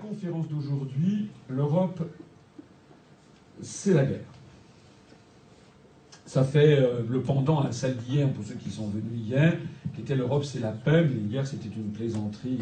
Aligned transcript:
conférence 0.00 0.48
d'aujourd'hui, 0.48 1.28
l'Europe, 1.48 2.02
c'est 3.62 3.94
la 3.94 4.04
guerre. 4.04 4.20
Ça 6.26 6.44
fait 6.44 6.78
euh, 6.78 7.02
le 7.08 7.20
pendant 7.22 7.60
à 7.60 7.72
celle 7.72 7.96
d'hier, 7.96 8.32
pour 8.32 8.44
ceux 8.44 8.54
qui 8.54 8.70
sont 8.70 8.88
venus 8.88 9.20
hier, 9.20 9.56
qui 9.94 10.02
était 10.02 10.14
l'Europe, 10.14 10.44
c'est 10.44 10.60
la 10.60 10.72
paix. 10.72 11.04
Mais 11.04 11.20
hier, 11.28 11.46
c'était 11.46 11.68
une 11.74 11.90
plaisanterie 11.90 12.58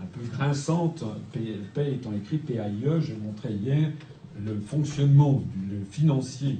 un 0.00 0.06
peu 0.06 0.20
grinçante. 0.32 1.04
Paix 1.32 1.92
étant 1.92 2.12
écrit 2.12 2.38
PAIE, 2.38 3.00
j'ai 3.00 3.16
montré 3.16 3.52
hier 3.52 3.90
le 4.42 4.58
fonctionnement 4.60 5.42
du, 5.54 5.84
financier 5.90 6.58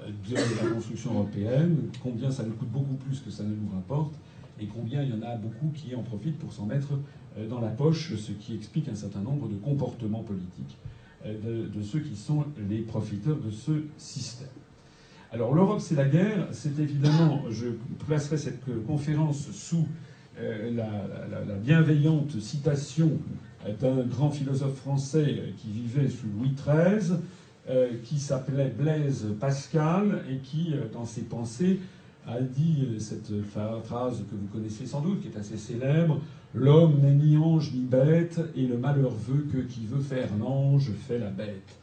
euh, 0.00 0.10
de 0.28 0.34
la 0.34 0.74
construction 0.74 1.14
européenne, 1.14 1.76
combien 2.02 2.30
ça 2.30 2.44
nous 2.44 2.52
coûte 2.52 2.70
beaucoup 2.70 2.94
plus 2.94 3.20
que 3.20 3.30
ça 3.30 3.42
ne 3.42 3.48
nous 3.48 3.70
rapporte, 3.74 4.12
et 4.60 4.66
combien 4.66 5.02
il 5.02 5.10
y 5.10 5.12
en 5.12 5.22
a 5.22 5.36
beaucoup 5.36 5.70
qui 5.74 5.94
en 5.94 6.02
profitent 6.02 6.38
pour 6.38 6.52
s'en 6.52 6.66
mettre 6.66 6.92
euh, 7.38 7.48
dans 7.48 7.60
la 7.60 7.68
poche, 7.68 8.14
ce 8.16 8.32
qui 8.32 8.54
explique 8.54 8.88
un 8.88 8.94
certain 8.94 9.20
nombre 9.20 9.48
de 9.48 9.56
comportements 9.56 10.22
politiques 10.22 10.76
euh, 11.26 11.66
de, 11.68 11.82
ceux 11.82 12.00
qui 12.00 12.16
sont 12.16 12.44
les 12.68 12.78
profiteurs 12.78 13.36
de 13.36 13.50
ce 13.50 13.72
système. 13.98 14.48
Alors 15.32 15.54
l'Europe, 15.54 15.80
c'est 15.80 15.96
la 15.96 16.06
guerre. 16.06 16.48
C'est 16.52 16.78
évidemment, 16.78 17.42
je 17.50 17.66
placerai 18.06 18.38
cette 18.38 18.64
conférence 18.86 19.50
sous 19.50 19.86
euh, 20.38 20.74
la, 20.74 21.54
bienveillante 21.56 22.38
citation 22.40 23.10
d'un 23.80 24.02
grand 24.02 24.30
philosophe 24.30 24.76
français 24.76 25.52
qui 25.58 25.68
vivait 25.68 26.08
sous 26.08 26.26
Louis 26.38 26.54
XIII, 26.54 27.16
qui 28.04 28.20
s'appelait 28.20 28.68
Blaise 28.68 29.26
Pascal, 29.40 30.22
et 30.30 30.36
qui, 30.36 30.72
dans 30.92 31.04
ses 31.04 31.22
pensées, 31.22 31.80
a 32.26 32.40
dit 32.40 32.86
cette 32.98 33.32
phrase 33.84 34.18
que 34.30 34.34
vous 34.34 34.46
connaissez 34.52 34.86
sans 34.86 35.00
doute, 35.00 35.20
qui 35.20 35.28
est 35.28 35.38
assez 35.38 35.56
célèbre 35.56 36.20
L'homme 36.54 37.00
n'est 37.02 37.14
ni 37.14 37.36
ange 37.36 37.72
ni 37.74 37.82
bête, 37.82 38.40
et 38.56 38.66
le 38.66 38.78
malheur 38.78 39.10
veut 39.10 39.46
que 39.52 39.58
qui 39.58 39.84
veut 39.84 40.00
faire 40.00 40.28
l'ange 40.38 40.90
fait 41.06 41.18
la 41.18 41.28
bête. 41.28 41.76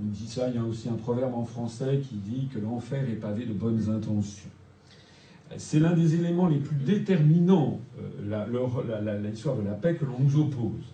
On 0.00 0.06
dit 0.06 0.26
ça, 0.26 0.48
il 0.48 0.56
y 0.56 0.58
a 0.58 0.64
aussi 0.64 0.88
un 0.88 0.94
proverbe 0.94 1.34
en 1.34 1.44
français 1.44 2.00
qui 2.02 2.16
dit 2.16 2.48
que 2.52 2.58
l'enfer 2.58 3.08
est 3.08 3.14
pavé 3.14 3.46
de 3.46 3.52
bonnes 3.52 3.88
intentions. 3.88 4.50
C'est 5.56 5.78
l'un 5.78 5.92
des 5.92 6.16
éléments 6.16 6.48
les 6.48 6.58
plus 6.58 6.76
déterminants, 6.76 7.80
euh, 8.00 9.20
l'histoire 9.22 9.56
de 9.56 9.62
la 9.62 9.74
paix, 9.74 9.94
que 9.94 10.04
l'on 10.04 10.18
nous 10.18 10.40
oppose. 10.40 10.92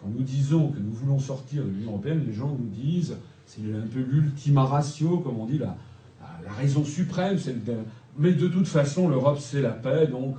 Quand 0.00 0.08
nous 0.08 0.24
disons 0.24 0.68
que 0.68 0.80
nous 0.80 0.92
voulons 0.92 1.20
sortir 1.20 1.62
de 1.62 1.68
l'Union 1.68 1.92
européenne, 1.92 2.24
les 2.26 2.32
gens 2.32 2.48
nous 2.48 2.68
disent, 2.68 3.16
c'est 3.46 3.60
un 3.60 3.86
peu 3.86 4.00
l'ultima 4.00 4.64
ratio, 4.64 5.18
comme 5.18 5.38
on 5.38 5.46
dit, 5.46 5.58
la, 5.58 5.76
raison 6.58 6.84
suprême, 6.84 7.38
mais 8.18 8.32
de 8.32 8.48
toute 8.48 8.66
façon, 8.66 9.08
l'Europe, 9.08 9.38
c'est 9.40 9.62
la 9.62 9.70
paix, 9.70 10.06
donc 10.06 10.36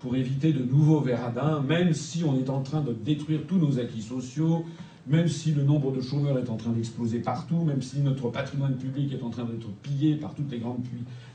pour 0.00 0.16
éviter 0.16 0.52
de 0.52 0.64
nouveaux 0.64 1.00
verradins, 1.00 1.60
même 1.60 1.94
si 1.94 2.24
on 2.24 2.36
est 2.36 2.50
en 2.50 2.60
train 2.60 2.80
de 2.80 2.92
détruire 2.92 3.42
tous 3.46 3.58
nos 3.58 3.78
acquis 3.78 4.02
sociaux, 4.02 4.64
même 5.06 5.28
si 5.28 5.52
le 5.52 5.62
nombre 5.62 5.92
de 5.92 6.00
chômeurs 6.00 6.38
est 6.38 6.50
en 6.50 6.56
train 6.56 6.70
d'exploser 6.70 7.20
partout, 7.20 7.62
même 7.64 7.82
si 7.82 8.00
notre 8.00 8.28
patrimoine 8.30 8.76
public 8.76 9.12
est 9.12 9.22
en 9.22 9.30
train 9.30 9.44
d'être 9.44 9.68
pillé 9.82 10.16
par 10.16 10.34
toutes 10.34 10.50
les 10.50 10.58
grandes 10.58 10.84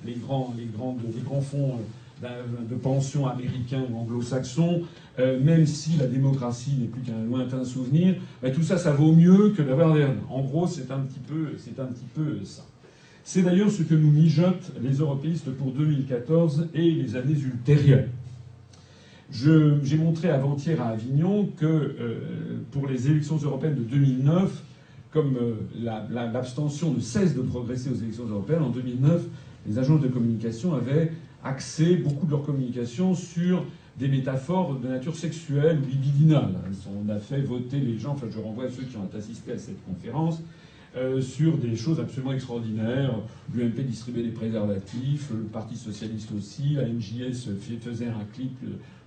les 0.06 0.14
grands, 0.16 0.54
les 0.58 0.66
grands 1.22 1.42
fonds 1.42 1.80
euh, 2.24 2.44
de 2.70 2.76
pension 2.76 3.28
américains 3.28 3.84
ou 3.92 3.98
anglo-saxons, 3.98 4.84
euh, 5.20 5.40
même 5.40 5.66
si 5.66 5.98
la 5.98 6.08
démocratie 6.08 6.76
n'est 6.80 6.88
plus 6.88 7.02
qu'un 7.02 7.24
lointain 7.24 7.64
souvenir, 7.64 8.16
tout 8.54 8.64
ça, 8.64 8.78
ça 8.78 8.92
vaut 8.92 9.14
mieux 9.14 9.50
que 9.50 9.62
d'avoir 9.62 9.96
En 10.30 10.42
gros, 10.42 10.68
c'est 10.68 10.92
un 10.92 11.00
petit 11.00 11.20
peu, 11.20 11.54
c'est 11.58 11.80
un 11.80 11.86
petit 11.86 12.08
peu 12.14 12.44
ça. 12.44 12.64
C'est 13.30 13.42
d'ailleurs 13.42 13.70
ce 13.70 13.84
que 13.84 13.94
nous 13.94 14.10
mijotent 14.10 14.72
les 14.82 15.00
européistes 15.00 15.52
pour 15.52 15.74
2014 15.74 16.70
et 16.74 16.92
les 16.92 17.18
années 17.18 17.38
ultérieures. 17.38 18.08
J'ai 19.30 19.98
montré 19.98 20.30
avant-hier 20.30 20.82
à 20.82 20.92
Avignon 20.92 21.50
que 21.58 21.66
euh, 21.66 22.20
pour 22.72 22.88
les 22.88 23.10
élections 23.10 23.36
européennes 23.36 23.76
de 23.76 23.82
2009, 23.82 24.64
comme 25.12 25.36
euh, 25.36 25.56
l'abstention 26.10 26.94
ne 26.94 27.02
cesse 27.02 27.36
de 27.36 27.42
progresser 27.42 27.90
aux 27.90 27.96
élections 27.96 28.28
européennes, 28.28 28.64
en 28.64 28.70
2009, 28.70 29.24
les 29.68 29.78
agences 29.78 30.00
de 30.00 30.08
communication 30.08 30.74
avaient 30.74 31.12
axé 31.44 31.98
beaucoup 31.98 32.28
de 32.28 32.32
leur 32.32 32.46
communication 32.46 33.14
sur 33.14 33.66
des 34.00 34.08
métaphores 34.08 34.80
de 34.80 34.88
nature 34.88 35.18
sexuelle 35.18 35.80
ou 35.84 35.86
libidinale. 35.86 36.56
On 37.06 37.10
a 37.10 37.20
fait 37.20 37.42
voter 37.42 37.82
les 37.82 38.00
gens, 38.00 38.14
enfin 38.14 38.28
je 38.32 38.40
renvoie 38.40 38.64
à 38.64 38.70
ceux 38.70 38.84
qui 38.84 38.96
ont 38.96 39.10
assisté 39.18 39.52
à 39.52 39.58
cette 39.58 39.84
conférence, 39.86 40.42
euh, 40.98 41.22
sur 41.22 41.58
des 41.58 41.76
choses 41.76 42.00
absolument 42.00 42.34
extraordinaires. 42.34 43.14
L'UMP 43.54 43.82
distribuait 43.82 44.24
des 44.24 44.32
préservatifs, 44.32 45.30
le 45.32 45.44
Parti 45.44 45.76
socialiste 45.76 46.32
aussi, 46.36 46.74
la 46.74 46.86
faisait 47.80 48.08
un 48.08 48.26
clip 48.34 48.58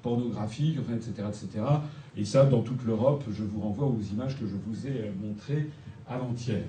pornographique, 0.03 0.79
etc., 0.79 1.29
etc. 1.29 1.65
Et 2.17 2.25
ça, 2.25 2.47
dans 2.47 2.63
toute 2.63 2.85
l'Europe, 2.85 3.25
je 3.31 3.43
vous 3.43 3.61
renvoie 3.61 3.87
aux 3.87 4.01
images 4.13 4.39
que 4.39 4.47
je 4.47 4.55
vous 4.55 4.87
ai 4.87 5.11
montrées 5.23 5.69
avant-hier. 6.09 6.63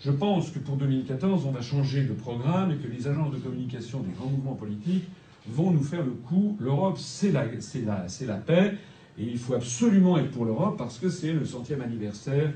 Je 0.00 0.10
pense 0.10 0.50
que 0.50 0.58
pour 0.58 0.76
2014, 0.76 1.46
on 1.46 1.52
va 1.52 1.62
changer 1.62 2.04
de 2.04 2.12
programme 2.12 2.70
et 2.72 2.76
que 2.76 2.86
les 2.86 3.08
agences 3.08 3.32
de 3.32 3.38
communication 3.38 4.00
des 4.00 4.12
grands 4.12 4.28
mouvements 4.28 4.54
politiques 4.54 5.04
vont 5.48 5.70
nous 5.70 5.82
faire 5.82 6.04
le 6.04 6.10
coup. 6.10 6.56
L'Europe, 6.60 6.98
c'est 6.98 7.32
la, 7.32 7.44
la 7.46 8.36
paix. 8.36 8.74
Et 9.18 9.24
il 9.24 9.38
faut 9.38 9.54
absolument 9.54 10.18
être 10.18 10.30
pour 10.30 10.44
l'Europe 10.44 10.76
parce 10.76 10.98
que 10.98 11.08
c'est 11.08 11.32
le 11.32 11.46
centième 11.46 11.80
anniversaire 11.80 12.52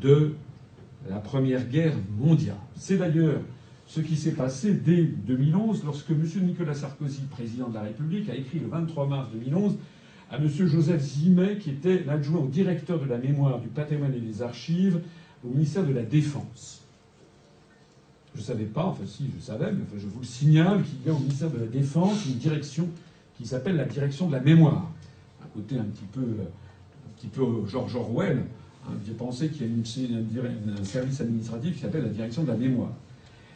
de 0.00 0.34
la 1.08 1.16
Première 1.16 1.66
Guerre 1.66 1.94
mondiale. 2.18 2.56
C'est 2.76 2.98
d'ailleurs 2.98 3.40
ce 3.86 4.00
qui 4.00 4.16
s'est 4.16 4.32
passé 4.32 4.72
dès 4.72 5.02
2011 5.02 5.84
lorsque 5.84 6.10
M. 6.10 6.24
Nicolas 6.42 6.74
Sarkozy, 6.74 7.22
président 7.30 7.68
de 7.68 7.74
la 7.74 7.82
République, 7.82 8.28
a 8.30 8.34
écrit 8.34 8.58
le 8.60 8.68
23 8.68 9.08
mars 9.08 9.28
2011 9.32 9.76
à 10.30 10.36
M. 10.36 10.48
Joseph 10.48 11.02
Zimet, 11.02 11.58
qui 11.58 11.70
était 11.70 12.04
l'adjoint 12.04 12.40
au 12.40 12.46
directeur 12.46 13.00
de 13.00 13.06
la 13.06 13.18
mémoire, 13.18 13.60
du 13.60 13.68
patrimoine 13.68 14.14
et 14.14 14.20
des 14.20 14.42
archives 14.42 15.00
au 15.44 15.48
ministère 15.48 15.84
de 15.84 15.92
la 15.92 16.02
Défense. 16.02 16.82
Je 18.34 18.40
ne 18.40 18.44
savais 18.44 18.64
pas, 18.64 18.84
enfin 18.84 19.02
si, 19.06 19.28
je 19.36 19.42
savais, 19.42 19.72
mais 19.72 19.84
je 19.98 20.06
vous 20.06 20.20
le 20.20 20.26
signale 20.26 20.84
qu'il 20.84 21.04
y 21.04 21.10
a 21.10 21.12
au 21.12 21.18
ministère 21.18 21.50
de 21.50 21.58
la 21.58 21.66
Défense 21.66 22.26
une 22.26 22.36
direction 22.36 22.88
qui 23.36 23.44
s'appelle 23.44 23.74
la 23.74 23.86
direction 23.86 24.28
de 24.28 24.32
la 24.32 24.40
mémoire. 24.40 24.88
Un 25.42 25.48
côté 25.48 25.76
un 25.76 25.84
petit 25.84 26.04
peu, 26.12 26.20
un 26.20 27.12
petit 27.16 27.26
peu 27.26 27.42
George 27.66 27.96
Orwell. 27.96 28.44
Hein, 28.90 28.98
J'ai 29.06 29.12
pensé 29.12 29.48
qu'il 29.48 29.66
y 29.66 29.70
a 29.70 30.42
un 30.80 30.84
service 30.84 31.20
administratif 31.20 31.74
qui 31.74 31.80
s'appelle 31.80 32.02
la 32.02 32.08
direction 32.08 32.42
de 32.42 32.48
la 32.48 32.56
mémoire. 32.56 32.92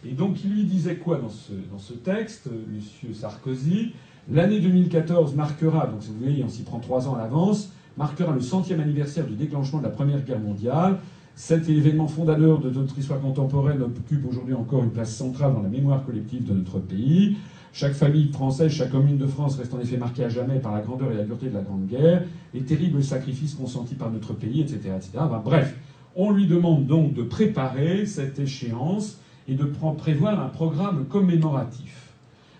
Et 0.07 0.13
donc 0.13 0.45
il 0.45 0.53
lui 0.53 0.65
disait 0.65 0.97
quoi 0.97 1.19
dans 1.19 1.31
ce, 1.31 1.53
dans 1.71 1.79
ce 1.79 1.95
texte, 1.95 2.49
M. 2.49 3.15
Sarkozy? 3.15 3.93
L'année 4.31 4.61
2014 4.61 5.35
marquera, 5.35 5.87
donc 5.87 6.03
vous 6.03 6.25
voyez, 6.25 6.43
on 6.45 6.49
s'y 6.49 6.63
prend 6.63 6.79
trois 6.79 7.09
ans 7.09 7.15
à 7.15 7.19
l'avance, 7.19 7.71
marquera 7.97 8.33
le 8.33 8.41
centième 8.41 8.81
anniversaire 8.81 9.27
du 9.27 9.35
déclenchement 9.35 9.81
de 9.81 9.85
la 9.85 9.91
Première 9.91 10.23
Guerre 10.23 10.41
mondiale. 10.41 10.99
Cet 11.37 11.69
événement 11.69 12.07
fondateur 12.07 12.61
de 12.61 12.71
notre 12.71 12.97
histoire 12.99 13.21
contemporaine 13.21 13.83
occupe 13.83 14.27
aujourd'hui 14.29 14.55
encore 14.55 14.85
une 14.85 14.91
place 14.91 15.15
centrale 15.15 15.53
dans 15.53 15.63
la 15.63 15.69
mémoire 15.69 16.05
collective 16.05 16.45
de 16.45 16.55
notre 16.55 16.79
pays. 16.79 17.37
Chaque 17.75 17.95
famille 17.95 18.29
française, 18.29 18.71
chaque 18.71 18.93
commune 18.93 19.19
de 19.19 19.27
France 19.27 19.57
reste 19.57 19.75
en 19.75 19.81
effet 19.81 19.97
marquée 19.97 20.23
à 20.23 20.29
jamais 20.29 20.61
par 20.61 20.73
la 20.73 20.81
grandeur 20.81 21.11
et 21.11 21.17
la 21.17 21.25
dureté 21.25 21.49
de 21.49 21.55
la 21.55 21.61
Grande 21.61 21.89
Guerre, 21.89 22.23
les 22.55 22.61
terribles 22.61 23.03
sacrifices 23.03 23.55
consentis 23.55 23.97
par 23.97 24.13
notre 24.13 24.33
pays, 24.33 24.61
etc. 24.61 24.93
etc. 24.97 25.25
bref, 25.45 25.75
on 26.15 26.31
lui 26.31 26.47
demande 26.47 26.87
donc 26.87 27.15
de 27.15 27.25
préparer 27.25 28.07
cette 28.07 28.39
échéance 28.39 29.19
et 29.49 29.55
de 29.55 29.65
prévoir 29.65 30.41
un 30.41 30.51
programme 30.51 31.07
commémoratif. 31.07 32.13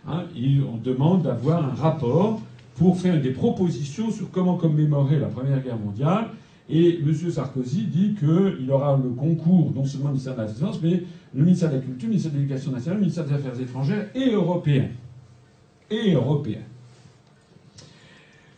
Hein, 0.09 0.25
on 0.69 0.79
demande 0.79 1.23
d'avoir 1.23 1.65
un 1.65 1.75
rapport 1.75 2.41
pour 2.75 2.99
faire 2.99 3.21
des 3.21 3.31
propositions 3.31 4.11
sur 4.11 4.33
comment 4.33 4.57
commémorer 4.57 5.21
la 5.21 5.29
Première 5.29 5.63
Guerre 5.63 5.79
mondiale. 5.79 6.31
Et 6.69 6.99
M. 6.99 7.15
Sarkozy 7.31 7.85
dit 7.85 8.17
qu'il 8.19 8.69
aura 8.69 8.97
le 8.97 9.11
concours 9.11 9.73
non 9.77 9.85
seulement 9.85 10.07
du 10.07 10.15
ministère 10.15 10.35
de 10.35 10.41
la 10.41 10.47
Défense, 10.49 10.81
mais 10.83 11.05
le 11.35 11.45
ministère 11.45 11.71
de 11.71 11.77
la 11.77 11.83
Culture, 11.83 12.09
le 12.09 12.09
ministère 12.09 12.33
de 12.33 12.39
l'Éducation 12.39 12.73
nationale, 12.73 12.97
le 12.97 13.03
ministère 13.03 13.25
des 13.27 13.35
Affaires 13.35 13.61
étrangères 13.61 14.09
et 14.17 14.33
européen. 14.33 14.89
Et 15.91 16.13
européen. 16.13 16.61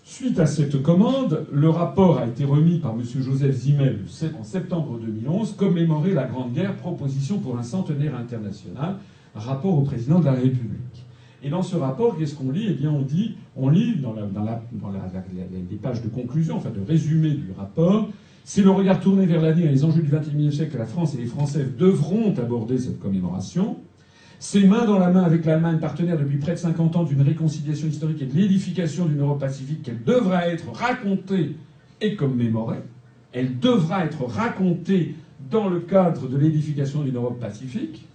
Suite 0.05 0.39
à 0.39 0.47
cette 0.47 0.81
commande, 0.83 1.47
le 1.53 1.69
rapport 1.69 2.19
a 2.19 2.27
été 2.27 2.45
remis 2.45 2.79
par 2.79 2.93
M. 2.93 3.03
Joseph 3.21 3.55
Zimmel 3.55 4.01
en 4.41 4.45
septembre 4.45 4.99
2011, 4.99 5.57
commémorer 5.57 6.15
la 6.15 6.25
Grande 6.25 6.53
Guerre, 6.53 6.77
proposition 6.77 7.39
pour 7.39 7.59
un 7.59 7.63
centenaire 7.63 8.17
international, 8.17 8.97
rapport 9.35 9.77
au 9.77 9.83
président 9.83 10.21
de 10.21 10.25
la 10.25 10.33
République. 10.33 11.05
Et 11.43 11.51
dans 11.51 11.63
ce 11.63 11.77
rapport, 11.77 12.17
qu'est-ce 12.17 12.35
qu'on 12.35 12.51
lit? 12.51 12.67
Eh 12.71 12.75
bien, 12.75 12.91
on 12.91 13.03
dit, 13.03 13.35
on 13.57 13.69
lit 13.69 13.97
dans, 13.97 14.15
les 14.15 15.77
pages 15.77 16.03
de 16.03 16.09
conclusion, 16.09 16.57
enfin 16.57 16.71
de 16.71 16.81
résumé 16.87 17.31
du 17.31 17.53
rapport, 17.57 18.09
c'est 18.45 18.63
le 18.63 18.71
regard 18.71 19.01
tourné 19.01 19.27
vers 19.27 19.43
l'avenir 19.43 19.67
et 19.67 19.71
les 19.71 19.85
enjeux 19.85 20.03
du 20.03 20.11
XXIe 20.11 20.53
siècle 20.53 20.73
que 20.73 20.79
la 20.79 20.87
France 20.87 21.15
et 21.15 21.19
les 21.19 21.27
Français 21.27 21.67
devront 21.79 22.33
aborder 22.39 22.79
cette 22.79 23.01
commémoration. 23.01 23.77
C'est 24.39 24.65
main 24.67 24.85
dans 24.85 24.99
la 24.99 25.11
main 25.11 25.23
avec 25.23 25.45
l'Allemagne, 25.45 25.79
partenaire 25.79 26.19
depuis 26.19 26.37
près 26.37 26.53
de 26.53 26.59
50 26.59 26.97
ans 26.97 27.05
d'une 27.05 27.23
réconciliation 27.23 27.89
historique 27.89 28.21
et 28.23 28.27
de 28.27 28.35
l'édification 28.35 29.07
d'une 29.07 29.21
Europe 29.21 29.41
pacifique, 29.41 29.83
qu'elle 29.83 30.03
devra 30.05 30.49
être 30.49 30.71
racontée 30.73 31.57
et 32.01 32.15
commémorée. 32.17 32.83
Elle 33.33 33.59
devra 33.59 34.05
être 34.05 34.25
racontée 34.25 35.15
dans 35.51 35.69
le 35.69 35.81
cadre 35.81 36.29
de 36.29 36.37
l'édification 36.37 37.03
d'une 37.03 37.17
Europe 37.17 37.41
pacifique. 37.41 38.07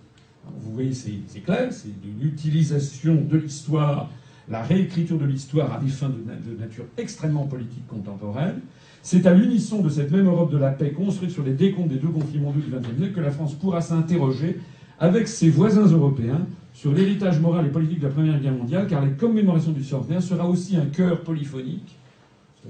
vous 0.45 0.73
voyez, 0.73 0.94
c'est 0.94 1.39
clair, 1.39 1.71
c'est 1.71 1.89
de 2.01 2.23
l'utilisation 2.23 3.15
de 3.15 3.38
l'histoire 3.38 4.09
la 4.51 4.62
réécriture 4.62 5.18
de 5.18 5.25
l'histoire 5.25 5.73
à 5.73 5.79
des 5.79 5.88
fins 5.88 6.09
de, 6.09 6.59
nature 6.59 6.85
extrêmement 6.97 7.45
politique 7.45 7.88
contemporaine. 7.88 8.59
C'est 9.01 9.25
à 9.25 9.33
l'unisson 9.33 9.81
de 9.81 9.89
cette 9.89 10.12
même 10.12 10.27
Europe 10.27 10.51
de 10.51 10.57
la 10.57 10.71
paix 10.71 10.91
construite 10.91 11.31
sur 11.31 11.44
les 11.44 11.53
décomptes 11.53 11.88
des 11.88 11.95
deux 11.95 12.09
conflits 12.09 12.39
mondiaux 12.39 12.62
du 12.62 12.69
XXe 12.69 12.97
siècle 12.97 13.13
que 13.13 13.21
la 13.21 13.31
France 13.31 13.56
pourra 13.56 13.81
s'interroger 13.81 14.59
avec 15.01 15.27
ses 15.27 15.50
voisins 15.50 15.88
européens 15.88 16.45
sur 16.74 16.94
l'héritage 16.94 17.39
moral 17.42 17.65
et 17.65 17.69
politique 17.69 18.00
de 18.00 18.07
la 18.07 18.13
Première 18.13 18.39
Guerre 18.39 18.53
mondiale, 18.53 18.88
car 18.88 19.03
les 19.03 19.12
commémorations 19.12 19.71
du 19.71 19.83
centenaire 19.83 20.21
sera 20.21 20.48
aussi 20.48 20.77
un 20.77 20.86
cœur 20.86 21.21
polyphonique, 21.21 21.98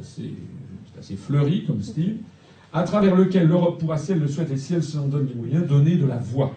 c'est 0.01 0.31
assez, 0.97 1.15
fleuri 1.17 1.65
comme 1.65 1.83
style, 1.83 2.19
à 2.71 2.83
travers 2.83 3.17
lequel 3.17 3.49
l'Europe 3.49 3.79
pourra, 3.79 3.97
si 3.97 4.13
elle 4.13 4.19
le 4.19 4.29
souhaite 4.29 4.49
et 4.49 4.57
si 4.57 4.73
elle 4.73 4.81
s'en 4.81 5.07
donne 5.07 5.27
les 5.27 5.35
moyens, 5.35 5.67
donner 5.67 5.97
de 5.97 6.07
la 6.07 6.17
voix. 6.17 6.55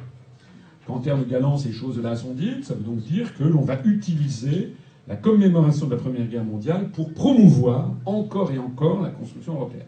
Qu'en 0.86 1.00
termes 1.00 1.24
galants, 1.24 1.58
ces 1.58 1.72
choses-là 1.72 2.14
sont 2.14 2.34
dites, 2.34 2.64
ça 2.64 2.74
veut 2.74 2.84
donc 2.84 3.00
dire 3.00 3.34
que 3.34 3.42
l'on 3.42 3.62
va 3.62 3.78
utiliser 3.84 4.74
la 5.08 5.16
commémoration 5.16 5.86
de 5.86 5.96
la 5.96 6.00
Première 6.00 6.28
Guerre 6.28 6.44
mondiale 6.44 6.90
pour 6.92 7.12
promouvoir 7.12 7.90
encore 8.06 8.52
et 8.52 8.58
encore 8.58 9.02
la 9.02 9.10
construction 9.10 9.54
européenne. 9.54 9.86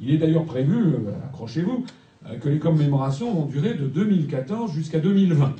Il 0.00 0.10
est 0.10 0.18
d'ailleurs 0.18 0.44
prévu, 0.44 0.76
euh, 0.76 0.98
accrochez-vous, 1.30 1.86
que 2.40 2.48
les 2.48 2.58
commémorations 2.58 3.32
vont 3.32 3.46
durer 3.46 3.74
de 3.74 3.86
2014 3.86 4.72
jusqu'à 4.72 4.98
2020. 4.98 5.54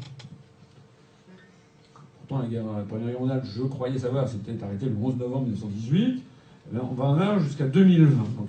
Pourtant, 2.18 2.42
la, 2.42 2.48
guerre, 2.48 2.64
la 2.76 2.82
Première 2.82 3.08
Guerre 3.08 3.20
mondiale, 3.20 3.42
je 3.44 3.62
croyais 3.62 3.98
savoir, 3.98 4.28
c'était 4.28 4.62
arrêté 4.62 4.86
le 4.86 4.96
11 5.00 5.16
novembre 5.16 5.46
1918. 5.46 6.22
Eh 6.72 6.78
on 6.78 6.94
va 6.94 7.04
en 7.04 7.14
avoir 7.14 7.38
jusqu'à 7.38 7.66
2020. 7.66 8.16
Donc 8.16 8.48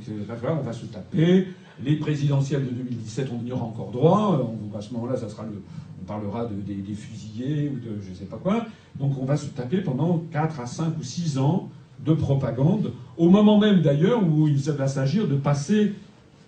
on 0.49 0.61
va 0.61 0.73
se 0.73 0.85
taper. 0.85 1.47
Les 1.83 1.97
présidentielles 1.97 2.65
de 2.65 2.71
2017, 2.71 3.29
on 3.31 3.45
y 3.45 3.51
aura 3.51 3.65
encore 3.65 3.91
droit. 3.91 4.41
On, 4.41 4.75
à 4.75 4.81
ce 4.81 4.93
moment-là, 4.93 5.15
ça 5.15 5.29
sera 5.29 5.43
le, 5.43 5.61
on 6.01 6.05
parlera 6.05 6.45
de, 6.45 6.55
des, 6.55 6.93
fusillés 6.95 7.69
ou 7.69 7.75
de 7.75 8.01
je 8.01 8.09
ne 8.09 8.15
sais 8.15 8.25
pas 8.25 8.37
quoi. 8.37 8.65
Donc 8.95 9.13
on 9.21 9.25
va 9.25 9.37
se 9.37 9.45
taper 9.47 9.81
pendant 9.81 10.23
4 10.31 10.59
à 10.59 10.65
5 10.65 10.97
ou 10.99 11.03
6 11.03 11.37
ans 11.37 11.69
de 12.03 12.13
propagande, 12.13 12.93
au 13.17 13.29
moment 13.29 13.59
même 13.59 13.81
d'ailleurs 13.81 14.23
où 14.23 14.47
il 14.47 14.57
va 14.57 14.87
s'agir 14.87 15.27
de 15.27 15.35
passer 15.35 15.93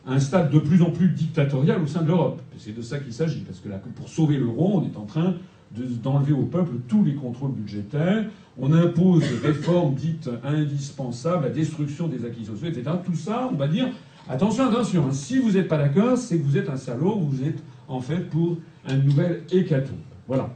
un 0.09 0.19
stade 0.19 0.51
de 0.51 0.59
plus 0.59 0.81
en 0.81 0.91
plus 0.91 1.09
dictatorial 1.09 1.81
au 1.81 1.87
sein 1.87 2.01
de 2.01 2.07
l'Europe. 2.07 2.41
C'est 2.57 2.75
de 2.75 2.81
ça 2.81 2.99
qu'il 2.99 3.13
s'agit, 3.13 3.41
parce 3.41 3.59
que 3.59 3.69
pour 3.95 4.09
sauver 4.09 4.37
l'euro, 4.37 4.81
on 4.81 4.83
est 4.83 4.97
en 4.97 5.05
train 5.05 5.35
d'enlever 5.71 6.33
au 6.33 6.43
peuple 6.43 6.77
tous 6.87 7.03
les 7.03 7.13
contrôles 7.13 7.51
budgétaires, 7.51 8.25
on 8.57 8.73
impose 8.73 9.21
des 9.21 9.47
réformes 9.47 9.93
dites 9.93 10.29
indispensables, 10.43 11.45
la 11.45 11.51
destruction 11.51 12.07
des 12.07 12.25
acquis 12.25 12.43
sociaux, 12.43 12.67
etc. 12.67 12.89
Tout 13.05 13.15
ça, 13.15 13.47
on 13.51 13.55
va 13.55 13.67
dire, 13.67 13.87
attention, 14.27 14.67
attention, 14.67 15.05
hein, 15.05 15.11
si 15.11 15.37
vous 15.37 15.51
n'êtes 15.51 15.67
pas 15.67 15.77
d'accord, 15.77 16.17
c'est 16.17 16.39
que 16.39 16.43
vous 16.43 16.57
êtes 16.57 16.69
un 16.69 16.77
salaud, 16.77 17.19
vous 17.19 17.43
êtes 17.43 17.63
en 17.87 18.01
fait 18.01 18.29
pour 18.29 18.57
un 18.87 18.97
nouvel 18.97 19.43
hécatombe. 19.51 19.97
Voilà. 20.27 20.49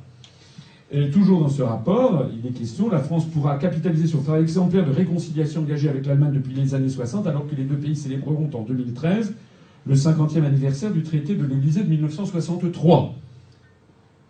Et 0.96 1.10
toujours 1.10 1.42
dans 1.42 1.50
ce 1.50 1.64
rapport, 1.64 2.28
il 2.32 2.48
est 2.48 2.54
question, 2.54 2.88
la 2.88 3.00
France 3.00 3.26
pourra 3.26 3.58
capitaliser 3.58 4.06
sur 4.06 4.20
le 4.32 4.40
exemplaire 4.40 4.86
de 4.86 4.92
réconciliation 4.92 5.62
engagé 5.62 5.90
avec 5.90 6.06
l'Allemagne 6.06 6.34
depuis 6.34 6.54
les 6.54 6.76
années 6.76 6.88
60, 6.88 7.26
alors 7.26 7.48
que 7.48 7.56
les 7.56 7.64
deux 7.64 7.78
pays 7.78 7.96
célébreront 7.96 8.48
en 8.54 8.62
2013 8.62 9.34
le 9.88 9.96
50e 9.96 10.46
anniversaire 10.46 10.92
du 10.92 11.02
traité 11.02 11.34
de 11.34 11.46
l'Élysée 11.46 11.82
de 11.82 11.90
1963. 11.90 13.16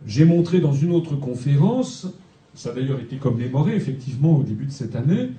J'ai 0.07 0.24
montré 0.24 0.62
dans 0.62 0.71
une 0.71 0.92
autre 0.92 1.18
conférence, 1.18 2.07
ça 2.54 2.69
a 2.69 2.74
d'ailleurs 2.74 3.01
été 3.01 3.18
commémoré 3.18 3.75
effectivement 3.75 4.38
au 4.38 4.44
début 4.44 4.65
de 4.65 4.71
cette 4.71 4.95
année, 4.95 5.31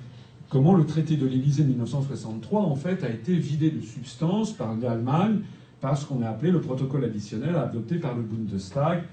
comment 0.49 0.75
le 0.75 0.85
traité 0.85 1.17
de 1.17 1.25
l'Élysée 1.25 1.63
de 1.63 1.69
1963 1.69 2.61
en 2.61 2.75
fait 2.75 3.03
a 3.03 3.09
été 3.09 3.33
vidé 3.33 3.71
de 3.71 3.81
substance 3.81 4.53
par 4.53 4.75
l'Allemagne 4.75 5.39
par 5.81 5.97
ce 5.97 6.05
qu'on 6.05 6.21
a 6.21 6.29
appelé 6.29 6.51
le 6.51 6.61
protocole 6.61 7.03
additionnel 7.03 7.55
adopté 7.55 7.95
par 7.95 8.15
le 8.15 8.21
Bundestag 8.21 9.03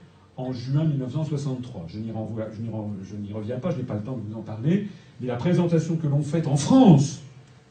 en 0.42 0.52
juin 0.52 0.84
1963. 0.84 1.86
Je 1.88 1.98
n'y, 1.98 2.12
reviens 3.32 3.58
pas, 3.58 3.70
je 3.70 3.76
n'ai 3.78 3.82
pas 3.84 3.94
le 3.94 4.02
temps 4.02 4.16
de 4.16 4.22
vous 4.28 4.36
en 4.36 4.42
parler, 4.42 4.88
mais 5.20 5.26
la 5.26 5.36
présentation 5.36 5.96
que 5.96 6.06
l'on 6.06 6.22
fait 6.22 6.46
en 6.46 6.56
France 6.56 7.22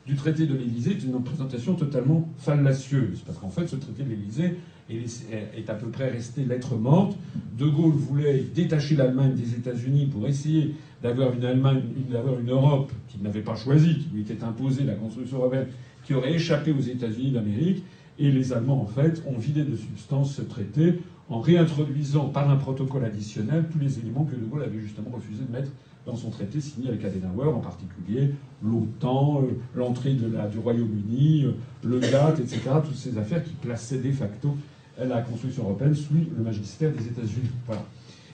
du 0.07 0.15
traité 0.15 0.47
de 0.47 0.55
l'Élysée 0.55 0.91
est 0.91 1.03
une 1.03 1.21
présentation 1.23 1.75
totalement 1.75 2.27
fallacieuse, 2.37 3.21
parce 3.25 3.37
qu'en 3.37 3.49
fait 3.49 3.67
ce 3.67 3.75
traité 3.75 4.03
de 4.03 4.09
l'Élysée 4.09 4.57
est 4.89 5.69
à 5.69 5.75
peu 5.75 5.87
près 5.87 6.09
resté 6.09 6.43
lettre 6.43 6.75
morte. 6.75 7.15
De 7.57 7.65
Gaulle 7.65 7.93
voulait 7.93 8.43
détacher 8.53 8.95
l'Allemagne 8.95 9.35
des 9.35 9.53
États-Unis 9.53 10.07
pour 10.07 10.27
essayer 10.27 10.75
d'avoir 11.01 11.33
une 11.33 11.45
Allemagne, 11.45 11.81
d'avoir 12.09 12.39
une 12.39 12.49
Europe 12.49 12.91
qu'il 13.07 13.21
n'avait 13.21 13.41
pas 13.41 13.55
choisie, 13.55 13.99
qui 13.99 14.09
lui 14.13 14.21
était 14.21 14.43
imposée, 14.43 14.83
la 14.83 14.95
construction 14.95 15.37
européenne, 15.37 15.67
qui 16.03 16.13
aurait 16.13 16.33
échappé 16.33 16.71
aux 16.71 16.81
États-Unis 16.81 17.31
d'Amérique. 17.31 17.83
Et 18.19 18.29
les 18.31 18.53
Allemands, 18.53 18.81
en 18.81 18.85
fait, 18.85 19.23
ont 19.25 19.37
vidé 19.37 19.63
de 19.63 19.75
substance 19.75 20.35
ce 20.35 20.41
traité 20.41 20.99
en 21.31 21.39
réintroduisant 21.39 22.25
par 22.25 22.49
un 22.49 22.57
protocole 22.57 23.05
additionnel 23.05 23.65
tous 23.71 23.79
les 23.79 23.99
éléments 23.99 24.25
que 24.25 24.35
De 24.35 24.45
Gaulle 24.45 24.63
avait 24.63 24.79
justement 24.79 25.09
refusé 25.15 25.43
de 25.45 25.51
mettre 25.51 25.71
dans 26.05 26.15
son 26.15 26.29
traité 26.29 26.59
signé 26.59 26.89
avec 26.89 27.05
Adenauer, 27.05 27.47
en 27.47 27.59
particulier 27.59 28.31
l'OTAN, 28.61 29.41
euh, 29.43 29.53
l'entrée 29.75 30.13
du 30.13 30.59
Royaume-Uni, 30.59 31.45
euh, 31.45 31.51
le 31.83 31.99
GATT, 31.99 32.41
etc., 32.41 32.59
toutes 32.83 32.95
ces 32.95 33.17
affaires 33.17 33.43
qui 33.43 33.53
plaçaient 33.53 33.99
de 33.99 34.11
facto 34.11 34.55
la 34.99 35.21
construction 35.21 35.63
européenne 35.63 35.95
sous 35.95 36.13
le 36.13 36.43
magistère 36.43 36.91
des 36.91 37.07
États-Unis. 37.07 37.49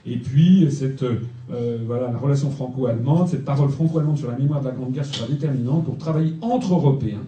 Et 0.05 0.17
puis, 0.17 0.67
cette, 0.71 1.03
euh, 1.03 1.83
voilà, 1.85 2.11
la 2.11 2.17
relation 2.17 2.49
franco-allemande, 2.49 3.27
cette 3.27 3.45
parole 3.45 3.69
franco-allemande 3.69 4.17
sur 4.17 4.31
la 4.31 4.37
mémoire 4.37 4.61
de 4.61 4.65
la 4.65 4.71
Grande 4.73 4.91
Guerre 4.91 5.05
sera 5.05 5.27
déterminante 5.27 5.85
pour 5.85 5.97
travailler 5.97 6.33
entre 6.41 6.73
Européens 6.73 7.23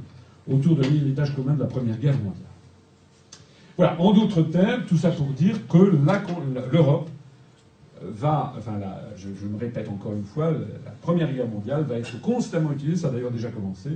autour 0.52 0.76
de 0.76 0.82
l'héritage 0.82 1.36
commun 1.36 1.54
de 1.54 1.60
la 1.60 1.68
Première 1.68 1.98
Guerre 2.00 2.18
mondiale. 2.18 2.49
Voilà, 3.80 3.96
en 4.02 4.12
d'autres 4.12 4.42
termes, 4.42 4.84
tout 4.86 4.98
ça 4.98 5.10
pour 5.10 5.28
dire 5.28 5.66
que 5.70 5.78
l'Europe 6.74 7.10
va, 8.02 8.54
enfin, 8.58 8.74
je, 9.16 9.30
je, 9.42 9.48
me 9.48 9.58
répète 9.58 9.88
encore 9.88 10.12
une 10.12 10.26
fois, 10.26 10.52
la 10.52 10.92
Première 11.02 11.34
Guerre 11.34 11.48
mondiale 11.48 11.84
va 11.84 11.96
être 11.96 12.20
constamment 12.20 12.74
utilisée, 12.74 12.98
ça 12.98 13.08
a 13.08 13.12
d'ailleurs 13.12 13.32
déjà 13.32 13.48
commencé, 13.48 13.92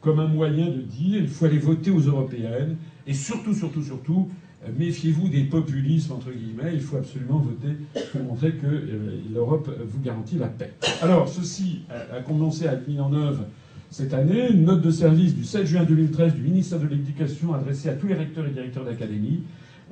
comme 0.00 0.18
un 0.18 0.26
moyen 0.26 0.66
de 0.66 0.80
dire 0.80 1.20
il 1.20 1.28
faut 1.28 1.44
aller 1.44 1.60
voter 1.60 1.92
aux 1.92 2.00
européennes, 2.00 2.76
et 3.06 3.14
surtout, 3.14 3.54
surtout, 3.54 3.84
surtout, 3.84 4.28
euh, 4.64 4.70
méfiez-vous 4.76 5.28
des 5.28 5.44
populismes, 5.44 6.14
entre 6.14 6.32
guillemets, 6.32 6.72
il 6.74 6.80
faut 6.80 6.96
absolument 6.96 7.38
voter 7.38 7.76
pour 8.10 8.24
montrer 8.24 8.54
que 8.54 8.66
euh, 8.66 9.20
l'Europe 9.32 9.70
vous 9.86 10.00
garantit 10.00 10.38
la 10.38 10.48
paix. 10.48 10.72
Alors, 11.02 11.28
ceci 11.28 11.82
a 11.88 12.18
commencé 12.22 12.66
à 12.66 12.72
être 12.72 12.88
mis 12.88 12.98
en 12.98 13.12
œuvre 13.12 13.44
cette 13.90 14.14
année. 14.14 14.50
Une 14.50 14.64
note 14.64 14.80
de 14.80 14.90
service 14.90 15.34
du 15.34 15.44
7 15.44 15.66
juin 15.66 15.84
2013 15.84 16.34
du 16.34 16.42
ministère 16.42 16.78
de 16.78 16.86
l'Éducation 16.86 17.52
adressée 17.52 17.88
à 17.88 17.94
tous 17.94 18.06
les 18.06 18.14
recteurs 18.14 18.46
et 18.46 18.50
directeurs 18.50 18.84
d'académie. 18.84 19.42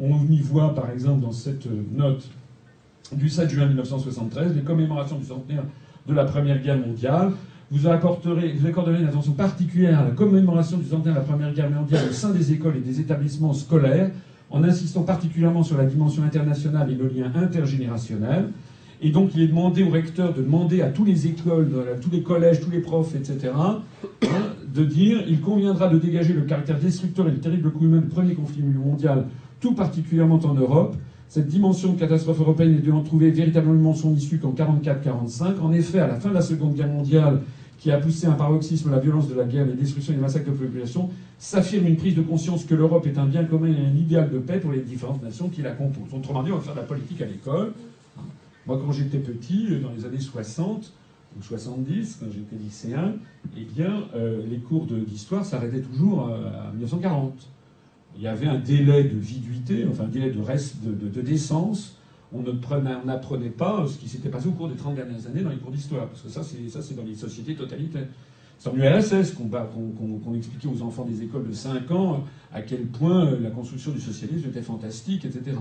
On 0.01 0.25
y 0.31 0.41
voit, 0.41 0.75
par 0.75 0.91
exemple, 0.91 1.23
dans 1.23 1.33
cette 1.33 1.67
note 1.93 2.29
du 3.13 3.29
7 3.29 3.51
juin 3.51 3.67
1973, 3.67 4.55
les 4.55 4.63
commémorations 4.63 5.19
du 5.19 5.25
centenaire 5.25 5.65
de 6.07 6.15
la 6.15 6.25
Première 6.25 6.63
Guerre 6.63 6.79
mondiale. 6.79 7.33
Vous, 7.71 7.87
apporterez, 7.87 8.53
vous 8.53 8.67
accorderez 8.67 9.01
une 9.01 9.09
attention 9.09 9.33
particulière 9.33 9.99
à 9.99 10.05
la 10.05 10.11
commémoration 10.13 10.79
du 10.79 10.85
centenaire 10.85 11.15
de 11.15 11.19
la 11.19 11.25
Première 11.25 11.53
Guerre 11.53 11.71
mondiale 11.71 12.07
au 12.09 12.13
sein 12.13 12.31
des 12.31 12.53
écoles 12.53 12.77
et 12.77 12.81
des 12.81 13.01
établissements 13.01 13.53
scolaires 13.53 14.11
en 14.51 14.65
insistant 14.65 15.03
particulièrement 15.03 15.63
sur 15.63 15.77
la 15.77 15.85
dimension 15.85 16.23
internationale 16.23 16.91
et 16.91 16.95
le 16.95 17.09
lien 17.09 17.31
intergénérationnel. 17.35 18.49
Et 19.01 19.11
donc, 19.11 19.31
il 19.35 19.43
est 19.43 19.47
demandé 19.47 19.85
au 19.85 19.91
recteur 19.91 20.35
de 20.35 20.43
demander 20.43 20.83
à 20.83 20.89
tous 20.89 21.05
les 21.05 21.27
écoles, 21.27 21.69
à 21.95 21.99
tous 21.99 22.11
les 22.11 22.23
collèges, 22.23 22.61
tous 22.61 22.71
les 22.71 22.81
profs, 22.81 23.15
etc., 23.15 23.53
hein, 23.55 23.79
de 24.75 24.85
dire 24.85 25.23
il 25.29 25.41
conviendra 25.41 25.89
de 25.89 25.99
dégager 25.99 26.33
le 26.33 26.43
caractère 26.43 26.79
destructeur 26.79 27.29
et 27.29 27.31
le 27.31 27.39
terrible 27.39 27.71
coup 27.71 27.85
humain 27.85 28.01
du 28.01 28.09
premier 28.09 28.35
conflit 28.35 28.63
mondial, 28.63 29.27
tout 29.61 29.75
particulièrement 29.75 30.41
en 30.45 30.55
Europe. 30.55 30.97
Cette 31.29 31.47
dimension 31.47 31.93
de 31.93 31.99
catastrophe 31.99 32.41
européenne 32.41 32.75
est 32.75 32.87
de 32.87 32.91
en 32.91 33.03
trouver 33.03 33.31
véritablement 33.31 33.95
son 33.95 34.15
issue 34.15 34.39
qu'en 34.39 34.53
44-45. 34.53 35.61
En 35.61 35.73
effet, 35.73 36.01
à 36.01 36.07
la 36.07 36.17
fin 36.17 36.31
de 36.31 36.35
la 36.35 36.41
Seconde 36.41 36.75
Guerre 36.75 36.89
mondiale, 36.89 37.43
qui 37.79 37.93
a 37.93 37.99
poussé 37.99 38.27
un 38.27 38.33
paroxysme 38.33 38.91
la 38.91 38.99
violence 38.99 39.29
de 39.29 39.35
la 39.35 39.45
guerre, 39.45 39.67
les 39.67 39.75
destructions 39.75 40.13
et 40.13 40.17
les 40.17 40.23
massacres 40.23 40.51
de 40.51 40.57
population, 40.57 41.11
s'affirme 41.39 41.87
une 41.87 41.97
prise 41.97 42.17
de 42.17 42.23
conscience 42.23 42.65
que 42.65 42.75
l'Europe 42.75 43.07
est 43.07 43.19
un 43.19 43.27
bien 43.27 43.45
commun 43.45 43.69
et 43.69 43.87
un 43.87 43.97
idéal 43.97 44.31
de 44.31 44.39
paix 44.39 44.59
pour 44.59 44.73
les 44.73 44.81
différentes 44.81 45.23
nations 45.23 45.49
qui 45.49 45.63
la 45.63 45.71
composent. 45.71 46.13
Autrement 46.13 46.43
dit, 46.43 46.51
on 46.51 46.57
va 46.57 46.63
faire 46.63 46.75
de 46.75 46.81
la 46.81 46.87
politique 46.87 47.23
à 47.23 47.27
l'école. 47.27 47.73
Moi, 48.69 48.81
quand 48.85 48.93
j'étais 48.93 49.19
petit, 49.19 49.67
dans 49.83 49.91
les 49.91 50.05
années 50.05 50.21
60 50.21 50.93
ou 51.37 51.43
70, 51.43 52.19
quand 52.21 52.27
j'étais 52.31 52.57
lycéen, 52.63 53.15
eh 53.57 53.65
bien, 53.65 54.05
euh, 54.15 54.47
les 54.47 54.59
cours 54.59 54.87
d'histoire 54.87 55.45
s'arrêtaient 55.45 55.81
toujours 55.81 56.29
à 56.29 56.71
1940. 56.73 57.49
Il 58.17 58.23
y 58.23 58.29
avait 58.29 58.47
un 58.47 58.59
délai 58.59 59.05
de 59.05 59.19
viduité, 59.19 59.87
enfin 59.91 60.05
un 60.05 60.09
délai 60.09 60.31
de, 60.31 60.41
reste, 60.41 60.85
de 60.85 61.21
décence 61.21 61.99
on 62.33 62.43
n'apprenait 63.05 63.51
pas 63.51 63.87
ce 63.87 63.99
qui 63.99 64.09
s'était 64.09 64.29
passé 64.29 64.49
au 64.49 64.53
cours 64.53 64.69
des 64.69 64.77
30 64.77 64.95
dernières 64.95 65.27
années 65.27 65.43
dans 65.43 65.51
les 65.51 65.57
cours 65.57 65.71
d'histoire, 65.71 66.09
parce 66.09 66.23
que 66.23 66.29
ça, 66.29 66.43
c'est 66.43 66.95
dans 66.95 67.05
les 67.05 67.15
sociétés 67.15 67.55
totalitaires. 67.55 68.07
En 68.67 68.75
URSS 68.75 69.35
qu'on 69.35 70.35
expliquait 70.35 70.69
aux 70.69 70.83
enfants 70.83 71.05
des 71.05 71.23
écoles 71.23 71.47
de 71.49 71.53
5 71.53 71.91
ans 71.93 72.25
à 72.53 72.63
quel 72.63 72.87
point 72.87 73.31
la 73.41 73.51
construction 73.51 73.93
du 73.93 74.01
socialisme 74.01 74.49
était 74.49 74.63
fantastique, 74.63 75.25
etc. 75.25 75.57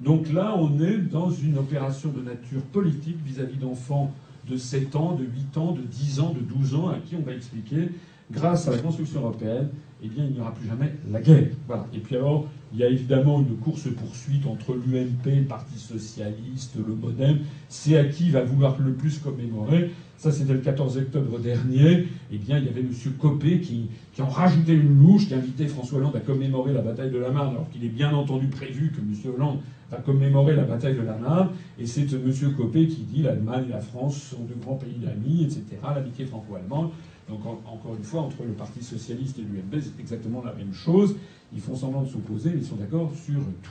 Donc 0.00 0.32
là, 0.32 0.54
on 0.56 0.80
est 0.80 0.98
dans 0.98 1.30
une 1.30 1.58
opération 1.58 2.10
de 2.10 2.22
nature 2.22 2.62
politique 2.62 3.16
vis-à-vis 3.24 3.56
d'enfants 3.56 4.12
de 4.48 4.56
7 4.56 4.96
ans, 4.96 5.14
de 5.14 5.24
8 5.24 5.56
ans, 5.56 5.72
de 5.72 5.82
10 5.82 6.20
ans, 6.20 6.32
de 6.32 6.40
12 6.40 6.74
ans, 6.74 6.88
à 6.88 6.98
qui 6.98 7.16
on 7.16 7.22
va 7.22 7.32
expliquer 7.32 7.90
grâce 8.30 8.66
à 8.68 8.72
la 8.72 8.78
construction 8.78 9.20
européenne, 9.20 9.68
eh 10.04 10.08
bien, 10.08 10.24
il 10.24 10.34
n'y 10.34 10.40
aura 10.40 10.52
plus 10.52 10.66
jamais 10.66 10.92
la 11.10 11.20
guerre. 11.20 11.48
Voilà. 11.68 11.86
Et 11.94 11.98
puis 11.98 12.16
alors, 12.16 12.48
il 12.72 12.80
y 12.80 12.84
a 12.84 12.88
évidemment 12.88 13.40
une 13.40 13.56
course-poursuite 13.56 14.46
entre 14.46 14.74
l'UMP, 14.74 15.26
le 15.26 15.44
Parti 15.44 15.78
Socialiste, 15.78 16.76
le 16.76 16.94
Modem. 16.94 17.38
C'est 17.68 17.96
à 17.96 18.04
qui 18.04 18.30
va 18.30 18.42
vouloir 18.42 18.76
le 18.80 18.92
plus 18.94 19.18
commémorer. 19.18 19.90
Ça, 20.16 20.32
c'était 20.32 20.54
le 20.54 20.60
14 20.60 20.98
octobre 20.98 21.38
dernier. 21.38 22.06
Eh 22.32 22.38
bien, 22.38 22.58
il 22.58 22.64
y 22.64 22.68
avait 22.68 22.80
M. 22.80 22.90
Copé 23.18 23.60
qui, 23.60 23.90
qui 24.12 24.22
en 24.22 24.28
rajoutait 24.28 24.74
une 24.74 24.98
louche, 24.98 25.28
qui 25.28 25.34
invitait 25.34 25.68
François 25.68 25.98
Hollande 25.98 26.16
à 26.16 26.20
commémorer 26.20 26.72
la 26.72 26.82
bataille 26.82 27.10
de 27.10 27.18
la 27.18 27.30
Marne, 27.30 27.50
alors 27.50 27.68
qu'il 27.70 27.84
est 27.84 27.88
bien 27.88 28.12
entendu 28.12 28.46
prévu 28.48 28.90
que 28.90 28.98
M. 28.98 29.34
Hollande 29.34 29.58
va 29.90 29.98
commémorer 29.98 30.56
la 30.56 30.64
bataille 30.64 30.96
de 30.96 31.02
la 31.02 31.16
Marne. 31.16 31.50
Et 31.78 31.86
c'est 31.86 32.12
M. 32.12 32.32
Copé 32.56 32.88
qui 32.88 33.02
dit 33.02 33.22
l'Allemagne 33.22 33.66
et 33.68 33.72
la 33.72 33.80
France 33.80 34.16
sont 34.16 34.44
de 34.44 34.54
grands 34.60 34.76
pays 34.76 34.96
d'amis, 34.96 35.44
etc. 35.44 35.62
L'amitié 35.94 36.24
franco-allemande. 36.24 36.90
Donc, 37.28 37.46
encore 37.46 37.94
une 37.96 38.04
fois, 38.04 38.22
entre 38.22 38.42
le 38.44 38.52
Parti 38.52 38.82
Socialiste 38.82 39.38
et 39.38 39.42
l'UMP, 39.42 39.80
c'est 39.80 40.00
exactement 40.00 40.42
la 40.44 40.52
même 40.52 40.74
chose. 40.74 41.16
Ils 41.54 41.60
font 41.60 41.76
semblant 41.76 42.02
de 42.02 42.08
s'opposer, 42.08 42.50
mais 42.50 42.60
ils 42.60 42.66
sont 42.66 42.76
d'accord 42.76 43.12
sur 43.14 43.40
tout. 43.62 43.70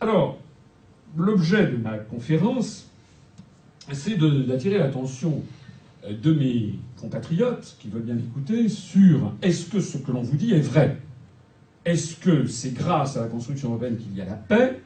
Alors, 0.00 0.38
l'objet 1.16 1.66
de 1.66 1.76
ma 1.76 1.98
conférence, 1.98 2.88
c'est 3.92 4.16
d'attirer 4.18 4.78
l'attention 4.78 5.42
euh, 6.04 6.12
de 6.16 6.32
mes 6.32 6.74
compatriotes 7.00 7.76
qui 7.78 7.88
veulent 7.88 8.02
bien 8.02 8.18
écouter 8.18 8.68
sur 8.68 9.32
est-ce 9.42 9.66
que 9.66 9.80
ce 9.80 9.98
que 9.98 10.12
l'on 10.12 10.22
vous 10.22 10.36
dit 10.36 10.52
est 10.52 10.60
vrai? 10.60 10.98
Est-ce 11.84 12.16
que 12.16 12.46
c'est 12.46 12.74
grâce 12.74 13.16
à 13.16 13.22
la 13.22 13.28
construction 13.28 13.70
européenne 13.70 13.96
qu'il 13.96 14.16
y 14.16 14.20
a 14.20 14.24
la 14.24 14.34
paix? 14.34 14.80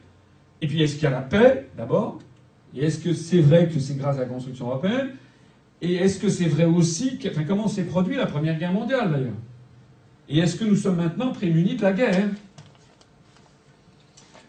Et 0.61 0.67
puis 0.67 0.81
est-ce 0.81 0.95
qu'il 0.95 1.03
y 1.03 1.07
a 1.07 1.11
la 1.11 1.21
paix 1.21 1.69
d'abord? 1.75 2.19
Et 2.75 2.85
est-ce 2.85 2.99
que 2.99 3.13
c'est 3.13 3.41
vrai 3.41 3.67
que 3.67 3.79
c'est 3.79 3.95
grâce 3.95 4.17
à 4.17 4.21
la 4.21 4.27
construction 4.27 4.67
européenne? 4.67 5.09
Et 5.81 5.95
est-ce 5.95 6.19
que 6.19 6.29
c'est 6.29 6.45
vrai 6.45 6.65
aussi 6.65 7.17
que, 7.17 7.29
enfin, 7.29 7.43
comment 7.43 7.67
s'est 7.67 7.85
produit 7.85 8.15
la 8.15 8.27
Première 8.27 8.57
Guerre 8.57 8.73
mondiale 8.73 9.11
d'ailleurs? 9.11 9.33
Et 10.29 10.39
est-ce 10.39 10.55
que 10.55 10.63
nous 10.63 10.75
sommes 10.75 10.97
maintenant 10.97 11.31
prémunis 11.31 11.75
de 11.75 11.81
la 11.81 11.91
guerre? 11.91 12.29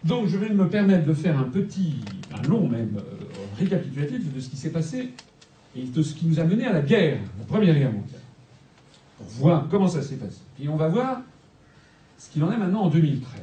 Donc 0.04 0.26
je 0.26 0.36
vais 0.36 0.50
me 0.50 0.68
permettre 0.68 1.06
de 1.06 1.14
faire 1.14 1.38
un 1.38 1.44
petit, 1.44 1.96
un 2.32 2.42
long 2.48 2.68
même, 2.68 2.96
euh, 2.98 3.24
récapitulatif 3.58 4.32
de 4.32 4.40
ce 4.40 4.50
qui 4.50 4.56
s'est 4.56 4.70
passé 4.70 5.10
et 5.76 5.84
de 5.84 6.02
ce 6.02 6.14
qui 6.14 6.26
nous 6.26 6.38
a 6.40 6.44
mené 6.44 6.66
à 6.66 6.72
la 6.72 6.82
guerre, 6.82 7.18
la 7.38 7.44
Première 7.44 7.74
Guerre 7.74 7.92
mondiale, 7.92 8.20
pour 9.16 9.26
voir 9.28 9.68
comment 9.70 9.88
ça 9.88 10.02
s'est 10.02 10.16
passé. 10.16 10.40
Puis 10.56 10.68
on 10.68 10.76
va 10.76 10.88
voir 10.88 11.22
ce 12.18 12.30
qu'il 12.30 12.42
en 12.44 12.52
est 12.52 12.56
maintenant 12.56 12.82
en 12.82 12.88
2013. 12.88 13.40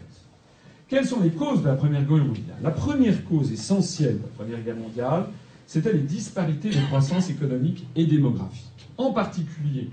Quelles 0.87 1.05
sont 1.05 1.21
les 1.21 1.31
causes 1.31 1.61
de 1.61 1.67
la 1.67 1.75
Première 1.75 2.03
Guerre 2.03 2.25
mondiale? 2.25 2.57
La 2.61 2.71
première 2.71 3.23
cause 3.25 3.51
essentielle 3.51 4.17
de 4.17 4.23
la 4.23 4.43
Première 4.43 4.61
Guerre 4.61 4.75
mondiale, 4.75 5.25
c'était 5.69 5.93
les 5.93 5.99
disparités 5.99 6.71
de 6.71 6.83
croissance 6.87 7.29
économique 7.29 7.85
et 7.95 8.07
démographique. 8.07 8.89
En 8.97 9.13
particulier, 9.13 9.91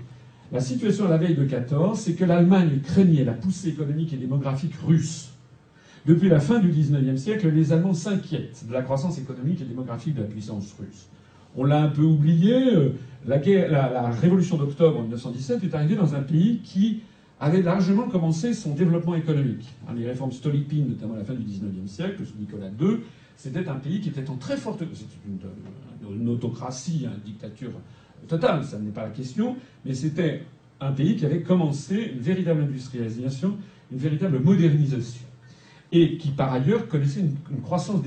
la 0.51 0.59
situation 0.59 1.05
à 1.05 1.09
la 1.09 1.17
veille 1.17 1.35
de 1.35 1.43
14, 1.45 1.99
c'est 1.99 2.13
que 2.13 2.25
l'Allemagne 2.25 2.79
craignait 2.83 3.23
la 3.23 3.33
poussée 3.33 3.69
économique 3.69 4.11
et 4.11 4.17
démographique 4.17 4.73
russe. 4.83 5.29
Depuis 6.07 6.29
la 6.29 6.39
fin 6.39 6.57
du 6.57 6.69
XIXe 6.69 7.21
siècle, 7.21 7.49
les 7.49 7.73
Allemands 7.73 7.93
s'inquiètent 7.93 8.65
de 8.67 8.73
la 8.73 8.81
croissance 8.81 9.19
économique 9.19 9.61
et 9.61 9.65
démographique 9.65 10.15
de 10.15 10.21
la 10.21 10.27
puissance 10.27 10.75
russe. 10.79 11.09
On 11.55 11.63
l'a 11.63 11.83
un 11.83 11.89
peu 11.89 12.01
oublié, 12.01 12.75
euh, 12.75 12.93
la, 13.27 14.09
révolution 14.09 14.57
d'octobre 14.57 15.03
1917 15.03 15.63
est 15.63 15.75
arrivée 15.75 15.95
dans 15.95 16.15
un 16.15 16.23
pays 16.23 16.61
qui 16.63 17.01
avait 17.39 17.61
largement 17.61 18.09
commencé 18.09 18.55
son 18.55 18.73
développement 18.73 19.13
économique. 19.13 19.67
Hein, 19.87 19.93
les 19.95 20.07
réformes 20.07 20.31
Stolypine, 20.31 20.89
notamment 20.89 21.13
à 21.13 21.17
la 21.17 21.23
fin 21.23 21.35
du 21.35 21.43
XIXe 21.43 21.85
siècle, 21.85 22.25
sous 22.25 22.39
Nicolas 22.39 22.69
II, 22.81 23.01
c'était 23.37 23.69
un 23.69 23.75
pays 23.75 24.01
qui 24.01 24.09
était 24.09 24.29
en 24.29 24.35
très 24.35 24.57
forte... 24.57 24.83
C'était 24.93 25.15
une, 26.09 26.29
autocratie, 26.29 27.05
une 27.05 27.23
dictature 27.23 27.71
total, 28.27 28.63
ça 28.63 28.79
n'est 28.79 28.91
pas 28.91 29.03
la 29.03 29.09
question, 29.09 29.55
mais 29.85 29.93
c'était 29.93 30.43
un 30.79 30.91
pays 30.91 31.15
qui 31.15 31.25
avait 31.25 31.41
commencé 31.41 32.11
une 32.13 32.19
véritable 32.19 32.63
industrialisation, 32.63 33.57
une 33.91 33.97
véritable 33.97 34.39
modernisation, 34.39 35.25
et 35.91 36.17
qui 36.17 36.29
par 36.29 36.51
ailleurs 36.53 36.87
connaissait 36.87 37.21
une, 37.21 37.61
croissance 37.61 38.01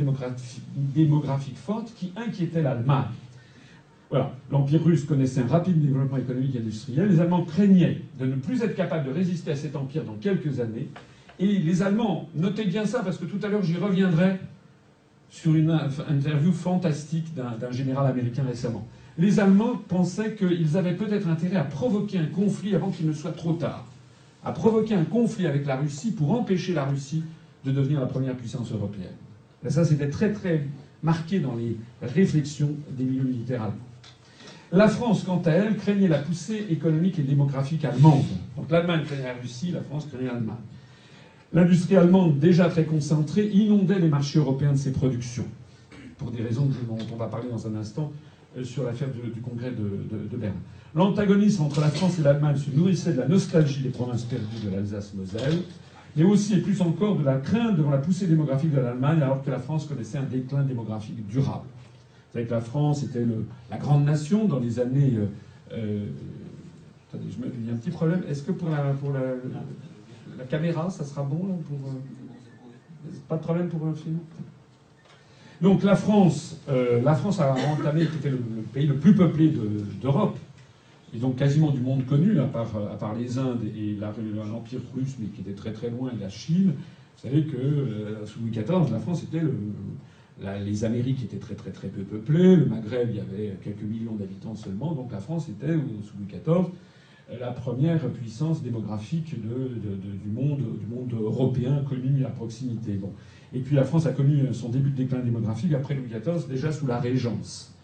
démographique, 0.75 1.57
forte 1.57 1.93
qui 1.95 2.13
inquiétait 2.17 2.63
l'Allemagne. 2.63 3.07
Voilà, 4.11 4.35
l'Empire 4.51 4.83
russe 4.83 5.05
connaissait 5.05 5.43
un 5.43 5.47
rapide 5.47 5.81
développement 5.81 6.17
économique 6.17 6.57
et 6.57 6.59
industriel. 6.59 7.09
Les 7.09 7.21
Allemands 7.21 7.45
craignaient 7.45 8.03
de 8.19 8.27
ne 8.27 8.35
plus 8.35 8.63
être 8.63 8.75
capables 8.75 9.07
de 9.07 9.13
résister 9.13 9.53
à 9.53 9.57
cet 9.57 9.77
empire 9.77 10.05
dans 10.05 10.15
quelques 10.15 10.59
années. 10.59 10.89
Et 11.39 11.47
les 11.47 11.83
Allemands, 11.83 12.29
notez 12.35 12.65
bien 12.65 12.87
ça, 12.87 13.03
parce 13.03 13.19
que 13.19 13.25
tout 13.25 13.39
à 13.43 13.49
l'heure 13.49 13.63
j'y 13.63 13.77
reviendrai 13.77 14.41
sur 15.31 15.55
une 15.55 15.71
interview 16.09 16.53
fantastique 16.53 17.35
d'un 17.35 17.73
général 17.73 18.07
américain 18.07 18.43
récemment 18.47 18.87
les 19.21 19.39
Allemands 19.39 19.77
pensaient 19.89 20.35
qu'ils 20.35 20.77
avaient 20.79 20.95
peut-être 20.95 21.29
intérêt 21.29 21.57
à 21.57 21.65
provoquer 21.65 22.19
un 22.19 22.27
conflit 22.27 22.75
avant 22.75 22.91
qu'il 22.91 23.07
ne 23.07 23.13
soit 23.13 23.33
trop 23.33 23.53
tard, 23.53 23.85
à 24.43 24.53
provoquer 24.53 24.95
un 24.95 25.05
conflit 25.05 25.47
avec 25.47 25.67
la 25.67 25.77
Russie 25.77 26.13
pour 26.13 26.33
empêcher 26.33 26.73
la 26.73 26.85
Russie 26.85 27.23
de 27.65 27.71
devenir 27.71 28.01
la 28.01 28.07
première 28.07 28.35
puissance 28.35 28.73
européenne. 28.73 29.17
Et 29.65 29.69
ça, 29.69 29.85
c'était 29.85 30.09
très 30.09 30.33
très 30.33 30.67
marqué 31.03 31.39
dans 31.39 31.55
les 31.55 31.77
réflexions 32.01 32.71
des 32.93 33.05
milieux 33.05 33.25
militaires 33.25 33.63
allemands. 33.63 33.77
La 34.73 34.89
France, 34.89 35.25
quant 35.25 35.43
à 35.45 35.51
elle, 35.51 35.77
craignait 35.77 36.09
la 36.09 36.19
poussée 36.19 36.67
économique 36.71 37.19
et 37.19 37.23
démographique 37.23 37.85
allemande. 37.85 38.25
Donc 38.57 38.71
l'Allemagne 38.71 39.03
craignait 39.05 39.25
la 39.25 39.35
Russie, 39.35 39.73
la 39.73 39.83
France 39.83 40.07
craignait 40.07 40.29
l'Allemagne. 40.29 40.57
L'industrie 41.53 41.97
allemande, 41.97 42.39
déjà 42.39 42.69
très 42.69 42.85
concentrée, 42.85 43.49
inondait 43.49 43.99
les 43.99 44.09
marchés 44.09 44.39
européens 44.39 44.73
de 44.73 44.79
ses 44.79 44.93
productions, 44.93 45.47
pour 46.17 46.31
des 46.31 46.43
raisons 46.43 46.67
dont 46.89 46.99
on 47.13 47.17
va 47.17 47.27
parler 47.27 47.49
dans 47.51 47.67
un 47.67 47.75
instant, 47.75 48.13
euh, 48.57 48.63
sur 48.63 48.85
l'affaire 48.85 49.09
du, 49.09 49.41
congrès 49.41 49.73
de, 49.73 50.37
Berne. 50.37 50.55
L'antagonisme 50.95 51.65
entre 51.65 51.81
la 51.81 51.89
France 51.89 52.19
et 52.21 52.23
l'Allemagne 52.23 52.57
se 52.57 52.71
nourrissait 52.71 53.13
de 53.15 53.19
la 53.19 53.29
nostalgie 53.29 53.83
des 53.83 53.89
provinces 53.89 54.25
perdues 54.25 54.65
de 54.65 54.71
l'Alsace-Moselle, 54.71 55.59
mais 56.17 56.23
aussi 56.23 56.55
et 56.55 56.59
plus 56.59 56.81
encore 56.83 57.17
de 57.17 57.25
la 57.25 57.37
crainte 57.39 57.77
devant 57.77 57.91
la 57.91 57.99
poussée 57.99 58.27
démographique 58.27 58.73
de 58.73 58.81
l'Allemagne, 58.81 59.21
alors 59.21 59.43
que 59.45 59.51
la 59.51 59.59
France 59.59 59.87
connaissait 59.87 60.19
un 60.19 60.25
déclin 60.25 60.63
démographique 60.63 61.27
durable. 61.27 61.65
Vous 61.67 62.35
savez 62.35 62.47
que 62.47 62.55
la 62.55 62.61
France 62.61 63.03
était 63.03 63.25
la 63.71 63.77
grande 63.77 64.05
nation 64.05 64.45
dans 64.45 64.61
les 64.61 64.79
années. 64.79 65.15
Euh, 65.17 65.27
euh, 65.73 66.07
attendez, 67.09 67.27
je 67.29 67.45
il 67.61 67.67
y 67.67 67.71
a 67.71 67.73
un 67.73 67.77
petit 67.77 67.91
problème. 67.91 68.23
Est-ce 68.29 68.43
que 68.43 68.53
pour 68.53 68.69
la, 68.69 68.93
pour 68.95 69.13
la, 69.13 69.21
caméra, 70.45 70.91
ça 70.91 71.05
sera 71.05 71.23
bon 71.23 71.59
pour, 71.69 71.79
Pas 73.29 73.37
de 73.37 73.43
problème 73.43 73.69
pour 73.69 73.87
le 73.87 73.95
film. 73.95 74.19
Donc 75.61 75.83
la 75.83 75.95
France, 75.95 76.57
euh, 76.69 77.03
la 77.03 77.15
France 77.15 77.41
a 77.41 77.55
entamé, 77.71 78.07
qui 78.07 78.17
était 78.17 78.31
le, 78.31 78.39
pays 78.73 78.87
le 78.87 78.97
plus 78.97 79.15
peuplé 79.15 79.53
d'Europe, 80.01 80.39
et 81.15 81.19
donc 81.19 81.37
quasiment 81.37 81.71
du 81.71 81.81
monde 81.81 82.07
connu, 82.07 82.39
à 82.41 82.45
part, 82.45 82.71
à 82.91 82.97
part 82.97 83.15
les 83.15 83.39
Indes 83.39 83.65
et 83.65 83.97
l'Empire 83.97 84.81
russe, 84.95 85.17
mais 85.19 85.27
qui 85.27 85.43
était 85.43 85.53
très 85.53 85.73
très 85.73 85.91
loin, 85.91 86.11
et 86.17 86.21
la 86.21 86.31
Chine. 86.31 86.73
Vous 87.17 87.29
savez 87.29 87.45
que 87.45 87.57
euh, 87.57 88.27
sous 88.27 88.41
Louis 88.41 88.51
XIV, 88.51 88.91
la 88.91 88.99
France 88.99 89.23
était 89.23 89.41
le, 89.41 89.53
les 90.65 90.85
Amériques 90.85 91.23
étaient 91.23 91.37
très 91.37 91.55
très 91.55 91.71
très 91.71 91.89
peu 91.89 92.03
peuplées, 92.03 92.57
le 92.57 92.65
Maghreb, 92.65 93.11
il 93.11 93.17
y 93.17 93.21
avait 93.21 93.57
quelques 93.63 93.83
millions 93.83 94.15
d'habitants 94.15 94.55
seulement, 94.55 94.93
donc 94.93 95.13
la 95.13 95.21
France 95.21 95.51
était, 95.51 95.75
sous 95.75 96.17
Louis 96.17 96.29
XIV, 96.29 96.71
la 97.39 97.53
première 97.53 98.01
puissance 98.09 98.63
démographique 98.63 99.35
du, 99.41 100.31
monde, 100.31 100.61
européen 101.13 101.83
connu 101.89 102.25
à 102.25 102.31
proximité. 102.31 102.99
Et 103.53 103.61
puis 103.61 103.77
la 103.77 103.85
France 103.85 104.07
a 104.07 104.13
connu 104.13 104.53
son 104.53 104.69
début 104.69 104.91
de 104.91 104.97
déclin 104.97 105.21
démographique 105.21 105.73
après 105.73 105.95
Louis 105.95 106.09
XIV, 106.09 106.49
déjà 106.49 106.73
sous 106.73 106.87
la 106.87 106.99
Régence. 106.99 107.75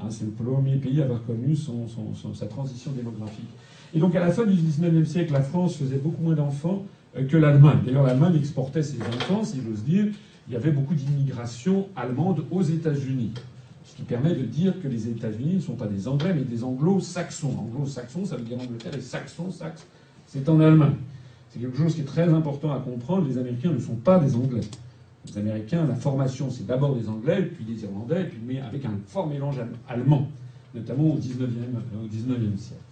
Hein, 0.00 0.06
c'est 0.10 0.24
le 0.24 0.30
premier 0.30 0.76
pays 0.76 1.00
à 1.00 1.04
avoir 1.04 1.24
connu 1.24 1.56
sa 1.56 2.46
transition 2.46 2.92
démographique. 2.92 3.48
Et 3.94 3.98
donc 3.98 4.14
à 4.14 4.20
la 4.20 4.30
fin 4.30 4.44
du 4.44 4.54
XIXe 4.54 5.08
siècle, 5.08 5.32
la 5.32 5.40
France 5.40 5.76
faisait 5.76 5.96
beaucoup 5.96 6.22
moins 6.22 6.34
d'enfants 6.34 6.84
euh, 7.16 7.26
que 7.26 7.36
l'Allemagne. 7.36 7.78
D'ailleurs, 7.84 8.04
l'Allemagne 8.04 8.36
exportait 8.36 8.82
ses 8.82 9.00
enfants, 9.00 9.44
si 9.44 9.60
j'ose 9.66 9.84
dire. 9.84 10.06
Il 10.48 10.52
y 10.52 10.56
avait 10.56 10.70
beaucoup 10.70 10.94
d'immigration 10.94 11.88
allemande 11.96 12.44
aux 12.50 12.62
États-Unis. 12.62 13.32
Qui 13.96 14.02
permet 14.02 14.34
de 14.34 14.42
dire 14.42 14.80
que 14.82 14.88
les 14.88 15.08
États-Unis 15.08 15.54
ne 15.54 15.60
sont 15.60 15.74
pas 15.74 15.86
des 15.86 16.06
Anglais, 16.06 16.34
mais 16.34 16.42
des 16.42 16.62
Anglo-Saxons. 16.62 17.56
Anglo-Saxons, 17.58 18.26
ça 18.26 18.36
veut 18.36 18.42
dire 18.42 18.60
Angleterre, 18.60 18.94
et 18.94 19.00
Saxons, 19.00 19.50
Saxe, 19.50 19.86
c'est 20.26 20.46
en 20.48 20.60
Allemagne. 20.60 20.96
C'est 21.48 21.60
quelque 21.60 21.78
chose 21.78 21.94
qui 21.94 22.02
est 22.02 22.04
très 22.04 22.28
important 22.28 22.74
à 22.74 22.78
comprendre. 22.78 23.26
Les 23.26 23.38
Américains 23.38 23.72
ne 23.72 23.78
sont 23.78 23.94
pas 23.94 24.18
des 24.18 24.34
Anglais. 24.34 24.60
Les 25.26 25.38
Américains, 25.38 25.86
la 25.86 25.94
formation, 25.94 26.50
c'est 26.50 26.66
d'abord 26.66 26.94
des 26.94 27.08
Anglais, 27.08 27.42
puis 27.42 27.64
des 27.64 27.84
Irlandais, 27.84 28.24
puis, 28.24 28.38
mais 28.46 28.60
avec 28.60 28.84
un 28.84 28.98
fort 29.06 29.26
mélange 29.26 29.56
allemand, 29.88 30.28
notamment 30.74 31.14
au 31.14 31.16
XIXe 31.16 31.40
au 31.44 32.58
siècle. 32.58 32.82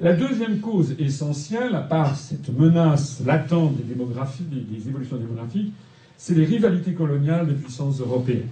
La 0.00 0.12
deuxième 0.12 0.58
cause 0.60 0.94
essentielle, 0.98 1.74
à 1.74 1.80
part 1.80 2.16
cette 2.16 2.48
menace 2.50 3.22
latente 3.24 3.76
des, 3.76 3.84
démographies, 3.84 4.42
des, 4.42 4.88
évolutions 4.88 5.16
démographiques, 5.16 5.72
c'est 6.16 6.34
les 6.34 6.44
rivalités 6.44 6.94
coloniales 6.94 7.46
des 7.46 7.54
puissances 7.54 8.00
européennes. 8.00 8.48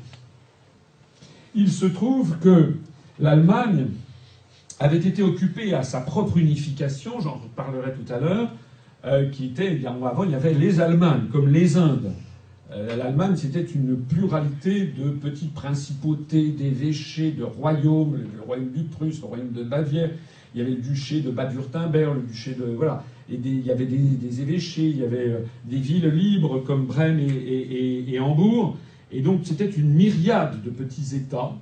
Il 1.54 1.70
se 1.70 1.86
trouve 1.86 2.38
que 2.38 2.74
l'Allemagne 3.20 3.86
avait 4.80 4.98
été 4.98 5.22
occupée 5.22 5.74
à 5.74 5.82
sa 5.82 6.00
propre 6.00 6.38
unification, 6.38 7.20
j'en 7.20 7.34
reparlerai 7.34 7.92
tout 7.92 8.12
à 8.12 8.18
l'heure, 8.18 8.50
euh, 9.04 9.28
qui 9.30 9.46
était, 9.46 9.72
eh 9.72 9.76
bien 9.76 9.94
avant, 10.04 10.24
il 10.24 10.30
y 10.30 10.34
avait 10.34 10.54
les 10.54 10.80
Allemagnes, 10.80 11.28
comme 11.30 11.48
les 11.48 11.76
Indes, 11.76 12.12
Euh, 12.74 12.96
L'Allemagne, 12.96 13.36
c'était 13.36 13.64
une 13.64 13.96
pluralité 13.96 14.86
de 14.86 15.10
petites 15.10 15.52
principautés, 15.52 16.48
d'évêchés, 16.50 17.32
de 17.32 17.44
royaumes, 17.44 18.18
le 18.34 18.42
royaume 18.42 18.70
du 18.70 18.84
Prusse, 18.84 19.20
le 19.20 19.26
royaume 19.26 19.52
de 19.52 19.62
Bavière, 19.62 20.10
il 20.54 20.58
y 20.58 20.62
avait 20.62 20.72
le 20.72 20.80
duché 20.80 21.20
de 21.20 21.30
Bade-Württemberg, 21.30 22.14
le 22.14 22.22
duché 22.22 22.54
de. 22.54 22.64
Voilà. 22.64 23.04
Il 23.30 23.64
y 23.64 23.70
avait 23.70 23.86
des, 23.86 24.40
évêchés, 24.40 24.86
il 24.86 24.98
y 24.98 25.04
avait 25.04 25.28
euh, 25.28 25.38
des 25.64 25.76
villes 25.76 26.08
libres 26.08 26.62
comme 26.64 26.86
Brême 26.86 27.18
et, 27.20 28.18
Hambourg. 28.20 28.76
Et 29.12 29.20
donc, 29.20 29.40
c'était 29.44 29.68
une 29.68 29.90
myriade 29.90 30.62
de 30.62 30.70
petits 30.70 31.14
États 31.14 31.52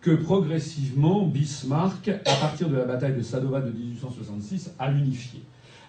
que 0.00 0.12
progressivement 0.12 1.26
Bismarck, 1.26 2.08
à 2.08 2.34
partir 2.40 2.68
de 2.68 2.76
la 2.76 2.84
bataille 2.84 3.16
de 3.16 3.22
Sadova 3.22 3.60
de 3.60 3.70
1866, 3.70 4.74
a 4.78 4.92
unifié. 4.92 5.40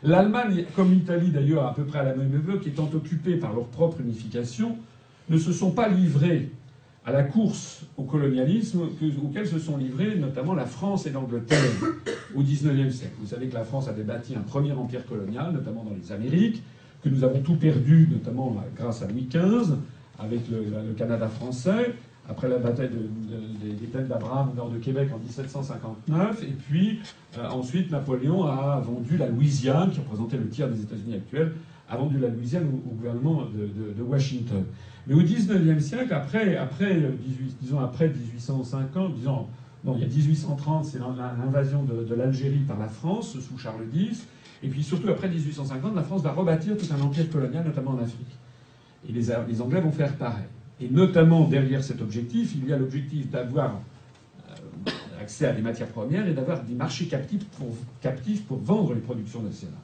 L'Allemagne, 0.03 0.65
comme 0.75 0.91
l'Italie 0.91 1.31
d'ailleurs 1.31 1.65
à 1.65 1.73
peu 1.73 1.83
près 1.83 1.99
à 1.99 2.03
la 2.03 2.15
même 2.15 2.33
époque, 2.33 2.65
étant 2.65 2.89
occupées 2.93 3.35
par 3.35 3.53
leur 3.53 3.67
propre 3.67 4.01
unification, 4.01 4.77
ne 5.29 5.37
se 5.37 5.51
sont 5.51 5.71
pas 5.71 5.89
livrées 5.89 6.49
à 7.05 7.11
la 7.11 7.23
course 7.23 7.85
au 7.97 8.03
colonialisme 8.03 8.81
auquel 9.23 9.47
se 9.47 9.59
sont 9.59 9.77
livrés 9.77 10.15
notamment 10.15 10.53
la 10.53 10.65
France 10.65 11.05
et 11.05 11.11
l'Angleterre 11.11 11.59
au 12.35 12.41
XIXe 12.41 12.93
siècle. 12.93 13.15
Vous 13.19 13.27
savez 13.27 13.47
que 13.47 13.53
la 13.53 13.63
France 13.63 13.87
avait 13.87 14.03
bâti 14.03 14.35
un 14.35 14.41
premier 14.41 14.71
empire 14.71 15.05
colonial, 15.05 15.53
notamment 15.53 15.83
dans 15.83 15.95
les 15.95 16.11
Amériques, 16.11 16.63
que 17.03 17.09
nous 17.09 17.23
avons 17.23 17.41
tout 17.41 17.55
perdu, 17.55 18.07
notamment 18.11 18.55
grâce 18.75 19.03
à 19.03 19.07
Louis 19.07 19.27
XV, 19.29 19.75
avec 20.19 20.41
le, 20.49 20.93
Canada 20.93 21.27
français, 21.27 21.95
après 22.27 22.49
la 22.49 22.57
bataille 22.57 22.89
des 22.89 23.87
plaines 23.87 24.07
d'Abraham 24.07 24.51
nord 24.55 24.69
de 24.69 24.77
Québec 24.77 25.09
en 25.13 25.19
1759, 25.19 26.43
et 26.43 26.55
puis 26.67 26.99
euh, 27.37 27.47
ensuite 27.49 27.91
Napoléon 27.91 28.45
a 28.45 28.79
vendu 28.79 29.17
la 29.17 29.27
Louisiane, 29.27 29.91
qui 29.91 29.99
représentait 29.99 30.37
le 30.37 30.49
tiers 30.49 30.69
des 30.69 30.81
États-Unis 30.81 31.15
actuels, 31.15 31.53
a 31.87 31.97
vendu 31.97 32.17
la 32.17 32.29
Louisiane 32.29 32.67
au, 32.67 32.95
gouvernement 32.95 33.43
de 33.45 34.01
Washington. 34.01 34.63
Mais 35.07 35.13
au 35.13 35.21
XIXe 35.21 35.83
siècle, 35.83 36.13
après, 36.13 36.57
après, 36.57 36.99
disons 37.61 37.79
après 37.79 38.09
1850, 38.09 39.15
disons, 39.15 39.45
il 39.93 40.01
y 40.01 40.03
a 40.03 40.07
1830, 40.07 40.85
c'est 40.85 40.99
l'invasion 40.99 41.83
de, 41.83 42.15
l'Algérie 42.15 42.63
par 42.67 42.79
la 42.79 42.87
France 42.87 43.37
sous 43.39 43.57
Charles 43.57 43.85
X, 43.93 44.25
et 44.63 44.67
puis 44.67 44.81
surtout 44.81 45.09
après 45.09 45.29
1850, 45.29 45.95
la 45.95 46.01
France 46.01 46.23
va 46.23 46.31
rebâtir 46.31 46.75
tout 46.75 46.87
un 46.91 47.01
empire 47.01 47.29
colonial, 47.29 47.65
notamment 47.65 47.91
en 47.91 47.99
Afrique. 47.99 48.35
Et 49.07 49.11
les, 49.11 49.31
Anglais 49.61 49.81
vont 49.81 49.91
faire 49.91 50.13
pareil. 50.15 50.45
Et 50.81 50.89
notamment 50.89 51.47
derrière 51.47 51.83
cet 51.83 52.01
objectif, 52.01 52.53
il 52.55 52.67
y 52.67 52.73
a 52.73 52.77
l'objectif 52.77 53.29
d'avoir 53.29 53.79
euh, 54.49 54.91
accès 55.21 55.45
à 55.45 55.53
des 55.53 55.61
matières 55.61 55.87
premières 55.87 56.27
et 56.27 56.33
d'avoir 56.33 56.63
des 56.63 56.73
marchés 56.73 57.05
captifs 57.05 57.45
pour, 58.45 58.57
vendre 58.57 58.93
les 58.93 59.01
productions 59.01 59.41
nationales. 59.41 59.75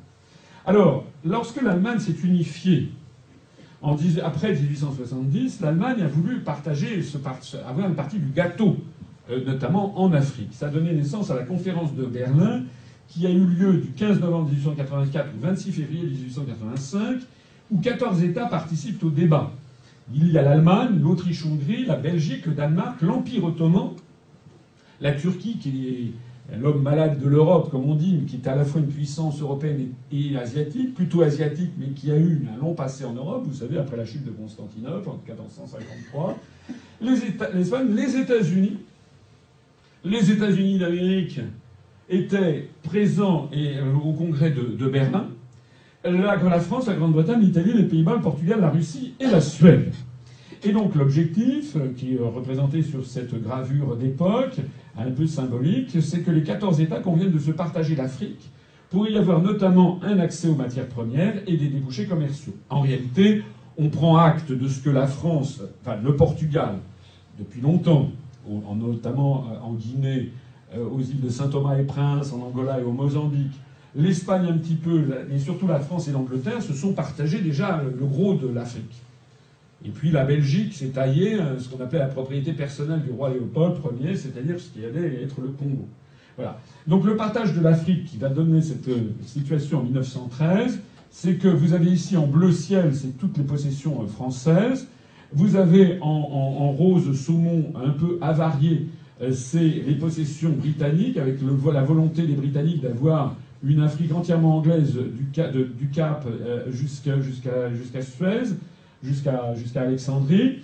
Alors, 0.66 1.06
lorsque 1.24 1.62
l'Allemagne 1.62 2.00
s'est 2.00 2.16
unifiée 2.24 2.92
après 4.24 4.54
1870, 4.54 5.62
l'Allemagne 5.62 6.04
a 6.04 6.08
voulu 6.08 6.42
partager, 6.42 7.02
avoir 7.68 7.88
une 7.88 7.96
partie 7.96 8.20
du 8.20 8.32
gâteau, 8.32 8.78
euh, 9.30 9.44
notamment 9.44 10.00
en 10.00 10.14
Afrique. 10.14 10.50
Ça 10.52 10.68
a 10.68 10.70
donné 10.70 10.94
naissance 10.94 11.32
à 11.32 11.36
la 11.36 11.44
conférence 11.44 11.96
de 11.96 12.06
Berlin, 12.06 12.64
qui 13.08 13.26
a 13.26 13.30
eu 13.30 13.44
lieu 13.44 13.74
du 13.74 13.90
15 13.90 14.20
novembre 14.20 14.50
1884 14.50 15.30
au 15.36 15.42
26 15.42 15.72
février 15.72 16.04
1885, 16.04 17.22
où 17.72 17.80
14 17.80 18.24
États 18.24 18.48
participent 18.48 19.04
au 19.04 19.10
débat. 19.10 19.52
Il 20.14 20.32
y 20.32 20.38
a 20.38 20.42
l'Allemagne, 20.42 21.00
l'Autriche-Hongrie, 21.02 21.86
la 21.86 21.96
Belgique, 21.96 22.46
le 22.46 22.54
Danemark, 22.54 23.02
l'Empire 23.02 23.46
ottoman, 23.46 23.92
la 25.00 25.14
Turquie, 25.14 25.58
qui 25.58 25.88
est 25.88 26.58
l'homme 26.58 26.82
malade 26.82 27.20
de 27.20 27.28
l'Europe, 27.28 27.72
comme 27.72 27.90
on 27.90 27.96
dit, 27.96 28.24
qui 28.28 28.38
est 28.38 28.48
à 28.48 28.56
la 28.56 28.66
fois 28.66 28.82
une 28.82 28.88
puissance 28.88 29.42
européenne 29.42 29.94
et, 30.12 30.36
asiatique, 30.38 30.94
plutôt 30.94 31.22
asiatique, 31.22 31.72
mais 31.78 31.88
qui 31.88 32.12
a 32.12 32.18
eu 32.18 32.46
un 32.54 32.60
long 32.60 32.74
passé 32.74 33.06
en 33.06 33.14
Europe, 33.14 33.44
vous 33.46 33.54
savez, 33.54 33.78
après 33.78 33.96
la 33.96 34.06
chute 34.06 34.26
de 34.26 34.32
Constantinople 34.32 35.10
en 35.10 35.20
1453, 35.26 36.38
les, 37.02 37.16
les 37.96 38.18
États-Unis, 38.18 38.78
les 40.04 40.32
États-Unis 40.32 40.80
d'Amérique 40.80 41.40
étaient 42.10 42.68
présents 42.84 43.50
euh, 43.56 43.94
au 43.96 44.14
congrès 44.14 44.52
de, 44.52 44.88
Berlin, 44.88 45.30
la, 46.04 46.60
France, 46.60 46.88
la 46.88 46.96
Grande-Bretagne, 46.96 47.42
l'Italie, 47.42 47.74
les 47.74 47.84
Pays-Bas, 47.84 48.16
le 48.16 48.22
Portugal, 48.22 48.62
la 48.62 48.70
Russie 48.70 49.14
et 49.20 49.28
la 49.28 49.42
Suède. 49.42 49.94
Et 50.64 50.72
donc 50.72 50.96
l'objectif, 50.96 51.76
euh, 51.76 51.92
qui 51.96 52.16
est 52.16 52.20
représenté 52.20 52.84
sur 52.84 53.06
cette 53.06 53.34
gravure 53.42 53.96
d'époque, 53.96 54.60
un 54.98 55.10
peu 55.10 55.26
symbolique, 55.26 56.02
c'est 56.02 56.22
que 56.22 56.32
les 56.32 56.44
14 56.44 56.82
États 56.82 57.00
conviennent 57.00 57.32
de 57.32 57.40
se 57.40 57.52
partager 57.52 57.96
l'Afrique 57.96 58.52
pour 58.90 59.08
y 59.08 59.18
avoir 59.18 59.42
notamment 59.42 60.00
un 60.04 60.20
accès 60.20 60.48
aux 60.50 60.56
matières 60.56 60.88
premières 60.88 61.42
et 61.48 61.58
des 61.58 61.68
débouchés 61.68 62.06
commerciaux. 62.06 62.54
En 62.70 62.82
réalité, 62.82 63.44
on 63.78 63.90
prend 63.90 64.18
acte 64.18 64.52
de 64.52 64.68
ce 64.68 64.82
que 64.82 64.90
la 64.90 65.08
France, 65.08 65.62
enfin 65.82 65.98
le 66.04 66.16
Portugal, 66.16 66.76
depuis 67.40 67.62
longtemps, 67.62 68.10
notamment 68.48 69.46
euh, 69.50 69.66
en 69.66 69.74
Guinée, 69.74 70.32
euh, 70.76 70.86
aux 70.88 71.02
îles 71.02 71.22
de 71.22 71.30
Saint-Thomas 71.30 71.78
et 71.78 71.84
Prince, 71.84 72.34
en 72.34 72.42
Angola 72.42 72.80
et 72.80 72.84
au 72.84 72.92
Mozambique, 72.92 73.54
l'Espagne 73.96 74.48
un 74.50 74.58
petit 74.58 74.76
peu, 74.76 75.04
mais 75.30 75.40
surtout 75.40 75.68
la 75.68 75.80
France 75.80 76.08
et 76.08 76.12
l'Angleterre 76.12 76.62
se 76.62 76.74
sont 76.74 76.94
partagés 76.94 77.40
déjà 77.40 77.82
le 77.84 78.06
gros 78.06 78.36
de 78.36 78.48
l'Afrique. 78.48 79.02
Et 79.84 79.90
puis 79.90 80.12
la 80.12 80.24
Belgique 80.24 80.74
s'est 80.74 80.90
taillée 80.90 81.36
euh, 81.36 81.60
ce 81.60 81.70
qu'on 81.70 81.84
appelait 81.84 82.00
la 82.00 82.08
propriété 82.08 82.54
personnelle 82.54 83.02
du 83.02 83.12
roi 83.12 83.32
Léopold 83.32 83.78
Ier, 84.00 84.16
c'est-à-dire 84.16 84.60
ce 84.60 84.70
qui 84.70 84.86
allait 84.86 85.24
être 85.24 85.42
le 85.42 85.50
Congo. 85.50 85.88
Voilà. 86.38 86.60
Donc 86.88 87.06
le 87.06 87.16
partage 87.16 87.56
de 87.56 87.62
l'Afrique 87.62 88.06
qui 88.06 88.18
va 88.18 88.30
donner 88.30 88.62
cette 88.62 88.88
euh, 88.88 89.12
situation 89.26 89.80
en 89.80 89.84
1913, 89.84 90.80
c'est 91.10 91.36
que 91.36 91.48
vous 91.48 91.74
avez 91.74 91.88
ici 91.88 92.16
en 92.16 92.28
bleu 92.28 92.52
ciel, 92.52 92.96
c'est 92.96 93.18
toutes 93.18 93.38
les 93.38 93.44
possessions 93.44 94.04
euh, 94.04 94.08
françaises. 94.08 94.88
Vous 95.34 95.56
avez 95.56 95.98
en, 96.02 96.72
rose 96.72 97.18
saumon 97.18 97.72
un 97.76 97.92
peu 97.92 98.18
avarié, 98.20 98.88
c'est 99.32 99.60
les 99.60 99.96
possessions 99.96 100.50
britanniques, 100.50 101.16
avec 101.16 101.40
la 101.72 101.84
volonté 101.84 102.24
des 102.24 102.34
Britanniques 102.34 102.82
d'avoir 102.82 103.38
une 103.64 103.82
Afrique 103.82 104.14
entièrement 104.14 104.58
anglaise 104.58 104.96
du, 104.96 105.26
Cap 105.92 106.28
jusqu'à 106.72 107.16
Suez 108.02 108.56
jusqu'à 109.04 109.56
jusqu'à 109.56 109.82
Alexandrie. 109.82 110.60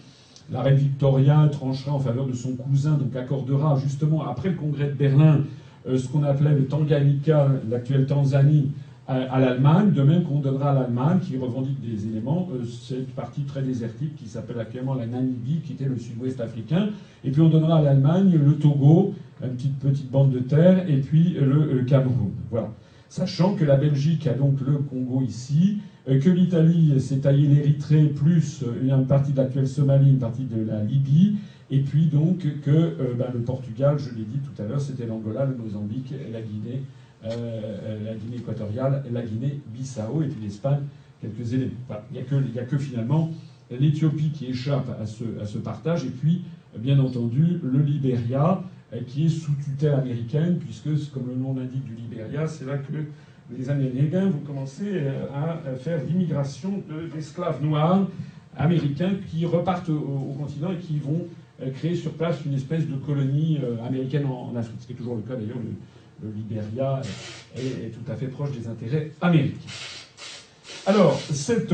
La 0.51 0.61
reine 0.61 0.77
Victoria 0.77 1.49
tranchera 1.51 1.93
en 1.93 1.99
faveur 1.99 2.25
de 2.25 2.33
son 2.33 2.53
cousin, 2.55 2.93
donc 2.93 3.15
accordera 3.15 3.77
justement 3.77 4.25
après 4.25 4.49
le 4.49 4.55
congrès 4.55 4.85
de 4.85 4.93
Berlin 4.93 5.41
euh, 5.87 5.97
ce 5.97 6.07
qu'on 6.07 6.23
appelait 6.23 6.53
le 6.53 6.65
Tanganyika, 6.65 7.47
l'actuelle 7.69 8.05
Tanzanie, 8.05 8.71
à, 9.09 9.39
l'Allemagne, 9.39 9.91
de 9.91 10.01
même 10.01 10.23
qu'on 10.23 10.39
donnera 10.39 10.71
à 10.71 10.73
l'Allemagne, 10.73 11.19
qui 11.21 11.37
revendique 11.37 11.79
des 11.79 12.07
éléments, 12.07 12.49
euh, 12.51 12.65
cette 12.65 13.07
partie 13.15 13.43
très 13.43 13.61
désertique 13.61 14.17
qui 14.17 14.27
s'appelle 14.27 14.59
actuellement 14.59 14.95
la 14.95 15.05
Namibie, 15.05 15.61
qui 15.61 15.73
était 15.73 15.85
le 15.85 15.97
sud-ouest 15.97 16.41
africain, 16.41 16.89
et 17.23 17.31
puis 17.31 17.39
on 17.39 17.47
donnera 17.47 17.77
à 17.77 17.81
l'Allemagne 17.81 18.37
le 18.37 18.55
Togo, 18.55 19.13
une 19.41 19.51
petite, 19.51 19.79
petite 19.79 20.11
bande 20.11 20.31
de 20.31 20.39
terre, 20.39 20.89
et 20.89 20.97
puis 20.97 21.37
le 21.39 21.83
Cameroun. 21.85 22.31
Voilà. 22.51 22.69
Sachant 23.09 23.55
que 23.55 23.63
la 23.63 23.77
Belgique 23.77 24.27
a 24.27 24.33
donc 24.33 24.59
le 24.59 24.79
Congo 24.79 25.21
ici, 25.21 25.79
euh, 26.09 26.19
que 26.19 26.29
l'Italie 26.29 26.99
s'est 26.99 27.19
taillé 27.19 27.47
l'Érythrée, 27.47 28.05
plus 28.05 28.63
euh, 28.63 28.81
une 28.81 29.05
partie 29.07 29.31
de 29.31 29.37
l'actuelle 29.37 29.67
Somalie, 29.67 30.09
une 30.09 30.19
partie 30.19 30.43
de 30.43 30.61
la 30.61 30.83
Libye, 30.83 31.37
et 31.71 31.79
puis 31.79 32.07
donc 32.07 32.39
que 32.61 32.69
euh, 32.69 33.13
ben, 33.17 33.27
le 33.33 33.39
Portugal, 33.39 33.97
je 33.97 34.09
l'ai 34.09 34.23
dit 34.23 34.39
tout 34.39 34.61
à 34.61 34.65
l'heure, 34.65 34.81
c'était 34.81 35.05
l'Angola, 35.05 35.45
le 35.45 35.55
Mozambique, 35.55 36.13
la 36.31 36.41
Guinée, 36.41 36.83
la 37.23 38.13
Guinée 38.13 38.37
équatoriale, 38.37 39.03
la 39.11 39.21
Guinée-Bissau, 39.21 40.21
et 40.21 40.27
puis 40.27 40.41
l'Espagne, 40.41 40.83
quelques 41.19 41.53
éléments. 41.53 41.71
Il 42.11 42.51
n'y 42.53 42.59
a, 42.59 42.63
que 42.63 42.77
finalement 42.77 43.31
l'Éthiopie 43.71 44.29
qui 44.29 44.45
échappe 44.45 44.87
à 45.01 45.05
ce, 45.05 45.23
à 45.41 45.45
ce, 45.45 45.57
partage, 45.57 46.05
et 46.05 46.09
puis, 46.09 46.43
bien 46.77 46.99
entendu, 46.99 47.59
le 47.63 47.81
Libéria, 47.81 48.63
qui 49.07 49.25
est 49.25 49.29
sous 49.29 49.51
tutelle 49.55 49.95
américaine, 49.95 50.59
puisque, 50.59 51.11
comme 51.11 51.27
le 51.27 51.35
nom 51.35 51.53
l'indique 51.53 51.83
du 51.83 51.95
Libéria, 51.95 52.47
c'est 52.47 52.65
là 52.65 52.77
que 52.77 52.93
les 53.55 53.69
Américains 53.69 54.25
vont 54.25 54.39
commencer 54.39 54.85
euh, 54.85 55.25
à 55.33 55.75
faire 55.75 56.03
l'immigration 56.03 56.83
d'esclaves 57.13 57.63
noirs 57.63 58.07
américains 58.57 59.13
qui 59.29 59.45
repartent 59.45 59.89
au, 59.89 60.35
continent 60.37 60.71
et 60.71 60.77
qui 60.77 60.99
vont 60.99 61.27
euh, 61.61 61.71
créer 61.71 61.95
sur 61.95 62.11
place 62.13 62.37
une 62.45 62.53
espèce 62.53 62.87
de 62.87 62.95
colonie 62.95 63.59
euh, 63.63 63.85
américaine 63.85 64.25
en, 64.25 64.55
Afrique. 64.55 64.77
Ce 64.81 64.87
qui 64.87 64.93
est 64.93 64.95
toujours 64.95 65.15
le 65.15 65.21
cas 65.21 65.35
d'ailleurs, 65.35 65.57
le, 65.57 66.31
Libéria 66.35 66.99
est, 67.55 67.91
tout 67.91 68.11
à 68.11 68.15
fait 68.15 68.25
proche 68.25 68.49
des 68.51 68.67
intérêts 68.67 69.11
américains. 69.21 69.59
Alors, 70.87 71.19
cette, 71.31 71.71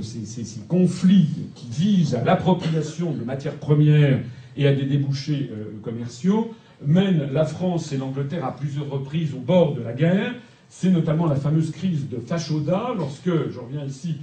ces, 0.00 0.60
conflits 0.66 1.28
qui 1.54 1.66
visent 1.68 2.14
à 2.14 2.24
l'appropriation 2.24 3.12
de 3.12 3.22
matières 3.22 3.56
premières 3.56 4.20
et 4.56 4.66
à 4.66 4.74
des 4.74 4.84
débouchés 4.84 5.50
commerciaux 5.82 6.54
mènent 6.86 7.30
la 7.32 7.44
France 7.44 7.92
et 7.92 7.96
l'Angleterre 7.96 8.44
à 8.44 8.56
plusieurs 8.56 8.90
reprises 8.90 9.34
au 9.34 9.40
bord 9.40 9.74
de 9.74 9.82
la 9.82 9.92
guerre. 9.92 10.34
C'est 10.68 10.90
notamment 10.90 11.26
la 11.26 11.36
fameuse 11.36 11.70
crise 11.70 12.08
de 12.08 12.18
Fashoda, 12.18 12.94
lorsque, 12.96 13.30
je 13.50 13.58
reviens 13.58 13.84
ici, 13.84 14.16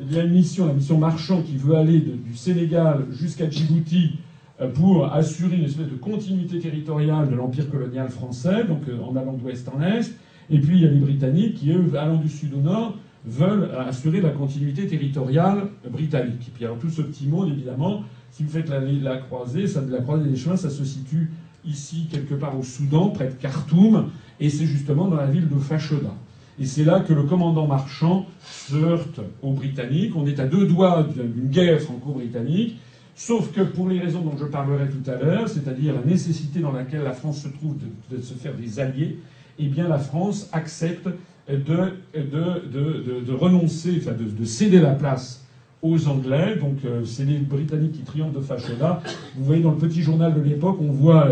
il 0.00 0.12
y 0.12 0.18
a 0.18 0.24
une 0.24 0.32
mission, 0.32 0.66
la 0.66 0.72
mission 0.72 0.98
Marchand, 0.98 1.42
qui 1.42 1.56
veut 1.56 1.76
aller 1.76 2.00
du 2.00 2.34
Sénégal 2.34 3.06
jusqu'à 3.12 3.48
Djibouti 3.48 4.18
euh, 4.60 4.68
pour 4.68 5.12
assurer 5.12 5.56
une 5.56 5.64
espèce 5.64 5.88
de 5.88 5.96
continuité 5.96 6.58
territoriale 6.58 7.30
de 7.30 7.34
l'empire 7.34 7.70
colonial 7.70 8.08
français, 8.08 8.64
donc 8.64 8.88
euh, 8.88 8.98
en 9.00 9.14
allant 9.16 9.34
d'ouest 9.34 9.68
en 9.68 9.80
est. 9.82 10.12
Et 10.50 10.58
puis 10.58 10.76
il 10.76 10.82
y 10.82 10.86
a 10.86 10.90
les 10.90 10.98
Britanniques 10.98 11.54
qui, 11.54 11.70
eux, 11.72 11.92
allant 11.96 12.16
du 12.16 12.28
sud 12.28 12.52
au 12.54 12.60
nord, 12.60 12.96
veulent 13.24 13.70
assurer 13.78 14.20
la 14.20 14.30
continuité 14.30 14.86
territoriale 14.86 15.68
britannique. 15.88 16.48
Et 16.48 16.50
puis 16.52 16.64
alors 16.64 16.78
tout 16.78 16.90
ce 16.90 17.02
petit 17.02 17.28
monde, 17.28 17.48
évidemment, 17.48 18.02
si 18.32 18.42
vous 18.42 18.50
faites 18.50 18.68
la, 18.68 18.80
la 18.80 19.18
croisée, 19.18 19.66
ça, 19.66 19.82
la 19.88 20.00
croisée 20.00 20.28
des 20.28 20.36
chemins, 20.36 20.56
ça 20.56 20.70
se 20.70 20.84
situe 20.84 21.30
ici 21.64 22.08
quelque 22.10 22.34
part 22.34 22.58
au 22.58 22.62
Soudan, 22.62 23.10
près 23.10 23.28
de 23.28 23.34
Khartoum, 23.34 24.10
et 24.40 24.50
c'est 24.50 24.66
justement 24.66 25.06
dans 25.06 25.16
la 25.16 25.26
ville 25.26 25.48
de 25.48 25.58
Fashoda. 25.58 26.14
Et 26.58 26.66
c'est 26.66 26.84
là 26.84 27.00
que 27.00 27.12
le 27.12 27.22
commandant 27.22 27.66
marchand 27.66 28.26
se 28.44 28.76
heurte 28.76 29.20
aux 29.42 29.52
Britanniques. 29.52 30.14
On 30.16 30.26
est 30.26 30.38
à 30.38 30.46
deux 30.46 30.66
doigts 30.66 31.06
d'une 31.14 31.48
guerre 31.48 31.80
franco-britannique. 31.80 32.76
Sauf 33.14 33.52
que 33.52 33.60
pour 33.60 33.88
les 33.88 33.98
raisons 33.98 34.20
dont 34.20 34.36
je 34.38 34.44
parlerai 34.44 34.88
tout 34.88 35.10
à 35.10 35.16
l'heure, 35.16 35.48
c'est-à-dire 35.48 35.94
la 35.94 36.02
nécessité 36.02 36.60
dans 36.60 36.72
laquelle 36.72 37.02
la 37.02 37.12
France 37.12 37.42
se 37.42 37.48
trouve 37.48 37.76
de, 38.10 38.20
se 38.20 38.34
faire 38.34 38.54
des 38.54 38.80
alliés, 38.80 39.18
eh 39.58 39.66
bien 39.68 39.88
la 39.88 39.98
France 39.98 40.48
accepte 40.52 41.08
de, 41.48 43.32
renoncer, 43.32 44.00
de, 44.00 44.44
céder 44.44 44.80
la 44.80 44.94
place 44.94 45.41
aux 45.82 46.08
Anglais. 46.08 46.56
Donc 46.60 46.78
euh, 46.84 47.04
c'est 47.04 47.24
les 47.24 47.38
Britanniques 47.38 47.92
qui 47.92 48.02
triomphent 48.02 48.34
de 48.34 48.40
Fashoda. 48.40 49.02
Vous 49.36 49.44
voyez 49.44 49.62
dans 49.62 49.72
le 49.72 49.78
petit 49.78 50.02
journal 50.02 50.34
de 50.34 50.40
l'époque, 50.40 50.78
on 50.80 50.92
voit 50.92 51.28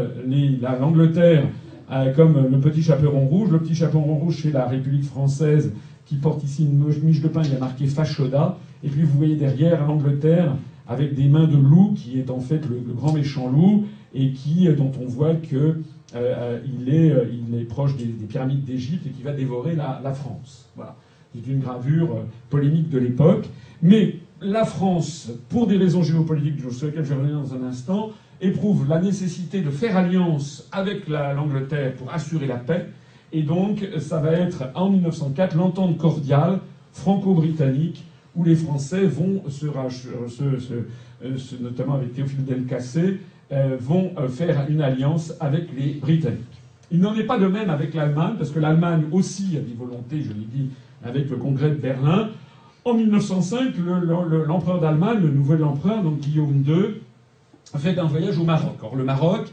l'Angleterre 0.80 1.44
euh, 1.90 2.12
comme 2.14 2.48
le 2.50 2.60
petit 2.60 2.82
chaperon 2.82 3.26
rouge. 3.26 3.50
Le 3.50 3.58
petit 3.58 3.74
chaperon 3.74 4.16
rouge, 4.16 4.40
c'est 4.42 4.52
la 4.52 4.66
République 4.66 5.04
française 5.04 5.72
qui 6.06 6.16
porte 6.16 6.42
ici 6.42 6.64
une 6.64 6.84
miche 7.04 7.20
de 7.20 7.28
pain, 7.28 7.42
il 7.44 7.52
y 7.52 7.56
a 7.56 7.60
marqué 7.60 7.86
Fashoda. 7.86 8.58
Et 8.82 8.88
puis 8.88 9.02
vous 9.02 9.16
voyez 9.16 9.36
derrière 9.36 9.86
l'Angleterre 9.86 10.56
avec 10.90 11.14
des 11.14 11.28
mains 11.28 11.46
de 11.46 11.56
loup, 11.56 11.94
qui 11.94 12.18
est 12.18 12.30
en 12.30 12.40
fait 12.40 12.62
le, 12.68 12.92
grand 12.92 13.12
méchant 13.12 13.48
loup, 13.48 13.84
et 14.12 14.32
qui, 14.32 14.68
dont 14.74 14.90
on 15.00 15.06
voit 15.06 15.36
qu'il 15.36 15.56
euh, 15.56 15.76
euh, 16.16 16.58
est, 16.88 17.12
euh, 17.12 17.64
proche 17.68 17.96
des, 17.96 18.06
pyramides 18.26 18.64
d'Égypte 18.64 19.06
et 19.06 19.10
qui 19.10 19.22
va 19.22 19.32
dévorer 19.32 19.76
la, 19.76 20.12
France. 20.12 20.68
Voilà. 20.74 20.96
C'est 21.32 21.48
une 21.48 21.60
gravure 21.60 22.24
polémique 22.48 22.88
de 22.88 22.98
l'époque. 22.98 23.48
Mais 23.82 24.16
la 24.42 24.64
France, 24.64 25.30
pour 25.48 25.66
des 25.66 25.76
raisons 25.76 26.02
géopolitiques 26.02 26.60
sur 26.72 26.86
lesquelles 26.86 27.04
je 27.04 27.14
reviens 27.14 27.38
dans 27.38 27.54
un 27.54 27.62
instant, 27.64 28.10
éprouve 28.40 28.88
la 28.88 29.00
nécessité 29.00 29.60
de 29.60 29.70
faire 29.70 29.96
alliance 29.96 30.66
avec 30.72 31.08
l'Angleterre 31.08 31.94
pour 31.94 32.12
assurer 32.12 32.46
la 32.46 32.56
paix. 32.56 32.86
Et 33.32 33.42
donc, 33.42 33.86
ça 33.98 34.18
va 34.18 34.32
être 34.32 34.64
en 34.74 34.90
1904 34.90 35.56
l'entente 35.56 35.98
cordiale 35.98 36.60
franco-britannique 36.92 38.04
où 38.34 38.44
les 38.44 38.54
Français 38.56 39.04
vont, 39.04 39.42
se, 39.48 39.66
euh, 39.66 41.36
notamment 41.60 41.94
avec 41.94 42.14
Théophile 42.14 42.44
Delcassé, 42.44 43.20
euh, 43.52 43.76
vont 43.80 44.12
euh, 44.18 44.28
faire 44.28 44.66
une 44.68 44.80
alliance 44.80 45.34
avec 45.40 45.68
les 45.76 45.94
Britanniques. 45.94 46.38
Il 46.92 47.00
n'en 47.00 47.14
est 47.14 47.24
pas 47.24 47.38
de 47.38 47.46
même 47.46 47.70
avec 47.70 47.94
l'Allemagne, 47.94 48.34
parce 48.38 48.50
que 48.50 48.58
l'Allemagne 48.58 49.04
aussi 49.12 49.56
a 49.56 49.60
des 49.60 49.74
volontés, 49.74 50.22
je 50.22 50.28
l'ai 50.28 50.46
dit, 50.52 50.70
avec 51.04 51.28
le 51.28 51.36
congrès 51.36 51.70
de 51.70 51.74
Berlin. 51.74 52.30
En 52.84 52.94
1905, 52.94 53.74
l'empereur 54.46 54.80
d'Allemagne, 54.80 55.20
le 55.20 55.30
nouvel 55.30 55.62
empereur, 55.64 56.02
donc 56.02 56.20
Guillaume 56.20 56.64
II, 56.66 57.00
fait 57.76 57.98
un 57.98 58.04
voyage 58.04 58.38
au 58.38 58.44
Maroc. 58.44 58.78
Or, 58.82 58.96
le 58.96 59.04
Maroc, 59.04 59.52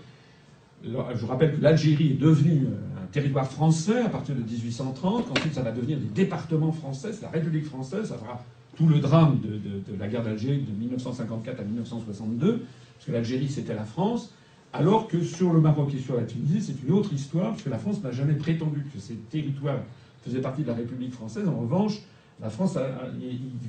je 0.83 0.91
vous 0.91 1.27
rappelle 1.27 1.57
que 1.57 1.61
l'Algérie 1.61 2.11
est 2.11 2.19
devenue 2.19 2.67
un 3.01 3.05
territoire 3.11 3.45
français 3.45 4.01
à 4.01 4.09
partir 4.09 4.33
de 4.33 4.41
1830, 4.41 5.31
ensuite 5.31 5.53
ça 5.53 5.61
va 5.61 5.71
devenir 5.71 5.97
des 5.97 6.07
départements 6.07 6.71
français, 6.71 7.11
c'est 7.11 7.23
la 7.23 7.29
République 7.29 7.65
française, 7.65 8.07
ça 8.07 8.17
fera 8.17 8.41
tout 8.77 8.87
le 8.87 8.99
drame 8.99 9.39
de, 9.41 9.97
la 9.99 10.07
guerre 10.07 10.23
d'Algérie 10.23 10.61
de 10.61 10.71
1954 10.71 11.59
à 11.59 11.63
1962, 11.63 12.65
parce 12.93 13.05
que 13.05 13.11
l'Algérie 13.11 13.49
c'était 13.49 13.75
la 13.75 13.85
France, 13.85 14.31
alors 14.71 15.07
que 15.07 15.21
sur 15.21 15.51
le 15.51 15.59
Maroc 15.59 15.93
et 15.93 15.99
sur 15.99 16.15
la 16.15 16.23
Tunisie, 16.23 16.61
c'est 16.61 16.87
une 16.87 16.93
autre 16.93 17.11
histoire, 17.11 17.51
parce 17.51 17.63
que 17.63 17.69
la 17.69 17.79
France 17.79 18.01
n'a 18.03 18.11
jamais 18.11 18.35
prétendu 18.35 18.85
que 18.93 18.99
ces 18.99 19.15
territoires 19.15 19.79
faisaient 20.23 20.41
partie 20.41 20.61
de 20.61 20.67
la 20.67 20.75
République 20.75 21.13
française. 21.13 21.47
En 21.47 21.59
revanche, 21.59 22.01
la 22.41 22.49
France 22.49 22.77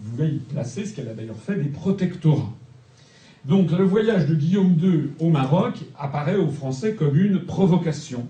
voulait 0.05 0.35
y 0.35 0.39
placer, 0.39 0.85
ce 0.85 0.95
qu'elle 0.95 1.09
a 1.09 1.15
d'ailleurs 1.15 1.37
fait, 1.37 1.57
des 1.57 1.69
protectorats. 1.69 2.53
Donc 3.45 3.71
le 3.71 3.85
voyage 3.85 4.27
de 4.27 4.35
Guillaume 4.35 4.77
II 4.81 5.11
au 5.21 5.31
Maroc 5.31 5.75
apparaît 5.99 6.37
aux 6.37 6.51
Français 6.51 6.95
comme 6.95 7.17
une 7.17 7.41
provocation 7.41 8.27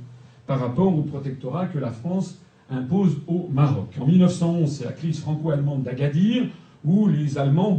par 0.46 0.61
rapport 0.61 0.96
au 0.96 1.03
protectorat 1.03 1.66
que 1.66 1.79
la 1.79 1.90
France 1.90 2.38
impose 2.70 3.16
au 3.27 3.48
Maroc. 3.53 3.94
En 4.01 4.07
1911, 4.07 4.70
c'est 4.70 4.85
la 4.85 4.92
crise 4.92 5.18
franco-allemande 5.20 5.83
d'Agadir 5.83 6.44
où 6.85 7.09
les 7.09 7.38
Allemands 7.38 7.79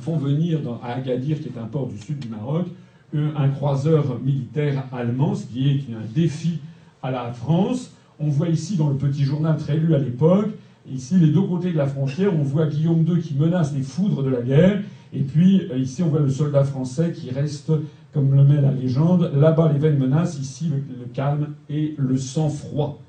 font 0.00 0.16
venir 0.16 0.60
à 0.82 0.94
Agadir, 0.94 1.40
qui 1.40 1.48
est 1.48 1.58
un 1.58 1.66
port 1.66 1.88
du 1.88 1.98
sud 1.98 2.18
du 2.18 2.28
Maroc, 2.28 2.66
un 3.14 3.48
croiseur 3.50 4.18
militaire 4.20 4.84
allemand, 4.92 5.34
ce 5.34 5.44
qui 5.46 5.68
est 5.68 5.94
un 5.94 6.06
défi 6.14 6.60
à 7.02 7.10
la 7.10 7.32
France. 7.32 7.92
On 8.18 8.28
voit 8.28 8.48
ici 8.48 8.76
dans 8.76 8.88
le 8.88 8.96
petit 8.96 9.24
journal 9.24 9.56
très 9.58 9.76
lu 9.76 9.94
à 9.94 9.98
l'époque, 9.98 10.48
ici 10.90 11.16
les 11.16 11.28
deux 11.28 11.42
côtés 11.42 11.72
de 11.72 11.78
la 11.78 11.86
frontière, 11.86 12.32
on 12.34 12.42
voit 12.42 12.66
Guillaume 12.66 13.06
II 13.06 13.20
qui 13.20 13.34
menace 13.34 13.74
les 13.74 13.82
foudres 13.82 14.22
de 14.22 14.30
la 14.30 14.42
guerre, 14.42 14.82
et 15.12 15.20
puis 15.20 15.68
euh, 15.70 15.78
ici 15.78 16.02
on 16.02 16.08
voit 16.08 16.20
le 16.20 16.30
soldat 16.30 16.64
français 16.64 17.12
qui 17.12 17.30
reste, 17.30 17.72
comme 18.12 18.34
le 18.34 18.44
met 18.44 18.60
la 18.60 18.72
légende, 18.72 19.30
là-bas 19.34 19.72
les 19.72 19.78
vaines 19.78 19.98
menaces, 19.98 20.38
ici 20.38 20.68
le 20.68 21.06
calme 21.12 21.54
et 21.68 21.94
le 21.98 22.16
sang-froid. 22.16 23.00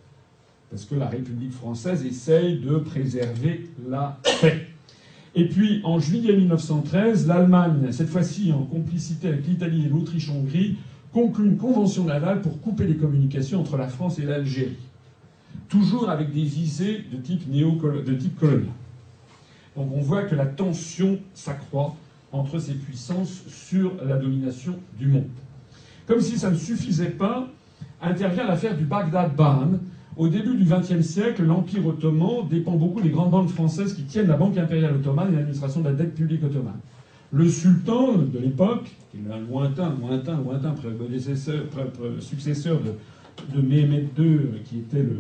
Parce 0.70 0.86
que 0.86 0.96
la 0.96 1.08
République 1.08 1.54
française 1.54 2.04
essaye 2.06 2.58
de 2.58 2.78
préserver 2.78 3.70
la 3.88 4.20
paix. 4.42 4.68
Et 5.36 5.48
puis, 5.48 5.82
en 5.84 6.00
juillet 6.00 6.36
1913, 6.36 7.28
l'Allemagne, 7.28 7.92
cette 7.92 8.10
fois-ci 8.10 8.52
en 8.52 8.64
complicité 8.64 9.28
avec 9.28 9.48
l'Italie 9.48 9.86
et 9.86 9.90
l'Autriche-Hongrie, 9.90 10.78
conclut 11.12 11.46
une 11.46 11.58
convention 11.58 12.06
navale 12.06 12.42
pour 12.42 12.60
couper 12.62 12.86
les 12.86 12.96
communications 12.96 13.62
entre 13.62 13.78
la 13.78 13.88
France 13.88 14.20
et 14.20 14.24
l'Algérie. 14.24 14.78
Toujours 15.74 16.08
avec 16.08 16.32
des 16.32 16.44
visées 16.44 17.04
de 17.12 17.18
type, 17.18 17.50
colonial. 18.40 18.70
Donc 19.76 19.90
on 19.92 20.02
voit 20.02 20.22
que 20.22 20.36
la 20.36 20.46
tension 20.46 21.18
s'accroît 21.34 21.96
entre 22.32 22.60
ces 22.60 22.76
puissances 22.76 23.42
sur 23.48 23.92
la 24.06 24.18
domination 24.18 24.76
du 25.00 25.08
monde. 25.08 25.26
Comme 26.06 26.22
si 26.22 26.38
ça 26.38 26.52
ne 26.52 26.58
suffisait 26.58 27.10
pas, 27.10 27.48
intervient 28.04 28.46
l'affaire 28.46 28.78
du 28.78 28.86
Bagdad-Bahn, 28.86 29.80
au 30.16 30.28
début 30.28 30.56
du 30.56 30.64
XXe 30.64 31.02
siècle, 31.02 31.44
l'Empire 31.44 31.88
ottoman 31.88 32.48
dépend 32.48 32.74
beaucoup 32.74 33.02
des 33.02 33.10
grandes 33.10 33.32
banques 33.32 33.50
françaises 33.50 33.96
qui 33.96 34.04
tiennent 34.04 34.28
la 34.28 34.38
Banque 34.38 34.60
impériale 34.60 34.94
ottomane 34.98 35.34
et 35.34 35.38
l'administration 35.38 35.82
de 35.82 35.90
la 35.90 35.96
dette 35.96 36.14
publique 36.14 36.44
ottomane. 36.44 36.82
Le 37.32 37.50
sultan 37.50 38.14
de 38.14 38.38
l'époque, 38.38 38.92
qui 39.10 39.18
est 39.18 39.34
un 39.34 39.40
lointain, 39.40 39.92
lointain, 40.00 40.38
lointain 40.38 40.76
successeur 42.20 42.80
de, 42.80 42.92
de 43.54 43.62
Mehmed 43.62 44.10
II, 44.18 44.62
qui 44.66 44.80
était 44.80 45.04
le, 45.04 45.18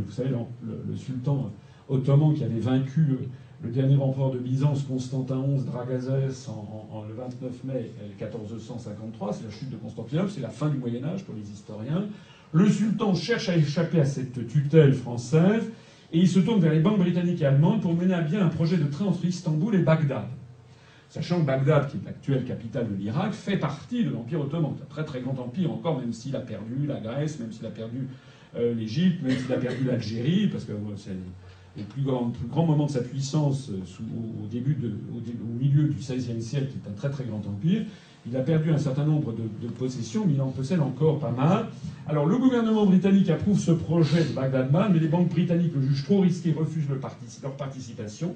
sultan 0.95 1.51
ottoman 1.89 2.33
qui 2.33 2.43
avait 2.43 2.59
vaincu 2.59 3.17
le 3.63 3.69
dernier 3.69 3.95
empereur 3.95 4.31
de 4.31 4.39
Byzance, 4.39 4.83
Constantin 4.83 5.41
XI 5.41 5.65
Dragazès, 5.65 6.49
en, 6.49 7.05
le 7.07 7.13
29 7.13 7.63
mai 7.63 7.91
1453. 8.19 9.33
C'est 9.33 9.45
la 9.45 9.51
chute 9.51 9.69
de 9.69 9.77
Constantinople, 9.77 10.29
c'est 10.29 10.41
la 10.41 10.49
fin 10.49 10.69
du 10.69 10.77
Moyen 10.77 11.03
Âge 11.05 11.23
pour 11.23 11.35
les 11.35 11.49
historiens. 11.49 12.05
Le 12.51 12.69
sultan 12.69 13.15
cherche 13.15 13.49
à 13.49 13.55
échapper 13.55 13.99
à 13.99 14.05
cette 14.05 14.47
tutelle 14.47 14.93
française 14.93 15.63
et 16.11 16.19
il 16.19 16.27
se 16.27 16.39
tourne 16.39 16.59
vers 16.59 16.73
les 16.73 16.81
banques 16.81 16.99
britanniques 16.99 17.41
et 17.41 17.45
allemandes 17.45 17.81
pour 17.81 17.95
mener 17.95 18.13
à 18.13 18.21
bien 18.21 18.45
un 18.45 18.49
projet 18.49 18.77
de 18.77 18.85
train 18.85 19.05
entre 19.05 19.25
Istanbul 19.25 19.73
et 19.75 19.79
Bagdad. 19.79 20.27
Sachant 21.13 21.41
que 21.41 21.45
Bagdad, 21.45 21.91
qui 21.91 21.97
est 21.97 22.05
l'actuelle 22.05 22.43
capitale 22.43 22.89
de 22.89 22.95
l'Irak, 22.95 23.33
fait 23.33 23.57
partie 23.57 24.03
de 24.03 24.09
l'Empire 24.09 24.41
ottoman. 24.41 24.73
Un 24.81 24.85
très 24.89 25.05
très 25.05 25.21
grand 25.21 25.37
empire 25.37 25.71
encore, 25.71 25.99
même 25.99 26.11
s'il 26.11 26.35
a 26.35 26.39
perdu 26.39 26.87
la 26.87 26.99
Grèce, 26.99 27.39
même 27.39 27.51
s'il 27.51 27.67
a 27.67 27.69
perdu 27.69 28.07
euh, 28.55 28.73
l'Égypte, 28.73 29.21
même 29.21 29.37
s'il 29.37 29.53
a 29.53 29.57
perdu 29.57 29.83
l'Algérie, 29.83 30.47
parce 30.47 30.63
que 30.63 30.71
c'est 30.97 31.11
le 31.77 31.83
plus 31.83 32.01
grand, 32.01 32.31
plus 32.31 32.47
grand, 32.47 32.65
moment 32.65 32.87
de 32.87 32.91
sa 32.91 33.01
puissance 33.01 33.69
euh, 33.69 34.03
au, 34.11 34.47
milieu 35.59 35.83
du 35.83 35.97
XVIe 35.97 36.41
siècle, 36.41 36.69
qui 36.69 36.79
est 36.83 36.89
un 36.89 36.95
très 36.95 37.11
très 37.11 37.25
grand 37.25 37.45
empire. 37.45 37.83
Il 38.25 38.35
a 38.35 38.41
perdu 38.41 38.71
un 38.71 38.79
certain 38.79 39.05
nombre 39.05 39.33
de, 39.33 39.67
possessions, 39.67 40.25
mais 40.25 40.33
il 40.33 40.41
en 40.41 40.49
possède 40.49 40.79
encore 40.79 41.19
pas 41.19 41.29
mal. 41.29 41.67
Alors 42.07 42.25
le 42.25 42.39
gouvernement 42.39 42.87
britannique 42.87 43.29
approuve 43.29 43.59
ce 43.59 43.71
projet 43.71 44.23
de 44.23 44.33
Bagdad-Man, 44.33 44.89
mais 44.91 44.99
les 44.99 45.09
banques 45.09 45.29
britanniques 45.29 45.75
le 45.75 45.83
jugent 45.83 46.05
trop 46.05 46.21
risqué 46.21 46.53
refusent 46.53 46.89
leur 46.89 47.55
participation. 47.55 48.35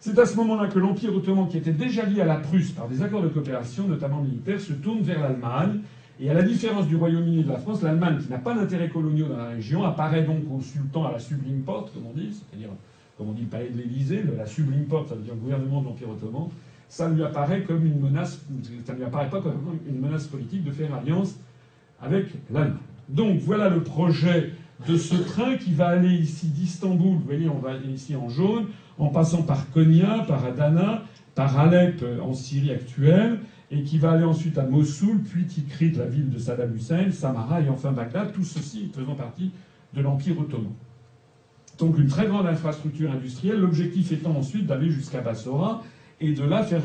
C'est 0.00 0.18
à 0.18 0.24
ce 0.24 0.34
moment-là 0.36 0.68
que 0.68 0.78
l'Empire 0.78 1.14
ottoman, 1.14 1.46
qui 1.46 1.58
était 1.58 1.72
déjà 1.72 2.06
lié 2.06 2.22
à 2.22 2.24
la 2.24 2.36
Prusse 2.36 2.70
par 2.70 2.88
des 2.88 3.02
accords 3.02 3.20
de 3.20 3.28
coopération, 3.28 3.86
notamment 3.86 4.22
militaires, 4.22 4.58
se 4.58 4.72
tourne 4.72 5.02
vers 5.02 5.20
l'Allemagne. 5.20 5.80
Et 6.18 6.30
à 6.30 6.34
la 6.34 6.42
différence 6.42 6.86
du 6.86 6.96
Royaume-Uni 6.96 7.40
et 7.40 7.42
de 7.42 7.50
la 7.50 7.58
France, 7.58 7.82
l'Allemagne, 7.82 8.16
qui 8.18 8.30
n'a 8.30 8.38
pas 8.38 8.54
d'intérêts 8.54 8.88
coloniaux 8.88 9.26
dans 9.26 9.36
la 9.36 9.48
région, 9.48 9.84
apparaît 9.84 10.22
donc 10.22 10.38
au 10.50 10.62
sultan 10.62 11.04
à 11.04 11.12
la 11.12 11.18
sublime 11.18 11.60
porte, 11.64 11.92
comme 11.92 12.06
on 12.06 12.14
dit, 12.14 12.32
c'est-à-dire, 12.32 12.70
comme 13.18 13.28
on 13.28 13.32
dit, 13.32 13.42
le 13.42 13.48
palais 13.48 13.68
de 13.68 13.76
l'Élysée, 13.76 14.24
la 14.38 14.46
sublime 14.46 14.86
porte, 14.86 15.10
ça 15.10 15.16
veut 15.16 15.20
dire 15.20 15.34
le 15.34 15.40
gouvernement 15.40 15.82
de 15.82 15.86
l'Empire 15.88 16.08
ottoman, 16.08 16.48
ça 16.88 17.10
lui 17.10 17.22
apparaît 17.22 17.62
comme 17.64 17.84
une 17.84 18.00
menace, 18.00 18.42
ça 18.86 18.94
ne 18.94 18.98
lui 18.98 19.04
apparaît 19.04 19.28
pas 19.28 19.42
comme 19.42 19.78
une 19.86 20.00
menace 20.00 20.26
politique 20.26 20.64
de 20.64 20.70
faire 20.70 20.94
alliance 20.94 21.38
avec 22.00 22.26
l'Allemagne. 22.50 22.78
Donc 23.10 23.38
voilà 23.40 23.68
le 23.68 23.82
projet 23.82 24.52
de 24.88 24.96
ce 24.96 25.14
train 25.14 25.56
qui 25.56 25.72
va 25.72 25.88
aller 25.88 26.14
ici 26.14 26.46
d'Istanbul, 26.46 27.16
vous 27.16 27.24
voyez, 27.24 27.48
on 27.48 27.58
va 27.58 27.72
aller 27.72 27.92
ici 27.92 28.16
en 28.16 28.28
jaune, 28.28 28.66
en 28.98 29.08
passant 29.08 29.42
par 29.42 29.70
Konya, 29.70 30.24
par 30.26 30.44
Adana, 30.44 31.02
par 31.34 31.58
Alep 31.58 32.02
euh, 32.02 32.20
en 32.20 32.32
Syrie 32.32 32.70
actuelle, 32.70 33.40
et 33.70 33.82
qui 33.82 33.98
va 33.98 34.12
aller 34.12 34.24
ensuite 34.24 34.58
à 34.58 34.64
Mossoul, 34.64 35.20
puis 35.20 35.44
Tikrit, 35.44 35.92
la 35.92 36.06
ville 36.06 36.28
de 36.28 36.38
Saddam 36.38 36.74
Hussein, 36.74 37.10
Samara 37.10 37.60
et 37.60 37.68
enfin 37.68 37.92
Bagdad, 37.92 38.32
tout 38.32 38.42
ceci 38.42 38.90
faisant 38.92 39.14
partie 39.14 39.52
de 39.94 40.00
l'Empire 40.00 40.38
ottoman. 40.40 40.72
Donc 41.78 41.98
une 41.98 42.08
très 42.08 42.26
grande 42.26 42.46
infrastructure 42.46 43.10
industrielle, 43.10 43.60
l'objectif 43.60 44.12
étant 44.12 44.36
ensuite 44.36 44.66
d'aller 44.66 44.90
jusqu'à 44.90 45.20
Bassora 45.20 45.82
et 46.20 46.32
de 46.32 46.42
là 46.42 46.62
faire, 46.62 46.82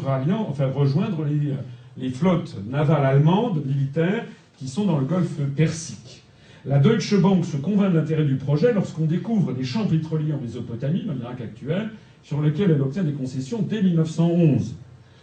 enfin, 0.48 0.68
rejoindre 0.68 1.26
les, 1.26 1.54
les 1.98 2.10
flottes 2.10 2.56
navales 2.70 3.06
allemandes 3.06 3.66
militaires 3.66 4.26
qui 4.58 4.68
sont 4.68 4.86
dans 4.86 5.00
le 5.00 5.06
golfe 5.06 5.42
Persique. 5.56 6.25
La 6.68 6.80
Deutsche 6.80 7.14
Bank 7.22 7.46
se 7.46 7.58
convainc 7.58 7.94
de 7.94 8.00
l'intérêt 8.00 8.26
du 8.26 8.38
projet 8.38 8.74
lorsqu'on 8.74 9.06
découvre 9.06 9.54
des 9.54 9.64
champs 9.64 9.86
pétroliers 9.86 10.34
en 10.34 10.42
Mésopotamie, 10.42 11.04
dans 11.04 11.14
l'Irak 11.14 11.40
actuel, 11.42 11.92
sur 12.24 12.42
lesquels 12.42 12.72
elle 12.72 12.82
obtient 12.82 13.04
des 13.04 13.14
concessions 13.14 13.62
dès 13.62 13.84
1911. 13.84 14.74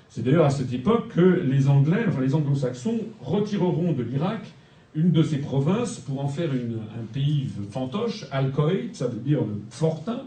C'est 0.08 0.22
d'ailleurs 0.22 0.44
à 0.44 0.50
cette 0.50 0.72
époque 0.72 1.08
que 1.08 1.20
les 1.20 1.68
Anglais, 1.68 2.04
enfin 2.06 2.20
les 2.20 2.36
Anglo-Saxons, 2.36 3.00
retireront 3.20 3.92
de 3.92 4.04
l'Irak 4.04 4.52
une 4.94 5.10
de 5.10 5.24
ces 5.24 5.38
provinces 5.38 5.98
pour 5.98 6.24
en 6.24 6.28
faire 6.28 6.50
un 6.50 7.12
pays 7.12 7.48
fantoche, 7.70 8.24
Al-Koweït, 8.30 8.94
ça 8.94 9.08
veut 9.08 9.18
dire 9.18 9.40
le 9.40 9.60
fortin. 9.70 10.22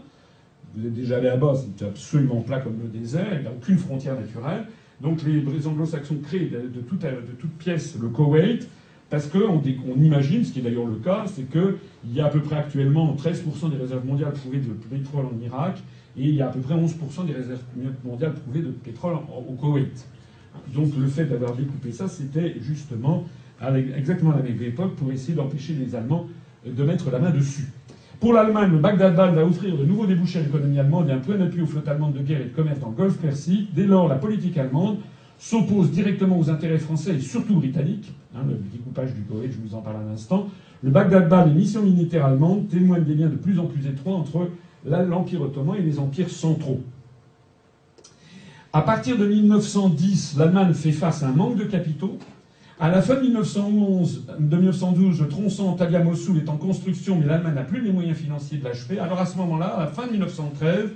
Vous 0.74 0.86
êtes 0.86 0.92
déjà 0.92 1.16
allé 1.16 1.28
là-bas, 1.28 1.54
c'est 1.54 1.86
absolument 1.86 2.42
plat 2.42 2.60
comme 2.60 2.76
le 2.82 2.88
désert, 2.88 3.28
il 3.32 3.40
n'y 3.40 3.46
a 3.46 3.52
aucune 3.52 3.78
frontière 3.78 4.20
naturelle. 4.20 4.66
Donc 5.00 5.22
les, 5.22 5.66
Anglo-Saxons 5.66 6.18
créent 6.22 6.50
de, 6.50 6.80
toute, 6.80 7.00
de 7.00 7.46
pièce 7.58 7.96
le 7.98 8.08
Koweït, 8.08 8.68
parce 9.08 9.26
qu'on 9.28 9.62
on 9.62 10.02
imagine, 10.02 10.44
ce 10.44 10.52
qui 10.52 10.58
est 10.58 10.62
d'ailleurs 10.62 10.86
le 10.86 10.96
cas, 10.96 11.24
c'est 11.26 11.48
qu'il 11.50 12.12
y 12.12 12.20
a 12.20 12.26
à 12.26 12.28
peu 12.28 12.40
près 12.40 12.56
actuellement 12.56 13.14
13% 13.14 13.70
des 13.70 13.76
réserves 13.76 14.04
mondiales 14.04 14.32
prouvées 14.32 14.58
de 14.58 14.72
pétrole 14.72 15.26
en 15.26 15.44
Irak, 15.44 15.78
et 16.18 16.22
il 16.22 16.34
y 16.34 16.42
a 16.42 16.48
à 16.48 16.50
peu 16.50 16.60
près 16.60 16.74
11% 16.74 17.26
des 17.26 17.34
réserves 17.34 17.60
mondiales 18.04 18.34
prouvées 18.34 18.62
de 18.62 18.70
pétrole 18.70 19.14
au 19.14 19.52
Koweït. 19.52 20.06
Donc 20.74 20.88
le 20.98 21.06
fait 21.06 21.26
d'avoir 21.26 21.54
découpé 21.54 21.92
ça, 21.92 22.08
c'était 22.08 22.56
justement 22.60 23.24
exactement 23.96 24.32
à 24.32 24.36
la 24.36 24.42
même 24.42 24.62
époque 24.62 24.96
pour 24.96 25.12
essayer 25.12 25.34
d'empêcher 25.34 25.74
les 25.74 25.94
Allemands 25.94 26.26
de 26.66 26.84
mettre 26.84 27.10
la 27.10 27.18
main 27.18 27.30
dessus. 27.30 27.66
Pour 28.18 28.32
l'Allemagne, 28.32 28.72
le 28.72 28.78
Bagdad-Bal 28.78 29.34
va 29.34 29.44
offrir 29.44 29.76
de 29.76 29.84
nouveaux 29.84 30.06
débouchés 30.06 30.38
à 30.38 30.42
l'économie 30.42 30.78
allemande 30.78 31.10
et 31.10 31.12
un 31.12 31.18
point 31.18 31.36
d'appui 31.36 31.60
aux 31.60 31.66
flottes 31.66 31.86
allemandes 31.86 32.14
de 32.14 32.20
guerre 32.20 32.40
et 32.40 32.44
de 32.44 32.54
commerce 32.54 32.80
dans 32.80 32.88
le 32.88 32.94
Golfe 32.94 33.18
Persique. 33.18 33.74
Dès 33.74 33.84
lors, 33.84 34.08
la 34.08 34.16
politique 34.16 34.56
allemande 34.56 34.98
s'oppose 35.38 35.90
directement 35.90 36.38
aux 36.38 36.50
intérêts 36.50 36.78
français 36.78 37.16
et 37.16 37.20
surtout 37.20 37.54
britanniques. 37.56 38.12
Hein, 38.34 38.40
le 38.48 38.54
découpage 38.54 39.14
du 39.14 39.22
Koweït, 39.22 39.52
je 39.52 39.58
vous 39.68 39.74
en 39.74 39.80
parle 39.80 39.96
à 39.96 40.10
l'instant. 40.10 40.48
Le 40.82 40.90
Bagdad-Bal, 40.90 41.48
les 41.48 41.54
missions 41.54 41.82
militaires 41.82 42.26
allemandes, 42.26 42.68
témoignent 42.68 43.04
des 43.04 43.14
liens 43.14 43.28
de 43.28 43.36
plus 43.36 43.58
en 43.58 43.66
plus 43.66 43.86
étroits 43.86 44.14
entre 44.14 44.50
l'Empire 44.84 45.42
ottoman 45.42 45.76
et 45.76 45.82
les 45.82 45.98
empires 45.98 46.30
centraux. 46.30 46.80
À 48.72 48.82
partir 48.82 49.16
de 49.16 49.26
1910, 49.26 50.36
l'Allemagne 50.38 50.74
fait 50.74 50.92
face 50.92 51.22
à 51.22 51.28
un 51.28 51.32
manque 51.32 51.56
de 51.56 51.64
capitaux 51.64 52.18
à 52.78 52.90
la 52.90 53.00
fin 53.00 53.14
de 53.14 53.22
1911, 53.22 54.26
de 54.38 54.56
1912, 54.56 55.22
le 55.22 55.28
tronçon 55.28 55.68
Antalya-Mossoul 55.68 56.36
est 56.36 56.48
en 56.50 56.58
construction, 56.58 57.16
mais 57.18 57.24
l'Allemagne 57.24 57.54
n'a 57.54 57.62
plus 57.62 57.80
les 57.80 57.90
moyens 57.90 58.18
financiers 58.18 58.58
de 58.58 58.64
l'achever. 58.64 58.98
Alors 58.98 59.18
à 59.18 59.24
ce 59.24 59.38
moment-là, 59.38 59.68
à 59.68 59.80
la 59.80 59.86
fin 59.86 60.06
de 60.06 60.12
1913, 60.12 60.90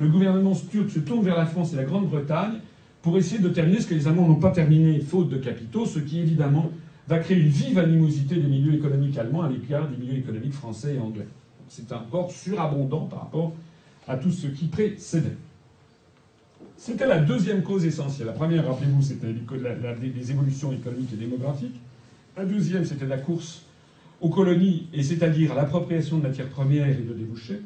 le 0.00 0.08
gouvernement 0.08 0.54
turc 0.54 0.90
se 0.90 0.98
tourne 0.98 1.24
vers 1.24 1.36
la 1.36 1.46
France 1.46 1.72
et 1.72 1.76
la 1.76 1.84
Grande-Bretagne 1.84 2.54
pour 3.02 3.16
essayer 3.16 3.40
de 3.40 3.48
terminer 3.48 3.80
ce 3.80 3.86
que 3.86 3.94
les 3.94 4.06
Allemands 4.06 4.28
n'ont 4.28 4.36
pas 4.36 4.50
terminé, 4.50 5.00
faute 5.00 5.30
de 5.30 5.38
capitaux, 5.38 5.86
ce 5.86 5.98
qui 5.98 6.20
évidemment 6.20 6.70
va 7.08 7.18
créer 7.18 7.38
une 7.38 7.48
vive 7.48 7.78
animosité 7.78 8.36
des 8.36 8.46
milieux 8.46 8.74
économiques 8.74 9.16
allemands 9.18 9.42
à 9.42 9.48
l'égard 9.48 9.88
des 9.88 9.96
milieux 9.96 10.18
économiques 10.18 10.52
français 10.52 10.94
et 10.96 10.98
anglais. 10.98 11.26
C'est 11.68 11.90
encore 11.92 12.30
surabondant 12.30 13.06
par 13.06 13.20
rapport 13.20 13.52
à 14.06 14.16
tout 14.16 14.30
ce 14.30 14.46
qui 14.48 14.66
précédait. 14.66 15.36
C'était 16.76 17.06
la 17.06 17.18
deuxième 17.18 17.62
cause 17.62 17.84
essentielle. 17.84 18.26
La 18.26 18.32
première, 18.32 18.66
rappelez-vous, 18.66 19.02
c'était 19.02 19.26
les 19.28 20.30
évolutions 20.30 20.72
économiques 20.72 21.12
et 21.12 21.16
démographiques. 21.16 21.80
La 22.36 22.44
deuxième, 22.44 22.84
c'était 22.84 23.06
la 23.06 23.18
course 23.18 23.62
aux 24.20 24.30
colonies, 24.30 24.86
et 24.92 25.02
c'est-à-dire 25.02 25.54
l'appropriation 25.54 26.18
de 26.18 26.22
matières 26.22 26.48
premières 26.48 26.88
et 26.88 26.94
de 26.94 27.12
débouchés. 27.12 27.60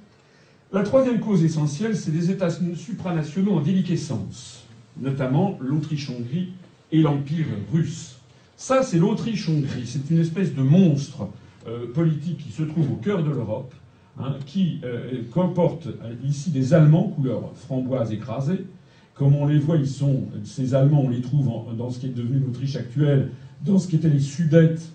La 0.72 0.82
troisième 0.82 1.20
cause 1.20 1.44
essentielle, 1.44 1.96
c'est 1.96 2.10
des 2.10 2.30
États 2.30 2.50
supranationaux 2.50 3.52
en 3.52 3.60
déliquescence, 3.60 4.63
notamment 5.00 5.59
l'Autriche-Hongrie 5.61 6.50
et 6.92 7.02
l'Empire 7.02 7.46
russe. 7.72 8.16
Ça, 8.57 8.83
c'est 8.83 8.98
l'Autriche-Hongrie. 8.98 9.87
C'est 9.87 10.11
une 10.11 10.20
espèce 10.20 10.54
de 10.54 10.62
monstre 10.62 11.28
euh, 11.66 11.92
politique 11.92 12.38
qui 12.38 12.52
se 12.52 12.62
trouve 12.62 12.92
au 12.92 12.96
cœur 12.96 13.22
de 13.22 13.30
l'Europe, 13.30 13.74
hein, 14.18 14.37
qui 14.46 14.80
euh, 14.85 15.22
comporte 15.33 15.87
euh, 15.87 16.14
ici 16.24 16.50
des 16.50 16.74
Allemands 16.74 17.09
couleur 17.09 17.52
framboise 17.54 18.12
écrasée, 18.12 18.66
comme 19.14 19.35
on 19.35 19.46
les 19.46 19.59
voit, 19.59 19.76
ils 19.76 19.88
sont, 19.88 20.24
ces 20.44 20.74
Allemands, 20.74 21.02
on 21.02 21.09
les 21.09 21.20
trouve 21.20 21.48
dans 21.76 21.90
ce 21.90 22.00
qui 22.00 22.07
est 22.07 22.14
devenu 22.14 22.40
l'Autriche 22.40 22.76
actuelle, 22.76 23.30
dans 23.64 23.78
ce 23.78 23.88
qui 23.88 23.96
étaient 23.96 24.09
les 24.09 24.18
Sudètes, 24.18 24.92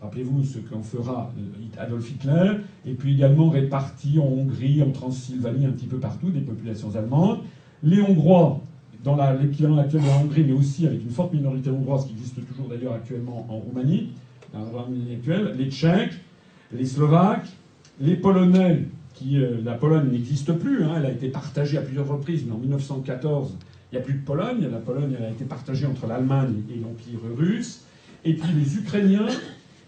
rappelez-vous 0.00 0.44
ce 0.44 0.58
qu'en 0.58 0.82
fera 0.82 1.32
Adolf 1.76 2.10
Hitler, 2.10 2.52
et 2.86 2.94
puis 2.94 3.14
également 3.14 3.50
répartis 3.50 4.18
en 4.18 4.26
Hongrie, 4.26 4.82
en 4.82 4.90
Transylvanie, 4.90 5.66
un 5.66 5.72
petit 5.72 5.86
peu 5.86 5.98
partout, 5.98 6.30
des 6.30 6.40
populations 6.40 6.94
allemandes. 6.94 7.40
Les 7.82 8.00
Hongrois, 8.00 8.60
dans 9.04 9.16
l'équivalent 9.40 9.78
actuel 9.78 10.02
de 10.02 10.06
la 10.06 10.16
Hongrie, 10.16 10.44
mais 10.44 10.52
aussi 10.52 10.86
avec 10.86 11.02
une 11.02 11.10
forte 11.10 11.32
minorité 11.32 11.70
hongroise 11.70 12.06
qui 12.06 12.12
existe 12.12 12.34
toujours 12.46 12.68
d'ailleurs 12.68 12.94
actuellement 12.94 13.46
en 13.48 13.58
Roumanie, 13.58 14.10
dans 14.52 14.60
la 14.60 14.82
Roumanie 14.82 15.14
actuelle, 15.14 15.54
les 15.56 15.70
Tchèques, 15.70 16.14
les 16.72 16.84
Slovaques, 16.84 17.48
les 18.00 18.16
Polonais, 18.16 18.84
euh, 19.26 19.60
la 19.64 19.74
Pologne 19.74 20.10
n'existe 20.10 20.52
plus, 20.52 20.84
hein, 20.84 20.94
elle 20.96 21.06
a 21.06 21.10
été 21.10 21.28
partagée 21.28 21.78
à 21.78 21.82
plusieurs 21.82 22.08
reprises, 22.08 22.44
mais 22.46 22.52
en 22.52 22.58
1914, 22.58 23.56
il 23.90 23.96
n'y 23.96 24.00
a 24.00 24.04
plus 24.04 24.14
de 24.14 24.24
Pologne. 24.24 24.68
La 24.70 24.78
Pologne 24.78 25.14
elle 25.18 25.24
a 25.24 25.30
été 25.30 25.44
partagée 25.44 25.86
entre 25.86 26.06
l'Allemagne 26.06 26.62
et 26.70 26.78
l'Empire 26.78 27.20
russe. 27.36 27.84
Et 28.24 28.34
puis 28.34 28.50
les 28.52 28.76
Ukrainiens, 28.76 29.28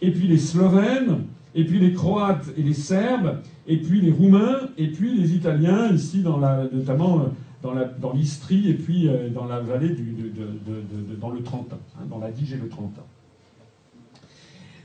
et 0.01 0.11
puis 0.11 0.27
les 0.27 0.39
Slovènes, 0.39 1.25
et 1.55 1.65
puis 1.65 1.79
les 1.79 1.93
Croates 1.93 2.47
et 2.57 2.63
les 2.63 2.75
Serbes, 2.75 3.41
et 3.67 3.77
puis 3.77 4.01
les 4.01 4.11
Roumains, 4.11 4.71
et 4.79 4.89
puis 4.89 5.15
les 5.15 5.35
Italiens, 5.35 5.93
ici 5.93 6.23
dans 6.23 6.39
la, 6.39 6.65
notamment 6.73 7.21
euh, 7.21 7.25
dans 7.63 8.13
l'Istrie, 8.13 8.71
et 8.71 8.75
puis 8.75 9.09
euh, 9.09 9.29
dans 9.29 9.45
la 9.45 9.61
vallée 9.61 9.91
du, 9.91 10.33
dans 11.21 11.31
le 11.31 11.43
Trentin, 11.43 11.79
hein, 11.97 12.07
dans 12.09 12.19
la 12.19 12.31
Dige 12.31 12.55
et 12.55 12.57
le 12.57 12.69
Trentin. 12.69 13.03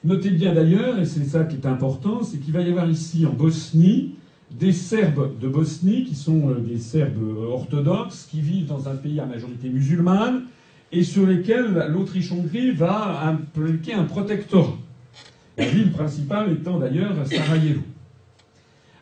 Notez 0.04 0.32
bien 0.32 0.54
d'ailleurs, 0.54 1.00
et 1.00 1.06
c'est 1.06 1.24
ça 1.24 1.46
qui 1.46 1.56
est 1.56 1.66
important, 1.66 2.22
c'est 2.24 2.38
qu'il 2.38 2.54
va 2.54 2.62
y 2.62 2.70
avoir 2.70 2.90
ici 2.90 3.26
en 3.26 3.32
Bosnie 3.32 4.16
des 4.52 4.72
Serbes 4.72 5.40
de 5.40 5.48
Bosnie, 5.48 6.04
qui 6.04 6.16
sont 6.16 6.50
euh, 6.50 6.60
des 6.60 6.78
Serbes 6.78 7.18
euh, 7.18 7.48
orthodoxes, 7.48 8.28
qui 8.30 8.42
vivent 8.42 8.68
dans 8.68 8.88
un 8.90 8.96
pays 8.96 9.20
à 9.20 9.26
majorité 9.26 9.70
musulmane, 9.70 10.44
et 10.92 11.04
sur 11.04 11.26
lesquels 11.26 11.88
l'Autriche-Hongrie 11.90 12.72
va 12.72 13.26
impliquer 13.26 13.94
un 13.94 14.04
protectorat. 14.04 14.78
La 15.58 15.68
ville 15.68 15.92
principale 15.92 16.52
étant 16.52 16.80
d'ailleurs 16.80 17.26
Sarajevo. 17.26 17.82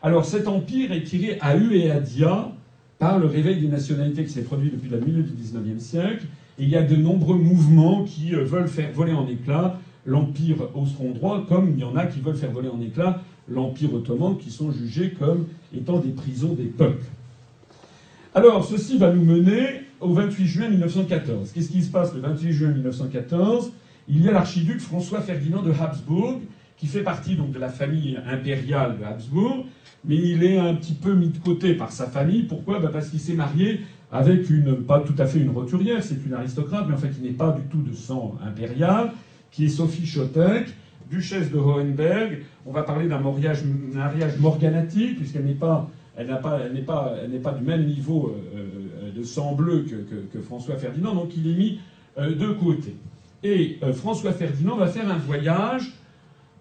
Alors 0.01 0.25
cet 0.25 0.47
empire 0.47 0.91
est 0.91 1.03
tiré 1.03 1.37
à 1.41 1.57
U 1.57 1.75
et 1.75 1.89
à 1.89 1.99
Dia 1.99 2.51
par 2.99 3.19
le 3.19 3.27
réveil 3.27 3.59
des 3.59 3.67
nationalités 3.67 4.23
qui 4.23 4.31
s'est 4.31 4.43
produit 4.43 4.71
depuis 4.71 4.89
le 4.89 4.99
milieu 4.99 5.23
du 5.23 5.33
XIXe 5.33 5.81
siècle. 5.83 6.25
Et 6.59 6.63
il 6.63 6.69
y 6.69 6.75
a 6.75 6.83
de 6.83 6.95
nombreux 6.95 7.37
mouvements 7.37 8.03
qui 8.03 8.35
euh, 8.35 8.43
veulent 8.43 8.67
faire 8.67 8.91
voler 8.93 9.13
en 9.13 9.27
éclats 9.27 9.79
l'empire 10.05 10.57
austro-hongrois, 10.75 11.45
comme 11.47 11.71
il 11.71 11.79
y 11.79 11.83
en 11.83 11.95
a 11.95 12.05
qui 12.05 12.19
veulent 12.19 12.35
faire 12.35 12.51
voler 12.51 12.69
en 12.69 12.81
éclats 12.81 13.21
l'Empire 13.49 13.93
ottoman, 13.93 14.37
qui 14.37 14.51
sont 14.51 14.71
jugés 14.71 15.11
comme 15.11 15.47
étant 15.75 15.99
des 15.99 16.11
prisons 16.11 16.53
des 16.53 16.63
peuples. 16.63 17.05
Alors, 18.35 18.65
ceci 18.65 18.97
va 18.97 19.13
nous 19.13 19.23
mener 19.23 19.81
au 19.99 20.13
28 20.13 20.45
juin 20.45 20.69
1914. 20.69 21.51
Qu'est-ce 21.51 21.69
qui 21.69 21.83
se 21.83 21.91
passe 21.91 22.13
le 22.13 22.21
28 22.21 22.51
juin 22.51 22.69
1914 22.69 23.71
Il 24.09 24.23
y 24.23 24.29
a 24.29 24.31
l'archiduc 24.31 24.79
François 24.79 25.21
Ferdinand 25.21 25.61
de 25.61 25.71
Habsbourg, 25.71 26.39
qui 26.83 26.89
fait 26.89 27.01
partie 27.01 27.37
donc 27.37 27.53
de 27.53 27.59
la 27.59 27.69
famille 27.69 28.19
impériale 28.29 28.97
de 28.99 29.05
Habsbourg, 29.05 29.65
mais 30.03 30.17
il 30.17 30.43
est 30.43 30.57
un 30.57 30.75
petit 30.75 30.91
peu 30.91 31.13
mis 31.13 31.29
de 31.29 31.37
côté 31.37 31.75
par 31.75 31.93
sa 31.93 32.07
famille. 32.07 32.43
Pourquoi? 32.43 32.79
Bah, 32.79 32.89
Parce 32.91 33.07
qu'il 33.07 33.21
s'est 33.21 33.35
marié 33.35 33.79
avec 34.11 34.49
une, 34.49 34.83
pas 34.83 34.99
tout 34.99 35.15
à 35.17 35.25
fait 35.25 35.39
une 35.39 35.51
roturière, 35.51 36.03
c'est 36.03 36.17
une 36.25 36.33
aristocrate, 36.33 36.83
mais 36.89 36.93
en 36.93 36.97
fait 36.97 37.07
qui 37.07 37.21
n'est 37.21 37.29
pas 37.29 37.51
du 37.51 37.61
tout 37.69 37.81
de 37.81 37.93
sang 37.93 38.35
impérial, 38.45 39.13
qui 39.49 39.63
est 39.63 39.69
Sophie 39.69 40.05
Chotek, 40.05 40.73
duchesse 41.09 41.51
de 41.51 41.57
Hohenberg. 41.57 42.41
On 42.65 42.73
va 42.73 42.83
parler 42.83 43.07
d'un 43.07 43.19
mariage, 43.19 43.63
mariage 43.93 44.37
morganatique, 44.39 45.19
puisqu'elle 45.19 45.45
n'est 45.45 45.53
pas, 45.53 45.89
pas, 46.17 46.59
pas, 46.85 47.13
pas 47.41 47.51
du 47.53 47.63
même 47.63 47.85
niveau 47.85 48.35
euh, 48.35 48.59
euh, 49.05 49.11
de 49.17 49.23
sang 49.23 49.55
bleu 49.55 49.85
que, 50.33 50.41
François 50.41 50.75
Ferdinand, 50.75 51.15
donc 51.15 51.29
il 51.37 51.49
est 51.49 51.55
mis 51.55 51.79
euh, 52.17 52.35
de 52.35 52.47
côté. 52.47 52.93
Et 53.41 53.79
François 53.93 54.33
Ferdinand 54.33 54.75
va 54.75 54.87
faire 54.87 55.09
un 55.09 55.17
voyage 55.17 55.93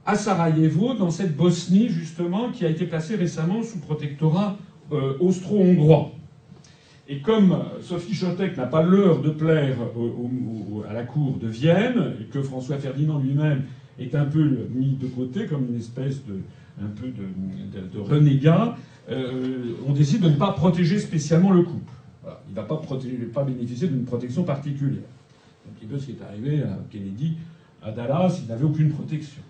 à 0.04 0.16
Sarajevo, 0.16 0.94
dans 0.94 1.10
cette 1.10 1.36
Bosnie 1.36 1.88
justement, 1.88 2.50
qui 2.50 2.64
a 2.64 2.68
été 2.68 2.86
placée 2.86 3.16
récemment 3.16 3.62
sous 3.62 3.78
protectorat 3.78 4.56
austro-hongrois. 5.20 6.12
Et 7.08 7.20
comme 7.20 7.56
Sophie 7.80 8.14
Chotek 8.14 8.56
n'a 8.56 8.66
pas 8.66 8.82
l'heure 8.82 9.22
de 9.22 9.30
plaire 9.30 9.76
à 10.88 10.92
la 10.92 11.04
cour 11.04 11.38
de 11.38 11.48
Vienne, 11.48 12.14
et 12.20 12.24
que 12.24 12.42
François 12.42 12.78
Ferdinand 12.78 13.18
lui-même 13.18 13.64
est 13.98 14.14
un 14.14 14.24
peu 14.24 14.68
mis 14.70 14.96
de 15.00 15.06
côté 15.06 15.46
comme 15.46 15.66
une 15.68 15.76
espèce 15.76 16.24
de, 16.26 16.40
un 16.80 16.88
peu 16.88 17.08
de, 17.08 18.00
renégat, 18.00 18.76
euh, 19.10 19.74
on 19.86 19.92
décide 19.92 20.22
de 20.22 20.28
ne 20.28 20.36
pas 20.36 20.52
protéger 20.52 20.98
spécialement 20.98 21.50
le 21.50 21.62
couple. 21.62 21.92
Il 22.24 22.50
ne 22.50 22.56
va 22.56 22.62
pas, 22.62 22.80
pas 23.34 23.44
bénéficier 23.44 23.88
d'une 23.88 24.04
protection 24.04 24.44
particulière. 24.44 25.02
Un 25.68 25.74
petit 25.74 25.86
peu 25.86 25.98
ce 25.98 26.06
qui 26.06 26.12
est 26.12 26.22
arrivé 26.22 26.62
à 26.62 26.78
Kennedy, 26.90 27.34
à 27.82 27.90
Dallas, 27.90 28.40
il 28.42 28.48
n'avait 28.48 28.64
aucune 28.64 28.90
protection. 28.90 29.42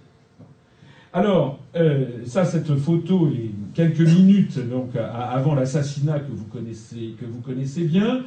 Alors, 1.14 1.58
euh, 1.76 2.24
ça, 2.24 2.46
cette 2.46 2.74
photo 2.76 3.28
est 3.28 3.50
quelques 3.74 4.00
minutes 4.00 4.58
donc 4.66 4.96
avant 4.96 5.54
l'assassinat 5.54 6.20
que 6.20 6.32
vous 6.32 6.46
connaissez, 6.46 7.14
que 7.20 7.26
vous 7.26 7.40
connaissez 7.40 7.84
bien. 7.84 8.22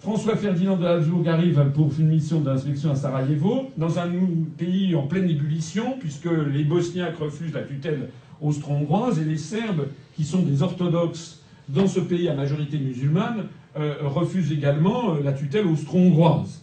François 0.00 0.36
Ferdinand 0.36 0.76
de 0.76 0.84
Habsbourg 0.84 1.26
arrive 1.28 1.70
pour 1.72 1.90
une 1.98 2.08
mission 2.08 2.40
d'inspection 2.40 2.90
à 2.90 2.96
Sarajevo, 2.96 3.70
dans 3.76 3.98
un 4.00 4.10
pays 4.58 4.94
en 4.96 5.06
pleine 5.06 5.30
ébullition, 5.30 5.96
puisque 5.98 6.28
les 6.52 6.64
Bosniaques 6.64 7.16
refusent 7.18 7.54
la 7.54 7.62
tutelle 7.62 8.10
austro-hongroise 8.42 9.20
et 9.20 9.24
les 9.24 9.38
Serbes, 9.38 9.86
qui 10.16 10.24
sont 10.24 10.42
des 10.42 10.62
orthodoxes 10.62 11.40
dans 11.68 11.86
ce 11.86 12.00
pays 12.00 12.28
à 12.28 12.34
majorité 12.34 12.78
musulmane, 12.78 13.46
euh, 13.76 13.94
refusent 14.02 14.52
également 14.52 15.14
euh, 15.14 15.22
la 15.22 15.32
tutelle 15.32 15.66
austro-hongroise. 15.66 16.62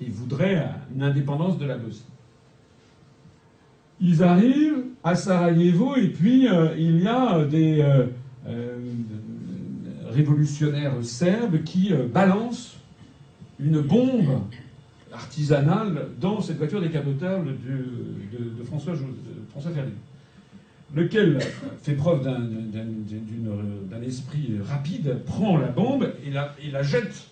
Ils 0.00 0.12
voudraient 0.12 0.68
une 0.94 1.02
indépendance 1.02 1.58
de 1.58 1.64
la 1.64 1.78
Bosnie. 1.78 2.13
Ils 4.00 4.22
arrivent 4.22 4.84
à 5.02 5.14
Sarajevo 5.14 5.96
et 5.96 6.08
puis 6.08 6.48
euh, 6.48 6.74
il 6.76 7.02
y 7.02 7.08
a 7.08 7.44
des 7.44 7.84
révolutionnaires 10.10 10.94
serbes 11.02 11.62
qui 11.62 11.92
balancent 12.12 12.76
une 13.58 13.80
bombe 13.80 14.40
artisanale 15.12 16.08
dans 16.20 16.40
cette 16.40 16.58
voiture 16.58 16.80
décapotable 16.80 17.56
de, 17.64 18.58
de 18.58 18.64
François, 18.64 18.94
François 19.50 19.70
Ferdinand 19.70 19.96
lequel 20.94 21.38
fait 21.82 21.94
preuve 21.94 22.22
d'un 22.24 24.02
esprit 24.02 24.58
rapide, 24.66 25.18
prend 25.26 25.56
la 25.56 25.68
bombe 25.68 26.12
et 26.24 26.30
la, 26.30 26.54
la, 26.70 26.82
jette 26.82 27.28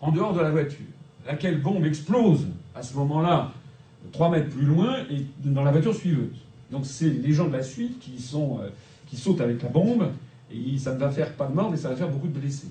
en 0.00 0.12
dehors 0.12 0.34
de 0.34 0.40
la 0.40 0.50
voiture. 0.50 0.84
Laquelle 1.26 1.60
bombe 1.60 1.84
explose 1.84 2.46
à 2.74 2.82
ce 2.82 2.94
moment-là, 2.96 3.52
trois 4.12 4.30
mètres 4.30 4.50
plus 4.50 4.66
loin, 4.66 4.96
et 5.10 5.24
dans 5.44 5.64
la 5.64 5.70
voiture 5.70 5.94
suiveuse. 5.94 6.36
Donc 6.70 6.84
c'est 6.84 7.08
les 7.08 7.32
gens 7.32 7.46
de 7.46 7.52
la 7.52 7.62
suite 7.62 7.98
qui, 7.98 8.20
sont, 8.20 8.60
euh, 8.62 8.68
qui 9.06 9.16
sautent 9.16 9.40
avec 9.40 9.62
la 9.62 9.68
bombe, 9.68 10.10
et 10.52 10.78
ça 10.78 10.94
ne 10.94 10.98
va 10.98 11.10
faire 11.10 11.32
pas 11.32 11.46
de 11.46 11.54
mort, 11.54 11.70
mais 11.70 11.76
ça 11.76 11.88
va 11.88 11.96
faire 11.96 12.08
beaucoup 12.08 12.28
de 12.28 12.38
blessés. 12.38 12.68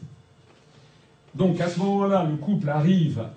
Donc 1.36 1.62
à 1.62 1.70
ce 1.70 1.80
moment-là, 1.80 2.28
le 2.30 2.38
couple 2.38 2.70
arrive 2.70 3.20
à 3.20 3.32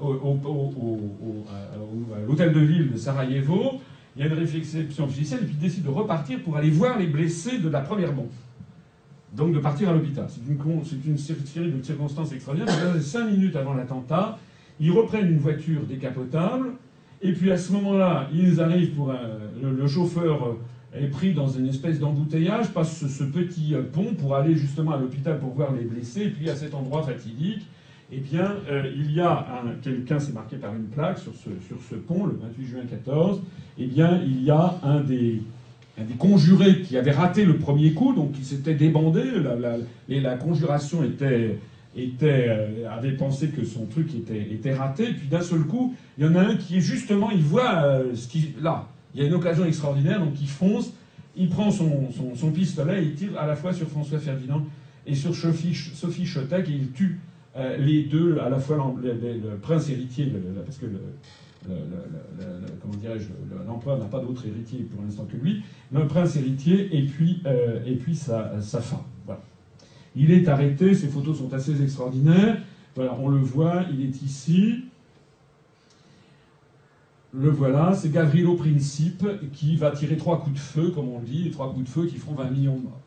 l'hôtel 2.27 2.53
de 2.53 2.61
ville 2.61 2.93
de 2.93 2.97
Sarajevo, 2.97 3.81
il 4.17 4.23
y 4.23 4.25
a 4.25 4.27
une 4.27 4.39
réflexion 4.39 5.05
officielle, 5.05 5.41
et 5.43 5.47
puis 5.47 5.55
il 5.55 5.61
décide 5.61 5.85
de 5.85 5.91
repartir 5.91 6.43
pour 6.43 6.57
aller 6.57 6.71
voir 6.71 6.99
les 6.99 7.07
blessés 7.07 7.59
de 7.59 7.69
la 7.69 7.81
première 7.81 8.13
bombe. 8.13 8.31
Donc 9.33 9.53
de 9.53 9.61
partir 9.61 9.91
à 9.91 9.93
l'hôpital. 9.93 10.27
C'est 10.29 11.09
une, 11.09 11.19
série 11.19 11.71
de 11.71 11.83
circonstances 11.83 12.33
extraordinaires. 12.33 12.75
Cinq 13.01 13.31
minutes 13.31 13.55
avant 13.55 13.75
l'attentat, 13.75 14.39
ils 14.81 14.91
reprennent 14.91 15.29
une 15.29 15.39
voiture 15.39 15.83
décapotable, 15.83 16.73
et 17.23 17.33
puis 17.33 17.51
à 17.51 17.57
ce 17.57 17.73
moment-là, 17.73 18.29
ils 18.33 18.61
arrivent 18.61 18.91
pour 18.91 19.13
le, 19.63 19.87
chauffeur 19.87 20.57
est 20.95 21.09
pris 21.09 21.33
dans 21.35 21.49
une 21.49 21.69
espèce 21.69 21.99
d'embouteillage, 21.99 22.71
passe 22.71 23.07
ce, 23.07 23.25
petit 23.25 23.75
pont 23.93 24.15
pour 24.15 24.35
aller 24.35 24.57
justement 24.57 24.93
à 24.93 24.97
l'hôpital 24.97 25.39
pour 25.39 25.51
voir 25.51 25.73
les 25.73 25.85
blessés, 25.85 26.23
et 26.23 26.31
puis 26.31 26.49
à 26.51 26.57
cet 26.57 26.75
endroit 26.75 27.03
fatidique, 27.03 27.63
eh 28.13 28.19
bien, 28.19 28.57
euh, 28.69 28.91
il 28.97 29.13
y 29.13 29.21
a 29.21 29.47
quelqu'un, 29.83 30.19
c'est 30.19 30.35
marqué 30.35 30.57
par 30.57 30.75
une 30.75 30.87
plaque 30.87 31.19
sur 31.19 31.33
ce, 31.33 31.51
sur 31.69 31.77
ce 31.89 31.95
pont, 31.95 32.27
le 32.27 32.39
28 32.43 32.67
juin 32.67 32.81
14, 32.91 33.41
eh 33.79 33.87
bien, 33.87 34.21
il 34.25 34.43
y 34.43 34.51
a 34.51 34.75
un 34.83 35.01
des, 35.01 35.41
des 35.97 36.15
conjurés 36.19 36.81
qui 36.83 36.97
avait 36.97 37.13
raté 37.13 37.45
le 37.45 37.59
premier 37.59 37.93
coup, 37.93 38.13
donc 38.13 38.33
qui 38.33 38.45
s'était 38.45 38.75
débandé, 38.75 39.23
la, 39.41 39.77
et 40.09 40.21
la 40.21 40.37
conjuration 40.37 41.05
était, 41.05 41.59
était, 41.97 42.47
euh, 42.49 42.91
avait 42.91 43.13
pensé 43.13 43.49
que 43.49 43.65
son 43.65 43.87
truc 43.87 44.09
était, 44.15 44.75
raté, 44.75 45.13
puis 45.13 45.29
d'un 45.29 45.43
seul 45.43 45.61
coup, 45.61 45.95
il 46.19 46.25
y 46.25 46.29
en 46.29 46.35
a 46.37 46.41
un 46.41 46.57
qui 46.57 46.77
est 46.77 46.81
justement, 46.81 47.31
il 47.31 47.43
voit 47.43 47.83
euh, 47.83 48.15
ce 48.15 48.29
qui. 48.29 48.55
Là, 48.61 48.89
il 49.15 49.21
y 49.21 49.25
a 49.25 49.27
une 49.27 49.35
occasion 49.35 49.65
extraordinaire, 49.65 50.21
donc 50.21 50.41
il 50.41 50.49
fonce, 50.49 50.93
il 51.37 51.49
prend 51.49 51.71
son, 51.71 52.53
pistolet 52.55 53.03
et 53.03 53.07
il 53.07 53.15
tire 53.15 53.39
à 53.39 53.47
la 53.47 53.57
fois 53.57 53.73
sur 53.73 53.89
François 53.89 54.21
Ferdinand 54.21 54.65
et 55.07 55.15
sur 55.15 55.35
Sophie, 55.35 55.75
Sophie 55.75 56.27
Chotek, 56.27 56.69
et 56.69 56.73
il 56.73 56.93
tue 56.93 57.19
euh, 57.57 57.77
les 57.79 58.05
deux, 58.05 58.39
à 58.39 58.49
la 58.49 58.61
fois 58.61 58.95
le, 59.03 59.57
prince 59.61 59.91
héritier, 59.91 60.33
parce 60.65 60.79
que 60.79 60.87
comment 62.81 62.95
dirais-je, 62.95 63.27
l'empereur 63.67 63.99
n'a 63.99 64.05
pas 64.05 64.21
d'autre 64.21 64.47
héritier 64.47 64.87
pour 64.95 65.03
l'instant 65.03 65.25
que 65.25 65.37
lui, 65.37 65.63
le 65.93 66.07
prince 66.07 66.37
héritier 66.37 66.89
et 66.97 67.03
puis 67.03 68.15
sa, 68.15 68.61
femme. 68.61 69.01
Il 70.17 70.31
est 70.33 70.49
arrêté, 70.49 70.95
ces 70.95 71.09
photos 71.09 71.39
sont 71.39 71.53
assez 71.53 71.83
extraordinaires. 71.83 72.59
Voilà, 72.95 73.17
on 73.21 73.29
le 73.29 73.39
voit, 73.39 73.85
il 73.93 74.03
est 74.03 74.23
ici. 74.23 74.85
Le 77.33 77.49
voilà, 77.49 77.95
c'est 77.95 78.11
Gavrilo 78.11 78.55
Principe 78.55 79.25
qui 79.53 79.77
va 79.77 79.93
tirer 79.93 80.17
trois 80.17 80.41
coups 80.41 80.57
de 80.57 80.61
feu, 80.61 80.91
comme 80.91 81.09
on 81.09 81.21
dit, 81.21 81.45
les 81.45 81.51
trois 81.51 81.73
coups 81.73 81.85
de 81.85 81.89
feu 81.89 82.07
qui 82.07 82.17
feront 82.17 82.35
20 82.35 82.51
millions 82.51 82.77
de 82.77 82.83
morts 82.83 83.01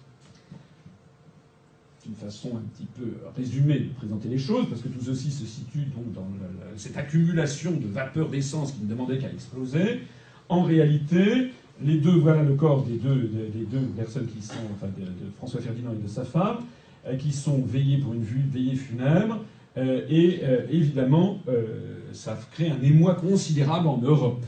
une 2.07 2.15
façon 2.15 2.49
un 2.57 2.61
petit 2.75 2.87
peu 2.97 3.13
résumée 3.35 3.79
de 3.79 3.89
présenter 3.93 4.27
les 4.27 4.37
choses, 4.37 4.67
parce 4.69 4.81
que 4.81 4.89
tout 4.89 5.03
ceci 5.03 5.31
se 5.31 5.45
situe 5.45 5.85
donc 5.95 6.11
dans 6.13 6.27
cette 6.75 6.97
accumulation 6.97 7.71
de 7.71 7.87
vapeur 7.87 8.29
d'essence 8.29 8.73
qui 8.73 8.83
ne 8.83 8.89
demandait 8.89 9.17
qu'à 9.17 9.31
exploser. 9.31 10.01
En 10.49 10.63
réalité, 10.63 11.51
les 11.81 11.97
deux, 11.97 12.17
voilà 12.17 12.43
le 12.43 12.55
corps 12.55 12.83
des 12.83 12.97
deux, 12.97 13.29
personnes 13.95 14.27
qui 14.27 14.41
sont, 14.41 14.53
enfin 14.73 14.87
de, 14.87 15.05
François 15.37 15.61
Ferdinand 15.61 15.93
et 15.93 16.03
de 16.03 16.07
sa 16.07 16.25
femme, 16.25 16.57
qui 17.19 17.31
sont 17.31 17.61
veillés 17.61 17.97
pour 17.97 18.13
une 18.13 18.23
veillée 18.23 18.75
funèbre. 18.75 19.43
Euh, 19.77 20.05
et 20.07 20.41
euh, 20.43 20.67
évidemment, 20.69 21.39
ça 22.11 22.37
crée 22.51 22.69
un 22.69 22.81
émoi 22.81 23.15
considérable 23.15 23.87
en 23.87 23.97
Europe. 23.97 24.45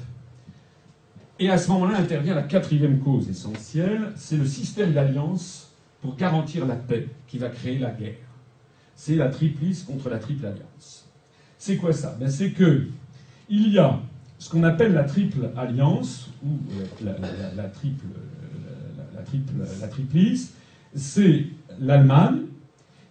Et 1.40 1.50
à 1.50 1.58
ce 1.58 1.70
moment-là 1.72 1.98
intervient 1.98 2.34
la 2.34 2.44
quatrième 2.44 3.00
cause 3.00 3.30
essentielle, 3.30 4.14
c'est 4.16 4.38
le 4.38 4.46
système 4.46 4.94
d'alliance 4.94 5.72
pour 6.02 6.16
garantir 6.16 6.66
la 6.66 6.76
paix 6.76 7.10
qui 7.28 7.38
va 7.38 7.50
créer 7.50 7.78
la 7.78 7.92
guerre. 7.92 8.16
C'est 8.96 9.16
la 9.16 9.28
triplice 9.28 9.84
contre 9.84 10.10
la 10.10 10.20
triple 10.20 10.46
alliance. 10.46 11.10
C'est 11.58 11.76
quoi 11.76 11.92
ça? 11.92 12.16
Ben 12.18 12.30
C'est 12.30 12.52
que 12.52 12.88
il 13.50 13.74
y 13.74 13.80
a 13.80 14.00
ce 14.40 14.50
qu'on 14.50 14.64
appelle 14.64 14.94
la 14.94 15.04
triple 15.04 15.50
alliance, 15.58 16.30
ou 16.44 16.58
la, 17.04 17.14
triple, 17.14 18.06
la, 19.16 19.22
triple, 19.24 19.54
la 19.82 19.88
triplice, 19.88 20.54
c'est 20.94 21.46
l'Allemagne 21.80 22.42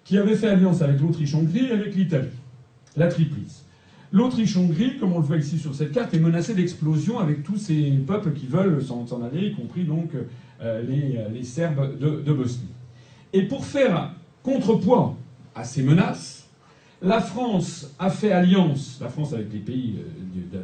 qui 0.04 0.18
avait 0.18 0.36
fait 0.36 0.48
alliance 0.48 0.82
avec 0.82 1.00
l'Autriche-Hongrie 1.00 1.66
et 1.66 1.72
avec 1.72 1.94
l'Italie. 1.94 2.28
La 2.96 3.08
triplice. 3.08 3.64
L'Autriche-Hongrie, 4.12 4.98
comme 4.98 5.12
on 5.12 5.18
le 5.18 5.24
voit 5.24 5.38
ici 5.38 5.58
sur 5.58 5.74
cette 5.74 5.92
carte, 5.92 6.14
est 6.14 6.20
menacée 6.20 6.54
d'explosion 6.54 7.18
avec 7.18 7.42
tous 7.42 7.56
ces 7.56 7.90
peuples 8.06 8.32
qui 8.32 8.46
veulent 8.46 8.82
s'en 8.84 9.22
aller, 9.22 9.48
y 9.48 9.54
compris 9.54 9.84
donc 9.84 10.10
euh, 10.62 10.82
les, 11.32 11.42
Serbes 11.42 11.98
de 11.98 12.32
Bosnie. 12.32 12.68
Et 13.32 13.42
pour 13.42 13.64
faire 13.64 14.12
contrepoids 14.44 15.16
à 15.56 15.64
ces 15.64 15.82
menaces, 15.82 16.44
la 17.02 17.20
France 17.20 17.92
a 17.98 18.08
fait 18.08 18.32
alliance, 18.32 18.98
la 19.00 19.08
France 19.08 19.32
avec 19.32 19.52
les 19.52 19.58
pays 19.58 19.96
euh, 19.98 20.60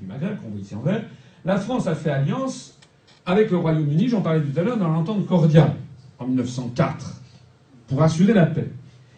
du, 0.00 0.06
Maghreb, 0.06 0.38
qu'on 0.40 0.48
voit 0.48 0.60
ici 0.60 0.74
en 0.74 0.80
vert, 0.80 1.04
la 1.44 1.58
France 1.58 1.86
a 1.86 1.94
fait 1.94 2.10
alliance 2.10 2.78
avec 3.26 3.50
le 3.50 3.58
Royaume-Uni, 3.58 4.08
j'en 4.08 4.22
parlais 4.22 4.40
tout 4.40 4.58
à 4.58 4.62
l'heure, 4.62 4.78
dans 4.78 4.88
l'entente 4.88 5.26
cordiale, 5.26 5.74
en 6.18 6.26
1904, 6.26 7.17
pour 7.88 8.02
assurer 8.02 8.34
la 8.34 8.46
paix. 8.46 8.70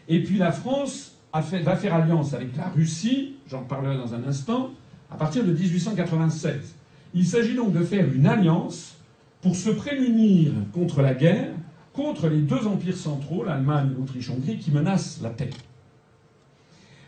Et 0.09 0.23
puis 0.23 0.39
la 0.39 0.53
France 0.53 1.17
va 1.33 1.77
faire 1.77 1.95
alliance 1.95 2.35
avec 2.35 2.57
la 2.57 2.69
Russie, 2.69 3.37
j'en 3.49 3.63
parlerai 3.63 3.97
dans 3.97 4.15
un 4.15 4.25
instant, 4.25 4.71
à 5.11 5.17
partir 5.17 5.45
de 5.45 5.53
1896. 5.53 6.75
Il 7.15 7.27
s'agit 7.27 7.55
donc 7.55 7.73
de 7.73 7.85
faire 7.85 8.11
une 8.13 8.27
alliance 8.27 8.97
pour 9.43 9.57
se 9.57 9.71
prémunir 9.71 10.53
contre 10.73 11.03
la 11.03 11.15
guerre 11.15 11.53
contre 11.93 12.29
les 12.29 12.41
deux 12.41 12.67
empires 12.67 12.97
centraux, 12.97 13.45
l'Allemagne 13.45 13.91
et 13.93 13.95
l'Autriche-Hongrie, 13.95 14.59
qui 14.59 14.71
menacent 14.71 15.21
la 15.23 15.31
paix. 15.31 15.51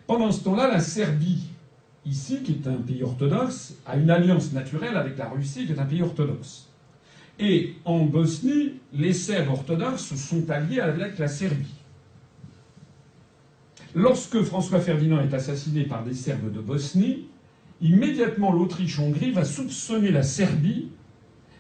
Pendant 0.07 0.31
ce 0.31 0.43
temps-là, 0.43 0.69
la 0.69 0.81
Serbie, 0.81 1.47
ici, 2.05 2.43
qui 2.43 2.53
est 2.53 2.67
un 2.67 2.79
pays 2.79 3.03
orthodoxe, 3.03 3.75
a 3.87 3.97
une 3.97 4.11
alliance 4.11 4.53
naturelle 4.53 4.97
avec 4.97 5.17
la 5.17 5.29
Russie, 5.29 5.67
qui 5.67 5.73
est 5.73 5.79
un 5.79 5.87
pays 5.87 6.03
orthodoxe. 6.03 6.67
Et 7.43 7.75
en 7.85 8.05
Bosnie, 8.05 8.75
les 8.93 9.13
Serbes 9.13 9.51
orthodoxes 9.51 10.15
sont 10.15 10.49
alliés 10.49 10.79
avec 10.79 11.19
la 11.19 11.27
Serbie. 11.27 11.75
Lorsque 13.97 14.41
François 14.43 14.79
Ferdinand 14.79 15.21
est 15.21 15.35
assassiné 15.35 15.83
par 15.83 16.05
des 16.05 16.15
Serbes 16.15 16.53
de 16.53 16.61
Bosnie, 16.61 17.25
immédiatement 17.81 18.53
l'Autriche-Hongrie 18.53 19.33
va 19.33 19.45
soupçonner 19.45 20.13
la 20.13 20.23
Serbie 20.23 20.91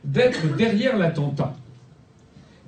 d'être 0.05 0.57
derrière 0.57 0.97
l'attentat. 0.97 1.57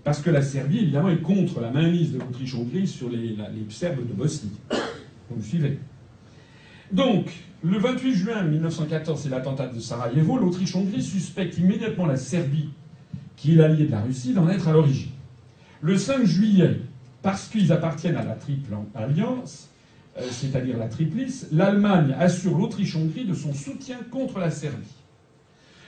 Parce 0.03 0.21
que 0.21 0.31
la 0.31 0.43
Serbie, 0.43 0.79
évidemment, 0.79 1.09
est 1.09 1.23
contre 1.23 1.61
la 1.61 1.71
mainmise 1.71 2.13
de 2.13 2.19
l'Autriche-Hongrie 2.19 2.89
sur 2.89 3.09
les, 3.09 3.37
Serbes 3.71 4.07
de 4.07 4.13
Bosnie. 4.13 4.51
Vous 5.31 5.37
me 5.37 5.43
suivez? 5.43 5.79
Donc, 6.91 7.31
le 7.63 7.79
28 7.79 8.13
juin 8.13 8.43
1914, 8.43 9.23
c'est 9.23 9.29
l'attentat 9.29 9.69
de 9.69 9.79
Sarajevo. 9.79 10.37
L'Autriche-Hongrie 10.37 11.03
suspecte 11.03 11.57
immédiatement 11.59 12.07
la 12.07 12.17
Serbie, 12.17 12.71
qui 13.45 13.53
est 13.53 13.57
l'allié 13.57 13.85
de 13.85 13.91
la 13.91 14.01
Russie, 14.01 14.33
d'en 14.33 14.49
être 14.49 14.69
à 14.69 14.73
l'origine. 14.73 15.11
Le 15.83 15.99
5 15.99 16.25
juillet, 16.25 16.81
parce 17.21 17.47
qu'ils 17.49 17.73
appartiennent 17.73 18.17
à 18.17 18.25
la 18.25 18.37
triple 18.37 18.75
alliance, 18.95 19.69
euh, 20.17 20.23
c'est-à-dire 20.31 20.79
la 20.79 20.89
triplice, 20.89 21.49
l'Allemagne 21.53 22.17
assure 22.19 22.57
l'Autriche-Hongrie 22.57 23.27
de 23.27 23.35
son 23.35 23.53
soutien 23.53 23.99
contre 24.11 24.39
la 24.39 24.51
Serbie. 24.51 24.95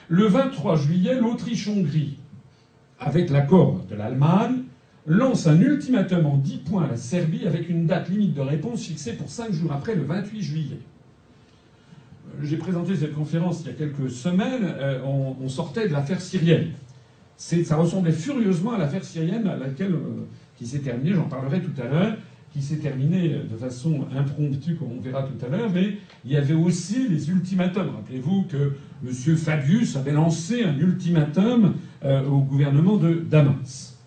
Le 0.07 0.27
23 0.27 0.75
juillet, 0.75 1.19
l'Autriche-Hongrie 1.19 2.19
avec 2.99 3.31
l'accord 3.31 3.83
de 3.89 3.95
l'Allemagne, 3.95 4.61
lance 5.07 5.47
un 5.47 5.59
ultimatum 5.59 6.27
en 6.27 6.37
10 6.37 6.57
points 6.57 6.83
à 6.83 6.87
la 6.89 6.97
Serbie 6.97 7.47
avec 7.47 7.69
une 7.69 7.87
date 7.87 8.09
limite 8.09 8.35
de 8.35 8.41
réponse 8.41 8.83
fixée 8.83 9.13
pour 9.13 9.31
5 9.31 9.51
jours 9.51 9.71
après, 9.71 9.95
le 9.95 10.03
28 10.03 10.41
juillet. 10.43 10.79
Euh, 12.27 12.43
j'ai 12.43 12.57
présenté 12.57 12.95
cette 12.95 13.15
conférence 13.15 13.61
il 13.61 13.67
y 13.67 13.69
a 13.71 13.73
quelques 13.73 14.11
semaines. 14.11 14.75
Euh, 14.77 15.01
on, 15.03 15.49
sortait 15.49 15.87
de 15.87 15.93
l'affaire 15.93 16.21
syrienne. 16.21 16.73
Ça 17.37 17.75
ressemblait 17.75 18.11
furieusement 18.11 18.73
à 18.73 18.77
l'affaire 18.79 19.03
syrienne 19.03 19.47
à 19.47 19.55
laquelle, 19.55 19.93
euh, 19.93 20.25
qui 20.57 20.65
s'est 20.65 20.79
terminée, 20.79 21.13
j'en 21.13 21.29
parlerai 21.29 21.61
tout 21.61 21.79
à 21.81 21.85
l'heure, 21.85 22.17
qui 22.51 22.61
s'est 22.61 22.77
terminée 22.77 23.29
de 23.29 23.55
façon 23.55 24.07
impromptue, 24.15 24.75
comme 24.75 24.91
on 24.97 24.99
verra 24.99 25.23
tout 25.23 25.45
à 25.45 25.49
l'heure, 25.49 25.69
mais 25.71 25.97
il 26.25 26.31
y 26.31 26.37
avait 26.37 26.55
aussi 26.55 27.07
les 27.07 27.29
ultimatums. 27.29 27.89
Rappelez-vous 27.95 28.45
que 28.49 28.73
M. 29.05 29.37
Fabius 29.37 29.95
avait 29.95 30.13
lancé 30.13 30.63
un 30.63 30.75
ultimatum 30.79 31.75
au 32.03 32.39
gouvernement 32.39 32.97
de 32.97 33.13
Damas. 33.29 33.97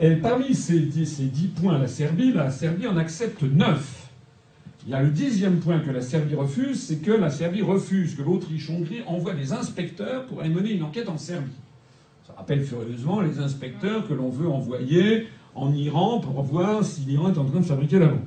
Et 0.00 0.16
parmi 0.16 0.54
ces 0.54 0.80
dix, 0.80 1.50
points, 1.54 1.78
la 1.78 1.86
Serbie, 1.86 2.32
la 2.32 2.50
Serbie 2.50 2.86
en 2.86 2.96
accepte 2.96 3.42
neuf. 3.42 4.10
Il 4.86 4.90
y 4.90 4.94
a 4.94 5.02
le 5.02 5.10
dixième 5.10 5.60
point 5.60 5.78
que 5.78 5.90
la 5.90 6.02
Serbie 6.02 6.34
refuse, 6.34 6.82
c'est 6.82 6.96
que 6.96 7.12
la 7.12 7.30
Serbie 7.30 7.62
refuse 7.62 8.16
que 8.16 8.22
l'Autriche-Hongrie 8.22 9.02
envoie 9.06 9.32
des 9.32 9.52
inspecteurs 9.52 10.26
pour 10.26 10.40
aller 10.40 10.50
mener 10.50 10.72
une 10.72 10.82
enquête 10.82 11.08
en 11.08 11.16
Serbie. 11.16 11.52
Ça 12.26 12.32
rappelle 12.38 12.62
furieusement 12.62 13.20
les 13.20 13.38
inspecteurs 13.38 14.08
que 14.08 14.14
l'on 14.14 14.30
veut 14.30 14.48
envoyer 14.48 15.26
en 15.54 15.74
Iran 15.74 16.20
pour 16.20 16.42
voir 16.42 16.82
si 16.82 17.02
l'Iran 17.02 17.30
est 17.30 17.38
en 17.38 17.44
train 17.44 17.60
de 17.60 17.64
fabriquer 17.64 17.98
la 17.98 18.06
bombe. 18.06 18.20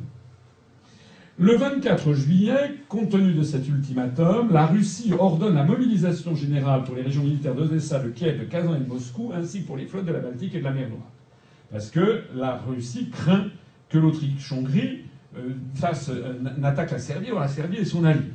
Le 1.39 1.55
24 1.55 2.13
juillet, 2.13 2.75
compte 2.89 3.09
tenu 3.09 3.33
de 3.33 3.41
cet 3.41 3.67
ultimatum, 3.67 4.51
la 4.51 4.67
Russie 4.67 5.13
ordonne 5.17 5.55
la 5.55 5.63
mobilisation 5.63 6.35
générale 6.35 6.83
pour 6.83 6.95
les 6.95 7.01
régions 7.01 7.23
militaires 7.23 7.55
d'Odessa, 7.55 7.99
de 7.99 8.09
Kiev, 8.09 8.39
de 8.39 8.45
Kazan 8.45 8.75
et 8.75 8.79
de 8.79 8.87
Moscou, 8.87 9.31
ainsi 9.35 9.61
que 9.61 9.67
pour 9.67 9.77
les 9.77 9.87
flottes 9.87 10.05
de 10.05 10.13
la 10.13 10.19
Baltique 10.19 10.53
et 10.53 10.59
de 10.59 10.63
la 10.63 10.71
mer 10.71 10.89
Noire. 10.89 11.01
Parce 11.71 11.89
que 11.89 12.23
la 12.35 12.57
Russie 12.57 13.09
craint 13.09 13.47
que 13.89 13.97
l'Autriche-Hongrie 13.97 15.05
euh, 15.37 15.49
fasse, 15.75 16.09
euh, 16.09 16.33
n'attaque 16.57 16.91
la 16.91 16.99
Serbie, 16.99 17.31
ou 17.31 17.39
la 17.39 17.47
Serbie 17.47 17.77
est 17.77 17.85
son 17.85 18.03
allié. 18.03 18.31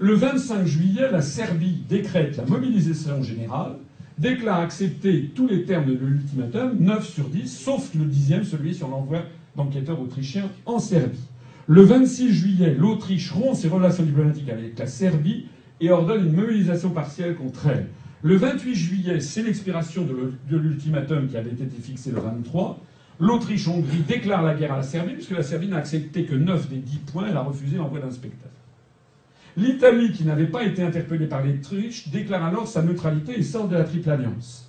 Le 0.00 0.14
25 0.14 0.66
juillet, 0.66 1.10
la 1.10 1.22
Serbie 1.22 1.84
décrète 1.88 2.36
la 2.36 2.44
mobilisation 2.44 3.22
générale, 3.22 3.76
déclare 4.18 4.60
accepter 4.60 5.30
tous 5.34 5.46
les 5.46 5.64
termes 5.64 5.86
de 5.86 6.06
l'ultimatum, 6.06 6.76
9 6.78 7.08
sur 7.08 7.28
10, 7.28 7.48
sauf 7.48 7.94
le 7.94 8.04
dixième, 8.04 8.44
celui 8.44 8.74
sur 8.74 8.88
l'envoi 8.88 9.22
d'enquêteurs 9.56 10.00
autrichiens 10.00 10.50
en 10.66 10.78
Serbie. 10.78 11.18
Le 11.66 11.82
26 11.82 12.32
juillet, 12.32 12.74
l'Autriche 12.78 13.30
rompt 13.32 13.56
ses 13.56 13.68
relations 13.68 14.02
diplomatiques 14.02 14.50
avec 14.50 14.78
la 14.78 14.86
Serbie 14.86 15.46
et 15.80 15.90
ordonne 15.90 16.26
une 16.26 16.34
mobilisation 16.34 16.90
partielle 16.90 17.34
contre 17.36 17.68
elle. 17.68 17.86
Le 18.22 18.36
28 18.36 18.74
juillet, 18.74 19.20
c'est 19.20 19.42
l'expiration 19.42 20.04
de 20.04 20.56
l'ultimatum 20.56 21.28
qui 21.28 21.36
avait 21.36 21.50
été 21.50 21.66
fixé 21.82 22.10
le 22.10 22.20
23. 22.20 22.80
L'Autriche-Hongrie 23.20 24.02
déclare 24.08 24.42
la 24.42 24.54
guerre 24.54 24.72
à 24.72 24.76
la 24.78 24.82
Serbie, 24.82 25.14
puisque 25.14 25.30
la 25.30 25.42
Serbie 25.42 25.68
n'a 25.68 25.76
accepté 25.76 26.24
que 26.24 26.34
9 26.34 26.68
des 26.68 26.78
10 26.78 26.98
points, 26.98 27.26
elle 27.30 27.36
a 27.36 27.42
refusé 27.42 27.76
l'envoi 27.76 28.00
d'inspecteurs. 28.00 28.50
L'Italie, 29.56 30.12
qui 30.12 30.24
n'avait 30.24 30.46
pas 30.46 30.64
été 30.64 30.82
interpellée 30.82 31.26
par 31.26 31.44
l'Autriche, 31.44 32.08
déclare 32.08 32.44
alors 32.44 32.66
sa 32.66 32.82
neutralité 32.82 33.38
et 33.38 33.42
sort 33.42 33.68
de 33.68 33.76
la 33.76 33.84
Triple 33.84 34.10
Alliance. 34.10 34.68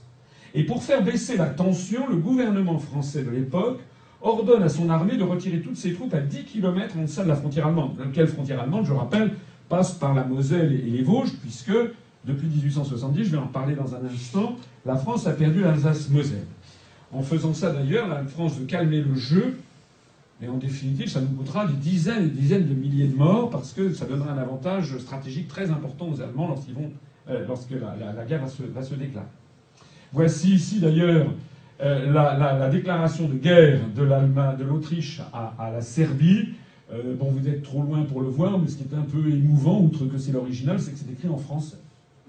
Et 0.54 0.64
pour 0.64 0.84
faire 0.84 1.04
baisser 1.04 1.38
la 1.38 1.48
tension, 1.48 2.08
le 2.08 2.18
gouvernement 2.18 2.78
français 2.78 3.24
de 3.24 3.32
l'époque 3.32 3.80
ordonne 4.22 4.64
à 4.64 4.70
son 4.70 4.90
armée 4.90 5.18
de 5.18 5.24
retirer 5.24 5.60
toutes 5.62 5.78
ses 5.78 5.94
troupes 5.94 6.14
à 6.14 6.22
10 6.22 6.46
km 6.46 6.98
en 6.98 7.04
deçà 7.04 7.24
de 7.24 7.30
la 7.30 7.36
frontière 7.36 7.68
allemande. 7.68 7.98
Laquelle 8.00 8.28
frontière 8.28 8.62
allemande, 8.62 8.86
je 8.86 8.94
rappelle, 8.94 9.34
passe 9.70 9.94
par 9.94 10.14
la 10.14 10.24
Moselle 10.24 10.72
et 10.72 10.90
les 10.90 11.02
Vosges, 11.02 11.34
puisque 11.42 11.74
depuis 12.24 12.48
1870, 12.48 13.26
je 13.26 13.32
vais 13.32 13.38
en 13.38 13.48
parler 13.48 13.76
dans 13.76 13.94
un 13.96 14.06
instant, 14.06 14.56
la 14.86 14.96
France 14.96 15.28
a 15.28 15.32
perdu 15.32 15.62
l'Alsace-Moselle. 15.62 16.46
En 17.12 17.22
faisant 17.22 17.54
ça 17.54 17.72
d'ailleurs, 17.72 18.08
la 18.08 18.24
France 18.24 18.58
veut 18.58 18.66
calmer 18.66 19.02
le 19.02 19.16
jeu, 19.16 19.58
mais 20.42 20.48
en 20.48 20.58
définitive, 20.58 21.08
ça 21.08 21.22
nous 21.22 21.28
coûtera 21.28 21.66
des 21.66 21.74
dizaines 21.74 22.24
et 22.24 22.28
des 22.28 22.42
dizaines 22.42 22.68
de 22.68 22.74
milliers 22.74 23.08
de 23.08 23.16
morts 23.16 23.50
parce 23.50 23.72
que 23.72 23.94
ça 23.94 24.06
donnera 24.06 24.34
un 24.34 24.38
avantage 24.38 24.98
stratégique 24.98 25.48
très 25.48 25.70
important 25.72 26.10
aux 26.10 26.22
Allemands 26.22 26.48
lorsqu'ils 26.48 26.74
vont, 26.74 26.92
euh, 27.30 27.46
lorsque 27.48 27.72
la, 27.72 28.26
guerre 28.26 28.42
va 28.42 28.84
se, 28.84 28.96
déclarer. 28.96 29.26
Voici 30.12 30.56
ici 30.56 30.80
d'ailleurs 30.80 31.28
euh, 31.82 32.12
la, 32.12 32.70
déclaration 32.70 33.28
de 33.28 33.36
guerre 33.36 33.80
de 33.96 34.64
l'Autriche 34.64 35.22
à, 35.34 35.72
la 35.72 35.82
Serbie. 35.82 36.50
Euh, 36.94 37.16
bon, 37.16 37.32
vous 37.32 37.48
êtes 37.48 37.64
trop 37.64 37.82
loin 37.82 38.04
pour 38.04 38.22
le 38.22 38.28
voir, 38.28 38.60
mais 38.60 38.68
ce 38.68 38.78
qui 38.78 38.84
est 38.84 38.96
un 38.96 39.02
peu 39.02 39.30
émouvant, 39.30 39.80
outre 39.80 40.06
que 40.06 40.18
c'est 40.18 40.32
l'original, 40.32 40.80
c'est 40.80 40.92
que 40.92 40.98
c'est 41.00 41.12
écrit 41.12 41.30
en 41.30 41.38
français 41.38 41.78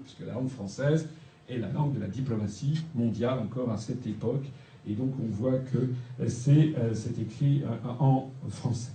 puisque 0.07 0.25
la 0.25 0.33
langue 0.33 0.49
française 0.49 1.09
est 1.49 1.57
la 1.57 1.69
langue 1.69 1.93
de 1.95 1.99
la 1.99 2.07
diplomatie 2.07 2.81
mondiale 2.95 3.39
encore 3.39 3.71
à 3.71 3.77
cette 3.77 4.07
époque. 4.07 4.45
Et 4.89 4.93
donc 4.93 5.11
on 5.21 5.27
voit 5.29 5.57
que 5.57 5.89
c'est 6.27 6.73
euh, 6.77 6.93
écrit 7.21 7.63
euh, 7.63 7.89
en 7.99 8.31
français. 8.49 8.91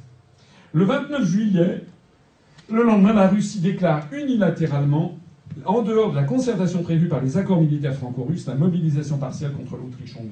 Le 0.72 0.84
29 0.84 1.24
juillet, 1.24 1.84
le 2.70 2.82
lendemain, 2.82 3.12
la 3.12 3.28
Russie 3.28 3.60
déclare 3.60 4.06
unilatéralement, 4.12 5.18
en 5.66 5.82
dehors 5.82 6.10
de 6.10 6.16
la 6.16 6.24
concertation 6.24 6.82
prévue 6.82 7.08
par 7.08 7.20
les 7.20 7.36
accords 7.36 7.60
militaires 7.60 7.94
franco-russes, 7.94 8.46
la 8.46 8.54
mobilisation 8.54 9.18
partielle 9.18 9.52
contre 9.52 9.76
l'Autriche-Hongrie. 9.76 10.30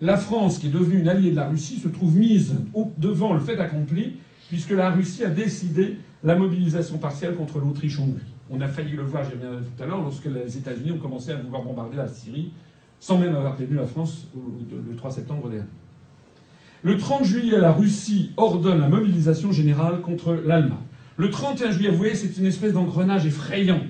La 0.00 0.16
France, 0.16 0.58
qui 0.58 0.66
est 0.66 0.70
devenue 0.70 1.00
une 1.00 1.08
alliée 1.08 1.30
de 1.30 1.36
la 1.36 1.48
Russie, 1.48 1.78
se 1.78 1.88
trouve 1.88 2.16
mise 2.16 2.54
devant 2.96 3.34
le 3.34 3.40
fait 3.40 3.58
accompli, 3.58 4.16
puisque 4.48 4.70
la 4.70 4.90
Russie 4.90 5.24
a 5.24 5.30
décidé 5.30 5.98
la 6.24 6.34
mobilisation 6.34 6.98
partielle 6.98 7.34
contre 7.36 7.60
l'Autriche-Hongrie. 7.60 8.34
On 8.50 8.60
a 8.60 8.66
failli 8.66 8.92
le 8.92 9.02
voir, 9.02 9.24
j'y 9.24 9.32
reviendrai 9.32 9.62
tout 9.62 9.82
à 9.82 9.86
l'heure, 9.86 10.00
lorsque 10.00 10.26
les 10.26 10.56
États-Unis 10.56 10.92
ont 10.92 10.98
commencé 10.98 11.30
à 11.30 11.36
vouloir 11.36 11.62
bombarder 11.62 11.96
la 11.96 12.08
Syrie, 12.08 12.50
sans 13.00 13.18
même 13.18 13.34
avoir 13.34 13.54
prévenu 13.54 13.76
la 13.76 13.86
France 13.86 14.26
le 14.34 14.96
3 14.96 15.10
septembre 15.10 15.48
dernier. 15.48 15.64
Le 16.82 16.96
30 16.96 17.24
juillet, 17.24 17.58
la 17.58 17.72
Russie 17.72 18.30
ordonne 18.36 18.80
la 18.80 18.88
mobilisation 18.88 19.50
générale 19.50 20.00
contre 20.00 20.34
l'Allemagne. 20.34 20.78
Le 21.16 21.30
31 21.30 21.72
juillet, 21.72 21.90
vous 21.90 21.96
voyez, 21.96 22.14
c'est 22.14 22.38
une 22.38 22.46
espèce 22.46 22.72
d'engrenage 22.72 23.26
effrayant 23.26 23.80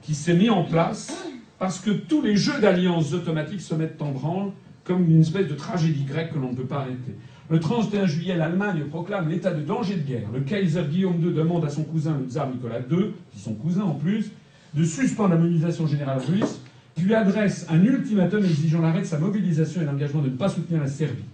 qui 0.00 0.14
s'est 0.14 0.34
mis 0.34 0.48
en 0.48 0.64
place 0.64 1.12
parce 1.58 1.78
que 1.78 1.90
tous 1.90 2.22
les 2.22 2.36
jeux 2.36 2.58
d'alliances 2.60 3.12
automatiques 3.12 3.60
se 3.60 3.74
mettent 3.74 4.00
en 4.00 4.12
branle 4.12 4.52
comme 4.84 5.04
une 5.10 5.20
espèce 5.20 5.48
de 5.48 5.54
tragédie 5.54 6.04
grecque 6.04 6.32
que 6.32 6.38
l'on 6.38 6.52
ne 6.52 6.56
peut 6.56 6.64
pas 6.64 6.80
arrêter. 6.80 7.16
Le 7.50 7.60
31 7.60 8.06
juillet, 8.06 8.36
l'Allemagne 8.36 8.84
proclame 8.88 9.28
l'état 9.28 9.52
de 9.52 9.62
danger 9.62 9.96
de 9.96 10.02
guerre. 10.02 10.28
Le 10.32 10.40
Kaiser 10.40 10.84
Guillaume 10.90 11.22
II 11.22 11.32
demande 11.32 11.64
à 11.64 11.68
son 11.68 11.84
cousin, 11.84 12.16
le 12.18 12.28
tsar 12.28 12.48
Nicolas 12.48 12.80
II, 12.90 13.12
qui 13.32 13.38
son 13.38 13.54
cousin 13.54 13.82
en 13.82 13.94
plus, 13.94 14.30
de 14.74 14.84
suspendre 14.84 15.30
la 15.30 15.36
mobilisation 15.36 15.86
générale 15.86 16.20
russe, 16.26 16.60
lui 17.02 17.14
adresse 17.14 17.66
un 17.68 17.82
ultimatum 17.84 18.44
exigeant 18.44 18.80
l'arrêt 18.80 19.02
de 19.02 19.06
sa 19.06 19.18
mobilisation 19.18 19.82
et 19.82 19.84
l'engagement 19.84 20.22
de 20.22 20.28
ne 20.28 20.36
pas 20.36 20.48
soutenir 20.48 20.80
la 20.80 20.88
Serbie. 20.88 21.24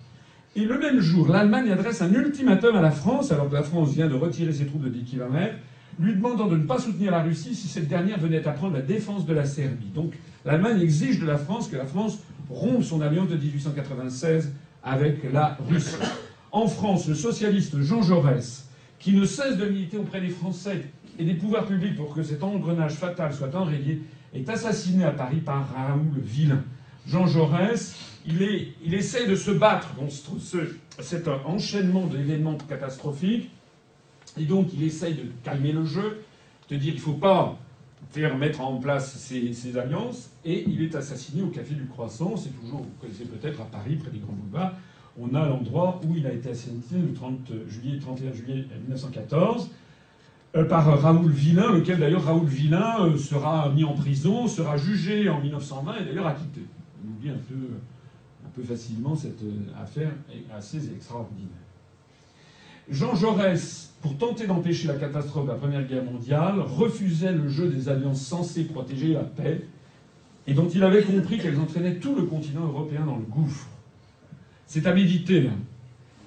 Et 0.54 0.64
le 0.64 0.78
même 0.78 1.00
jour, 1.00 1.28
l'Allemagne 1.28 1.70
adresse 1.70 2.02
un 2.02 2.12
ultimatum 2.12 2.76
à 2.76 2.82
la 2.82 2.90
France, 2.90 3.32
alors 3.32 3.48
que 3.48 3.54
la 3.54 3.62
France 3.62 3.94
vient 3.94 4.08
de 4.08 4.14
retirer 4.14 4.52
ses 4.52 4.66
troupes 4.66 4.84
de 4.84 4.90
10 4.90 5.04
km, 5.04 5.54
lui 5.98 6.14
demandant 6.14 6.46
de 6.46 6.56
ne 6.56 6.64
pas 6.64 6.78
soutenir 6.78 7.10
la 7.10 7.22
Russie 7.22 7.54
si 7.54 7.68
cette 7.68 7.88
dernière 7.88 8.18
venait 8.18 8.46
à 8.46 8.52
prendre 8.52 8.74
la 8.74 8.82
défense 8.82 9.24
de 9.24 9.32
la 9.32 9.44
Serbie. 9.44 9.90
Donc 9.94 10.12
l'Allemagne 10.44 10.80
exige 10.80 11.20
de 11.20 11.26
la 11.26 11.38
France 11.38 11.68
que 11.68 11.76
la 11.76 11.86
France 11.86 12.18
rompe 12.50 12.82
son 12.82 13.00
alliance 13.00 13.28
de 13.28 13.36
1896 13.36 14.52
avec 14.82 15.32
la 15.32 15.56
Russie. 15.68 15.96
En 16.50 16.66
France, 16.66 17.08
le 17.08 17.14
socialiste 17.14 17.80
Jean 17.80 18.02
Jaurès, 18.02 18.68
qui 18.98 19.12
ne 19.12 19.24
cesse 19.24 19.56
de 19.56 19.66
militer 19.66 19.96
auprès 19.96 20.20
des 20.20 20.28
Français 20.28 20.82
et 21.18 21.24
des 21.24 21.34
pouvoirs 21.34 21.66
publics 21.66 21.96
pour 21.96 22.14
que 22.14 22.22
cet 22.22 22.42
engrenage 22.42 22.92
fatal 22.94 23.32
soit 23.32 23.54
enrayé, 23.54 24.02
est 24.35 24.49
assassiné 24.49 25.05
à 25.05 25.11
Paris 25.11 25.41
par 25.41 25.68
Raoul 25.74 26.20
Villain. 26.22 26.62
Jean 27.07 27.26
Jaurès, 27.26 27.97
il, 28.26 28.43
est, 28.43 28.68
il 28.85 28.95
essaie 28.95 29.26
de 29.26 29.35
se 29.35 29.51
battre 29.51 29.95
contre 29.95 30.12
ce, 30.12 30.59
cet 31.01 31.28
enchaînement 31.28 32.07
d'événements 32.07 32.57
catastrophiques, 32.68 33.51
et 34.39 34.45
donc 34.45 34.68
il 34.72 34.85
essaye 34.85 35.14
de 35.14 35.24
calmer 35.43 35.72
le 35.72 35.85
jeu, 35.85 36.22
de 36.70 36.76
dire 36.76 36.93
qu'il 36.93 37.01
ne 37.01 37.07
faut 37.07 37.12
pas 37.14 37.59
faire 38.11 38.37
mettre 38.37 38.61
en 38.61 38.76
place 38.78 39.16
ces, 39.16 39.53
ces, 39.53 39.76
alliances, 39.76 40.30
et 40.45 40.64
il 40.68 40.83
est 40.83 40.95
assassiné 40.95 41.43
au 41.43 41.49
Café 41.49 41.74
du 41.74 41.87
Croissant, 41.87 42.37
c'est 42.37 42.51
toujours, 42.61 42.80
vous 42.80 42.91
connaissez 43.01 43.24
peut-être, 43.24 43.61
à 43.61 43.64
Paris, 43.64 43.97
près 43.97 44.11
des 44.11 44.18
Grands 44.18 44.33
Boulevards, 44.33 44.74
on 45.20 45.35
a 45.35 45.47
l'endroit 45.47 46.01
où 46.07 46.16
il 46.16 46.26
a 46.26 46.33
été 46.33 46.51
assassiné 46.51 47.03
le 47.03 47.12
30 47.12 47.53
juillet, 47.68 47.99
31 47.99 48.33
juillet 48.33 48.66
1914 48.89 49.64
euh, 49.64 49.82
par 50.53 51.00
Raoul 51.00 51.30
Villain, 51.30 51.72
lequel 51.72 51.98
d'ailleurs 51.98 52.24
Raoul 52.24 52.46
Villain 52.46 53.07
euh, 53.07 53.16
sera 53.16 53.70
mis 53.70 53.84
en 53.84 53.94
prison, 53.94 54.46
sera 54.46 54.76
jugé 54.76 55.28
en 55.30 55.40
1920 55.40 56.00
et 56.00 56.05
d'ailleurs 56.05 56.26
acquitté. 56.26 56.61
On 57.03 57.11
oublie 57.11 57.30
un 57.30 57.40
peu, 57.48 57.55
un 58.44 58.48
peu 58.55 58.62
facilement 58.62 59.16
cette 59.16 59.42
euh, 59.42 59.82
affaire 59.82 60.11
assez 60.55 60.90
extraordinaire. 60.92 61.48
Jean 62.90 63.14
Jaurès, 63.14 63.94
pour 64.03 64.18
tenter 64.18 64.46
d'empêcher 64.46 64.88
la 64.88 64.96
catastrophe 64.96 65.46
de 65.46 65.53
la 65.53 65.57
Première 65.57 65.86
Guerre 65.86 66.05
mondiale, 66.05 66.61
refusait 66.61 67.32
le 67.32 67.48
jeu 67.48 67.68
des 67.68 67.88
alliances 67.88 68.20
censées 68.20 68.64
protéger 68.64 69.14
la 69.14 69.24
paix, 69.24 69.62
et 70.46 70.53
dont 70.53 70.68
il 70.68 70.82
avait 70.82 71.03
compris 71.03 71.38
qu'elles 71.38 71.59
entraînaient 71.59 71.96
tout 71.96 72.14
le 72.14 72.24
continent 72.24 72.66
européen 72.66 73.07
dans 73.07 73.16
le 73.16 73.22
gouffre. 73.22 73.68
C'est 74.66 74.86
à 74.86 74.92
méditer, 74.92 75.46
hein, 75.46 75.59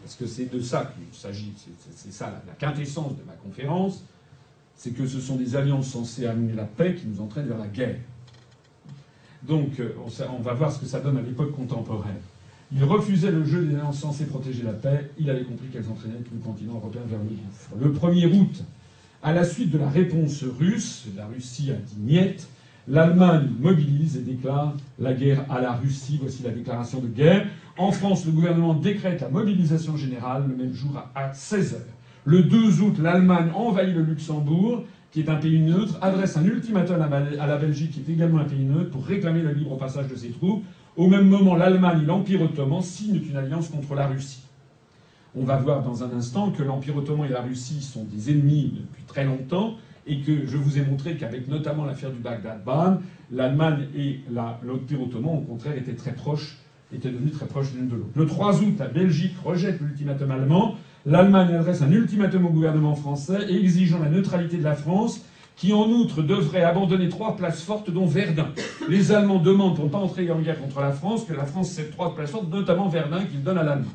parce 0.01 0.15
que 0.15 0.25
c'est 0.25 0.51
de 0.51 0.61
ça 0.61 0.93
qu'il 0.95 1.19
s'agit, 1.19 1.53
c'est 1.91 2.13
ça 2.13 2.41
la 2.47 2.53
quintessence 2.53 3.17
de 3.17 3.23
ma 3.23 3.33
conférence, 3.33 4.03
c'est 4.75 4.91
que 4.91 5.07
ce 5.07 5.19
sont 5.19 5.35
des 5.35 5.55
alliances 5.55 5.87
censées 5.87 6.25
amener 6.25 6.53
la 6.53 6.65
paix 6.65 6.95
qui 6.95 7.07
nous 7.07 7.21
entraînent 7.21 7.47
vers 7.47 7.57
la 7.57 7.67
guerre. 7.67 7.97
Donc 9.47 9.79
euh, 9.79 9.95
on 10.37 10.41
va 10.41 10.53
voir 10.53 10.71
ce 10.71 10.79
que 10.79 10.85
ça 10.85 10.99
donne 10.99 11.17
à 11.17 11.21
l'époque 11.21 11.55
contemporaine. 11.55 12.21
Il 12.75 12.83
refusait 12.83 13.31
le 13.31 13.45
jeu 13.45 13.63
des 13.63 13.75
alliances 13.75 13.99
censées 13.99 14.25
protéger 14.25 14.63
la 14.63 14.73
paix. 14.73 15.11
Il 15.19 15.29
avait 15.29 15.43
compris 15.43 15.67
qu'elles 15.67 15.87
entraînaient 15.89 16.15
tout 16.15 16.33
le 16.33 16.41
continent 16.41 16.75
européen 16.75 17.01
vers 17.07 17.19
le 17.19 17.25
gouffre. 17.25 17.71
Le 17.79 17.91
1er 17.91 18.33
août, 18.37 18.63
à 19.21 19.33
la 19.33 19.43
suite 19.43 19.69
de 19.69 19.77
la 19.77 19.89
réponse 19.89 20.43
russe, 20.43 21.05
la 21.15 21.27
Russie 21.27 21.71
a 21.71 21.75
dit 21.75 21.99
niet, 21.99 22.47
l'Allemagne 22.87 23.49
mobilise 23.59 24.17
et 24.17 24.21
déclare 24.21 24.75
la 24.99 25.13
guerre 25.13 25.45
à 25.49 25.61
la 25.61 25.73
Russie. 25.73 26.17
Voici 26.19 26.43
la 26.43 26.51
déclaration 26.51 26.99
de 26.99 27.07
guerre. 27.07 27.47
En 27.77 27.91
France, 27.91 28.25
le 28.25 28.31
gouvernement 28.31 28.73
décrète 28.73 29.21
la 29.21 29.29
mobilisation 29.29 29.95
générale 29.95 30.45
le 30.47 30.55
même 30.55 30.73
jour 30.73 31.03
à 31.13 31.33
16 31.33 31.73
heures. 31.75 31.81
Le 32.25 32.41
2 32.41 32.81
août, 32.81 32.97
l'Allemagne 33.01 33.51
envahit 33.53 33.95
le 33.95 34.01
Luxembourg, 34.01 34.83
qui 35.11 35.19
est 35.21 35.29
un 35.29 35.35
pays 35.35 35.59
neutre, 35.59 35.97
adresse 36.01 36.35
un 36.37 36.43
ultimatum 36.43 36.99
à 37.01 37.47
la 37.47 37.57
Belgique, 37.57 37.91
qui 37.91 37.99
est 37.99 38.13
également 38.13 38.39
un 38.39 38.45
pays 38.45 38.65
neutre, 38.65 38.89
pour 38.89 39.05
réclamer 39.05 39.43
le 39.43 39.53
libre 39.53 39.77
passage 39.77 40.07
de 40.07 40.15
ses 40.15 40.29
troupes. 40.29 40.63
Au 40.97 41.07
même 41.07 41.29
moment, 41.29 41.55
l'Allemagne 41.55 42.01
et 42.01 42.05
l'Empire 42.05 42.41
ottoman 42.41 42.81
signent 42.81 43.21
une 43.29 43.37
alliance 43.37 43.69
contre 43.69 43.93
la 43.93 44.07
Russie. 44.07 44.41
On 45.35 45.43
va 45.43 45.57
voir 45.57 45.83
dans 45.83 46.03
un 46.03 46.11
instant 46.17 46.49
que 46.49 46.63
l'Empire 46.63 46.97
ottoman 46.97 47.27
et 47.27 47.33
la 47.33 47.41
Russie 47.41 47.81
sont 47.81 48.05
des 48.05 48.31
ennemis 48.31 48.73
depuis 48.75 49.03
très 49.03 49.25
longtemps 49.25 49.75
et 50.07 50.21
que 50.21 50.47
je 50.47 50.57
vous 50.57 50.79
ai 50.79 50.85
montré 50.85 51.17
qu'avec 51.17 51.47
notamment 51.47 51.85
l'affaire 51.85 52.11
du 52.11 52.19
Bagdad-Ban, 52.19 52.99
l'Allemagne 53.31 53.87
et 53.95 54.21
l'Empire 54.31 55.03
ottoman, 55.03 55.37
au 55.37 55.41
contraire, 55.41 55.77
étaient 55.77 55.95
très 55.95 56.13
proches, 56.13 56.57
étaient 56.91 57.11
devenus 57.11 57.33
très 57.33 57.45
proches 57.45 57.73
l'une 57.75 57.87
de 57.87 57.95
l'autre. 57.95 58.09
Le 58.15 58.25
3 58.25 58.63
août, 58.63 58.75
la 58.79 58.87
Belgique 58.87 59.35
rejette 59.43 59.79
l'ultimatum 59.79 60.31
allemand 60.31 60.75
l'Allemagne 61.05 61.53
adresse 61.53 61.81
un 61.81 61.91
ultimatum 61.91 62.45
au 62.45 62.49
gouvernement 62.49 62.95
français 62.95 63.49
exigeant 63.49 63.99
la 63.99 64.09
neutralité 64.09 64.57
de 64.57 64.63
la 64.63 64.75
France, 64.75 65.21
qui 65.55 65.71
en 65.71 65.87
outre 65.87 66.21
devrait 66.21 66.63
abandonner 66.63 67.07
trois 67.07 67.35
places 67.35 67.61
fortes, 67.61 67.89
dont 67.89 68.05
Verdun. 68.05 68.49
Les 68.89 69.11
Allemands 69.11 69.39
demandent, 69.39 69.75
pour 69.75 69.85
ne 69.85 69.89
pas 69.89 69.99
entrer 69.99 70.29
en 70.29 70.39
guerre 70.39 70.59
contre 70.59 70.81
la 70.81 70.91
France, 70.91 71.23
que 71.25 71.33
la 71.33 71.45
France 71.45 71.69
cède 71.69 71.91
trois 71.91 72.13
places 72.13 72.31
fortes, 72.31 72.49
notamment 72.49 72.89
Verdun, 72.89 73.23
qu'ils 73.25 73.43
donnent 73.43 73.59
à 73.59 73.63
l'Allemagne. 73.63 73.89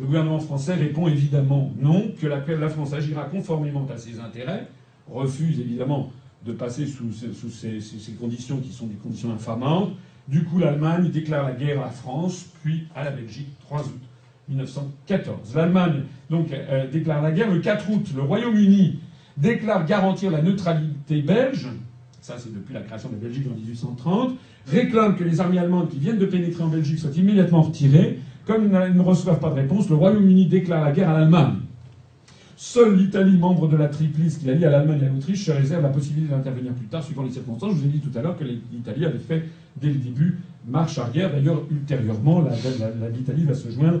Le 0.00 0.06
gouvernement 0.06 0.38
français 0.38 0.74
répond 0.74 1.08
évidemment 1.08 1.72
non, 1.78 2.12
que 2.20 2.26
la, 2.26 2.68
France 2.68 2.92
agira 2.92 3.24
conformément 3.24 3.86
à 3.92 3.98
ses 3.98 4.20
intérêts, 4.20 4.68
refuse 5.10 5.58
évidemment 5.58 6.12
de 6.46 6.52
passer 6.52 6.86
sous, 6.86 7.12
ces, 7.12 7.80
ces, 7.80 8.12
conditions 8.12 8.58
qui 8.58 8.72
sont 8.72 8.86
des 8.86 8.94
conditions 8.94 9.32
infamantes. 9.32 9.90
Du 10.28 10.44
coup, 10.44 10.58
l'Allemagne 10.58 11.10
déclare 11.10 11.42
la 11.42 11.52
guerre 11.52 11.80
à 11.80 11.86
la 11.86 11.90
France, 11.90 12.46
puis 12.62 12.86
à 12.94 13.04
la 13.04 13.10
Belgique, 13.10 13.48
3 13.60 13.80
août. 13.80 14.07
1914. 14.48 15.54
L'Allemagne 15.54 16.02
donc 16.30 16.52
euh, 16.52 16.90
déclare 16.90 17.22
la 17.22 17.32
guerre. 17.32 17.50
Le 17.50 17.60
4 17.60 17.90
août, 17.90 18.06
le 18.14 18.22
Royaume-Uni 18.22 19.00
déclare 19.36 19.86
garantir 19.86 20.30
la 20.30 20.42
neutralité 20.42 21.22
belge. 21.22 21.68
Ça, 22.20 22.34
c'est 22.38 22.52
depuis 22.52 22.74
la 22.74 22.80
création 22.80 23.08
de 23.08 23.14
la 23.14 23.20
Belgique 23.20 23.46
en 23.50 23.54
1830. 23.54 24.34
Réclame 24.66 25.16
que 25.16 25.24
les 25.24 25.40
armées 25.40 25.58
allemandes 25.58 25.88
qui 25.88 25.98
viennent 25.98 26.18
de 26.18 26.26
pénétrer 26.26 26.62
en 26.62 26.68
Belgique 26.68 26.98
soient 26.98 27.16
immédiatement 27.16 27.62
retirées. 27.62 28.18
Comme 28.46 28.64
ils 28.64 28.96
ne 28.96 29.02
reçoivent 29.02 29.40
pas 29.40 29.50
de 29.50 29.54
réponse, 29.54 29.88
le 29.88 29.96
Royaume-Uni 29.96 30.46
déclare 30.46 30.84
la 30.84 30.92
guerre 30.92 31.10
à 31.10 31.18
l'Allemagne. 31.18 31.56
Seule 32.56 32.96
l'Italie, 32.96 33.38
membre 33.38 33.68
de 33.68 33.76
la 33.76 33.86
triplice 33.86 34.38
qui 34.38 34.50
a 34.50 34.54
lié 34.54 34.64
à 34.64 34.70
l'Allemagne 34.70 35.00
et 35.02 35.06
à 35.06 35.08
l'Autriche, 35.10 35.44
se 35.44 35.52
réserve 35.52 35.82
la 35.82 35.90
possibilité 35.90 36.32
d'intervenir 36.32 36.72
plus 36.72 36.86
tard, 36.86 37.04
suivant 37.04 37.22
les 37.22 37.30
circonstances. 37.30 37.70
Je 37.70 37.76
vous 37.76 37.84
ai 37.84 37.88
dit 37.88 38.00
tout 38.00 38.18
à 38.18 38.20
l'heure 38.20 38.36
que 38.36 38.42
l'Italie 38.42 39.04
avait 39.04 39.18
fait, 39.18 39.44
dès 39.80 39.88
le 39.88 39.94
début, 39.94 40.38
marche 40.66 40.98
arrière. 40.98 41.30
D'ailleurs, 41.30 41.62
ultérieurement, 41.70 42.44
l'Italie 43.14 43.44
va 43.44 43.54
se 43.54 43.70
joindre 43.70 44.00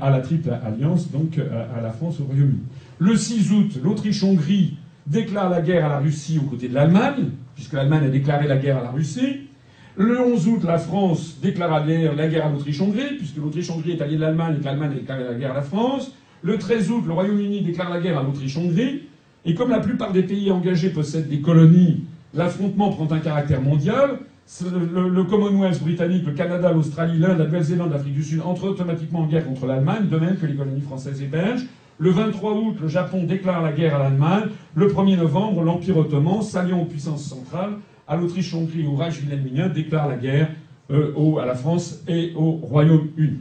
à 0.00 0.10
la 0.10 0.20
triple 0.20 0.50
alliance, 0.64 1.10
donc 1.10 1.38
euh, 1.38 1.64
à 1.76 1.80
la 1.80 1.90
France, 1.90 2.20
au 2.20 2.24
Royaume-Uni. 2.24 2.60
Le 2.98 3.16
6 3.16 3.52
août, 3.52 3.78
l'Autriche-Hongrie 3.82 4.76
déclare 5.06 5.50
la 5.50 5.60
guerre 5.60 5.86
à 5.86 5.88
la 5.88 5.98
Russie 5.98 6.38
aux 6.38 6.48
côtés 6.48 6.68
de 6.68 6.74
l'Allemagne, 6.74 7.30
puisque 7.54 7.74
l'Allemagne 7.74 8.04
a 8.04 8.08
déclaré 8.08 8.46
la 8.46 8.56
guerre 8.56 8.78
à 8.78 8.82
la 8.82 8.90
Russie. 8.90 9.48
Le 9.96 10.20
11 10.20 10.48
août, 10.48 10.64
la 10.64 10.78
France 10.78 11.38
déclare 11.40 11.86
la 11.86 12.28
guerre 12.28 12.46
à 12.46 12.50
l'Autriche-Hongrie, 12.50 13.16
puisque 13.18 13.36
l'Autriche-Hongrie 13.36 13.92
est 13.92 14.02
alliée 14.02 14.16
de 14.16 14.22
l'Allemagne 14.22 14.56
et 14.56 14.60
que 14.60 14.64
l'Allemagne 14.64 14.92
a 14.92 14.94
déclaré 14.94 15.24
la 15.24 15.34
guerre 15.34 15.52
à 15.52 15.54
la 15.54 15.62
France. 15.62 16.12
Le 16.42 16.58
13 16.58 16.90
août, 16.90 17.04
le 17.06 17.12
Royaume-Uni 17.12 17.62
déclare 17.62 17.90
la 17.90 18.00
guerre 18.00 18.18
à 18.18 18.22
l'Autriche-Hongrie. 18.22 19.02
Et 19.44 19.54
comme 19.54 19.70
la 19.70 19.80
plupart 19.80 20.12
des 20.12 20.22
pays 20.22 20.50
engagés 20.50 20.90
possèdent 20.90 21.28
des 21.28 21.40
colonies, 21.40 22.04
l'affrontement 22.32 22.90
prend 22.90 23.10
un 23.12 23.18
caractère 23.18 23.60
mondial 23.60 24.18
le, 24.62 25.24
Commonwealth 25.24 25.82
britannique, 25.82 26.26
le 26.26 26.32
Canada, 26.32 26.72
l'Australie, 26.72 27.18
l'Inde, 27.18 27.38
la 27.38 27.44
Nouvelle-Zélande, 27.46 27.92
l'Afrique 27.92 28.14
du 28.14 28.22
Sud 28.22 28.40
entrent 28.42 28.68
automatiquement 28.68 29.20
en 29.20 29.26
guerre 29.26 29.46
contre 29.46 29.66
l'Allemagne, 29.66 30.08
de 30.08 30.18
même 30.18 30.36
que 30.36 30.46
les 30.46 30.54
colonies 30.54 30.82
françaises 30.82 31.22
et 31.22 31.26
belges. 31.26 31.66
Le 31.98 32.10
23 32.10 32.54
août, 32.54 32.76
le 32.80 32.88
Japon 32.88 33.24
déclare 33.24 33.62
la 33.62 33.72
guerre 33.72 33.96
à 33.96 33.98
l'Allemagne. 34.00 34.48
Le 34.74 34.88
1er 34.88 35.16
novembre, 35.16 35.62
l'Empire 35.62 35.96
ottoman, 35.96 36.42
s'alliant 36.42 36.82
aux 36.82 36.86
puissances 36.86 37.24
centrales, 37.24 37.74
à 38.06 38.16
l'Autriche-Hongrie 38.16 38.86
au 38.86 38.96
Reich 38.96 39.20
wilhelminien, 39.22 39.68
déclare 39.68 40.08
la 40.08 40.16
guerre 40.16 40.50
euh, 40.90 41.36
à 41.40 41.46
la 41.46 41.54
France 41.54 42.02
et 42.06 42.32
au 42.36 42.52
Royaume-Uni. 42.52 43.38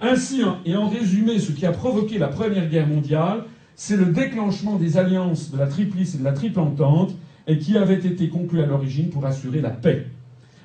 Ainsi, 0.00 0.42
et 0.64 0.74
en 0.74 0.88
résumé, 0.88 1.38
ce 1.38 1.52
qui 1.52 1.64
a 1.66 1.70
provoqué 1.70 2.18
la 2.18 2.28
Première 2.28 2.68
Guerre 2.68 2.88
mondiale, 2.88 3.44
c'est 3.76 3.96
le 3.96 4.06
déclenchement 4.06 4.76
des 4.76 4.98
alliances 4.98 5.52
de 5.52 5.58
la 5.58 5.66
Triplice 5.66 6.16
et 6.16 6.18
de 6.18 6.24
la 6.24 6.32
Triple 6.32 6.58
Entente, 6.58 7.14
et 7.46 7.58
qui 7.58 7.76
avaient 7.76 7.94
été 7.94 8.28
conclues 8.28 8.62
à 8.62 8.66
l'origine 8.66 9.10
pour 9.10 9.24
assurer 9.26 9.60
la 9.60 9.70
paix. 9.70 10.06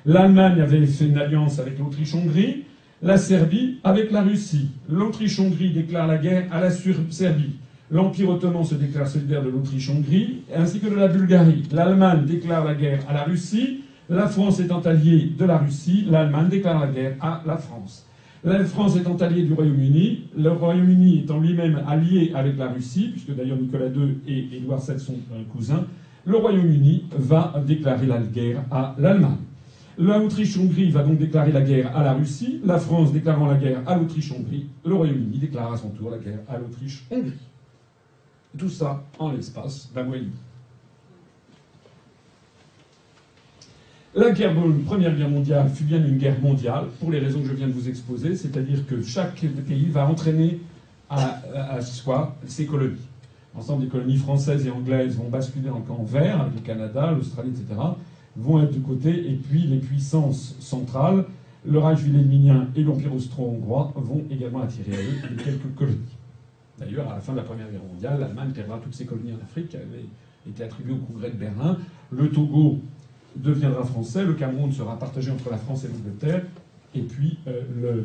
L'Allemagne 0.06 0.60
avait 0.60 0.86
fait 0.86 1.06
une 1.06 1.18
alliance 1.18 1.58
avec 1.58 1.78
l'Autriche-Hongrie, 1.78 2.64
la 3.02 3.18
Serbie 3.18 3.78
avec 3.84 4.10
la 4.10 4.22
Russie. 4.22 4.70
L'Autriche-Hongrie 4.88 5.72
déclare 5.72 6.06
la 6.06 6.18
guerre 6.18 6.46
à 6.52 6.60
la 6.60 6.70
Serbie. 6.70 7.56
L'Empire 7.90 8.28
ottoman 8.28 8.64
se 8.64 8.74
déclare 8.74 9.08
solidaire 9.08 9.42
de 9.42 9.48
l'Autriche-Hongrie, 9.48 10.42
ainsi 10.54 10.78
que 10.78 10.88
de 10.88 10.94
la 10.94 11.08
Bulgarie. 11.08 11.62
L'Allemagne 11.72 12.24
déclare 12.26 12.64
la 12.64 12.74
guerre 12.74 13.00
à 13.08 13.14
la 13.14 13.24
Russie. 13.24 13.80
La 14.10 14.26
France 14.28 14.60
étant 14.60 14.80
alliée 14.80 15.32
de 15.38 15.44
la 15.44 15.58
Russie, 15.58 16.06
l'Allemagne 16.08 16.48
déclare 16.48 16.80
la 16.80 16.92
guerre 16.92 17.16
à 17.20 17.42
la 17.46 17.56
France. 17.56 18.06
La 18.44 18.64
France 18.64 18.96
étant 18.96 19.16
alliée 19.16 19.42
du 19.42 19.52
Royaume-Uni, 19.52 20.28
le 20.38 20.50
Royaume-Uni 20.50 21.20
étant 21.20 21.40
lui-même 21.40 21.82
allié 21.88 22.32
avec 22.34 22.56
la 22.56 22.68
Russie, 22.68 23.08
puisque 23.12 23.34
d'ailleurs 23.34 23.58
Nicolas 23.58 23.88
II 23.88 24.18
et 24.28 24.56
Édouard 24.56 24.80
VII 24.80 25.00
sont 25.00 25.16
cousins, 25.50 25.84
le 26.24 26.36
Royaume-Uni 26.36 27.04
va 27.18 27.54
déclarer 27.66 28.06
la 28.06 28.18
guerre 28.18 28.62
à 28.70 28.94
l'Allemagne. 28.98 29.47
L'Autriche-Hongrie 29.98 30.92
va 30.92 31.02
donc 31.02 31.18
déclarer 31.18 31.50
la 31.50 31.60
guerre 31.60 31.96
à 31.96 32.04
la 32.04 32.12
Russie, 32.12 32.60
la 32.64 32.78
France 32.78 33.12
déclarant 33.12 33.46
la 33.46 33.56
guerre 33.56 33.82
à 33.84 33.96
l'Autriche-Hongrie, 33.96 34.68
le 34.84 34.94
Royaume-Uni 34.94 35.38
déclare 35.38 35.72
à 35.72 35.76
son 35.76 35.90
tour 35.90 36.10
la 36.10 36.18
guerre 36.18 36.38
à 36.48 36.56
l'Autriche-Hongrie. 36.56 37.32
Tout 38.56 38.68
ça 38.68 39.02
en 39.18 39.32
l'espace 39.32 39.90
d'un 39.92 40.04
mois 40.04 40.16
et 40.16 40.20
demi. 40.20 40.32
La 44.14 44.32
Première 44.86 45.16
Guerre 45.16 45.30
mondiale 45.30 45.68
fut 45.68 45.84
bien 45.84 45.98
une 45.98 46.16
guerre 46.16 46.40
mondiale, 46.40 46.86
pour 47.00 47.10
les 47.10 47.18
raisons 47.18 47.40
que 47.40 47.48
je 47.48 47.54
viens 47.54 47.66
de 47.66 47.72
vous 47.72 47.88
exposer, 47.88 48.36
c'est-à-dire 48.36 48.86
que 48.86 49.02
chaque 49.02 49.44
pays 49.66 49.86
va 49.86 50.06
entraîner 50.06 50.60
à, 51.10 51.40
à 51.54 51.80
soi 51.80 52.36
ses 52.46 52.66
colonies. 52.66 52.96
L'ensemble 53.54 53.82
des 53.82 53.88
colonies 53.88 54.16
françaises 54.16 54.64
et 54.64 54.70
anglaises 54.70 55.16
vont 55.16 55.28
basculer 55.28 55.70
en 55.70 55.80
camp 55.80 56.04
vert, 56.04 56.40
avec 56.40 56.54
le 56.54 56.60
Canada, 56.60 57.10
l'Australie, 57.10 57.50
etc 57.50 57.80
vont 58.38 58.62
être 58.62 58.70
du 58.70 58.80
côté, 58.80 59.30
et 59.30 59.34
puis 59.34 59.62
les 59.62 59.78
puissances 59.78 60.56
centrales, 60.60 61.24
le 61.66 61.78
Reich 61.78 62.02
wilhelminien 62.04 62.68
et 62.76 62.82
l'Empire 62.82 63.14
austro-hongrois, 63.14 63.92
vont 63.96 64.24
également 64.30 64.62
attirer 64.62 64.94
à 64.94 65.00
eux 65.00 65.36
quelques 65.44 65.74
colonies. 65.74 66.16
D'ailleurs, 66.78 67.10
à 67.10 67.16
la 67.16 67.20
fin 67.20 67.32
de 67.32 67.38
la 67.38 67.42
Première 67.42 67.70
Guerre 67.70 67.82
mondiale, 67.82 68.20
l'Allemagne 68.20 68.52
perdra 68.52 68.78
toutes 68.78 68.94
ses 68.94 69.04
colonies 69.04 69.32
en 69.32 69.42
Afrique 69.42 69.68
qui 69.68 69.76
avaient 69.76 70.06
été 70.48 70.62
attribuées 70.62 70.92
au 70.92 71.12
Congrès 71.12 71.30
de 71.30 71.36
Berlin. 71.36 71.76
Le 72.12 72.30
Togo 72.30 72.78
deviendra 73.34 73.84
français, 73.84 74.24
le 74.24 74.34
Cameroun 74.34 74.72
sera 74.72 74.98
partagé 74.98 75.30
entre 75.32 75.50
la 75.50 75.58
France 75.58 75.84
et 75.84 75.88
l'Angleterre, 75.88 76.44
et 76.94 77.02
puis 77.02 77.38
euh, 77.48 77.62
le, 77.82 78.04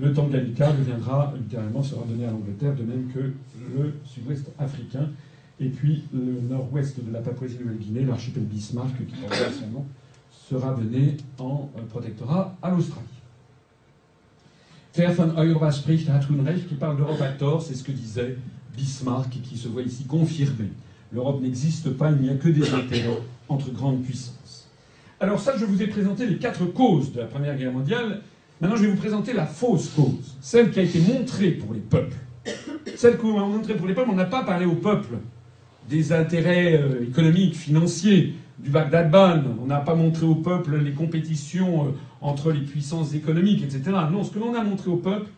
le 0.00 0.12
Tanganyika 0.12 0.72
deviendra, 0.72 1.32
littéralement, 1.36 1.82
sera 1.82 2.04
donné 2.04 2.26
à 2.26 2.30
l'Angleterre, 2.30 2.74
de 2.74 2.82
même 2.82 3.08
que 3.12 3.20
le 3.20 3.94
sud-ouest 4.04 4.50
africain 4.58 5.08
et 5.60 5.68
puis 5.68 6.04
le 6.12 6.40
nord-ouest 6.48 7.02
de 7.04 7.12
la 7.12 7.20
Papouasie-Nouvelle-Guinée, 7.20 8.04
l'archipel 8.04 8.44
Bismarck, 8.44 8.96
qui 8.96 9.16
porte 9.16 9.52
son 9.58 9.66
nom, 9.68 9.84
sera 10.30 10.74
donné 10.74 11.16
en 11.38 11.68
euh, 11.76 11.82
protectorat 11.82 12.56
à 12.62 12.70
l'Australie. 12.70 13.06
Ter 14.92 15.12
von 15.12 15.34
Europa 15.36 15.70
spricht 15.70 16.08
hat 16.08 16.20
Recht, 16.44 16.68
qui 16.68 16.74
parle 16.74 16.96
d'Europe 16.96 17.20
à 17.20 17.32
tort, 17.32 17.62
c'est 17.62 17.74
ce 17.74 17.84
que 17.84 17.92
disait 17.92 18.36
Bismarck, 18.76 19.30
qui 19.42 19.56
se 19.56 19.68
voit 19.68 19.82
ici 19.82 20.04
confirmé. 20.04 20.70
L'Europe 21.12 21.40
n'existe 21.42 21.90
pas, 21.90 22.10
il 22.10 22.18
n'y 22.18 22.30
a 22.30 22.34
que 22.34 22.48
des 22.48 22.72
intérêts 22.72 23.18
entre 23.48 23.70
grandes 23.72 24.02
puissances. 24.02 24.68
Alors 25.20 25.40
ça, 25.40 25.56
je 25.56 25.64
vous 25.64 25.82
ai 25.82 25.88
présenté 25.88 26.26
les 26.26 26.38
quatre 26.38 26.64
causes 26.66 27.12
de 27.12 27.20
la 27.20 27.26
Première 27.26 27.56
Guerre 27.56 27.72
mondiale. 27.72 28.22
Maintenant, 28.60 28.76
je 28.76 28.82
vais 28.82 28.90
vous 28.90 28.96
présenter 28.96 29.32
la 29.32 29.46
fausse 29.46 29.88
cause, 29.90 30.36
celle 30.40 30.70
qui 30.70 30.80
a 30.80 30.82
été 30.82 31.00
montrée 31.00 31.50
pour 31.50 31.74
les 31.74 31.80
peuples. 31.80 32.16
Celle 32.96 33.18
qu'on 33.18 33.38
a 33.38 33.46
montrée 33.46 33.74
pour 33.74 33.86
les 33.86 33.94
peuples, 33.94 34.10
on 34.10 34.16
n'a 34.16 34.24
pas 34.24 34.44
parlé 34.44 34.64
aux 34.64 34.76
peuples 34.76 35.18
des 35.88 36.12
intérêts 36.12 36.80
euh, 36.80 37.06
économiques, 37.08 37.54
financiers 37.54 38.34
du 38.58 38.70
Bagdad-Ban. 38.70 39.42
On 39.62 39.66
n'a 39.66 39.80
pas 39.80 39.94
montré 39.94 40.26
au 40.26 40.34
peuple 40.34 40.76
les 40.76 40.92
compétitions 40.92 41.86
euh, 41.86 41.90
entre 42.20 42.52
les 42.52 42.60
puissances 42.60 43.14
économiques, 43.14 43.62
etc. 43.62 43.82
Non, 44.10 44.24
ce 44.24 44.30
que 44.30 44.38
l'on 44.38 44.54
a 44.54 44.62
montré 44.62 44.90
au 44.90 44.96
peuple, 44.96 45.30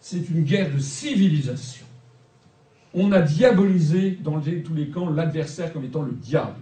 c'est 0.00 0.30
une 0.30 0.42
guerre 0.42 0.72
de 0.72 0.78
civilisation. 0.78 1.86
On 2.94 3.12
a 3.12 3.20
diabolisé 3.20 4.18
dans 4.22 4.40
tous 4.40 4.74
les 4.74 4.88
camps 4.88 5.08
l'adversaire 5.08 5.72
comme 5.72 5.84
étant 5.84 6.02
le 6.02 6.12
diable. 6.12 6.58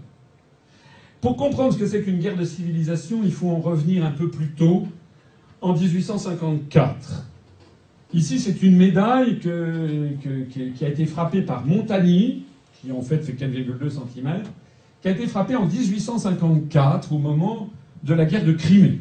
Pour 1.20 1.36
comprendre 1.36 1.72
ce 1.74 1.78
que 1.78 1.86
c'est 1.86 2.02
qu'une 2.02 2.18
guerre 2.18 2.36
de 2.36 2.44
civilisation, 2.44 3.20
il 3.24 3.32
faut 3.32 3.50
en 3.50 3.60
revenir 3.60 4.06
un 4.06 4.10
peu 4.10 4.30
plus 4.30 4.50
tôt, 4.52 4.86
en 5.60 5.74
1854. 5.74 7.26
Ici, 8.14 8.38
c'est 8.38 8.62
une 8.62 8.76
médaille 8.76 9.38
qui 9.38 10.84
a 10.84 10.88
été 10.88 11.04
frappée 11.04 11.42
par 11.42 11.66
Montagny, 11.66 12.44
qui 12.80 12.92
en 12.92 13.02
fait 13.02 13.18
fait 13.18 13.32
4,2 13.32 13.90
cm, 13.90 14.42
qui 15.02 15.08
a 15.08 15.10
été 15.10 15.26
frappée 15.26 15.56
en 15.56 15.66
1854, 15.66 17.12
au 17.12 17.18
moment 17.18 17.68
de 18.02 18.14
la 18.14 18.24
guerre 18.24 18.44
de 18.44 18.52
Crimée. 18.52 19.00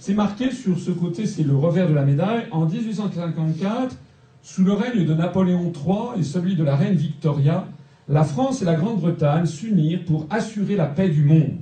C'est 0.00 0.14
marqué 0.14 0.50
sur 0.50 0.78
ce 0.78 0.90
côté, 0.90 1.26
c'est 1.26 1.44
le 1.44 1.54
revers 1.54 1.88
de 1.88 1.94
la 1.94 2.04
médaille. 2.04 2.46
En 2.50 2.66
1854, 2.66 3.96
sous 4.42 4.64
le 4.64 4.72
règne 4.72 5.06
de 5.06 5.14
Napoléon 5.14 5.72
III 5.72 6.20
et 6.20 6.24
celui 6.24 6.56
de 6.56 6.64
la 6.64 6.76
reine 6.76 6.96
Victoria, 6.96 7.66
la 8.08 8.24
France 8.24 8.60
et 8.60 8.64
la 8.64 8.74
Grande-Bretagne 8.74 9.46
s'unirent 9.46 10.04
pour 10.04 10.26
assurer 10.30 10.76
la 10.76 10.86
paix 10.86 11.08
du 11.08 11.24
monde. 11.24 11.60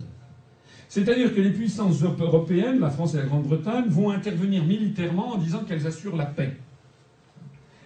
C'est-à-dire 0.89 1.35
que 1.35 1.41
les 1.41 1.51
puissances 1.51 2.03
européennes, 2.03 2.81
la 2.81 2.91
France 2.91 3.15
et 3.15 3.19
la 3.19 3.25
Grande-Bretagne, 3.25 3.85
vont 3.89 4.11
intervenir 4.11 4.65
militairement 4.65 5.35
en 5.35 5.39
disant 5.39 5.61
qu'elles 5.61 5.87
assurent 5.87 6.17
la 6.17 6.27
paix. 6.27 6.57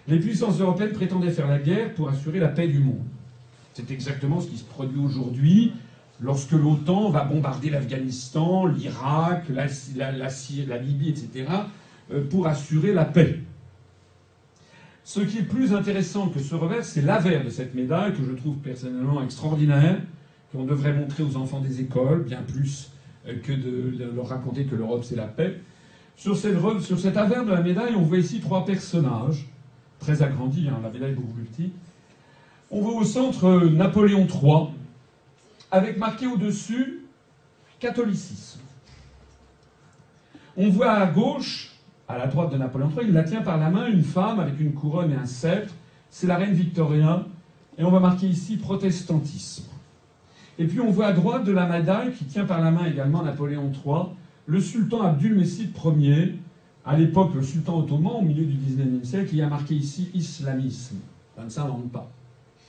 Les 0.07 0.19
puissances 0.19 0.59
européennes 0.59 0.93
prétendaient 0.93 1.31
faire 1.31 1.47
la 1.47 1.59
guerre 1.59 1.93
pour 1.93 2.09
assurer 2.09 2.39
la 2.39 2.47
paix 2.47 2.67
du 2.67 2.79
monde. 2.79 3.03
C'est 3.77 3.91
exactement 3.91 4.41
ce 4.41 4.47
qui 4.47 4.57
se 4.57 4.63
produit 4.63 4.99
aujourd'hui 4.99 5.71
lorsque 6.19 6.53
l'OTAN 6.53 7.11
va 7.11 7.23
bombarder 7.25 7.69
l'Afghanistan, 7.69 8.65
l'Irak, 8.65 9.49
la, 9.49 10.77
Libye, 10.79 11.09
etc., 11.09 11.45
euh, 12.11 12.27
pour 12.27 12.47
assurer 12.47 12.91
la 12.91 13.05
paix. 13.05 13.39
Ce 15.03 15.19
qui 15.19 15.37
est 15.37 15.43
plus 15.43 15.75
intéressant 15.75 16.29
que 16.29 16.39
ce 16.39 16.55
revers, 16.55 16.83
c'est 16.83 17.03
l'avers 17.03 17.45
de 17.45 17.51
cette 17.51 17.75
médaille, 17.75 18.13
que 18.13 18.23
je 18.23 18.31
trouve 18.31 18.55
personnellement 18.55 19.23
extraordinaire, 19.23 20.01
qu'on 20.51 20.65
devrait 20.65 20.93
montrer 20.93 21.21
aux 21.21 21.37
enfants 21.37 21.61
des 21.61 21.79
écoles, 21.79 22.23
bien 22.23 22.41
plus 22.41 22.89
euh, 23.27 23.35
que 23.43 23.53
de 23.53 24.11
leur 24.15 24.29
raconter 24.29 24.65
que 24.65 24.73
l'Europe 24.73 25.03
c'est 25.03 25.15
la 25.15 25.27
paix. 25.27 25.61
Sur 26.15 26.35
cet 26.35 27.15
avers 27.15 27.45
de 27.45 27.51
la 27.51 27.61
médaille, 27.61 27.93
on 27.95 28.01
voit 28.01 28.17
ici 28.17 28.39
trois 28.39 28.65
personnages, 28.65 29.45
très 29.99 30.23
agrandis, 30.23 30.67
hein, 30.67 30.79
la 30.81 30.89
médaille 30.89 31.11
est 31.11 31.15
beaucoup 31.15 31.33
plus 31.33 31.43
petite. 31.43 31.75
On 32.69 32.81
voit 32.81 32.95
au 32.95 33.05
centre 33.05 33.65
Napoléon 33.67 34.27
III, 34.27 34.67
avec 35.71 35.97
marqué 35.97 36.27
au-dessus 36.27 37.05
catholicisme. 37.79 38.59
On 40.57 40.69
voit 40.69 40.91
à 40.91 41.05
gauche, 41.05 41.71
à 42.07 42.17
la 42.17 42.27
droite 42.27 42.51
de 42.51 42.57
Napoléon 42.57 42.89
III, 42.89 43.07
il 43.07 43.13
la 43.13 43.23
tient 43.23 43.41
par 43.41 43.57
la 43.57 43.69
main 43.69 43.87
une 43.87 44.03
femme 44.03 44.39
avec 44.39 44.59
une 44.59 44.73
couronne 44.73 45.11
et 45.11 45.15
un 45.15 45.25
sceptre. 45.25 45.73
C'est 46.09 46.27
la 46.27 46.35
reine 46.35 46.53
Victoria. 46.53 47.25
Et 47.77 47.83
on 47.83 47.91
va 47.91 47.99
marquer 47.99 48.27
ici 48.27 48.57
protestantisme. 48.57 49.65
Et 50.57 50.65
puis 50.65 50.79
on 50.79 50.89
voit 50.89 51.07
à 51.07 51.13
droite 51.13 51.43
de 51.43 51.51
la 51.51 51.67
médaille, 51.67 52.13
qui 52.13 52.25
tient 52.25 52.45
par 52.45 52.59
la 52.59 52.71
main 52.71 52.85
également 52.85 53.21
Napoléon 53.21 53.71
III, 53.71 54.07
le 54.47 54.59
sultan 54.59 55.03
Abdulmessid 55.03 55.71
Ier, 55.99 56.39
à 56.85 56.97
l'époque 56.97 57.35
le 57.35 57.43
sultan 57.43 57.77
ottoman, 57.77 58.13
au 58.15 58.21
milieu 58.23 58.45
du 58.45 58.57
XIXe 58.57 59.07
siècle, 59.07 59.29
qui 59.29 59.41
a 59.41 59.47
marqué 59.47 59.75
ici 59.75 60.09
islamisme. 60.15 60.97
Ça 61.35 61.43
ne 61.43 61.49
s'invente 61.49 61.91
pas. 61.91 62.09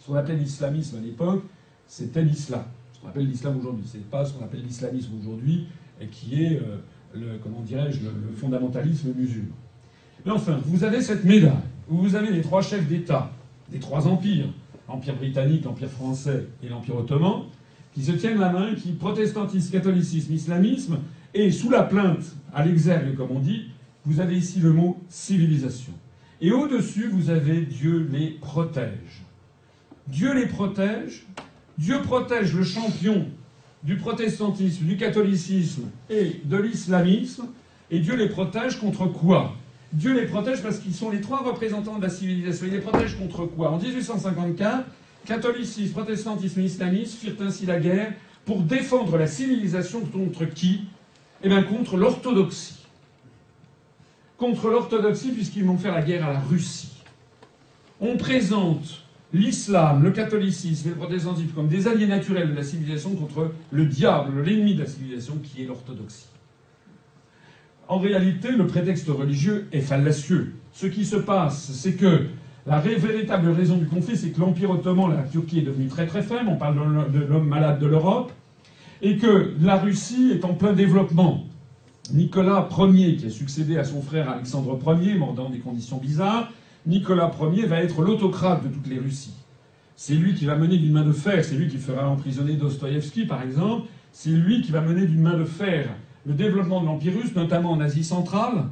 Qu'on 0.08 0.14
appelait 0.16 0.36
l'islamisme 0.36 0.96
à 0.96 1.00
l'époque, 1.00 1.44
c'était 1.86 2.24
l'islam 2.24 2.64
ce 2.98 3.02
qu'on 3.02 3.08
appelle 3.08 3.26
l'islam 3.26 3.58
aujourd'hui. 3.58 3.84
Ce 3.86 3.96
n'est 3.96 4.02
pas 4.04 4.24
ce 4.24 4.32
qu'on 4.32 4.44
appelle 4.44 4.62
l'islamisme 4.62 5.10
aujourd'hui, 5.20 5.66
qui 6.10 6.42
est, 6.42 6.56
euh, 6.56 6.78
le, 7.14 7.38
comment 7.42 7.60
dirais-je, 7.60 8.00
le, 8.00 8.10
fondamentalisme 8.36 9.12
musulman. 9.14 9.54
Mais 10.24 10.32
enfin, 10.32 10.58
vous 10.64 10.82
avez 10.82 11.00
cette 11.00 11.24
médaille, 11.24 11.52
où 11.88 11.98
vous 11.98 12.14
avez 12.14 12.32
les 12.32 12.42
trois 12.42 12.62
chefs 12.62 12.88
d'État 12.88 13.30
des 13.70 13.78
trois 13.78 14.08
empires, 14.08 14.46
l'Empire 14.88 15.14
britannique, 15.14 15.64
l'Empire 15.64 15.90
français 15.90 16.46
et 16.62 16.68
l'Empire 16.68 16.96
ottoman, 16.96 17.42
qui 17.94 18.02
se 18.02 18.12
tiennent 18.12 18.38
la 18.38 18.50
main, 18.50 18.74
qui 18.74 18.92
protestantisme, 18.92 19.70
catholicisme, 19.70 20.32
islamisme, 20.32 20.98
et 21.34 21.52
sous 21.52 21.70
la 21.70 21.82
plainte, 21.82 22.24
à 22.54 22.64
l'exergue 22.64 23.14
comme 23.14 23.30
on 23.30 23.40
dit, 23.40 23.66
vous 24.06 24.20
avez 24.20 24.38
ici 24.38 24.60
le 24.60 24.72
mot 24.72 24.98
civilisation. 25.08 25.92
Et 26.40 26.50
au-dessus, 26.50 27.08
vous 27.08 27.30
avez 27.30 27.62
Dieu 27.62 28.08
les 28.10 28.30
protège. 28.30 29.27
Dieu 30.08 30.34
les 30.34 30.46
protège 30.46 31.24
Dieu 31.78 32.02
protège 32.02 32.54
le 32.54 32.64
champion 32.64 33.26
du 33.84 33.96
protestantisme, 33.96 34.84
du 34.84 34.96
catholicisme 34.96 35.84
et 36.10 36.40
de 36.44 36.56
l'islamisme, 36.56 37.46
et 37.90 38.00
Dieu 38.00 38.16
les 38.16 38.28
protège 38.28 38.78
contre 38.78 39.06
quoi? 39.06 39.54
Dieu 39.92 40.12
les 40.12 40.26
protège 40.26 40.60
parce 40.60 40.80
qu'ils 40.80 40.94
sont 40.94 41.10
les 41.10 41.20
trois 41.20 41.42
représentants 41.42 41.96
de 41.96 42.02
la 42.02 42.10
civilisation. 42.10 42.66
Il 42.66 42.72
les 42.72 42.80
protège 42.80 43.16
contre 43.16 43.46
quoi? 43.46 43.70
En 43.70 43.78
1854, 43.78 44.84
catholicisme, 45.24 45.92
protestantisme 45.92 46.60
et 46.60 46.64
islamisme 46.64 47.16
firent 47.16 47.46
ainsi 47.46 47.64
la 47.64 47.78
guerre 47.78 48.12
pour 48.44 48.62
défendre 48.62 49.16
la 49.16 49.28
civilisation 49.28 50.00
contre 50.00 50.44
qui? 50.44 50.80
Eh 51.44 51.48
bien 51.48 51.62
contre 51.62 51.96
l'orthodoxie. 51.96 52.74
Contre 54.36 54.68
l'orthodoxie 54.68 55.30
puisqu'ils 55.30 55.64
vont 55.64 55.78
faire 55.78 55.94
la 55.94 56.02
guerre 56.02 56.26
à 56.26 56.32
la 56.32 56.40
Russie. 56.40 56.90
On 58.00 58.16
présente 58.16 59.04
l'islam, 59.32 60.02
le 60.02 60.10
catholicisme 60.10 60.88
et 60.88 60.90
le 60.90 60.96
protestantisme 60.96 61.50
comme 61.54 61.68
des 61.68 61.86
alliés 61.86 62.06
naturels 62.06 62.50
de 62.50 62.56
la 62.56 62.62
civilisation 62.62 63.14
contre 63.14 63.52
le 63.70 63.86
diable, 63.86 64.42
l'ennemi 64.42 64.74
de 64.74 64.80
la 64.80 64.86
civilisation 64.86 65.34
qui 65.42 65.62
est 65.62 65.66
l'orthodoxie. 65.66 66.26
En 67.88 67.98
réalité, 67.98 68.52
le 68.52 68.66
prétexte 68.66 69.08
religieux 69.08 69.66
est 69.72 69.80
fallacieux. 69.80 70.54
Ce 70.72 70.86
qui 70.86 71.04
se 71.04 71.16
passe, 71.16 71.72
c'est 71.72 71.94
que 71.94 72.26
la 72.66 72.80
véritable 72.80 73.50
raison 73.50 73.78
du 73.78 73.86
conflit, 73.86 74.16
c'est 74.16 74.30
que 74.30 74.40
l'Empire 74.40 74.70
ottoman, 74.70 75.14
la 75.14 75.22
Turquie 75.22 75.60
est 75.60 75.62
devenue 75.62 75.88
très 75.88 76.06
très 76.06 76.22
faible, 76.22 76.48
on 76.48 76.56
parle 76.56 77.10
de 77.10 77.20
l'homme 77.20 77.48
malade 77.48 77.78
de 77.78 77.86
l'Europe, 77.86 78.30
et 79.00 79.16
que 79.16 79.54
la 79.60 79.76
Russie 79.76 80.32
est 80.34 80.44
en 80.44 80.54
plein 80.54 80.74
développement. 80.74 81.44
Nicolas 82.12 82.68
Ier, 82.78 83.16
qui 83.16 83.26
a 83.26 83.30
succédé 83.30 83.78
à 83.78 83.84
son 83.84 84.02
frère 84.02 84.28
Alexandre 84.28 84.78
Ier, 85.00 85.14
mort 85.14 85.32
dans 85.32 85.48
des 85.48 85.58
conditions 85.58 85.96
bizarres, 85.98 86.52
Nicolas 86.86 87.30
Ier 87.52 87.66
va 87.66 87.82
être 87.82 88.02
l'autocrate 88.02 88.62
de 88.64 88.68
toutes 88.68 88.86
les 88.86 88.98
Russies. 88.98 89.34
C'est 89.96 90.14
lui 90.14 90.34
qui 90.34 90.44
va 90.44 90.56
mener 90.56 90.78
d'une 90.78 90.92
main 90.92 91.04
de 91.04 91.12
fer, 91.12 91.44
c'est 91.44 91.56
lui 91.56 91.68
qui 91.68 91.78
fera 91.78 92.08
emprisonner 92.08 92.54
Dostoïevski 92.54 93.26
par 93.26 93.42
exemple, 93.42 93.88
c'est 94.12 94.30
lui 94.30 94.62
qui 94.62 94.70
va 94.70 94.80
mener 94.80 95.06
d'une 95.06 95.22
main 95.22 95.36
de 95.36 95.44
fer 95.44 95.88
le 96.26 96.34
développement 96.34 96.80
de 96.80 96.86
l'Empire 96.86 97.14
russe, 97.14 97.34
notamment 97.34 97.72
en 97.72 97.80
Asie 97.80 98.04
centrale, 98.04 98.64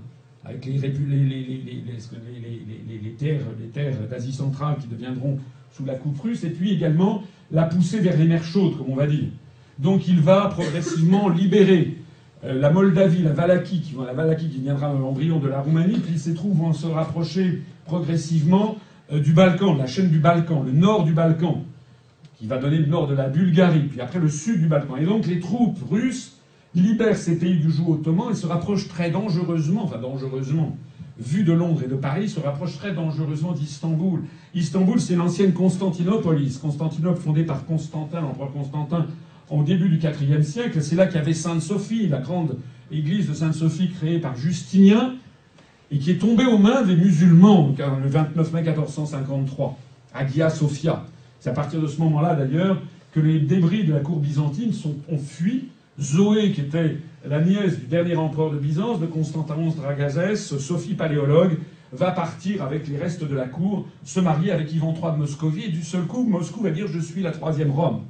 avec 0.45 0.65
les, 0.67 0.79
terres, 3.19 3.97
d'Asie 4.09 4.33
centrale 4.33 4.77
qui 4.81 4.87
deviendront 4.87 5.39
sous 5.73 5.85
la 5.85 5.95
coupe 5.95 6.21
russe, 6.21 6.45
et 6.45 6.51
puis 6.51 6.73
également 6.73 7.23
la 7.51 7.65
pousser 7.65 8.01
vers 8.01 8.17
les 8.17 8.27
mers 8.27 8.45
chaudes, 8.45 8.77
comme 8.77 8.91
on 8.91 8.97
va 8.97 9.07
dire. 9.07 9.29
Donc 9.79 10.07
il 10.09 10.21
va 10.21 10.49
progressivement 10.49 11.29
libérer 11.29 11.97
la 12.43 12.71
Moldavie, 12.71 13.23
la 13.23 13.33
Valaquie, 13.33 13.81
qui, 13.81 13.95
la 14.05 14.13
Valaquie 14.13 14.49
qui 14.49 14.61
l'embryon 14.61 15.39
de 15.39 15.49
la 15.49 15.61
Roumanie, 15.61 15.99
puis 15.99 16.19
se 16.19 16.31
trouvent 16.31 16.57
vont 16.57 16.73
se 16.73 16.87
rapprocher 16.87 17.63
progressivement 17.87 18.77
euh, 19.13 19.21
du 19.21 19.33
Balkan, 19.33 19.75
de 19.75 19.79
la 19.79 19.87
chaîne 19.87 20.11
du 20.11 20.19
Balkan, 20.19 20.63
le 20.63 20.73
nord 20.73 21.05
du 21.05 21.13
Balkan, 21.13 21.65
qui 22.39 22.47
va 22.47 22.59
donner 22.59 22.79
le 22.79 22.87
nord 22.87 23.07
de 23.07 23.15
la 23.15 23.29
Bulgarie, 23.29 23.89
puis 23.91 24.01
après 24.01 24.19
le 24.19 24.29
sud 24.29 24.61
du 24.61 24.67
Balkan. 24.67 24.97
Et 24.97 25.07
donc 25.07 25.27
les 25.27 25.41
troupes 25.41 25.79
russes 25.91 26.37
libèrent 26.75 27.17
ces 27.17 27.39
pays 27.39 27.59
du 27.59 27.71
joug 27.71 27.93
ottoman 27.93 28.31
et 28.31 28.35
se 28.35 28.47
rapprochent 28.47 28.89
très 28.89 29.11
dangereusement, 29.11 29.85
enfin 29.85 29.99
dangereusement, 29.99 30.77
vu 31.19 31.45
de 31.45 31.53
Londres 31.53 31.83
et 31.85 31.89
de 31.89 31.95
Paris, 31.95 32.29
se 32.29 32.41
rapprochent 32.41 32.77
très 32.77 32.93
dangereusement 32.93 33.53
d'Istanbul. 33.53 34.25
Istanbul, 34.55 35.01
c'est 35.01 35.17
l'ancienne 35.17 35.55
Constantinopolis. 35.55 36.59
Constantinople 36.59 37.19
fondée 37.19 37.45
par 37.45 37.65
Constantin, 37.65 38.21
l'empereur 38.21 38.53
Constantin, 38.53 39.07
au 39.51 39.63
début 39.63 39.89
du 39.89 39.97
IVe 39.97 40.43
siècle. 40.43 40.83
C'est 40.83 40.97
là 40.97 41.07
qu'il 41.07 41.17
y 41.17 41.21
avait 41.21 41.35
Sainte-Sophie, 41.35 42.09
la 42.09 42.19
grande 42.19 42.57
église 42.91 43.29
de 43.29 43.35
Sainte-Sophie 43.35 43.91
créée 43.91 44.19
par 44.19 44.37
Justinien, 44.37 45.15
et 45.91 45.99
qui 45.99 46.11
est 46.11 46.19
tombée 46.19 46.47
aux 46.47 46.59
mains 46.59 46.83
des 46.83 46.97
musulmans 46.97 47.75
le 47.79 48.09
29 48.09 48.53
mai 48.53 48.63
1453, 48.63 49.79
à 50.15 50.21
Hagia 50.21 50.51
Sophia. 50.51 51.05
C'est 51.41 51.51
à 51.51 51.53
partir 51.53 51.81
de 51.81 51.87
ce 51.87 52.01
moment-là, 52.01 52.35
d'ailleurs, 52.35 52.81
que 53.13 53.21
les 53.21 53.39
débris 53.39 53.85
de 53.85 53.93
la 53.93 54.01
cour 54.01 54.19
byzantine 54.19 54.73
ont 55.09 55.19
fui. 55.19 55.69
Zoé, 55.99 56.53
qui 56.53 56.61
était 56.61 56.99
la 57.27 57.41
nièce 57.41 57.79
du 57.81 57.87
dernier 57.87 58.17
empereur 58.17 58.51
de 58.51 58.59
Byzance, 58.59 59.01
de 59.01 59.07
Constantin 59.07 59.57
Dragazès, 59.75 60.37
Sophie 60.37 60.93
paléologue, 60.93 61.59
va 61.93 62.11
partir 62.11 62.63
avec 62.63 62.87
les 62.89 62.99
restes 62.99 63.25
de 63.25 63.35
la 63.35 63.47
cour, 63.47 63.87
se 64.05 64.21
marier 64.21 64.53
avec 64.53 64.73
Ivan 64.75 64.93
III 64.93 65.13
de 65.13 65.19
Moscovie, 65.19 65.65
et 65.65 65.71
du 65.71 65.83
seul 65.83 66.03
coup, 66.03 66.25
Moscou 66.25 66.63
va 66.63 66.71
dire 66.71 66.87
Je 66.89 67.01
suis 67.01 67.23
la 67.23 67.31
troisième 67.31 67.71
Rome. 67.71 68.03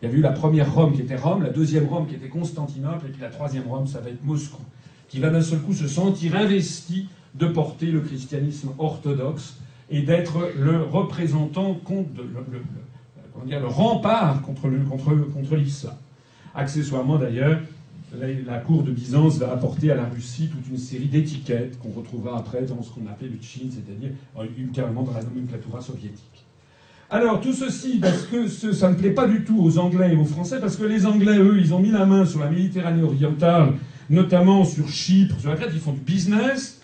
Il 0.00 0.06
y 0.06 0.08
avait 0.08 0.18
eu 0.18 0.22
la 0.22 0.32
première 0.32 0.72
Rome 0.72 0.94
qui 0.94 1.02
était 1.02 1.16
Rome, 1.16 1.42
la 1.42 1.50
deuxième 1.50 1.86
Rome 1.86 2.06
qui 2.06 2.14
était 2.14 2.28
Constantinople, 2.28 3.06
et 3.06 3.10
puis 3.10 3.20
la 3.20 3.30
troisième 3.30 3.66
Rome, 3.68 3.86
ça 3.86 4.00
va 4.00 4.10
être 4.10 4.24
Moscou 4.24 4.62
qui 5.08 5.20
va 5.20 5.30
d'un 5.30 5.42
seul 5.42 5.60
coup 5.60 5.72
se 5.72 5.88
sentir 5.88 6.36
investi 6.36 7.08
de 7.34 7.46
porter 7.46 7.86
le 7.86 8.00
christianisme 8.00 8.70
orthodoxe 8.78 9.58
et 9.90 10.02
d'être 10.02 10.50
le 10.58 10.82
représentant 10.82 11.74
contre 11.74 12.10
le, 13.46 13.66
rempart 13.66 14.42
contre, 14.42 15.56
l'islam. 15.56 15.94
Accessoirement 16.54 17.16
d'ailleurs, 17.18 17.60
la, 18.14 18.58
cour 18.58 18.82
de 18.82 18.90
Byzance 18.90 19.38
va 19.38 19.52
apporter 19.52 19.90
à 19.90 19.94
la 19.94 20.04
Russie 20.04 20.48
toute 20.48 20.68
une 20.68 20.78
série 20.78 21.06
d'étiquettes 21.06 21.78
qu'on 21.78 21.90
retrouvera 21.90 22.38
après 22.38 22.62
dans 22.62 22.82
ce 22.82 22.90
qu'on 22.90 23.06
appelle 23.06 23.30
le 23.30 23.38
Tchin, 23.38 23.68
c'est-à-dire 23.70 24.10
euh, 24.38 24.46
ultérieurement 24.58 25.02
dans 25.02 25.12
la 25.12 25.22
nomenclatura 25.22 25.80
soviétique. 25.80 26.44
Alors 27.10 27.40
tout 27.40 27.54
ceci 27.54 28.00
parce 28.00 28.24
que 28.24 28.48
ça 28.48 28.90
ne 28.90 28.94
plaît 28.94 29.12
pas 29.12 29.26
du 29.26 29.42
tout 29.42 29.58
aux 29.58 29.78
Anglais 29.78 30.12
et 30.12 30.16
aux 30.16 30.26
Français, 30.26 30.60
parce 30.60 30.76
que 30.76 30.84
les 30.84 31.06
Anglais, 31.06 31.38
eux, 31.38 31.58
ils 31.58 31.72
ont 31.72 31.78
mis 31.78 31.90
la 31.90 32.04
main 32.04 32.26
sur 32.26 32.40
la 32.40 32.50
Méditerranée 32.50 33.02
orientale, 33.02 33.72
notamment 34.10 34.66
sur 34.66 34.90
Chypre, 34.90 35.40
sur 35.40 35.48
la 35.48 35.56
Crète, 35.56 35.70
ils 35.72 35.80
font 35.80 35.92
du 35.92 36.00
business. 36.00 36.82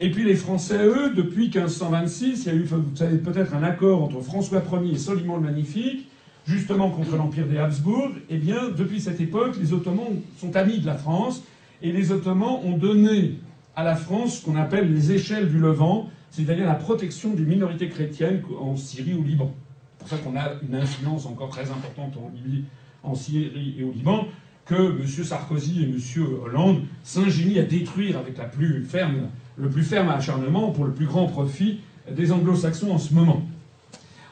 Et 0.00 0.10
puis 0.10 0.24
les 0.24 0.34
Français, 0.34 0.84
eux, 0.84 1.12
depuis 1.14 1.50
1526, 1.50 2.46
il 2.46 2.46
y 2.46 2.50
a 2.50 2.58
eu, 2.58 2.64
vous 2.64 2.96
savez 2.96 3.18
peut-être, 3.18 3.54
un 3.54 3.62
accord 3.62 4.02
entre 4.02 4.20
François 4.22 4.60
Ier 4.82 4.94
et 4.94 4.98
Soliman 4.98 5.36
le 5.36 5.42
Magnifique, 5.42 6.08
justement 6.48 6.90
contre 6.90 7.14
l'Empire 7.14 7.46
des 7.46 7.58
Habsbourg. 7.58 8.10
Eh 8.28 8.38
bien, 8.38 8.70
depuis 8.76 9.00
cette 9.00 9.20
époque, 9.20 9.54
les 9.60 9.72
Ottomans 9.72 10.20
sont 10.40 10.56
amis 10.56 10.78
de 10.78 10.86
la 10.86 10.96
France, 10.96 11.44
et 11.80 11.92
les 11.92 12.10
Ottomans 12.10 12.58
ont 12.64 12.76
donné 12.76 13.36
à 13.76 13.84
la 13.84 13.94
France 13.94 14.38
ce 14.38 14.44
qu'on 14.44 14.56
appelle 14.56 14.92
les 14.92 15.12
échelles 15.12 15.48
du 15.48 15.58
Levant, 15.58 16.10
c'est-à-dire 16.30 16.66
la 16.66 16.74
protection 16.74 17.34
des 17.34 17.42
minorités 17.42 17.88
chrétiennes 17.88 18.42
en 18.60 18.76
Syrie 18.76 19.14
ou 19.14 19.22
Liban. 19.22 19.52
C'est 19.98 20.08
pour 20.08 20.08
ça 20.08 20.24
qu'on 20.24 20.36
a 20.36 20.52
une 20.66 20.74
influence 20.74 21.26
encore 21.26 21.50
très 21.50 21.70
importante 21.70 22.16
en, 22.16 22.30
Libye, 22.34 22.64
en 23.02 23.14
Syrie 23.14 23.76
et 23.78 23.84
au 23.84 23.92
Liban, 23.92 24.26
que 24.64 25.00
M. 25.00 25.06
Sarkozy 25.06 25.82
et 25.82 25.86
M. 25.86 25.98
Hollande 26.42 26.82
s'ingénient 27.02 27.58
à 27.58 27.64
détruire 27.64 28.18
avec 28.18 28.38
la 28.38 28.44
plus 28.44 28.84
ferme, 28.84 29.28
le 29.56 29.68
plus 29.68 29.82
ferme 29.82 30.08
acharnement 30.08 30.70
pour 30.70 30.84
le 30.84 30.92
plus 30.92 31.06
grand 31.06 31.26
profit 31.26 31.80
des 32.10 32.32
anglo-saxons 32.32 32.92
en 32.92 32.98
ce 32.98 33.12
moment. 33.12 33.42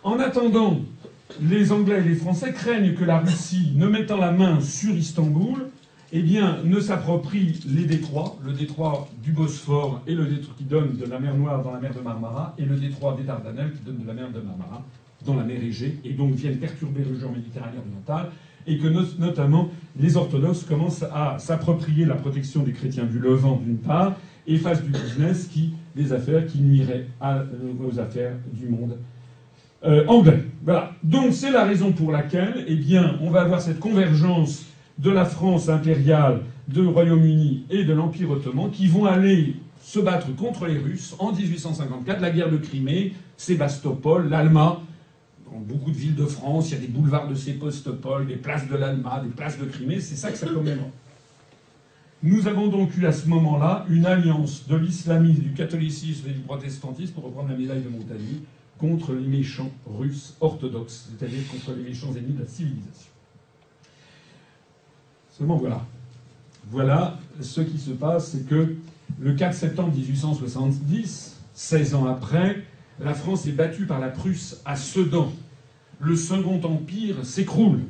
En 0.05 0.18
attendant, 0.20 0.80
les 1.42 1.72
Anglais 1.72 1.99
et 1.99 2.09
les 2.09 2.14
Français 2.14 2.53
craignent 2.53 2.94
que 2.94 3.05
la 3.05 3.18
Russie, 3.18 3.72
ne 3.74 3.86
mettant 3.86 4.16
la 4.16 4.32
main 4.32 4.61
sur 4.61 4.94
Istanbul, 4.94 5.68
eh 6.12 6.22
bien, 6.22 6.59
ne 6.64 6.80
s'approprie 6.80 7.61
les 7.66 7.84
détroits, 7.84 8.36
le 8.44 8.52
détroit 8.52 9.09
du 9.22 9.32
Bosphore 9.32 10.00
et 10.06 10.14
le 10.14 10.24
détroit 10.24 10.54
qui 10.56 10.64
donne 10.64 10.96
de 10.96 11.04
la 11.04 11.18
mer 11.18 11.36
Noire 11.36 11.62
dans 11.62 11.72
la 11.72 11.80
mer 11.80 11.92
de 11.94 12.00
Marmara, 12.00 12.54
et 12.59 12.64
le 12.64 12.76
détroit 12.76 13.14
des 13.16 13.24
Dardanelles 13.24 13.72
qui 13.72 13.84
donne 13.84 13.98
de 13.98 14.06
la 14.06 14.14
mer 14.14 14.30
de 14.30 14.40
Marmara 14.40 14.82
dans 15.26 15.34
la 15.34 15.44
mer 15.44 15.62
Égée, 15.62 15.98
et 16.04 16.14
donc 16.14 16.32
viennent 16.34 16.56
perturber 16.59 17.04
le 17.04 17.18
genre 17.18 17.32
méditerranéen 17.32 17.80
oriental, 17.80 18.30
et 18.66 18.78
que 18.78 18.88
notamment 19.18 19.70
les 19.98 20.16
orthodoxes 20.16 20.64
commencent 20.64 21.04
à 21.12 21.38
s'approprier 21.38 22.06
la 22.06 22.14
protection 22.14 22.62
des 22.62 22.72
chrétiens 22.72 23.04
du 23.04 23.18
Levant 23.18 23.61
d'une 23.62 23.78
part, 23.78 24.14
et 24.46 24.56
fassent 24.56 24.82
du 24.82 24.90
business 24.90 25.46
qui, 25.46 25.74
des 25.94 26.12
affaires 26.14 26.46
qui 26.46 26.61
nuiraient 26.61 27.06
aux 27.20 27.98
affaires 27.98 28.32
du 28.52 28.68
monde 28.68 28.96
euh, 29.84 30.06
anglais. 30.06 30.42
Voilà. 30.64 30.92
Donc 31.02 31.32
c'est 31.32 31.52
la 31.52 31.64
raison 31.64 31.92
pour 31.92 32.12
laquelle, 32.12 32.64
eh 32.66 32.76
bien, 32.76 33.18
on 33.20 33.30
va 33.30 33.42
avoir 33.42 33.61
cette 33.61 33.78
convergence 33.78 34.64
de 34.99 35.11
la 35.11 35.24
France 35.24 35.68
impériale, 35.68 36.42
du 36.66 36.86
Royaume-Uni 36.86 37.64
et 37.70 37.84
de 37.84 37.92
l'Empire 37.92 38.30
ottoman 38.30 38.70
qui 38.70 38.88
vont 38.88 39.07
aller 39.07 39.55
se 39.82 40.01
battre 40.01 40.34
contre 40.36 40.66
les 40.66 40.76
Russes 40.76 41.14
en 41.18 41.32
1854, 41.32 42.20
la 42.20 42.30
guerre 42.30 42.51
de 42.51 42.59
Crimée, 42.59 43.14
Sébastopol, 43.36 44.28
l'Alma. 44.28 44.80
Dans 45.51 45.61
beaucoup 45.61 45.90
de 45.90 45.96
villes 45.96 46.14
de 46.14 46.26
France, 46.26 46.70
il 46.70 46.74
y 46.74 46.76
a 46.76 46.80
des 46.80 46.88
boulevards 46.88 47.28
de 47.28 47.34
Sébastopol, 47.34 48.26
des 48.26 48.36
places 48.36 48.68
de 48.68 48.76
l'Alma, 48.76 49.22
des 49.24 49.30
places 49.30 49.59
de 49.59 49.64
Crimée, 49.64 50.01
c'est 50.01 50.16
ça 50.16 50.30
que 50.30 50.36
ça 50.36 50.46
commémore. 50.46 50.90
Nous 52.22 52.49
avons 52.49 52.66
donc 52.66 52.96
eu 52.99 53.07
à 53.07 53.12
ce 53.12 53.28
moment-là 53.28 53.86
une 53.88 54.05
alliance 54.05 54.66
de 54.66 54.76
l'islamisme, 54.76 55.40
du 55.40 55.53
catholicisme 55.53 56.28
et 56.28 56.32
du 56.32 56.40
protestantisme, 56.40 57.14
pour 57.14 57.24
reprendre 57.24 57.49
la 57.49 57.57
médaille 57.57 57.82
de 57.82 57.88
Montagny, 57.88 58.42
contre 58.76 59.14
les 59.14 59.26
méchants 59.26 59.70
russes 59.86 60.36
orthodoxes, 60.40 61.09
c'est-à-dire 61.11 61.46
contre 61.51 61.78
les 61.78 61.84
méchants 61.84 62.11
ennemis 62.11 62.34
de 62.34 62.42
la 62.42 62.49
civilisation. 62.49 63.12
Voilà. 65.41 65.86
Voilà 66.70 67.18
ce 67.41 67.61
qui 67.61 67.78
se 67.78 67.91
passe, 67.91 68.32
c'est 68.32 68.47
que 68.47 68.74
le 69.20 69.32
4 69.32 69.55
septembre 69.55 69.95
1870, 69.95 71.36
16 71.55 71.95
ans 71.95 72.07
après, 72.07 72.64
la 73.01 73.14
France 73.14 73.47
est 73.47 73.53
battue 73.53 73.86
par 73.86 74.01
la 74.01 74.09
Prusse 74.09 74.61
à 74.64 74.76
Sedan. 74.76 75.32
Le 76.01 76.16
Second 76.16 76.61
Empire 76.64 77.24
s'écroule. 77.24 77.80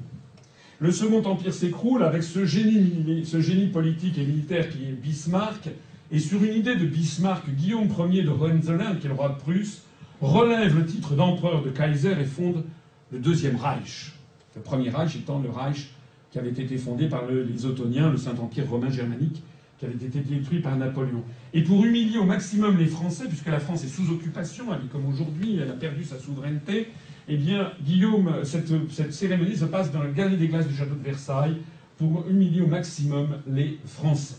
Le 0.79 0.93
Second 0.93 1.25
Empire 1.25 1.53
s'écroule 1.53 2.05
avec 2.05 2.23
ce 2.23 2.45
génie, 2.45 3.25
ce 3.25 3.41
génie 3.41 3.67
politique 3.67 4.19
et 4.19 4.25
militaire 4.25 4.69
qui 4.69 4.85
est 4.85 4.93
Bismarck. 4.93 5.71
Et 6.11 6.21
sur 6.21 6.43
une 6.43 6.55
idée 6.55 6.77
de 6.77 6.87
Bismarck, 6.87 7.51
Guillaume 7.51 7.89
Ier 8.11 8.23
de 8.23 8.31
Hohenzollern, 8.31 8.99
qui 8.99 9.07
est 9.07 9.11
le 9.11 9.15
roi 9.15 9.31
de 9.31 9.39
Prusse, 9.39 9.83
relève 10.21 10.77
le 10.77 10.87
titre 10.87 11.15
d'empereur 11.15 11.63
de 11.63 11.71
Kaiser 11.71 12.15
et 12.21 12.25
fonde 12.25 12.65
le 13.11 13.19
Deuxième 13.19 13.57
Reich. 13.57 14.13
Le 14.55 14.63
Premier 14.63 14.91
Reich 14.91 15.17
étant 15.17 15.39
le 15.39 15.51
Reich 15.51 15.91
qui 16.31 16.39
avait 16.39 16.51
été 16.51 16.77
fondé 16.77 17.09
par 17.09 17.23
les 17.27 17.67
Ottoniens, 17.67 18.11
le 18.11 18.17
Saint-Empire 18.17 18.69
romain 18.69 18.91
germanique, 18.91 19.43
qui 19.79 19.87
avait 19.87 19.95
été 19.95 20.21
détruit 20.21 20.61
par 20.61 20.77
Napoléon. 20.77 21.23
Et 21.55 21.63
pour 21.63 21.85
humilier 21.85 22.19
au 22.19 22.25
maximum 22.25 22.77
les 22.79 22.87
Français, 22.87 23.27
puisque 23.29 23.47
la 23.47 23.61
France 23.61 23.85
est 23.85 23.89
sous 23.89 24.11
occupation, 24.11 24.67
elle 24.73 24.87
est 24.87 24.91
comme 24.91 25.07
aujourd'hui, 25.07 25.59
elle 25.63 25.71
a 25.71 25.75
perdu 25.75 26.05
sa 26.05 26.19
souveraineté, 26.19 26.89
eh 27.29 27.37
bien, 27.37 27.73
Guillaume, 27.85 28.33
cette, 28.43 28.69
cérémonie 29.13 29.57
se 29.57 29.67
passe 29.67 29.93
dans 29.93 30.03
le 30.03 30.11
galerie 30.11 30.37
des 30.37 30.49
glaces 30.49 30.67
du 30.67 30.75
château 30.75 30.95
de 30.95 31.05
Versailles 31.05 31.57
pour 31.97 32.25
humilier 32.29 32.63
au 32.63 32.67
maximum 32.67 33.29
les 33.47 33.79
Français. 33.85 34.37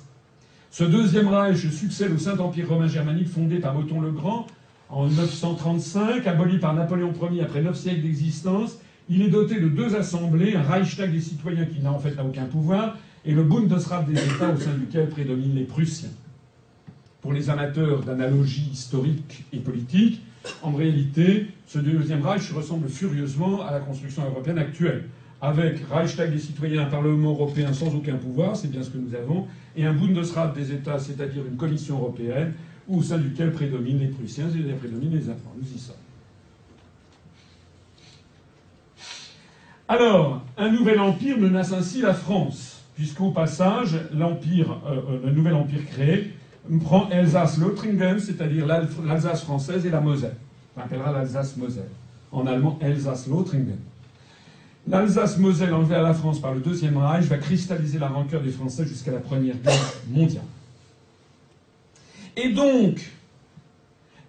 Ce 0.72 0.84
deuxième 0.84 1.28
Reich 1.28 1.70
succède 1.70 2.12
au 2.12 2.18
Saint-Empire 2.18 2.70
romain 2.70 2.88
germanique 2.88 3.28
fondé 3.28 3.60
par 3.60 3.78
Othon 3.78 4.02
le 4.02 4.12
Grand 4.12 4.48
en 4.90 5.08
935, 5.08 6.26
aboli 6.26 6.58
par 6.58 6.74
Napoléon 6.74 7.14
Ier 7.32 7.42
après 7.42 7.62
neuf 7.62 7.78
siècles 7.78 8.02
d'existence, 8.02 8.80
il 9.10 9.24
est 9.24 9.30
doté 9.30 9.60
de 9.60 9.68
deux 9.68 9.96
assemblées, 9.96 10.56
un 10.56 10.62
Reichstag 10.62 11.12
des 11.12 11.20
citoyens 11.20 11.66
qui 11.66 11.82
n'a 11.82 11.92
en 11.92 12.00
fait 12.00 12.16
aucun 12.24 12.46
pouvoir, 12.46 12.98
et 13.26 13.34
le 13.34 13.44
Bundesrat 13.44 14.04
des 14.04 14.14
États 14.14 14.52
au 14.52 14.58
sein 14.58 14.74
duquel 14.74 15.10
prédominent 15.10 15.56
les 15.56 15.66
Prussiens. 15.66 16.10
Pour 17.22 17.34
les 17.34 17.50
amateurs 17.50 18.02
d'analogies 18.02 18.70
historiques 18.72 19.46
et 19.52 19.58
politiques, 19.58 20.22
en 20.62 20.72
réalité, 20.72 21.48
ce 21.68 21.80
deuxième 21.80 22.26
Reich 22.26 22.50
ressemble 22.52 22.88
furieusement 22.88 23.62
à 23.66 23.72
la 23.72 23.80
construction 23.80 24.24
européenne 24.26 24.60
actuelle, 24.60 25.06
avec 25.42 25.80
Reichstag 25.90 26.32
des 26.32 26.40
citoyens, 26.40 26.84
un 26.84 26.90
Parlement 26.90 27.32
européen 27.32 27.74
sans 27.74 27.94
aucun 27.96 28.16
pouvoir, 28.16 28.56
c'est 28.56 28.70
bien 28.70 28.84
ce 28.84 28.90
que 28.90 28.98
nous 28.98 29.16
avons, 29.16 29.48
et 29.76 29.86
un 29.86 29.94
Bundesrat 29.94 30.54
des 30.56 30.72
États, 30.72 31.00
c'est-à-dire 31.00 31.44
une 31.50 31.58
commission 31.58 31.98
européenne, 31.98 32.54
au 32.88 33.02
sein 33.02 33.18
duquel 33.18 33.52
prédominent 33.52 34.00
les 34.00 34.08
Prussiens 34.08 34.50
et 34.50 34.74
prédominent 34.74 35.12
les 35.12 35.24
Allemands. 35.24 35.56
Nous 35.60 35.76
y 35.76 35.80
sommes. 35.80 35.96
Alors, 39.92 40.44
un 40.56 40.70
nouvel 40.70 41.00
empire 41.00 41.40
menace 41.40 41.74
ainsi 41.74 42.00
la 42.02 42.14
France, 42.14 42.84
puisqu'au 42.94 43.32
passage, 43.32 43.98
l'empire, 44.14 44.78
euh, 44.86 44.98
euh, 44.98 45.20
le 45.26 45.32
nouvel 45.32 45.56
empire 45.56 45.84
créé 45.88 46.32
prend 46.84 47.10
Elsace-Lothringen, 47.10 48.20
c'est-à-dire 48.20 48.68
l'Alsace 48.68 49.42
française 49.42 49.88
et 49.88 49.90
la 49.90 50.00
Moselle. 50.00 50.36
On 50.78 50.82
appellera 50.82 51.12
l'Alsace-Moselle. 51.12 51.90
En 52.32 52.46
allemand, 52.46 52.78
Elsace-Lothringen. 52.80 53.78
L'Alsace-Moselle 54.88 55.74
enlevée 55.74 55.96
à 55.96 56.04
la 56.04 56.14
France 56.14 56.40
par 56.40 56.54
le 56.54 56.60
Deuxième 56.60 56.98
Reich 56.98 57.26
va 57.26 57.38
cristalliser 57.38 57.98
la 57.98 58.10
rancœur 58.10 58.44
des 58.44 58.52
Français 58.52 58.86
jusqu'à 58.86 59.12
la 59.12 59.20
Première 59.20 59.56
Guerre 59.56 59.74
mondiale. 60.08 60.44
Et 62.38 62.50
donc, 62.50 63.10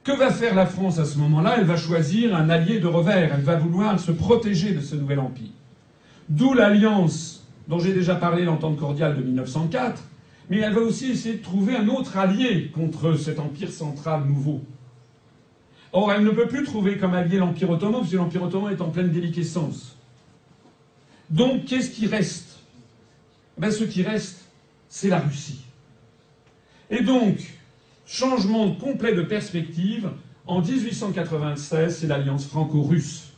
que 0.03 0.13
va 0.13 0.31
faire 0.31 0.55
la 0.55 0.67
France 0.67 0.99
à 0.99 1.05
ce 1.05 1.19
moment-là? 1.19 1.57
Elle 1.59 1.65
va 1.65 1.77
choisir 1.77 2.35
un 2.35 2.49
allié 2.49 2.81
de 2.81 2.87
revers. 2.87 3.35
Elle 3.35 3.43
va 3.43 3.57
vouloir 3.57 3.99
se 4.01 4.13
protéger 4.13 4.73
de 4.73 4.81
ce 4.81 4.97
nouvel 4.97 5.21
empire. 5.21 5.51
D'où 6.29 6.55
l'alliance 6.55 7.41
dont 7.69 7.79
j'ai 7.79 7.93
déjà 7.93 8.17
parlé, 8.17 8.45
l'entente 8.45 8.77
cordiale 8.77 9.17
de 9.17 9.23
1904. 9.23 10.03
Mais 10.51 10.59
elle 10.59 10.73
va 10.73 10.81
aussi 10.81 11.13
essayer 11.13 11.37
de 11.37 11.43
trouver 11.43 11.77
un 11.77 11.89
autre 11.89 12.17
allié 12.19 12.71
contre 12.75 13.15
cet 13.15 13.39
empire 13.39 13.71
central 13.71 14.25
nouveau. 14.25 14.61
Or, 15.93 16.13
elle 16.13 16.25
ne 16.25 16.31
peut 16.31 16.49
plus 16.49 16.65
trouver 16.65 16.99
comme 16.99 17.15
allié 17.15 17.39
l'Empire 17.39 17.71
ottoman, 17.71 18.01
puisque 18.01 18.17
l'Empire 18.17 18.43
ottoman 18.43 18.73
est 18.73 18.81
en 18.81 18.91
pleine 18.91 19.11
déliquescence. 19.11 19.97
Donc, 21.31 21.65
qu'est-ce 21.65 21.91
qui 21.91 22.07
reste? 22.07 22.59
Ben, 23.57 23.71
Ce 23.71 23.85
qui 23.85 24.03
reste, 24.03 24.45
c'est 24.89 25.09
la 25.09 25.21
Russie. 25.21 25.65
Et 26.91 27.03
donc, 27.03 27.37
Changement 28.13 28.73
complet 28.73 29.15
de 29.15 29.23
perspective. 29.23 30.11
En 30.45 30.63
1896, 30.63 31.97
c'est 31.97 32.09
l'alliance 32.09 32.45
franco-russe. 32.45 33.29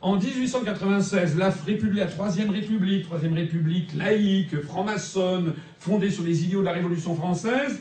En 0.00 0.18
1896, 0.18 1.36
la, 1.36 1.52
la 1.94 2.06
Troisième 2.06 2.50
République, 2.52 3.92
laïque, 3.96 4.60
franc-maçonne, 4.62 5.54
fondée 5.80 6.10
sur 6.10 6.22
les 6.22 6.44
idéaux 6.44 6.60
de 6.60 6.66
la 6.66 6.74
Révolution 6.74 7.16
française, 7.16 7.80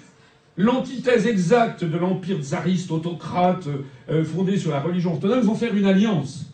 l'antithèse 0.57 1.27
exacte 1.27 1.83
de 1.83 1.97
l'empire 1.99 2.39
tsariste 2.41 2.89
autocrate 2.89 3.67
euh, 4.09 4.23
fondé 4.23 4.57
sur 4.57 4.71
la 4.71 4.79
religion 4.79 5.13
orthodoxe, 5.13 5.45
vont 5.45 5.53
faire 5.53 5.75
une 5.75 5.85
alliance. 5.85 6.47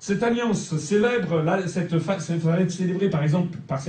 Cette 0.00 0.24
alliance 0.24 0.76
célèbre, 0.76 1.44
cette, 1.68 2.00
cette, 2.00 2.40
va 2.40 2.58
être 2.58 2.72
célébrée 2.72 3.10
par 3.10 3.22
exemple 3.22 3.58
par 3.68 3.80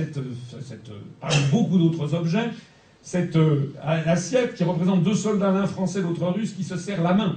beaucoup 1.50 1.78
d'autres 1.78 2.14
objets, 2.14 2.50
cette 3.06 3.36
euh, 3.36 3.72
assiette 3.84 4.56
qui 4.56 4.64
représente 4.64 5.04
deux 5.04 5.14
soldats, 5.14 5.52
l'un 5.52 5.68
français, 5.68 6.02
l'autre 6.02 6.26
russe, 6.26 6.54
qui 6.54 6.64
se 6.64 6.76
serrent 6.76 7.04
la 7.04 7.14
main. 7.14 7.36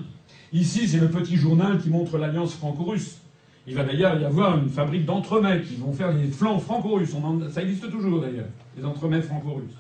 Ici, 0.52 0.88
c'est 0.88 0.98
le 0.98 1.10
petit 1.10 1.38
journal 1.38 1.78
qui 1.78 1.92
montre 1.92 2.18
l'alliance 2.18 2.56
franco-russe. 2.56 3.20
Il 3.68 3.76
va 3.76 3.84
d'ailleurs 3.84 4.20
y 4.20 4.26
avoir 4.26 4.58
une 4.58 4.68
fabrique 4.68 5.06
d'entremets 5.06 5.62
qui 5.62 5.76
vont 5.76 5.94
faire 5.94 6.12
des 6.12 6.26
flancs 6.26 6.58
franco-russes. 6.58 7.14
Ça 7.52 7.62
existe 7.62 7.88
toujours 7.92 8.20
d'ailleurs, 8.20 8.48
les 8.76 8.84
entremets 8.84 9.22
franco-russes. 9.22 9.76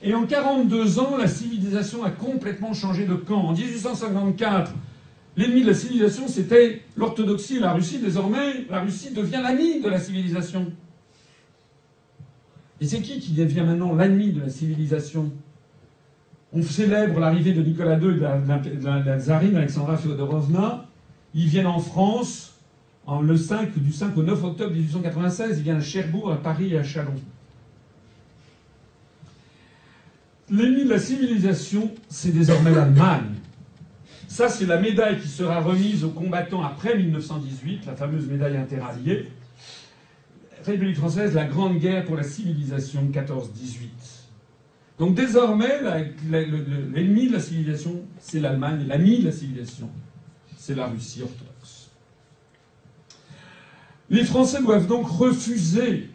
Et 0.00 0.14
en 0.14 0.26
42 0.26 1.00
ans, 1.00 1.16
la 1.16 1.26
civilisation 1.26 2.04
a 2.04 2.10
complètement 2.10 2.72
changé 2.72 3.04
de 3.04 3.14
camp. 3.14 3.46
En 3.46 3.52
1854, 3.52 4.70
L'ennemi 5.36 5.62
de 5.62 5.66
la 5.66 5.74
civilisation, 5.74 6.28
c'était 6.28 6.82
l'orthodoxie 6.96 7.58
la 7.58 7.72
Russie. 7.72 7.98
Désormais, 7.98 8.66
la 8.70 8.82
Russie 8.82 9.10
devient 9.12 9.40
l'ami 9.42 9.80
de 9.80 9.88
la 9.88 9.98
civilisation. 9.98 10.70
Et 12.84 12.86
c'est 12.86 13.00
qui 13.00 13.18
qui 13.18 13.32
devient 13.32 13.62
maintenant 13.62 13.94
l'ennemi 13.94 14.30
de 14.30 14.42
la 14.42 14.50
civilisation? 14.50 15.32
On 16.52 16.62
célèbre 16.62 17.18
l'arrivée 17.18 17.54
de 17.54 17.62
Nicolas 17.62 17.98
II 17.98 18.10
et 18.10 18.16
de 18.16 18.84
la, 18.84 19.18
tsarine 19.18 19.56
Alexandra 19.56 19.96
Feodorovna. 19.96 20.84
Ils 21.34 21.46
viennent 21.46 21.66
en 21.66 21.78
France 21.78 22.52
le 23.08 23.38
5, 23.38 23.78
du 23.78 23.90
5 23.90 24.14
au 24.18 24.22
9 24.22 24.44
octobre 24.44 24.72
1896. 24.72 25.60
Ils 25.60 25.62
viennent 25.62 25.78
à 25.78 25.80
Cherbourg, 25.80 26.30
à 26.30 26.36
Paris 26.36 26.74
et 26.74 26.78
à 26.78 26.82
Chalon. 26.82 27.14
L'ennemi 30.50 30.84
de 30.84 30.90
la 30.90 30.98
civilisation, 30.98 31.90
c'est 32.10 32.34
désormais 32.34 32.72
l'Allemagne. 32.72 33.32
Ça, 34.28 34.50
c'est 34.50 34.66
la 34.66 34.78
médaille 34.78 35.20
qui 35.20 35.28
sera 35.28 35.60
remise 35.60 36.04
aux 36.04 36.10
combattants 36.10 36.62
après 36.62 36.98
1918, 36.98 37.86
la 37.86 37.96
fameuse 37.96 38.26
médaille 38.26 38.58
interalliée. 38.58 39.30
République 40.72 40.96
française, 40.96 41.34
la 41.34 41.44
grande 41.44 41.78
guerre 41.78 42.04
pour 42.04 42.16
la 42.16 42.22
civilisation 42.22 43.08
14-18. 43.12 43.88
Donc 44.98 45.14
désormais, 45.14 45.80
l'ennemi 46.30 47.28
de 47.28 47.32
la 47.32 47.40
civilisation, 47.40 48.02
c'est 48.20 48.40
l'Allemagne, 48.40 48.84
l'ami 48.86 49.18
de 49.18 49.26
la 49.26 49.32
civilisation, 49.32 49.90
c'est 50.56 50.74
la 50.74 50.86
Russie 50.86 51.22
orthodoxe. 51.22 51.90
Les 54.10 54.24
Français 54.24 54.62
doivent 54.62 54.86
donc 54.86 55.08
refuser 55.08 56.10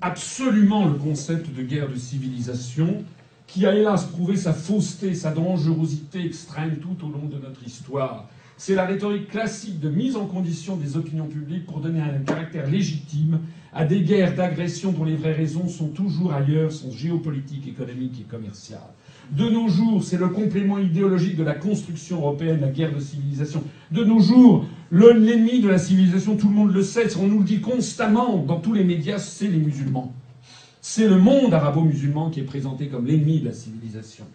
absolument 0.00 0.86
le 0.86 0.94
concept 0.94 1.54
de 1.54 1.62
guerre 1.62 1.88
de 1.88 1.96
civilisation 1.96 3.04
qui 3.46 3.66
a 3.66 3.74
hélas 3.74 4.04
prouvé 4.04 4.36
sa 4.36 4.52
fausseté, 4.52 5.14
sa 5.14 5.32
dangerosité 5.32 6.24
extrême 6.24 6.76
tout 6.76 7.04
au 7.04 7.10
long 7.10 7.26
de 7.26 7.36
notre 7.36 7.62
histoire. 7.66 8.28
C'est 8.62 8.74
la 8.74 8.84
rhétorique 8.84 9.28
classique 9.28 9.80
de 9.80 9.88
mise 9.88 10.16
en 10.16 10.26
condition 10.26 10.76
des 10.76 10.98
opinions 10.98 11.24
publiques 11.24 11.64
pour 11.64 11.80
donner 11.80 12.02
un 12.02 12.18
caractère 12.18 12.68
légitime 12.68 13.40
à 13.72 13.86
des 13.86 14.02
guerres 14.02 14.34
d'agression 14.34 14.92
dont 14.92 15.04
les 15.04 15.16
vraies 15.16 15.32
raisons 15.32 15.66
sont 15.66 15.88
toujours 15.88 16.34
ailleurs, 16.34 16.70
sont 16.70 16.92
géopolitiques, 16.92 17.66
économiques 17.66 18.20
et 18.20 18.24
commerciales. 18.24 18.92
De 19.30 19.48
nos 19.48 19.68
jours, 19.68 20.04
c'est 20.04 20.18
le 20.18 20.28
complément 20.28 20.76
idéologique 20.76 21.36
de 21.36 21.42
la 21.42 21.54
construction 21.54 22.18
européenne, 22.18 22.60
la 22.60 22.68
guerre 22.68 22.94
de 22.94 23.00
civilisation. 23.00 23.64
De 23.92 24.04
nos 24.04 24.20
jours, 24.20 24.66
l'ennemi 24.92 25.62
de 25.62 25.68
la 25.70 25.78
civilisation, 25.78 26.36
tout 26.36 26.48
le 26.48 26.54
monde 26.54 26.74
le 26.74 26.82
sait, 26.82 27.16
on 27.16 27.28
nous 27.28 27.38
le 27.38 27.46
dit 27.46 27.62
constamment 27.62 28.44
dans 28.44 28.60
tous 28.60 28.74
les 28.74 28.84
médias, 28.84 29.18
c'est 29.18 29.48
les 29.48 29.56
musulmans. 29.56 30.12
C'est 30.82 31.08
le 31.08 31.16
monde 31.16 31.54
arabo-musulman 31.54 32.28
qui 32.28 32.40
est 32.40 32.44
présenté 32.44 32.88
comme 32.88 33.06
l'ennemi 33.06 33.40
de 33.40 33.46
la 33.46 33.54
civilisation. 33.54 34.26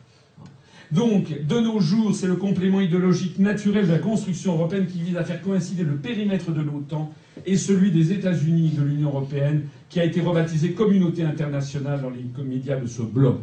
Donc, 0.91 1.45
de 1.47 1.59
nos 1.59 1.79
jours, 1.79 2.15
c'est 2.15 2.27
le 2.27 2.36
complément 2.36 2.79
idéologique 2.79 3.39
naturel 3.39 3.88
de 3.88 3.91
la 3.91 3.99
construction 3.99 4.53
européenne 4.53 4.86
qui 4.86 5.01
vise 5.01 5.17
à 5.17 5.23
faire 5.23 5.41
coïncider 5.41 5.83
le 5.83 5.95
périmètre 5.95 6.51
de 6.51 6.61
l'OTAN 6.61 7.11
et 7.45 7.57
celui 7.57 7.91
des 7.91 8.13
États-Unis 8.13 8.73
de 8.77 8.83
l'Union 8.83 9.09
européenne, 9.09 9.63
qui 9.89 9.99
a 9.99 10.03
été 10.03 10.21
rebaptisé 10.21 10.71
communauté 10.71 11.23
internationale 11.23 12.01
dans 12.01 12.09
les 12.09 12.25
médias 12.43 12.77
de 12.77 12.86
ce 12.86 13.01
bloc. 13.01 13.39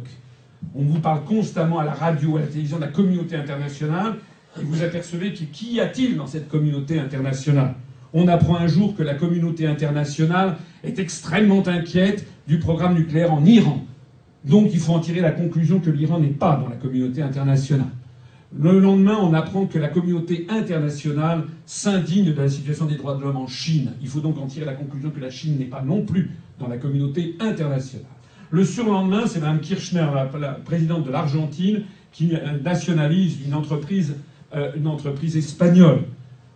On 0.73 0.83
vous 0.83 0.99
parle 0.99 1.23
constamment 1.25 1.79
à 1.79 1.83
la 1.83 1.93
radio, 1.93 2.37
à 2.37 2.39
la 2.41 2.47
télévision 2.47 2.77
de 2.77 2.83
la 2.83 2.87
communauté 2.87 3.35
internationale, 3.35 4.15
et 4.59 4.63
vous 4.63 4.81
apercevez 4.83 5.33
qui 5.33 5.73
y 5.73 5.79
a-t-il 5.79 6.15
dans 6.15 6.27
cette 6.27 6.47
communauté 6.47 6.99
internationale? 6.99 7.75
On 8.13 8.27
apprend 8.27 8.55
un 8.55 8.67
jour 8.67 8.95
que 8.95 9.03
la 9.03 9.15
communauté 9.15 9.65
internationale 9.65 10.57
est 10.83 10.99
extrêmement 10.99 11.67
inquiète 11.67 12.25
du 12.47 12.59
programme 12.59 12.93
nucléaire 12.93 13.33
en 13.33 13.43
Iran. 13.43 13.83
Donc 14.45 14.69
il 14.73 14.79
faut 14.79 14.93
en 14.93 14.99
tirer 14.99 15.21
la 15.21 15.31
conclusion 15.31 15.79
que 15.79 15.89
l'Iran 15.89 16.19
n'est 16.19 16.27
pas 16.27 16.55
dans 16.55 16.69
la 16.69 16.75
communauté 16.75 17.21
internationale. 17.21 17.87
Le 18.55 18.79
lendemain, 18.79 19.17
on 19.19 19.33
apprend 19.33 19.65
que 19.65 19.79
la 19.79 19.87
communauté 19.87 20.45
internationale 20.49 21.45
s'indigne 21.65 22.33
de 22.33 22.39
la 22.39 22.49
situation 22.49 22.85
des 22.85 22.97
droits 22.97 23.15
de 23.15 23.21
l'homme 23.21 23.37
en 23.37 23.47
Chine. 23.47 23.93
Il 24.01 24.07
faut 24.07 24.19
donc 24.19 24.37
en 24.37 24.45
tirer 24.45 24.65
la 24.65 24.75
conclusion 24.75 25.09
que 25.09 25.19
la 25.19 25.31
Chine 25.31 25.57
n'est 25.57 25.65
pas 25.65 25.81
non 25.81 26.03
plus 26.03 26.29
dans 26.59 26.67
la 26.67 26.77
communauté 26.77 27.35
internationale. 27.39 28.05
Le 28.51 28.63
surlendemain, 28.63 29.25
c'est 29.25 29.39
Mme 29.39 29.61
Kirchner, 29.61 30.05
la, 30.39 30.49
présidente 30.51 31.03
de 31.03 31.09
l'Argentine, 31.09 31.85
qui 32.11 32.33
nationalise 32.63 33.39
une 33.43 33.55
entreprise, 33.55 34.17
euh, 34.55 34.71
une 34.75 34.85
entreprise 34.85 35.35
espagnole. 35.35 36.03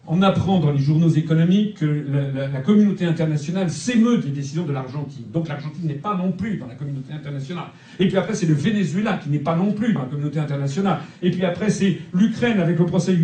On 0.09 0.21
apprend 0.21 0.59
dans 0.59 0.71
les 0.71 0.79
journaux 0.79 1.09
économiques 1.09 1.79
que 1.79 2.05
la, 2.53 2.61
communauté 2.61 3.05
internationale 3.05 3.69
s'émeut 3.69 4.19
des 4.19 4.29
décisions 4.29 4.65
de 4.65 4.71
l'Argentine. 4.71 5.25
Donc 5.33 5.49
l'Argentine 5.49 5.85
n'est 5.85 5.95
pas 5.95 6.15
non 6.15 6.31
plus 6.31 6.57
dans 6.57 6.67
la 6.67 6.75
communauté 6.75 7.11
internationale. 7.11 7.67
Et 7.99 8.07
puis 8.07 8.15
après, 8.15 8.33
c'est 8.33 8.45
le 8.45 8.53
Venezuela 8.53 9.19
qui 9.21 9.29
n'est 9.29 9.39
pas 9.39 9.57
non 9.57 9.73
plus 9.73 9.91
dans 9.91 10.03
la 10.03 10.07
communauté 10.07 10.39
internationale. 10.39 10.99
Et 11.21 11.29
puis 11.29 11.43
après, 11.43 11.69
c'est 11.69 11.99
l'Ukraine 12.13 12.61
avec 12.61 12.79
le 12.79 12.85
procès 12.85 13.17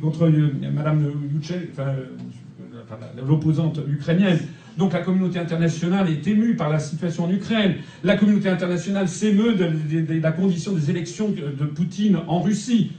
contre 0.00 0.24
euh, 0.24 0.52
Mme 0.74 1.12
enfin, 1.74 1.92
l'opposante 3.26 3.80
ukrainienne. 3.86 4.38
Donc 4.78 4.94
la 4.94 5.00
communauté 5.00 5.38
internationale 5.38 6.08
est 6.08 6.26
émue 6.26 6.56
par 6.56 6.70
la 6.70 6.78
situation 6.78 7.24
en 7.24 7.30
Ukraine. 7.30 7.74
La 8.04 8.16
communauté 8.16 8.48
internationale 8.48 9.08
s'émeut 9.08 9.54
de 9.54 10.20
la 10.20 10.32
condition 10.32 10.72
des 10.72 10.90
élections 10.90 11.28
de 11.28 11.64
Poutine 11.66 12.18
en 12.26 12.40
Russie. 12.40 12.92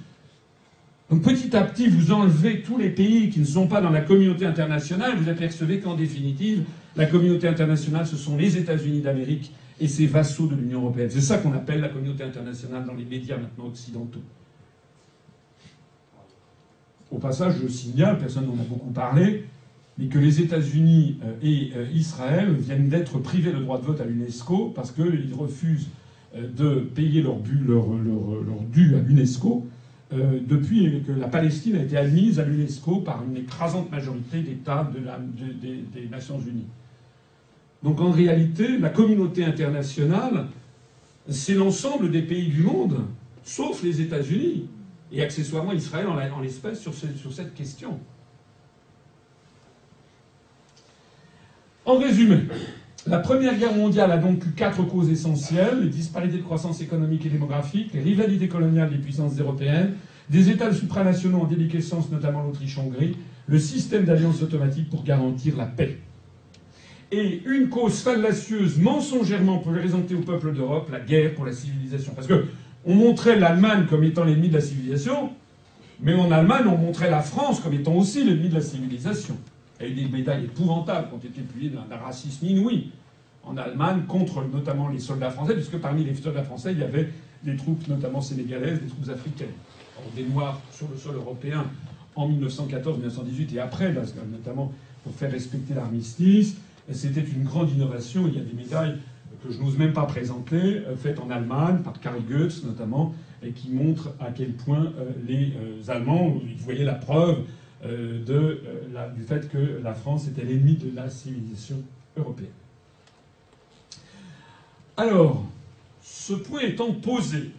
Donc 1.10 1.22
petit 1.22 1.56
à 1.56 1.64
petit, 1.64 1.88
vous 1.88 2.12
enlevez 2.12 2.62
tous 2.62 2.78
les 2.78 2.90
pays 2.90 3.30
qui 3.30 3.40
ne 3.40 3.46
sont 3.46 3.68
pas 3.68 3.80
dans 3.80 3.92
la 3.92 4.02
communauté 4.02 4.46
internationale, 4.46 5.18
vous 5.18 5.30
apercevez 5.30 5.80
qu'en 5.80 5.96
définitive, 5.96 6.64
la 6.98 7.06
communauté 7.06 7.48
internationale, 7.48 8.06
ce 8.06 8.18
sont 8.18 8.36
les 8.36 8.58
États-Unis 8.58 9.02
d'Amérique 9.02 9.54
et 9.80 9.88
ses 9.88 10.06
vassaux 10.06 10.48
de 10.48 10.56
l'Union 10.56 10.82
européenne. 10.82 11.10
C'est 11.10 11.22
ça 11.22 11.38
qu'on 11.38 11.54
appelle 11.54 11.80
la 11.80 11.90
communauté 11.90 12.24
internationale 12.24 12.84
dans 12.86 12.94
les 12.94 13.06
médias 13.06 13.38
maintenant 13.38 13.68
occidentaux. 13.68 14.22
Au 17.10 17.20
passage, 17.20 17.54
je 17.64 17.70
signale, 17.70 18.18
personne 18.18 18.48
n'en 18.48 18.62
a 18.62 18.66
beaucoup 18.68 18.92
parlé, 18.92 19.46
mais 19.98 20.08
que 20.08 20.20
les 20.20 20.42
États-Unis 20.42 21.20
euh, 21.24 21.34
et 21.42 21.72
euh, 21.76 21.86
Israël 21.94 22.52
viennent 22.52 22.90
d'être 22.90 23.18
privés 23.20 23.54
de 23.54 23.60
droit 23.60 23.80
de 23.80 23.86
vote 23.86 24.02
à 24.02 24.06
l'UNESCO 24.06 24.74
parce 24.76 24.92
qu'ils 24.92 25.34
refusent 25.34 25.88
euh, 26.36 26.48
de 26.56 26.82
payer 26.82 27.22
leur, 27.22 27.38
leur, 27.66 27.88
leur 27.88 28.62
dû 28.72 28.96
à 28.96 29.00
l'UNESCO 29.00 29.66
euh, 30.14 30.40
depuis 30.42 31.04
que 31.06 31.12
la 31.12 31.28
Palestine 31.28 31.76
a 31.76 31.82
été 31.82 31.98
admise 31.98 32.40
à 32.40 32.46
l'UNESCO 32.46 33.02
par 33.02 33.24
une 33.24 33.38
écrasante 33.38 33.92
majorité 33.92 34.40
d'États 34.40 34.90
des 35.62 36.08
Nations 36.10 36.40
Unies. 36.40 36.68
Donc 37.84 38.00
en 38.00 38.12
réalité, 38.12 38.78
la 38.78 38.90
communauté 38.90 39.44
internationale, 39.44 40.48
c'est 41.30 41.54
l'ensemble 41.54 42.10
des 42.10 42.22
pays 42.22 42.48
du 42.48 42.64
monde, 42.64 43.02
sauf 43.44 43.84
les 43.84 44.02
États-Unis, 44.02 44.70
et 45.12 45.22
accessoirement 45.22 45.74
Israël 45.74 46.08
en, 46.08 46.40
l'espèce 46.42 46.80
sur, 46.80 46.94
sur 46.94 47.34
cette 47.34 47.54
question. 47.54 48.00
En 51.86 51.98
résumé, 51.98 52.40
la 53.08 53.20
Première 53.20 53.58
Guerre 53.58 53.74
mondiale 53.74 54.12
a 54.12 54.18
donc 54.18 54.46
eu 54.46 54.52
quatre 54.52 54.84
causes 54.84 55.10
essentielles 55.10 55.82
les 55.82 55.90
disparités 55.90 56.38
de 56.38 56.44
croissance 56.44 56.82
économique 56.82 57.26
et 57.26 57.30
démographique, 57.30 57.94
les 57.94 58.02
rivalités 58.02 58.48
coloniales 58.48 58.90
des 58.90 58.98
puissances 58.98 59.38
européennes, 59.40 59.94
des 60.30 60.50
États 60.50 60.74
supranationaux 60.74 61.40
en 61.40 61.46
déliquescence, 61.46 62.12
notamment 62.12 62.44
l'Autriche-Hongrie, 62.44 63.18
le 63.48 63.60
système 63.60 64.04
d'alliance 64.04 64.42
automatique 64.42 64.90
pour 64.90 65.04
garantir 65.04 65.56
la 65.56 65.66
paix. 65.66 65.98
Et 67.12 67.42
une 67.46 67.70
cause 67.70 68.02
fallacieuse, 68.02 68.78
mensongèrement 68.78 69.60
présentée 69.60 70.16
au 70.16 70.22
peuple 70.22 70.54
d'Europe, 70.54 70.90
la 70.92 71.00
guerre 71.00 71.34
pour 71.36 71.46
la 71.46 71.54
civilisation. 71.54 72.12
Parce 72.14 72.28
que 72.28 72.46
on 72.86 72.96
montrait 72.96 73.40
l'Allemagne 73.40 73.86
comme 73.90 74.04
étant 74.04 74.26
l'ennemi 74.26 74.50
de 74.50 74.56
la 74.56 74.62
civilisation, 74.62 75.30
mais 76.02 76.14
en 76.14 76.32
Allemagne, 76.32 76.66
on 76.68 76.78
montrait 76.78 77.10
la 77.10 77.22
France 77.22 77.62
comme 77.62 77.74
étant 77.74 77.94
aussi 77.94 78.26
l'ennemi 78.26 78.50
de 78.50 78.56
la 78.56 78.62
civilisation. 78.62 79.38
Il 79.80 79.86
y 79.86 79.90
a 79.90 79.92
eu 79.92 79.96
des 79.96 80.08
médailles 80.10 80.46
épouvantables 80.46 81.10
qui 81.10 81.14
ont 81.14 81.30
été 81.30 81.42
publiées 81.42 81.70
d'un 81.70 81.98
racisme 81.98 82.46
inouï 82.46 82.92
en 83.44 83.58
Allemagne 83.58 84.04
contre 84.08 84.44
notamment 84.44 84.90
les 84.90 85.00
soldats 85.00 85.30
français, 85.30 85.54
puisque 85.54 85.78
parmi 85.78 86.04
les 86.04 86.16
soldats 86.16 86.44
français, 86.44 86.74
il 86.74 86.80
y 86.80 86.84
avait 86.84 87.10
des 87.44 87.56
troupes 87.56 87.88
notamment 87.88 88.22
sénégalaises, 88.22 88.82
des 88.82 88.88
troupes 88.88 89.10
africaines. 89.10 89.54
des 90.16 90.24
Noirs 90.24 90.60
sur 90.72 90.88
le 90.90 90.98
sol 90.98 91.16
européen 91.16 91.66
en 92.16 92.30
1914-1918 92.30 93.56
et 93.56 93.60
après, 93.60 93.94
notamment 94.32 94.74
pour 95.04 95.14
faire 95.14 95.32
respecter 95.32 95.74
l'armistice. 95.74 96.58
C'était 96.92 97.22
une 97.22 97.44
grande 97.44 97.72
innovation. 97.72 98.28
Il 98.28 98.38
y 98.38 98.42
a 98.42 98.44
des 98.44 98.54
médailles 98.54 98.98
que 99.46 99.52
je 99.52 99.60
n'ose 99.60 99.78
même 99.78 99.94
pas 99.94 100.06
présenter, 100.06 100.56
euh, 100.56 100.96
faites 100.96 101.20
en 101.20 101.30
Allemagne, 101.30 101.80
par 101.84 102.00
Karl 102.00 102.22
Goetz 102.28 102.64
notamment, 102.64 103.14
et 103.44 103.52
qui 103.52 103.70
montrent 103.70 104.14
à 104.20 104.32
quel 104.32 104.54
point 104.54 104.86
euh, 104.98 105.12
les 105.28 105.54
euh, 105.62 105.92
Allemands, 105.92 106.30
vous 106.30 106.42
voyez 106.58 106.84
la 106.84 106.96
preuve 106.96 107.44
de, 107.84 108.62
euh, 108.96 109.10
du 109.10 109.24
fait 109.24 109.50
que 109.50 109.80
la 109.84 109.94
France 109.94 110.28
était 110.28 110.44
l'ennemi 110.44 110.76
de 110.76 110.96
la 110.96 111.10
civilisation 111.10 111.78
européenne. 112.16 112.50
Alors, 114.96 115.46
ce 116.02 116.34
point 116.34 116.62
étant 116.62 116.92
posé, 116.94 117.52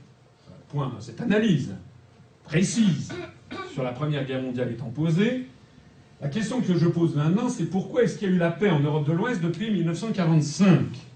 point, 0.68 0.92
cette 0.98 1.20
analyse 1.20 1.74
précise 2.44 3.12
sur 3.72 3.84
la 3.84 3.92
Première 3.92 4.24
Guerre 4.24 4.42
mondiale 4.42 4.72
étant 4.72 4.90
posée, 4.90 5.46
la 6.20 6.28
question 6.28 6.60
que 6.60 6.76
je 6.76 6.86
pose 6.88 7.14
maintenant, 7.14 7.48
c'est 7.48 7.66
pourquoi 7.66 8.02
est-ce 8.02 8.18
qu'il 8.18 8.28
y 8.28 8.32
a 8.32 8.34
eu 8.34 8.38
la 8.38 8.50
paix 8.50 8.70
en 8.70 8.80
Europe 8.80 9.06
de 9.06 9.12
l'Ouest 9.12 9.40
depuis 9.40 9.70
1945 9.70 11.07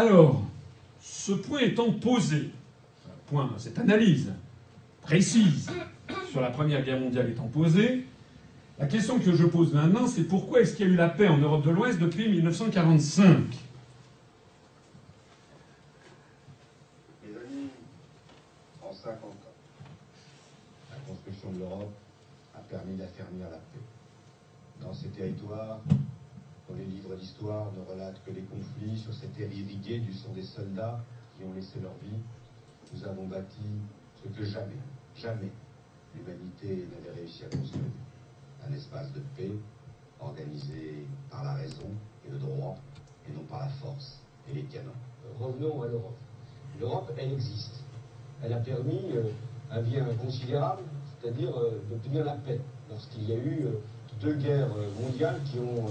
Alors, 0.00 0.40
ce 1.02 1.32
point 1.32 1.60
étant 1.60 1.92
posé, 1.92 2.48
point, 3.26 3.50
cette 3.58 3.78
analyse 3.78 4.32
précise 5.02 5.70
sur 6.30 6.40
la 6.40 6.48
Première 6.48 6.82
Guerre 6.82 6.98
mondiale 6.98 7.28
étant 7.28 7.48
posée, 7.48 8.06
la 8.78 8.86
question 8.86 9.18
que 9.18 9.36
je 9.36 9.44
pose 9.44 9.74
maintenant, 9.74 10.06
c'est 10.06 10.22
pourquoi 10.24 10.62
est-ce 10.62 10.74
qu'il 10.74 10.86
y 10.86 10.90
a 10.90 10.92
eu 10.94 10.96
la 10.96 11.10
paix 11.10 11.28
en 11.28 11.36
Europe 11.36 11.66
de 11.66 11.70
l'Ouest 11.70 11.98
depuis 11.98 12.30
1945 12.30 13.26
Mes 17.22 17.36
amis, 17.36 17.68
en 18.82 18.94
50 18.94 19.22
ans, 19.22 19.34
la 20.92 20.96
construction 21.06 21.52
de 21.52 21.58
l'Europe 21.58 21.92
a 22.54 22.60
permis 22.60 22.96
d'affermir 22.96 23.50
la 23.50 23.58
paix. 23.58 23.84
Dans 24.80 24.94
ces 24.94 25.08
territoires, 25.08 25.80
les 26.76 26.84
livres 26.84 27.14
d'histoire 27.16 27.72
ne 27.72 27.92
relatent 27.92 28.22
que 28.24 28.30
les 28.30 28.42
conflits 28.42 28.98
sur 28.98 29.14
cette 29.14 29.34
terre 29.34 29.52
irriguée 29.52 30.00
du 30.00 30.12
sang 30.12 30.32
des 30.34 30.42
soldats 30.42 31.00
qui 31.36 31.44
ont 31.44 31.52
laissé 31.52 31.80
leur 31.80 31.94
vie, 32.02 32.18
nous 32.92 33.04
avons 33.04 33.26
bâti 33.26 33.62
ce 34.22 34.28
que 34.28 34.44
jamais, 34.44 34.78
jamais 35.16 35.50
l'humanité 36.14 36.88
n'avait 36.90 37.20
réussi 37.20 37.44
à 37.44 37.48
construire. 37.48 37.84
Un 38.68 38.72
espace 38.72 39.12
de 39.12 39.20
paix 39.36 39.52
organisé 40.20 41.06
par 41.30 41.44
la 41.44 41.54
raison 41.54 41.88
et 42.26 42.30
le 42.30 42.38
droit, 42.38 42.76
et 43.28 43.32
non 43.32 43.44
par 43.48 43.60
la 43.60 43.68
force 43.68 44.20
et 44.50 44.54
les 44.54 44.62
canons. 44.64 44.90
Revenons 45.38 45.82
à 45.82 45.86
l'Europe. 45.88 46.18
L'Europe, 46.78 47.12
elle 47.16 47.32
existe. 47.32 47.82
Elle 48.42 48.52
a 48.52 48.58
permis 48.58 49.12
euh, 49.14 49.30
un 49.70 49.82
bien 49.82 50.04
considérable, 50.22 50.82
c'est-à-dire 51.20 51.56
euh, 51.56 51.80
d'obtenir 51.88 52.24
la 52.24 52.34
paix, 52.34 52.60
lorsqu'il 52.90 53.28
y 53.28 53.32
a 53.32 53.36
eu 53.36 53.64
euh, 53.64 53.72
deux 54.20 54.34
guerres 54.34 54.68
mondiales 55.00 55.40
qui 55.44 55.58
ont 55.58 55.86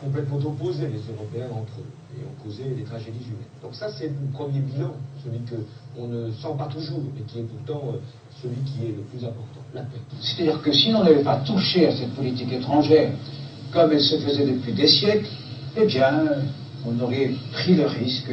complètement 0.00 0.38
opposé 0.38 0.88
les 0.88 1.00
Européens 1.12 1.48
entre 1.52 1.80
eux 1.80 2.18
et 2.18 2.24
ont 2.24 2.44
causé 2.44 2.64
des 2.76 2.82
tragédies 2.82 3.24
humaines. 3.24 3.54
Donc 3.62 3.74
ça, 3.74 3.88
c'est 3.90 4.08
le 4.08 4.32
premier 4.32 4.60
bilan, 4.60 4.92
celui 5.24 5.40
qu'on 5.44 6.06
ne 6.08 6.30
sent 6.30 6.54
pas 6.58 6.66
toujours, 6.66 7.00
mais 7.14 7.22
qui 7.22 7.38
est 7.38 7.42
pourtant 7.42 7.94
celui 8.42 8.56
qui 8.66 8.86
est 8.86 8.96
le 8.96 9.02
plus 9.02 9.24
important, 9.24 9.60
la 9.72 9.82
paix. 9.82 10.00
C'est-à-dire 10.20 10.60
que 10.62 10.72
si 10.72 10.92
l'on 10.92 11.04
n'avait 11.04 11.22
pas 11.22 11.38
touché 11.38 11.86
à 11.86 11.96
cette 11.96 12.14
politique 12.14 12.52
étrangère 12.52 13.10
comme 13.72 13.92
elle 13.92 14.00
se 14.00 14.16
faisait 14.18 14.46
depuis 14.46 14.72
des 14.72 14.86
siècles, 14.86 15.28
eh 15.76 15.86
bien, 15.86 16.24
on 16.86 17.00
aurait 17.02 17.30
pris 17.52 17.74
le 17.74 17.86
risque 17.86 18.32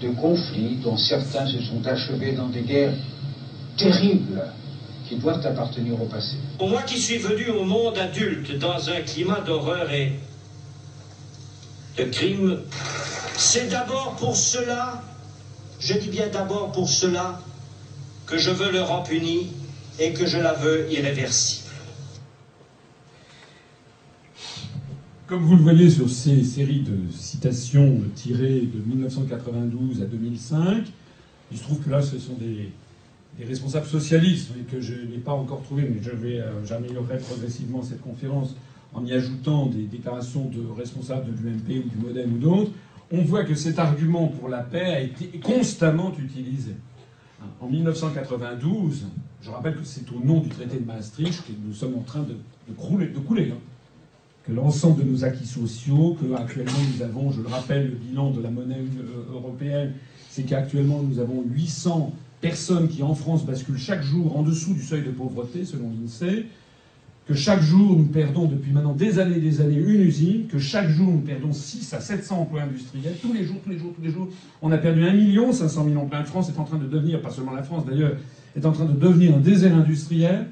de 0.00 0.08
conflits 0.10 0.78
dont 0.82 0.96
certains 0.96 1.46
se 1.46 1.60
sont 1.60 1.86
achevés 1.86 2.32
dans 2.32 2.48
des 2.48 2.62
guerres 2.62 2.94
terribles 3.76 4.42
qui 5.14 5.20
doivent 5.20 5.46
appartenir 5.46 6.00
au 6.00 6.06
passé. 6.06 6.36
Pour 6.58 6.68
moi 6.68 6.82
qui 6.82 6.98
suis 6.98 7.18
venu 7.18 7.48
au 7.50 7.64
monde 7.64 7.96
adulte 7.98 8.58
dans 8.58 8.90
un 8.90 9.00
climat 9.02 9.40
d'horreur 9.40 9.90
et 9.92 10.12
de 11.96 12.04
crime, 12.04 12.58
c'est 13.36 13.68
d'abord 13.68 14.16
pour 14.18 14.36
cela, 14.36 15.02
je 15.80 15.94
dis 15.94 16.08
bien 16.08 16.28
d'abord 16.28 16.72
pour 16.72 16.88
cela, 16.88 17.40
que 18.26 18.38
je 18.38 18.50
veux 18.50 18.72
l'Europe 18.72 19.10
unie 19.12 19.48
et 19.98 20.12
que 20.12 20.26
je 20.26 20.38
la 20.38 20.54
veux 20.54 20.90
irréversible. 20.90 21.62
Comme 25.26 25.42
vous 25.42 25.56
le 25.56 25.62
voyez 25.62 25.88
sur 25.88 26.10
ces 26.10 26.42
séries 26.42 26.80
de 26.82 27.10
citations 27.12 28.00
tirées 28.14 28.62
de 28.62 28.78
1992 28.84 30.02
à 30.02 30.06
2005, 30.06 30.84
il 31.50 31.58
se 31.58 31.62
trouve 31.62 31.80
que 31.80 31.90
là, 31.90 32.02
ce 32.02 32.18
sont 32.18 32.34
des, 32.34 32.72
responsables 33.42 33.86
socialistes 33.86 34.52
que 34.70 34.80
je 34.80 34.94
n'ai 34.94 35.18
pas 35.18 35.32
encore 35.32 35.62
trouvé, 35.62 35.82
mais 35.82 36.00
je 36.00 36.10
vais, 36.10 36.38
euh, 36.38 36.64
j'améliorerai 36.64 37.18
progressivement 37.18 37.82
cette 37.82 38.00
conférence 38.00 38.54
en 38.94 39.04
y 39.04 39.12
ajoutant 39.12 39.66
des 39.66 39.84
déclarations 39.84 40.44
de 40.44 40.64
responsables 40.76 41.26
de 41.26 41.42
l'UMP 41.42 41.84
ou 41.84 41.88
du 41.88 41.96
Modem 41.96 42.34
ou 42.34 42.38
d'autres. 42.38 42.70
On 43.10 43.22
voit 43.22 43.44
que 43.44 43.54
cet 43.54 43.78
argument 43.78 44.28
pour 44.28 44.48
la 44.48 44.62
paix 44.62 44.84
a 44.84 45.00
été 45.00 45.26
constamment 45.40 46.12
utilisé. 46.16 46.74
En 47.60 47.68
1992, 47.68 49.06
je 49.42 49.50
rappelle 49.50 49.74
que 49.74 49.84
c'est 49.84 50.10
au 50.12 50.24
nom 50.24 50.40
du 50.40 50.48
traité 50.48 50.78
de 50.78 50.86
Maastricht 50.86 51.44
que 51.44 51.52
nous 51.66 51.74
sommes 51.74 51.96
en 51.96 52.02
train 52.02 52.22
de, 52.22 52.36
couler, 52.74 53.08
de 53.08 53.18
couler 53.18 53.50
hein. 53.52 53.58
que 54.46 54.52
l'ensemble 54.52 55.04
de 55.04 55.10
nos 55.10 55.24
acquis 55.24 55.46
sociaux, 55.46 56.16
que 56.20 56.32
actuellement 56.34 56.72
nous 56.96 57.02
avons, 57.02 57.30
je 57.30 57.42
le 57.42 57.48
rappelle, 57.48 57.90
le 57.90 57.96
bilan 57.96 58.30
de 58.30 58.40
la 58.40 58.50
monnaie 58.50 58.76
euh, 58.78 59.34
européenne, 59.34 59.92
c'est 60.30 60.44
qu'actuellement 60.44 61.02
nous 61.02 61.18
avons 61.18 61.42
800 61.42 62.12
personnes 62.44 62.88
qui 62.88 63.02
en 63.02 63.14
France 63.14 63.46
basculent 63.46 63.78
chaque 63.78 64.02
jour 64.02 64.36
en 64.36 64.42
dessous 64.42 64.74
du 64.74 64.82
seuil 64.82 65.02
de 65.02 65.10
pauvreté, 65.10 65.64
selon 65.64 65.90
l'INSEE, 65.90 66.44
que 67.26 67.32
chaque 67.32 67.62
jour 67.62 67.96
nous 67.96 68.04
perdons 68.04 68.44
depuis 68.44 68.70
maintenant 68.70 68.92
des 68.92 69.18
années 69.18 69.38
et 69.38 69.40
des 69.40 69.62
années 69.62 69.78
une 69.78 70.02
usine, 70.02 70.46
que 70.46 70.58
chaque 70.58 70.90
jour 70.90 71.10
nous 71.10 71.20
perdons 71.20 71.54
6 71.54 71.94
à 71.94 72.00
700 72.00 72.40
emplois 72.40 72.60
industriels, 72.60 73.14
tous 73.22 73.32
les 73.32 73.44
jours, 73.44 73.56
tous 73.64 73.70
les 73.70 73.78
jours, 73.78 73.94
tous 73.96 74.02
les 74.02 74.10
jours. 74.10 74.28
On 74.60 74.70
a 74.72 74.76
perdu 74.76 75.06
1 75.06 75.14
million 75.14 75.52
500 75.52 75.86
000 75.88 75.98
emplois. 75.98 76.18
La 76.18 76.24
France 76.26 76.50
est 76.50 76.58
en 76.58 76.64
train 76.64 76.76
de 76.76 76.86
devenir, 76.86 77.22
pas 77.22 77.30
seulement 77.30 77.54
la 77.54 77.62
France 77.62 77.86
d'ailleurs, 77.86 78.12
est 78.54 78.66
en 78.66 78.72
train 78.72 78.84
de 78.84 78.92
devenir 78.92 79.34
un 79.34 79.40
désert 79.40 79.74
industriel. 79.74 80.48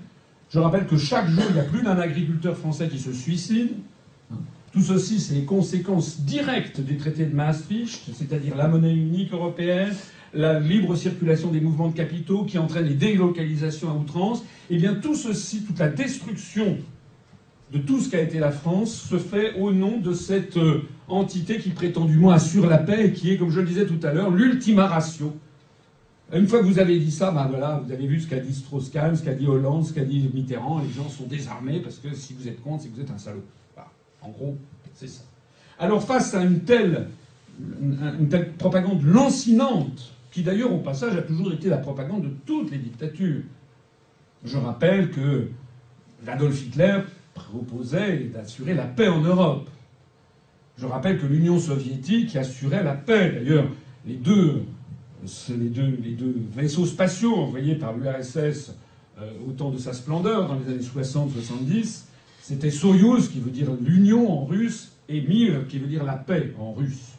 Je 0.48 0.58
rappelle 0.60 0.86
que 0.86 0.96
chaque 0.96 1.28
jour, 1.28 1.44
il 1.50 1.56
y 1.56 1.60
a 1.60 1.64
plus 1.64 1.82
d'un 1.82 1.98
agriculteur 1.98 2.56
français 2.56 2.88
qui 2.88 2.98
se 2.98 3.12
suicide. 3.12 3.68
Tout 4.72 4.80
ceci, 4.80 5.20
c'est 5.20 5.34
les 5.34 5.44
conséquences 5.44 6.20
directes 6.20 6.80
des 6.80 6.96
traités 6.96 7.26
de 7.26 7.34
Maastricht, 7.34 8.08
c'est-à-dire 8.14 8.56
la 8.56 8.68
monnaie 8.68 8.94
unique 8.94 9.34
européenne, 9.34 9.92
la 10.34 10.58
libre 10.58 10.96
circulation 10.96 11.50
des 11.50 11.60
mouvements 11.60 11.88
de 11.88 11.96
capitaux 11.96 12.44
qui 12.44 12.58
entraîne 12.58 12.86
les 12.86 12.94
délocalisations 12.94 13.90
à 13.90 13.94
outrance, 13.94 14.40
et 14.70 14.74
eh 14.74 14.78
bien 14.78 14.94
tout 14.94 15.14
ceci, 15.14 15.62
toute 15.62 15.78
la 15.78 15.88
destruction 15.88 16.78
de 17.72 17.78
tout 17.78 18.00
ce 18.00 18.10
qu'a 18.10 18.20
été 18.20 18.38
la 18.38 18.52
France 18.52 18.92
se 19.08 19.18
fait 19.18 19.54
au 19.58 19.72
nom 19.72 19.98
de 19.98 20.12
cette 20.12 20.58
euh, 20.58 20.82
entité 21.08 21.58
qui 21.58 21.70
prétendument 21.70 22.30
assure 22.30 22.66
la 22.66 22.78
paix 22.78 23.06
et 23.06 23.12
qui 23.12 23.32
est, 23.32 23.38
comme 23.38 23.50
je 23.50 23.60
le 23.60 23.66
disais 23.66 23.86
tout 23.86 24.00
à 24.02 24.12
l'heure, 24.12 24.30
l'ultima 24.30 24.86
ratio. 24.86 25.34
Une 26.34 26.46
fois 26.46 26.60
que 26.60 26.64
vous 26.64 26.78
avez 26.78 26.98
dit 26.98 27.10
ça, 27.10 27.30
ben 27.30 27.46
voilà, 27.46 27.82
vous 27.84 27.92
avez 27.92 28.06
vu 28.06 28.20
ce 28.20 28.26
qu'a 28.26 28.40
dit 28.40 28.54
Strauss-Kahn, 28.54 29.16
ce 29.16 29.22
qu'a 29.22 29.34
dit 29.34 29.46
Hollande, 29.46 29.84
ce 29.84 29.92
qu'a 29.92 30.04
dit 30.04 30.30
Mitterrand, 30.32 30.80
les 30.80 30.90
gens 30.90 31.08
sont 31.08 31.24
désarmés 31.24 31.80
parce 31.80 31.96
que 31.96 32.14
si 32.14 32.34
vous 32.34 32.48
êtes 32.48 32.62
contre, 32.62 32.82
c'est 32.82 32.88
que 32.88 32.94
vous 32.94 33.02
êtes 33.02 33.10
un 33.10 33.18
salaud. 33.18 33.44
En 34.22 34.30
gros, 34.30 34.56
c'est 34.94 35.08
ça. 35.08 35.22
Alors 35.78 36.02
face 36.04 36.34
à 36.34 36.42
une 36.42 36.60
telle, 36.60 37.08
une 37.60 38.28
telle 38.28 38.52
propagande 38.52 39.02
lancinante 39.02 40.12
qui 40.32 40.42
d'ailleurs 40.42 40.72
au 40.72 40.78
passage 40.78 41.14
a 41.16 41.22
toujours 41.22 41.52
été 41.52 41.68
la 41.68 41.76
propagande 41.76 42.22
de 42.22 42.30
toutes 42.46 42.70
les 42.72 42.78
dictatures. 42.78 43.42
Je 44.44 44.56
rappelle 44.56 45.10
que 45.10 45.48
Adolf 46.26 46.60
Hitler 46.62 47.00
proposait 47.34 48.30
d'assurer 48.32 48.74
la 48.74 48.84
paix 48.86 49.08
en 49.08 49.20
Europe. 49.20 49.68
Je 50.78 50.86
rappelle 50.86 51.20
que 51.20 51.26
l'Union 51.26 51.58
soviétique 51.58 52.34
assurait 52.34 52.82
la 52.82 52.94
paix. 52.94 53.30
D'ailleurs, 53.30 53.66
les 54.06 54.14
deux, 54.14 54.62
les, 55.50 55.68
deux, 55.68 56.34
vaisseaux 56.54 56.86
spatiaux 56.86 57.36
envoyés 57.36 57.74
par 57.74 57.94
l'URSS 57.94 58.74
euh, 59.20 59.30
au 59.46 59.52
temps 59.52 59.70
de 59.70 59.78
sa 59.78 59.92
splendeur 59.92 60.48
dans 60.48 60.54
les 60.54 60.72
années 60.72 60.82
60-70, 60.82 62.04
c'était 62.40 62.70
Soyouz 62.70 63.28
qui 63.28 63.38
veut 63.38 63.50
dire 63.50 63.68
l'Union 63.80 64.32
en 64.32 64.44
russe 64.46 64.92
et 65.10 65.20
Mir 65.20 65.68
qui 65.68 65.78
veut 65.78 65.86
dire 65.86 66.04
la 66.04 66.14
paix 66.14 66.54
en 66.58 66.72
russe. 66.72 67.12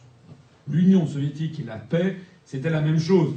L'Union 0.68 1.06
soviétique 1.06 1.60
et 1.60 1.64
la 1.64 1.76
paix 1.76 2.16
c'était 2.44 2.70
la 2.70 2.80
même 2.80 2.98
chose. 2.98 3.34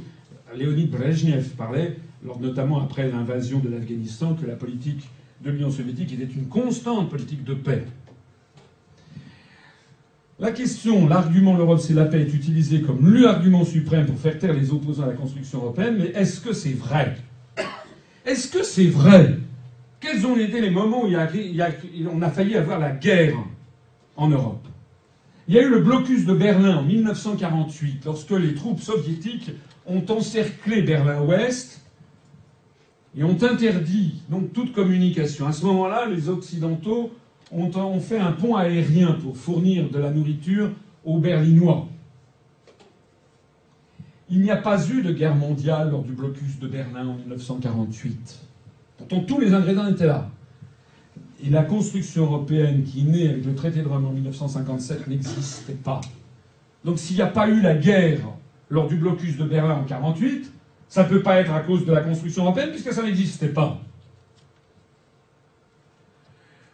Léonid 0.54 0.90
Brezhnev 0.90 1.50
parlait, 1.56 1.96
notamment 2.40 2.80
après 2.80 3.08
l'invasion 3.08 3.58
de 3.58 3.68
l'Afghanistan, 3.68 4.34
que 4.34 4.46
la 4.46 4.54
politique 4.54 5.08
de 5.42 5.50
l'Union 5.50 5.70
soviétique 5.70 6.12
était 6.12 6.32
une 6.32 6.46
constante 6.46 7.10
politique 7.10 7.44
de 7.44 7.54
paix. 7.54 7.84
La 10.40 10.52
question, 10.52 11.08
l'argument 11.08 11.56
l'Europe 11.56 11.80
c'est 11.80 11.94
la 11.94 12.04
paix 12.04 12.20
est 12.20 12.32
utilisé 12.32 12.80
comme 12.80 13.12
l'argument 13.12 13.64
suprême 13.64 14.06
pour 14.06 14.18
faire 14.18 14.38
taire 14.38 14.52
les 14.52 14.70
opposants 14.70 15.04
à 15.04 15.08
la 15.08 15.14
construction 15.14 15.62
européenne, 15.62 15.96
mais 15.98 16.10
est-ce 16.14 16.40
que 16.40 16.52
c'est 16.52 16.74
vrai? 16.74 17.16
Est-ce 18.24 18.48
que 18.48 18.62
c'est 18.62 18.86
vrai? 18.86 19.36
Quels 19.98 20.24
ont 20.26 20.36
été 20.36 20.60
les 20.60 20.70
moments 20.70 21.02
où 21.02 21.08
on 21.08 22.22
a 22.22 22.30
failli 22.30 22.54
avoir 22.54 22.78
la 22.78 22.92
guerre 22.92 23.34
en 24.16 24.28
Europe? 24.28 24.67
Il 25.48 25.54
y 25.54 25.58
a 25.58 25.62
eu 25.62 25.70
le 25.70 25.80
blocus 25.80 26.26
de 26.26 26.34
Berlin 26.34 26.76
en 26.76 26.82
1948, 26.82 28.04
lorsque 28.04 28.32
les 28.32 28.54
troupes 28.54 28.80
soviétiques 28.80 29.50
ont 29.86 30.04
encerclé 30.10 30.82
Berlin-Ouest 30.82 31.80
et 33.16 33.24
ont 33.24 33.42
interdit 33.42 34.20
donc 34.28 34.52
toute 34.52 34.74
communication. 34.74 35.46
À 35.46 35.52
ce 35.52 35.64
moment-là, 35.64 36.04
les 36.04 36.28
Occidentaux 36.28 37.12
ont, 37.50 37.98
fait 37.98 38.18
un 38.18 38.32
pont 38.32 38.56
aérien 38.56 39.12
pour 39.12 39.38
fournir 39.38 39.88
de 39.88 39.98
la 39.98 40.10
nourriture 40.10 40.70
aux 41.02 41.18
Berlinois. 41.18 41.88
Il 44.28 44.42
n'y 44.42 44.50
a 44.50 44.56
pas 44.56 44.86
eu 44.90 45.00
de 45.00 45.12
guerre 45.12 45.34
mondiale 45.34 45.90
lors 45.90 46.02
du 46.02 46.12
blocus 46.12 46.58
de 46.60 46.68
Berlin 46.68 47.06
en 47.06 47.14
1948. 47.14 48.38
Pourtant, 48.98 49.20
tous 49.20 49.40
les 49.40 49.54
ingrédients 49.54 49.86
étaient 49.86 50.06
là. 50.06 50.28
Et 51.44 51.50
la 51.50 51.62
construction 51.62 52.24
européenne 52.24 52.82
qui 52.82 53.04
née 53.04 53.28
avec 53.28 53.44
le 53.44 53.54
traité 53.54 53.82
de 53.82 53.88
Rome 53.88 54.06
en 54.06 54.12
1957 54.12 55.06
n'existait 55.06 55.72
pas. 55.74 56.00
Donc 56.84 56.98
s'il 56.98 57.16
n'y 57.16 57.22
a 57.22 57.26
pas 57.26 57.48
eu 57.48 57.60
la 57.60 57.74
guerre 57.74 58.20
lors 58.70 58.88
du 58.88 58.96
blocus 58.96 59.36
de 59.36 59.44
Berlin 59.44 59.74
en 59.74 59.82
1948, 59.82 60.52
ça 60.88 61.04
ne 61.04 61.08
peut 61.08 61.22
pas 61.22 61.36
être 61.40 61.52
à 61.52 61.60
cause 61.60 61.84
de 61.84 61.92
la 61.92 62.00
construction 62.00 62.44
européenne 62.44 62.70
puisque 62.70 62.92
ça 62.92 63.02
n'existait 63.02 63.48
pas. 63.48 63.80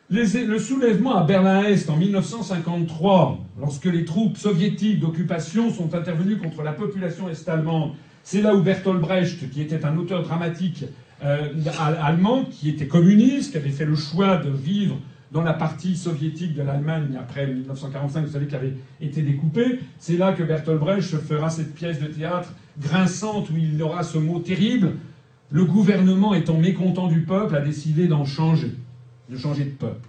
le 0.09 0.59
soulèvement 0.59 1.17
à 1.17 1.25
Berlin-Est 1.25 1.91
en 1.91 1.97
1953, 1.97 3.39
lorsque 3.61 3.87
les 3.87 4.05
troupes 4.05 4.37
soviétiques 4.37 5.01
d'occupation 5.01 5.71
sont 5.71 5.95
intervenues 5.95 6.39
contre 6.39 6.63
la 6.63 6.73
population 6.73 7.29
est-allemande, 7.29 7.93
c'est 8.23 8.41
là 8.41 8.55
où 8.55 8.63
Bertolt 8.63 9.01
Brecht, 9.01 9.51
qui 9.51 9.61
était 9.61 9.85
un 9.85 9.97
auteur 9.99 10.23
dramatique 10.23 10.85
euh, 11.25 11.49
allemand, 11.79 12.45
qui 12.45 12.69
était 12.69 12.87
communiste, 12.87 13.53
qui 13.53 13.57
avait 13.57 13.71
fait 13.71 13.87
le 13.87 13.97
choix 13.97 14.37
de 14.37 14.51
vivre 14.51 14.97
dans 15.33 15.43
la 15.43 15.53
partie 15.53 15.97
soviétique 15.97 16.55
de 16.55 16.63
l'Allemagne 16.63 17.17
après 17.19 17.47
1945, 17.47 18.27
vous 18.27 18.33
savez 18.33 18.47
qu'elle 18.47 18.61
avait 18.61 18.77
été 19.01 19.23
découpée, 19.23 19.81
c'est 19.99 20.17
là 20.17 20.33
que 20.33 20.45
Bertolt 20.45 20.79
Brecht 20.79 21.03
fera 21.03 21.51
cette 21.51 21.75
pièce 21.75 21.99
de 21.99 22.07
théâtre 22.07 22.53
grinçante 22.81 23.51
où 23.51 23.57
il 23.57 23.83
aura 23.83 24.05
ce 24.05 24.19
mot 24.19 24.39
terrible. 24.39 24.93
Le 25.51 25.65
gouvernement 25.65 26.35
étant 26.35 26.59
mécontent 26.59 27.09
du 27.09 27.23
peuple 27.23 27.57
a 27.57 27.61
décidé 27.61 28.07
d'en 28.07 28.25
changer 28.25 28.73
de 29.29 29.37
changer 29.37 29.65
de 29.65 29.71
peuple. 29.71 30.09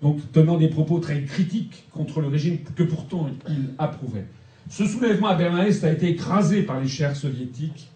Donc 0.00 0.20
tenant 0.32 0.56
des 0.56 0.68
propos 0.68 1.00
très 1.00 1.22
critiques 1.22 1.86
contre 1.92 2.20
le 2.20 2.28
régime 2.28 2.58
que 2.76 2.84
pourtant 2.84 3.28
il 3.48 3.70
approuvait. 3.78 4.26
Ce 4.70 4.86
soulèvement 4.86 5.28
à 5.28 5.34
Berlin-Est 5.34 5.82
a 5.84 5.92
été 5.92 6.08
écrasé 6.08 6.62
par 6.62 6.80
les 6.80 6.88
chers 6.88 7.16
soviétiques. 7.16 7.88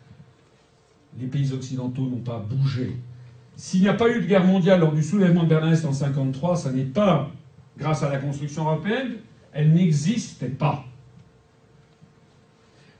Les 1.20 1.26
pays 1.26 1.52
occidentaux 1.52 2.06
n'ont 2.06 2.16
pas 2.16 2.38
bougé. 2.38 2.96
S'il 3.56 3.82
n'y 3.82 3.88
a 3.88 3.94
pas 3.94 4.08
eu 4.08 4.20
de 4.22 4.26
guerre 4.26 4.44
mondiale 4.44 4.80
lors 4.80 4.92
du 4.92 5.02
soulèvement 5.02 5.44
de 5.44 5.48
Berlin-Est 5.48 5.84
en 5.84 5.90
1953, 5.90 6.56
ça 6.56 6.72
n'est 6.72 6.84
pas 6.84 7.30
grâce 7.78 8.02
à 8.02 8.08
la 8.08 8.18
construction 8.18 8.64
européenne, 8.64 9.16
elle 9.52 9.72
n'existait 9.72 10.46
pas. 10.48 10.84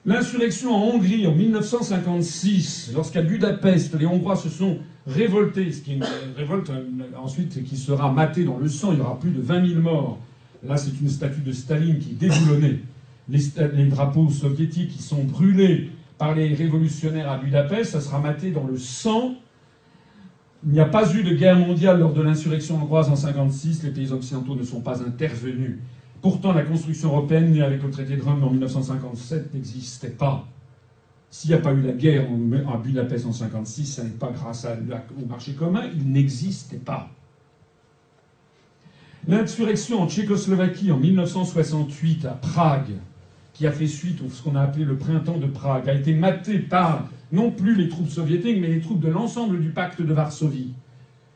L'insurrection 0.05 0.75
en 0.75 0.95
Hongrie 0.95 1.27
en 1.27 1.35
1956, 1.35 2.91
lorsqu'à 2.95 3.23
Budapest, 3.23 3.99
les 3.99 4.07
Hongrois 4.07 4.37
se 4.37 4.49
sont 4.49 4.79
révolté, 5.07 5.71
ce 5.71 5.81
qui 5.81 5.93
est 5.93 5.97
une 5.97 6.05
révolte 6.37 6.71
euh, 6.71 6.85
ensuite 7.17 7.63
qui 7.65 7.77
sera 7.77 8.13
matée 8.13 8.45
dans 8.45 8.59
le 8.59 8.69
sang, 8.69 8.93
il 8.93 8.99
y 8.99 9.01
aura 9.01 9.19
plus 9.19 9.31
de 9.31 9.41
20 9.41 9.69
000 9.69 9.81
morts. 9.81 10.19
Là, 10.65 10.77
c'est 10.77 11.01
une 11.01 11.09
statue 11.09 11.41
de 11.41 11.53
Staline 11.53 11.99
qui 11.99 12.11
est 12.11 12.15
déboulonnée. 12.15 12.81
Les, 13.29 13.87
drapeaux 13.87 14.29
soviétiques 14.31 14.91
qui 14.91 15.03
sont 15.03 15.23
brûlés 15.23 15.91
par 16.23 16.37
les 16.37 16.55
révolutionnaires 16.55 17.29
à 17.29 17.37
Budapest, 17.37 17.91
ça 17.91 18.01
sera 18.01 18.21
maté 18.21 18.53
dans 18.53 18.65
le 18.65 18.77
sang. 18.77 19.35
Il 20.65 20.71
n'y 20.71 20.79
a 20.79 20.85
pas 20.85 21.13
eu 21.13 21.25
de 21.25 21.35
guerre 21.35 21.57
mondiale 21.57 21.99
lors 21.99 22.13
de 22.13 22.23
l'insurrection 22.23 22.77
hongroise 22.77 23.09
en 23.09 23.17
1956, 23.17 23.83
les 23.83 23.91
pays 23.91 24.13
occidentaux 24.13 24.55
ne 24.55 24.63
sont 24.63 24.83
pas 24.83 25.03
intervenus. 25.03 25.81
Pourtant, 26.21 26.53
la 26.53 26.63
construction 26.63 27.09
européenne, 27.09 27.51
née 27.51 27.61
avec 27.61 27.83
le 27.83 27.91
traité 27.91 28.17
de 28.17 28.23
Rome 28.23 28.45
en 28.45 28.51
1957, 28.51 29.53
n'existait 29.53 30.11
pas. 30.11 30.47
S'il 31.29 31.51
n'y 31.51 31.57
a 31.57 31.59
pas 31.59 31.73
eu 31.73 31.81
la 31.81 31.91
guerre 31.91 32.29
à 32.73 32.77
Budapest 32.77 33.25
en 33.25 33.31
1956, 33.31 33.87
ce 33.87 34.03
n'est 34.03 34.11
pas 34.11 34.31
grâce 34.31 34.65
au 35.21 35.27
marché 35.27 35.55
commun, 35.55 35.83
il 35.93 36.09
n'existait 36.09 36.77
pas. 36.77 37.11
L'insurrection 39.27 40.03
en 40.03 40.09
Tchécoslovaquie 40.09 40.93
en 40.93 40.99
1968 40.99 42.27
à 42.27 42.35
Prague, 42.35 42.93
qui 43.53 43.67
a 43.67 43.73
fait 43.73 43.87
suite 43.87 44.21
à 44.27 44.31
ce 44.31 44.43
qu'on 44.43 44.57
a 44.57 44.63
appelé 44.63 44.85
le 44.85 44.97
printemps 44.97 45.39
de 45.39 45.47
Prague, 45.47 45.89
a 45.89 45.95
été 45.95 46.15
matée 46.15 46.59
par 46.59 47.09
non 47.33 47.51
plus 47.51 47.75
les 47.75 47.89
troupes 47.89 48.09
soviétiques, 48.09 48.59
mais 48.61 48.69
les 48.69 48.81
troupes 48.81 49.01
de 49.01 49.09
l'ensemble 49.09 49.61
du 49.61 49.71
pacte 49.71 50.01
de 50.03 50.13
Varsovie, 50.13 50.73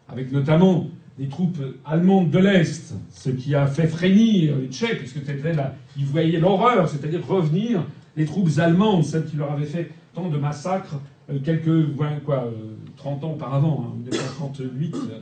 avec 0.08 0.32
notamment 0.32 0.88
des 1.18 1.28
troupes 1.28 1.58
allemandes 1.84 2.30
de 2.30 2.38
l'Est, 2.38 2.94
ce 3.10 3.30
qui 3.30 3.54
a 3.54 3.66
fait 3.66 3.86
frémir 3.86 4.56
les 4.56 4.68
Tchèques, 4.68 4.98
puisque 4.98 5.26
là, 5.54 5.74
ils 5.96 6.04
voyaient 6.04 6.38
l'horreur, 6.38 6.88
c'est-à-dire 6.88 7.26
revenir 7.26 7.84
les 8.16 8.26
troupes 8.26 8.50
allemandes, 8.58 9.04
celles 9.04 9.24
qui 9.24 9.36
leur 9.36 9.52
avaient 9.52 9.64
fait 9.64 9.90
tant 10.14 10.28
de 10.28 10.38
massacres 10.38 11.00
euh, 11.30 11.38
quelques, 11.44 11.94
quoi, 12.24 12.50
30 12.96 13.22
euh, 13.22 13.26
ans 13.26 13.32
auparavant, 13.32 13.86
hein, 13.88 13.96
1938. 14.02 14.94
Euh, 14.94 15.20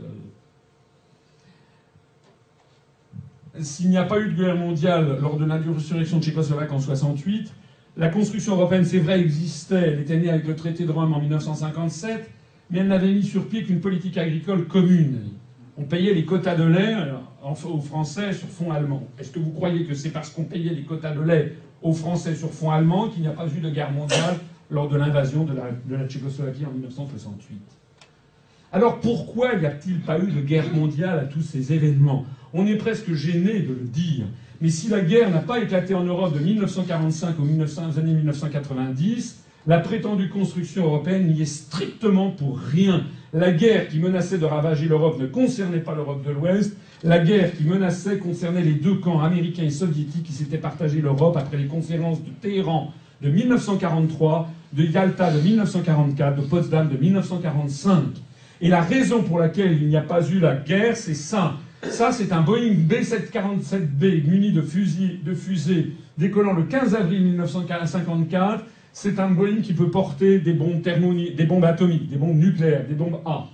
s'il 3.60 3.90
n'y 3.90 3.98
a 3.98 4.04
pas 4.04 4.20
eu 4.20 4.32
de 4.32 4.36
guerre 4.36 4.56
mondiale 4.56 5.18
lors 5.20 5.36
de 5.36 5.44
l'insurrection 5.44 6.20
tchécoslovaque 6.20 6.72
en 6.72 6.80
68, 6.80 7.52
la 7.96 8.08
construction 8.08 8.54
européenne, 8.54 8.84
c'est 8.84 8.98
vrai, 8.98 9.20
existait. 9.20 9.92
Elle 9.92 10.00
était 10.00 10.16
née 10.16 10.28
avec 10.28 10.46
le 10.46 10.56
traité 10.56 10.84
de 10.84 10.90
Rome 10.90 11.12
en 11.12 11.20
1957, 11.20 12.28
mais 12.70 12.80
elle 12.80 12.88
n'avait 12.88 13.12
mis 13.12 13.22
sur 13.22 13.46
pied 13.46 13.62
qu'une 13.62 13.80
politique 13.80 14.18
agricole 14.18 14.66
commune. 14.66 15.20
On 15.76 15.84
payait 15.84 16.14
les 16.14 16.24
quotas 16.24 16.56
de 16.56 16.64
lait 16.64 16.96
aux 17.42 17.80
Français 17.80 18.32
sur 18.32 18.48
fonds 18.48 18.72
allemands. 18.72 19.06
Est-ce 19.18 19.30
que 19.30 19.38
vous 19.38 19.50
croyez 19.50 19.84
que 19.84 19.94
c'est 19.94 20.10
parce 20.10 20.30
qu'on 20.30 20.44
payait 20.44 20.74
les 20.74 20.82
quotas 20.82 21.14
de 21.14 21.22
lait 21.22 21.52
aux 21.82 21.92
Français 21.92 22.34
sur 22.34 22.50
fond 22.50 22.70
allemand 22.70 23.08
qu'il 23.08 23.22
n'y 23.22 23.28
a 23.28 23.32
pas 23.32 23.46
eu 23.46 23.60
de 23.60 23.70
guerre 23.70 23.92
mondiale 23.92 24.38
lors 24.70 24.88
de 24.88 24.96
l'invasion 24.96 25.44
de 25.44 25.52
la, 25.52 26.08
Tchécoslovaquie 26.08 26.66
en 26.66 26.72
1968. 26.72 27.60
Alors 28.74 28.98
pourquoi 28.98 29.54
n'y 29.54 29.66
a-t-il 29.66 30.00
pas 30.00 30.18
eu 30.18 30.32
de 30.32 30.40
guerre 30.40 30.74
mondiale 30.74 31.20
à 31.20 31.24
tous 31.26 31.42
ces 31.42 31.72
événements? 31.72 32.26
On 32.52 32.66
est 32.66 32.74
presque 32.74 33.12
gêné 33.12 33.60
de 33.60 33.68
le 33.68 33.86
dire. 33.86 34.26
Mais 34.60 34.68
si 34.68 34.88
la 34.88 35.00
guerre 35.00 35.30
n'a 35.30 35.38
pas 35.38 35.60
éclaté 35.60 35.94
en 35.94 36.02
Europe 36.02 36.34
de 36.34 36.40
1945 36.40 37.36
aux, 37.38 37.98
années 38.00 38.14
1990, 38.14 39.44
la 39.68 39.78
prétendue 39.78 40.28
construction 40.28 40.86
européenne 40.86 41.28
n'y 41.28 41.42
est 41.42 41.44
strictement 41.44 42.30
pour 42.32 42.58
rien. 42.58 43.04
La 43.32 43.52
guerre 43.52 43.86
qui 43.86 44.00
menaçait 44.00 44.38
de 44.38 44.44
ravager 44.44 44.88
l'Europe 44.88 45.20
ne 45.20 45.26
concernait 45.26 45.78
pas 45.78 45.94
l'Europe 45.94 46.26
de 46.26 46.32
l'Ouest, 46.32 46.76
la 47.04 47.20
guerre 47.20 47.56
qui 47.56 47.62
menaçait 47.62 48.18
concernait 48.18 48.64
les 48.64 48.74
deux 48.74 48.96
camps 48.96 49.20
américains 49.20 49.62
et 49.62 49.70
soviétiques 49.70 50.24
qui 50.24 50.32
s'étaient 50.32 50.58
partagés 50.58 51.00
l'Europe 51.00 51.36
après 51.36 51.58
les 51.58 51.66
conférences 51.66 52.24
de 52.24 52.30
Téhéran 52.40 52.92
de 53.22 53.30
1943, 53.30 54.48
de 54.72 54.82
Yalta 54.82 55.30
de 55.30 55.40
1944, 55.40 56.42
de 56.42 56.42
Potsdam 56.42 56.88
de 56.88 56.96
1945. 56.96 58.23
Et 58.60 58.68
la 58.68 58.80
raison 58.80 59.22
pour 59.22 59.38
laquelle 59.38 59.72
il 59.80 59.88
n'y 59.88 59.96
a 59.96 60.02
pas 60.02 60.26
eu 60.28 60.38
la 60.38 60.56
guerre, 60.56 60.96
c'est 60.96 61.14
ça. 61.14 61.56
Ça, 61.90 62.12
c'est 62.12 62.32
un 62.32 62.40
Boeing 62.40 62.74
B747B 62.88 64.26
muni 64.26 64.52
de, 64.52 64.62
fusils, 64.62 65.22
de 65.22 65.34
fusées 65.34 65.92
décollant 66.16 66.54
le 66.54 66.62
15 66.62 66.94
avril 66.94 67.22
1954. 67.24 68.64
C'est 68.92 69.18
un 69.18 69.30
Boeing 69.30 69.60
qui 69.62 69.72
peut 69.72 69.90
porter 69.90 70.38
des 70.38 70.52
bombes, 70.52 70.86
atomiques, 71.64 72.08
des 72.08 72.16
bombes 72.16 72.36
nucléaires, 72.36 72.86
des 72.86 72.94
bombes 72.94 73.20
A. 73.26 73.48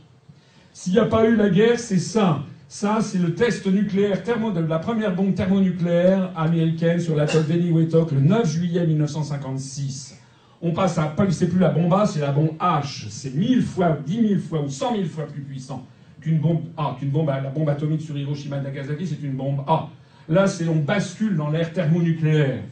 S'il 0.73 0.93
n'y 0.93 0.99
a 0.99 1.07
pas 1.07 1.27
eu 1.27 1.35
la 1.35 1.49
guerre, 1.49 1.79
c'est 1.79 1.99
ça. 1.99 2.45
Ça, 2.69 2.99
c'est 3.01 3.19
le 3.19 3.35
test 3.35 3.67
nucléaire 3.67 4.23
thermo 4.23 4.53
la 4.53 4.79
première 4.79 5.15
bombe 5.15 5.35
thermonucléaire 5.35 6.31
américaine 6.37 7.01
sur 7.01 7.17
l'atoll 7.17 7.43
Veniwetok 7.43 8.13
le 8.13 8.21
9 8.21 8.49
juillet 8.49 8.87
1956. 8.87 10.20
On 10.63 10.73
passe 10.73 10.99
à, 10.99 11.15
c'est 11.31 11.49
plus 11.49 11.59
la 11.59 11.71
bombe 11.71 11.93
A, 11.95 12.05
c'est 12.07 12.21
la 12.21 12.33
bombe 12.33 12.51
H. 12.61 13.07
C'est 13.09 13.35
mille 13.35 13.63
fois, 13.63 13.97
dix 14.05 14.21
mille 14.21 14.41
fois 14.41 14.61
ou 14.63 14.69
cent 14.69 14.93
mille 14.93 15.09
fois 15.09 15.27
plus 15.27 15.41
puissant 15.41 15.87
qu'une 16.21 16.39
bombe 16.39 16.65
A, 16.77 16.97
qu'une 16.99 17.11
bombe 17.11 17.29
La 17.29 17.49
bombe 17.49 17.69
atomique 17.69 18.03
sur 18.03 18.17
Hiroshima 18.17 18.59
et 18.59 18.63
Nagasaki, 18.63 19.07
c'est 19.07 19.23
une 19.23 19.33
bombe 19.33 19.63
A. 19.67 19.89
Là, 20.29 20.47
c'est 20.47 20.69
on 20.69 20.77
bascule 20.77 21.37
dans 21.37 21.51
l'ère 21.51 21.73
thermonucléaire. 21.73 22.63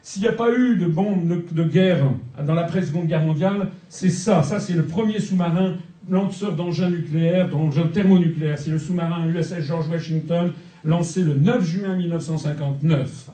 S'il 0.00 0.22
n'y 0.22 0.28
a 0.28 0.32
pas 0.32 0.52
eu 0.52 0.76
de 0.76 0.86
bombe 0.86 1.42
de 1.50 1.64
guerre 1.64 2.04
dans 2.46 2.54
l'après-seconde 2.54 3.06
guerre 3.06 3.22
mondiale, 3.22 3.68
c'est 3.88 4.10
ça. 4.10 4.42
Ça, 4.42 4.60
c'est 4.60 4.74
le 4.74 4.84
premier 4.84 5.18
sous-marin 5.18 5.76
lanceur 6.08 6.54
d'engins 6.54 6.90
nucléaires, 6.90 7.48
d'engins 7.48 7.88
thermonucléaires. 7.88 8.58
C'est 8.58 8.70
le 8.70 8.78
sous-marin 8.78 9.26
USS 9.26 9.60
George 9.60 9.88
Washington, 9.88 10.52
lancé 10.84 11.22
le 11.22 11.34
9 11.34 11.64
juin 11.64 11.96
1959. 11.96 13.30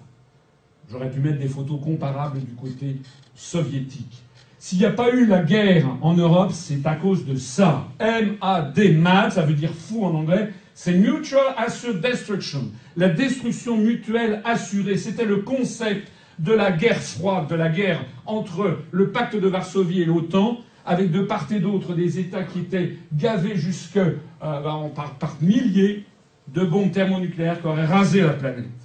J'aurais 0.90 1.10
pu 1.10 1.20
mettre 1.20 1.38
des 1.38 1.48
photos 1.48 1.80
comparables 1.80 2.40
du 2.40 2.54
côté 2.54 2.96
soviétique. 3.34 4.22
S'il 4.58 4.78
n'y 4.78 4.84
a 4.84 4.90
pas 4.90 5.10
eu 5.14 5.26
la 5.26 5.42
guerre 5.42 5.86
en 6.02 6.14
Europe, 6.14 6.50
c'est 6.52 6.84
à 6.86 6.96
cause 6.96 7.24
de 7.24 7.36
ça. 7.36 7.88
M-A-D, 7.98 8.92
MAD, 8.92 9.32
ça 9.32 9.42
veut 9.42 9.54
dire 9.54 9.72
fou 9.72 10.04
en 10.04 10.14
anglais, 10.14 10.50
c'est 10.74 10.92
Mutual 10.92 11.54
Assured 11.56 12.00
Destruction. 12.00 12.64
La 12.96 13.08
destruction 13.08 13.76
mutuelle 13.76 14.42
assurée. 14.44 14.96
C'était 14.96 15.24
le 15.24 15.38
concept 15.38 16.08
de 16.38 16.52
la 16.52 16.72
guerre 16.72 17.00
froide, 17.00 17.48
de 17.48 17.54
la 17.54 17.68
guerre 17.68 18.04
entre 18.26 18.78
le 18.90 19.10
pacte 19.10 19.36
de 19.36 19.46
Varsovie 19.46 20.02
et 20.02 20.04
l'OTAN 20.04 20.58
avec 20.84 21.12
de 21.12 21.20
part 21.20 21.46
et 21.52 21.60
d'autre 21.60 21.94
des 21.94 22.18
États 22.18 22.42
qui 22.42 22.60
étaient 22.60 22.96
gavés 23.12 23.56
jusque 23.56 23.98
euh, 23.98 24.12
par, 24.40 25.36
milliers 25.40 26.04
de 26.48 26.64
bombes 26.64 26.90
thermonucléaires 26.90 27.60
qui 27.60 27.66
auraient 27.66 27.86
rasé 27.86 28.22
la 28.22 28.30
planète. 28.30 28.80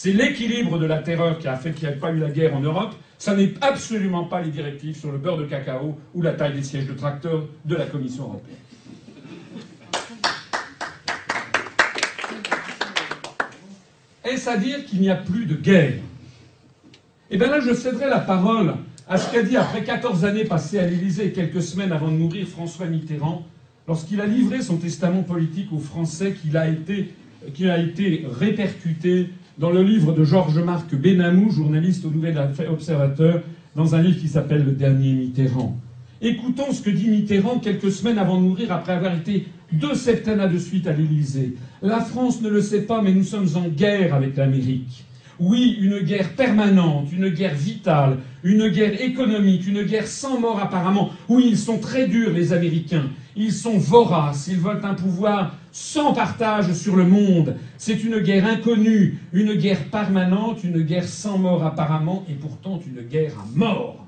C'est 0.00 0.12
l'équilibre 0.12 0.78
de 0.78 0.86
la 0.86 0.98
terreur 0.98 1.40
qui 1.40 1.48
a 1.48 1.56
fait 1.56 1.72
qu'il 1.72 1.88
n'y 1.88 1.94
ait 1.94 1.96
pas 1.96 2.12
eu 2.12 2.20
la 2.20 2.30
guerre 2.30 2.54
en 2.54 2.60
Europe. 2.60 2.94
Ça 3.18 3.34
n'est 3.34 3.54
absolument 3.60 4.22
pas 4.22 4.40
les 4.40 4.52
directives 4.52 4.96
sur 4.96 5.10
le 5.10 5.18
beurre 5.18 5.38
de 5.38 5.44
cacao 5.44 5.98
ou 6.14 6.22
la 6.22 6.34
taille 6.34 6.52
des 6.52 6.62
sièges 6.62 6.86
de 6.86 6.92
tracteurs 6.92 7.48
de 7.64 7.74
la 7.74 7.84
Commission 7.84 8.22
européenne. 8.22 8.58
Est-ce 14.24 14.48
à 14.48 14.56
dire 14.56 14.84
qu'il 14.84 15.00
n'y 15.00 15.10
a 15.10 15.16
plus 15.16 15.46
de 15.46 15.56
guerre? 15.56 15.94
Eh 17.32 17.36
bien 17.36 17.48
là, 17.48 17.58
je 17.58 17.74
céderai 17.74 18.08
la 18.08 18.20
parole 18.20 18.74
à 19.08 19.18
ce 19.18 19.32
qu'a 19.32 19.42
dit 19.42 19.56
après 19.56 19.82
14 19.82 20.24
années 20.24 20.44
passées 20.44 20.78
à 20.78 20.86
l'Élysée 20.86 21.26
et 21.26 21.32
quelques 21.32 21.62
semaines 21.62 21.90
avant 21.90 22.12
de 22.12 22.16
mourir 22.16 22.46
François 22.46 22.86
Mitterrand, 22.86 23.44
lorsqu'il 23.88 24.20
a 24.20 24.26
livré 24.26 24.62
son 24.62 24.76
testament 24.76 25.24
politique 25.24 25.72
aux 25.72 25.80
Français 25.80 26.36
a 26.54 26.68
été, 26.68 27.14
a 27.64 27.78
été 27.78 28.28
répercuté 28.30 29.30
dans 29.58 29.70
le 29.70 29.82
livre 29.82 30.12
de 30.12 30.22
Georges-Marc 30.24 30.94
Benamou, 30.94 31.50
journaliste 31.50 32.04
au 32.04 32.10
Nouvel 32.10 32.38
Observateur, 32.70 33.42
dans 33.74 33.94
un 33.96 34.02
livre 34.02 34.20
qui 34.20 34.28
s'appelle 34.28 34.64
Le 34.64 34.72
Dernier 34.72 35.12
Mitterrand. 35.12 35.76
Écoutons 36.22 36.72
ce 36.72 36.80
que 36.80 36.90
dit 36.90 37.08
Mitterrand 37.08 37.58
quelques 37.58 37.90
semaines 37.90 38.18
avant 38.18 38.36
de 38.36 38.42
mourir 38.42 38.72
après 38.72 38.92
avoir 38.92 39.16
été 39.16 39.46
deux 39.72 39.94
septennats 39.94 40.46
de 40.46 40.58
suite 40.58 40.86
à 40.86 40.92
l'Élysée. 40.92 41.54
La 41.82 42.00
France 42.00 42.40
ne 42.40 42.48
le 42.48 42.62
sait 42.62 42.82
pas, 42.82 43.02
mais 43.02 43.12
nous 43.12 43.24
sommes 43.24 43.48
en 43.56 43.68
guerre 43.68 44.14
avec 44.14 44.36
l'Amérique. 44.36 45.04
Oui, 45.40 45.76
une 45.80 46.00
guerre 46.00 46.34
permanente, 46.34 47.08
une 47.12 47.28
guerre 47.28 47.54
vitale, 47.54 48.18
une 48.42 48.68
guerre 48.68 49.00
économique, 49.00 49.66
une 49.66 49.82
guerre 49.82 50.06
sans 50.06 50.40
mort 50.40 50.60
apparemment. 50.60 51.10
Oui, 51.28 51.46
ils 51.50 51.58
sont 51.58 51.78
très 51.78 52.08
durs, 52.08 52.32
les 52.32 52.52
Américains. 52.52 53.10
Ils 53.40 53.52
sont 53.52 53.78
voraces, 53.78 54.48
ils 54.48 54.58
veulent 54.58 54.84
un 54.84 54.94
pouvoir 54.94 55.54
sans 55.70 56.12
partage 56.12 56.72
sur 56.72 56.96
le 56.96 57.04
monde. 57.04 57.54
C'est 57.76 58.02
une 58.02 58.18
guerre 58.18 58.44
inconnue, 58.44 59.20
une 59.32 59.54
guerre 59.54 59.84
permanente, 59.90 60.64
une 60.64 60.82
guerre 60.82 61.06
sans 61.06 61.38
mort 61.38 61.64
apparemment, 61.64 62.24
et 62.28 62.34
pourtant 62.34 62.80
une 62.84 63.06
guerre 63.06 63.38
à 63.38 63.46
mort. 63.54 64.04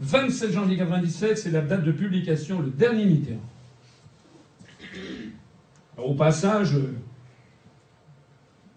27 0.00 0.50
janvier 0.50 0.74
1997, 0.74 1.38
c'est 1.38 1.52
la 1.52 1.60
date 1.60 1.84
de 1.84 1.92
publication, 1.92 2.60
le 2.60 2.70
dernier 2.70 3.04
Mitterrand. 3.04 3.38
au 5.96 6.14
passage, 6.14 6.74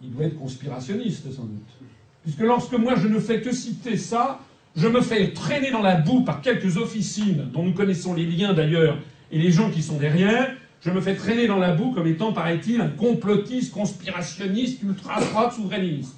il 0.03 0.11
doit 0.11 0.25
être 0.25 0.37
conspirationniste 0.37 1.31
sans 1.33 1.45
doute. 1.45 1.73
Puisque 2.21 2.41
lorsque 2.41 2.73
moi 2.73 2.93
je 2.95 3.07
ne 3.07 3.19
fais 3.19 3.41
que 3.41 3.51
citer 3.51 3.97
ça, 3.97 4.39
je 4.75 4.87
me 4.87 5.01
fais 5.01 5.33
traîner 5.33 5.71
dans 5.71 5.81
la 5.81 5.95
boue 5.95 6.23
par 6.23 6.41
quelques 6.41 6.77
officines, 6.77 7.49
dont 7.51 7.63
nous 7.63 7.73
connaissons 7.73 8.13
les 8.13 8.27
liens 8.27 8.53
d'ailleurs, 8.53 8.99
et 9.31 9.37
les 9.37 9.51
gens 9.51 9.69
qui 9.69 9.81
sont 9.81 9.97
derrière, 9.97 10.55
je 10.81 10.91
me 10.91 11.01
fais 11.01 11.15
traîner 11.15 11.47
dans 11.47 11.57
la 11.57 11.73
boue 11.73 11.91
comme 11.91 12.07
étant, 12.07 12.33
paraît-il, 12.33 12.81
un 12.81 12.89
complotiste, 12.89 13.73
conspirationniste, 13.73 14.81
ultra-droite, 14.83 15.53
souverainiste. 15.53 16.15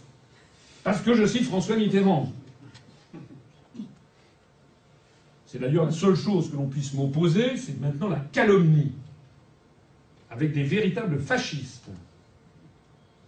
Parce 0.84 1.02
que 1.02 1.14
je 1.14 1.26
cite 1.26 1.46
François 1.46 1.76
Mitterrand. 1.76 2.32
C'est 5.46 5.60
d'ailleurs 5.60 5.86
la 5.86 5.92
seule 5.92 6.16
chose 6.16 6.52
que 6.52 6.56
l'on 6.56 6.68
puisse 6.68 6.94
m'opposer, 6.94 7.58
c'est 7.58 7.80
maintenant 7.80 8.08
la 8.08 8.20
calomnie, 8.32 8.92
avec 10.30 10.54
des 10.54 10.64
véritables 10.64 11.20
fascistes 11.20 11.90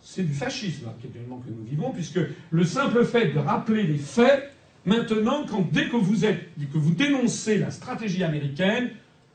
c'est 0.03 0.23
du 0.23 0.33
fascisme 0.33 0.89
actuellement 0.89 1.37
que 1.37 1.49
nous 1.49 1.63
vivons, 1.63 1.91
puisque 1.91 2.19
le 2.49 2.63
simple 2.65 3.05
fait 3.05 3.33
de 3.33 3.39
rappeler 3.39 3.83
les 3.83 3.97
faits, 3.97 4.51
maintenant, 4.85 5.45
quand, 5.49 5.65
dès 5.71 5.87
que 5.87 5.95
vous, 5.95 6.25
êtes, 6.25 6.49
que 6.73 6.77
vous 6.77 6.93
dénoncez 6.93 7.57
la 7.57 7.71
stratégie 7.71 8.23
américaine, 8.23 8.89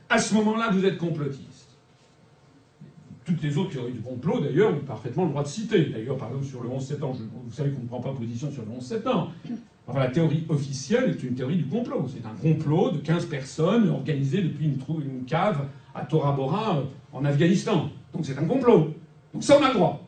à 0.08 0.18
ce 0.18 0.34
moment-là, 0.34 0.70
vous 0.70 0.84
êtes 0.84 0.98
complotiste. 0.98 1.76
Toutes 3.24 3.42
les 3.42 3.58
autres 3.58 3.72
théories 3.72 3.92
du 3.92 4.00
complot, 4.00 4.40
d'ailleurs, 4.40 4.72
ont 4.72 4.80
parfaitement 4.80 5.24
le 5.24 5.30
droit 5.30 5.42
de 5.42 5.48
citer. 5.48 5.86
D'ailleurs, 5.86 6.16
par 6.16 6.28
exemple, 6.28 6.46
sur 6.46 6.62
le 6.62 6.68
11 6.68 6.86
septembre, 6.86 7.16
vous 7.18 7.52
savez 7.52 7.70
qu'on 7.72 7.82
ne 7.82 7.88
prend 7.88 8.00
pas 8.00 8.12
position 8.12 8.52
sur 8.52 8.62
le 8.62 8.70
11 8.70 8.84
septembre. 8.84 9.32
Enfin, 9.88 10.00
la 10.00 10.08
théorie 10.08 10.44
officielle 10.48 11.10
est 11.10 11.22
une 11.22 11.34
théorie 11.34 11.56
du 11.56 11.66
complot. 11.66 12.06
C'est 12.08 12.26
un 12.26 12.34
complot 12.34 12.90
de 12.90 12.98
15 12.98 13.26
personnes 13.26 13.90
organisé 13.90 14.42
depuis 14.42 14.66
une, 14.66 15.24
cave 15.26 15.66
à 15.94 16.04
Tora 16.04 16.32
Bora 16.32 16.82
en 17.12 17.24
Afghanistan. 17.24 17.90
Donc 18.12 18.26
c'est 18.26 18.38
un 18.38 18.44
complot. 18.44 18.94
Donc 19.32 19.42
ça, 19.42 19.58
on 19.58 19.64
a 19.64 19.68
le 19.68 19.74
droit. 19.74 20.04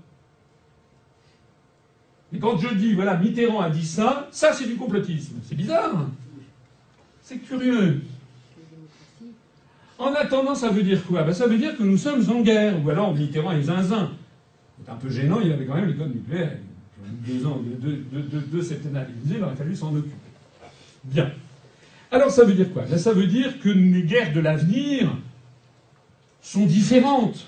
Mais 2.32 2.38
quand 2.38 2.58
je 2.58 2.74
dis, 2.74 2.94
voilà, 2.94 3.16
Mitterrand 3.16 3.60
a 3.60 3.70
dit 3.70 3.84
ça, 3.84 4.28
ça 4.30 4.52
c'est 4.52 4.66
du 4.66 4.76
complotisme. 4.76 5.36
C'est 5.42 5.54
bizarre. 5.54 6.06
C'est 7.22 7.38
curieux. 7.38 8.02
En 9.98 10.14
attendant, 10.14 10.54
ça 10.54 10.70
veut 10.70 10.82
dire 10.82 11.04
quoi? 11.04 11.24
Ben, 11.24 11.32
Ça 11.32 11.46
veut 11.46 11.58
dire 11.58 11.76
que 11.76 11.82
nous 11.82 11.96
sommes 11.96 12.24
en 12.30 12.40
guerre. 12.40 12.74
Ou 12.84 12.90
alors 12.90 13.14
Mitterrand 13.14 13.52
est 13.52 13.62
zinzin. 13.62 14.12
C'est 14.84 14.90
un 14.90 14.94
peu 14.94 15.10
gênant, 15.10 15.40
il 15.40 15.52
avait 15.52 15.66
quand 15.66 15.74
même 15.74 15.88
les 15.88 15.96
codes 15.96 16.14
nucléaires. 16.14 16.56
Deux 17.26 17.44
ans, 17.46 17.60
deux, 17.64 18.04
deux, 18.12 18.40
deux, 18.40 18.62
septennats 18.62 19.06
il 19.26 19.42
aurait 19.42 19.56
fallu 19.56 19.74
s'en 19.74 19.94
occuper. 19.94 20.14
Bien. 21.04 21.30
Alors 22.10 22.30
ça 22.30 22.44
veut 22.44 22.54
dire 22.54 22.72
quoi? 22.72 22.84
Ben, 22.88 22.98
Ça 22.98 23.12
veut 23.12 23.26
dire 23.26 23.58
que 23.60 23.68
les 23.68 24.02
guerres 24.02 24.32
de 24.32 24.40
l'avenir 24.40 25.10
sont 26.40 26.64
différentes. 26.64 27.46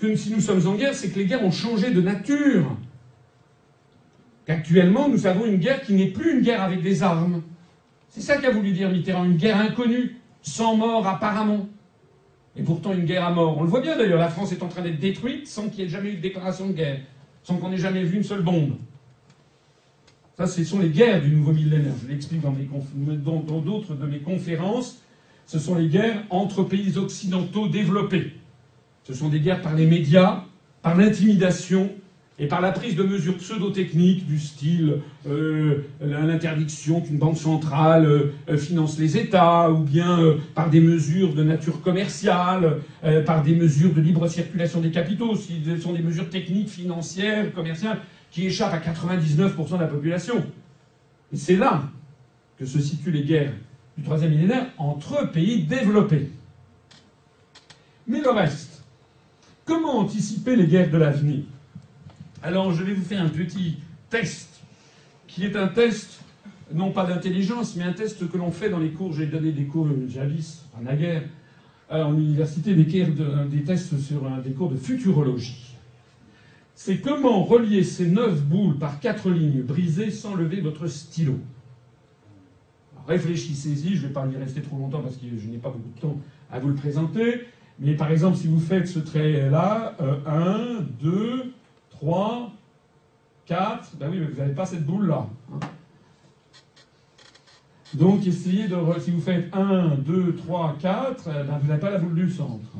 Que 0.00 0.14
si 0.16 0.32
nous 0.32 0.40
sommes 0.40 0.66
en 0.66 0.74
guerre, 0.74 0.94
c'est 0.94 1.10
que 1.10 1.18
les 1.18 1.26
guerres 1.26 1.44
ont 1.44 1.50
changé 1.50 1.90
de 1.90 2.00
nature. 2.00 2.76
Actuellement, 4.48 5.08
nous 5.08 5.26
avons 5.26 5.44
une 5.46 5.58
guerre 5.58 5.82
qui 5.82 5.92
n'est 5.94 6.08
plus 6.08 6.38
une 6.38 6.40
guerre 6.40 6.62
avec 6.62 6.82
des 6.82 7.02
armes. 7.02 7.42
C'est 8.08 8.22
ça 8.22 8.36
qu'a 8.38 8.50
voulu 8.50 8.72
dire 8.72 8.90
Mitterrand, 8.90 9.24
une 9.24 9.36
guerre 9.36 9.58
inconnue, 9.58 10.19
sans 10.42 10.76
mort 10.76 11.06
apparemment. 11.06 11.68
Et 12.56 12.62
pourtant 12.62 12.92
une 12.92 13.04
guerre 13.04 13.24
à 13.24 13.30
mort. 13.30 13.58
On 13.58 13.62
le 13.62 13.68
voit 13.68 13.80
bien 13.80 13.96
d'ailleurs, 13.96 14.18
la 14.18 14.28
France 14.28 14.52
est 14.52 14.62
en 14.62 14.68
train 14.68 14.82
d'être 14.82 14.98
détruite 14.98 15.46
sans 15.46 15.68
qu'il 15.68 15.80
y 15.80 15.82
ait 15.84 15.88
jamais 15.88 16.10
eu 16.10 16.16
de 16.16 16.20
déclaration 16.20 16.66
de 16.66 16.72
guerre, 16.72 17.00
sans 17.42 17.56
qu'on 17.56 17.72
ait 17.72 17.78
jamais 17.78 18.02
vu 18.02 18.16
une 18.16 18.24
seule 18.24 18.42
bombe. 18.42 18.76
Ça, 20.36 20.46
ce 20.46 20.64
sont 20.64 20.80
les 20.80 20.88
guerres 20.88 21.20
du 21.20 21.30
nouveau 21.30 21.52
millénaire. 21.52 21.92
Je 22.02 22.08
l'explique 22.08 22.40
dans 22.40 23.60
d'autres 23.60 23.94
de 23.94 24.06
mes 24.06 24.20
conférences. 24.20 25.02
Ce 25.46 25.58
sont 25.58 25.74
les 25.74 25.88
guerres 25.88 26.24
entre 26.30 26.62
pays 26.62 26.96
occidentaux 26.96 27.68
développés. 27.68 28.32
Ce 29.04 29.14
sont 29.14 29.28
des 29.28 29.40
guerres 29.40 29.62
par 29.62 29.74
les 29.74 29.86
médias, 29.86 30.44
par 30.82 30.96
l'intimidation, 30.96 31.90
et 32.40 32.46
par 32.46 32.62
la 32.62 32.72
prise 32.72 32.96
de 32.96 33.02
mesures 33.02 33.36
pseudo-techniques 33.36 34.26
du 34.26 34.38
style 34.38 35.00
euh, 35.28 35.82
l'interdiction 36.00 37.02
qu'une 37.02 37.18
banque 37.18 37.36
centrale 37.36 38.06
euh, 38.06 38.56
finance 38.56 38.98
les 38.98 39.18
États, 39.18 39.70
ou 39.70 39.80
bien 39.80 40.18
euh, 40.18 40.38
par 40.54 40.70
des 40.70 40.80
mesures 40.80 41.34
de 41.34 41.44
nature 41.44 41.82
commerciale, 41.82 42.78
par 43.26 43.42
des 43.42 43.54
mesures 43.54 43.92
de 43.92 44.00
libre 44.00 44.26
circulation 44.26 44.80
des 44.80 44.90
capitaux, 44.90 45.34
ce 45.36 45.80
sont 45.80 45.92
des 45.92 46.02
mesures 46.02 46.30
techniques, 46.30 46.70
financières, 46.70 47.52
commerciales, 47.52 48.00
qui 48.30 48.46
échappent 48.46 48.72
à 48.72 48.78
99% 48.78 49.76
de 49.76 49.80
la 49.80 49.86
population. 49.86 50.42
Et 51.32 51.36
c'est 51.36 51.56
là 51.56 51.82
que 52.58 52.64
se 52.64 52.80
situent 52.80 53.10
les 53.10 53.24
guerres 53.24 53.52
du 53.98 54.04
troisième 54.04 54.30
millénaire 54.30 54.66
entre 54.78 55.30
pays 55.30 55.64
développés. 55.64 56.30
Mais 58.06 58.20
le 58.20 58.30
reste, 58.30 58.82
comment 59.66 59.98
anticiper 59.98 60.56
les 60.56 60.66
guerres 60.66 60.90
de 60.90 60.98
l'avenir? 60.98 61.44
Alors 62.42 62.72
je 62.72 62.82
vais 62.84 62.94
vous 62.94 63.04
faire 63.04 63.22
un 63.22 63.28
petit 63.28 63.78
test, 64.08 64.60
qui 65.26 65.44
est 65.44 65.56
un 65.56 65.68
test, 65.68 66.20
non 66.72 66.92
pas 66.92 67.04
d'intelligence, 67.04 67.76
mais 67.76 67.84
un 67.84 67.92
test 67.92 68.28
que 68.28 68.36
l'on 68.36 68.50
fait 68.50 68.70
dans 68.70 68.78
les 68.78 68.90
cours. 68.90 69.12
J'ai 69.12 69.26
donné 69.26 69.52
des 69.52 69.64
cours 69.64 69.88
Javis, 70.08 70.64
en 70.78 70.82
naguère, 70.82 71.22
en 71.90 72.14
université, 72.16 72.74
des, 72.74 72.84
des 72.84 73.64
tests 73.64 73.98
sur 73.98 74.22
des 74.42 74.52
cours 74.52 74.70
de 74.70 74.76
futurologie. 74.76 75.76
C'est 76.74 76.98
comment 76.98 77.44
relier 77.44 77.84
ces 77.84 78.06
neuf 78.06 78.42
boules 78.42 78.78
par 78.78 79.00
quatre 79.00 79.30
lignes 79.30 79.62
brisées 79.62 80.10
sans 80.10 80.34
lever 80.34 80.62
votre 80.62 80.86
stylo. 80.86 81.38
Réfléchissez-y, 83.06 83.96
je 83.96 84.02
ne 84.02 84.06
vais 84.06 84.12
pas 84.12 84.26
y 84.26 84.36
rester 84.36 84.62
trop 84.62 84.78
longtemps 84.78 85.02
parce 85.02 85.16
que 85.16 85.26
je 85.36 85.48
n'ai 85.48 85.58
pas 85.58 85.68
beaucoup 85.68 85.90
de 85.94 86.00
temps 86.00 86.18
à 86.50 86.58
vous 86.58 86.68
le 86.68 86.74
présenter. 86.74 87.42
Mais 87.80 87.94
par 87.94 88.10
exemple, 88.10 88.36
si 88.36 88.46
vous 88.46 88.60
faites 88.60 88.86
ce 88.86 88.98
trait-là, 88.98 89.96
1, 90.26 90.86
2, 91.02 91.52
3, 92.00 92.50
4, 93.46 93.96
ben 93.98 94.08
oui, 94.10 94.18
mais 94.20 94.26
vous 94.26 94.38
n'avez 94.38 94.54
pas 94.54 94.64
cette 94.64 94.86
boule-là. 94.86 95.26
Donc 97.94 98.26
essayez 98.26 98.68
de... 98.68 98.76
Si 99.00 99.10
vous 99.10 99.20
faites 99.20 99.54
1, 99.54 99.96
2, 99.96 100.36
3, 100.36 100.76
4, 100.80 101.28
vous 101.60 101.66
n'avez 101.68 101.80
pas 101.80 101.90
la 101.90 101.98
boule 101.98 102.14
du 102.14 102.30
centre. 102.30 102.70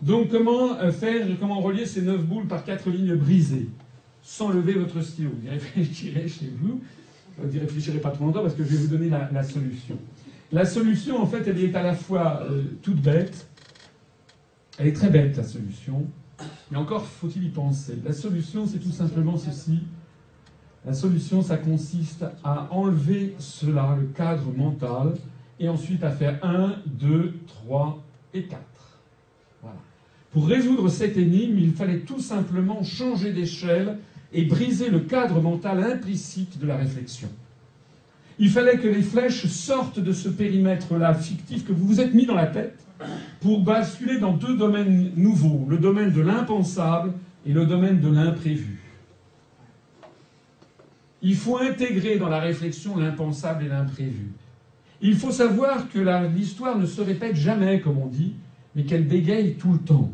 Donc 0.00 0.30
comment 0.30 0.78
euh, 0.78 0.92
faire, 0.92 1.26
comment 1.40 1.60
relier 1.60 1.84
ces 1.84 2.02
9 2.02 2.24
boules 2.24 2.46
par 2.46 2.64
4 2.64 2.88
lignes 2.90 3.16
brisées? 3.16 3.68
Sans 4.22 4.50
lever 4.50 4.74
votre 4.74 5.00
stylo 5.02 5.30
Vous 5.38 5.46
y 5.46 5.50
réfléchirez 5.50 6.28
chez 6.28 6.52
vous. 6.56 6.80
Vous 7.36 7.48
n'y 7.48 7.58
réfléchirez 7.58 7.98
pas 7.98 8.10
trop 8.10 8.24
longtemps 8.24 8.42
parce 8.42 8.54
que 8.54 8.64
je 8.64 8.70
vais 8.70 8.76
vous 8.76 8.96
donner 8.96 9.10
la, 9.10 9.42
solution. 9.42 9.96
La 10.52 10.64
solution, 10.64 11.20
en 11.20 11.26
fait, 11.26 11.46
elle 11.46 11.62
est 11.62 11.74
à 11.74 11.82
la 11.82 11.94
fois 11.94 12.42
euh, 12.42 12.62
toute 12.82 13.00
bête, 13.00 13.46
elle 14.78 14.88
est 14.88 14.92
très 14.92 15.08
bête, 15.08 15.36
la 15.36 15.44
solution, 15.44 16.04
mais 16.70 16.76
encore 16.76 17.04
faut-il 17.04 17.44
y 17.44 17.48
penser. 17.48 17.98
La 18.04 18.12
solution, 18.12 18.66
c'est 18.66 18.78
tout 18.78 18.92
simplement 18.92 19.36
ceci. 19.36 19.80
La 20.84 20.92
solution, 20.92 21.42
ça 21.42 21.56
consiste 21.56 22.24
à 22.44 22.68
enlever 22.70 23.34
cela, 23.38 23.96
le 23.98 24.06
cadre 24.06 24.52
mental, 24.56 25.14
et 25.60 25.68
ensuite 25.68 26.04
à 26.04 26.10
faire 26.10 26.38
1, 26.42 26.76
2, 26.86 27.34
3 27.46 28.02
et 28.34 28.44
4. 28.44 28.62
Voilà. 29.62 29.78
Pour 30.32 30.46
résoudre 30.46 30.88
cette 30.88 31.16
énigme, 31.16 31.58
il 31.58 31.72
fallait 31.72 32.00
tout 32.00 32.20
simplement 32.20 32.82
changer 32.84 33.32
d'échelle 33.32 33.98
et 34.32 34.44
briser 34.44 34.90
le 34.90 35.00
cadre 35.00 35.40
mental 35.40 35.82
implicite 35.82 36.58
de 36.60 36.66
la 36.66 36.76
réflexion. 36.76 37.28
Il 38.38 38.50
fallait 38.50 38.78
que 38.78 38.86
les 38.86 39.02
flèches 39.02 39.46
sortent 39.46 39.98
de 39.98 40.12
ce 40.12 40.28
périmètre-là 40.28 41.14
fictif 41.14 41.66
que 41.66 41.72
vous 41.72 41.86
vous 41.86 42.00
êtes 42.00 42.14
mis 42.14 42.26
dans 42.26 42.36
la 42.36 42.46
tête 42.46 42.78
pour 43.40 43.60
basculer 43.62 44.18
dans 44.18 44.32
deux 44.32 44.56
domaines 44.56 45.12
nouveaux, 45.16 45.66
le 45.68 45.78
domaine 45.78 46.12
de 46.12 46.20
l'impensable 46.20 47.12
et 47.46 47.52
le 47.52 47.66
domaine 47.66 48.00
de 48.00 48.08
l'imprévu. 48.08 48.80
Il 51.22 51.34
faut 51.34 51.58
intégrer 51.58 52.18
dans 52.18 52.28
la 52.28 52.40
réflexion 52.40 52.96
l'impensable 52.96 53.64
et 53.64 53.68
l'imprévu. 53.68 54.32
Il 55.00 55.16
faut 55.16 55.30
savoir 55.30 55.88
que 55.88 55.98
l'histoire 56.34 56.78
ne 56.78 56.86
se 56.86 57.00
répète 57.00 57.36
jamais, 57.36 57.80
comme 57.80 57.98
on 57.98 58.06
dit, 58.06 58.34
mais 58.74 58.84
qu'elle 58.84 59.06
bégaye 59.06 59.54
tout 59.54 59.72
le 59.72 59.78
temps. 59.78 60.10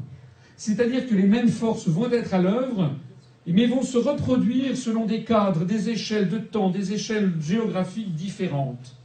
C'est-à-dire 0.56 1.08
que 1.08 1.14
les 1.14 1.26
mêmes 1.26 1.48
forces 1.48 1.88
vont 1.88 2.10
être 2.10 2.34
à 2.34 2.40
l'œuvre, 2.40 2.92
mais 3.46 3.66
vont 3.66 3.82
se 3.82 3.98
reproduire 3.98 4.76
selon 4.76 5.04
des 5.04 5.24
cadres, 5.24 5.64
des 5.64 5.90
échelles 5.90 6.28
de 6.28 6.38
temps, 6.38 6.70
des 6.70 6.92
échelles 6.92 7.32
géographiques 7.40 8.14
différentes. 8.14 8.96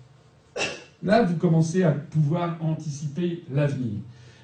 Là, 1.01 1.23
vous 1.23 1.35
commencez 1.35 1.84
à 1.84 1.91
pouvoir 1.91 2.57
anticiper 2.59 3.43
l'avenir. 3.53 3.99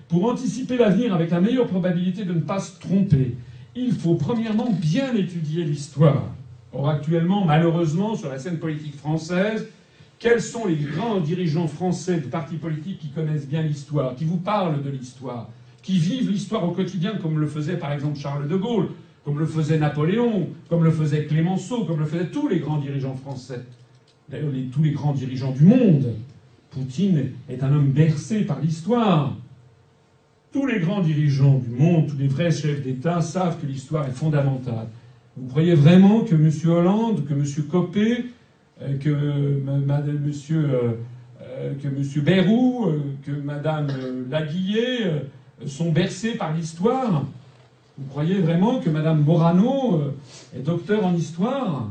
Pour 0.07 0.25
anticiper 0.25 0.77
l'avenir 0.77 1.13
avec 1.13 1.31
la 1.31 1.41
meilleure 1.41 1.67
probabilité 1.67 2.23
de 2.23 2.33
ne 2.33 2.39
pas 2.39 2.59
se 2.59 2.79
tromper, 2.79 3.35
il 3.75 3.91
faut 3.91 4.15
premièrement 4.15 4.69
bien 4.71 5.13
étudier 5.15 5.65
l'histoire. 5.65 6.31
Or, 6.71 6.89
actuellement, 6.89 7.43
malheureusement, 7.43 8.15
sur 8.15 8.29
la 8.29 8.39
scène 8.39 8.59
politique 8.59 8.95
française, 8.95 9.67
quels 10.17 10.41
sont 10.41 10.65
les 10.65 10.75
grands 10.75 11.19
dirigeants 11.19 11.67
français 11.67 12.19
de 12.19 12.27
partis 12.27 12.55
politiques 12.55 12.99
qui 12.99 13.09
connaissent 13.09 13.47
bien 13.47 13.61
l'histoire, 13.61 14.15
qui 14.15 14.23
vous 14.23 14.37
parlent 14.37 14.81
de 14.81 14.89
l'histoire, 14.89 15.49
qui 15.81 15.97
vivent 15.97 16.29
l'histoire 16.29 16.63
au 16.63 16.71
quotidien, 16.71 17.17
comme 17.21 17.37
le 17.37 17.47
faisait 17.47 17.77
par 17.77 17.91
exemple 17.91 18.17
Charles 18.17 18.47
de 18.47 18.55
Gaulle, 18.55 18.89
comme 19.25 19.39
le 19.39 19.45
faisait 19.45 19.77
Napoléon, 19.77 20.49
comme 20.69 20.83
le 20.85 20.91
faisait 20.91 21.25
Clémenceau, 21.25 21.83
comme 21.83 21.99
le 21.99 22.05
faisaient 22.05 22.27
tous 22.27 22.47
les 22.47 22.59
grands 22.59 22.77
dirigeants 22.77 23.15
français, 23.15 23.61
d'ailleurs 24.29 24.51
tous 24.71 24.83
les 24.83 24.91
grands 24.91 25.13
dirigeants 25.13 25.51
du 25.51 25.63
monde 25.63 26.13
Poutine 26.75 27.31
est 27.47 27.63
un 27.63 27.73
homme 27.73 27.91
bercé 27.91 28.41
par 28.41 28.59
l'histoire. 28.59 29.33
Tous 30.51 30.65
les 30.65 30.81
grands 30.81 30.99
dirigeants 30.99 31.57
du 31.57 31.69
monde, 31.69 32.07
tous 32.07 32.17
les 32.17 32.27
vrais 32.27 32.51
chefs 32.51 32.83
d'État 32.83 33.21
savent 33.21 33.57
que 33.61 33.65
l'histoire 33.65 34.05
est 34.07 34.11
fondamentale. 34.11 34.87
Vous 35.37 35.47
croyez 35.47 35.73
vraiment 35.73 36.25
que 36.25 36.35
M. 36.35 36.51
Hollande, 36.69 37.25
que 37.25 37.33
M. 37.33 37.45
Copé, 37.71 38.25
euh, 38.81 38.97
que 38.97 39.09
M. 39.09 39.89
Euh, 40.51 40.91
euh, 41.41 41.73
que 41.81 41.87
M. 41.87 42.23
Bayrou, 42.25 42.87
que 43.25 43.31
Mme 43.31 44.27
Laguillet 44.29 45.23
sont 45.67 45.93
bercés 45.93 46.33
par 46.33 46.53
l'histoire? 46.53 47.23
Vous 47.97 48.09
croyez 48.09 48.39
vraiment 48.39 48.81
que 48.81 48.89
Mme 48.89 49.21
Morano 49.21 50.01
est 50.53 50.59
docteur 50.61 51.05
en 51.05 51.13
histoire? 51.13 51.87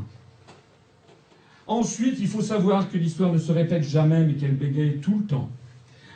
Ensuite, 1.67 2.17
il 2.19 2.27
faut 2.27 2.41
savoir 2.41 2.89
que 2.89 2.97
l'histoire 2.97 3.33
ne 3.33 3.39
se 3.39 3.51
répète 3.51 3.83
jamais, 3.83 4.23
mais 4.25 4.33
qu'elle 4.33 4.55
bégaye 4.55 4.97
tout 5.01 5.17
le 5.17 5.25
temps. 5.25 5.49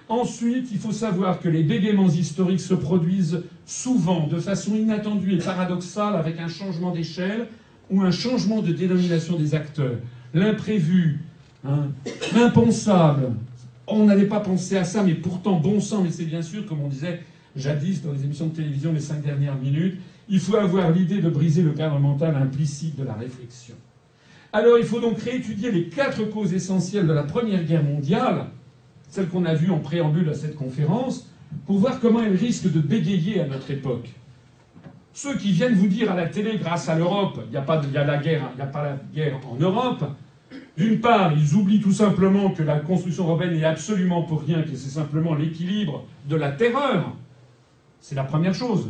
Ensuite, 0.07 0.69
il 0.71 0.77
faut 0.77 0.91
savoir 0.91 1.39
que 1.39 1.49
les 1.49 1.63
bégaiements 1.63 2.09
historiques 2.09 2.59
se 2.59 2.73
produisent 2.73 3.43
souvent 3.65 4.27
de 4.27 4.39
façon 4.39 4.75
inattendue 4.75 5.35
et 5.35 5.37
paradoxale 5.37 6.15
avec 6.15 6.39
un 6.39 6.47
changement 6.47 6.91
d'échelle 6.91 7.47
ou 7.89 8.01
un 8.01 8.11
changement 8.11 8.61
de 8.61 8.71
dénomination 8.71 9.37
des 9.37 9.55
acteurs. 9.55 9.97
L'imprévu, 10.33 11.19
hein, 11.63 11.87
l'impensable. 12.35 13.33
On 13.87 14.05
n'avait 14.05 14.25
pas 14.25 14.39
pensé 14.39 14.77
à 14.77 14.83
ça, 14.83 15.03
mais 15.03 15.15
pourtant, 15.15 15.59
bon 15.59 15.79
sang, 15.79 16.03
mais 16.03 16.11
c'est 16.11 16.25
bien 16.25 16.43
sûr, 16.43 16.65
comme 16.65 16.81
on 16.81 16.87
disait 16.87 17.21
jadis 17.55 18.03
dans 18.03 18.11
les 18.11 18.23
émissions 18.23 18.47
de 18.47 18.55
télévision 18.55 18.93
les 18.93 18.99
cinq 18.99 19.23
dernières 19.23 19.57
minutes, 19.57 19.99
il 20.27 20.39
faut 20.39 20.55
avoir 20.55 20.91
l'idée 20.91 21.21
de 21.21 21.29
briser 21.29 21.63
le 21.63 21.71
cadre 21.71 21.99
mental 21.99 22.35
implicite 22.35 22.95
de 22.95 23.03
la 23.03 23.13
réflexion. 23.13 23.75
Alors 24.51 24.79
il 24.79 24.85
faut 24.85 24.99
donc 24.99 25.19
réétudier 25.19 25.71
les 25.71 25.89
quatre 25.89 26.23
causes 26.25 26.53
essentielles 26.53 27.05
de 27.05 27.13
la 27.13 27.23
Première 27.23 27.63
Guerre 27.63 27.83
mondiale, 27.83 28.45
celles 29.07 29.27
qu'on 29.27 29.45
a 29.45 29.53
vues 29.53 29.69
en 29.69 29.79
préambule 29.79 30.29
à 30.29 30.33
cette 30.33 30.55
conférence, 30.55 31.29
pour 31.65 31.77
voir 31.77 31.99
comment 31.99 32.21
elles 32.21 32.35
risquent 32.35 32.71
de 32.71 32.79
bégayer 32.79 33.41
à 33.41 33.45
notre 33.45 33.69
époque. 33.69 34.09
Ceux 35.13 35.37
qui 35.37 35.51
viennent 35.51 35.75
vous 35.75 35.87
dire 35.87 36.11
à 36.11 36.15
la 36.15 36.27
télé, 36.27 36.57
grâce 36.57 36.89
à 36.89 36.95
l'Europe, 36.95 37.39
il 37.45 37.51
n'y 37.51 37.57
a, 37.57 37.61
pas 37.61 37.81
la 37.93 38.17
guerre, 38.17 38.51
a 38.59 38.65
pas 38.65 38.83
la 38.83 38.97
guerre 39.13 39.39
en 39.47 39.55
Europe, 39.55 40.03
d'une 40.77 40.99
part, 40.99 41.31
ils 41.33 41.55
oublient 41.55 41.81
tout 41.81 41.91
simplement 41.91 42.51
que 42.51 42.63
la 42.63 42.79
construction 42.79 43.25
européenne 43.25 43.53
n'est 43.53 43.65
absolument 43.65 44.23
pour 44.23 44.41
rien, 44.41 44.63
que 44.63 44.75
c'est 44.75 44.89
simplement 44.89 45.35
l'équilibre 45.35 46.05
de 46.27 46.35
la 46.35 46.51
terreur. 46.51 47.13
C'est 47.99 48.15
la 48.15 48.23
première 48.23 48.53
chose. 48.53 48.89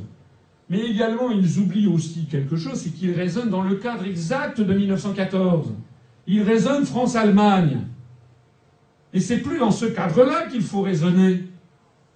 Mais 0.69 0.81
également, 0.81 1.31
ils 1.31 1.57
oublient 1.59 1.87
aussi 1.87 2.25
quelque 2.25 2.55
chose, 2.55 2.75
c'est 2.75 2.91
qu'ils 2.91 3.13
raisonnent 3.13 3.49
dans 3.49 3.63
le 3.63 3.75
cadre 3.75 4.05
exact 4.05 4.61
de 4.61 4.73
1914. 4.73 5.73
Ils 6.27 6.43
raisonnent 6.43 6.85
France-Allemagne. 6.85 7.79
Et 9.13 9.19
c'est 9.19 9.37
plus 9.37 9.57
dans 9.57 9.71
ce 9.71 9.85
cadre-là 9.85 10.45
qu'il 10.47 10.61
faut 10.61 10.81
raisonner. 10.81 11.43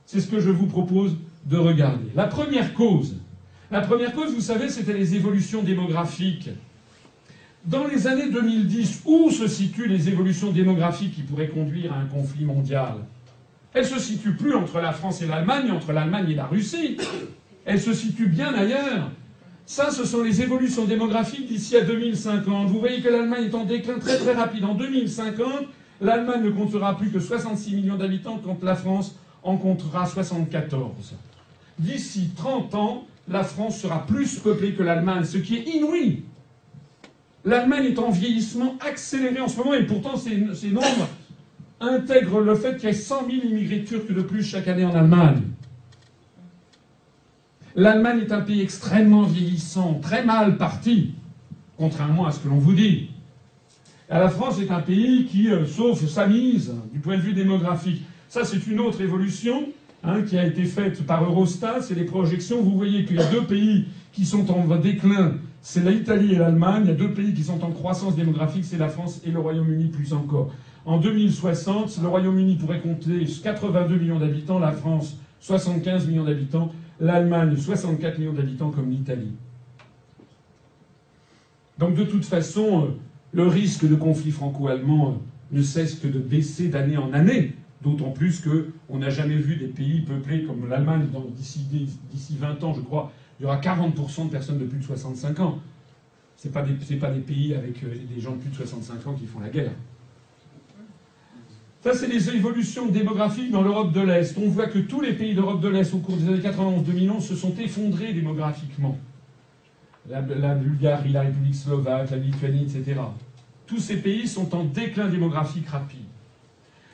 C'est 0.06 0.22
ce 0.22 0.28
que 0.28 0.40
je 0.40 0.52
vous 0.52 0.68
propose 0.68 1.16
de 1.46 1.58
regarder. 1.58 2.06
La 2.16 2.28
première 2.28 2.76
cause, 2.76 3.16
la 3.72 3.82
première 3.82 4.14
cause, 4.14 4.34
vous 4.36 4.42
savez, 4.42 4.70
c'était 4.70 4.94
les 4.94 5.16
évolutions 5.16 5.64
démographiques. 5.64 6.50
Dans 7.66 7.88
les 7.88 8.06
années 8.06 8.30
2010, 8.30 9.02
où 9.06 9.32
se 9.32 9.48
situent 9.48 9.88
les 9.88 10.10
évolutions 10.10 10.52
démographiques 10.52 11.16
qui 11.16 11.22
pourraient 11.22 11.48
conduire 11.48 11.92
à 11.94 11.98
un 11.98 12.06
conflit 12.06 12.46
mondial? 12.46 12.98
Elles 13.74 13.88
se 13.88 13.98
situent 14.00 14.36
plus 14.36 14.54
entre 14.54 14.80
la 14.80 14.92
France 14.92 15.24
et 15.24 15.26
l'Allemagne, 15.26 15.72
entre 15.72 15.92
l'Allemagne 15.92 16.30
et 16.30 16.36
la 16.36 16.46
Russie. 16.46 16.98
Elle 17.66 17.82
se 17.82 17.94
situe 17.94 18.28
bien 18.28 18.54
ailleurs. 18.54 19.12
Ça, 19.66 19.92
ce 19.92 20.06
sont 20.06 20.22
les 20.22 20.42
évolutions 20.42 20.86
démographiques 20.86 21.48
d'ici 21.48 21.78
à 21.78 21.82
2050. 21.82 22.68
Vous 22.68 22.80
voyez 22.80 23.02
que 23.02 23.10
l'Allemagne 23.10 23.46
est 23.46 23.56
en 23.56 23.64
déclin 23.64 23.98
très 24.00 24.18
très 24.18 24.34
rapide. 24.34 24.66
En 24.66 24.76
2050, 24.76 25.48
l'Allemagne 26.02 26.44
ne 26.44 26.50
comptera 26.50 26.98
plus 26.98 27.10
que 27.10 27.20
66 27.20 27.76
millions 27.76 27.96
d'habitants 27.96 28.42
quand 28.44 28.62
la 28.64 28.76
France 28.76 29.16
en 29.42 29.58
comptera 29.58 30.06
74. 30.06 31.16
D'ici 31.80 32.32
30 32.36 32.76
ans, 32.76 33.08
la 33.30 33.44
France 33.44 33.80
sera 33.80 34.06
plus 34.06 34.40
peuplée 34.40 34.74
que 34.74 34.84
l'Allemagne, 34.84 35.24
ce 35.24 35.38
qui 35.38 35.56
est 35.56 35.76
inouï. 35.76 36.24
L'Allemagne 37.46 37.86
est 37.86 38.00
en 38.00 38.10
vieillissement 38.10 38.76
accéléré 38.86 39.40
en 39.40 39.48
ce 39.48 39.58
moment 39.58 39.74
et 39.74 39.86
pourtant 39.86 40.16
ces, 40.18 40.38
nombres 40.70 41.10
intègrent 41.80 42.42
le 42.42 42.56
fait 42.56 42.78
qu'il 42.78 42.90
y 42.90 42.92
ait 42.92 42.96
100 42.96 43.26
000 43.30 43.48
immigrés 43.48 43.84
turcs 43.84 44.14
de 44.14 44.22
plus 44.22 44.44
chaque 44.44 44.68
année 44.68 44.86
en 44.86 44.96
Allemagne. 44.96 45.42
L'Allemagne 47.76 48.20
est 48.20 48.32
un 48.32 48.42
pays 48.42 48.62
extrêmement 48.62 49.24
vieillissant, 49.24 50.00
très 50.00 50.24
mal 50.24 50.58
parti, 50.58 51.16
contrairement 51.76 52.28
à 52.28 52.32
ce 52.32 52.40
que 52.40 52.48
l'on 52.48 52.60
vous 52.60 52.74
dit. 52.74 53.10
La 54.10 54.30
France 54.30 54.60
est 54.60 54.70
un 54.70 54.82
pays 54.82 55.26
qui, 55.26 55.50
euh, 55.50 55.66
sauf 55.66 56.06
sa 56.06 56.28
mise 56.28 56.72
du 56.94 57.00
point 57.00 57.18
de 57.18 57.22
vue 57.22 57.34
démographique, 57.34 58.04
ça 58.30 58.46
c'est 58.46 58.68
une 58.68 58.80
autre 58.80 59.02
évolution 59.02 59.64
hein, 60.04 60.22
qui 60.22 60.38
a 60.38 60.46
été 60.46 60.66
faite 60.66 61.04
par 61.08 61.24
Eurostat, 61.24 61.82
c'est 61.82 61.96
les 61.96 62.04
projections. 62.04 62.62
Vous 62.62 62.78
voyez 62.78 63.06
qu'il 63.06 63.16
y 63.16 63.20
a 63.20 63.32
deux 63.32 63.44
pays 63.44 63.86
qui 64.12 64.26
sont 64.26 64.52
en 64.52 64.76
déclin, 64.76 65.34
c'est 65.64 65.84
l'Italie 65.84 66.34
et 66.34 66.38
l'Allemagne. 66.38 66.84
Il 66.86 66.90
y 66.90 66.92
a 66.92 66.96
deux 66.96 67.14
pays 67.14 67.34
qui 67.34 67.44
sont 67.44 67.64
en 67.64 67.72
croissance 67.72 68.16
démographique, 68.16 68.66
c'est 68.66 68.78
la 68.78 68.90
France 68.90 69.20
et 69.26 69.32
le 69.32 69.40
Royaume-Uni 69.40 69.86
plus 69.86 70.14
encore. 70.14 70.52
En 70.86 71.00
2060, 71.00 71.98
le 72.04 72.08
Royaume-Uni 72.08 72.58
pourrait 72.58 72.82
compter 72.82 73.26
82 73.44 73.96
millions 73.96 74.20
d'habitants, 74.20 74.60
la 74.60 74.74
France 74.74 75.18
75 75.40 76.08
millions 76.08 76.24
d'habitants, 76.24 76.72
l'Allemagne 77.00 77.56
64 77.58 78.18
millions 78.20 78.34
d'habitants 78.34 78.72
comme 78.72 78.90
l'Italie. 78.90 79.34
Donc 81.78 81.96
de 81.96 82.04
toute 82.04 82.26
façon, 82.26 82.86
euh, 82.86 82.88
le 83.34 83.48
risque 83.48 83.88
de 83.88 83.96
conflit 83.96 84.32
franco-allemand 84.32 85.12
euh, 85.12 85.58
ne 85.58 85.62
cesse 85.62 85.96
que 85.96 86.08
de 86.08 86.20
baisser 86.20 86.70
d'année 86.70 86.98
en 86.98 87.14
année, 87.14 87.54
d'autant 87.82 88.12
plus 88.12 88.42
qu'on 88.42 88.98
n'a 88.98 89.10
jamais 89.10 89.36
vu 89.36 89.56
des 89.56 89.68
pays 89.68 90.02
peuplés 90.02 90.44
comme 90.44 90.70
l'Allemagne 90.70 91.08
d'ici 91.36 92.38
20 92.40 92.64
ans, 92.64 92.74
je 92.74 92.82
crois, 92.82 93.12
il 93.40 93.44
y 93.44 93.46
aura 93.46 93.60
40% 93.60 94.28
de 94.28 94.30
personnes 94.30 94.60
de 94.60 94.66
plus 94.66 94.80
de 94.80 94.84
65 94.84 95.40
ans. 95.40 95.60
Ce 96.38 96.48
pas, 96.50 96.62
pas 96.62 97.12
des 97.12 97.22
pays 97.22 97.56
avec 97.56 97.84
euh, 97.84 97.96
des 98.14 98.22
gens 98.22 98.32
de 98.32 98.38
plus 98.38 98.50
de 98.50 98.56
65 98.56 99.08
ans 99.08 99.14
qui 99.14 99.26
font 99.26 99.40
la 99.40 99.50
guerre. 99.50 99.72
Ça, 101.84 101.94
c'est 101.94 102.08
les 102.08 102.30
évolutions 102.30 102.86
démographiques 102.86 103.52
dans 103.52 103.62
l'Europe 103.62 103.92
de 103.92 104.00
l'Est. 104.00 104.38
On 104.38 104.48
voit 104.48 104.68
que 104.68 104.80
tous 104.80 105.02
les 105.02 105.12
pays 105.12 105.36
d'Europe 105.36 105.60
de 105.60 105.68
l'Est, 105.68 105.94
au 105.94 105.98
cours 105.98 106.16
des 106.16 106.30
années 106.30 106.40
91-2011, 106.40 107.20
se 107.20 107.36
sont 107.36 107.54
effondrés 107.58 108.14
démographiquement. 108.14 108.98
La, 110.10 110.22
Bulgarie, 110.22 111.12
la 111.12 111.24
République 111.24 111.56
slovaque, 111.56 112.12
la 112.12 112.18
Lituanie, 112.18 112.64
etc. 112.64 113.02
Tous 113.68 113.80
ces 113.80 113.98
pays 113.98 114.30
sont 114.30 114.56
en 114.56 114.64
déclin 114.64 115.10
démographique 115.10 115.68
rapide. 115.68 116.00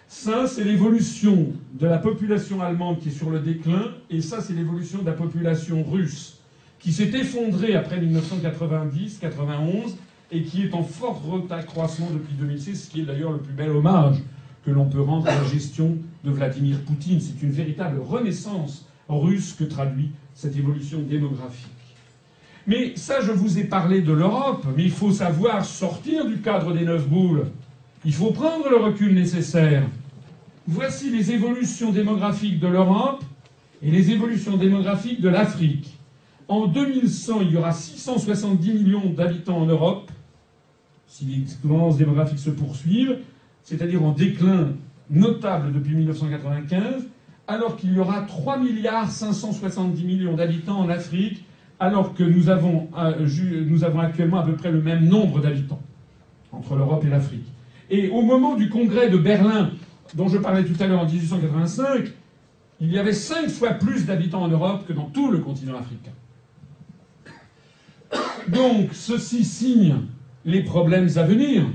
Ça, 0.07 0.48
c'est 0.48 0.64
l'évolution 0.64 1.53
de 1.74 1.86
la 1.86 1.99
population 1.99 2.60
allemande 2.64 2.99
qui 2.99 3.10
est 3.10 3.11
sur 3.11 3.30
le 3.30 3.41
déclin, 3.41 3.91
et 4.10 4.22
ça, 4.22 4.41
c'est 4.41 4.53
l'évolution 4.53 5.03
de 5.03 5.06
la 5.06 5.14
population 5.14 5.84
russe, 5.84 6.40
qui 6.80 6.91
s'est 6.94 7.11
effondrée 7.11 7.76
après 7.76 8.02
1990-91, 8.02 9.94
et 10.32 10.41
qui 10.41 10.64
est 10.64 10.74
en 10.74 10.82
fort 10.82 11.22
accroissement 11.52 12.10
depuis 12.11 12.34
2006, 12.34 12.86
ce 12.86 12.90
qui 12.90 13.02
est 13.02 13.06
d'ailleurs 13.06 13.34
le 13.34 13.40
plus 13.40 13.53
bel 13.53 13.70
hommage 13.70 14.18
que 14.65 14.72
l'on 14.72 14.86
peut 14.86 15.02
rendre 15.02 15.27
à 15.27 15.36
la 15.36 15.44
gestion 15.45 15.98
de 16.23 16.31
Vladimir 16.31 16.81
Poutine. 16.81 17.19
C'est 17.22 17.41
une 17.41 17.52
véritable 17.52 17.99
renaissance 17.99 18.86
russe 19.07 19.53
que 19.53 19.64
traduit 19.64 20.11
cette 20.34 20.56
évolution 20.56 20.99
démographique. 21.02 21.68
Mais 22.68 22.95
ça, 22.95 23.22
je 23.22 23.31
vous 23.31 23.57
ai 23.57 23.64
parlé 23.64 24.02
de 24.02 24.11
l'Europe, 24.11 24.65
mais 24.76 24.84
il 24.84 24.91
faut 24.91 25.11
savoir 25.11 25.65
sortir 25.65 26.26
du 26.27 26.40
cadre 26.41 26.73
des 26.73 26.86
neuf 26.86 27.07
boules. 27.07 27.48
Il 28.06 28.14
faut 28.14 28.31
prendre 28.31 28.69
le 28.69 28.77
recul 28.77 29.14
nécessaire. 29.14 29.84
Voici 30.68 31.10
les 31.10 31.31
évolutions 31.31 31.91
démographiques 31.91 32.60
de 32.60 32.68
l'Europe 32.68 33.23
et 33.81 33.90
les 33.90 34.11
évolutions 34.11 34.57
démographiques 34.57 35.22
de 35.22 35.30
l'Afrique. 35.30 35.98
En 36.48 36.68
2100, 36.68 37.41
il 37.41 37.52
y 37.52 37.57
aura 37.57 37.72
670 37.72 38.73
millions 38.73 39.10
d'habitants 39.10 39.57
en 39.57 39.65
Europe, 39.65 40.11
si 41.07 41.26
les 41.26 41.44
tendances 41.61 41.98
démographiques 41.98 42.40
se 42.40 42.49
poursuivent 42.52 43.18
c'est-à-dire 43.69 44.03
en 44.03 44.11
déclin 44.13 44.69
notable 45.11 45.71
depuis 45.71 45.93
1995, 45.93 47.03
alors 47.47 47.77
qu'il 47.77 47.93
y 47.93 47.99
aura 47.99 48.21
3 48.21 48.57
milliards 48.57 49.11
570 49.11 50.03
millions 50.05 50.35
d'habitants 50.35 50.79
en 50.79 50.89
Afrique, 50.89 51.45
alors 51.79 52.15
que 52.15 52.23
nous 52.23 52.49
avons, 52.49 52.89
euh, 52.97 53.27
nous 53.67 53.83
avons 53.83 53.99
actuellement 53.99 54.39
à 54.39 54.43
peu 54.43 54.53
près 54.53 54.71
le 54.71 54.81
même 54.81 55.05
nombre 55.05 55.39
d'habitants 55.39 55.81
entre 56.51 56.75
l'Europe 56.75 57.05
et 57.05 57.09
l'Afrique. 57.09 57.45
Et 57.91 58.09
au 58.09 58.23
moment 58.23 58.55
du 58.55 58.69
congrès 58.69 59.09
de 59.09 59.17
Berlin 59.17 59.69
dont 60.15 60.27
je 60.29 60.39
parlais 60.39 60.65
tout 60.65 60.81
à 60.81 60.87
l'heure 60.87 61.01
en 61.01 61.05
1885, 61.05 62.11
il 62.81 62.91
y 62.91 62.97
avait 62.97 63.13
cinq 63.13 63.49
fois 63.49 63.73
plus 63.73 64.07
d'habitants 64.07 64.41
en 64.41 64.47
Europe 64.47 64.87
que 64.87 64.93
dans 64.93 65.05
tout 65.05 65.29
le 65.29 65.37
continent 65.37 65.77
africain. 65.77 66.11
Donc, 68.47 68.89
ceci 68.93 69.43
signe 69.45 69.95
les 70.43 70.63
problèmes 70.63 71.09
à 71.17 71.23
venir. 71.23 71.65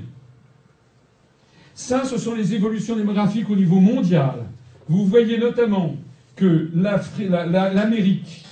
Ça, 1.74 2.04
ce 2.04 2.18
sont 2.18 2.34
les 2.34 2.54
évolutions 2.54 2.94
démographiques 2.94 3.50
au 3.50 3.56
niveau 3.56 3.80
mondial. 3.80 4.44
Vous 4.88 5.06
voyez 5.06 5.38
notamment 5.38 5.96
que 6.36 6.70
l'Amérique 6.74 8.44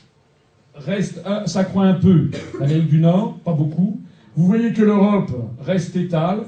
reste, 0.75 1.23
euh, 1.25 1.47
s'accroît 1.47 1.85
un 1.85 1.95
peu, 1.95 2.31
l'Amérique 2.59 2.89
du 2.89 2.99
Nord, 2.99 3.39
pas 3.45 3.53
beaucoup. 3.53 4.01
Vous 4.37 4.47
voyez 4.47 4.73
que 4.73 4.83
l'Europe 4.83 5.31
reste 5.65 5.95
étale. 5.95 6.41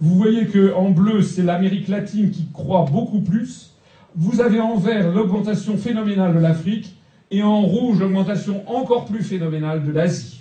Vous 0.00 0.16
voyez 0.16 0.46
que 0.46 0.72
en 0.74 0.90
bleu, 0.90 1.22
c'est 1.22 1.42
l'Amérique 1.42 1.88
latine 1.88 2.30
qui 2.30 2.46
croît 2.52 2.86
beaucoup 2.90 3.20
plus. 3.20 3.74
Vous 4.14 4.40
avez 4.40 4.60
en 4.60 4.76
vert 4.76 5.12
l'augmentation 5.12 5.76
phénoménale 5.76 6.34
de 6.34 6.40
l'Afrique 6.40 6.96
et 7.30 7.42
en 7.42 7.62
rouge 7.62 7.98
l'augmentation 7.98 8.62
encore 8.68 9.06
plus 9.06 9.22
phénoménale 9.22 9.84
de 9.84 9.92
l'Asie. 9.92 10.39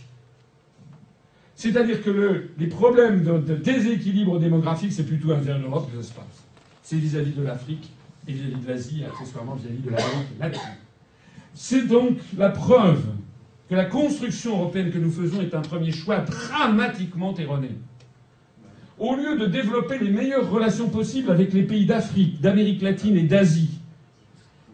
C'est-à-dire 1.60 2.02
que 2.02 2.46
les 2.58 2.68
problèmes 2.68 3.22
de, 3.22 3.54
déséquilibre 3.54 4.40
démographique, 4.40 4.94
c'est 4.94 5.04
plutôt 5.04 5.36
vers 5.36 5.60
l'Europe 5.60 5.92
que 5.92 6.02
ça 6.02 6.08
se 6.08 6.14
passe. 6.14 6.46
C'est 6.82 6.96
vis-à-vis 6.96 7.34
de 7.34 7.44
l'Afrique 7.44 7.92
et 8.30 8.32
vis-à-vis 8.32 8.64
de 8.64 8.68
l'Asie, 8.70 9.02
et 9.02 9.06
accessoirement 9.06 9.56
vis-à-vis 9.56 9.82
de 9.82 9.90
l'Amérique 9.90 10.40
latine. 10.40 10.78
C'est 11.54 11.86
donc 11.86 12.18
la 12.38 12.48
preuve 12.48 13.04
que 13.70 13.76
la 13.76 13.84
construction 13.84 14.52
européenne 14.52 14.90
que 14.90 15.00
nous 15.00 15.12
faisons 15.12 15.42
est 15.42 15.54
un 15.54 15.60
premier 15.60 15.92
choix 15.92 16.20
dramatiquement 16.20 17.36
erroné. 17.36 17.72
Au 18.98 19.18
lieu 19.18 19.38
de 19.38 19.46
développer 19.46 20.00
les 20.00 20.12
meilleures 20.12 20.50
relations 20.50 20.88
possibles 20.88 21.30
avec 21.30 21.52
les 21.52 21.64
pays 21.64 21.86
d'Afrique, 21.86 22.40
d'Amérique 22.40 22.82
latine 22.82 23.18
et 23.18 23.24
d'Asie, 23.24 23.82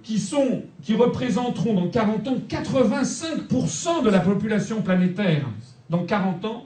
qui, 0.04 0.20
sont, 0.20 0.62
qui 0.84 0.94
représenteront 0.94 1.74
dans 1.74 1.88
40 1.88 2.28
ans 2.28 2.38
85% 2.48 4.04
de 4.04 4.10
la 4.12 4.20
population 4.20 4.84
planétaire, 4.84 5.48
dans 5.90 6.06
40 6.06 6.46
ans, 6.46 6.66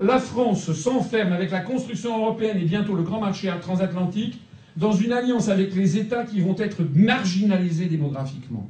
la 0.00 0.18
France 0.18 0.72
s'enferme 0.72 1.32
avec 1.32 1.50
la 1.50 1.60
construction 1.60 2.18
européenne 2.18 2.58
et 2.58 2.64
bientôt 2.64 2.94
le 2.94 3.02
grand 3.02 3.20
marché 3.20 3.52
transatlantique 3.60 4.40
dans 4.76 4.92
une 4.92 5.12
alliance 5.12 5.48
avec 5.48 5.74
les 5.74 5.98
États 5.98 6.24
qui 6.24 6.40
vont 6.40 6.56
être 6.58 6.82
marginalisés 6.94 7.86
démographiquement 7.86 8.68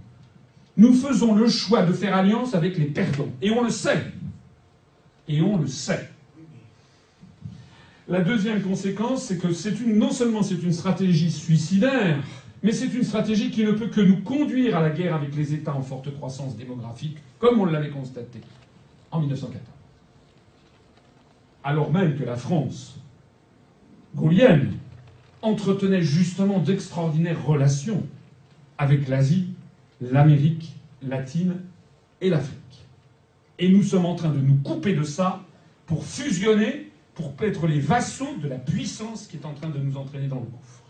nous 0.81 0.95
faisons 0.95 1.35
le 1.35 1.47
choix 1.47 1.83
de 1.83 1.93
faire 1.93 2.17
alliance 2.17 2.55
avec 2.55 2.79
les 2.79 2.87
perdants. 2.87 3.29
Et 3.43 3.51
on 3.51 3.63
le 3.63 3.71
sait. 3.71 4.03
Et 5.29 5.43
on 5.43 5.59
le 5.59 5.67
sait. 5.67 6.09
La 8.09 8.23
deuxième 8.23 8.63
conséquence, 8.63 9.25
c'est 9.25 9.37
que 9.37 9.53
c'est 9.53 9.79
non 9.87 10.11
seulement 10.11 10.43
c'est 10.43 10.63
une 10.63 10.73
stratégie 10.73 11.31
suicidaire, 11.31 12.17
mais 12.63 12.73
c'est 12.73 12.93
une 12.95 13.05
stratégie 13.05 13.51
qui 13.51 13.63
ne 13.63 13.73
peut 13.73 13.89
que 13.89 14.01
nous 14.01 14.23
conduire 14.23 14.77
à 14.77 14.81
la 14.81 14.91
guerre 14.91 15.15
avec 15.15 15.37
les 15.37 15.53
États 15.53 15.75
en 15.75 15.83
forte 15.83 16.13
croissance 16.17 16.57
démographique, 16.57 17.19
comme 17.39 17.61
on 17.61 17.67
l'avait 17.67 17.91
constaté 17.91 18.41
en 19.11 19.21
1914. 19.21 19.80
Alors 21.63 21.93
même 21.93 22.17
que 22.17 22.25
la 22.25 22.37
France, 22.37 22.99
gaulienne, 24.15 24.73
entretenait 25.43 26.03
justement 26.03 26.59
d'extraordinaires 26.59 27.45
relations 27.45 28.07
avec 28.79 29.09
l'Asie 29.09 29.49
l'Amérique 30.01 30.75
latine 31.03 31.57
et 32.21 32.31
l'Afrique. 32.31 32.57
Et 33.59 33.69
nous 33.69 33.83
sommes 33.83 34.07
en 34.07 34.15
train 34.15 34.31
de 34.31 34.41
nous 34.41 34.57
couper 34.57 34.95
de 34.95 35.03
ça 35.03 35.43
pour 35.87 36.05
fusionner, 36.05 36.91
pour 37.15 37.35
être 37.41 37.67
les 37.67 37.81
vassaux 37.81 38.37
de 38.43 38.49
la 38.49 38.57
puissance 38.57 39.27
qui 39.27 39.37
est 39.37 39.45
en 39.45 39.53
train 39.53 39.69
de 39.69 39.79
nous 39.79 39.97
entraîner 39.97 40.29
dans 40.29 40.37
le 40.37 40.47
gouffre. 40.47 40.83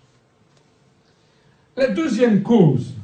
La 1.77 1.89
deuxième 1.89 2.43
cause 2.43 2.95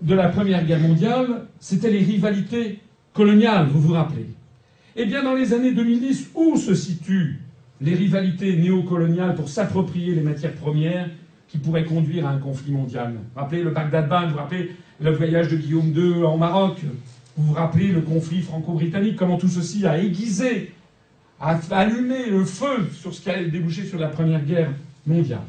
de 0.00 0.14
la 0.14 0.28
Première 0.28 0.64
Guerre 0.64 0.80
mondiale, 0.80 1.46
c'était 1.60 1.90
les 1.90 2.02
rivalités 2.02 2.80
coloniales, 3.12 3.68
vous 3.68 3.80
vous 3.80 3.92
rappelez. 3.94 4.28
Eh 4.96 5.06
bien, 5.06 5.24
dans 5.24 5.34
les 5.34 5.52
années 5.52 5.72
2010, 5.72 6.30
où 6.36 6.56
se 6.56 6.72
situent 6.72 7.40
les 7.80 7.96
rivalités 7.96 8.56
néocoloniales 8.56 9.34
pour 9.34 9.48
s'approprier 9.48 10.14
les 10.14 10.20
matières 10.20 10.54
premières 10.54 11.10
qui 11.48 11.58
pourraient 11.58 11.84
conduire 11.84 12.28
à 12.28 12.30
un 12.30 12.38
conflit 12.38 12.70
mondial? 12.70 13.12
Vous 13.12 13.40
rappelez 13.40 13.64
le 13.64 13.70
Bagdad-Ban, 13.70 14.26
vous 14.26 14.32
vous 14.32 14.38
rappelez 14.38 14.70
le 15.00 15.10
voyage 15.10 15.48
de 15.48 15.56
Guillaume 15.56 15.92
II 15.96 16.22
en 16.22 16.36
Maroc? 16.36 16.78
Vous 17.36 17.46
vous 17.46 17.54
rappelez 17.54 17.88
le 17.88 18.02
conflit 18.02 18.40
franco-britannique, 18.40 19.16
comment 19.16 19.36
tout 19.36 19.48
ceci 19.48 19.84
a 19.84 20.00
aiguisé, 20.00 20.72
a 21.40 21.58
allumé 21.72 22.30
le 22.30 22.44
feu 22.44 22.88
sur 22.92 23.12
ce 23.12 23.20
qui 23.20 23.30
a 23.30 23.42
débouché 23.42 23.84
sur 23.84 23.98
la 23.98 24.06
Première 24.06 24.44
Guerre 24.44 24.70
mondiale? 25.08 25.40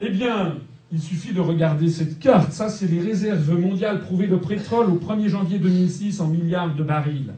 Eh 0.00 0.08
bien, 0.08 0.56
il 0.90 1.02
suffit 1.02 1.34
de 1.34 1.40
regarder 1.40 1.90
cette 1.90 2.18
carte. 2.18 2.52
Ça, 2.52 2.70
c'est 2.70 2.86
les 2.86 3.00
réserves 3.00 3.60
mondiales 3.60 4.00
prouvées 4.00 4.26
de 4.26 4.36
pétrole 4.36 4.88
au 4.88 4.96
1er 4.96 5.28
janvier 5.28 5.58
2006 5.58 6.22
en 6.22 6.28
milliards 6.28 6.74
de 6.74 6.82
barils. 6.82 7.34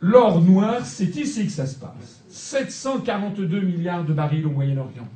L'or 0.00 0.40
noir, 0.40 0.86
c'est 0.86 1.14
ici 1.16 1.46
que 1.46 1.52
ça 1.52 1.66
se 1.66 1.78
passe. 1.78 2.22
742 2.30 3.60
milliards 3.60 4.04
de 4.04 4.14
barils 4.14 4.46
au 4.46 4.50
Moyen-Orient. 4.50 5.08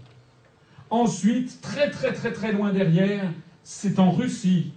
Ensuite, 0.90 1.60
très 1.62 1.90
très 1.90 2.12
très 2.12 2.32
très 2.32 2.52
loin 2.52 2.70
derrière, 2.70 3.30
c'est 3.62 3.98
en 3.98 4.10
Russie, 4.12 4.72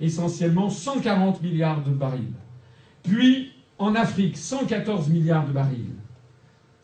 essentiellement 0.00 0.70
140 0.70 1.40
milliards 1.40 1.84
de 1.84 1.90
barils. 1.90 2.34
Puis 3.04 3.52
en 3.78 3.94
Afrique, 3.94 4.36
114 4.36 5.08
milliards 5.08 5.46
de 5.46 5.52
barils. 5.52 5.94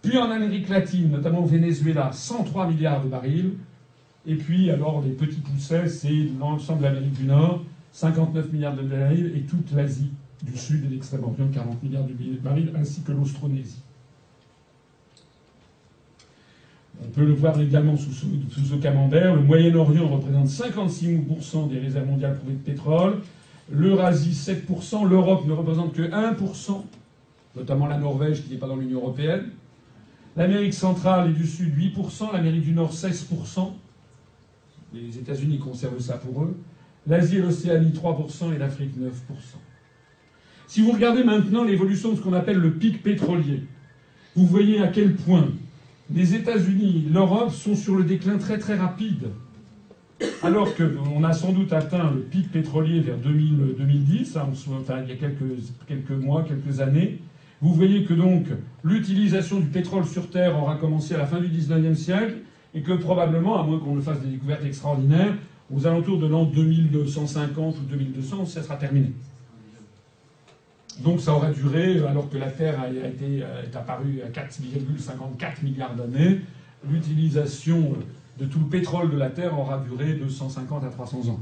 Puis 0.03 0.17
en 0.17 0.31
Amérique 0.31 0.69
latine, 0.69 1.11
notamment 1.11 1.41
au 1.41 1.47
Venezuela, 1.47 2.11
103 2.13 2.69
milliards 2.69 3.03
de 3.03 3.09
barils. 3.09 3.55
Et 4.27 4.37
puis, 4.37 4.71
alors, 4.71 5.03
les 5.03 5.13
petits 5.13 5.41
poussets, 5.41 5.89
c'est 5.89 6.29
l'ensemble 6.39 6.81
de 6.81 6.85
l'Amérique 6.85 7.15
du 7.15 7.25
Nord, 7.25 7.63
59 7.93 8.53
milliards 8.53 8.77
de 8.77 8.83
barils, 8.83 9.33
et 9.37 9.41
toute 9.43 9.73
l'Asie 9.73 10.13
du 10.43 10.57
Sud 10.57 10.85
et 10.85 10.89
l'Extrême-Orient, 10.89 11.49
40 11.53 11.83
milliards 11.83 12.05
de 12.05 12.15
barils, 12.43 12.73
ainsi 12.77 13.03
que 13.03 13.13
l'Austronésie. 13.13 13.83
On 17.03 17.09
peut 17.09 17.25
le 17.25 17.33
voir 17.33 17.59
également 17.61 17.97
sous, 17.97 18.13
ce 18.13 18.75
camembert. 18.75 19.35
Le 19.35 19.43
Moyen-Orient 19.43 20.07
représente 20.09 20.49
56% 20.49 21.69
des 21.71 21.79
réserves 21.79 22.07
mondiales 22.07 22.37
prouvées 22.37 22.55
de 22.55 22.59
pétrole. 22.59 23.23
L'Eurasie, 23.71 24.33
7%. 24.33 25.09
L'Europe 25.09 25.47
ne 25.47 25.53
représente 25.53 25.95
que 25.95 26.03
1%, 26.03 26.83
notamment 27.57 27.87
la 27.87 27.97
Norvège 27.97 28.43
qui 28.43 28.51
n'est 28.51 28.59
pas 28.59 28.67
dans 28.67 28.77
l'Union 28.77 28.99
européenne. 28.99 29.51
L'Amérique 30.37 30.75
centrale 30.75 31.31
et 31.31 31.33
du 31.33 31.47
Sud, 31.47 31.75
8%. 31.75 32.33
L'Amérique 32.33 32.65
du 32.65 32.73
Nord, 32.73 32.93
16%. 32.93 33.73
Les 34.93 35.19
États-Unis 35.19 35.59
conservent 35.59 36.01
ça 36.01 36.19
pour 36.19 36.43
eux. 36.43 36.57
L'Asie 37.07 37.37
et 37.37 37.43
l'Océanie, 37.43 37.93
3%. 37.93 38.55
Et 38.55 38.59
l'Afrique, 38.59 38.93
9%. 38.99 39.09
Si 40.71 40.83
vous 40.83 40.93
regardez 40.93 41.25
maintenant 41.25 41.65
l'évolution 41.65 42.13
de 42.13 42.17
ce 42.17 42.21
qu'on 42.21 42.33
appelle 42.33 42.59
le 42.59 42.71
pic 42.71 43.03
pétrolier, 43.03 43.65
vous 44.37 44.47
voyez 44.47 44.81
à 44.81 44.87
quel 44.87 45.17
point 45.17 45.49
les 46.15 46.37
États-Unis, 46.37 47.09
l'Europe 47.13 47.51
sont 47.51 47.75
sur 47.75 47.97
le 47.97 48.05
déclin 48.05 48.39
très 48.39 48.57
très 48.57 48.77
rapide. 48.77 49.31
Alors 50.45 50.69
qu'on 50.77 51.25
a 51.25 51.33
sans 51.33 51.51
doute 51.51 51.73
atteint 51.73 52.13
le 52.15 52.21
pic 52.21 52.53
pétrolier 52.53 53.01
vers 53.01 53.17
2010, 53.17 54.37
hein, 54.37 54.49
il 55.03 55.09
y 55.09 55.13
a 55.13 55.17
quelques, 55.17 55.43
quelques 55.89 56.11
mois, 56.13 56.45
quelques 56.45 56.79
années, 56.79 57.19
vous 57.61 57.75
voyez 57.75 58.05
que 58.05 58.15
donc 58.15 58.47
l'utilisation 58.85 59.59
du 59.59 59.67
pétrole 59.67 60.05
sur 60.05 60.31
Terre 60.31 60.57
aura 60.57 60.77
commencé 60.77 61.17
à 61.17 61.19
la 61.19 61.27
fin 61.27 61.41
du 61.41 61.49
19e 61.49 61.97
siècle 61.97 62.37
et 62.75 62.83
que 62.83 62.93
probablement, 62.93 63.61
à 63.61 63.65
moins 63.65 63.81
qu'on 63.81 63.97
ne 63.97 64.01
fasse 64.01 64.21
des 64.21 64.29
découvertes 64.29 64.65
extraordinaires, 64.65 65.35
aux 65.75 65.89
alentours 65.89 66.21
de 66.21 66.29
l'an 66.29 66.45
2250 66.45 67.77
ou 67.77 67.83
2200, 67.91 68.47
ça 68.47 68.63
sera 68.63 68.77
terminé. 68.77 69.11
Donc 71.01 71.21
ça 71.21 71.33
aurait 71.33 71.53
duré, 71.53 71.99
alors 72.07 72.29
que 72.29 72.37
la 72.37 72.51
Terre 72.51 72.79
a 72.81 72.89
été, 72.89 73.39
est 73.39 73.77
apparue 73.77 74.21
à 74.23 74.29
4,54 74.29 75.63
milliards 75.65 75.95
d'années, 75.95 76.41
l'utilisation 76.89 77.95
de 78.39 78.45
tout 78.45 78.59
le 78.59 78.67
pétrole 78.67 79.11
de 79.11 79.17
la 79.17 79.31
Terre 79.31 79.59
aura 79.59 79.79
duré 79.79 80.15
de 80.15 80.29
150 80.29 80.85
à 80.85 80.89
300 80.89 81.29
ans. 81.29 81.41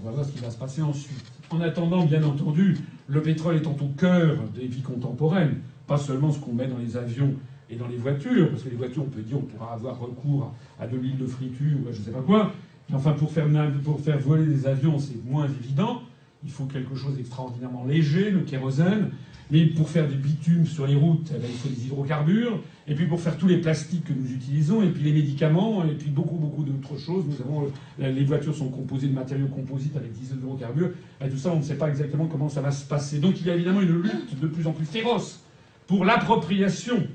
On 0.00 0.06
va 0.06 0.12
voir 0.12 0.26
ce 0.26 0.32
qui 0.32 0.40
va 0.40 0.50
se 0.50 0.58
passer 0.58 0.82
ensuite. 0.82 1.24
En 1.50 1.60
attendant, 1.60 2.04
bien 2.04 2.22
entendu, 2.22 2.78
le 3.08 3.22
pétrole 3.22 3.56
étant 3.56 3.76
au 3.80 3.88
cœur 3.98 4.36
des 4.54 4.66
vies 4.66 4.82
contemporaines, 4.82 5.60
pas 5.86 5.98
seulement 5.98 6.32
ce 6.32 6.38
qu'on 6.38 6.54
met 6.54 6.66
dans 6.66 6.78
les 6.78 6.96
avions 6.96 7.34
et 7.70 7.76
dans 7.76 7.88
les 7.88 7.96
voitures, 7.96 8.50
parce 8.50 8.62
que 8.62 8.70
les 8.70 8.76
voitures, 8.76 9.04
on 9.04 9.10
peut 9.10 9.22
dire, 9.22 9.38
on 9.38 9.42
pourra 9.42 9.72
avoir 9.72 9.98
recours 9.98 10.52
à 10.78 10.86
de 10.86 10.96
l'huile 10.96 11.18
de 11.18 11.26
friture 11.26 11.78
ou 11.84 11.88
à 11.88 11.92
je 11.92 12.00
ne 12.00 12.04
sais 12.04 12.10
pas 12.10 12.20
quoi, 12.20 12.52
mais 12.88 12.96
enfin, 12.96 13.12
pour 13.12 13.30
faire, 13.30 13.46
pour 13.84 14.00
faire 14.00 14.18
voler 14.18 14.46
des 14.46 14.66
avions, 14.66 14.98
c'est 14.98 15.22
moins 15.24 15.46
évident 15.46 16.02
il 16.44 16.50
faut 16.50 16.64
quelque 16.64 16.94
chose 16.94 17.16
d'extraordinairement 17.16 17.84
léger, 17.84 18.30
le 18.30 18.40
kérosène. 18.40 19.10
Mais 19.50 19.66
pour 19.66 19.90
faire 19.90 20.08
du 20.08 20.16
bitume 20.16 20.64
sur 20.64 20.86
les 20.86 20.94
routes, 20.94 21.30
eh 21.34 21.38
ben, 21.38 21.46
il 21.46 21.56
faut 21.56 21.68
des 21.68 21.86
hydrocarbures. 21.86 22.58
Et 22.88 22.94
puis 22.94 23.06
pour 23.06 23.20
faire 23.20 23.36
tous 23.36 23.46
les 23.46 23.58
plastiques 23.58 24.04
que 24.04 24.12
nous 24.12 24.32
utilisons, 24.32 24.82
et 24.82 24.88
puis 24.88 25.02
les 25.02 25.12
médicaments, 25.12 25.84
et 25.84 25.94
puis 25.94 26.10
beaucoup, 26.10 26.36
beaucoup 26.36 26.64
d'autres 26.64 26.98
choses. 26.98 27.24
Nous 27.28 27.40
avons, 27.44 27.70
euh, 28.00 28.10
les 28.10 28.24
voitures 28.24 28.54
sont 28.54 28.70
composées 28.70 29.08
de 29.08 29.14
matériaux 29.14 29.48
composites 29.48 29.94
avec 29.96 30.12
des 30.18 30.32
hydrocarbures. 30.32 30.92
Et 31.22 31.28
tout 31.28 31.36
ça, 31.36 31.52
on 31.52 31.58
ne 31.58 31.62
sait 31.62 31.76
pas 31.76 31.88
exactement 31.88 32.26
comment 32.26 32.48
ça 32.48 32.62
va 32.62 32.70
se 32.70 32.86
passer. 32.86 33.18
Donc 33.18 33.40
il 33.40 33.46
y 33.46 33.50
a 33.50 33.54
évidemment 33.54 33.82
une 33.82 34.00
lutte 34.00 34.40
de 34.40 34.46
plus 34.46 34.66
en 34.66 34.72
plus 34.72 34.86
féroce 34.86 35.40
pour 35.86 36.04
l'appropriation 36.04 37.06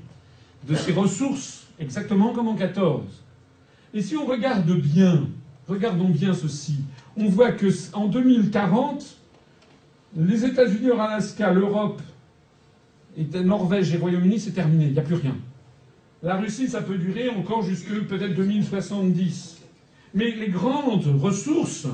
de 0.68 0.74
ces 0.76 0.92
ressources, 0.92 1.66
exactement 1.80 2.32
comme 2.32 2.46
en 2.48 2.54
14. 2.54 3.02
Et 3.94 4.02
si 4.02 4.16
on 4.16 4.26
regarde 4.26 4.70
bien, 4.70 5.26
regardons 5.66 6.08
bien 6.08 6.34
ceci, 6.34 6.76
on 7.16 7.28
voit 7.28 7.50
que 7.50 7.66
en 7.94 8.06
2040, 8.06 9.17
les 10.16 10.44
États-Unis, 10.44 10.90
Alaska, 10.90 11.52
l'Europe, 11.52 12.00
Norvège 13.44 13.94
et 13.94 13.98
Royaume-Uni, 13.98 14.38
c'est 14.38 14.52
terminé, 14.52 14.86
il 14.86 14.92
n'y 14.92 14.98
a 14.98 15.02
plus 15.02 15.16
rien. 15.16 15.36
La 16.22 16.36
Russie, 16.36 16.68
ça 16.68 16.82
peut 16.82 16.98
durer 16.98 17.28
encore 17.28 17.62
jusque 17.62 17.92
peut-être 18.06 18.34
2070. 18.34 19.58
Mais 20.14 20.30
les 20.32 20.48
grandes 20.48 21.06
ressources, 21.20 21.86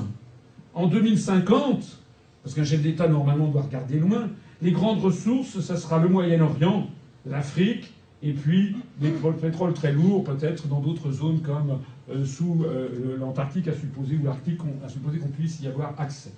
en 0.73 0.87
2050, 0.87 1.99
parce 2.43 2.55
qu'un 2.55 2.63
chef 2.63 2.81
d'État 2.81 3.07
normalement 3.07 3.47
doit 3.47 3.63
regarder 3.63 3.99
loin, 3.99 4.29
les 4.61 4.71
grandes 4.71 5.01
ressources, 5.01 5.59
ça 5.59 5.77
sera 5.77 5.99
le 5.99 6.09
Moyen-Orient, 6.09 6.87
l'Afrique, 7.25 7.93
et 8.23 8.33
puis 8.33 8.75
des 8.99 9.11
pétroles 9.41 9.73
très 9.73 9.91
lourds, 9.91 10.23
peut-être 10.23 10.67
dans 10.67 10.79
d'autres 10.79 11.11
zones 11.11 11.41
comme 11.41 11.79
euh, 12.09 12.25
sous 12.25 12.63
euh, 12.63 13.17
l'Antarctique, 13.19 13.67
à 13.67 13.73
supposer, 13.73 14.17
ou 14.17 14.25
l'Arctique, 14.25 14.59
à 14.83 14.89
supposer 14.89 15.19
qu'on 15.19 15.27
puisse 15.27 15.59
y 15.61 15.67
avoir 15.67 15.93
accès. 15.99 16.31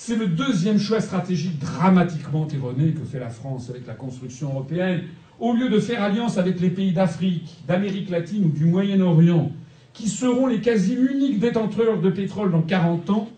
C'est 0.00 0.14
le 0.14 0.28
deuxième 0.28 0.78
choix 0.78 1.00
stratégique 1.00 1.58
dramatiquement 1.58 2.46
erroné 2.46 2.92
que 2.92 3.04
fait 3.04 3.18
la 3.18 3.30
France 3.30 3.68
avec 3.68 3.84
la 3.84 3.94
construction 3.94 4.50
européenne. 4.50 5.02
Au 5.40 5.52
lieu 5.52 5.68
de 5.68 5.80
faire 5.80 6.00
alliance 6.00 6.38
avec 6.38 6.60
les 6.60 6.70
pays 6.70 6.92
d'Afrique, 6.92 7.56
d'Amérique 7.66 8.08
latine 8.08 8.44
ou 8.44 8.48
du 8.48 8.64
Moyen-Orient, 8.64 9.50
qui 9.92 10.08
seront 10.08 10.46
les 10.46 10.60
quasi 10.60 10.94
uniques 10.94 11.40
détenteurs 11.40 12.00
de 12.00 12.10
pétrole 12.10 12.52
dans 12.52 12.62
40 12.62 13.10
ans, 13.10 13.28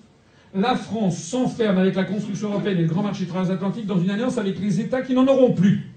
la 0.55 0.77
France 0.77 1.17
s'enferme 1.17 1.79
avec 1.79 1.95
la 1.95 2.05
construction 2.05 2.51
européenne 2.51 2.77
et 2.77 2.83
le 2.83 2.89
grand 2.89 3.05
marché 3.05 3.25
transatlantique 3.25 3.87
dans 3.87 3.99
une 3.99 4.11
alliance 4.11 4.37
avec 4.37 4.61
les 4.61 4.81
États 4.81 5.01
qui 5.01 5.15
n'en 5.15 5.27
auront 5.27 5.55
plus. 5.55 5.91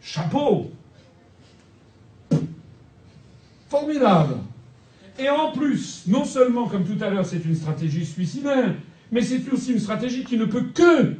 Chapeau 0.00 0.70
Formidable 3.68 4.36
Et 5.18 5.28
en 5.28 5.52
plus, 5.52 6.04
non 6.08 6.24
seulement, 6.24 6.66
comme 6.66 6.84
tout 6.84 7.04
à 7.04 7.10
l'heure, 7.10 7.26
c'est 7.26 7.44
une 7.44 7.54
stratégie 7.54 8.06
suicidaire, 8.06 8.72
mais 9.14 9.22
c'est 9.22 9.48
aussi 9.52 9.72
une 9.72 9.78
stratégie 9.78 10.24
qui 10.24 10.36
ne 10.36 10.44
peut 10.44 10.64
que 10.74 11.14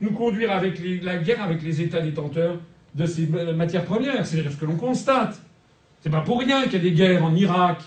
nous 0.00 0.12
conduire 0.12 0.52
avec 0.52 0.80
la 1.02 1.16
guerre 1.16 1.42
avec 1.42 1.60
les 1.64 1.80
États 1.80 2.00
détenteurs 2.00 2.56
de 2.94 3.04
ces 3.04 3.26
matières 3.26 3.84
premières. 3.84 4.24
C'est 4.24 4.48
ce 4.48 4.56
que 4.56 4.64
l'on 4.64 4.76
constate. 4.76 5.42
C'est 6.00 6.10
pas 6.10 6.20
pour 6.20 6.38
rien 6.38 6.62
qu'il 6.64 6.74
y 6.74 6.76
a 6.76 6.78
des 6.78 6.92
guerres 6.92 7.24
en 7.24 7.34
Irak, 7.34 7.82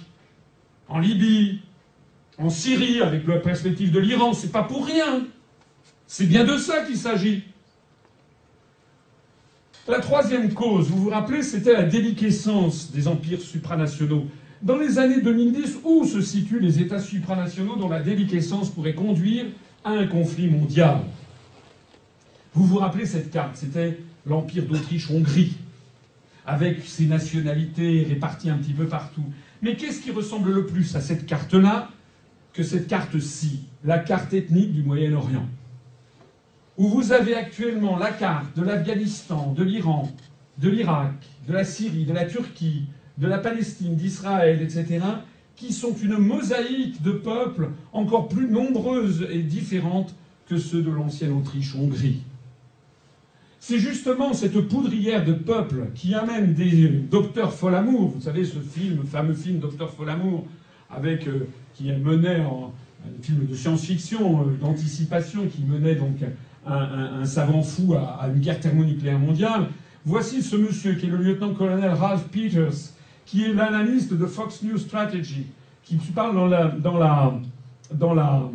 en 0.89 0.99
Libye, 0.99 1.61
en 2.37 2.49
Syrie, 2.49 3.01
avec 3.01 3.25
la 3.25 3.37
perspective 3.37 3.91
de 3.91 3.99
l'Iran. 3.99 4.33
C'est 4.33 4.51
pas 4.51 4.63
pour 4.63 4.85
rien. 4.85 5.25
C'est 6.05 6.27
bien 6.27 6.43
de 6.43 6.57
ça 6.57 6.81
qu'il 6.81 6.97
s'agit. 6.97 7.43
La 9.87 9.99
troisième 9.99 10.53
cause, 10.53 10.89
vous 10.89 10.97
vous 10.97 11.09
rappelez, 11.11 11.43
c'était 11.43 11.71
la 11.71 11.83
déliquescence 11.83 12.91
des 12.91 13.07
empires 13.07 13.39
supranationaux. 13.39 14.25
Dans 14.61 14.77
les 14.77 14.97
années 14.99 15.21
2010, 15.21 15.79
où 15.83 16.05
se 16.05 16.21
situent 16.21 16.59
les 16.59 16.79
États 16.79 16.99
supranationaux 16.99 17.75
dont 17.75 17.89
la 17.89 18.01
déliquescence 18.01 18.69
pourrait 18.69 18.93
conduire 18.93 19.45
à 19.83 19.91
un 19.91 20.07
conflit 20.07 20.47
mondial? 20.47 20.99
Vous 22.53 22.65
vous 22.65 22.77
rappelez 22.77 23.05
cette 23.05 23.31
carte 23.31 23.57
C'était 23.57 23.99
l'Empire 24.25 24.65
d'Autriche-Hongrie, 24.65 25.57
avec 26.45 26.85
ses 26.85 27.05
nationalités 27.05 28.05
réparties 28.07 28.49
un 28.49 28.57
petit 28.57 28.73
peu 28.73 28.85
partout. 28.85 29.25
Mais 29.61 29.75
qu'est-ce 29.75 30.01
qui 30.01 30.11
ressemble 30.11 30.51
le 30.51 30.65
plus 30.65 30.95
à 30.95 31.01
cette 31.01 31.25
carte-là 31.25 31.89
que 32.53 32.63
cette 32.63 32.87
carte-ci, 32.87 33.61
la 33.83 33.99
carte 33.99 34.33
ethnique 34.33 34.73
du 34.73 34.83
Moyen-Orient? 34.83 35.47
Où 36.77 36.87
vous 36.87 37.11
avez 37.11 37.35
actuellement 37.35 37.97
la 37.97 38.11
carte 38.11 38.57
de 38.57 38.63
l'Afghanistan, 38.63 39.53
de 39.53 39.63
l'Iran, 39.63 40.11
de 40.57 40.69
l'Irak, 40.69 41.13
de 41.47 41.53
la 41.53 41.65
Syrie, 41.65 42.05
de 42.05 42.13
la 42.13 42.25
Turquie, 42.25 42.87
de 43.17 43.27
la 43.27 43.37
Palestine, 43.37 43.95
d'Israël, 43.95 44.61
etc., 44.61 44.99
qui 45.55 45.71
sont 45.71 45.95
une 45.95 46.17
mosaïque 46.17 47.01
de 47.01 47.11
peuples 47.11 47.69
encore 47.93 48.27
plus 48.27 48.47
nombreuses 48.49 49.25
et 49.31 49.41
différentes 49.41 50.13
que 50.47 50.57
ceux 50.57 50.81
de 50.81 50.91
l'ancienne 50.91 51.31
Autriche-Hongrie. 51.31 52.21
C'est 53.59 53.79
justement 53.79 54.33
cette 54.33 54.59
poudrière 54.67 55.25
de 55.25 55.33
peuples 55.33 55.87
qui 55.95 56.13
amène 56.13 56.53
des 56.53 56.87
docteurs 56.87 57.53
Folamour, 57.53 58.09
vous 58.09 58.21
savez 58.21 58.45
ce 58.45 58.59
film, 58.59 59.03
fameux 59.05 59.33
film 59.33 59.59
Docteur 59.59 59.91
Folamour, 59.91 60.45
avec 60.89 61.27
euh, 61.27 61.47
qui 61.73 61.91
menait 61.91 62.41
en 62.41 62.73
un 63.05 63.23
film 63.23 63.45
de 63.45 63.55
science-fiction, 63.55 64.41
euh, 64.41 64.57
d'anticipation, 64.61 65.47
qui 65.47 65.63
menait 65.63 65.95
donc 65.95 66.17
un, 66.67 67.25
savant 67.25 67.61
fou 67.61 67.93
à, 67.93 68.27
une 68.33 68.39
guerre 68.39 68.59
thermonucléaire 68.59 69.19
mondiale. 69.19 69.67
Voici 70.05 70.41
ce 70.41 70.55
monsieur 70.55 70.93
qui 70.93 71.07
est 71.07 71.09
le 71.09 71.17
lieutenant-colonel 71.17 71.91
Ralph 71.91 72.25
Peters, 72.31 72.93
qui 73.25 73.43
est 73.43 73.53
l'analyste 73.53 74.13
de 74.13 74.25
Fox 74.25 74.61
News 74.63 74.77
Strategy, 74.77 75.47
qui 75.83 75.95
parle 76.13 76.35
dans 76.35 76.47
la, 76.47 76.67
dans 76.67 76.97
la, 76.97 77.33
dans 77.93 78.13
la, 78.13 78.49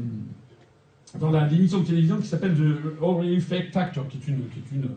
dans 1.19 1.31
l'émission 1.47 1.81
de 1.81 1.87
télévision 1.87 2.19
qui 2.19 2.27
s'appelle 2.27 2.55
The 2.55 3.25
Effect 3.25 3.73
Factor, 3.73 4.07
qui 4.09 4.19
est 4.19 4.29
une, 4.29 4.49
qui 4.49 4.59
est 4.59 4.77
une, 4.77 4.89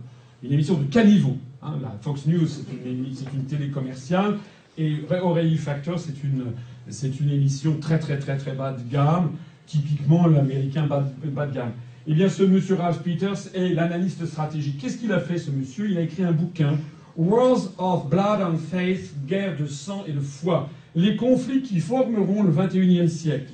une 0.43 0.51
émission 0.53 0.75
de 0.75 0.83
caniveau. 0.85 1.37
Hein. 1.61 1.79
La 1.81 1.95
Fox 2.01 2.25
News, 2.25 2.45
c'est 2.45 2.65
une, 2.85 3.05
une, 3.05 3.45
télé 3.45 3.69
commerciale, 3.69 4.37
et 4.77 4.97
Aurelie 5.21 5.57
Factor, 5.57 5.99
c'est 5.99 6.23
une, 6.23 6.45
c'est 6.89 7.19
une 7.19 7.29
émission 7.29 7.77
très 7.79 7.99
très 7.99 8.17
très 8.19 8.37
très 8.37 8.53
bas 8.53 8.73
de 8.73 8.91
gamme, 8.91 9.31
typiquement 9.65 10.27
l'américain 10.27 10.85
bas, 10.85 11.07
bas 11.25 11.47
de 11.47 11.53
gamme. 11.53 11.71
Eh 12.05 12.13
bien, 12.13 12.27
ce 12.27 12.43
monsieur 12.43 12.75
Ralph 12.75 13.01
Peters 13.01 13.55
est 13.55 13.69
l'analyste 13.69 14.25
stratégique. 14.25 14.77
Qu'est-ce 14.77 14.97
qu'il 14.97 15.13
a 15.13 15.19
fait, 15.19 15.37
ce 15.37 15.51
monsieur? 15.51 15.89
Il 15.89 15.97
a 15.97 16.01
écrit 16.01 16.23
un 16.23 16.33
bouquin, 16.33 16.77
Wars 17.15 17.69
of 17.77 18.09
Blood 18.09 18.41
and 18.41 18.57
Faith, 18.57 19.13
guerre 19.27 19.55
de 19.57 19.67
sang 19.67 20.03
et 20.07 20.11
de 20.11 20.19
foi, 20.19 20.69
les 20.95 21.15
conflits 21.15 21.61
qui 21.61 21.79
formeront 21.79 22.43
le 22.43 22.51
XXIe 22.51 23.09
siècle. 23.09 23.53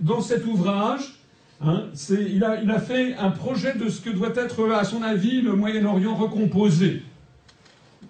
Dans 0.00 0.20
cet 0.20 0.46
ouvrage, 0.46 1.14
hein, 1.62 1.84
il, 2.10 2.44
a, 2.44 2.80
fait 2.80 3.14
un 3.16 3.30
projet 3.30 3.74
de 3.76 3.88
ce 3.88 4.00
que 4.00 4.10
doit 4.10 4.34
être, 4.36 4.70
à 4.70 4.84
son 4.84 5.02
avis, 5.02 5.40
le 5.40 5.54
Moyen-Orient 5.54 6.14
recomposé. 6.14 7.02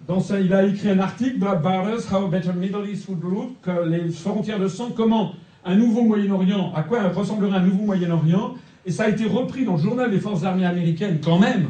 Dans 0.07 0.21
il 0.39 0.53
a 0.53 0.63
écrit 0.65 0.89
un 0.89 0.99
article, 0.99 1.39
Blood 1.39 1.61
Borders, 1.61 2.13
How 2.13 2.27
Better 2.27 2.53
Middle 2.53 2.87
East 2.89 3.07
Would 3.09 3.23
Look, 3.23 3.55
les 3.87 4.09
frontières 4.09 4.59
de 4.59 4.67
sang, 4.67 4.91
comment 4.95 5.33
un 5.63 5.75
nouveau 5.75 6.03
Moyen-Orient, 6.03 6.73
à 6.75 6.83
quoi 6.83 7.09
ressemblerait 7.09 7.57
un 7.57 7.65
nouveau 7.65 7.85
Moyen-Orient, 7.85 8.55
et 8.85 8.91
ça 8.91 9.05
a 9.05 9.09
été 9.09 9.25
repris 9.25 9.65
dans 9.65 9.77
le 9.77 9.81
journal 9.81 10.11
des 10.11 10.19
forces 10.19 10.43
armées 10.43 10.65
américaines 10.65 11.19
quand 11.23 11.39
même, 11.39 11.69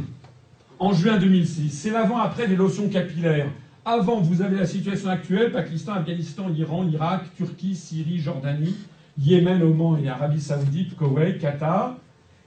en 0.80 0.93
juin 0.93 1.18
2006. 1.18 1.69
C'est 1.69 1.91
l'avant-après 1.91 2.47
des 2.47 2.56
lotions 2.56 2.89
capillaires. 2.89 3.47
Avant, 3.85 4.19
vous 4.19 4.41
avez 4.41 4.57
la 4.57 4.65
situation 4.65 5.10
actuelle, 5.10 5.52
Pakistan, 5.52 5.93
Afghanistan, 5.93 6.45
Iran, 6.56 6.88
Irak, 6.88 7.26
Turquie, 7.38 7.76
Syrie, 7.76 8.18
Jordanie, 8.18 8.76
Yémen, 9.18 9.61
Oman 9.61 10.03
et 10.03 10.10
Arabie 10.10 10.41
Saoudite, 10.41 10.95
Koweït, 10.95 11.39
Qatar. 11.39 11.95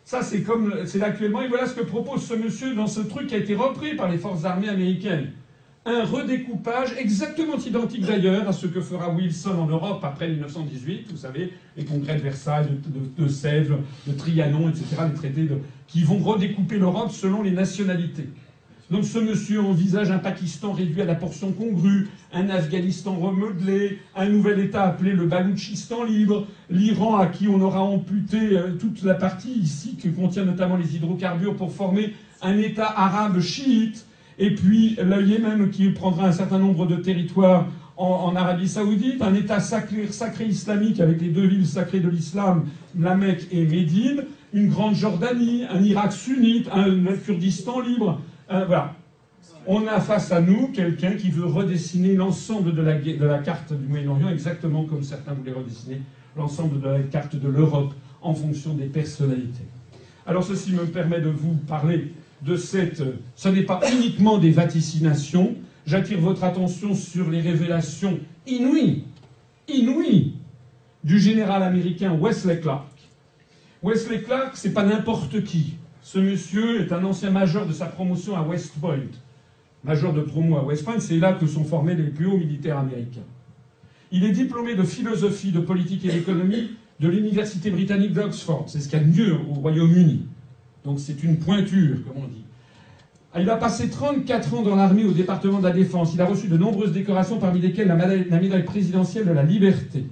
Ça, 0.05 0.23
c'est 0.23 0.43
comme, 0.43 0.87
c'est 0.87 1.03
actuellement, 1.03 1.43
et 1.43 1.49
voilà 1.49 1.67
ce 1.67 1.75
que 1.75 1.85
propose 1.85 2.27
ce 2.27 2.35
monsieur 2.35 2.75
dans 2.75 2.87
ce 2.87 3.01
truc 3.01 3.29
qui 3.29 3.35
a 3.35 3.39
été 3.39 3.55
repris 3.55 3.95
par 3.95 4.11
les 4.11 4.19
forces 4.19 4.45
armées 4.45 4.69
américaines 4.69 5.33
un 5.89 6.05
redécoupage 6.05 6.95
exactement 6.99 7.57
identique 7.57 8.05
d'ailleurs 8.05 8.47
à 8.49 8.53
ce 8.53 8.67
que 8.67 8.81
fera 8.81 9.11
Wilson 9.11 9.59
en 9.59 9.67
Europe 9.67 10.05
après 10.05 10.29
1918, 10.29 11.07
vous 11.11 11.17
savez, 11.17 11.53
les 11.77 11.85
congrès 11.85 12.17
de 12.17 12.21
Versailles, 12.21 12.67
de, 13.17 13.29
Sèvres, 13.29 13.79
de 14.07 14.13
Trianon, 14.13 14.69
etc., 14.69 14.85
les 15.09 15.15
traités 15.15 15.49
qui 15.87 16.03
vont 16.03 16.19
redécouper 16.19 16.79
l'Europe 16.79 17.11
selon 17.11 17.43
les 17.43 17.53
nationalités. 17.53 18.29
Donc 18.91 19.05
ce 19.05 19.19
monsieur 19.19 19.61
envisage 19.61 20.11
un 20.11 20.19
Pakistan 20.19 20.73
réduit 20.73 21.03
à 21.03 21.05
la 21.05 21.15
portion 21.15 21.53
congrue, 21.53 22.09
un 22.33 22.49
Afghanistan 22.49 23.15
remodelé, 23.15 23.99
un 24.17 24.29
nouvel 24.31 24.61
État 24.61 24.85
appelé 24.85 25.13
le 25.13 25.27
Baloutchistan 25.27 26.05
libre, 26.05 26.47
l'Iran 26.71 27.19
à 27.19 27.27
qui 27.27 27.49
on 27.49 27.61
aura 27.61 27.83
amputé 27.83 28.57
euh, 28.57 28.73
toute 28.81 29.03
la 29.03 29.15
partie 29.15 29.53
ici 29.53 29.97
qui 29.97 30.11
contient 30.13 30.45
notamment 30.45 30.77
les 30.77 30.97
hydrocarbures 30.97 31.55
pour 31.55 31.73
former 31.73 32.15
un 32.41 32.57
État 32.57 32.87
arabe 32.87 33.41
chiite, 33.41 34.07
et 34.39 34.55
puis 34.55 34.97
le 35.03 35.23
Yémen 35.23 35.71
qui 35.71 35.91
prendra 35.91 36.29
un 36.29 36.33
certain 36.33 36.59
nombre 36.59 36.87
de 36.87 36.97
territoires 36.97 37.67
en, 37.97 38.37
Arabie 38.37 38.69
Saoudite, 38.69 39.21
un 39.23 39.35
État 39.35 39.59
sacré, 39.59 40.47
islamique 40.47 41.01
avec 41.01 41.21
les 41.21 41.31
deux 41.31 41.47
villes 41.47 41.67
sacrées 41.67 41.99
de 41.99 42.09
l'islam, 42.09 42.67
la 42.97 43.17
Mecque 43.17 43.49
et 43.51 43.65
Médine, 43.65 44.25
une 44.53 44.69
grande 44.69 44.95
Jordanie, 44.95 45.65
un 45.69 45.83
Irak 45.83 46.13
sunnite, 46.13 46.69
un, 46.73 47.05
Kurdistan 47.17 47.81
libre. 47.81 48.21
voilà. 48.49 48.95
On 49.67 49.87
a 49.89 50.01
face 50.01 50.31
à 50.31 50.41
nous 50.41 50.69
quelqu'un 50.69 51.13
qui 51.13 51.31
veut 51.31 51.45
redessiner 51.45 52.15
l'ensemble 52.15 52.73
de 52.73 52.83
la 52.83 53.39
carte 53.39 53.73
du 53.73 53.89
Moyen-Orient, 53.89 54.29
exactement 54.31 54.85
comme 54.85 55.03
certains 55.03 55.35
voulaient 55.35 55.53
redessiner 55.53 56.01
l'ensemble 56.37 56.81
de 56.81 56.89
la 56.89 57.01
carte 57.01 57.35
de 57.37 57.49
l'Europe 57.49 57.93
en 58.23 58.35
fonction 58.35 58.75
des 58.75 58.87
personnalités. 58.87 59.65
Alors 60.27 60.45
ceci 60.45 60.73
me 60.73 60.85
permet 60.87 61.21
de 61.21 61.29
vous 61.29 61.55
parler 61.67 62.13
de 62.43 62.57
cette... 62.57 63.03
Ce 63.35 63.49
n'est 63.49 63.63
pas 63.63 63.81
uniquement 63.93 64.39
des 64.39 64.51
vaticinations. 64.51 65.55
J'attire 65.87 66.21
votre 66.21 66.45
attention 66.45 66.95
sur 66.95 67.31
les 67.31 67.41
révélations 67.41 68.19
inouïes, 68.47 69.05
inouïes, 69.69 70.35
du 71.05 71.19
général 71.19 71.63
américain 71.63 72.17
Wesley 72.21 72.61
Clark. 72.61 72.89
Wesley 73.83 74.23
Clark, 74.23 74.57
c'est 74.57 74.73
pas 74.73 74.85
n'importe 74.85 75.45
qui. 75.45 75.75
Ce 76.03 76.19
monsieur 76.19 76.83
est 76.83 76.93
un 76.93 77.05
ancien 77.05 77.31
major 77.31 77.67
de 77.67 77.73
sa 77.73 77.87
promotion 77.87 78.37
à 78.37 78.43
West 78.43 78.75
Point. 78.81 79.11
Major 79.85 80.13
de 80.13 80.23
promo 80.23 80.57
à 80.57 80.65
West 80.65 80.85
Point, 80.85 81.01
c'est 81.01 81.19
là 81.19 81.33
que 81.35 81.47
sont 81.47 81.65
formés 81.65 81.95
les 81.95 82.09
plus 82.09 82.27
hauts 82.27 82.39
militaires 82.39 82.79
américains. 82.79 83.27
Il 84.11 84.25
est 84.25 84.33
diplômé 84.33 84.75
de 84.75 84.83
philosophie, 84.83 85.53
de 85.53 85.61
politique 85.61 86.05
et 86.05 86.13
d'économie 86.13 86.71
de 86.99 87.09
l'université 87.09 87.71
britannique 87.71 88.13
d'Oxford. 88.13 88.65
C'est 88.67 88.81
ce 88.81 88.89
qu'il 88.89 88.99
y 88.99 89.03
a 89.03 89.05
de 89.05 89.11
mieux 89.11 89.35
au 89.51 89.55
Royaume-Uni. 89.55 90.27
Donc 90.89 91.01
c'est 91.01 91.23
une 91.23 91.37
pointure, 91.37 91.99
comme 92.07 92.25
on 92.25 92.29
dit. 92.29 92.45
Il 93.39 93.51
a 93.51 93.57
passé 93.57 93.91
34 93.91 94.55
ans 94.55 94.63
dans 94.63 94.75
l'armée 94.75 95.05
au 95.05 95.13
département 95.13 95.59
de 95.59 95.65
la 95.65 95.71
Défense. 95.71 96.15
Il 96.15 96.21
a 96.23 96.25
reçu 96.25 96.49
de 96.49 96.57
nombreuses 96.57 96.93
décorations, 96.93 97.39
parmi 97.39 97.61
lesquelles 97.61 97.89
la 97.89 98.39
médaille, 98.41 98.65
présidentielle 98.65 99.27
de 99.27 99.33
la 99.33 99.43
liberté. 99.43 100.07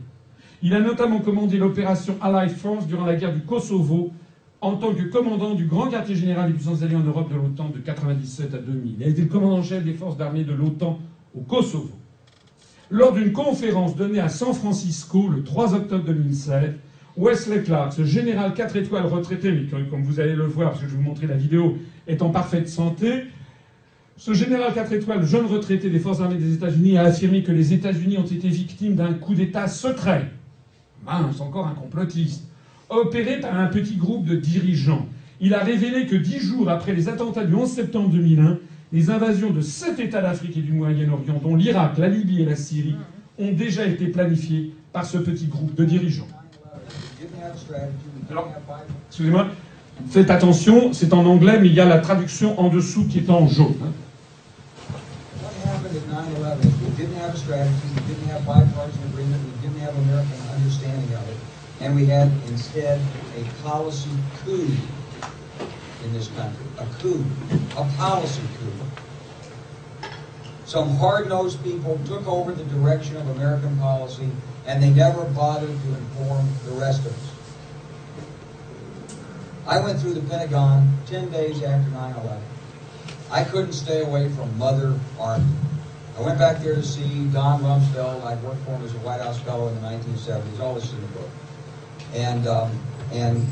Il 0.62 0.74
a 0.74 0.80
notamment 0.80 1.20
commandé 1.20 1.56
l'opération 1.56 2.16
Allied 2.20 2.54
Force 2.54 2.86
durant 2.86 3.06
la 3.06 3.14
guerre 3.14 3.32
du 3.32 3.40
Kosovo 3.40 4.12
en 4.60 4.76
tant 4.76 4.92
que 4.92 5.04
commandant 5.04 5.54
du 5.54 5.64
grand 5.64 5.88
quartier 5.88 6.14
général 6.14 6.48
des 6.48 6.54
puissances 6.54 6.82
alliées 6.82 6.96
en 6.96 7.04
Europe 7.04 7.30
de 7.30 7.36
l'OTAN 7.36 7.70
de 7.70 7.78
1997 7.78 8.52
à 8.52 8.58
2000. 8.58 8.96
Il 8.98 9.02
a 9.02 9.08
été 9.08 9.22
le 9.22 9.28
commandant-chef 9.28 9.82
des 9.82 9.94
forces 9.94 10.18
d'armée 10.18 10.44
de 10.44 10.52
l'OTAN 10.52 10.98
au 11.34 11.40
Kosovo. 11.40 11.88
Lors 12.90 13.14
d'une 13.14 13.32
conférence 13.32 13.96
donnée 13.96 14.20
à 14.20 14.28
San 14.28 14.52
Francisco 14.52 15.26
le 15.28 15.42
3 15.42 15.72
octobre 15.72 16.04
2007, 16.04 16.80
Wesley 17.16 17.62
Clark, 17.62 17.94
ce 17.94 18.04
général 18.04 18.52
4 18.52 18.76
étoiles 18.76 19.06
retraité, 19.06 19.50
mais 19.50 19.82
comme 19.84 20.02
vous 20.02 20.20
allez 20.20 20.34
le 20.34 20.44
voir, 20.44 20.70
parce 20.70 20.82
que 20.82 20.86
je 20.86 20.92
vais 20.92 20.98
vous 20.98 21.02
montrer 21.02 21.26
la 21.26 21.36
vidéo, 21.36 21.78
est 22.06 22.20
en 22.20 22.28
parfaite 22.28 22.68
santé. 22.68 23.24
Ce 24.18 24.34
général 24.34 24.74
4 24.74 24.92
étoiles, 24.92 25.24
jeune 25.24 25.46
retraité 25.46 25.88
des 25.88 25.98
forces 25.98 26.20
armées 26.20 26.36
des 26.36 26.52
États-Unis, 26.52 26.98
a 26.98 27.04
affirmé 27.04 27.42
que 27.42 27.52
les 27.52 27.72
États-Unis 27.72 28.18
ont 28.18 28.26
été 28.26 28.48
victimes 28.48 28.96
d'un 28.96 29.14
coup 29.14 29.34
d'État 29.34 29.66
secret. 29.66 30.30
Mince, 31.06 31.40
encore 31.40 31.66
un 31.66 31.74
complotiste. 31.74 32.44
Opéré 32.90 33.40
par 33.40 33.58
un 33.58 33.66
petit 33.66 33.96
groupe 33.96 34.26
de 34.26 34.36
dirigeants. 34.36 35.06
Il 35.40 35.54
a 35.54 35.60
révélé 35.60 36.06
que 36.06 36.16
dix 36.16 36.38
jours 36.38 36.68
après 36.68 36.94
les 36.94 37.08
attentats 37.08 37.44
du 37.44 37.54
11 37.54 37.68
septembre 37.68 38.10
2001, 38.10 38.58
les 38.92 39.10
invasions 39.10 39.50
de 39.50 39.60
sept 39.62 39.98
États 39.98 40.22
d'Afrique 40.22 40.56
et 40.56 40.62
du 40.62 40.72
Moyen-Orient, 40.72 41.40
dont 41.42 41.56
l'Irak, 41.56 41.96
la 41.98 42.08
Libye 42.08 42.42
et 42.42 42.44
la 42.44 42.56
Syrie, 42.56 42.94
ont 43.38 43.52
déjà 43.52 43.86
été 43.86 44.06
planifiées 44.06 44.74
par 44.92 45.04
ce 45.04 45.18
petit 45.18 45.46
groupe 45.46 45.74
de 45.74 45.84
dirigeants. 45.84 46.28
Alors, 48.30 48.48
excusez-moi, 49.08 49.46
faites 50.10 50.30
attention, 50.30 50.92
c'est 50.92 51.12
en 51.12 51.24
anglais, 51.24 51.58
mais 51.60 51.68
il 51.68 51.74
y 51.74 51.80
a 51.80 51.84
la 51.84 51.98
traduction 51.98 52.58
en 52.60 52.68
dessous 52.68 53.06
qui 53.08 53.18
est 53.18 53.30
en 53.30 53.46
jaune. 53.48 53.74
Hein. 53.82 53.92
And 61.78 61.94
we 61.94 62.06
had 62.06 62.32
instead 62.48 63.00
a 63.36 63.62
policy 63.62 64.08
coup 64.44 64.66
in 66.04 66.12
this 66.12 66.28
country. 66.28 66.64
A 66.78 66.86
coup. 66.98 67.24
A 67.76 67.84
policy 67.98 68.40
coup. 68.58 70.08
Some 70.64 70.96
hard 70.96 71.28
nosed 71.28 71.62
people 71.62 72.00
took 72.06 72.26
over 72.26 72.52
the 72.52 72.64
direction 72.64 73.16
of 73.16 73.28
American 73.36 73.76
policy 73.76 74.28
and 74.66 74.82
they 74.82 74.90
never 74.90 75.24
bothered 75.26 75.68
to 75.68 75.88
inform 75.94 76.48
the 76.64 76.72
rest 76.72 77.00
of 77.00 77.12
us. 77.12 77.35
I 79.66 79.80
went 79.80 80.00
through 80.00 80.14
the 80.14 80.20
Pentagon 80.20 80.96
10 81.06 81.30
days 81.30 81.62
after 81.62 81.90
9 81.90 82.14
11. 82.14 82.42
I 83.30 83.44
couldn't 83.44 83.72
stay 83.72 84.02
away 84.02 84.28
from 84.30 84.56
Mother 84.58 84.98
Army. 85.18 85.44
I 86.16 86.22
went 86.22 86.38
back 86.38 86.62
there 86.62 86.76
to 86.76 86.82
see 86.82 87.26
Don 87.26 87.60
Rumsfeld. 87.62 88.24
I'd 88.24 88.42
worked 88.42 88.64
for 88.64 88.70
him 88.70 88.84
as 88.84 88.94
a 88.94 88.98
White 88.98 89.20
House 89.20 89.40
fellow 89.40 89.68
in 89.68 89.74
the 89.74 89.80
1970s. 89.80 90.60
All 90.60 90.74
this 90.74 90.92
in 90.92 91.00
the 91.00 91.06
book. 91.08 91.28
And, 92.14 92.46
um, 92.46 92.80
and 93.12 93.46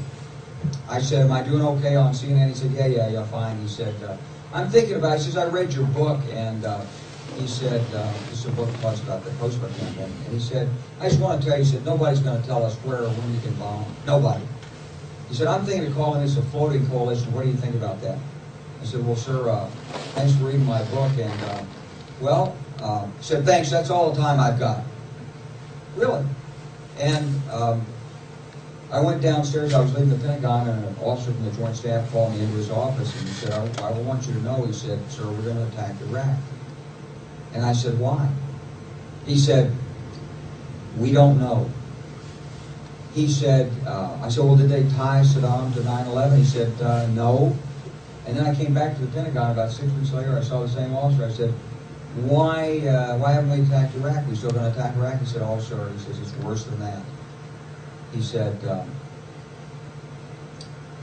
I 0.89 1.01
said, 1.01 1.23
Am 1.23 1.33
I 1.33 1.43
doing 1.43 1.63
okay 1.63 1.97
on 1.97 2.13
CNN? 2.15 2.49
He 2.49 2.55
said, 2.55 2.71
Yeah, 2.71 2.87
yeah, 2.87 3.09
yeah, 3.09 3.25
fine. 3.27 3.61
He 3.61 3.69
said, 3.69 3.95
uh, 4.05 4.17
I'm 4.53 4.71
thinking 4.71 4.95
about 4.95 5.15
it. 5.15 5.19
He 5.19 5.25
says, 5.25 5.37
I 5.37 5.47
read 5.49 5.73
your 5.73 5.87
book, 5.89 6.21
and 6.31 6.65
uh, 6.65 6.81
he 7.37 7.49
said, 7.49 7.83
uh, 7.93 8.13
this 8.31 8.39
is 8.39 8.47
a 8.47 8.53
book 8.53 8.71
that 8.71 8.81
talks 8.81 9.01
about 9.01 9.25
the 9.25 9.31
Guard 9.33 9.53
campaign. 9.77 10.13
And 10.25 10.33
he 10.33 10.39
said, 10.39 10.69
I 11.01 11.09
just 11.09 11.21
want 11.21 11.43
to 11.43 11.49
tell 11.49 11.59
you, 11.59 11.65
he 11.65 11.71
said, 11.71 11.85
nobody's 11.85 12.21
going 12.21 12.41
to 12.41 12.47
tell 12.47 12.65
us 12.65 12.77
where 12.77 13.03
or 13.03 13.09
when 13.09 13.35
we 13.35 13.41
can 13.41 13.53
bomb. 13.55 13.85
Nobody. 14.07 14.45
He 15.29 15.35
said, 15.35 15.47
I'm 15.47 15.65
thinking 15.65 15.87
of 15.87 15.95
calling 15.95 16.23
this 16.23 16.37
a 16.37 16.43
floating 16.43 16.87
coalition. 16.89 17.33
What 17.33 17.45
do 17.45 17.51
you 17.51 17.57
think 17.57 17.75
about 17.75 18.01
that? 18.03 18.19
I 18.81 18.85
said, 18.85 19.05
well, 19.07 19.17
sir, 19.17 19.49
uh, 19.49 19.67
thanks 20.15 20.37
for 20.37 20.45
reading 20.45 20.65
my 20.67 20.83
book. 20.85 21.11
And, 21.19 21.43
uh, 21.43 21.63
well, 22.21 22.57
he 23.19 23.25
said, 23.25 23.45
thanks, 23.45 23.71
that's 23.71 23.91
all 23.91 24.13
the 24.13 24.21
time 24.21 24.39
I've 24.39 24.59
got. 24.59 24.85
Really? 25.97 26.25
And 26.99 27.51
um, 27.51 27.85
I 28.93 29.01
went 29.01 29.23
downstairs, 29.23 29.75
I 29.75 29.81
was 29.81 29.93
leaving 29.95 30.11
the 30.11 30.17
Pentagon, 30.17 30.69
and 30.69 30.85
an 30.85 30.97
officer 31.03 31.33
from 31.33 31.45
the 31.47 31.51
Joint 31.53 31.75
Staff 31.75 32.11
called 32.13 32.33
me 32.33 32.41
into 32.41 32.57
his 32.57 32.71
office, 32.71 33.13
and 33.19 33.29
he 33.29 33.35
said, 33.35 33.53
I, 33.53 33.89
I 33.89 33.93
want 34.03 34.27
you 34.27 34.35
to 34.35 34.41
know, 34.43 34.65
he 34.65 34.73
said, 34.73 35.01
sir, 35.11 35.27
we're 35.27 35.43
going 35.43 35.57
to 35.57 35.67
attack 35.69 36.01
Iraq. 36.03 36.37
And 37.55 37.65
I 37.65 37.73
said, 37.73 37.99
why? 37.99 38.29
He 39.27 39.39
said, 39.39 39.73
we 40.99 41.11
don't 41.13 41.41
know. 41.41 41.71
He 43.15 43.29
said, 43.29 43.71
uh, 43.87 44.19
I 44.21 44.29
said, 44.29 44.45
well, 44.45 44.57
did 44.57 44.71
they 44.71 44.83
tie 44.97 45.23
Saddam 45.23 45.73
to 45.75 45.81
9-11? 45.81 46.37
He 46.37 46.45
said, 46.45 46.83
uh, 46.83 47.07
no. 47.09 47.57
And 48.27 48.37
then 48.37 48.45
I 48.45 48.55
came 48.55 48.75
back 48.75 48.97
to 48.97 49.03
the 49.03 49.13
Pentagon 49.13 49.53
about 49.53 49.71
six 49.71 49.93
weeks 49.93 50.13
later. 50.13 50.37
I 50.37 50.43
saw 50.43 50.63
the 50.63 50.69
same 50.69 50.97
officer. 50.97 51.25
I 51.25 51.31
said, 51.31 51.55
why, 52.17 52.81
uh, 52.81 53.17
why 53.19 53.33
haven't 53.33 53.51
we 53.51 53.65
attacked 53.65 53.95
Iraq? 53.95 54.27
We 54.27 54.35
still 54.35 54.51
going 54.51 54.65
to 54.65 54.77
attack 54.77 54.97
Iraq? 54.97 55.21
He 55.21 55.27
said, 55.27 55.43
oh, 55.43 55.61
sir. 55.61 55.89
He 55.93 55.99
says, 55.99 56.19
it's 56.19 56.35
worse 56.39 56.65
than 56.65 56.81
that. 56.81 57.03
He 58.13 58.21
said, 58.21 58.65
um, 58.67 58.91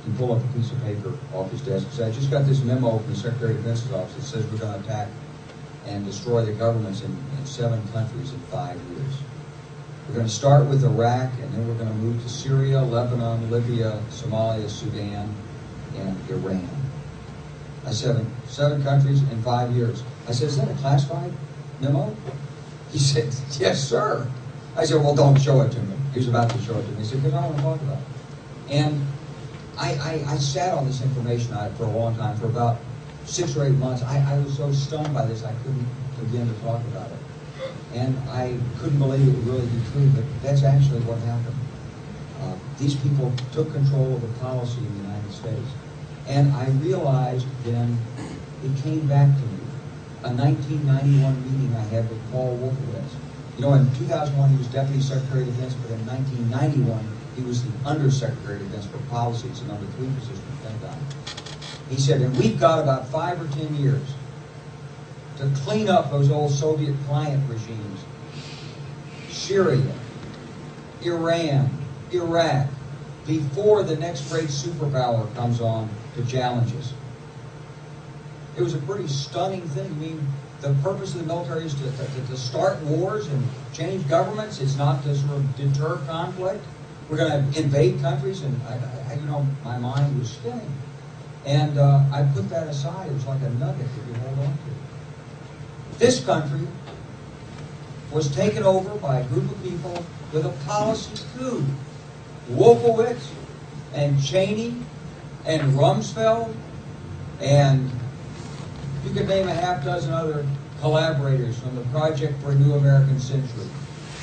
he 0.05 0.11
pulled 0.13 0.37
up 0.37 0.43
a 0.43 0.47
piece 0.53 0.71
of 0.71 0.83
paper 0.83 1.13
off 1.33 1.49
his 1.51 1.61
desk 1.61 1.85
and 1.85 1.93
said, 1.93 2.11
I 2.11 2.15
just 2.15 2.29
got 2.29 2.45
this 2.45 2.61
memo 2.61 2.97
from 2.97 3.11
the 3.11 3.15
Secretary 3.15 3.51
of 3.51 3.57
Defense's 3.57 3.91
office 3.93 4.15
that 4.15 4.21
says 4.23 4.51
we're 4.51 4.57
going 4.57 4.73
to 4.73 4.79
attack 4.79 5.07
and 5.85 6.05
destroy 6.05 6.43
the 6.43 6.53
governments 6.53 7.01
in, 7.01 7.11
in 7.11 7.45
seven 7.45 7.81
countries 7.93 8.33
in 8.33 8.39
five 8.41 8.77
years. 8.91 9.13
We're 10.07 10.15
going 10.15 10.27
to 10.27 10.31
start 10.31 10.67
with 10.67 10.83
Iraq, 10.83 11.31
and 11.39 11.53
then 11.53 11.67
we're 11.67 11.75
going 11.75 11.87
to 11.87 11.95
move 11.95 12.21
to 12.23 12.29
Syria, 12.29 12.81
Lebanon, 12.81 13.49
Libya, 13.49 14.01
Somalia, 14.09 14.69
Sudan, 14.69 15.33
and 15.95 16.29
Iran. 16.29 16.69
I 17.85 17.91
said, 17.91 18.25
seven 18.47 18.83
countries 18.83 19.21
in 19.21 19.41
five 19.41 19.71
years. 19.71 20.03
I 20.27 20.31
said, 20.31 20.49
is 20.49 20.57
that 20.57 20.69
a 20.69 20.73
classified 20.75 21.31
memo? 21.79 22.15
He 22.91 22.99
said, 23.11 23.33
yes, 23.59 23.87
sir. 23.87 24.29
I 24.75 24.85
said, 24.85 24.97
well, 25.01 25.15
don't 25.15 25.39
show 25.39 25.61
it 25.61 25.71
to 25.71 25.79
me. 25.79 25.95
He 26.13 26.19
was 26.19 26.27
about 26.27 26.49
to 26.49 26.61
show 26.61 26.77
it 26.77 26.83
to 26.83 26.91
me. 26.91 26.99
He 26.99 27.05
said, 27.05 27.23
because 27.23 27.33
I 27.33 27.45
want 27.45 27.57
to 27.57 27.63
talk 27.63 27.81
about 27.81 27.97
it. 27.97 28.73
And 28.73 29.05
I, 29.77 29.93
I, 29.93 30.33
I 30.33 30.37
sat 30.37 30.73
on 30.77 30.85
this 30.85 31.01
information 31.01 31.55
for 31.75 31.83
a 31.83 31.91
long 31.91 32.15
time, 32.15 32.37
for 32.37 32.45
about 32.45 32.77
six 33.25 33.55
or 33.55 33.65
eight 33.65 33.73
months, 33.73 34.03
I, 34.03 34.19
I 34.33 34.37
was 34.39 34.57
so 34.57 34.71
stunned 34.71 35.13
by 35.13 35.25
this 35.25 35.43
I 35.43 35.53
couldn't 35.63 35.87
begin 36.19 36.47
to 36.47 36.61
talk 36.61 36.81
about 36.87 37.09
it. 37.09 37.17
And 37.93 38.17
I 38.29 38.57
couldn't 38.79 38.99
believe 38.99 39.27
it 39.27 39.31
would 39.31 39.47
really 39.47 39.67
be 39.67 39.81
true, 39.91 40.09
but 40.15 40.23
that's 40.41 40.63
actually 40.63 41.01
what 41.01 41.19
happened. 41.19 41.55
Uh, 42.41 42.55
these 42.79 42.95
people 42.95 43.31
took 43.51 43.71
control 43.73 44.15
of 44.15 44.21
the 44.21 44.39
policy 44.39 44.79
in 44.79 44.97
the 44.97 45.03
United 45.03 45.31
States. 45.31 45.67
And 46.27 46.51
I 46.53 46.69
realized 46.79 47.45
then 47.63 47.97
it 48.63 48.83
came 48.83 49.07
back 49.07 49.27
to 49.27 49.43
me. 49.43 49.59
A 50.23 50.29
1991 50.29 51.33
meeting 51.43 51.75
I 51.75 51.83
had 51.89 52.09
with 52.09 52.21
Paul 52.31 52.55
Wolfowitz. 52.57 53.13
You 53.57 53.65
know, 53.65 53.73
in 53.73 53.85
2001 53.95 54.49
he 54.49 54.57
was 54.57 54.67
Deputy 54.67 55.01
Secretary 55.01 55.41
of 55.41 55.47
Defense, 55.47 55.73
but 55.73 55.91
in 55.91 56.05
1991 56.07 57.03
he 57.35 57.41
was 57.41 57.63
the 57.63 57.71
Undersecretary 57.85 58.61
of 58.61 58.69
Defense 58.69 58.85
for 58.85 58.99
Policy. 59.09 59.49
It's 59.49 59.61
the 59.61 59.67
number 59.67 59.85
three 59.97 60.07
position 60.13 60.41
the 60.61 60.69
Pentagon. 60.69 60.97
He 61.89 61.97
said, 61.97 62.21
and 62.21 62.37
we've 62.37 62.59
got 62.59 62.79
about 62.79 63.09
five 63.09 63.41
or 63.41 63.47
ten 63.57 63.75
years 63.75 64.07
to 65.41 65.49
clean 65.61 65.89
up 65.89 66.11
those 66.11 66.29
old 66.29 66.51
Soviet 66.51 66.95
client 67.07 67.43
regimes. 67.49 68.05
Syria, 69.29 69.93
Iran, 71.01 71.69
Iraq, 72.11 72.67
before 73.25 73.83
the 73.83 73.95
next 73.97 74.29
great 74.29 74.49
superpower 74.49 75.33
comes 75.35 75.59
on 75.59 75.89
to 76.15 76.25
challenge 76.25 76.75
us. 76.75 76.93
It 78.55 78.61
was 78.61 78.75
a 78.75 78.79
pretty 78.79 79.07
stunning 79.07 79.67
thing. 79.69 79.85
I 79.85 79.95
mean, 79.95 80.27
the 80.59 80.73
purpose 80.83 81.15
of 81.15 81.21
the 81.21 81.27
military 81.27 81.65
is 81.65 81.73
to, 81.75 81.91
to, 81.91 82.27
to 82.27 82.37
start 82.37 82.79
wars 82.83 83.27
and 83.27 83.43
change 83.73 84.07
governments. 84.07 84.59
It's 84.59 84.77
not 84.77 85.03
to 85.03 85.15
sort 85.15 85.37
of 85.37 85.55
deter 85.55 85.97
conflict. 86.05 86.63
We're 87.09 87.17
going 87.17 87.51
to 87.51 87.59
invade 87.59 87.99
countries, 87.99 88.41
and 88.41 88.61
I, 88.67 88.79
I, 89.09 89.13
you 89.15 89.25
know, 89.25 89.45
my 89.63 89.77
mind 89.77 90.19
was 90.19 90.29
spinning. 90.29 90.71
And 91.45 91.79
uh, 91.79 92.03
I 92.11 92.23
put 92.33 92.47
that 92.49 92.67
aside. 92.67 93.09
It 93.09 93.13
was 93.13 93.25
like 93.25 93.41
a 93.41 93.49
nugget 93.51 93.87
that 93.87 94.07
you 94.07 94.13
hold 94.13 94.39
on 94.39 94.53
to. 94.53 94.80
This 96.01 96.25
country 96.25 96.67
was 98.11 98.35
taken 98.35 98.63
over 98.63 98.89
by 98.95 99.19
a 99.19 99.23
group 99.25 99.51
of 99.51 99.63
people 99.63 100.03
with 100.33 100.47
a 100.47 100.65
policy 100.65 101.23
coup. 101.37 101.63
Wolfowitz 102.49 103.27
and 103.93 104.19
Cheney 104.19 104.77
and 105.45 105.61
Rumsfeld 105.73 106.55
and 107.39 107.91
you 109.05 109.13
could 109.13 109.27
name 109.27 109.47
a 109.47 109.53
half 109.53 109.85
dozen 109.85 110.11
other 110.11 110.43
collaborators 110.79 111.59
from 111.59 111.75
the 111.75 111.83
Project 111.91 112.41
for 112.41 112.49
a 112.49 112.55
New 112.55 112.73
American 112.73 113.19
Century. 113.19 113.67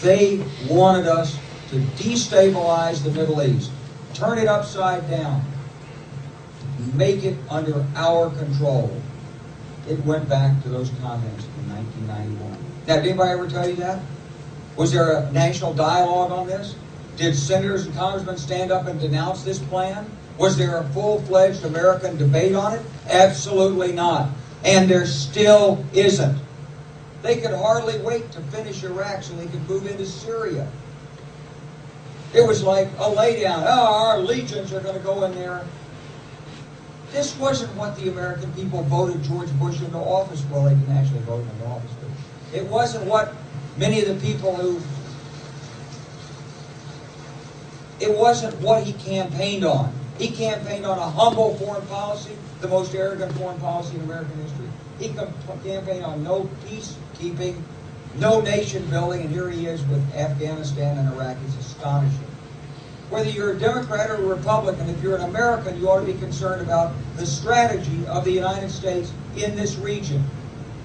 They 0.02 0.44
wanted 0.68 1.06
us 1.06 1.38
to 1.70 1.76
destabilize 1.96 3.04
the 3.04 3.12
Middle 3.12 3.40
East, 3.40 3.70
turn 4.14 4.38
it 4.38 4.48
upside 4.48 5.08
down, 5.08 5.44
make 6.94 7.22
it 7.22 7.36
under 7.48 7.86
our 7.94 8.30
control. 8.30 9.00
It 9.88 10.04
went 10.04 10.28
back 10.28 10.60
to 10.64 10.68
those 10.70 10.90
comments 11.00 11.46
in 11.58 11.68
1991. 12.06 12.58
Now, 12.86 12.96
did 12.96 13.06
anybody 13.06 13.30
ever 13.30 13.48
tell 13.48 13.68
you 13.68 13.76
that? 13.76 14.00
Was 14.76 14.92
there 14.92 15.12
a 15.12 15.32
national 15.32 15.74
dialogue 15.74 16.30
on 16.30 16.46
this? 16.46 16.74
Did 17.16 17.34
senators 17.36 17.86
and 17.86 17.94
congressmen 17.94 18.38
stand 18.38 18.70
up 18.70 18.86
and 18.86 19.00
denounce 19.00 19.42
this 19.42 19.58
plan? 19.58 20.08
Was 20.38 20.56
there 20.56 20.78
a 20.78 20.88
full 20.90 21.20
fledged 21.22 21.64
American 21.64 22.16
debate 22.16 22.54
on 22.54 22.74
it? 22.74 22.82
Absolutely 23.08 23.92
not. 23.92 24.30
And 24.64 24.88
there 24.88 25.04
still 25.04 25.84
isn't. 25.92 26.38
They 27.22 27.40
could 27.40 27.52
hardly 27.52 27.98
wait 27.98 28.30
to 28.32 28.40
finish 28.42 28.84
Iraq 28.84 29.24
so 29.24 29.34
they 29.34 29.46
could 29.46 29.68
move 29.68 29.86
into 29.86 30.06
Syria. 30.06 30.70
It 32.32 32.46
was 32.46 32.62
like 32.62 32.86
a 32.98 33.10
laydown. 33.10 33.64
Oh, 33.66 34.06
our 34.06 34.18
legions 34.18 34.72
are 34.72 34.80
going 34.80 34.94
to 34.94 35.02
go 35.02 35.24
in 35.24 35.34
there. 35.34 35.64
This 37.12 37.36
wasn't 37.38 37.74
what 37.74 37.96
the 37.96 38.10
American 38.10 38.52
people 38.52 38.82
voted 38.82 39.22
George 39.22 39.50
Bush 39.58 39.80
into 39.80 39.96
office. 39.96 40.44
Well, 40.50 40.64
they 40.64 40.74
didn't 40.74 40.96
actually 40.96 41.20
vote 41.20 41.40
him 41.40 41.50
into 41.50 41.66
office, 41.66 41.90
but 42.00 42.56
it 42.56 42.66
wasn't 42.66 43.06
what 43.06 43.34
many 43.76 44.02
of 44.02 44.08
the 44.08 44.26
people 44.26 44.54
who. 44.54 44.80
It 48.00 48.16
wasn't 48.16 48.60
what 48.60 48.84
he 48.84 48.92
campaigned 48.92 49.64
on. 49.64 49.92
He 50.18 50.28
campaigned 50.28 50.86
on 50.86 50.98
a 50.98 51.10
humble 51.10 51.56
foreign 51.56 51.86
policy, 51.86 52.36
the 52.60 52.68
most 52.68 52.94
arrogant 52.94 53.32
foreign 53.32 53.58
policy 53.58 53.96
in 53.96 54.02
American 54.02 54.36
history. 54.42 54.68
He 54.98 55.14
campaigned 55.64 56.04
on 56.04 56.22
no 56.22 56.48
peacekeeping, 56.66 57.62
no 58.16 58.40
nation 58.40 58.84
building, 58.90 59.22
and 59.22 59.30
here 59.30 59.48
he 59.48 59.66
is 59.66 59.84
with 59.86 60.02
Afghanistan 60.14 60.98
and 60.98 61.14
Iraq. 61.14 61.36
It's 61.46 61.56
astonishing. 61.56 62.26
Whether 63.10 63.30
you're 63.30 63.52
a 63.52 63.58
Democrat 63.58 64.10
or 64.10 64.16
a 64.16 64.26
Republican, 64.26 64.88
if 64.90 65.02
you're 65.02 65.16
an 65.16 65.22
American, 65.22 65.80
you 65.80 65.88
ought 65.88 66.00
to 66.00 66.06
be 66.06 66.18
concerned 66.18 66.60
about 66.60 66.92
the 67.16 67.24
strategy 67.24 68.06
of 68.06 68.24
the 68.24 68.32
United 68.32 68.70
States 68.70 69.12
in 69.36 69.56
this 69.56 69.76
region. 69.76 70.22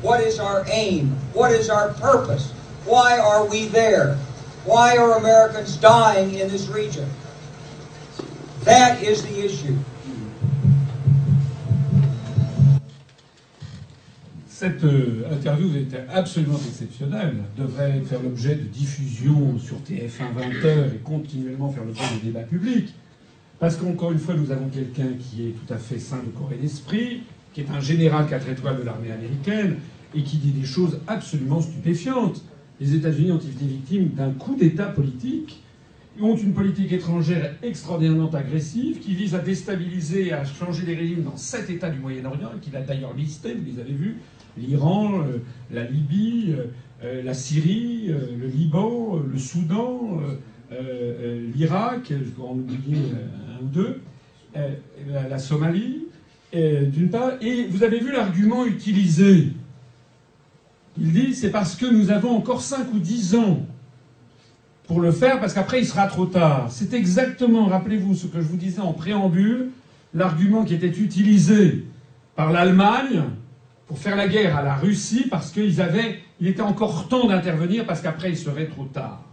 What 0.01 0.21
is 0.21 0.39
our 0.39 0.65
aim? 0.69 1.17
What 1.33 1.51
is 1.51 1.69
our 1.69 1.93
purpose? 1.93 2.51
Why 2.85 3.17
are 3.17 3.45
we 3.45 3.67
there? 3.67 4.15
Why 4.65 4.97
are 4.97 5.17
Americans 5.17 5.75
dying 5.75 6.35
in 6.35 6.47
this 6.47 6.67
region? 6.67 7.09
That 8.61 9.03
is 9.03 9.23
the 9.23 9.45
issue. 9.45 9.77
Cette 14.63 14.85
euh, 14.85 15.29
interview 15.29 15.75
était 15.75 16.05
absolument 16.09 16.55
exceptionnelle, 16.55 17.35
devrait 17.57 17.99
faire 18.05 18.23
l'objet 18.23 18.55
de 18.55 18.61
diffusion 18.61 19.59
sur 19.59 19.75
TF1 19.79 20.31
20h 20.39 20.95
et 20.95 20.99
continuellement 21.03 21.69
faire 21.69 21.83
l'objet 21.83 22.05
de 22.15 22.25
débats 22.27 22.43
publics. 22.43 22.93
Parce 23.59 23.75
qu'encore 23.75 24.13
une 24.13 24.19
fois, 24.19 24.35
nous 24.35 24.51
avons 24.51 24.69
quelqu'un 24.69 25.09
qui 25.19 25.47
est 25.47 25.51
tout 25.51 25.73
à 25.73 25.75
fait 25.75 25.99
sain 25.99 26.19
de 26.25 26.29
corps 26.29 26.49
et 26.53 26.61
d'esprit, 26.61 27.23
qui 27.51 27.59
est 27.59 27.69
un 27.71 27.81
général 27.81 28.25
4 28.25 28.47
étoiles 28.47 28.77
de 28.77 28.83
l'armée 28.83 29.11
américaine 29.11 29.79
et 30.15 30.23
qui 30.23 30.37
dit 30.37 30.51
des 30.51 30.65
choses 30.65 30.97
absolument 31.07 31.59
stupéfiantes. 31.59 32.41
Les 32.79 32.95
États-Unis 32.95 33.33
ont 33.33 33.39
été 33.39 33.65
victimes 33.65 34.11
d'un 34.15 34.31
coup 34.31 34.55
d'État 34.55 34.85
politique 34.85 35.61
ont 36.21 36.35
une 36.35 36.53
politique 36.53 36.91
étrangère 36.91 37.55
extraordinairement 37.63 38.29
agressive 38.29 38.99
qui 38.99 39.15
vise 39.15 39.33
à 39.35 39.39
déstabiliser, 39.39 40.31
à 40.31 40.45
changer 40.45 40.85
les 40.85 40.95
régimes 40.95 41.23
dans 41.23 41.35
sept 41.35 41.69
États 41.69 41.89
du 41.89 41.99
Moyen-Orient, 41.99 42.51
qu'il 42.61 42.75
a 42.75 42.81
d'ailleurs 42.81 43.13
listé, 43.15 43.53
vous 43.55 43.65
les 43.65 43.81
avez 43.81 43.93
vus, 43.93 44.17
l'Iran, 44.57 45.19
euh, 45.19 45.39
la 45.71 45.83
Libye, 45.83 46.53
euh, 46.57 46.65
euh, 47.03 47.23
la 47.23 47.33
Syrie, 47.33 48.07
le 48.07 48.47
Liban, 48.47 49.19
le 49.19 49.37
Soudan, 49.37 50.19
l'Irak, 51.53 52.07
je 52.09 52.15
vais 52.15 52.41
en 52.41 52.53
oublier 52.53 53.11
un 53.13 53.63
ou 53.63 53.67
deux, 53.67 54.01
la 55.07 55.37
Somalie, 55.37 56.05
d'une 56.53 57.09
part, 57.09 57.33
et 57.41 57.65
vous 57.65 57.83
avez 57.83 57.99
vu 57.99 58.11
l'argument 58.11 58.65
utilisé. 58.65 59.49
Il 60.97 61.11
dit 61.11 61.35
c'est 61.35 61.51
parce 61.51 61.75
que 61.75 61.85
nous 61.85 62.09
avons 62.09 62.35
encore 62.35 62.61
5 62.61 62.93
ou 62.93 62.99
10 62.99 63.35
ans 63.35 63.65
pour 64.87 65.01
le 65.01 65.11
faire, 65.11 65.39
parce 65.39 65.53
qu'après 65.53 65.79
il 65.79 65.85
sera 65.85 66.07
trop 66.07 66.25
tard. 66.25 66.67
C'est 66.71 66.93
exactement, 66.93 67.65
rappelez-vous 67.65 68.15
ce 68.15 68.27
que 68.27 68.39
je 68.41 68.47
vous 68.47 68.57
disais 68.57 68.81
en 68.81 68.93
préambule, 68.93 69.69
l'argument 70.13 70.63
qui 70.63 70.73
était 70.73 70.87
utilisé 70.87 71.85
par 72.35 72.51
l'Allemagne 72.51 73.23
pour 73.87 73.97
faire 73.97 74.15
la 74.15 74.27
guerre 74.27 74.57
à 74.57 74.63
la 74.63 74.75
Russie 74.75 75.27
parce 75.29 75.51
qu'ils 75.51 75.81
avaient, 75.81 76.19
il 76.39 76.47
était 76.47 76.61
encore 76.61 77.07
temps 77.07 77.27
d'intervenir 77.27 77.85
parce 77.85 78.01
qu'après 78.01 78.29
il 78.29 78.37
serait 78.37 78.67
trop 78.67 78.85
tard. 78.85 79.23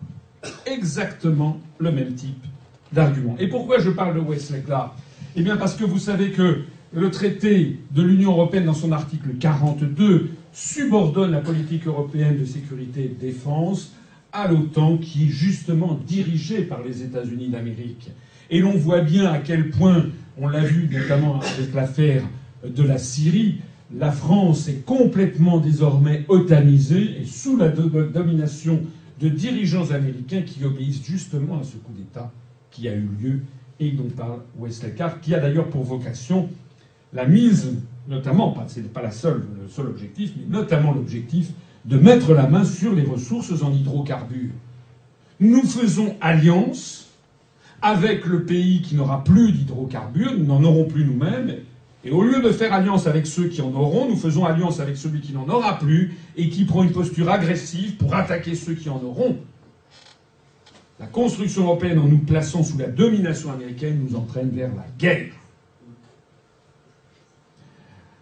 Exactement 0.66 1.60
le 1.78 1.92
même 1.92 2.14
type 2.14 2.44
d'argument. 2.92 3.36
Et 3.38 3.48
pourquoi 3.48 3.78
je 3.78 3.90
parle 3.90 4.14
de 4.14 4.20
Wesley 4.20 4.60
Clark 4.60 4.92
Eh 5.36 5.42
bien 5.42 5.56
parce 5.56 5.76
que 5.76 5.84
vous 5.84 5.98
savez 5.98 6.30
que 6.30 6.62
le 6.92 7.10
traité 7.10 7.78
de 7.92 8.02
l'Union 8.02 8.32
européenne, 8.32 8.64
dans 8.64 8.74
son 8.74 8.90
article 8.90 9.28
42, 9.38 10.30
subordonne 10.52 11.30
la 11.30 11.40
politique 11.40 11.86
européenne 11.86 12.38
de 12.38 12.44
sécurité 12.44 13.04
et 13.04 13.08
de 13.08 13.20
défense 13.20 13.92
à 14.32 14.48
l'OTAN, 14.48 14.98
qui 14.98 15.24
est 15.24 15.30
justement 15.30 15.98
dirigée 16.06 16.62
par 16.62 16.82
les 16.82 17.02
États-Unis 17.02 17.48
d'Amérique. 17.48 18.10
Et 18.50 18.60
l'on 18.60 18.76
voit 18.76 19.00
bien 19.00 19.26
à 19.26 19.38
quel 19.38 19.70
point, 19.70 20.06
on 20.38 20.48
l'a 20.48 20.60
vu 20.60 20.88
notamment 20.92 21.40
avec 21.40 21.72
l'affaire 21.74 22.24
de 22.64 22.82
la 22.82 22.98
Syrie, 22.98 23.58
la 23.96 24.10
France 24.10 24.68
est 24.68 24.84
complètement 24.84 25.58
désormais 25.58 26.24
otanisée 26.28 27.20
et 27.20 27.24
sous 27.24 27.56
la 27.56 27.68
domination 27.68 28.80
de 29.20 29.28
dirigeants 29.28 29.90
américains 29.90 30.42
qui 30.42 30.64
obéissent 30.64 31.04
justement 31.04 31.60
à 31.60 31.64
ce 31.64 31.76
coup 31.76 31.92
d'État 31.92 32.30
qui 32.70 32.88
a 32.88 32.94
eu 32.94 33.08
lieu 33.20 33.40
et 33.80 33.90
dont 33.90 34.08
parle 34.08 34.40
Wesley 34.58 34.94
qui 35.22 35.34
a 35.34 35.40
d'ailleurs 35.40 35.68
pour 35.68 35.82
vocation 35.82 36.48
la 37.12 37.26
mise, 37.26 37.72
notamment, 38.08 38.54
ce 38.68 38.78
n'est 38.78 38.86
pas 38.86 39.02
la 39.02 39.10
seule, 39.10 39.42
le 39.60 39.68
seul 39.68 39.86
objectif, 39.86 40.32
mais 40.36 40.56
notamment 40.56 40.92
l'objectif 40.92 41.50
de 41.84 41.96
mettre 41.96 42.34
la 42.34 42.46
main 42.46 42.62
sur 42.62 42.94
les 42.94 43.02
ressources 43.02 43.62
en 43.62 43.72
hydrocarbures. 43.72 44.52
Nous 45.40 45.62
faisons 45.62 46.14
alliance 46.20 47.08
avec 47.82 48.26
le 48.26 48.44
pays 48.44 48.82
qui 48.82 48.94
n'aura 48.94 49.24
plus 49.24 49.52
d'hydrocarbures, 49.52 50.34
nous 50.38 50.44
n'en 50.44 50.62
aurons 50.62 50.84
plus 50.84 51.04
nous-mêmes, 51.04 51.56
et 52.04 52.10
au 52.10 52.22
lieu 52.22 52.40
de 52.40 52.50
faire 52.50 52.72
alliance 52.72 53.06
avec 53.06 53.26
ceux 53.26 53.48
qui 53.48 53.60
en 53.60 53.74
auront, 53.74 54.08
nous 54.08 54.16
faisons 54.16 54.46
alliance 54.46 54.80
avec 54.80 54.96
celui 54.96 55.20
qui 55.20 55.34
n'en 55.34 55.48
aura 55.48 55.78
plus 55.78 56.14
et 56.36 56.48
qui 56.48 56.64
prend 56.64 56.82
une 56.82 56.92
posture 56.92 57.28
agressive 57.28 57.96
pour 57.96 58.14
attaquer 58.14 58.54
ceux 58.54 58.72
qui 58.72 58.88
en 58.88 59.02
auront. 59.02 59.36
La 60.98 61.06
construction 61.06 61.64
européenne, 61.64 61.98
en 61.98 62.06
nous 62.06 62.18
plaçant 62.18 62.62
sous 62.62 62.78
la 62.78 62.86
domination 62.86 63.52
américaine, 63.52 64.00
nous 64.02 64.16
entraîne 64.16 64.50
vers 64.50 64.74
la 64.74 64.86
guerre. 64.98 65.32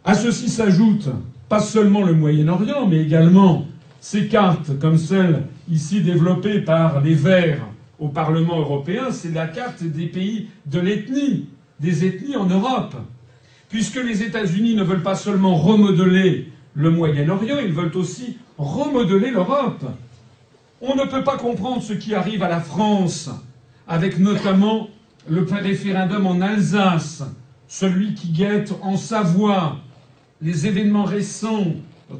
À 0.04 0.14
ceci 0.14 0.48
s'ajoute 0.48 1.08
pas 1.48 1.60
seulement 1.60 2.02
le 2.02 2.14
Moyen-Orient, 2.14 2.86
mais 2.86 3.00
également 3.00 3.66
ces 4.00 4.26
cartes 4.26 4.78
comme 4.78 4.98
celle 4.98 5.44
ici 5.70 6.02
développée 6.02 6.60
par 6.60 7.00
les 7.00 7.14
Verts 7.14 7.66
au 7.98 8.08
Parlement 8.08 8.58
européen, 8.58 9.10
c'est 9.10 9.32
la 9.32 9.46
carte 9.46 9.82
des 9.82 10.06
pays 10.06 10.48
de 10.66 10.78
l'ethnie, 10.78 11.48
des 11.80 12.04
ethnies 12.04 12.36
en 12.36 12.46
Europe 12.46 12.94
puisque 13.68 13.96
les 13.96 14.22
États-Unis 14.22 14.74
ne 14.74 14.82
veulent 14.82 15.02
pas 15.02 15.14
seulement 15.14 15.56
remodeler 15.56 16.52
le 16.74 16.90
Moyen-Orient, 16.90 17.58
ils 17.64 17.72
veulent 17.72 17.96
aussi 17.96 18.38
remodeler 18.56 19.30
l'Europe. 19.30 19.84
On 20.80 20.94
ne 20.94 21.04
peut 21.04 21.24
pas 21.24 21.36
comprendre 21.36 21.82
ce 21.82 21.92
qui 21.92 22.14
arrive 22.14 22.42
à 22.42 22.48
la 22.48 22.60
France, 22.60 23.30
avec 23.86 24.18
notamment 24.18 24.88
le 25.28 25.42
référendum 25.42 26.26
en 26.26 26.40
Alsace, 26.40 27.24
celui 27.66 28.14
qui 28.14 28.28
guette 28.28 28.72
en 28.80 28.96
Savoie, 28.96 29.78
les 30.40 30.66
événements 30.66 31.04
récents 31.04 31.66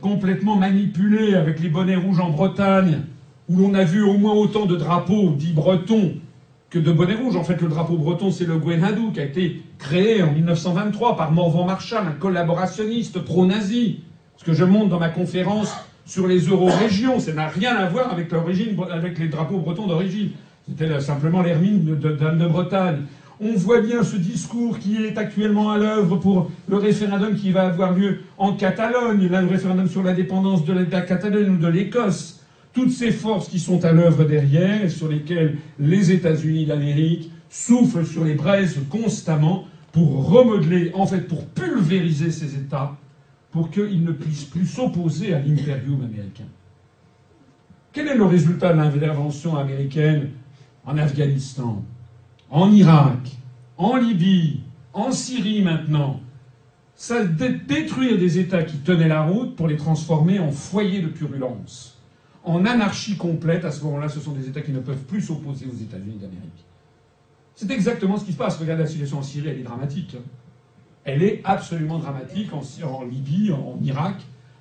complètement 0.01 0.57
manipulés 0.57 1.35
avec 1.35 1.61
les 1.61 1.69
bonnets 1.69 1.97
rouges 1.97 2.20
en 2.20 2.31
Bretagne, 2.31 3.03
où 3.49 3.57
l'on 3.57 3.75
a 3.75 3.85
vu 3.85 4.03
au 4.03 4.19
moins 4.19 4.35
autant 4.35 4.66
de 4.66 4.77
drapeaux 4.77 5.31
dits 5.31 5.53
bretons 5.53 6.15
que 6.70 6.78
de 6.78 6.93
bonnet 6.93 7.15
rouge. 7.15 7.36
En 7.36 7.45
fait, 7.45 7.61
le 7.61 7.69
drapeau 7.69 7.97
breton, 7.97 8.31
c'est 8.31 8.45
le 8.45 8.59
Gwenadou, 8.59 9.11
qui 9.12 9.20
a 9.20 9.24
été 9.24 9.62
créé 9.78 10.23
en 10.23 10.32
1923 10.32 11.16
par 11.16 11.32
Morvan 11.32 11.65
Marshall, 11.65 12.07
un 12.07 12.12
collaborationniste 12.12 13.20
pro-nazi. 13.20 14.01
Ce 14.36 14.45
que 14.45 14.53
je 14.53 14.65
montre 14.65 14.89
dans 14.89 15.01
ma 15.01 15.09
conférence 15.09 15.74
sur 16.07 16.27
les 16.27 16.40
euro-régions, 16.47 17.19
ça 17.19 17.32
n'a 17.32 17.49
rien 17.49 17.77
à 17.77 17.86
voir 17.86 18.12
avec 18.12 18.32
avec 18.32 19.19
les 19.19 19.28
drapeaux 19.28 19.59
bretons 19.59 19.86
d'origine. 19.86 20.31
C'était 20.69 21.01
simplement 21.01 21.43
l'hermine 21.43 21.85
de, 21.85 21.95
de, 21.95 22.11
de, 22.11 22.47
Bretagne. 22.47 23.03
On 23.40 23.53
voit 23.55 23.81
bien 23.81 24.03
ce 24.03 24.16
discours 24.16 24.78
qui 24.78 24.97
est 24.97 25.16
actuellement 25.16 25.70
à 25.70 25.78
l'œuvre 25.78 26.16
pour 26.16 26.51
le 26.69 26.77
référendum 26.77 27.35
qui 27.36 27.53
va 27.53 27.66
avoir 27.66 27.93
lieu 27.93 28.20
en 28.36 28.53
Catalogne, 28.53 29.28
le 29.28 29.47
référendum 29.47 29.89
sur 29.89 30.03
l'indépendance 30.03 30.65
de 30.65 30.73
la 30.73 31.01
Catalogne 31.01 31.51
ou 31.51 31.57
de 31.57 31.69
l'Écosse 31.69 32.38
toutes 32.78 32.92
ces 32.92 33.10
forces 33.10 33.48
qui 33.48 33.59
sont 33.59 33.84
à 33.84 33.90
l'œuvre 33.90 34.22
derrière 34.22 34.88
sur 34.88 35.09
lesquelles 35.09 35.59
les 35.80 36.12
États-Unis 36.12 36.64
d'Amérique 36.64 37.28
soufflent 37.50 38.06
sur 38.06 38.22
les 38.22 38.34
braises 38.34 38.78
constamment 38.88 39.64
pour 39.90 40.28
remodeler, 40.28 40.92
en 40.94 41.05
fait 41.05 41.22
pour 41.22 41.44
pulvériser 41.44 42.30
ces 42.30 42.55
États, 42.55 42.96
pour 43.50 43.72
qu'ils 43.72 44.05
ne 44.05 44.12
puissent 44.12 44.44
plus 44.44 44.64
s'opposer 44.64 45.34
à 45.34 45.40
l'imperium 45.40 46.05
américain. 46.05 46.44
Quel 47.92 48.06
est 48.06 48.16
le 48.16 48.26
résultat 48.26 48.72
de 48.72 48.78
l'intervention 48.78 49.56
américaine 49.56 50.28
en 50.86 50.98
Afghanistan, 50.98 51.82
en 52.48 52.70
Irak, 52.70 53.38
en 53.76 53.96
Libye, 53.96 54.60
en 54.92 55.10
Syrie 55.10 55.62
maintenant? 55.62 56.20
Ça 56.94 57.24
détruire 57.24 58.18
des 58.18 58.38
États 58.38 58.62
qui 58.62 58.76
tenaient 58.76 59.09
la 59.09 59.22
route 59.22 59.56
pour 59.56 59.66
les 59.66 59.76
transformer 59.76 60.38
en 60.38 60.52
foyers 60.52 61.02
de 61.02 61.09
purulence 61.09 61.98
en 62.49 62.65
anarchie 62.65 63.16
complète. 63.16 63.65
À 63.65 63.70
ce 63.70 63.85
moment-là, 63.85 64.09
ce 64.09 64.20
sont 64.20 64.33
des 64.33 64.49
États 64.49 64.62
qui 64.62 64.73
ne 64.73 64.81
peuvent 64.81 65.05
plus 65.05 65.20
s'opposer 65.20 65.66
aux 65.66 65.77
États-Unis 65.77 66.16
d'Amérique. 66.16 66.65
C'est 67.55 67.70
exactement 67.70 68.16
ce 68.16 68.25
qui 68.25 68.33
se 68.33 68.37
passe. 68.37 68.57
Regardez 68.57 68.85
la 68.85 68.89
situation 68.89 69.19
en 69.19 69.23
Syrie, 69.23 69.49
elle 69.49 69.59
est 69.59 69.65
dramatique. 69.65 70.16
Elle 71.05 71.23
est 71.23 71.41
absolument 71.45 71.99
dramatique 71.99 72.51
en, 72.53 72.62
en 72.87 73.05
Libye, 73.05 73.53
en 73.53 73.79
Irak. 73.83 74.16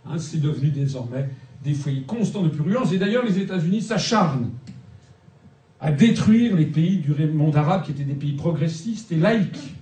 Hein, 0.05 0.17
c'est 0.17 0.41
devenu 0.41 0.69
désormais 0.69 1.29
des 1.63 1.73
foyers 1.73 2.03
constants 2.03 2.43
de 2.43 2.49
purulence. 2.49 2.91
Et 2.91 2.97
d'ailleurs, 2.97 3.25
les 3.25 3.39
États-Unis 3.39 3.81
s'acharnent 3.81 4.51
à 5.79 5.91
détruire 5.91 6.55
les 6.55 6.65
pays 6.65 6.97
du 6.97 7.13
monde 7.27 7.55
arabe 7.55 7.83
qui 7.83 7.91
étaient 7.91 8.03
des 8.03 8.15
pays 8.15 8.33
progressistes 8.33 9.11
et 9.11 9.17
laïques. 9.17 9.75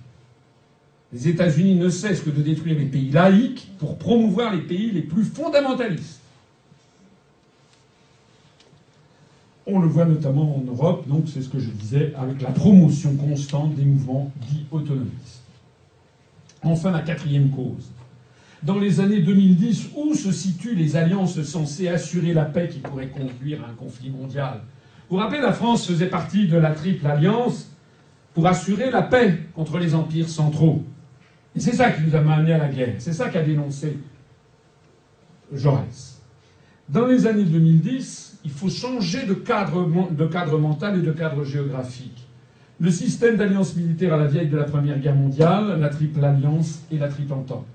Les 1.12 1.28
États-Unis 1.28 1.76
ne 1.76 1.88
cessent 1.88 2.20
que 2.20 2.30
de 2.30 2.42
détruire 2.42 2.78
les 2.78 2.86
pays 2.86 3.10
laïques 3.10 3.70
pour 3.78 3.96
promouvoir 3.96 4.54
les 4.54 4.62
pays 4.62 4.90
les 4.90 5.02
plus 5.02 5.24
fondamentalistes. 5.24 6.20
On 9.66 9.80
le 9.80 9.88
voit 9.88 10.04
notamment 10.04 10.56
en 10.56 10.60
Europe, 10.60 11.08
donc 11.08 11.24
c'est 11.26 11.42
ce 11.42 11.48
que 11.48 11.58
je 11.58 11.70
disais, 11.70 12.12
avec 12.16 12.40
la 12.40 12.50
promotion 12.50 13.16
constante 13.16 13.74
des 13.74 13.84
mouvements 13.84 14.30
dits 14.48 14.64
autonomistes. 14.70 15.42
Enfin, 16.62 16.92
la 16.92 17.00
quatrième 17.00 17.50
cause. 17.50 17.90
Dans 18.62 18.78
les 18.78 19.00
années 19.00 19.20
2010, 19.20 19.90
où 19.96 20.14
se 20.14 20.30
situent 20.30 20.74
les 20.74 20.96
alliances 20.96 21.42
censées 21.42 21.88
assurer 21.88 22.32
la 22.32 22.44
paix 22.44 22.68
qui 22.68 22.78
pourrait 22.78 23.08
conduire 23.08 23.64
à 23.64 23.70
un 23.70 23.74
conflit 23.74 24.10
mondial? 24.10 24.60
Vous 25.08 25.16
vous 25.16 25.22
rappelez, 25.22 25.40
la 25.40 25.52
France 25.52 25.86
faisait 25.86 26.08
partie 26.08 26.46
de 26.46 26.56
la 26.56 26.70
triple 26.70 27.06
alliance 27.06 27.70
pour 28.34 28.46
assurer 28.46 28.90
la 28.90 29.02
paix 29.02 29.38
contre 29.54 29.78
les 29.78 29.94
empires 29.94 30.28
centraux. 30.28 30.84
Et 31.54 31.60
c'est 31.60 31.74
ça 31.74 31.90
qui 31.90 32.02
nous 32.02 32.14
a 32.14 32.20
mené 32.20 32.52
à 32.52 32.58
la 32.58 32.68
guerre. 32.68 32.94
C'est 32.98 33.12
ça 33.12 33.28
qu'a 33.28 33.42
dénoncé 33.42 33.98
Jaurès. 35.52 36.20
Dans 36.88 37.06
les 37.06 37.26
années 37.26 37.44
2010, 37.44 38.25
il 38.46 38.52
faut 38.52 38.70
changer 38.70 39.26
de 39.26 39.34
cadre, 39.34 39.88
mental 40.56 41.00
et 41.00 41.02
de 41.02 41.10
cadre 41.10 41.42
géographique. 41.42 42.28
Le 42.78 42.92
système 42.92 43.36
d'alliance 43.36 43.74
militaire 43.74 44.14
à 44.14 44.18
la 44.18 44.28
vieille 44.28 44.48
de 44.48 44.56
la 44.56 44.62
Première 44.62 45.00
Guerre 45.00 45.16
mondiale, 45.16 45.80
la 45.80 45.88
Triple 45.88 46.24
Alliance 46.24 46.82
et 46.92 46.96
la 46.96 47.08
Triple 47.08 47.32
Entente. 47.32 47.66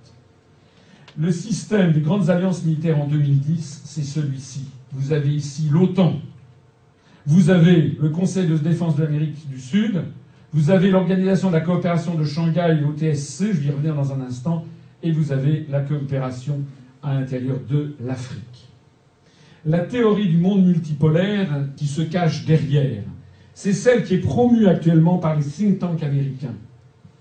Le 1.19 1.29
système 1.29 1.91
des 1.91 1.99
grandes 1.99 2.29
alliances 2.29 2.63
militaires 2.63 2.97
en 3.01 3.05
2010, 3.05 3.81
c'est 3.83 4.03
celui-ci. 4.03 4.69
Vous 4.93 5.11
avez 5.11 5.35
ici 5.35 5.67
l'OTAN. 5.69 6.13
Vous 7.25 7.49
avez 7.49 7.97
le 7.99 8.07
Conseil 8.07 8.47
de 8.47 8.55
défense 8.55 8.95
de 8.95 9.03
l'Amérique 9.03 9.49
du 9.49 9.59
Sud. 9.59 10.03
Vous 10.53 10.69
avez 10.69 10.89
l'Organisation 10.89 11.49
de 11.49 11.55
la 11.55 11.61
coopération 11.61 12.15
de 12.15 12.23
Shanghai, 12.23 12.79
l'OTSC, 12.79 13.47
je 13.51 13.59
vais 13.59 13.65
y 13.65 13.71
revenir 13.71 13.93
dans 13.93 14.13
un 14.13 14.21
instant. 14.21 14.63
Et 15.03 15.11
vous 15.11 15.33
avez 15.33 15.65
la 15.69 15.81
coopération 15.81 16.61
à 17.03 17.13
l'intérieur 17.13 17.57
de 17.69 17.93
l'Afrique. 17.99 18.70
La 19.63 19.79
théorie 19.79 20.27
du 20.27 20.37
monde 20.37 20.65
multipolaire 20.65 21.49
qui 21.75 21.85
se 21.85 22.01
cache 22.01 22.45
derrière, 22.45 23.03
c'est 23.53 23.73
celle 23.73 24.03
qui 24.03 24.15
est 24.15 24.19
promue 24.19 24.65
actuellement 24.65 25.19
par 25.19 25.35
les 25.35 25.43
think 25.43 25.77
tanks 25.77 26.01
américains. 26.01 26.55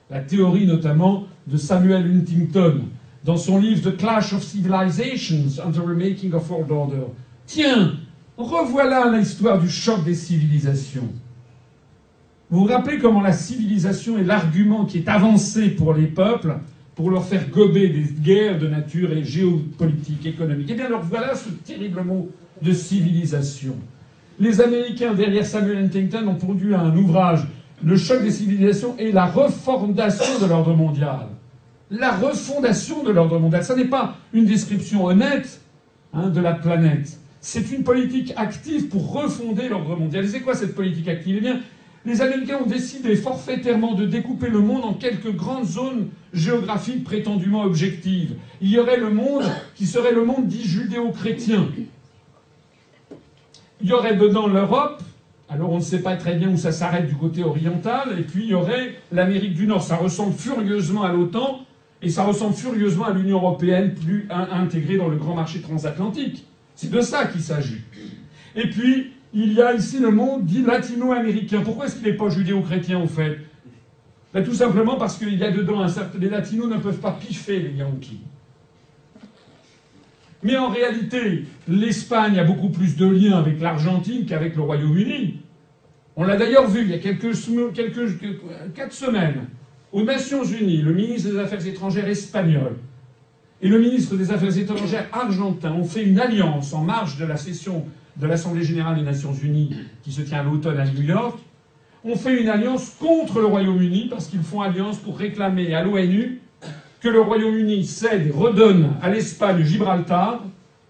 La 0.09 0.21
théorie 0.21 0.67
notamment 0.67 1.27
de 1.47 1.59
Samuel 1.59 2.07
Huntington, 2.07 2.85
dans 3.25 3.37
son 3.37 3.59
livre 3.59 3.91
The 3.91 3.97
Clash 3.99 4.33
of 4.33 4.43
Civilizations 4.43 5.63
and 5.63 5.73
the 5.73 5.81
Remaking 5.87 6.33
of 6.33 6.51
World 6.51 6.71
Order. 6.71 7.05
Tiens, 7.45 7.97
revoilà 8.39 9.15
l'histoire 9.15 9.61
du 9.61 9.69
choc 9.69 10.03
des 10.03 10.15
civilisations. 10.15 11.13
Vous 12.49 12.61
vous 12.61 12.73
rappelez 12.73 12.99
comment 12.99 13.21
la 13.21 13.35
civilisation 13.35 14.17
est 14.17 14.25
l'argument 14.25 14.87
qui 14.87 14.99
est 14.99 15.09
avancé 15.09 15.69
pour 15.69 15.93
les 15.93 16.07
peuples 16.07 16.57
pour 16.95 17.11
leur 17.11 17.25
faire 17.25 17.49
gober 17.49 17.89
des 17.89 18.05
guerres 18.21 18.59
de 18.59 18.67
nature 18.67 19.13
et 19.13 19.25
géopolitique, 19.25 20.27
économique. 20.27 20.69
Eh 20.71 20.75
bien, 20.75 20.87
alors 20.87 21.03
voilà 21.03 21.35
ce 21.35 21.51
terrible 21.51 22.03
mot 22.03 22.31
de 22.61 22.73
civilisation. 22.73 23.77
Les 24.39 24.61
Américains, 24.61 25.15
derrière 25.15 25.47
Samuel 25.47 25.85
Huntington, 25.85 26.27
ont 26.29 26.35
produit 26.35 26.75
un 26.75 26.95
ouvrage, 26.97 27.47
Le 27.83 27.97
choc 27.97 28.23
des 28.23 28.31
civilisations 28.31 28.95
et 28.99 29.11
la 29.11 29.25
refondation 29.25 30.39
de 30.39 30.47
l'ordre 30.47 30.75
mondial 30.75 31.29
la 31.91 32.13
refondation 32.13 33.03
de 33.03 33.11
l'ordre 33.11 33.39
mondial. 33.39 33.65
Ce 33.65 33.73
n'est 33.73 33.87
pas 33.87 34.17
une 34.33 34.47
description 34.47 35.05
honnête 35.05 35.61
hein, 36.13 36.29
de 36.29 36.41
la 36.41 36.55
planète. 36.55 37.19
C'est 37.41 37.73
une 37.73 37.83
politique 37.83 38.33
active 38.37 38.89
pour 38.89 39.13
refonder 39.13 39.69
l'ordre 39.69 39.97
mondial. 39.97 40.29
c'est 40.29 40.41
quoi 40.41 40.55
cette 40.55 40.75
politique 40.75 41.09
active? 41.09 41.43
Eh 41.45 41.59
les 42.07 42.23
Américains 42.23 42.59
ont 42.65 42.69
décidé 42.69 43.15
forfaitairement 43.15 43.95
de 43.95 44.07
découper 44.07 44.49
le 44.49 44.61
monde 44.61 44.85
en 44.85 44.95
quelques 44.95 45.35
grandes 45.35 45.67
zones 45.67 46.09
géographiques 46.33 47.05
prétendument 47.05 47.63
objectives. 47.63 48.37
Il 48.61 48.71
y 48.71 48.79
aurait 48.79 48.97
le 48.97 49.11
monde 49.11 49.45
qui 49.75 49.87
serait 49.87 50.13
le 50.13 50.25
monde 50.25 50.47
dit 50.47 50.65
judéo-chrétien. 50.65 51.69
Il 53.83 53.89
y 53.89 53.93
aurait 53.93 54.17
dedans 54.17 54.47
l'Europe, 54.47 55.03
alors 55.49 55.73
on 55.73 55.77
ne 55.77 55.83
sait 55.83 56.01
pas 56.01 56.17
très 56.17 56.37
bien 56.37 56.49
où 56.51 56.57
ça 56.57 56.73
s'arrête 56.73 57.07
du 57.07 57.17
côté 57.17 57.43
oriental, 57.45 58.19
et 58.19 58.23
puis 58.23 58.45
il 58.45 58.51
y 58.51 58.55
aurait 58.55 58.95
l'Amérique 59.13 59.55
du 59.55 59.67
Nord. 59.67 59.83
Ça 59.83 59.97
ressemble 59.97 60.35
furieusement 60.35 61.03
à 61.03 61.13
l'OTAN, 61.13 61.67
et 62.03 62.09
ça 62.09 62.25
ressemble 62.25 62.55
furieusement 62.55 63.07
à 63.07 63.13
l'Union 63.13 63.37
européenne 63.37 63.95
plus 63.95 64.27
intégrée 64.31 64.97
dans 64.97 65.09
le 65.09 65.17
grand 65.17 65.35
marché 65.35 65.61
transatlantique. 65.61 66.47
C'est 66.75 66.91
de 66.91 67.01
ça 67.03 67.27
qu'il 67.27 67.43
s'agit. 67.43 67.83
Et 68.57 68.71
puis, 68.71 69.13
il 69.33 69.53
y 69.53 69.63
a 69.63 69.75
ici 69.75 69.99
le 69.99 70.11
monde 70.11 70.45
dit 70.45 70.63
latino-américain. 70.63 71.63
Pourquoi 71.65 71.87
est-ce 71.87 71.97
qu'il 71.97 72.05
n'est 72.05 72.17
pas 72.17 72.29
judéo-chrétien, 72.29 72.99
en 72.99 73.07
fait? 73.07 73.39
Ben, 74.35 74.45
Tout 74.45 74.55
simplement 74.55 74.97
parce 74.97 75.19
qu'il 75.19 75.37
y 75.37 75.45
a 75.45 75.51
dedans 75.51 75.81
un 75.81 75.89
certain... 75.89 76.19
Les 76.19 76.29
latinos 76.29 76.69
ne 76.69 76.79
peuvent 76.79 76.99
pas 76.99 77.13
piffer 77.13 77.61
les 77.61 77.75
Yankees. 77.75 78.21
Mais 80.43 80.57
en 80.57 80.69
réalité, 80.69 81.45
l'Espagne 81.69 82.39
a 82.39 82.45
beaucoup 82.45 82.71
plus 82.71 82.97
de 82.97 83.07
liens 83.07 83.39
avec 83.39 83.61
l'Argentine 83.61 84.25
qu'avec 84.25 84.57
le 84.57 84.63
Royaume-Uni. 84.63 85.41
On 86.17 86.25
l'a 86.25 86.37
d'ailleurs 86.37 86.69
vu 86.69 86.83
il 86.83 86.91
y 86.91 86.95
a 86.95 86.99
quelques, 86.99 87.35
quatre 88.75 88.93
semaines 88.93 89.47
aux 89.93 90.03
Nations 90.03 90.45
Unies, 90.45 90.83
le 90.83 90.93
ministre 90.93 91.31
des 91.31 91.39
Affaires 91.39 91.67
étrangères 91.67 92.09
espagnol 92.09 92.77
et 93.63 93.69
le 93.69 93.79
ministre 93.79 94.17
des 94.17 94.31
Affaires 94.31 94.57
étrangères 94.57 95.09
argentin 95.13 95.73
ont 95.73 95.85
fait 95.85 96.05
une 96.05 96.19
alliance 96.19 96.73
en 96.73 96.83
marge 96.83 97.19
de 97.19 97.27
la 97.27 97.37
session 97.37 97.85
de 98.21 98.27
l'Assemblée 98.27 98.63
générale 98.63 98.97
des 98.97 99.03
Nations 99.03 99.33
unies 99.33 99.75
qui 100.03 100.13
se 100.13 100.23
tient 100.23 100.41
à 100.41 100.43
l'automne 100.43 100.79
à 100.79 100.85
New 100.85 101.03
York, 101.03 101.39
ont 102.05 102.17
fait 102.17 102.41
une 102.41 102.49
alliance 102.49 102.97
contre 102.99 103.41
le 103.41 103.47
Royaume-Uni 103.47 104.09
parce 104.09 104.27
qu'ils 104.27 104.43
font 104.43 104.61
alliance 104.61 104.99
pour 104.99 105.19
réclamer 105.19 105.75
à 105.75 105.83
l'ONU 105.83 106.41
que 107.01 107.09
le 107.09 107.21
Royaume-Uni 107.21 107.85
cède 107.85 108.27
et 108.27 108.31
redonne 108.31 108.93
à 109.03 109.11
l'Espagne 109.11 109.65
Gibraltar, 109.65 110.43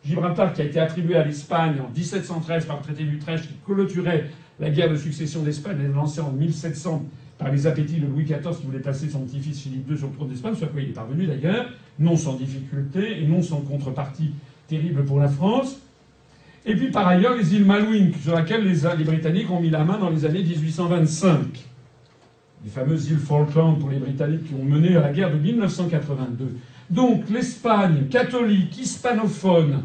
Gibraltar 0.04 0.52
qui 0.52 0.62
a 0.62 0.64
été 0.64 0.80
attribué 0.80 1.16
à 1.16 1.24
l'Espagne 1.24 1.76
en 1.80 1.90
1713 1.96 2.66
par 2.66 2.78
le 2.78 2.82
traité 2.82 3.04
d'Utrecht 3.04 3.42
qui 3.42 3.54
clôturait 3.64 4.30
la 4.58 4.70
guerre 4.70 4.90
de 4.90 4.96
succession 4.96 5.42
d'Espagne 5.42 5.90
lancée 5.94 6.20
en 6.20 6.32
1700 6.32 7.04
par 7.38 7.50
les 7.50 7.66
appétits 7.66 8.00
de 8.00 8.06
Louis 8.06 8.24
XIV 8.24 8.56
qui 8.60 8.66
voulait 8.66 8.80
passer 8.80 9.08
son 9.08 9.20
petit-fils 9.20 9.60
Philippe 9.60 9.90
II 9.90 9.96
sur 9.96 10.08
le 10.08 10.14
trône 10.14 10.28
d'Espagne, 10.28 10.54
ce 10.58 10.64
à 10.64 10.68
quoi 10.68 10.80
il 10.80 10.90
est 10.90 10.92
parvenu 10.92 11.26
d'ailleurs, 11.26 11.66
non 11.98 12.16
sans 12.16 12.34
difficulté 12.34 13.22
et 13.22 13.26
non 13.26 13.40
sans 13.40 13.60
contrepartie 13.60 14.32
terrible 14.68 15.04
pour 15.04 15.18
la 15.18 15.28
France. 15.28 15.80
Et 16.66 16.74
puis 16.74 16.90
par 16.90 17.08
ailleurs 17.08 17.36
les 17.36 17.54
îles 17.54 17.64
Malouines, 17.64 18.12
sur 18.22 18.36
lesquelles 18.36 18.64
les, 18.64 19.04
Britanniques 19.04 19.50
ont 19.50 19.60
mis 19.60 19.70
la 19.70 19.84
main 19.84 19.98
dans 19.98 20.10
les 20.10 20.26
années 20.26 20.42
1825. 20.42 21.38
Les 22.62 22.70
fameuses 22.70 23.10
îles 23.10 23.18
Falkland 23.18 23.78
pour 23.78 23.88
les 23.88 23.96
Britanniques 23.96 24.48
qui 24.48 24.54
ont 24.54 24.64
mené 24.64 24.96
à 24.96 25.00
la 25.00 25.12
guerre 25.12 25.32
de 25.32 25.38
1982. 25.38 26.56
Donc 26.90 27.30
l'Espagne 27.30 28.08
catholique, 28.10 28.76
hispanophone, 28.78 29.84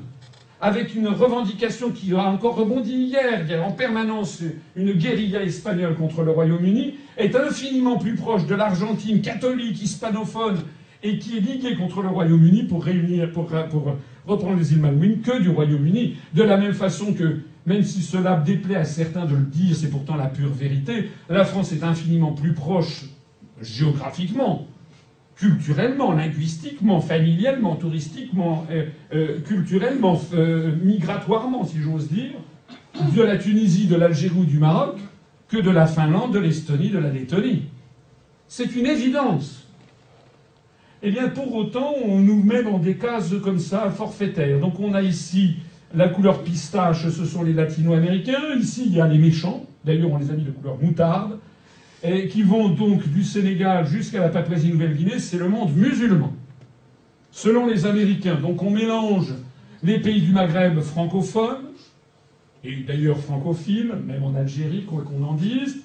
avec 0.60 0.95
une 0.95 1.07
revendication 1.07 1.91
qui 1.91 2.14
a 2.14 2.23
encore 2.23 2.56
rebondi 2.56 2.91
hier, 2.91 3.41
il 3.43 3.52
y 3.52 3.53
a 3.53 3.61
en 3.61 3.72
permanence 3.72 4.41
une 4.76 4.93
guérilla 4.93 5.43
espagnole 5.43 5.95
contre 5.95 6.23
le 6.23 6.31
Royaume-Uni, 6.31 6.95
est 7.18 7.35
infiniment 7.35 7.97
plus 7.97 8.15
proche 8.15 8.45
de 8.47 8.56
l'Argentine 8.56 9.22
catholique, 9.22 9.81
hispanophone, 9.81 10.57
et 11.03 11.19
qui 11.19 11.38
est 11.38 11.41
liguée 11.41 11.76
contre 11.76 12.02
le 12.02 12.10
Royaume-Uni 12.10 12.64
pour, 12.64 12.84
réunir, 12.84 13.31
pour, 13.31 13.47
reprendre 14.27 14.57
les 14.57 14.73
îles 14.73 14.80
Malouines 14.80 15.22
que 15.22 15.41
du 15.41 15.49
Royaume-Uni. 15.49 16.15
De 16.34 16.43
la 16.43 16.57
même 16.57 16.73
façon 16.73 17.14
que, 17.14 17.39
même 17.65 17.84
si 17.84 18.02
cela 18.02 18.38
déplaît 18.38 18.76
à 18.76 18.85
certains 18.85 19.26
de 19.26 19.35
le 19.35 19.43
dire, 19.43 19.76
c'est 19.76 19.89
pourtant 19.89 20.15
la 20.15 20.27
pure 20.27 20.53
vérité, 20.53 21.10
la 21.30 21.45
France 21.45 21.72
est 21.72 21.84
infiniment 21.84 22.34
plus 22.34 22.53
proche 22.53 23.06
géographiquement 23.61 24.68
culturellement, 25.35 26.14
linguistiquement, 26.14 27.02
familialement, 27.02 27.76
touristiquement, 27.76 28.65
euh, 28.72 28.85
euh, 29.14 29.41
culturellement, 29.41 30.19
euh, 30.34 30.73
migratoirement, 30.81 31.65
si 31.65 31.81
j'ose 31.81 32.10
dire, 32.10 32.31
de 33.15 33.22
la 33.22 33.38
Tunisie, 33.38 33.88
de 33.88 33.95
l'Algérie 33.95 34.39
ou 34.39 34.45
du 34.45 34.60
Maroc, 34.60 34.97
que 35.49 35.57
de 35.57 35.69
la 35.69 35.85
Finlande, 35.85 36.34
de 36.34 36.39
l'Estonie, 36.39 36.89
de 36.89 36.99
la 36.99 37.10
Lettonie. 37.10 37.64
C'est 38.47 38.76
une 38.76 38.85
évidence. 38.85 39.64
Eh 41.03 41.11
bien, 41.11 41.30
pour 41.30 41.53
autant, 41.55 41.93
on 42.03 42.19
nous 42.19 42.41
met 42.41 42.63
dans 42.63 42.80
des 42.80 42.95
cases 42.95 43.34
comme 43.43 43.59
ça, 43.59 43.89
forfaitaires. 43.89 44.59
Donc 44.59 44.80
on 44.80 44.93
a 44.93 45.01
ici 45.01 45.57
la 45.93 46.09
couleur 46.09 46.43
pistache, 46.43 47.09
ce 47.09 47.26
sont 47.26 47.43
les 47.43 47.53
latino-américains. 47.53 48.55
Ici, 48.59 48.84
il 48.88 48.95
y 48.95 49.01
a 49.01 49.07
les 49.07 49.17
méchants. 49.17 49.65
D'ailleurs, 49.84 50.11
on 50.11 50.17
les 50.17 50.31
a 50.31 50.34
mis 50.34 50.43
de 50.43 50.51
couleur 50.51 50.77
moutarde 50.81 51.39
et 52.03 52.27
qui 52.27 52.43
vont 52.43 52.69
donc 52.69 53.07
du 53.07 53.23
Sénégal 53.23 53.88
jusqu'à 53.88 54.19
la 54.19 54.30
Papouasie-Nouvelle-Guinée, 54.30 55.19
c'est 55.19 55.38
le 55.38 55.49
monde 55.49 55.76
musulman. 55.76 56.34
Selon 57.31 57.67
les 57.67 57.85
Américains, 57.85 58.35
donc 58.35 58.61
on 58.61 58.69
mélange 58.69 59.34
les 59.84 59.99
pays 59.99 60.22
du 60.22 60.31
Maghreb 60.31 60.80
francophones, 60.81 61.65
et 62.63 62.76
d'ailleurs 62.88 63.17
francophiles, 63.17 63.93
même 64.05 64.23
en 64.23 64.35
Algérie, 64.35 64.85
quoi 64.85 65.03
qu'on 65.03 65.23
en 65.23 65.34
dise, 65.34 65.84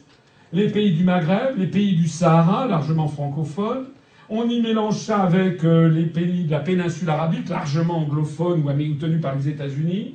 les 0.52 0.68
pays 0.68 0.92
du 0.94 1.04
Maghreb, 1.04 1.56
les 1.58 1.66
pays 1.66 1.96
du 1.96 2.08
Sahara, 2.08 2.66
largement 2.66 3.08
francophones. 3.08 3.86
On 4.32 4.48
y 4.48 4.62
mélange 4.62 4.94
ça 4.94 5.22
avec 5.22 5.64
euh, 5.64 5.88
les 5.88 6.06
pays 6.06 6.44
de 6.44 6.52
la 6.52 6.60
péninsule 6.60 7.10
arabique, 7.10 7.48
largement 7.48 7.98
anglophones 7.98 8.62
ou 8.62 8.94
tenus 8.94 9.20
par 9.20 9.34
les 9.34 9.48
États-Unis, 9.48 10.14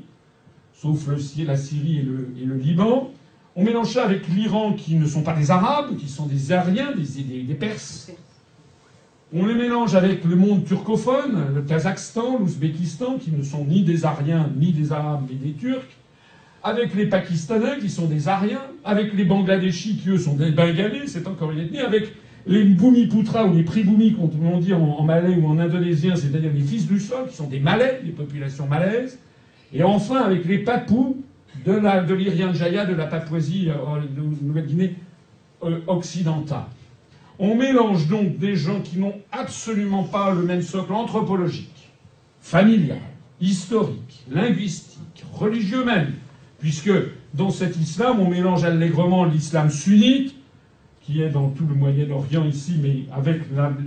sauf 0.73 1.07
le, 1.07 1.17
la 1.45 1.57
Syrie 1.57 1.99
et 1.99 2.45
le, 2.45 2.55
Liban. 2.55 3.11
On 3.57 3.63
mélange 3.65 3.91
ça 3.91 4.05
avec 4.05 4.29
l'Iran, 4.29 4.71
qui 4.71 4.95
ne 4.95 5.05
sont 5.05 5.21
pas 5.21 5.33
des 5.33 5.51
Arabes, 5.51 5.97
qui 5.97 6.07
sont 6.07 6.27
des 6.27 6.53
Ariens, 6.53 6.93
des, 6.95 7.55
Perses. 7.55 8.09
On 9.33 9.45
les 9.45 9.53
mélange 9.53 9.95
avec 9.95 10.23
le 10.23 10.37
monde 10.37 10.63
turcophone, 10.63 11.53
le 11.53 11.61
Kazakhstan, 11.63 12.39
l'Ouzbékistan, 12.39 13.17
qui 13.17 13.31
ne 13.31 13.43
sont 13.43 13.65
ni 13.65 13.83
des 13.83 14.05
Ariens, 14.05 14.49
ni 14.55 14.71
des 14.71 14.93
Arabes, 14.93 15.25
mais 15.29 15.35
des 15.35 15.53
Turcs 15.53 15.89
avec 16.63 16.95
les 16.95 17.07
Pakistanais, 17.07 17.77
qui 17.79 17.89
sont 17.89 18.07
des 18.07 18.27
Ariens, 18.29 18.63
avec 18.85 19.13
les 19.13 19.25
Bangladeshis, 19.25 19.97
qui 19.97 20.09
eux 20.09 20.17
sont 20.17 20.35
des 20.35 20.51
Bengalais, 20.51 21.05
c'est 21.05 21.27
encore 21.27 21.51
une 21.51 21.59
ethnie, 21.59 21.79
avec 21.79 22.11
les 22.47 22.63
Bhumiputra 22.63 23.45
ou 23.45 23.55
les 23.55 23.63
Pribhumi, 23.63 24.13
comme 24.13 24.29
on 24.45 24.59
dit 24.59 24.73
en, 24.73 25.03
malais 25.03 25.35
ou 25.35 25.47
en 25.47 25.57
indonésien, 25.57 26.15
c'est-à-dire 26.15 26.51
les 26.53 26.61
fils 26.61 26.87
du 26.87 26.99
sol, 26.99 27.27
qui 27.27 27.35
sont 27.35 27.47
des 27.47 27.59
Malais, 27.59 28.01
des 28.03 28.11
populations 28.11 28.67
malaises, 28.67 29.19
et 29.73 29.83
enfin 29.83 30.21
avec 30.21 30.45
les 30.45 30.59
Papous 30.59 31.17
de, 31.65 32.13
l'Irian 32.13 32.53
Jaya, 32.53 32.85
de 32.85 32.93
la 32.93 33.07
Papouasie, 33.07 33.69
euh, 33.69 34.01
de 34.15 34.45
Nouvelle-Guinée 34.45 34.95
euh, 35.63 35.79
occidentale. 35.87 36.65
On 37.39 37.55
mélange 37.55 38.07
donc 38.07 38.37
des 38.37 38.55
gens 38.55 38.81
qui 38.81 38.99
n'ont 38.99 39.15
absolument 39.31 40.03
pas 40.03 40.33
le 40.33 40.43
même 40.43 40.61
socle 40.61 40.93
anthropologique, 40.93 41.89
familial, 42.41 42.99
historique, 43.41 44.23
linguistique, 44.29 45.25
religieux 45.33 45.83
même, 45.83 46.13
puisque 46.59 46.91
dans 47.33 47.49
cet 47.49 47.75
islam, 47.77 48.19
on 48.19 48.29
mélange 48.29 48.63
allègrement 48.63 49.25
l'islam 49.25 49.69
sunnite, 49.69 50.34
qui 51.05 51.21
est 51.21 51.29
dans 51.29 51.49
tout 51.49 51.67
le 51.67 51.75
Moyen-Orient 51.75 52.45
ici, 52.45 52.79
mais 52.81 53.03
avec 53.15 53.41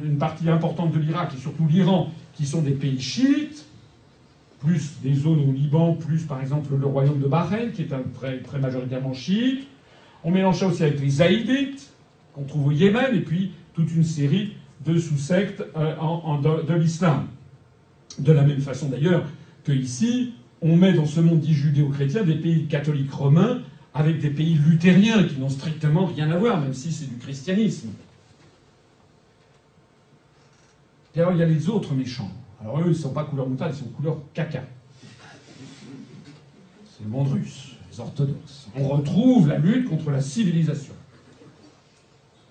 une 0.04 0.18
partie 0.18 0.48
importante 0.48 0.92
de 0.92 1.00
l'Irak 1.00 1.32
et 1.36 1.40
surtout 1.40 1.66
l'Iran, 1.68 2.12
qui 2.34 2.46
sont 2.46 2.62
des 2.62 2.72
pays 2.72 3.00
chiites, 3.00 3.66
plus 4.60 4.92
des 5.02 5.14
zones 5.14 5.40
au 5.40 5.52
Liban, 5.52 5.94
plus 5.94 6.24
par 6.24 6.40
exemple 6.40 6.74
le 6.76 6.86
royaume 6.86 7.20
de 7.20 7.26
Bahreïn, 7.26 7.70
qui 7.72 7.82
est 7.82 7.92
un 7.92 8.02
très, 8.14 8.38
très 8.38 8.58
majoritairement 8.58 9.14
chiite. 9.14 9.66
On 10.22 10.30
mélange 10.30 10.60
ça 10.60 10.66
aussi 10.66 10.82
avec 10.82 11.00
les 11.00 11.10
Zaïdites, 11.10 11.92
qu'on 12.34 12.44
trouve 12.44 12.68
au 12.68 12.72
Yémen, 12.72 13.14
et 13.14 13.20
puis 13.20 13.52
toute 13.74 13.92
une 13.94 14.04
série 14.04 14.52
de 14.86 14.96
sous-sectes 14.96 15.64
euh, 15.76 15.94
de, 16.42 16.66
de 16.66 16.74
l'islam. 16.74 17.26
De 18.18 18.32
la 18.32 18.42
même 18.42 18.60
façon 18.60 18.88
d'ailleurs 18.88 19.24
que 19.64 19.72
ici, 19.72 20.34
on 20.60 20.76
met 20.76 20.92
dans 20.92 21.06
ce 21.06 21.20
monde 21.20 21.40
dit 21.40 21.54
judéo-chrétien 21.54 22.24
des 22.24 22.34
pays 22.34 22.66
catholiques 22.66 23.12
romains 23.12 23.60
avec 23.94 24.20
des 24.20 24.30
pays 24.30 24.54
luthériens 24.54 25.24
qui 25.24 25.38
n'ont 25.38 25.48
strictement 25.48 26.06
rien 26.06 26.30
à 26.30 26.36
voir, 26.36 26.60
même 26.60 26.74
si 26.74 26.92
c'est 26.92 27.06
du 27.06 27.16
christianisme. 27.16 27.88
Et 31.14 31.20
alors 31.20 31.32
il 31.32 31.38
y 31.38 31.42
a 31.42 31.46
les 31.46 31.68
autres 31.68 31.94
méchants. 31.94 32.30
Alors 32.60 32.80
eux, 32.80 32.84
ils 32.86 32.90
ne 32.90 32.94
sont 32.94 33.12
pas 33.12 33.24
couleur 33.24 33.48
moutarde, 33.48 33.74
ils 33.74 33.78
sont 33.78 33.90
couleur 33.90 34.18
caca. 34.34 34.62
C'est 36.86 37.04
le 37.04 37.10
monde 37.10 37.28
russe, 37.28 37.76
les 37.90 38.00
orthodoxes. 38.00 38.68
On 38.76 38.88
retrouve 38.88 39.48
la 39.48 39.58
lutte 39.58 39.88
contre 39.88 40.10
la 40.10 40.20
civilisation. 40.20 40.94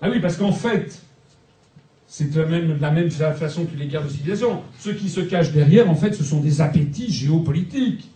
Ah 0.02 0.10
oui, 0.10 0.20
parce 0.20 0.38
qu'en 0.38 0.52
fait, 0.52 1.02
c'est 2.08 2.34
même 2.36 2.80
la 2.80 2.92
même 2.92 3.10
façon 3.10 3.66
que 3.66 3.76
les 3.76 3.88
guerres 3.88 4.04
de 4.04 4.10
civilisation. 4.10 4.62
Ce 4.80 4.90
qui 4.90 5.10
se 5.10 5.20
cache 5.20 5.52
derrière, 5.52 5.90
en 5.90 5.96
fait, 5.96 6.14
ce 6.14 6.24
sont 6.24 6.40
des 6.40 6.62
appétits 6.62 7.12
géopolitiques. 7.12 8.10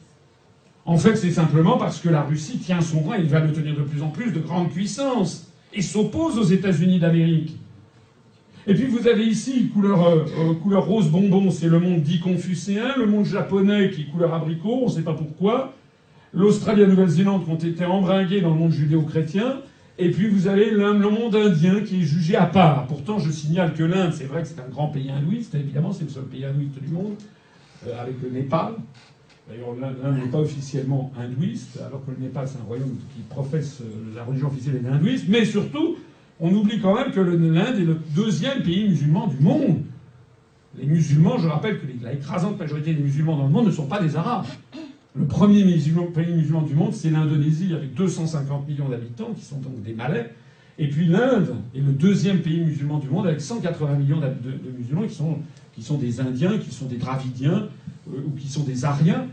En 0.85 0.97
fait, 0.97 1.15
c'est 1.15 1.31
simplement 1.31 1.77
parce 1.77 1.99
que 1.99 2.09
la 2.09 2.23
Russie 2.23 2.57
tient 2.57 2.81
son 2.81 3.01
rang 3.01 3.13
et 3.13 3.19
il 3.19 3.29
va 3.29 3.39
le 3.39 3.51
tenir 3.51 3.75
de 3.75 3.83
plus 3.83 4.01
en 4.01 4.09
plus 4.09 4.31
de 4.31 4.39
grandes 4.39 4.71
puissances 4.71 5.51
et 5.73 5.81
s'oppose 5.81 6.37
aux 6.37 6.43
États-Unis 6.43 6.99
d'Amérique. 6.99 7.57
Et 8.67 8.75
puis 8.75 8.85
vous 8.85 9.07
avez 9.07 9.25
ici 9.25 9.69
couleur, 9.69 10.05
euh, 10.05 10.25
euh, 10.37 10.53
couleur 10.53 10.85
rose 10.85 11.09
bonbon, 11.09 11.49
c'est 11.49 11.67
le 11.67 11.79
monde 11.79 12.01
dit 12.01 12.19
confucéen, 12.19 12.95
le 12.97 13.07
monde 13.07 13.25
japonais 13.25 13.89
qui 13.89 14.01
est 14.01 14.05
couleur 14.05 14.33
abricot, 14.33 14.81
on 14.83 14.85
ne 14.85 14.91
sait 14.91 15.01
pas 15.01 15.13
pourquoi, 15.13 15.73
l'Australie 16.33 16.81
et 16.81 16.85
la 16.85 16.91
Nouvelle-Zélande 16.91 17.45
qui 17.45 17.51
ont 17.51 17.55
été 17.55 17.85
embringués 17.85 18.41
dans 18.41 18.51
le 18.51 18.59
monde 18.59 18.71
judéo-chrétien, 18.71 19.61
et 19.97 20.11
puis 20.11 20.29
vous 20.29 20.47
avez 20.47 20.69
le 20.69 20.93
monde 20.93 21.35
indien 21.35 21.81
qui 21.81 22.01
est 22.01 22.05
jugé 22.05 22.35
à 22.35 22.45
part. 22.45 22.85
Pourtant, 22.87 23.17
je 23.17 23.31
signale 23.31 23.73
que 23.73 23.83
l'Inde, 23.83 24.13
c'est 24.13 24.25
vrai 24.25 24.43
que 24.43 24.47
c'est 24.47 24.59
un 24.59 24.69
grand 24.69 24.87
pays 24.87 25.09
hindouiste, 25.09 25.55
évidemment, 25.55 25.91
c'est 25.91 26.03
le 26.03 26.09
seul 26.09 26.23
pays 26.23 26.45
hindouiste 26.45 26.79
du 26.81 26.89
monde, 26.89 27.15
euh, 27.87 28.01
avec 28.01 28.15
le 28.21 28.29
Népal. 28.29 28.75
D'ailleurs, 29.49 29.75
l'Inde 29.79 30.17
n'est 30.17 30.31
pas 30.31 30.39
officiellement 30.39 31.11
hindouiste, 31.17 31.79
alors 31.85 32.05
que 32.05 32.11
le 32.11 32.17
Népal, 32.17 32.47
c'est 32.47 32.59
un 32.59 32.63
royaume 32.63 32.95
qui 33.15 33.21
professe 33.23 33.81
euh, 33.81 34.15
la 34.15 34.23
religion 34.23 34.47
officielle 34.47 34.81
est 34.83 34.87
hindouiste. 34.87 35.25
Mais 35.27 35.45
surtout, 35.45 35.97
on 36.39 36.53
oublie 36.53 36.79
quand 36.79 36.95
même 36.95 37.11
que 37.11 37.19
l'Inde 37.19 37.77
est 37.77 37.85
le 37.85 37.97
deuxième 38.15 38.63
pays 38.63 38.87
musulman 38.87 39.27
du 39.27 39.37
monde. 39.37 39.81
Les 40.77 40.85
musulmans, 40.85 41.37
je 41.37 41.47
rappelle 41.47 41.79
que 41.79 41.85
l'écrasante 41.85 42.57
majorité 42.57 42.93
des 42.93 43.01
musulmans 43.01 43.37
dans 43.37 43.45
le 43.45 43.51
monde 43.51 43.65
ne 43.65 43.71
sont 43.71 43.87
pas 43.87 44.01
des 44.01 44.15
Arabes. 44.15 44.45
Le 45.13 45.25
premier 45.25 45.63
pays 45.63 46.33
musulman 46.33 46.61
du 46.61 46.73
monde, 46.73 46.93
c'est 46.93 47.09
l'Indonésie, 47.09 47.73
avec 47.73 47.93
250 47.93 48.67
millions 48.67 48.87
d'habitants, 48.87 49.33
qui 49.35 49.43
sont 49.43 49.57
donc 49.57 49.81
des 49.83 49.93
Malais. 49.93 50.31
Et 50.79 50.87
puis 50.87 51.05
l'Inde 51.05 51.55
est 51.75 51.79
le 51.79 51.91
deuxième 51.91 52.39
pays 52.39 52.61
musulman 52.61 52.99
du 52.99 53.09
monde, 53.09 53.27
avec 53.27 53.41
180 53.41 53.95
millions 53.95 54.19
de, 54.19 54.71
musulmans, 54.77 55.03
qui 55.03 55.13
sont, 55.13 55.39
qui 55.75 55.83
sont, 55.83 55.97
des 55.97 56.21
Indiens, 56.21 56.57
qui 56.57 56.73
sont 56.73 56.85
des 56.85 56.95
Dravidiens, 56.95 57.67
ou 58.07 58.31
qui 58.31 58.47
sont 58.47 58.63
des 58.63 58.85
Ariens, 58.85 59.27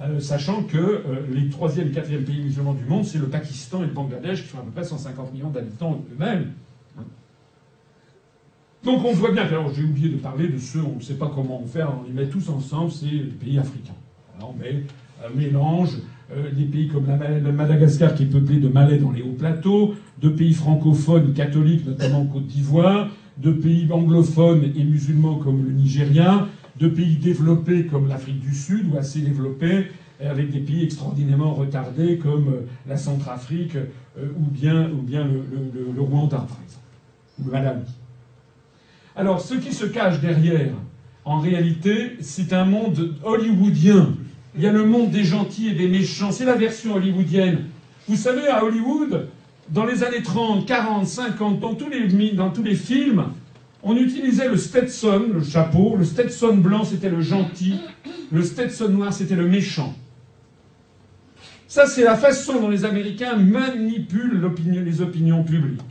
euh, 0.00 0.20
sachant 0.20 0.62
que 0.62 0.76
euh, 0.76 1.02
les 1.30 1.48
troisième 1.48 1.90
quatrième 1.90 2.24
pays 2.24 2.40
musulmans 2.40 2.74
du 2.74 2.84
monde, 2.84 3.04
c'est 3.04 3.18
le 3.18 3.26
Pakistan 3.26 3.82
et 3.82 3.86
le 3.86 3.92
Bangladesh, 3.92 4.42
qui 4.42 4.48
font 4.48 4.58
à 4.58 4.62
peu 4.62 4.70
près 4.70 4.84
150 4.84 5.32
millions 5.32 5.50
d'habitants 5.50 6.04
eux-mêmes. 6.12 6.52
Donc 8.84 9.04
on 9.04 9.12
voit 9.12 9.32
bien, 9.32 9.42
alors 9.42 9.72
j'ai 9.74 9.82
oublié 9.82 10.08
de 10.08 10.16
parler 10.16 10.48
de 10.48 10.58
ceux, 10.58 10.80
on 10.80 10.96
ne 10.96 11.02
sait 11.02 11.14
pas 11.14 11.30
comment 11.34 11.60
on 11.60 11.66
faire, 11.66 11.92
on 12.00 12.06
les 12.06 12.12
met 12.12 12.28
tous 12.28 12.48
ensemble, 12.48 12.92
c'est 12.92 13.06
les 13.06 13.22
pays 13.24 13.58
africains. 13.58 13.94
On 14.40 14.52
met 14.52 14.84
mélange 15.34 15.96
euh, 16.30 16.50
des 16.52 16.64
pays 16.64 16.88
comme 16.88 17.06
la, 17.06 17.52
Madagascar 17.52 18.14
qui 18.14 18.24
est 18.24 18.26
peuplé 18.26 18.58
de 18.58 18.68
Malais 18.68 18.98
dans 18.98 19.10
les 19.10 19.22
hauts 19.22 19.34
plateaux, 19.36 19.94
de 20.22 20.28
pays 20.28 20.52
francophones 20.52 21.32
catholiques, 21.32 21.86
notamment 21.86 22.20
en 22.20 22.26
Côte 22.26 22.46
d'Ivoire, 22.46 23.08
de 23.38 23.50
pays 23.50 23.88
anglophones 23.90 24.64
et 24.76 24.84
musulmans 24.84 25.36
comme 25.36 25.64
le 25.64 25.72
Nigeria, 25.72 26.46
de 26.78 26.88
pays 26.88 27.16
développés 27.16 27.86
comme 27.86 28.08
l'Afrique 28.08 28.40
du 28.40 28.54
Sud 28.54 28.92
ou 28.92 28.98
assez 28.98 29.20
développés, 29.20 29.88
avec 30.20 30.50
des 30.50 30.60
pays 30.60 30.84
extraordinairement 30.84 31.54
retardés 31.54 32.18
comme 32.18 32.48
euh, 32.48 32.66
la 32.88 32.96
Centrafrique 32.96 33.76
euh, 33.76 34.28
ou 34.36 34.50
bien, 34.50 34.90
ou 34.90 35.02
bien 35.02 35.24
le, 35.24 36.00
Rwanda, 36.00 36.38
par 36.38 36.58
exemple, 36.64 36.84
ou 37.38 37.44
le 37.44 37.52
Malawi. 37.52 37.84
Alors, 39.14 39.40
ce 39.40 39.54
qui 39.54 39.72
se 39.72 39.86
cache 39.86 40.20
derrière, 40.20 40.72
en 41.24 41.38
réalité, 41.38 42.16
c'est 42.20 42.52
un 42.52 42.64
monde 42.64 43.14
hollywoodien 43.22 44.14
il 44.58 44.64
y 44.64 44.66
a 44.66 44.72
le 44.72 44.84
monde 44.84 45.10
des 45.10 45.22
gentils 45.22 45.68
et 45.68 45.74
des 45.74 45.86
méchants. 45.86 46.32
C'est 46.32 46.44
la 46.44 46.56
version 46.56 46.96
hollywoodienne. 46.96 47.66
Vous 48.08 48.16
savez, 48.16 48.48
à 48.48 48.64
Hollywood, 48.64 49.28
dans 49.68 49.84
les 49.84 50.02
années 50.02 50.22
30, 50.22 50.66
40, 50.66 51.06
50, 51.06 51.60
dans 51.60 51.74
tous 51.74 51.88
les, 51.88 52.32
dans 52.32 52.50
tous 52.50 52.64
les 52.64 52.74
films, 52.74 53.26
on 53.82 53.96
utilisait 53.96 54.48
le 54.48 54.56
Stetson, 54.56 55.26
le 55.32 55.42
chapeau. 55.42 55.96
Le 55.96 56.04
Stetson 56.04 56.56
blanc, 56.56 56.84
c'était 56.84 57.10
le 57.10 57.20
gentil. 57.20 57.80
Le 58.32 58.42
Stetson 58.42 58.88
noir, 58.88 59.12
c'était 59.12 59.36
le 59.36 59.46
méchant. 59.46 59.94
Ça, 61.68 61.86
c'est 61.86 62.02
la 62.02 62.16
façon 62.16 62.60
dont 62.60 62.68
les 62.68 62.84
Américains 62.84 63.36
manipulent 63.36 64.50
les 64.84 65.00
opinions 65.00 65.44
publiques. 65.44 65.82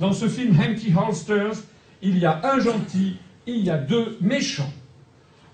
Dans 0.00 0.12
ce 0.12 0.28
film 0.28 0.56
Empty 0.58 0.92
Holsters, 0.96 1.64
il 2.02 2.18
y 2.18 2.26
a 2.26 2.40
un 2.44 2.60
gentil, 2.60 3.16
il 3.46 3.58
y 3.58 3.70
a 3.70 3.76
deux 3.76 4.16
méchants. 4.20 4.72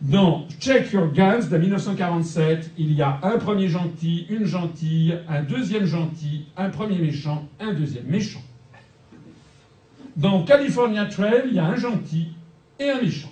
Dans 0.02 0.46
Check 0.58 0.92
Your 0.92 1.12
Guns 1.12 1.46
de 1.48 1.56
1947, 1.56 2.72
il 2.76 2.92
y 2.92 3.02
a 3.02 3.20
un 3.22 3.38
premier 3.38 3.68
gentil, 3.68 4.26
une 4.28 4.44
gentille, 4.44 5.16
un 5.28 5.42
deuxième 5.42 5.86
gentil, 5.86 6.46
un 6.56 6.70
premier 6.70 6.98
méchant, 6.98 7.48
un 7.60 7.72
deuxième 7.72 8.06
méchant. 8.06 8.42
Dans 10.16 10.44
California 10.44 11.06
Trail, 11.06 11.44
il 11.48 11.54
y 11.54 11.58
a 11.58 11.66
un 11.66 11.76
gentil 11.76 12.28
et 12.78 12.90
un 12.90 13.00
méchant. 13.00 13.30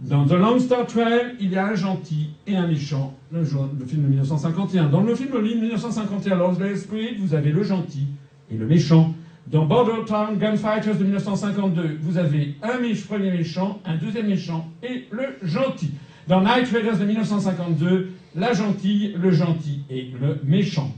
Dans 0.00 0.26
The 0.26 0.32
Lone 0.32 0.58
Star 0.58 0.86
Trail, 0.86 1.36
il 1.40 1.52
y 1.52 1.56
a 1.56 1.66
un 1.66 1.74
gentil 1.74 2.30
et 2.46 2.56
un 2.56 2.66
méchant, 2.66 3.14
le, 3.30 3.44
film 3.44 4.02
de 4.02 4.08
1951. 4.08 4.88
Dans 4.88 5.02
le 5.02 5.14
film 5.14 5.30
de 5.30 5.38
1951, 5.38 6.36
Lost 6.36 6.76
Spirit, 6.76 7.16
vous 7.18 7.34
avez 7.34 7.52
le 7.52 7.62
gentil 7.62 8.06
et 8.50 8.56
le 8.56 8.66
méchant. 8.66 9.14
Dans 9.46 9.66
Border 9.66 10.04
Town 10.06 10.38
Gunfighters 10.38 10.96
de 10.96 11.04
1952, 11.04 11.98
vous 12.00 12.16
avez 12.16 12.54
un 12.62 12.78
premier 13.06 13.30
méchant, 13.30 13.80
un 13.84 13.96
deuxième 13.96 14.28
méchant 14.28 14.68
et 14.82 15.06
le 15.10 15.36
gentil. 15.42 15.92
Dans 16.28 16.40
Night 16.40 16.68
Raiders 16.72 16.98
de 16.98 17.04
1952, 17.04 18.10
la 18.34 18.52
gentille, 18.54 19.14
le 19.20 19.30
gentil 19.30 19.82
et 19.90 20.10
le 20.20 20.40
méchant. 20.44 20.90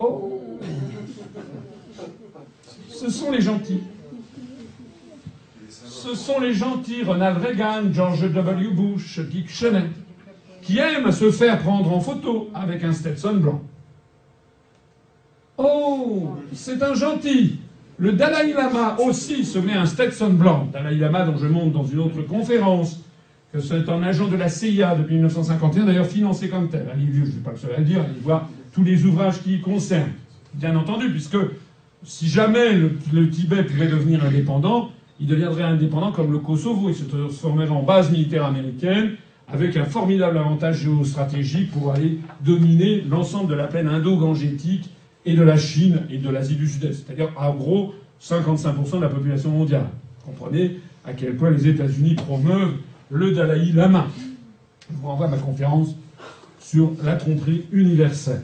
Oh 0.00 0.40
Ce 2.98 3.10
sont 3.10 3.30
les 3.30 3.40
gentils. 3.40 3.82
Ce 5.70 6.16
sont 6.16 6.40
les 6.40 6.52
gentils 6.52 7.04
Ronald 7.04 7.38
Reagan, 7.38 7.92
George 7.92 8.28
W. 8.28 8.70
Bush, 8.70 9.20
Dick 9.20 9.48
Cheney, 9.48 9.84
qui 10.62 10.78
aiment 10.78 11.12
se 11.12 11.30
faire 11.30 11.60
prendre 11.60 11.92
en 11.92 12.00
photo 12.00 12.50
avec 12.52 12.82
un 12.82 12.92
Stetson 12.92 13.34
blanc. 13.34 13.62
Oh, 15.58 16.34
c'est 16.52 16.82
un 16.82 16.94
gentil. 16.94 17.60
Le 17.98 18.12
Dalai 18.14 18.52
Lama 18.52 18.96
aussi 18.98 19.44
se 19.44 19.60
met 19.60 19.74
un 19.74 19.86
Stetson 19.86 20.30
blanc. 20.30 20.68
Dalai 20.72 20.96
Lama 20.96 21.24
dont 21.24 21.36
je 21.36 21.46
montre 21.46 21.72
dans 21.72 21.84
une 21.84 22.00
autre 22.00 22.22
conférence 22.22 22.98
que 23.52 23.60
c'est 23.60 23.88
un 23.88 24.02
agent 24.02 24.26
de 24.26 24.36
la 24.36 24.48
CIA 24.48 24.96
depuis 24.96 25.14
1951, 25.14 25.84
d'ailleurs 25.84 26.06
financé 26.06 26.48
comme 26.48 26.68
tel. 26.68 26.88
Allez, 26.92 27.06
je 27.12 27.20
ne 27.20 27.26
vais 27.26 27.42
pas 27.44 27.52
le 27.52 27.58
seul 27.58 27.74
à 27.76 27.78
le 27.78 27.84
dire, 27.84 28.00
allez 28.00 28.20
voir 28.20 28.48
tous 28.72 28.82
les 28.82 29.04
ouvrages 29.04 29.40
qui 29.42 29.54
y 29.54 29.60
concernent. 29.60 30.12
Bien 30.54 30.74
entendu, 30.76 31.10
puisque 31.10 31.36
si 32.08 32.26
jamais 32.26 32.72
le, 32.72 33.28
Tibet 33.28 33.64
pouvait 33.64 33.86
devenir 33.86 34.24
indépendant, 34.24 34.90
il 35.20 35.26
deviendrait 35.26 35.64
indépendant 35.64 36.10
comme 36.10 36.32
le 36.32 36.38
Kosovo. 36.38 36.88
Il 36.88 36.94
se 36.94 37.04
transformerait 37.04 37.68
en 37.68 37.82
base 37.82 38.10
militaire 38.10 38.46
américaine, 38.46 39.10
avec 39.46 39.76
un 39.76 39.84
formidable 39.84 40.38
avantage 40.38 40.78
géostratégique 40.78 41.70
pour 41.70 41.92
aller 41.92 42.18
dominer 42.40 43.02
l'ensemble 43.02 43.50
de 43.50 43.54
la 43.54 43.66
plaine 43.66 43.88
indo-gangétique 43.88 44.88
et 45.26 45.34
de 45.34 45.42
la 45.42 45.58
Chine 45.58 46.00
et 46.10 46.16
de 46.16 46.30
l'Asie 46.30 46.56
du 46.56 46.66
Sud-Est. 46.66 47.04
C'est-à-dire, 47.06 47.30
en 47.36 47.54
gros, 47.54 47.92
55% 48.22 48.96
de 48.96 49.02
la 49.02 49.10
population 49.10 49.50
mondiale. 49.50 49.88
Vous 50.24 50.32
comprenez 50.32 50.80
à 51.04 51.12
quel 51.12 51.36
point 51.36 51.50
les 51.50 51.68
États-Unis 51.68 52.14
promeuvent 52.14 52.76
le 53.10 53.32
Dalai 53.32 53.70
Lama. 53.72 54.06
Je 54.90 54.96
vous 54.96 55.08
renvoie 55.08 55.26
à 55.26 55.30
ma 55.30 55.36
conférence 55.36 55.88
sur 56.58 56.92
la 57.04 57.16
tromperie 57.16 57.66
universelle. 57.70 58.42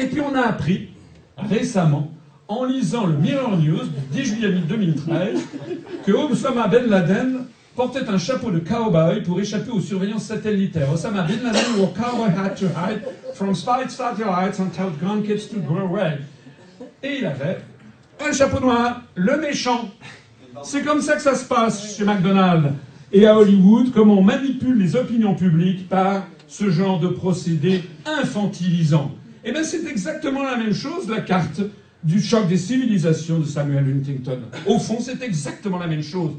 Et 0.00 0.06
puis 0.06 0.20
on 0.20 0.34
a 0.34 0.42
appris 0.42 0.91
récemment, 1.36 2.10
en 2.48 2.64
lisant 2.64 3.06
le 3.06 3.14
Mirror 3.14 3.56
News 3.56 3.84
du 4.12 4.22
10 4.22 4.24
juillet 4.24 4.52
2013, 4.68 5.40
que 6.04 6.12
Osama 6.12 6.68
Ben 6.68 6.86
Laden 6.86 7.46
portait 7.74 8.08
un 8.08 8.18
chapeau 8.18 8.50
de 8.50 8.58
cowboy 8.58 9.22
pour 9.22 9.40
échapper 9.40 9.70
aux 9.70 9.80
surveillances 9.80 10.24
satellitaires. 10.24 10.92
Osama 10.92 11.22
Ben 11.22 11.42
Laden 11.42 11.78
wore 11.78 11.92
cowboy 11.94 12.28
hat 12.28 12.56
to 12.56 12.66
hide 12.66 13.02
from 13.34 13.54
spy 13.54 13.88
satellites 13.88 14.60
and 14.60 14.70
tell 14.70 14.90
gun 15.00 15.22
kids 15.22 15.48
to 15.48 15.58
go 15.60 15.78
away. 15.78 16.18
Et 17.02 17.18
il 17.18 17.26
avait 17.26 17.58
un 18.20 18.32
chapeau 18.32 18.60
noir, 18.60 19.02
le 19.14 19.40
méchant. 19.40 19.88
C'est 20.62 20.82
comme 20.82 21.00
ça 21.00 21.16
que 21.16 21.22
ça 21.22 21.34
se 21.34 21.44
passe 21.44 21.96
chez 21.96 22.04
McDonald's 22.04 22.68
et 23.12 23.26
à 23.26 23.36
Hollywood, 23.36 23.92
comment 23.92 24.18
on 24.18 24.22
manipule 24.22 24.78
les 24.78 24.96
opinions 24.96 25.34
publiques 25.34 25.88
par 25.88 26.24
ce 26.48 26.70
genre 26.70 26.98
de 26.98 27.08
procédé 27.08 27.82
infantilisant. 28.06 29.10
Eh 29.44 29.52
bien, 29.52 29.64
c'est 29.64 29.84
exactement 29.86 30.42
la 30.42 30.56
même 30.56 30.74
chose, 30.74 31.08
la 31.08 31.20
carte 31.20 31.60
du 32.04 32.20
choc 32.20 32.48
des 32.48 32.56
civilisations 32.56 33.38
de 33.38 33.44
Samuel 33.44 33.84
Huntington. 33.84 34.38
Au 34.66 34.78
fond, 34.78 34.98
c'est 35.00 35.22
exactement 35.22 35.78
la 35.78 35.86
même 35.86 36.02
chose. 36.02 36.32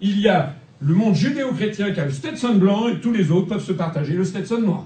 Il 0.00 0.20
y 0.20 0.28
a 0.28 0.54
le 0.80 0.94
monde 0.94 1.14
judéo-chrétien 1.14 1.92
qui 1.92 2.00
a 2.00 2.04
le 2.04 2.12
Stetson 2.12 2.54
blanc 2.56 2.88
et 2.88 3.00
tous 3.00 3.12
les 3.12 3.30
autres 3.30 3.48
peuvent 3.48 3.64
se 3.64 3.72
partager 3.72 4.14
le 4.14 4.24
Stetson 4.24 4.60
noir. 4.60 4.84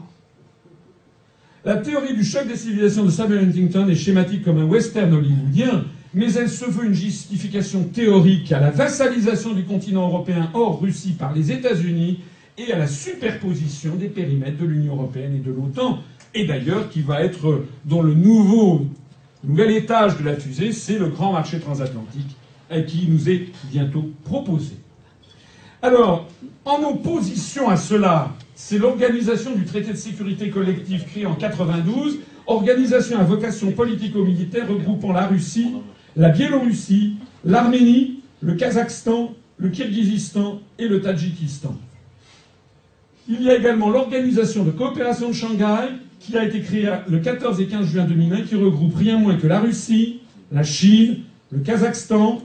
La 1.65 1.77
théorie 1.77 2.15
du 2.15 2.25
choc 2.25 2.47
des 2.49 2.57
civilisations 2.57 3.05
de 3.05 3.11
Samuel 3.11 3.45
Huntington 3.45 3.89
est 3.89 3.95
schématique 3.95 4.45
comme 4.45 4.59
un 4.59 4.65
western 4.65 5.13
hollywoodien, 5.13 5.85
mais 6.15 6.33
elle 6.33 6.49
se 6.49 6.65
veut 6.65 6.87
une 6.87 6.95
justification 6.95 7.85
théorique 7.85 8.51
à 8.53 8.61
la 8.61 8.71
vassalisation 8.71 9.53
du 9.53 9.65
continent 9.65 10.07
européen 10.07 10.51
hors 10.55 10.81
Russie 10.81 11.13
par 11.13 11.35
les 11.35 11.53
États-Unis 11.53 12.21
et 12.57 12.73
à 12.73 12.79
la 12.79 12.87
superposition 12.87 13.97
des 13.97 14.09
périmètres 14.09 14.59
de 14.59 14.67
l'Union 14.67 14.95
européenne 14.95 15.35
et 15.37 15.47
de 15.47 15.51
l'OTAN, 15.51 15.99
et 16.35 16.45
d'ailleurs 16.45 16.89
qui 16.89 17.03
va 17.03 17.23
être 17.23 17.65
dans 17.85 18.03
le 18.03 18.15
nouveau 18.15 18.87
nouvel 19.43 19.71
étage 19.73 20.19
de 20.19 20.25
la 20.25 20.37
fusée, 20.37 20.73
c'est 20.73 20.99
le 20.99 21.09
grand 21.09 21.33
marché 21.33 21.61
transatlantique 21.61 22.37
qui 22.87 23.09
nous 23.09 23.29
est 23.29 23.49
bientôt 23.71 24.11
proposé. 24.25 24.75
Alors, 25.83 26.29
en 26.65 26.83
opposition 26.83 27.69
à 27.69 27.77
cela, 27.77 28.35
c'est 28.55 28.79
l'organisation 28.79 29.55
du 29.55 29.65
traité 29.65 29.93
de 29.93 29.97
sécurité 29.97 30.51
collective 30.51 31.05
créé 31.05 31.27
en 31.27 31.35
92, 31.35 32.21
organisation 32.47 33.19
à 33.19 33.25
vocation 33.25 33.73
politico-militaire 33.73 34.69
regroupant 34.69 35.13
la 35.13 35.27
Russie, 35.27 35.73
la 36.17 36.29
Biélorussie, 36.29 37.17
l'Arménie, 37.45 38.21
le 38.43 38.55
Kazakhstan, 38.55 39.35
le 39.57 39.69
Kirghizistan 39.71 40.61
et 40.79 40.87
le 40.87 41.01
Tadjikistan. 41.01 41.75
Il 43.29 43.43
y 43.43 43.51
a 43.51 43.57
également 43.57 43.91
l'organisation 43.91 44.65
de 44.65 44.71
coopération 44.71 45.29
de 45.29 45.35
Shanghai, 45.35 45.89
qui 46.21 46.37
a 46.37 46.45
été 46.45 46.61
créée 46.61 46.89
le 47.09 47.19
14 47.19 47.61
et 47.61 47.67
15 47.67 47.87
juin 47.87 48.05
2001, 48.05 48.43
qui 48.43 48.55
regroupe 48.55 48.95
rien 48.95 49.19
moins 49.19 49.37
que 49.37 49.47
la 49.47 49.59
Russie, 49.59 50.21
la 50.53 50.63
Chine, 50.63 51.21
le 51.51 51.61
Kazakhstan, 51.61 52.43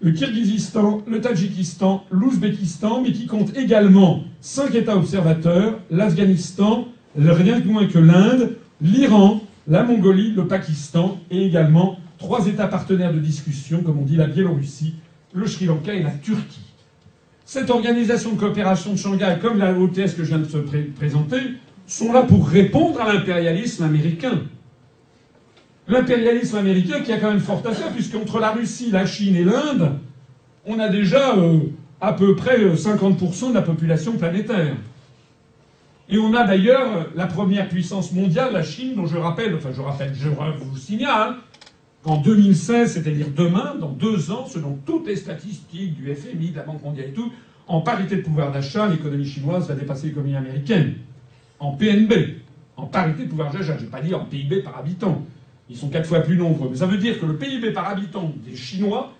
le 0.00 0.10
Kirghizistan, 0.10 1.02
le 1.06 1.20
Tadjikistan, 1.20 2.04
l'Ouzbékistan, 2.10 3.02
mais 3.02 3.12
qui 3.12 3.26
compte 3.26 3.56
également 3.56 4.24
cinq 4.40 4.74
États 4.74 4.96
observateurs, 4.96 5.78
l'Afghanistan, 5.90 6.88
rien 7.16 7.60
moins 7.60 7.86
que 7.86 7.98
l'Inde, 7.98 8.56
l'Iran, 8.80 9.42
la 9.68 9.82
Mongolie, 9.82 10.32
le 10.32 10.46
Pakistan, 10.46 11.18
et 11.30 11.44
également 11.44 11.98
trois 12.18 12.46
États 12.46 12.68
partenaires 12.68 13.12
de 13.12 13.20
discussion, 13.20 13.82
comme 13.82 13.98
on 13.98 14.04
dit 14.04 14.16
la 14.16 14.26
Biélorussie, 14.26 14.94
le 15.34 15.46
Sri 15.46 15.66
Lanka 15.66 15.92
et 15.92 16.02
la 16.02 16.10
Turquie. 16.10 16.60
Cette 17.44 17.70
organisation 17.70 18.32
de 18.32 18.38
coopération 18.38 18.92
de 18.92 18.96
Shanghai, 18.98 19.36
comme 19.40 19.58
la 19.58 19.78
OTS 19.78 20.14
que 20.16 20.24
je 20.24 20.28
viens 20.28 20.38
de 20.38 20.48
se 20.48 20.58
présenter, 20.58 21.38
sont 21.86 22.12
là 22.12 22.22
pour 22.22 22.48
répondre 22.48 23.00
à 23.00 23.12
l'impérialisme 23.12 23.84
américain. 23.84 24.42
L'impérialisme 25.88 26.56
américain 26.56 27.00
qui 27.00 27.12
a 27.12 27.18
quand 27.18 27.30
même 27.30 27.40
fort 27.40 27.62
à 27.64 27.72
faire, 27.72 27.92
puisqu'entre 27.92 28.40
la 28.40 28.50
Russie, 28.50 28.90
la 28.90 29.06
Chine 29.06 29.36
et 29.36 29.44
l'Inde, 29.44 29.92
on 30.64 30.80
a 30.80 30.88
déjà 30.88 31.36
euh, 31.36 31.60
à 32.00 32.12
peu 32.12 32.34
près 32.34 32.58
50% 32.58 33.46
euh, 33.46 33.48
de 33.50 33.54
la 33.54 33.62
population 33.62 34.12
planétaire. 34.16 34.74
Et 36.08 36.18
on 36.18 36.34
a 36.34 36.44
d'ailleurs 36.44 37.08
la 37.14 37.26
première 37.26 37.68
puissance 37.68 38.12
mondiale, 38.12 38.52
la 38.52 38.62
Chine, 38.62 38.94
dont 38.94 39.06
je 39.06 39.16
rappelle, 39.16 39.54
enfin 39.54 39.70
je 39.72 39.80
rappelle, 39.80 40.12
je 40.14 40.28
vous 40.28 40.76
signale, 40.76 41.36
qu'en 42.02 42.18
2016, 42.18 42.92
c'est-à-dire 42.92 43.26
demain, 43.34 43.74
dans 43.80 43.90
deux 43.90 44.30
ans, 44.30 44.46
selon 44.46 44.78
toutes 44.86 45.06
les 45.06 45.16
statistiques 45.16 45.94
du 45.94 46.14
FMI, 46.14 46.50
de 46.50 46.56
la 46.56 46.62
Banque 46.62 46.82
mondiale 46.82 47.08
et 47.08 47.12
tout, 47.12 47.32
en 47.68 47.80
parité 47.80 48.16
de 48.16 48.22
pouvoir 48.22 48.52
d'achat, 48.52 48.86
l'économie 48.86 49.26
chinoise 49.26 49.66
va 49.66 49.74
dépasser 49.74 50.08
l'économie 50.08 50.36
américaine. 50.36 50.94
En 51.58 51.72
PNB, 51.72 52.12
en 52.76 52.86
parité 52.86 53.24
de 53.24 53.28
pouvoir 53.28 53.52
d'achat, 53.52 53.76
je 53.78 53.84
n'ai 53.84 53.90
pas 53.90 54.02
dit 54.02 54.14
en 54.14 54.24
PIB 54.24 54.62
par 54.62 54.78
habitant. 54.78 55.24
Ils 55.68 55.76
sont 55.76 55.88
quatre 55.88 56.06
fois 56.06 56.20
plus 56.20 56.36
nombreux. 56.36 56.68
Mais 56.70 56.76
ça 56.76 56.86
veut 56.86 56.98
dire 56.98 57.18
que 57.18 57.26
le 57.26 57.36
PIB 57.36 57.72
par 57.72 57.88
habitant 57.88 58.32
des 58.44 58.54
Chinois 58.54 59.12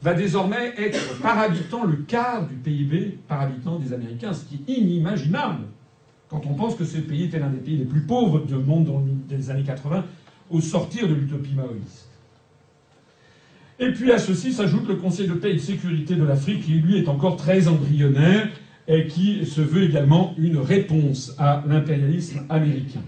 va 0.00 0.14
désormais 0.14 0.74
être 0.78 1.20
par 1.20 1.38
habitant 1.38 1.84
le 1.84 1.96
quart 1.96 2.46
du 2.46 2.54
PIB 2.54 3.18
par 3.28 3.42
habitant 3.42 3.78
des 3.78 3.92
Américains, 3.92 4.32
ce 4.32 4.44
qui 4.44 4.56
est 4.56 4.72
inimaginable 4.72 5.64
quand 6.32 6.46
on 6.46 6.54
pense 6.54 6.74
que 6.76 6.84
ce 6.84 6.96
pays 6.96 7.24
était 7.24 7.38
l'un 7.38 7.50
des 7.50 7.58
pays 7.58 7.76
les 7.76 7.84
plus 7.84 8.00
pauvres 8.00 8.40
du 8.40 8.54
monde 8.54 8.86
dans 8.86 9.04
les 9.28 9.50
années 9.50 9.64
80 9.64 10.02
au 10.50 10.60
sortir 10.62 11.06
de 11.06 11.14
l'utopie 11.14 11.52
maoïste. 11.54 12.08
Et 13.78 13.92
puis 13.92 14.10
à 14.12 14.18
ceci 14.18 14.52
s'ajoute 14.52 14.88
le 14.88 14.96
Conseil 14.96 15.28
de 15.28 15.34
paix 15.34 15.50
et 15.50 15.54
de 15.54 15.58
sécurité 15.58 16.14
de 16.14 16.24
l'Afrique, 16.24 16.64
qui 16.64 16.72
lui 16.72 16.96
est 16.96 17.08
encore 17.08 17.36
très 17.36 17.68
embryonnaire 17.68 18.48
et 18.88 19.06
qui 19.06 19.46
se 19.46 19.60
veut 19.60 19.84
également 19.84 20.34
une 20.38 20.58
réponse 20.58 21.34
à 21.38 21.62
l'impérialisme 21.66 22.42
américain. 22.48 23.02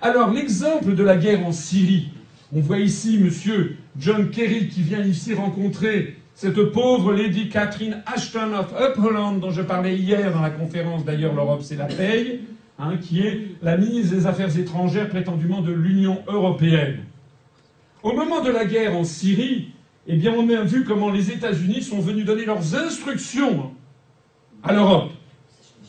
Alors 0.00 0.32
l'exemple 0.32 0.94
de 0.94 1.02
la 1.02 1.16
guerre 1.16 1.44
en 1.44 1.52
Syrie, 1.52 2.08
on 2.54 2.60
voit 2.60 2.78
ici 2.78 3.18
Monsieur 3.18 3.76
John 3.98 4.30
Kerry 4.30 4.68
qui 4.68 4.82
vient 4.82 5.02
ici 5.02 5.34
rencontrer 5.34 6.16
cette 6.34 6.62
pauvre 6.70 7.12
Lady 7.12 7.48
Catherine 7.48 8.02
Ashton 8.06 8.52
of 8.52 8.72
Upholland 8.80 9.40
dont 9.40 9.50
je 9.50 9.62
parlais 9.62 9.96
hier 9.96 10.32
dans 10.32 10.42
la 10.42 10.50
conférence 10.50 11.04
d'ailleurs 11.04 11.34
l'Europe 11.34 11.62
c'est 11.62 11.76
la 11.76 11.86
paix, 11.86 12.40
hein, 12.78 12.96
qui 12.98 13.20
est 13.20 13.40
la 13.62 13.76
ministre 13.76 14.14
des 14.14 14.26
Affaires 14.26 14.56
étrangères 14.56 15.08
prétendument 15.08 15.60
de 15.60 15.72
l'Union 15.72 16.22
européenne. 16.28 16.98
Au 18.02 18.12
moment 18.12 18.42
de 18.42 18.50
la 18.50 18.64
guerre 18.64 18.96
en 18.96 19.02
Syrie, 19.02 19.70
eh 20.06 20.16
bien, 20.16 20.32
on 20.32 20.48
a 20.50 20.62
vu 20.62 20.84
comment 20.84 21.10
les 21.10 21.32
États-Unis 21.32 21.82
sont 21.82 21.98
venus 21.98 22.24
donner 22.24 22.44
leurs 22.44 22.76
instructions 22.76 23.72
à 24.62 24.72
l'Europe. 24.72 25.10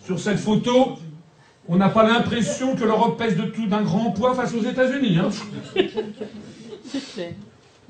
Sur 0.03 0.19
cette 0.19 0.39
photo, 0.39 0.98
on 1.68 1.76
n'a 1.76 1.89
pas 1.89 2.07
l'impression 2.07 2.76
que 2.76 2.84
l'Europe 2.84 3.18
pèse 3.18 3.35
de 3.35 3.44
tout 3.44 3.68
d'un 3.68 3.81
grand 3.81 4.11
poids 4.11 4.34
face 4.34 4.53
aux 4.53 4.64
États-Unis. 4.64 5.18
Hein. 5.18 5.30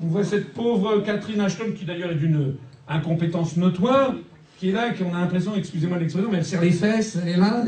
On 0.00 0.06
voit 0.06 0.24
cette 0.24 0.52
pauvre 0.52 1.00
Catherine 1.00 1.40
Ashton, 1.40 1.72
qui 1.76 1.84
d'ailleurs 1.84 2.10
est 2.12 2.16
d'une 2.16 2.56
incompétence 2.88 3.56
notoire, 3.56 4.14
qui 4.58 4.70
est 4.70 4.72
là, 4.72 4.90
qui 4.90 5.02
on 5.02 5.14
a 5.14 5.20
l'impression, 5.20 5.54
excusez-moi 5.56 5.98
l'expression, 5.98 6.30
mais 6.30 6.38
elle 6.38 6.44
serre 6.44 6.62
les 6.62 6.72
fesses, 6.72 7.18
elle 7.22 7.28
est 7.28 7.36
là. 7.36 7.64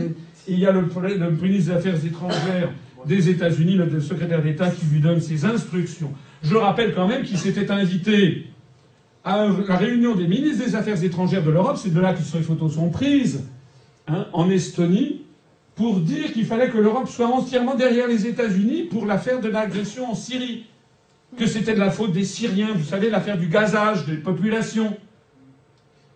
Et 0.49 0.53
il 0.53 0.59
y 0.59 0.67
a 0.67 0.73
le, 0.73 0.81
le 0.81 1.31
ministre 1.31 1.73
des 1.73 1.77
Affaires 1.77 2.05
étrangères 2.05 2.73
des 3.07 3.29
États-Unis, 3.31 3.77
le 3.77 4.01
secrétaire 4.01 4.43
d'État, 4.43 4.71
qui 4.71 4.87
lui 4.87 5.01
donne 5.01 5.21
ses 5.21 5.45
instructions. 5.45 6.13
Je 6.43 6.57
rappelle 6.57 6.95
quand 6.95 7.07
même 7.07 7.23
qu'il 7.23 7.39
s'était 7.39 7.71
invité 7.71 8.47
à 9.25 9.47
la 9.69 9.77
réunion 9.77 10.15
des 10.15 10.27
ministres 10.27 10.65
des 10.65 10.75
Affaires 10.75 11.03
étrangères 11.03 11.45
de 11.45 11.51
l'Europe, 11.51 11.79
c'est 11.81 11.93
de 11.93 12.01
là 12.01 12.15
que 12.15 12.23
ces 12.23 12.41
photos 12.41 12.75
sont 12.75 12.89
prises, 12.89 13.45
hein, 14.09 14.27
en 14.33 14.49
Estonie, 14.49 15.23
pour 15.75 16.01
dire 16.01 16.33
qu'il 16.33 16.47
fallait 16.47 16.71
que 16.71 16.79
l'Europe 16.79 17.09
soit 17.09 17.27
entièrement 17.27 17.75
derrière 17.75 18.07
les 18.07 18.27
États-Unis 18.27 18.85
pour 18.85 19.07
l'affaire 19.07 19.41
de 19.41 19.49
l'agression 19.49 20.11
en 20.11 20.15
Syrie. 20.15 20.67
Que 21.37 21.47
c'était 21.47 21.75
de 21.75 21.79
la 21.79 21.91
faute 21.91 22.13
des 22.13 22.25
Syriens, 22.25 22.73
vous 22.75 22.85
savez, 22.85 23.09
l'affaire 23.09 23.39
du 23.39 23.47
gazage 23.47 24.05
des 24.05 24.17
populations. 24.17 24.97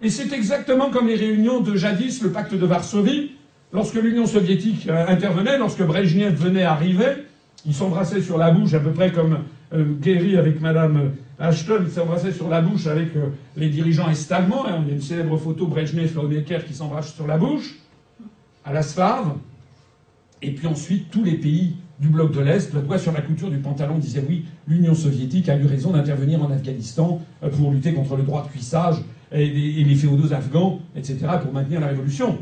Et 0.03 0.11
c'est 0.11 0.33
exactement 0.33 0.91
comme 0.91 1.07
les 1.07 1.15
réunions 1.15 1.61
de 1.61 1.77
jadis, 1.77 2.21
le 2.23 2.33
pacte 2.33 2.55
de 2.55 2.67
Varsovie, 2.67 3.33
lorsque 3.73 3.95
l'Union 3.95 4.27
soviétique 4.27 4.89
euh, 4.89 5.07
intervenait, 5.07 5.57
lorsque 5.57 5.83
Brejnev 5.83 6.35
venait 6.35 6.65
arriver, 6.65 7.25
Ils 7.67 7.75
s'embrassaient 7.75 8.21
sur 8.21 8.37
la 8.37 8.51
bouche, 8.51 8.75
à 8.75 8.81
peu 8.81 8.91
près 8.91 9.13
comme 9.13 9.39
euh, 9.75 9.95
Gary 10.01 10.37
avec 10.37 10.61
Madame 10.61 11.13
Ashton, 11.39 11.81
ils 11.85 11.91
s'embrassaient 11.91 12.33
sur 12.33 12.49
la 12.49 12.61
bouche 12.61 12.87
avec 12.87 13.17
euh, 13.17 13.29
les 13.57 13.69
dirigeants 13.69 14.09
est-allemands. 14.09 14.67
Hein. 14.67 14.83
Il 14.83 14.89
y 14.89 14.91
a 14.93 14.95
une 14.95 15.03
célèbre 15.03 15.37
photo 15.37 15.67
Brezhnev 15.67 16.17
et 16.33 16.65
qui 16.65 16.75
s'embrassent 16.75 17.15
sur 17.15 17.27
la 17.27 17.39
bouche, 17.39 17.77
à 18.65 18.73
la 18.73 18.83
Slave. 18.83 19.35
Et 20.43 20.53
puis 20.53 20.67
ensuite, 20.67 21.11
tous 21.11 21.25
les 21.25 21.35
pays 21.35 21.75
du 21.99 22.09
bloc 22.09 22.33
de 22.33 22.41
l'Est, 22.41 22.73
le 22.73 22.83
doigt 22.83 22.99
sur 22.99 23.13
la 23.13 23.21
couture 23.21 23.51
du 23.51 23.59
pantalon, 23.59 23.99
disaient 23.99 24.25
oui, 24.29 24.45
l'Union 24.69 24.95
soviétique 24.95 25.49
a 25.49 25.57
eu 25.57 25.67
raison 25.67 25.91
d'intervenir 25.91 26.43
en 26.43 26.51
Afghanistan 26.51 27.21
euh, 27.43 27.49
pour 27.49 27.73
lutter 27.73 27.93
contre 27.93 28.17
le 28.17 28.23
droit 28.23 28.45
de 28.45 28.49
cuissage 28.49 28.97
et 29.33 29.49
les, 29.49 29.95
féodaux 29.97 30.33
afghans, 30.33 30.81
etc., 30.95 31.19
pour 31.43 31.53
maintenir 31.53 31.81
la 31.81 31.89
révolution. 31.89 32.39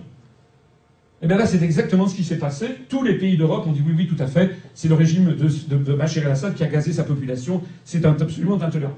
Et 1.22 1.26
eh 1.26 1.28
bien 1.28 1.36
là, 1.36 1.46
c'est 1.46 1.62
exactement 1.62 2.08
ce 2.08 2.16
qui 2.16 2.24
s'est 2.24 2.38
passé. 2.38 2.66
Tous 2.88 3.04
les 3.04 3.16
pays 3.16 3.36
d'Europe 3.36 3.64
ont 3.68 3.70
dit 3.70 3.80
oui, 3.86 3.94
oui, 3.96 4.08
tout 4.08 4.20
à 4.20 4.26
fait. 4.26 4.56
C'est 4.74 4.88
le 4.88 4.96
régime 4.96 5.36
de, 5.36 5.76
de, 5.76 5.94
Bachar 5.94 6.24
el-Assad 6.24 6.52
qui 6.56 6.64
a 6.64 6.66
gazé 6.66 6.92
sa 6.92 7.04
population. 7.04 7.62
C'est 7.84 8.04
absolument 8.04 8.60
intolérant. 8.60 8.96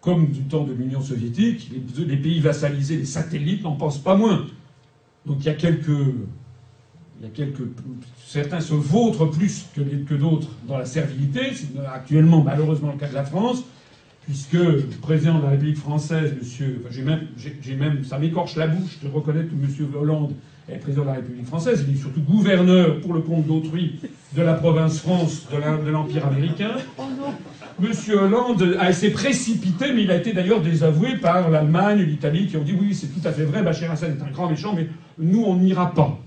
Comme 0.00 0.26
du 0.26 0.40
temps 0.40 0.64
de 0.64 0.72
l'Union 0.72 1.00
soviétique, 1.00 1.70
les, 1.96 2.16
pays 2.16 2.40
vassalisés, 2.40 2.96
les 2.96 3.04
satellites 3.04 3.62
n'en 3.62 3.76
pensent 3.76 4.02
pas 4.02 4.16
moins. 4.16 4.44
Donc 5.24 5.36
il 5.38 5.44
y 5.44 5.50
a 5.50 5.54
quelques 5.54 5.86
il 7.20 7.26
y 7.26 7.26
a 7.26 7.28
quelques, 7.32 7.62
certains 8.26 8.60
se 8.60 8.74
vautrent 8.74 9.26
plus 9.26 9.66
que, 9.76 10.14
d'autres 10.14 10.48
dans 10.66 10.78
la 10.78 10.86
servilité. 10.86 11.52
C'est 11.54 11.78
actuellement 11.94 12.42
malheureusement 12.42 12.90
le 12.90 12.98
cas 12.98 13.08
de 13.08 13.14
la 13.14 13.24
France, 13.24 13.62
puisque 14.24 14.54
le 14.54 14.88
président 15.00 15.38
de 15.38 15.44
la 15.44 15.50
République 15.50 15.76
française, 15.76 16.34
monsieur, 16.36 16.80
enfin, 16.80 16.92
j'ai 16.92 17.04
même, 17.04 17.28
même, 17.78 18.02
ça 18.02 18.18
m'écorche 18.18 18.56
la 18.56 18.66
bouche 18.66 18.98
de 19.00 19.06
reconnaître 19.06 19.50
que 19.50 19.54
monsieur 19.54 19.88
Hollande 19.94 20.32
est 20.72 20.78
président 20.78 21.02
de 21.02 21.08
la 21.08 21.14
République 21.14 21.46
française. 21.46 21.84
Il 21.86 21.94
est 21.94 21.98
surtout 21.98 22.20
gouverneur 22.20 23.00
pour 23.00 23.14
le 23.14 23.20
compte 23.20 23.46
d'autrui 23.46 24.00
de 24.36 24.42
la 24.42 24.54
province 24.54 25.00
France 25.00 25.46
de 25.52 25.90
l'Empire 25.90 26.26
américain. 26.26 26.72
Monsieur 27.78 28.20
Hollande 28.22 28.76
s'est 28.92 29.10
précipité, 29.10 29.92
mais 29.94 30.04
il 30.04 30.10
a 30.10 30.16
été 30.16 30.32
d'ailleurs 30.32 30.60
désavoué 30.60 31.16
par 31.16 31.50
l'Allemagne, 31.50 32.02
l'Italie, 32.02 32.46
qui 32.46 32.56
ont 32.56 32.62
dit 32.62 32.76
oui, 32.78 32.94
c'est 32.94 33.08
tout 33.08 33.26
à 33.26 33.32
fait 33.32 33.44
vrai, 33.44 33.62
Bachar 33.62 33.92
Hassan 33.92 34.16
est 34.18 34.22
un 34.22 34.30
grand 34.30 34.50
méchant, 34.50 34.74
mais 34.74 34.88
nous, 35.18 35.42
on 35.42 35.56
n'ira 35.56 35.92
pas. 35.92 36.18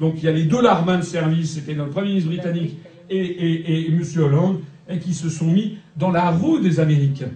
Donc 0.00 0.14
il 0.18 0.24
y 0.24 0.28
a 0.28 0.32
les 0.32 0.44
deux 0.44 0.62
larmins 0.62 0.98
de 0.98 1.02
service, 1.02 1.54
c'était 1.54 1.74
notre 1.74 1.90
Premier 1.90 2.08
ministre 2.08 2.30
britannique 2.30 2.76
et, 3.10 3.86
M. 3.88 4.02
Hollande, 4.18 4.60
et 4.88 4.98
qui 4.98 5.14
se 5.14 5.28
sont 5.28 5.46
mis 5.46 5.78
dans 5.96 6.10
la 6.10 6.30
roue 6.30 6.58
des 6.58 6.80
Américains. 6.80 7.30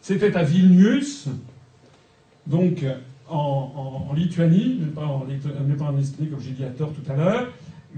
C'était 0.00 0.36
à 0.36 0.42
Vilnius, 0.42 1.28
donc 2.46 2.84
en, 3.28 4.12
Lituanie, 4.14 4.78
mais 4.80 4.86
pas 4.88 5.06
en, 5.06 5.26
Estonie, 5.98 6.28
comme 6.28 6.40
j'ai 6.40 6.50
dit 6.50 6.64
à 6.64 6.68
tort 6.68 6.92
tout 6.92 7.10
à 7.10 7.16
l'heure. 7.16 7.48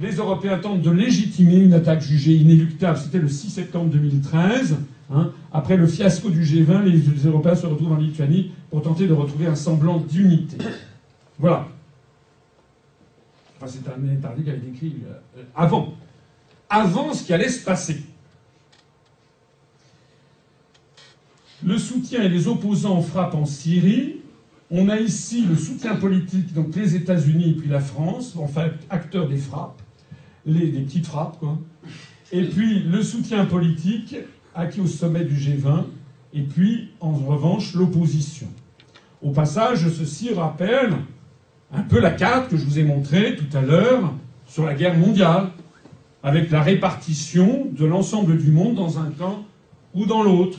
Les 0.01 0.17
Européens 0.17 0.59
tentent 0.59 0.83
de 0.83 0.91
légitimer 0.91 1.57
une 1.57 1.73
attaque 1.73 2.03
jugée 2.03 2.35
inéluctable. 2.35 2.99
C'était 2.99 3.19
le 3.19 3.29
6 3.29 3.51
septembre 3.51 3.91
2013. 3.91 4.77
Hein. 5.13 5.31
Après 5.53 5.77
le 5.77 5.87
fiasco 5.87 6.31
du 6.31 6.43
G20, 6.43 6.83
les 6.83 7.27
Européens 7.27 7.55
se 7.55 7.67
retrouvent 7.67 7.93
en 7.93 7.97
Lituanie 7.97 8.53
pour 8.71 8.83
tenter 8.83 9.07
de 9.07 9.13
retrouver 9.13 9.47
un 9.47 9.55
semblant 9.55 9.99
d'unité. 9.99 10.57
Voilà. 11.39 11.69
Enfin, 13.57 13.67
c'est 13.67 13.89
un 13.89 14.09
interview 14.09 14.45
qui 14.45 14.51
avait 14.51 14.59
décrit 14.59 14.97
euh, 15.09 15.43
avant. 15.55 15.95
Avant 16.69 17.13
ce 17.13 17.25
qui 17.25 17.33
allait 17.33 17.49
se 17.49 17.65
passer. 17.65 18.03
Le 21.65 21.79
soutien 21.79 22.23
et 22.23 22.29
les 22.29 22.49
opposants 22.49 23.01
frappent 23.01 23.35
en 23.35 23.47
Syrie. 23.47 24.17
On 24.71 24.89
a 24.89 24.99
ici 24.99 25.45
le 25.45 25.57
soutien 25.57 25.97
politique, 25.97 26.53
donc 26.53 26.75
les 26.75 26.97
États-Unis 26.97 27.51
et 27.51 27.53
puis 27.55 27.69
la 27.69 27.81
France, 27.81 28.35
en 28.37 28.49
fait, 28.49 28.73
acteurs 28.91 29.29
des 29.29 29.37
frappes, 29.37 29.81
les, 30.47 30.69
des 30.69 30.81
petites 30.81 31.07
frappes, 31.07 31.39
quoi. 31.39 31.59
Et 32.33 32.45
puis 32.45 32.81
le 32.81 33.03
soutien 33.03 33.45
politique 33.45 34.17
acquis 34.55 34.81
au 34.81 34.87
sommet 34.87 35.25
du 35.25 35.35
G20, 35.35 35.85
et 36.33 36.43
puis 36.43 36.91
en 37.01 37.13
revanche 37.13 37.75
l'opposition. 37.75 38.49
Au 39.23 39.31
passage, 39.31 39.89
ceci 39.89 40.35
rappelle 40.35 40.95
un 41.73 41.83
peu 41.83 42.01
la 42.01 42.11
carte 42.11 42.51
que 42.51 42.57
je 42.57 42.65
vous 42.65 42.79
ai 42.79 42.85
montrée 42.85 43.37
tout 43.37 43.57
à 43.57 43.61
l'heure 43.61 44.13
sur 44.47 44.65
la 44.65 44.75
guerre 44.75 44.97
mondiale, 44.97 45.51
avec 46.23 46.51
la 46.51 46.63
répartition 46.63 47.69
de 47.71 47.85
l'ensemble 47.85 48.39
du 48.39 48.51
monde 48.51 48.75
dans 48.75 48.99
un 48.99 49.11
camp 49.11 49.45
ou 49.95 50.07
dans 50.07 50.23
l'autre. 50.23 50.59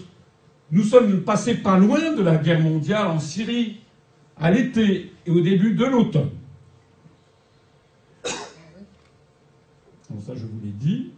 Nous 0.71 0.83
sommes 0.83 1.21
passés 1.21 1.55
pas 1.55 1.77
loin 1.77 2.13
de 2.13 2.21
la 2.21 2.37
guerre 2.37 2.61
mondiale 2.61 3.07
en 3.07 3.19
Syrie, 3.19 3.77
à 4.37 4.51
l'été 4.51 5.11
et 5.25 5.31
au 5.31 5.41
début 5.41 5.73
de 5.73 5.85
l'automne. 5.85 6.29
Donc 10.09 10.21
ça, 10.25 10.33
je 10.35 10.45
vous 10.45 10.59
l'ai 10.63 10.71
dit. 10.71 11.11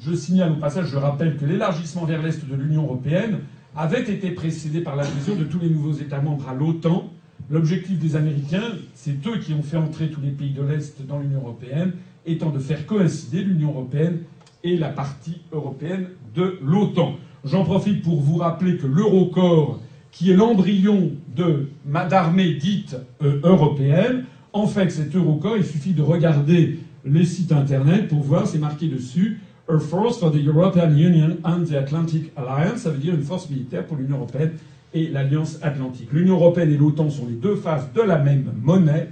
Je 0.00 0.14
signale 0.14 0.52
au 0.52 0.56
passage, 0.56 0.86
je 0.86 0.96
rappelle 0.96 1.36
que 1.36 1.44
l'élargissement 1.44 2.04
vers 2.04 2.22
l'Est 2.22 2.44
de 2.44 2.54
l'Union 2.54 2.84
européenne 2.84 3.40
avait 3.76 4.02
été 4.02 4.30
précédé 4.30 4.80
par 4.80 4.96
l'adhésion 4.96 5.34
de 5.34 5.44
tous 5.44 5.58
les 5.58 5.68
nouveaux 5.68 5.92
États 5.92 6.20
membres 6.20 6.48
à 6.48 6.54
l'OTAN 6.54 7.10
L'objectif 7.50 7.98
des 7.98 8.16
Américains, 8.16 8.72
c'est 8.94 9.26
eux 9.26 9.38
qui 9.38 9.52
ont 9.52 9.62
fait 9.62 9.76
entrer 9.76 10.10
tous 10.10 10.20
les 10.22 10.30
pays 10.30 10.52
de 10.52 10.62
l'Est 10.62 11.04
dans 11.06 11.18
l'Union 11.18 11.40
européenne, 11.40 11.92
étant 12.24 12.50
de 12.50 12.58
faire 12.58 12.86
coïncider 12.86 13.42
l'Union 13.42 13.68
européenne 13.70 14.20
et 14.62 14.76
la 14.78 14.88
partie 14.88 15.42
européenne 15.52 16.08
de 16.34 16.58
l'OTAN. 16.62 17.16
J'en 17.44 17.64
profite 17.64 18.02
pour 18.02 18.22
vous 18.22 18.38
rappeler 18.38 18.78
que 18.78 18.86
l'Eurocorps, 18.86 19.78
qui 20.14 20.30
est 20.30 20.34
l'embryon 20.34 21.10
de 21.36 21.68
d'armée 22.08 22.54
dite 22.54 22.96
euh, 23.22 23.40
européenne, 23.42 24.24
en 24.52 24.66
fait, 24.68 24.88
cet 24.90 25.14
Eurocorps, 25.14 25.56
il 25.56 25.64
suffit 25.64 25.92
de 25.92 26.02
regarder 26.02 26.78
les 27.04 27.24
sites 27.24 27.50
internet 27.50 28.08
pour 28.08 28.20
voir, 28.20 28.46
c'est 28.46 28.58
marqué 28.58 28.86
dessus, 28.86 29.40
A 29.68 29.78
Force 29.78 30.18
for 30.18 30.30
the 30.30 30.36
European 30.36 30.90
Union 30.96 31.36
and 31.42 31.64
the 31.64 31.72
Atlantic 31.74 32.30
Alliance, 32.36 32.82
ça 32.82 32.90
veut 32.90 32.98
dire 32.98 33.14
une 33.14 33.22
force 33.22 33.50
militaire 33.50 33.84
pour 33.86 33.96
l'Union 33.96 34.16
européenne 34.18 34.52
et 34.94 35.08
l'Alliance 35.08 35.58
Atlantique. 35.62 36.10
L'Union 36.12 36.34
européenne 36.36 36.72
et 36.72 36.76
l'OTAN 36.76 37.10
sont 37.10 37.26
les 37.26 37.34
deux 37.34 37.56
faces 37.56 37.92
de 37.92 38.00
la 38.00 38.18
même 38.18 38.52
monnaie. 38.62 39.08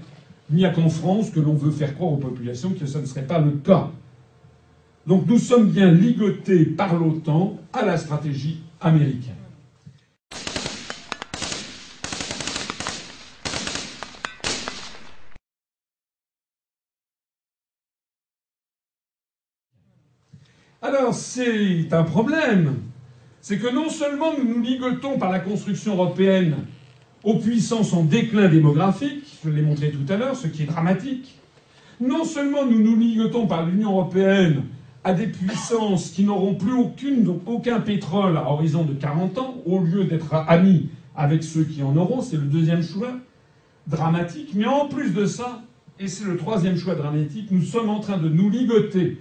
Il 0.51 0.57
n'y 0.57 0.65
a 0.65 0.71
qu'en 0.71 0.89
France 0.89 1.31
que 1.31 1.41
l'on 1.41 1.55
veut 1.55 1.73
faire 1.73 1.95
croire 1.97 2.13
aux 2.13 2.19
populations 2.19 2.71
que 2.79 2.87
ce 2.87 2.99
ne 2.99 3.07
serait 3.07 3.27
pas 3.27 3.41
le 3.41 3.53
cas. 3.53 3.91
Donc 5.07 5.27
nous 5.27 5.39
sommes 5.39 5.69
bien 5.69 5.91
ligotés 5.91 6.65
par 6.65 6.95
l'OTAN 6.95 7.59
à 7.73 7.85
la 7.85 7.97
stratégie 7.97 8.61
américaine. 8.81 9.42
Alors 20.85 21.15
c'est 21.15 21.93
un 21.93 22.03
problème. 22.03 22.75
C'est 23.41 23.59
que 23.59 23.73
non 23.73 23.89
seulement 23.89 24.33
nous 24.37 24.45
nous 24.45 24.61
ligotons 24.61 25.17
par 25.17 25.31
la 25.31 25.39
construction 25.39 25.95
européenne 25.95 26.57
aux 27.23 27.37
puissances 27.37 27.93
en 27.93 28.03
déclin 28.03 28.49
démographique, 28.49 29.39
je 29.45 29.51
l'ai 29.51 29.63
montré 29.63 29.93
tout 29.93 30.13
à 30.13 30.17
l'heure, 30.17 30.35
ce 30.35 30.49
qui 30.49 30.65
est 30.65 30.67
dramatique, 30.67 31.39
non 32.01 32.25
seulement 32.25 32.67
nous 32.67 32.81
nous 32.81 32.97
ligotons 32.97 33.47
par 33.47 33.65
l'Union 33.65 33.93
européenne 33.93 34.65
à 35.05 35.15
des 35.15 35.29
puissances 35.29 36.11
qui 36.11 36.25
n'auront 36.25 36.57
plus 36.57 36.73
aucune, 36.73 37.39
aucun 37.47 37.79
pétrole 37.79 38.37
à 38.37 38.51
horizon 38.51 38.85
de 38.85 38.93
40 38.93 39.39
ans, 39.39 39.55
au 39.65 39.79
lieu 39.79 40.05
d'être 40.05 40.35
amis 40.35 40.89
avec 41.15 41.45
ceux 41.45 41.63
qui 41.63 41.85
en 41.85 41.97
auront, 41.97 42.23
c'est 42.23 42.37
le 42.37 42.43
deuxième 42.43 42.83
choix 42.83 43.13
dramatique, 43.87 44.51
mais 44.55 44.67
en 44.67 44.89
plus 44.89 45.11
de 45.11 45.27
ça, 45.27 45.63
et 46.01 46.09
c'est 46.09 46.25
le 46.25 46.37
troisième 46.37 46.77
choix 46.77 46.97
dramatique, 46.97 47.53
nous 47.53 47.63
sommes 47.63 47.89
en 47.89 48.01
train 48.01 48.19
de 48.19 48.29
nous 48.29 48.51
ligoter 48.51 49.19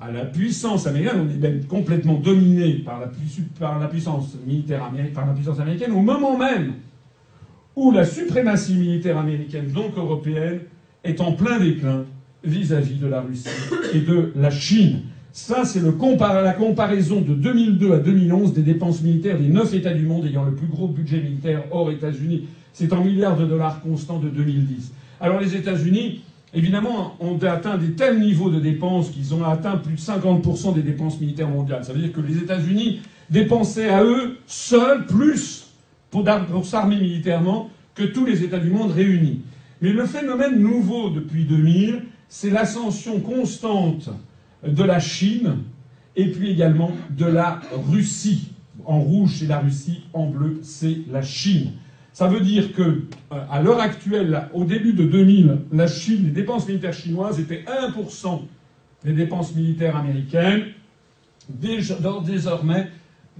à 0.00 0.10
la 0.10 0.24
puissance 0.24 0.86
américaine, 0.86 1.26
on 1.26 1.30
est 1.30 1.50
même 1.50 1.64
complètement 1.66 2.14
dominé 2.14 2.82
par 2.84 3.00
la, 3.00 3.06
puissance 3.86 4.36
militaire 4.46 4.84
américaine, 4.84 5.14
par 5.14 5.26
la 5.26 5.32
puissance 5.32 5.60
américaine, 5.60 5.92
au 5.92 6.00
moment 6.00 6.36
même 6.36 6.74
où 7.76 7.90
la 7.90 8.04
suprématie 8.04 8.74
militaire 8.74 9.18
américaine, 9.18 9.70
donc 9.72 9.96
européenne, 9.96 10.60
est 11.02 11.20
en 11.20 11.32
plein 11.32 11.58
déclin 11.58 12.04
vis-à-vis 12.42 12.96
de 12.96 13.06
la 13.06 13.20
Russie 13.20 13.48
et 13.92 14.00
de 14.00 14.32
la 14.36 14.50
Chine. 14.50 15.02
Ça, 15.32 15.64
c'est 15.64 15.82
la 15.82 16.52
comparaison 16.52 17.20
de 17.20 17.34
2002 17.34 17.92
à 17.92 17.98
2011 17.98 18.52
des 18.52 18.62
dépenses 18.62 19.02
militaires 19.02 19.38
des 19.38 19.48
neuf 19.48 19.74
États 19.74 19.92
du 19.92 20.06
monde 20.06 20.26
ayant 20.26 20.44
le 20.44 20.54
plus 20.54 20.68
gros 20.68 20.86
budget 20.86 21.20
militaire 21.20 21.64
hors 21.72 21.90
États-Unis. 21.90 22.46
C'est 22.72 22.92
en 22.92 23.02
milliards 23.02 23.36
de 23.36 23.44
dollars 23.44 23.80
constants 23.80 24.18
de 24.18 24.28
2010. 24.28 24.92
Alors 25.20 25.40
les 25.40 25.56
États-Unis, 25.56 26.22
évidemment, 26.54 27.16
ont 27.20 27.38
atteint 27.38 27.76
des 27.76 27.92
tels 27.92 28.20
niveaux 28.20 28.50
de 28.50 28.60
dépenses 28.60 29.10
qu'ils 29.10 29.34
ont 29.34 29.44
atteint 29.44 29.76
plus 29.76 29.94
de 29.94 30.00
50% 30.00 30.74
des 30.74 30.82
dépenses 30.82 31.20
militaires 31.20 31.48
mondiales. 31.48 31.84
Ça 31.84 31.92
veut 31.92 32.00
dire 32.00 32.12
que 32.12 32.20
les 32.20 32.38
États-Unis 32.38 33.00
dépensaient 33.30 33.88
à 33.88 34.04
eux 34.04 34.38
seuls 34.46 35.06
plus 35.06 35.72
pour, 36.10 36.24
s'armer 36.64 36.96
militairement 36.96 37.70
que 37.94 38.04
tous 38.04 38.24
les 38.24 38.44
États 38.44 38.58
du 38.58 38.70
monde 38.70 38.92
réunis. 38.92 39.42
Mais 39.82 39.92
le 39.92 40.06
phénomène 40.06 40.60
nouveau 40.60 41.10
depuis 41.10 41.44
2000, 41.44 42.04
c'est 42.28 42.50
l'ascension 42.50 43.20
constante 43.20 44.10
de 44.66 44.82
la 44.84 45.00
Chine 45.00 45.56
et 46.16 46.30
puis 46.30 46.50
également 46.50 46.92
de 47.10 47.26
la 47.26 47.60
Russie. 47.90 48.52
En 48.84 49.00
rouge, 49.00 49.36
c'est 49.38 49.46
la 49.46 49.58
Russie, 49.58 50.04
en 50.12 50.26
bleu, 50.26 50.60
c'est 50.62 50.98
la 51.10 51.22
Chine. 51.22 51.72
Ça 52.14 52.28
veut 52.28 52.40
dire 52.40 52.72
que, 52.72 52.82
euh, 52.82 53.00
à 53.50 53.60
l'heure 53.60 53.80
actuelle, 53.80 54.48
au 54.54 54.64
début 54.64 54.92
de 54.92 55.04
2000, 55.04 55.58
la 55.72 55.88
Chine, 55.88 56.26
les 56.26 56.30
dépenses 56.30 56.68
militaires 56.68 56.92
chinoises 56.92 57.40
étaient 57.40 57.64
1% 57.66 58.42
des 59.04 59.12
dépenses 59.12 59.52
militaires 59.52 59.96
américaines. 59.96 60.66
Désormais, 61.48 62.88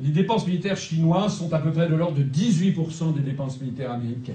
les 0.02 0.10
dépenses 0.10 0.44
militaires 0.44 0.76
chinoises 0.76 1.38
sont 1.38 1.52
à 1.52 1.60
peu 1.60 1.70
près 1.70 1.88
de 1.88 1.94
l'ordre 1.94 2.18
de 2.18 2.24
18% 2.24 3.14
des 3.14 3.20
dépenses 3.20 3.60
militaires 3.60 3.92
américaines. 3.92 4.34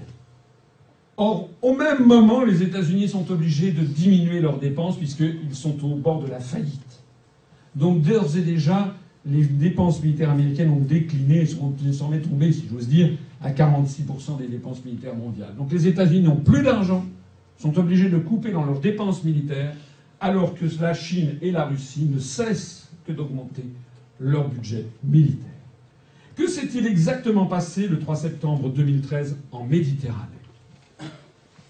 Or, 1.17 1.49
au 1.61 1.75
même 1.75 2.05
moment, 2.05 2.45
les 2.45 2.63
États-Unis 2.63 3.09
sont 3.09 3.29
obligés 3.29 3.73
de 3.73 3.81
diminuer 3.81 4.39
leurs 4.39 4.57
dépenses 4.57 4.95
puisqu'ils 4.95 5.53
sont 5.53 5.83
au 5.83 5.95
bord 5.95 6.23
de 6.23 6.31
la 6.31 6.39
faillite. 6.39 7.03
Donc, 7.75 8.03
d'ores 8.03 8.37
et 8.37 8.41
déjà, 8.41 8.95
les 9.25 9.43
dépenses 9.43 10.01
militaires 10.01 10.29
américaines 10.29 10.69
ont 10.69 10.79
décliné, 10.79 11.45
sont 11.45 11.71
désormais 11.71 12.19
tombées, 12.19 12.53
si 12.53 12.63
j'ose 12.71 12.87
dire, 12.87 13.09
à 13.41 13.51
46% 13.51 14.37
des 14.37 14.47
dépenses 14.47 14.83
militaires 14.83 15.15
mondiales. 15.15 15.55
Donc 15.57 15.71
les 15.71 15.87
États-Unis 15.87 16.23
n'ont 16.23 16.35
plus 16.35 16.63
d'argent, 16.63 17.05
sont 17.57 17.77
obligés 17.77 18.09
de 18.09 18.17
couper 18.17 18.51
dans 18.51 18.65
leurs 18.65 18.79
dépenses 18.79 19.23
militaires, 19.23 19.73
alors 20.19 20.53
que 20.55 20.65
la 20.81 20.93
Chine 20.93 21.37
et 21.41 21.51
la 21.51 21.65
Russie 21.65 22.05
ne 22.05 22.19
cessent 22.19 22.89
que 23.05 23.11
d'augmenter 23.11 23.65
leur 24.19 24.49
budget 24.49 24.85
militaire. 25.03 25.47
Que 26.35 26.47
s'est-il 26.47 26.85
exactement 26.85 27.45
passé 27.45 27.87
le 27.87 27.99
3 27.99 28.15
septembre 28.15 28.69
2013 28.69 29.37
en 29.51 29.65
Méditerranée? 29.65 30.27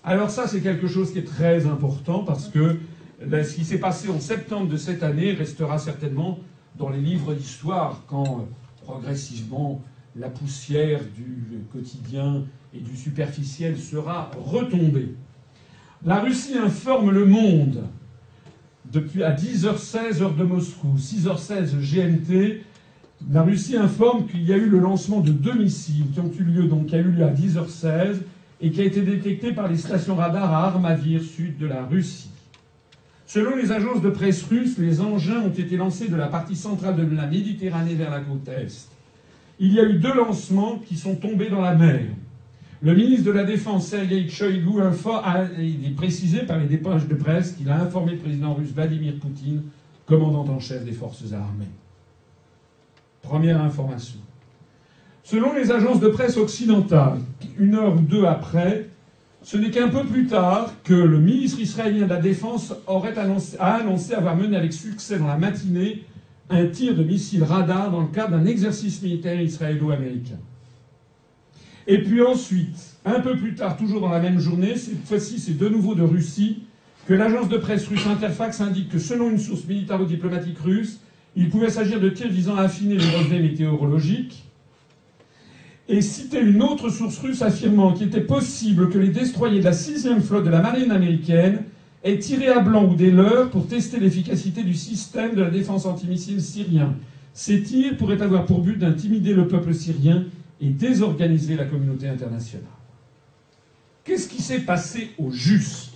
Alors 0.04 0.30
ça, 0.30 0.48
c'est 0.48 0.62
quelque 0.62 0.88
chose 0.88 1.12
qui 1.12 1.20
est 1.20 1.28
très 1.28 1.68
important 1.68 2.24
parce 2.24 2.48
que 2.48 2.78
ce 3.22 3.56
qui 3.56 3.66
s'est 3.66 3.80
passé 3.80 4.10
en 4.10 4.20
septembre 4.20 4.68
de 4.70 4.78
cette 4.78 5.04
année 5.04 5.34
restera 5.34 5.78
certainement 5.78 6.40
dans 6.78 6.90
les 6.90 7.02
livres 7.02 7.34
d'histoire 7.34 8.04
quand 8.08 8.48
progressivement 8.86 9.82
la 10.20 10.30
poussière 10.30 11.00
du 11.16 11.60
quotidien 11.72 12.44
et 12.74 12.80
du 12.80 12.96
superficiel 12.98 13.78
sera 13.78 14.32
retombée. 14.38 15.16
La 16.06 16.20
Russie 16.20 16.58
informe 16.58 17.12
le 17.12 17.26
monde 17.26 17.86
depuis 18.92 19.24
à 19.24 19.34
10h16 19.34 20.22
heure 20.22 20.36
de 20.36 20.44
Moscou, 20.44 20.96
6h16 20.98 21.80
GMT. 21.80 22.64
La 23.32 23.44
Russie 23.44 23.78
informe 23.78 24.28
qu'il 24.28 24.44
y 24.44 24.52
a 24.52 24.58
eu 24.58 24.68
le 24.68 24.80
lancement 24.80 25.22
de 25.22 25.32
deux 25.32 25.58
missiles 25.58 26.08
qui 26.14 26.20
ont 26.20 26.32
eu 26.38 26.44
lieu 26.44 26.64
donc 26.64 26.94
a 26.94 26.98
eu 26.98 27.12
lieu 27.12 27.24
à 27.24 27.32
10h16 27.32 28.18
et 28.62 28.72
qui 28.72 28.82
a 28.82 28.86
été 28.86 29.02
détecté 29.02 29.54
par 29.54 29.70
les 29.70 29.78
stations 29.78 30.16
radars 30.16 30.52
à 30.52 30.68
Armavir, 30.68 31.22
sud 31.22 31.58
de 31.58 31.66
la 31.66 31.86
Russie. 31.86 32.30
Selon 33.26 33.56
les 33.56 33.72
agences 33.72 34.02
de 34.02 34.10
presse 34.10 34.44
russes, 34.44 34.78
les 34.78 35.00
engins 35.00 35.42
ont 35.42 35.54
été 35.54 35.78
lancés 35.78 36.10
de 36.10 36.16
la 36.16 36.28
partie 36.28 36.56
centrale 36.58 36.98
de 36.98 37.16
la 37.16 37.28
Méditerranée 37.28 37.96
vers 37.96 38.10
la 38.10 38.20
côte 38.20 38.48
est 38.50 38.99
il 39.60 39.74
y 39.74 39.80
a 39.80 39.84
eu 39.84 39.96
deux 39.96 40.14
lancements 40.14 40.78
qui 40.78 40.96
sont 40.96 41.16
tombés 41.16 41.50
dans 41.50 41.62
la 41.62 41.76
mer. 41.76 42.02
Le 42.82 42.96
ministre 42.96 43.26
de 43.26 43.32
la 43.32 43.44
Défense, 43.44 43.88
Sergei 43.88 44.30
Shoigu, 44.30 44.82
a, 44.82 45.46
précisé 45.98 46.40
par 46.44 46.58
les 46.60 46.68
dépêches 46.68 47.08
de 47.08 47.16
presse 47.16 47.52
qu'il 47.52 47.70
a 47.70 47.82
informé 47.82 48.14
le 48.14 48.20
président 48.20 48.54
russe 48.54 48.72
Vladimir 48.72 49.16
Poutine, 49.20 49.64
commandant 50.06 50.48
en 50.48 50.60
chef 50.60 50.86
des 50.86 50.94
forces 50.94 51.34
armées. 51.34 51.68
Première 53.22 53.62
information. 53.62 54.20
Selon 55.24 55.54
les 55.54 55.72
agences 55.72 56.00
de 56.00 56.08
presse 56.08 56.38
occidentales, 56.38 57.20
une 57.60 57.76
heure 57.76 57.98
ou 57.98 58.00
deux 58.00 58.24
après, 58.24 58.88
ce 59.44 59.58
n'est 59.58 59.72
qu'un 59.72 59.90
peu 59.90 60.06
plus 60.06 60.28
tard 60.28 60.74
que 60.84 60.94
le 60.94 61.20
ministre 61.20 61.60
israélien 61.60 62.06
de 62.06 62.10
la 62.10 62.22
Défense 62.22 62.74
aurait 62.88 63.14
a 63.18 63.74
annoncé 63.74 64.14
avoir 64.14 64.38
mené 64.38 64.56
avec 64.56 64.72
succès 64.72 65.20
dans 65.20 65.28
la 65.28 65.38
matinée 65.38 66.06
un 66.50 66.66
tir 66.68 66.96
de 66.96 67.04
missile 67.04 67.44
radar 67.44 67.92
dans 67.92 68.02
le 68.02 68.08
cadre 68.08 68.32
d'un 68.32 68.46
exercice 68.46 69.02
militaire 69.02 69.40
israélo-américain. 69.40 70.40
Et 71.88 72.04
puis 72.04 72.22
ensuite, 72.22 72.98
un 73.06 73.20
peu 73.20 73.36
plus 73.36 73.56
tard, 73.56 73.78
toujours 73.78 74.02
dans 74.02 74.10
la 74.10 74.20
même 74.20 74.40
journée, 74.40 74.76
cette 74.76 75.06
fois-ci 75.06 75.40
c'est 75.40 75.58
de 75.58 75.70
nouveau 75.70 75.96
de 75.96 76.04
Russie, 76.04 76.64
que 77.08 77.14
l'agence 77.14 77.50
de 77.50 77.58
presse 77.58 77.88
russe 77.88 78.06
Interfax 78.06 78.62
indique 78.62 78.90
que 78.90 79.00
selon 79.00 79.32
une 79.32 79.40
source 79.40 79.66
militaro-diplomatique 79.66 80.60
russe, 80.60 81.00
il 81.36 81.50
pouvait 81.50 81.70
s'agir 81.70 82.00
de 82.00 82.10
tirs 82.10 82.30
visant 82.30 82.56
à 82.56 82.64
affiner 82.64 82.96
les 82.96 83.10
relevés 83.10 83.40
météorologiques, 83.40 84.44
et 85.88 86.02
citait 86.02 86.44
une 86.44 86.62
autre 86.62 86.90
source 86.90 87.18
russe 87.18 87.42
affirmant 87.42 87.94
qu'il 87.94 88.08
était 88.08 88.22
possible 88.22 88.90
que 88.90 89.00
les 89.00 89.10
destroyers 89.10 89.60
de 89.60 89.66
la 89.66 89.74
sixième 89.74 90.22
flotte 90.22 90.46
de 90.46 90.52
la 90.52 90.62
marine 90.62 90.92
américaine 90.92 91.64
est 92.04 92.20
tiré 92.20 92.48
à 92.48 92.60
blanc 92.60 92.86
ou 92.86 92.96
des 92.96 93.12
leurs 93.12 93.50
pour 93.50 93.68
tester 93.68 94.00
l'efficacité 94.00 94.64
du 94.64 94.74
système 94.74 95.36
de 95.36 95.44
la 95.44 95.50
défense 95.50 95.86
antimissile 95.86 96.42
syrien. 96.42 96.96
Ces 97.34 97.62
tirs 97.64 97.98
pourraient 97.98 98.22
avoir 98.22 98.46
pour 98.46 98.62
but 98.62 98.78
d'intimider 98.78 99.34
le 99.34 99.48
peuple 99.48 99.74
syrien 99.74 100.26
et 100.62 100.70
désorganiser 100.70 101.56
la 101.56 101.66
communauté 101.66 102.08
internationale. 102.08 102.68
Qu'est-ce 104.04 104.28
qui 104.28 104.42
s'est 104.42 104.62
passé 104.62 105.12
au 105.18 105.32
juste? 105.32 105.92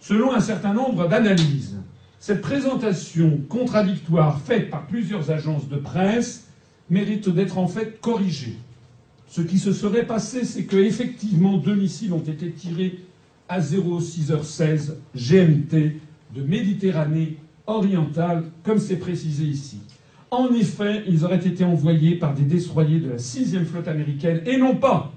Selon 0.00 0.32
un 0.32 0.40
certain 0.40 0.72
nombre 0.72 1.08
d'analyses, 1.08 1.76
cette 2.20 2.40
présentation 2.40 3.40
contradictoire 3.48 4.40
faite 4.40 4.70
par 4.70 4.86
plusieurs 4.86 5.30
agences 5.30 5.68
de 5.68 5.76
presse 5.76 6.44
mérite 6.88 7.28
d'être 7.28 7.58
en 7.58 7.68
fait 7.68 8.00
corrigée. 8.00 8.56
Ce 9.28 9.40
qui 9.40 9.58
se 9.58 9.72
serait 9.72 10.06
passé, 10.06 10.44
c'est 10.44 10.64
que 10.64 10.76
effectivement 10.76 11.58
deux 11.58 11.74
missiles 11.74 12.12
ont 12.12 12.22
été 12.22 12.50
tirés 12.52 13.00
à 13.48 13.60
06h16 13.60 14.94
GMT 15.14 16.00
de 16.34 16.42
Méditerranée 16.42 17.38
orientale, 17.66 18.44
comme 18.62 18.78
c'est 18.78 18.96
précisé 18.96 19.44
ici. 19.44 19.80
En 20.30 20.52
effet, 20.52 21.04
ils 21.06 21.24
auraient 21.24 21.46
été 21.46 21.64
envoyés 21.64 22.16
par 22.16 22.34
des 22.34 22.42
destroyers 22.42 23.00
de 23.00 23.10
la 23.10 23.16
6e 23.16 23.64
flotte 23.64 23.88
américaine 23.88 24.42
et 24.44 24.56
non 24.56 24.76
pas 24.76 25.12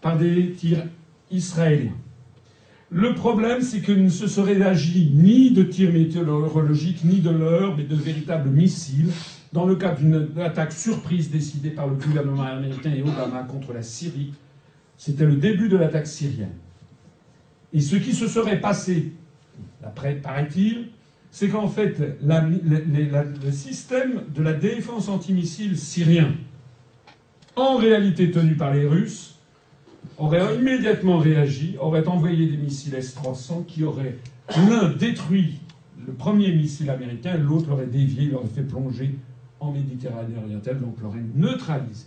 par 0.00 0.16
des 0.16 0.52
tirs 0.52 0.84
israéliens. 1.30 1.96
Le 2.90 3.14
problème, 3.14 3.62
c'est 3.62 3.80
que 3.80 3.92
ne 3.92 4.10
se 4.10 4.26
serait 4.26 4.60
agi 4.60 5.12
ni 5.14 5.50
de 5.50 5.62
tirs 5.62 5.92
météorologiques, 5.92 7.04
ni 7.04 7.20
de 7.20 7.30
l'heure, 7.30 7.74
mais 7.76 7.84
de 7.84 7.96
véritables 7.96 8.50
missiles, 8.50 9.10
dans 9.52 9.64
le 9.64 9.76
cadre 9.76 9.98
d'une 9.98 10.28
attaque 10.40 10.72
surprise 10.72 11.30
décidée 11.30 11.70
par 11.70 11.86
le 11.86 11.94
gouvernement 11.94 12.42
américain 12.42 12.92
et 12.94 13.02
Obama 13.02 13.44
contre 13.44 13.72
la 13.72 13.82
Syrie. 13.82 14.32
C'était 14.96 15.24
le 15.24 15.36
début 15.36 15.68
de 15.68 15.76
l'attaque 15.76 16.06
syrienne. 16.06 16.52
Et 17.72 17.80
ce 17.80 17.96
qui 17.96 18.12
se 18.12 18.28
serait 18.28 18.60
passé, 18.60 19.12
d'après 19.80 20.14
paraît-il, 20.14 20.88
c'est 21.30 21.48
qu'en 21.48 21.68
fait, 21.68 21.96
le 22.22 23.50
système 23.50 24.22
de 24.34 24.42
la 24.42 24.52
défense 24.52 25.08
antimissile 25.08 25.78
syrien, 25.78 26.34
en 27.56 27.76
réalité 27.76 28.30
tenu 28.30 28.54
par 28.54 28.74
les 28.74 28.86
Russes, 28.86 29.38
aurait 30.18 30.56
immédiatement 30.56 31.18
réagi, 31.18 31.76
aurait 31.80 32.06
envoyé 32.06 32.46
des 32.46 32.56
missiles 32.56 32.94
S-300 32.94 33.64
qui 33.66 33.84
auraient 33.84 34.18
l'un 34.68 34.90
détruit 34.90 35.60
le 36.06 36.12
premier 36.12 36.52
missile 36.52 36.90
américain, 36.90 37.36
l'autre 37.36 37.70
l'aurait 37.70 37.86
dévié, 37.86 38.26
l'aurait 38.26 38.48
fait 38.48 38.62
plonger 38.62 39.14
en 39.60 39.72
Méditerranée 39.72 40.36
orientale, 40.36 40.80
donc 40.80 40.96
l'aurait 41.00 41.22
neutralisé. 41.34 42.06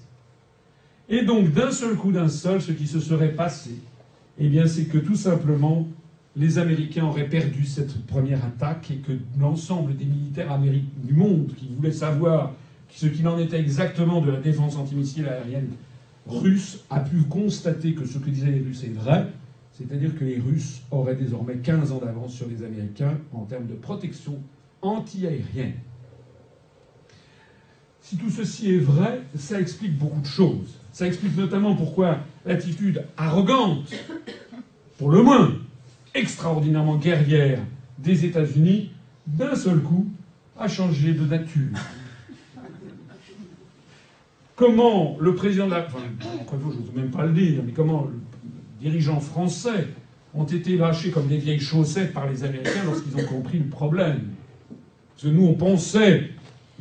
Et 1.08 1.24
donc, 1.24 1.52
d'un 1.54 1.72
seul 1.72 1.96
coup, 1.96 2.12
d'un 2.12 2.28
seul, 2.28 2.62
ce 2.62 2.72
qui 2.72 2.88
se 2.88 3.00
serait 3.00 3.34
passé, 3.34 3.80
eh 4.38 4.50
bien, 4.50 4.68
c'est 4.68 4.86
que 4.86 4.98
tout 4.98 5.16
simplement, 5.16 5.88
les 6.36 6.58
Américains 6.58 7.06
auraient 7.06 7.30
perdu 7.30 7.66
cette 7.66 8.06
première 8.06 8.44
attaque 8.44 8.92
et 8.92 8.98
que 8.98 9.14
l'ensemble 9.40 9.96
des 9.96 10.06
militaires 10.06 10.60
du 10.60 11.14
monde 11.14 11.54
qui 11.56 11.70
voulaient 11.74 11.92
savoir 11.92 12.54
ce 12.90 13.08
qu'il 13.08 13.28
en 13.28 13.38
était 13.40 13.60
exactement 13.60 14.22
de 14.22 14.32
la 14.32 14.40
défense 14.40 14.76
antimissile 14.76 15.28
aérienne 15.28 15.70
russe 16.28 16.84
a 16.90 17.00
pu 17.00 17.24
constater 17.24 17.94
que 17.94 18.06
ce 18.06 18.18
que 18.18 18.30
disaient 18.30 18.52
les 18.52 18.62
Russes 18.62 18.84
est 18.84 18.94
vrai, 18.94 19.28
c'est-à-dire 19.72 20.18
que 20.18 20.24
les 20.24 20.40
Russes 20.40 20.82
auraient 20.92 21.16
désormais 21.16 21.58
15 21.58 21.92
ans 21.92 22.00
d'avance 22.00 22.34
sur 22.34 22.48
les 22.48 22.64
Américains 22.64 23.18
en 23.34 23.44
termes 23.44 23.68
de 23.68 23.74
protection 23.74 24.42
anti-aérienne. 24.82 25.74
Si 28.02 28.18
tout 28.18 28.30
ceci 28.30 28.74
est 28.74 28.80
vrai, 28.80 29.22
ça 29.36 29.60
explique 29.60 29.98
beaucoup 29.98 30.22
de 30.22 30.28
choses. 30.28 30.80
Ça 30.92 31.08
explique 31.08 31.36
notamment 31.36 31.76
pourquoi 31.76 32.20
l'attitude 32.46 33.04
arrogante, 33.18 33.92
pour 34.98 35.10
le 35.10 35.22
moins 35.22 35.54
extraordinairement 36.14 36.96
guerrière 36.96 37.60
des 37.98 38.26
États-Unis, 38.26 38.92
d'un 39.28 39.56
seul 39.56 39.82
coup, 39.82 40.08
a 40.58 40.68
changé 40.68 41.14
de 41.14 41.26
nature. 41.26 41.78
Comment 44.56 45.18
le 45.20 45.36
président 45.36 45.66
de 45.66 45.72
la... 45.72 45.86
Enfin, 45.86 46.00
je 46.20 46.66
n'ose 46.66 46.94
même 46.96 47.12
pas 47.12 47.26
le 47.26 47.34
dire, 47.34 47.62
mais 47.66 47.74
comment 47.74 48.08
les 48.80 48.90
dirigeants 48.90 49.20
français 49.20 49.88
ont 50.34 50.46
été 50.46 50.78
lâchés 50.78 51.12
comme 51.12 51.28
des 51.28 51.38
vieilles 51.38 51.60
chaussettes 51.60 52.14
par 52.14 52.30
les 52.30 52.44
Américains 52.44 52.84
lorsqu'ils 52.86 53.18
ont 53.18 53.28
compris 53.28 53.60
le 53.60 53.68
problème? 53.68 54.22
Parce 55.16 55.24
que 55.24 55.28
nous, 55.28 55.46
on 55.46 55.54
pensait 55.56 56.30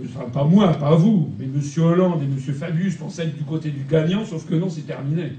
Enfin, 0.03 0.28
pas 0.28 0.45
moi, 0.45 0.73
pas 0.73 0.97
vous, 0.97 1.32
mais 1.39 1.45
M. 1.45 1.61
Hollande 1.78 2.23
et 2.23 2.24
M. 2.24 2.36
Fabius 2.36 2.97
pensaient 2.97 3.27
être 3.27 3.36
du 3.36 3.45
côté 3.45 3.70
du 3.70 3.85
gagnant, 3.85 4.24
sauf 4.24 4.45
que 4.45 4.55
non, 4.57 4.69
c'est 4.69 4.82
terminé. 4.82 5.35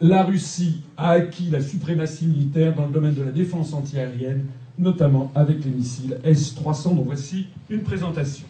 la 0.00 0.22
Russie 0.22 0.82
a 0.96 1.10
acquis 1.10 1.50
la 1.50 1.60
suprématie 1.60 2.26
militaire 2.26 2.74
dans 2.74 2.86
le 2.86 2.92
domaine 2.92 3.14
de 3.14 3.22
la 3.22 3.32
défense 3.32 3.74
antiaérienne, 3.74 4.46
notamment 4.78 5.30
avec 5.34 5.62
les 5.62 5.70
missiles 5.70 6.18
S-300, 6.24 6.96
dont 6.96 7.02
voici 7.02 7.48
une 7.68 7.82
présentation. 7.82 8.46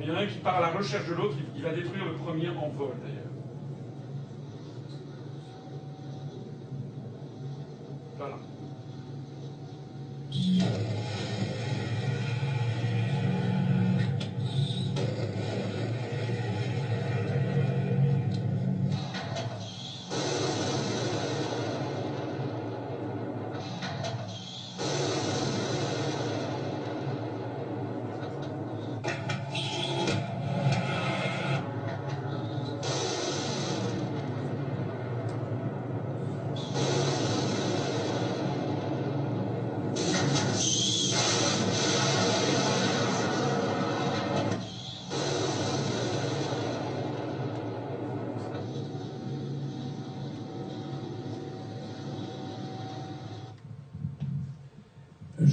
Il 0.00 0.06
y 0.08 0.10
en 0.10 0.16
a 0.16 0.22
un 0.22 0.26
qui 0.26 0.38
part 0.38 0.56
à 0.56 0.60
la 0.60 0.70
recherche 0.72 1.08
de 1.08 1.14
l'autre, 1.14 1.36
il 1.54 1.62
va 1.62 1.72
détruire 1.72 2.04
le 2.04 2.14
premier 2.14 2.48
en 2.48 2.68
vol 2.70 2.94
d'ailleurs. 3.00 3.25
Voilà. 8.26 8.38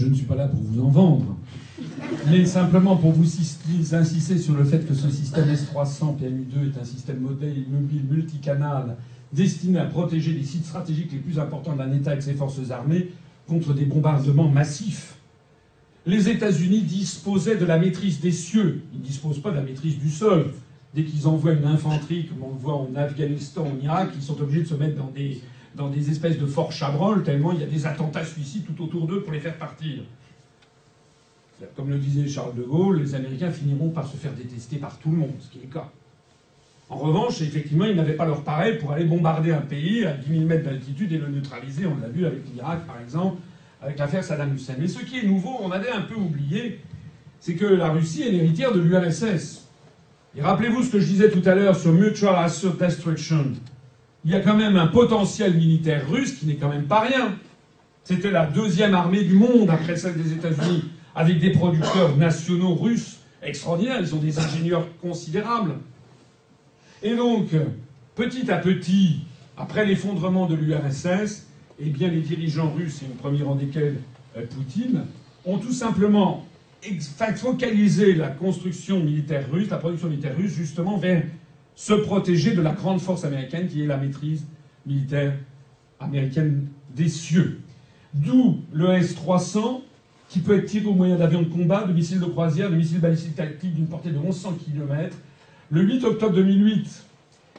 Je 0.03 0.09
ne 0.09 0.15
suis 0.15 0.25
pas 0.25 0.35
là 0.35 0.47
pour 0.47 0.59
vous 0.59 0.81
en 0.81 0.89
vendre, 0.89 1.37
mais 2.29 2.45
simplement 2.45 2.97
pour 2.97 3.11
vous 3.11 3.25
insister 3.93 4.37
sur 4.37 4.53
le 4.53 4.65
fait 4.65 4.85
que 4.85 4.93
ce 4.93 5.09
système 5.09 5.45
S300 5.45 6.17
PMU2 6.17 6.73
est 6.73 6.79
un 6.79 6.83
système 6.83 7.21
mobile 7.21 7.65
multicanal 8.09 8.97
destiné 9.31 9.79
à 9.79 9.85
protéger 9.85 10.33
les 10.33 10.43
sites 10.43 10.65
stratégiques 10.65 11.11
les 11.13 11.19
plus 11.19 11.39
importants 11.39 11.75
d'un 11.75 11.91
État 11.93 12.11
avec 12.11 12.21
ses 12.21 12.33
forces 12.33 12.69
armées 12.69 13.09
contre 13.47 13.73
des 13.73 13.85
bombardements 13.85 14.49
massifs. 14.49 15.15
Les 16.05 16.27
États-Unis 16.27 16.81
disposaient 16.81 17.55
de 17.55 17.65
la 17.65 17.79
maîtrise 17.79 18.19
des 18.19 18.31
cieux, 18.31 18.83
ils 18.93 18.99
ne 18.99 19.05
disposent 19.05 19.39
pas 19.39 19.51
de 19.51 19.55
la 19.55 19.61
maîtrise 19.61 19.97
du 19.97 20.09
sol. 20.09 20.51
Dès 20.93 21.05
qu'ils 21.05 21.27
envoient 21.27 21.53
une 21.53 21.65
infanterie, 21.65 22.27
comme 22.27 22.43
on 22.43 22.53
le 22.53 22.59
voit 22.59 22.75
en 22.75 22.93
Afghanistan, 22.95 23.65
en 23.65 23.83
Irak, 23.83 24.09
ils 24.15 24.21
sont 24.21 24.39
obligés 24.39 24.61
de 24.63 24.67
se 24.67 24.75
mettre 24.75 24.97
dans 24.97 25.09
des 25.09 25.41
dans 25.75 25.89
des 25.89 26.09
espèces 26.09 26.37
de 26.37 26.45
forts 26.45 26.71
chabrol, 26.71 27.23
tellement 27.23 27.51
il 27.51 27.59
y 27.59 27.63
a 27.63 27.67
des 27.67 27.85
attentats 27.85 28.25
suicides 28.25 28.65
tout 28.65 28.83
autour 28.83 29.07
d'eux 29.07 29.21
pour 29.21 29.33
les 29.33 29.39
faire 29.39 29.57
partir. 29.57 30.03
Comme 31.75 31.89
le 31.89 31.97
disait 31.97 32.27
Charles 32.27 32.55
de 32.55 32.63
Gaulle, 32.63 32.99
les 32.99 33.15
Américains 33.15 33.51
finiront 33.51 33.89
par 33.89 34.05
se 34.05 34.17
faire 34.17 34.33
détester 34.33 34.77
par 34.77 34.97
tout 34.99 35.11
le 35.11 35.17
monde, 35.17 35.35
ce 35.39 35.49
qui 35.49 35.59
est 35.59 35.61
le 35.61 35.73
cas. 35.73 35.89
En 36.89 36.97
revanche, 36.97 37.41
effectivement, 37.41 37.85
ils 37.85 37.95
n'avaient 37.95 38.13
pas 38.13 38.25
leur 38.25 38.43
pareil 38.43 38.77
pour 38.77 38.91
aller 38.91 39.05
bombarder 39.05 39.51
un 39.51 39.61
pays 39.61 40.05
à 40.05 40.13
10 40.13 40.29
000 40.29 40.45
mètres 40.45 40.65
d'altitude 40.65 41.11
et 41.13 41.17
le 41.17 41.29
neutraliser. 41.29 41.85
On 41.85 41.97
l'a 41.99 42.09
vu 42.09 42.25
avec 42.25 42.41
l'Irak, 42.53 42.85
par 42.85 42.99
exemple, 42.99 43.37
avec 43.81 43.97
l'affaire 43.97 44.23
Saddam 44.23 44.53
Hussein. 44.53 44.75
Mais 44.77 44.87
ce 44.87 44.99
qui 44.99 45.19
est 45.19 45.23
nouveau, 45.23 45.57
on 45.61 45.71
avait 45.71 45.89
un 45.89 46.01
peu 46.01 46.15
oublié, 46.15 46.81
c'est 47.39 47.55
que 47.55 47.65
la 47.65 47.89
Russie 47.89 48.23
est 48.23 48.31
l'héritière 48.31 48.73
de 48.73 48.81
l'URSS. 48.81 49.67
Et 50.35 50.41
rappelez-vous 50.41 50.83
ce 50.83 50.91
que 50.91 50.99
je 50.99 51.05
disais 51.05 51.29
tout 51.31 51.41
à 51.45 51.55
l'heure 51.55 51.75
sur 51.75 51.93
Mutual 51.93 52.35
Assured 52.35 52.77
Destruction 52.77 53.53
il 54.25 54.31
y 54.31 54.35
a 54.35 54.39
quand 54.39 54.55
même 54.55 54.77
un 54.77 54.87
potentiel 54.87 55.53
militaire 55.53 56.09
russe 56.09 56.33
qui 56.33 56.45
n'est 56.45 56.55
quand 56.55 56.69
même 56.69 56.85
pas 56.85 57.01
rien. 57.01 57.35
C'était 58.03 58.31
la 58.31 58.45
deuxième 58.45 58.93
armée 58.93 59.23
du 59.23 59.33
monde 59.33 59.69
après 59.69 59.95
celle 59.95 60.21
des 60.21 60.33
États-Unis, 60.33 60.83
avec 61.15 61.39
des 61.39 61.51
producteurs 61.51 62.15
nationaux 62.17 62.75
russes 62.75 63.17
extraordinaires. 63.41 63.97
Ils 63.99 64.15
ont 64.15 64.19
des 64.19 64.39
ingénieurs 64.39 64.85
considérables. 65.01 65.75
Et 67.01 67.15
donc, 67.15 67.49
petit 68.15 68.49
à 68.49 68.57
petit, 68.57 69.21
après 69.57 69.85
l'effondrement 69.85 70.47
de 70.47 70.55
l'URSS, 70.55 71.47
eh 71.79 71.89
bien, 71.89 72.07
les 72.07 72.21
dirigeants 72.21 72.71
russes, 72.71 73.01
et 73.01 73.05
au 73.11 73.15
premier 73.15 73.43
rang 73.43 73.55
desquels 73.55 73.97
euh, 74.37 74.45
Poutine, 74.45 75.05
ont 75.45 75.57
tout 75.57 75.71
simplement 75.71 76.45
focalisé 77.35 78.13
la 78.13 78.29
construction 78.29 78.99
militaire 78.99 79.45
russe, 79.51 79.69
la 79.69 79.77
production 79.77 80.09
militaire 80.09 80.35
russe, 80.37 80.53
justement 80.53 80.97
vers 80.97 81.23
se 81.75 81.93
protéger 81.93 82.53
de 82.53 82.61
la 82.61 82.71
grande 82.71 83.01
force 83.01 83.25
américaine 83.25 83.67
qui 83.67 83.83
est 83.83 83.87
la 83.87 83.97
maîtrise 83.97 84.45
militaire 84.85 85.33
américaine 85.99 86.67
des 86.95 87.09
cieux. 87.09 87.61
D'où 88.13 88.59
le 88.71 88.91
S-300 88.93 89.81
qui 90.29 90.39
peut 90.39 90.57
être 90.57 90.65
tiré 90.65 90.85
au 90.85 90.93
moyen 90.93 91.15
d'avions 91.15 91.41
de 91.41 91.47
combat, 91.47 91.83
de 91.83 91.93
missiles 91.93 92.19
de 92.19 92.25
croisière, 92.25 92.69
de 92.69 92.75
missiles 92.75 92.99
balistiques 92.99 93.35
tactiques 93.35 93.73
d'une 93.73 93.87
portée 93.87 94.09
de 94.09 94.17
1100 94.17 94.57
km. 94.65 95.15
Le 95.69 95.81
8 95.81 96.03
octobre 96.03 96.35
2008, 96.35 97.05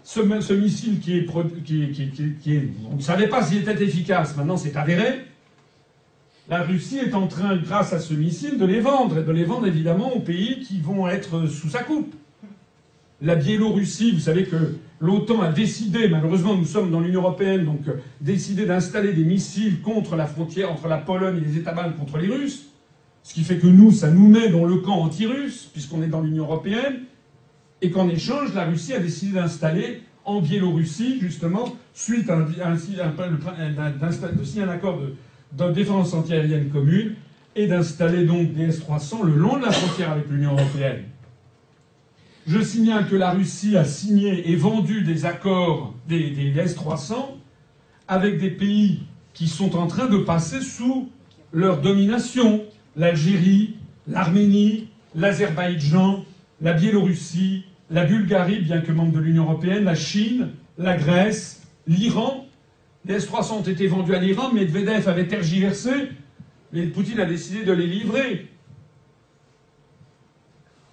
ce, 0.02 0.52
missile 0.52 1.00
qui 1.00 1.18
est, 1.18 1.26
qui, 1.64 2.60
On 2.90 2.96
ne 2.96 3.00
savait 3.00 3.28
pas 3.28 3.42
s'il 3.42 3.58
était 3.58 3.82
efficace, 3.82 4.36
maintenant 4.36 4.56
c'est 4.56 4.76
avéré. 4.76 5.24
La 6.48 6.62
Russie 6.62 6.98
est 6.98 7.14
en 7.14 7.26
train, 7.26 7.56
grâce 7.56 7.92
à 7.92 7.98
ce 7.98 8.12
missile, 8.12 8.58
de 8.58 8.66
les 8.66 8.80
vendre, 8.80 9.18
et 9.18 9.22
de 9.22 9.32
les 9.32 9.44
vendre 9.44 9.66
évidemment 9.66 10.12
aux 10.14 10.20
pays 10.20 10.60
qui 10.60 10.80
vont 10.80 11.08
être 11.08 11.46
sous 11.46 11.70
sa 11.70 11.82
coupe 11.82 12.14
la 13.24 13.34
Biélorussie, 13.36 14.12
vous 14.12 14.20
savez 14.20 14.44
que 14.44 14.74
l'OTAN 15.00 15.40
a 15.40 15.50
décidé, 15.50 16.08
malheureusement 16.08 16.54
nous 16.54 16.66
sommes 16.66 16.90
dans 16.90 17.00
l'Union 17.00 17.22
européenne, 17.22 17.64
donc 17.64 17.88
euh, 17.88 17.94
décidé 18.20 18.66
d'installer 18.66 19.14
des 19.14 19.24
missiles 19.24 19.80
contre 19.80 20.14
la 20.14 20.26
frontière 20.26 20.70
entre 20.70 20.88
la 20.88 20.98
Pologne 20.98 21.38
et 21.38 21.40
les 21.40 21.56
États 21.56 21.72
baltes 21.72 21.96
contre 21.96 22.18
les 22.18 22.28
Russes, 22.28 22.66
ce 23.22 23.32
qui 23.32 23.42
fait 23.42 23.56
que 23.56 23.66
nous, 23.66 23.92
ça 23.92 24.10
nous 24.10 24.28
met 24.28 24.50
dans 24.50 24.66
le 24.66 24.76
camp 24.76 25.00
anti-russe, 25.00 25.70
puisqu'on 25.72 26.02
est 26.02 26.08
dans 26.08 26.20
l'Union 26.20 26.44
européenne, 26.44 27.04
et 27.80 27.90
qu'en 27.90 28.06
échange, 28.08 28.54
la 28.54 28.66
Russie 28.66 28.92
a 28.92 29.00
décidé 29.00 29.32
d'installer 29.32 30.02
en 30.26 30.42
Biélorussie, 30.42 31.18
justement, 31.20 31.74
suite 31.94 32.28
à, 32.28 32.36
un, 32.36 32.42
accord 34.68 35.00
de, 35.00 35.14
de 35.64 35.72
défense 35.72 36.12
antiaérienne 36.12 36.68
commune, 36.68 37.14
et 37.56 37.66
d'installer 37.66 38.26
donc 38.26 38.52
des 38.52 38.64
S-300 38.64 39.24
le 39.24 39.36
long 39.36 39.56
de 39.58 39.64
la 39.64 39.70
frontière 39.70 40.12
avec 40.12 40.28
l'Union 40.28 40.52
européenne. 40.52 41.04
Je 42.46 42.60
signale 42.60 43.08
que 43.08 43.16
la 43.16 43.30
Russie 43.30 43.74
a 43.76 43.84
signé 43.84 44.50
et 44.50 44.56
vendu 44.56 45.00
des 45.00 45.24
accords 45.24 45.94
des, 46.06 46.52
S-300 46.58 47.14
avec 48.06 48.38
des 48.38 48.50
pays 48.50 49.00
qui 49.32 49.48
sont 49.48 49.74
en 49.76 49.86
train 49.86 50.08
de 50.08 50.18
passer 50.18 50.60
sous 50.60 51.08
leur 51.52 51.80
domination. 51.80 52.62
L'Algérie, 52.96 53.76
l'Arménie, 54.06 54.88
l'Azerbaïdjan, 55.14 56.22
la 56.60 56.74
Biélorussie, 56.74 57.64
la 57.90 58.04
Bulgarie, 58.04 58.60
bien 58.60 58.82
que 58.82 58.92
membre 58.92 59.12
de 59.12 59.20
l'Union 59.20 59.44
européenne, 59.44 59.84
la 59.84 59.94
Chine, 59.94 60.50
la 60.76 60.98
Grèce, 60.98 61.62
l'Iran. 61.86 62.46
Les 63.06 63.14
S-300 63.14 63.52
ont 63.54 63.62
été 63.62 63.86
vendus 63.86 64.14
à 64.14 64.18
l'Iran, 64.18 64.50
mais 64.52 64.66
Medvedev 64.66 65.08
avait 65.08 65.28
tergiversé, 65.28 65.90
et 66.74 66.82
Poutine 66.88 67.20
a 67.20 67.26
décidé 67.26 67.64
de 67.64 67.72
les 67.72 67.86
livrer 67.86 68.48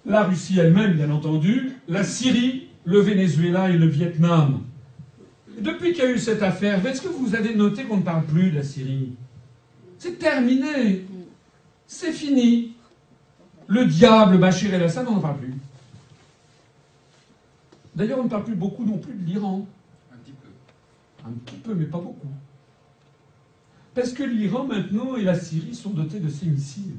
la 0.04 0.24
Russie 0.24 0.58
elle-même, 0.58 0.94
bien 0.94 1.10
entendu, 1.10 1.72
la 1.88 2.04
Syrie, 2.04 2.68
le 2.84 3.00
Venezuela 3.00 3.70
et 3.70 3.76
le 3.76 3.86
Vietnam. 3.86 4.62
Depuis 5.58 5.92
qu'il 5.92 6.04
y 6.04 6.06
a 6.06 6.10
eu 6.10 6.18
cette 6.18 6.42
affaire, 6.42 6.84
est-ce 6.86 7.02
que 7.02 7.08
vous 7.08 7.34
avez 7.34 7.54
noté 7.54 7.84
qu'on 7.84 7.98
ne 7.98 8.02
parle 8.02 8.24
plus 8.24 8.50
de 8.50 8.56
la 8.56 8.62
Syrie? 8.62 9.12
C'est 9.98 10.18
terminé. 10.18 11.04
C'est 11.86 12.12
fini. 12.12 12.74
Le 13.68 13.86
diable, 13.86 14.38
Bachir 14.38 14.74
el-Assad, 14.74 15.06
on 15.08 15.12
n'en 15.12 15.20
parle 15.20 15.38
plus. 15.38 15.54
D'ailleurs, 17.94 18.18
on 18.18 18.24
ne 18.24 18.28
parle 18.28 18.44
plus 18.44 18.54
beaucoup 18.54 18.84
non 18.84 18.98
plus 18.98 19.14
de 19.14 19.24
l'Iran. 19.24 19.66
Un 20.12 20.16
petit 20.16 20.32
peu. 20.32 21.28
Un 21.28 21.32
petit 21.32 21.56
peu, 21.56 21.74
mais 21.74 21.84
pas 21.84 21.98
beaucoup. 21.98 22.28
Parce 23.94 24.12
que 24.12 24.22
l'Iran, 24.22 24.64
maintenant, 24.64 25.16
et 25.16 25.22
la 25.22 25.38
Syrie 25.38 25.74
sont 25.74 25.90
dotés 25.90 26.18
de 26.18 26.28
ces 26.28 26.46
missiles. 26.46 26.96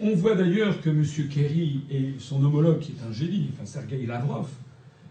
On 0.00 0.14
voit 0.14 0.36
d'ailleurs 0.36 0.80
que 0.80 0.90
M. 0.90 1.04
Kerry 1.28 1.80
et 1.90 2.14
son 2.20 2.44
homologue, 2.44 2.78
qui 2.78 2.92
est 2.92 3.08
un 3.08 3.12
génie, 3.12 3.50
enfin 3.52 3.66
Sergei 3.66 4.06
Lavrov, 4.06 4.48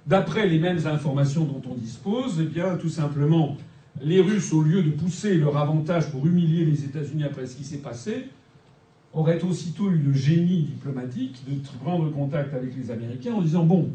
d'après 0.06 0.48
les 0.48 0.60
mêmes 0.60 0.88
informations 0.88 1.44
dont 1.44 1.62
on 1.70 1.76
dispose, 1.76 2.38
eh 2.40 2.46
bien, 2.46 2.78
tout 2.78 2.88
simplement, 2.88 3.58
les 4.02 4.22
Russes, 4.22 4.54
au 4.54 4.62
lieu 4.62 4.82
de 4.84 4.92
pousser 4.92 5.36
leur 5.36 5.58
avantage 5.58 6.10
pour 6.10 6.26
humilier 6.26 6.64
les 6.64 6.86
États-Unis 6.86 7.26
après 7.26 7.48
ce 7.48 7.58
qui 7.58 7.66
s'est 7.66 7.80
passé, 7.80 8.30
auraient 9.14 9.44
aussitôt 9.44 9.92
eu 9.92 9.98
le 9.98 10.14
génie 10.14 10.64
diplomatique 10.64 11.44
de 11.50 11.60
prendre 11.84 12.10
contact 12.12 12.54
avec 12.54 12.74
les 12.78 12.90
Américains 12.90 13.34
en 13.34 13.42
disant 13.42 13.66
Bon, 13.66 13.90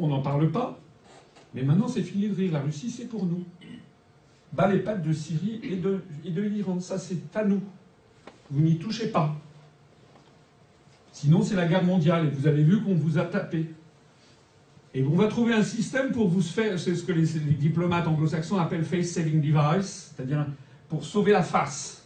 on 0.00 0.08
n'en 0.08 0.20
parle 0.20 0.50
pas, 0.50 0.80
mais 1.54 1.62
maintenant 1.62 1.86
c'est 1.86 2.02
fini 2.02 2.28
de 2.28 2.34
rire, 2.34 2.52
la 2.52 2.60
Russie 2.60 2.90
c'est 2.90 3.08
pour 3.08 3.24
nous. 3.24 3.44
Bas 4.52 4.72
les 4.72 4.80
pattes 4.80 5.06
de 5.06 5.12
Syrie 5.12 5.60
et 5.62 5.76
de, 5.76 6.02
et 6.24 6.30
de 6.30 6.42
l'Iran, 6.42 6.80
ça 6.80 6.98
c'est 6.98 7.36
à 7.36 7.44
nous. 7.44 7.60
Vous 8.50 8.60
n'y 8.62 8.78
touchez 8.78 9.08
pas. 9.08 9.36
Sinon, 11.14 11.42
c'est 11.42 11.54
la 11.54 11.66
guerre 11.66 11.84
mondiale. 11.84 12.26
Et 12.26 12.30
vous 12.30 12.48
avez 12.48 12.64
vu 12.64 12.82
qu'on 12.82 12.94
vous 12.94 13.18
a 13.18 13.22
tapé. 13.22 13.70
Et 14.94 15.04
on 15.04 15.14
va 15.14 15.28
trouver 15.28 15.54
un 15.54 15.62
système 15.62 16.10
pour 16.10 16.28
vous 16.28 16.42
faire, 16.42 16.78
c'est 16.78 16.94
ce 16.94 17.04
que 17.04 17.12
les, 17.12 17.26
diplomates 17.58 18.06
anglo-saxons 18.06 18.58
appellent 18.58 18.84
face 18.84 19.06
saving 19.06 19.40
device, 19.40 20.12
c'est-à-dire 20.14 20.46
pour 20.88 21.04
sauver 21.04 21.32
la 21.32 21.42
face. 21.42 22.04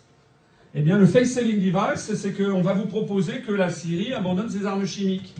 Eh 0.75 0.83
bien, 0.83 0.99
le 0.99 1.07
face-selling 1.07 1.59
device, 1.59 2.15
c'est 2.15 2.33
qu'on 2.33 2.61
va 2.61 2.75
vous 2.75 2.87
proposer 2.87 3.41
que 3.41 3.53
la 3.53 3.71
Syrie 3.71 4.13
abandonne 4.13 4.51
ses 4.51 4.67
armes 4.67 4.87
chimiques. 4.87 5.35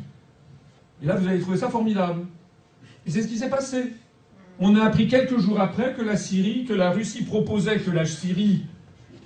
Et 1.03 1.07
là, 1.07 1.17
vous 1.17 1.29
allez 1.29 1.41
trouver 1.41 1.59
ça 1.59 1.69
formidable. 1.69 2.23
Et 3.07 3.11
c'est 3.11 3.23
ce 3.23 3.29
qui 3.29 3.37
s'est 3.37 3.51
passé. 3.51 3.93
On 4.59 4.75
a 4.77 4.83
appris 4.83 5.09
quelques 5.09 5.39
jours 5.39 5.61
après 5.61 5.95
que 5.95 6.03
la 6.03 6.17
Syrie, 6.17 6.65
que 6.65 6.73
la 6.73 6.91
Russie 6.91 7.23
proposait 7.23 7.79
que 7.79 7.91
la 7.91 8.07
Syrie 8.07 8.65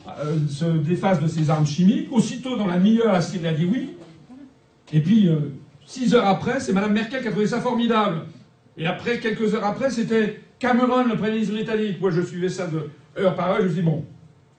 euh, 0.09 0.36
se 0.48 0.64
défasse 0.64 1.20
de 1.20 1.28
ses 1.28 1.48
armes 1.48 1.66
chimiques. 1.66 2.12
Aussitôt, 2.12 2.56
dans 2.56 2.66
la 2.66 2.78
mi-heure, 2.78 3.12
la 3.12 3.23
Syrie 3.23 3.47
a 3.47 3.52
dit 3.52 3.64
oui. 3.64 3.90
Et 4.93 5.01
puis, 5.01 5.28
euh, 5.28 5.52
six 5.86 6.14
heures 6.14 6.27
après, 6.27 6.60
c'est 6.60 6.73
Mme 6.73 6.93
Merkel 6.93 7.23
qui 7.23 7.28
a 7.28 7.31
trouvé 7.31 7.47
ça 7.47 7.60
formidable. 7.60 8.27
Et 8.77 8.86
après, 8.86 9.19
quelques 9.19 9.55
heures 9.55 9.64
après, 9.64 9.90
c'était 9.90 10.40
Cameron, 10.59 11.05
le 11.05 11.16
Premier 11.16 11.32
ministre 11.32 11.55
britannique. 11.55 12.01
Moi, 12.01 12.10
je 12.10 12.20
suivais 12.20 12.48
ça 12.48 12.66
de 12.66 12.90
heure 13.19 13.35
par 13.35 13.51
heure. 13.51 13.62
Je 13.62 13.69
me 13.69 13.73
dis, 13.73 13.82
bon, 13.82 14.05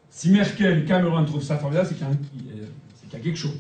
si 0.09 0.29
Merkel 0.29 0.79
et 0.79 0.85
Cameron 0.85 1.23
trouvent 1.25 1.43
ça 1.43 1.57
formidable, 1.57 1.87
c'est 1.87 1.95
qu'il 1.95 2.07
y, 2.07 3.15
a 3.15 3.19
quelque 3.19 3.37
chose. 3.37 3.57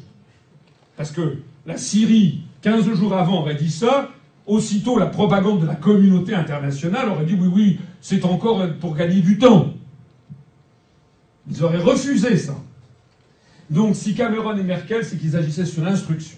Parce 0.97 1.11
que 1.11 1.37
la 1.65 1.77
Syrie, 1.77 2.41
15 2.61 2.93
jours 2.95 3.13
avant, 3.13 3.41
aurait 3.41 3.55
dit 3.55 3.71
ça. 3.71 4.09
Aussitôt, 4.45 4.99
la 4.99 5.05
propagande 5.05 5.61
de 5.61 5.65
la 5.65 5.75
communauté 5.75 6.35
internationale 6.35 7.07
aurait 7.09 7.25
dit 7.25 7.37
oui, 7.39 7.49
oui, 7.53 7.79
c'est 8.01 8.25
encore 8.25 8.67
pour 8.79 8.95
gagner 8.95 9.21
du 9.21 9.37
temps. 9.37 9.73
Ils 11.49 11.63
auraient 11.63 11.77
refusé 11.77 12.35
ça. 12.37 12.55
Donc, 13.69 13.95
si 13.95 14.13
Cameron 14.13 14.55
et 14.57 14.63
Merkel, 14.63 15.05
c'est 15.05 15.17
qu'ils 15.17 15.35
agissaient 15.35 15.65
sur 15.65 15.85
instruction. 15.87 16.37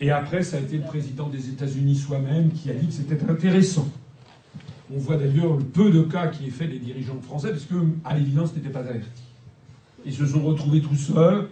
Et 0.00 0.10
après, 0.10 0.42
ça 0.42 0.56
a 0.56 0.60
été 0.60 0.78
le 0.78 0.82
président 0.82 1.28
des 1.28 1.50
États-Unis 1.50 1.96
soi-même 1.96 2.50
qui 2.50 2.70
a 2.70 2.72
dit 2.72 2.86
que 2.86 2.92
c'était 2.92 3.22
intéressant. 3.30 3.86
On 4.92 4.98
voit 4.98 5.16
d'ailleurs 5.16 5.56
le 5.56 5.64
peu 5.64 5.90
de 5.90 6.00
cas 6.02 6.28
qui 6.28 6.46
est 6.46 6.50
fait 6.50 6.66
des 6.66 6.78
dirigeants 6.78 7.20
français, 7.22 7.50
parce 7.50 7.64
que, 7.64 7.74
à 8.04 8.16
l'évidence, 8.16 8.56
n'étaient 8.56 8.70
pas 8.70 8.80
avertis. 8.80 9.22
Ils 10.06 10.14
se 10.14 10.24
sont 10.24 10.40
retrouvés 10.40 10.80
tout 10.80 10.96
seuls, 10.96 11.48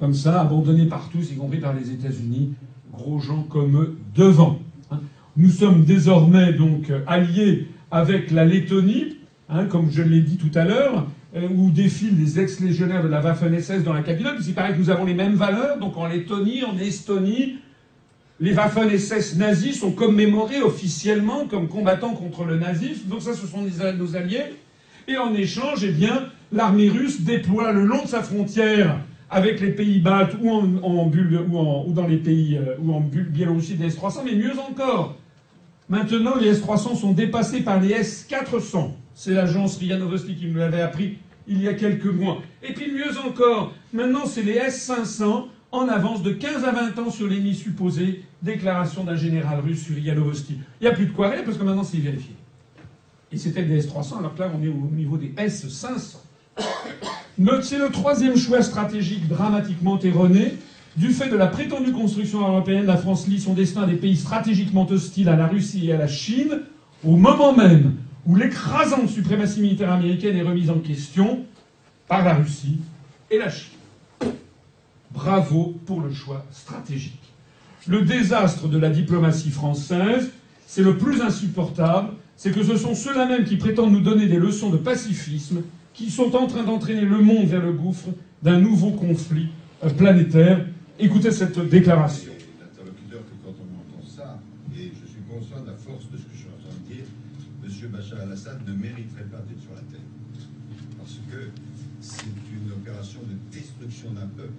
comme 0.00 0.14
ça, 0.14 0.40
abandonnés 0.40 0.86
par 0.86 1.10
tous, 1.10 1.30
y 1.30 1.36
compris 1.36 1.58
par 1.58 1.74
les 1.74 1.90
États-Unis, 1.90 2.54
gros 2.92 3.20
gens 3.20 3.42
comme 3.42 3.76
eux, 3.76 3.98
devant. 4.14 4.58
Hein. 4.90 5.00
Nous 5.36 5.50
sommes 5.50 5.84
désormais 5.84 6.54
donc 6.54 6.90
alliés 7.06 7.68
avec 7.90 8.30
la 8.30 8.46
Lettonie, 8.46 9.18
hein, 9.50 9.66
comme 9.66 9.90
je 9.90 10.02
l'ai 10.02 10.22
dit 10.22 10.38
tout 10.38 10.50
à 10.58 10.64
l'heure, 10.64 11.06
euh, 11.36 11.46
où 11.54 11.70
défilent 11.70 12.18
les 12.18 12.40
ex-légionnaires 12.40 13.02
de 13.02 13.08
la 13.08 13.20
Waffen-SS 13.20 13.84
dans 13.84 13.92
la 13.92 14.02
capitale, 14.02 14.34
puisqu'il 14.34 14.54
paraît 14.54 14.72
que 14.72 14.78
nous 14.78 14.90
avons 14.90 15.04
les 15.04 15.14
mêmes 15.14 15.34
valeurs, 15.34 15.78
donc 15.78 15.96
en 15.98 16.06
Lettonie, 16.06 16.64
en 16.64 16.76
Estonie, 16.78 17.58
les 18.38 18.52
Waffen-SS 18.52 19.36
nazis 19.36 19.80
sont 19.80 19.92
commémorés 19.92 20.60
officiellement 20.60 21.46
comme 21.46 21.68
combattants 21.68 22.14
contre 22.14 22.44
le 22.44 22.58
nazisme, 22.58 23.08
donc 23.08 23.22
ça 23.22 23.34
ce 23.34 23.46
sont 23.46 23.62
nos 23.62 24.16
alliés. 24.16 24.44
Et 25.08 25.16
en 25.16 25.34
échange, 25.34 25.84
eh 25.84 25.92
bien, 25.92 26.26
l'armée 26.52 26.88
russe 26.88 27.22
déploie 27.22 27.72
le 27.72 27.84
long 27.84 28.02
de 28.02 28.08
sa 28.08 28.22
frontière 28.22 28.98
avec 29.30 29.60
les 29.60 29.70
pays 29.70 30.00
baltes 30.00 30.36
ou, 30.40 30.50
en, 30.50 30.64
ou, 30.66 31.92
dans 31.92 32.06
les 32.06 32.16
pays 32.18 32.56
euh, 32.56 32.74
ou 32.80 32.92
en 32.92 33.00
Biélorussie 33.00 33.74
des 33.74 33.86
S-300, 33.86 34.20
mais 34.24 34.34
mieux 34.34 34.58
encore. 34.58 35.16
Maintenant, 35.88 36.34
les 36.36 36.48
S-300 36.48 36.96
sont 36.96 37.12
dépassés 37.12 37.60
par 37.60 37.80
les 37.80 37.92
S-400. 37.92 38.90
C'est 39.14 39.32
l'agence 39.32 39.78
RIA 39.78 39.96
qui 40.38 40.46
nous 40.46 40.58
l'avait 40.58 40.82
appris 40.82 41.16
il 41.48 41.62
y 41.62 41.68
a 41.68 41.74
quelques 41.74 42.06
mois. 42.06 42.42
Et 42.62 42.72
puis 42.72 42.90
mieux 42.90 43.18
encore, 43.24 43.72
maintenant 43.92 44.26
c'est 44.26 44.42
les 44.42 44.56
S-500 44.56 45.46
en 45.76 45.88
avance 45.88 46.22
de 46.22 46.32
15 46.32 46.64
à 46.64 46.72
20 46.72 46.98
ans 46.98 47.10
sur 47.10 47.26
l'ennemi 47.26 47.54
supposé, 47.54 48.24
déclaration 48.42 49.04
d'un 49.04 49.16
général 49.16 49.60
russe 49.60 49.84
sur 49.84 49.98
Yanovosty. 49.98 50.58
Il 50.80 50.84
n'y 50.84 50.88
a 50.88 50.94
plus 50.94 51.06
de 51.06 51.12
quoi 51.12 51.28
rire 51.28 51.42
parce 51.44 51.58
que 51.58 51.62
maintenant 51.62 51.84
c'est 51.84 51.98
vérifié. 51.98 52.34
Et 53.32 53.38
c'était 53.38 53.62
des 53.62 53.78
S-300 53.78 54.18
alors 54.20 54.34
que 54.34 54.40
là 54.40 54.50
on 54.56 54.62
est 54.62 54.68
au 54.68 54.90
niveau 54.94 55.16
des 55.16 55.34
S-500. 55.36 56.16
C'est 57.62 57.78
le 57.78 57.90
troisième 57.90 58.36
choix 58.36 58.62
stratégique 58.62 59.28
dramatiquement 59.28 59.98
erroné. 60.00 60.54
Du 60.96 61.10
fait 61.10 61.28
de 61.28 61.36
la 61.36 61.48
prétendue 61.48 61.92
construction 61.92 62.40
européenne, 62.40 62.86
la 62.86 62.96
France 62.96 63.28
lie 63.28 63.38
son 63.38 63.52
destin 63.52 63.82
à 63.82 63.86
des 63.86 63.96
pays 63.96 64.16
stratégiquement 64.16 64.86
hostiles 64.90 65.28
à 65.28 65.36
la 65.36 65.46
Russie 65.46 65.88
et 65.88 65.92
à 65.92 65.98
la 65.98 66.08
Chine, 66.08 66.62
au 67.04 67.16
moment 67.16 67.54
même 67.54 67.96
où 68.24 68.34
l'écrasante 68.34 69.10
suprématie 69.10 69.60
militaire 69.60 69.92
américaine 69.92 70.36
est 70.36 70.42
remise 70.42 70.70
en 70.70 70.78
question 70.78 71.44
par 72.08 72.24
la 72.24 72.34
Russie 72.34 72.78
et 73.30 73.38
la 73.38 73.50
Chine. 73.50 73.75
Bravo 75.16 75.74
pour 75.86 76.02
le 76.02 76.12
choix 76.12 76.44
stratégique. 76.52 77.32
Le 77.88 78.02
désastre 78.02 78.68
de 78.68 78.76
la 78.76 78.90
diplomatie 78.90 79.48
française, 79.48 80.30
c'est 80.66 80.82
le 80.82 80.98
plus 80.98 81.22
insupportable, 81.22 82.10
c'est 82.36 82.52
que 82.52 82.62
ce 82.62 82.76
sont 82.76 82.94
ceux-là 82.94 83.24
même 83.24 83.44
qui 83.44 83.56
prétendent 83.56 83.92
nous 83.92 84.02
donner 84.02 84.26
des 84.26 84.36
leçons 84.36 84.68
de 84.68 84.76
pacifisme 84.76 85.62
qui 85.94 86.10
sont 86.10 86.36
en 86.36 86.46
train 86.46 86.64
d'entraîner 86.64 87.06
le 87.06 87.18
monde 87.22 87.46
vers 87.46 87.62
le 87.62 87.72
gouffre 87.72 88.08
d'un 88.42 88.60
nouveau 88.60 88.90
conflit 88.90 89.48
planétaire. 89.96 90.66
Écoutez 90.98 91.30
cette 91.30 91.58
déclaration. 91.60 92.32
L'interlocuteur 92.60 93.22
quand 93.42 93.54
on 93.56 93.96
entend 93.96 94.06
ça, 94.06 94.38
et 94.76 94.92
je 94.92 95.08
suis 95.10 95.22
conscient 95.22 95.62
de 95.62 95.68
la 95.68 95.76
force 95.76 96.10
de 96.12 96.18
ce 96.18 96.24
que 96.24 96.34
je 96.34 96.40
suis 96.40 96.52
en 96.52 96.60
train 96.60 96.76
de 96.76 96.94
dire, 96.94 97.06
M. 97.64 97.90
Bachar 97.90 98.20
al-Assad 98.20 98.60
ne 98.68 98.74
mériterait 98.74 99.30
pas 99.32 99.40
d'être 99.48 99.62
sur 99.62 99.72
la 99.72 99.80
Terre. 99.80 100.04
Parce 100.98 101.16
que 101.32 101.48
c'est 102.02 102.36
une 102.52 102.70
opération 102.70 103.20
de 103.24 103.56
destruction 103.56 104.10
d'un 104.10 104.28
peuple 104.36 104.52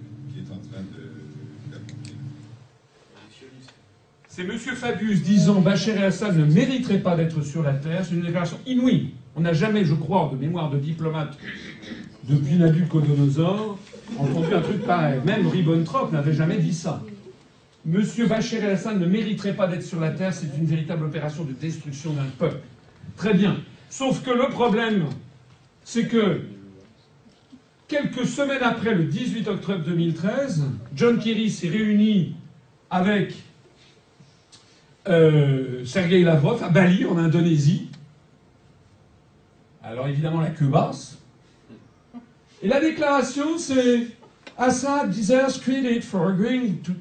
C'est 4.28 4.42
M. 4.42 4.52
Fabius 4.56 5.22
disant 5.22 5.60
Bachar 5.60 5.96
al-Assad 5.96 6.36
ne 6.36 6.44
mériterait 6.44 7.00
pas 7.00 7.16
d'être 7.16 7.42
sur 7.42 7.62
la 7.62 7.72
Terre. 7.72 8.04
C'est 8.04 8.14
une 8.14 8.22
déclaration 8.22 8.58
inouïe. 8.66 9.14
On 9.34 9.40
n'a 9.40 9.52
jamais, 9.52 9.84
je 9.84 9.94
crois, 9.94 10.30
de 10.32 10.38
mémoire 10.38 10.70
de 10.70 10.78
diplomate 10.78 11.36
depuis 12.28 12.54
Nabucodonosor, 12.54 13.78
entendu 14.16 14.54
un 14.54 14.60
truc 14.60 14.84
pareil. 14.84 15.20
Même 15.24 15.48
Ribbentrop 15.48 16.12
n'avait 16.12 16.34
jamais 16.34 16.58
dit 16.58 16.72
ça. 16.72 17.02
Monsieur 17.84 18.26
Bachar 18.26 18.62
el-Assad 18.62 19.00
ne 19.00 19.06
mériterait 19.06 19.54
pas 19.54 19.66
d'être 19.66 19.82
sur 19.82 19.98
la 19.98 20.10
terre, 20.10 20.32
c'est 20.32 20.56
une 20.56 20.66
véritable 20.66 21.06
opération 21.06 21.44
de 21.44 21.52
destruction 21.52 22.12
d'un 22.12 22.26
peuple. 22.38 22.60
Très 23.16 23.34
bien. 23.34 23.56
Sauf 23.90 24.22
que 24.22 24.30
le 24.30 24.50
problème, 24.50 25.06
c'est 25.84 26.06
que 26.06 26.42
quelques 27.88 28.26
semaines 28.26 28.62
après 28.62 28.94
le 28.94 29.04
18 29.04 29.48
octobre 29.48 29.82
2013, 29.84 30.64
John 30.94 31.18
Kerry 31.18 31.50
s'est 31.50 31.68
réuni 31.68 32.36
avec 32.90 33.34
euh, 35.08 35.84
Sergei 35.84 36.22
Lavrov 36.22 36.62
à 36.62 36.68
Bali, 36.68 37.06
en 37.06 37.16
Indonésie, 37.16 37.88
alors 39.82 40.06
évidemment 40.06 40.40
la 40.40 40.50
queue 40.50 40.66
basse. 40.66 41.18
Et 42.62 42.68
la 42.68 42.80
déclaration, 42.80 43.56
c'est 43.56 44.06
Assad 44.58 45.10
deserves 45.10 45.60
credit 45.60 46.02
for 46.02 46.28
agreeing 46.28 46.82
to 46.82 46.92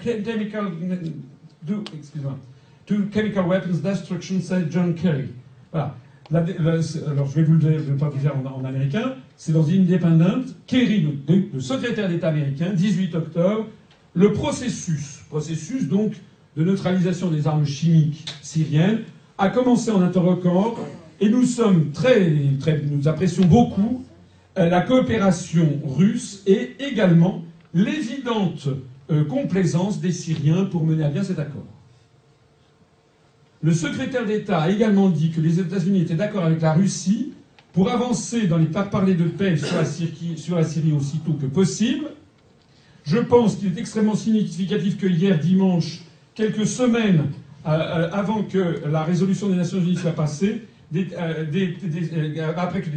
chemical, 3.11 3.45
weapons 3.47 3.79
destruction, 3.81 4.39
said 4.39 4.71
John 4.71 4.93
Kerry. 4.93 5.29
Alors 5.73 5.95
je 6.31 7.35
vais 7.35 7.43
vous 7.43 7.53
le 7.53 7.59
dire, 7.59 7.97
pas 7.97 8.09
vous 8.09 8.19
dire 8.19 8.35
en, 8.37 8.63
américain. 8.63 9.15
C'est 9.37 9.51
dans 9.51 9.67
Independent, 9.69 10.45
Kerry, 10.65 11.07
le, 11.53 11.59
secrétaire 11.59 12.09
d'État 12.09 12.29
américain, 12.29 12.73
18 12.73 13.13
octobre, 13.13 13.67
le 14.15 14.33
processus, 14.33 15.19
processus 15.29 15.87
donc 15.87 16.13
de 16.57 16.63
neutralisation 16.63 17.29
des 17.29 17.45
armes 17.45 17.65
chimiques 17.65 18.25
syriennes, 18.41 19.01
a 19.37 19.49
commencé 19.49 19.91
en 19.91 20.01
interroquant 20.01 20.73
et 21.21 21.29
nous 21.29 21.45
sommes 21.45 21.91
très, 21.91 22.33
très 22.59 22.81
nous 22.81 23.07
apprécions 23.07 23.45
beaucoup 23.45 24.03
euh, 24.57 24.69
la 24.69 24.81
coopération 24.81 25.81
russe 25.85 26.41
et 26.47 26.75
également 26.79 27.43
l'évidente 27.75 28.67
euh, 29.11 29.23
complaisance 29.23 30.01
des 30.01 30.11
Syriens 30.11 30.65
pour 30.65 30.83
mener 30.83 31.03
à 31.03 31.09
bien 31.09 31.23
cet 31.23 31.37
accord. 31.37 31.65
Le 33.61 33.71
secrétaire 33.71 34.25
d'État 34.25 34.61
a 34.61 34.69
également 34.71 35.09
dit 35.09 35.29
que 35.29 35.41
les 35.41 35.59
États-Unis 35.59 36.01
étaient 36.01 36.15
d'accord 36.15 36.43
avec 36.43 36.61
la 36.61 36.73
Russie 36.73 37.33
pour 37.77 37.91
avancer 37.91 38.47
dans 38.47 38.57
les 38.57 38.65
parlers 38.65 39.13
de 39.13 39.25
paix 39.25 39.55
sur 39.55 39.75
la, 39.75 39.85
Syrie, 39.85 40.35
sur 40.35 40.55
la 40.55 40.63
Syrie 40.63 40.93
aussitôt 40.93 41.33
que 41.33 41.45
possible. 41.45 42.05
Je 43.03 43.19
pense 43.19 43.57
qu'il 43.57 43.67
est 43.67 43.79
extrêmement 43.79 44.15
significatif 44.15 44.97
que 44.97 45.05
hier 45.05 45.37
dimanche, 45.37 46.01
quelques 46.33 46.65
semaines 46.65 47.25
euh, 47.67 48.09
avant 48.11 48.41
que 48.41 48.81
la 48.91 49.03
résolution 49.03 49.47
des 49.49 49.57
Nations 49.57 49.77
Unies 49.77 49.95
soit 49.95 50.13
passée, 50.13 50.63
euh, 50.95 51.03
euh, 51.53 52.53
après 52.57 52.81
que 52.81 52.89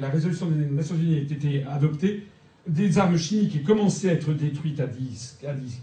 la 0.00 0.08
résolution 0.08 0.46
des 0.46 0.66
Nations 0.66 0.94
Unies 0.94 1.16
ait 1.16 1.22
été 1.22 1.64
adoptée, 1.64 2.24
des 2.68 2.98
armes 2.98 3.18
chimiques 3.18 3.56
aient 3.56 3.62
commencé 3.62 4.08
à 4.08 4.12
être 4.12 4.32
détruites 4.32 4.78
à 4.78 4.86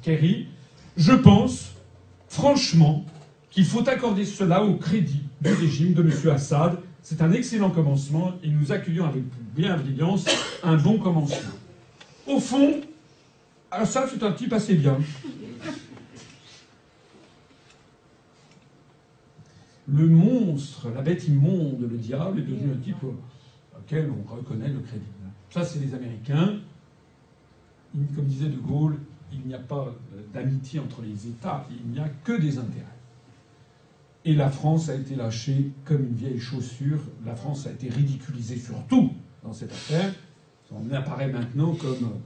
Kerry, 0.02 0.48
je 0.96 1.12
pense, 1.12 1.74
franchement, 2.30 3.04
qu'il 3.52 3.66
faut 3.66 3.86
accorder 3.90 4.24
cela 4.24 4.64
au 4.64 4.76
crédit 4.76 5.24
du 5.42 5.52
régime 5.52 5.92
de 5.92 6.04
M. 6.04 6.12
Assad. 6.34 6.78
C'est 7.02 7.22
un 7.22 7.32
excellent 7.32 7.72
commencement 7.72 8.34
et 8.44 8.50
nous 8.50 8.72
accueillons 8.72 9.06
avec 9.06 9.24
bienveillance 9.56 10.26
un 10.64 10.78
bon 10.78 11.00
commencement. 11.00 11.54
Au 12.28 12.40
fond, 12.40 12.82
Assad, 13.72 14.10
c'est 14.12 14.24
un 14.24 14.32
type 14.32 14.54
assez 14.54 14.76
bien. 14.76 14.98
le 19.94 20.08
monstre, 20.08 20.90
la 20.94 21.02
bête 21.02 21.28
immonde, 21.28 21.82
le 21.90 21.98
diable, 21.98 22.40
est 22.40 22.44
devenu 22.44 22.72
un 22.74 22.78
type 22.78 23.04
auquel 23.78 24.10
on 24.12 24.36
reconnaît 24.36 24.70
le 24.70 24.80
crédit. 24.80 25.06
Ça, 25.50 25.64
c'est 25.64 25.80
les 25.80 25.94
Américains. 25.94 26.60
Comme 28.16 28.26
disait 28.26 28.50
De 28.50 28.58
Gaulle, 28.58 28.98
il 29.34 29.42
n'y 29.48 29.54
a 29.54 29.60
pas 29.60 29.96
d'amitié 30.32 30.80
entre 30.80 31.02
les 31.02 31.28
États, 31.28 31.68
il 31.72 31.92
n'y 31.92 32.00
a 32.00 32.08
que 32.24 32.40
des 32.40 32.58
intérêts. 32.60 32.86
Et 34.26 34.34
la 34.34 34.50
France 34.50 34.90
a 34.90 34.96
été 34.96 35.16
lâchée 35.16 35.72
comme 35.86 36.04
une 36.04 36.16
vieille 36.16 36.40
chaussure. 36.40 37.00
La 37.26 37.36
France 37.36 37.68
a 37.68 37.72
été 37.72 37.90
ridiculisée 37.90 38.58
surtout 38.58 39.14
dans 39.44 39.54
cette 39.54 39.72
affaire. 39.72 40.14
On 40.72 40.94
apparaît 40.94 41.32
maintenant 41.32 41.74
comme. 41.74 42.20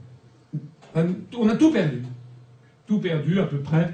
Euh, 0.96 1.12
on 1.38 1.48
a 1.48 1.56
tout 1.56 1.72
perdu. 1.72 2.02
Tout 2.86 2.98
perdu 2.98 3.40
à 3.40 3.44
peu 3.44 3.60
près. 3.60 3.92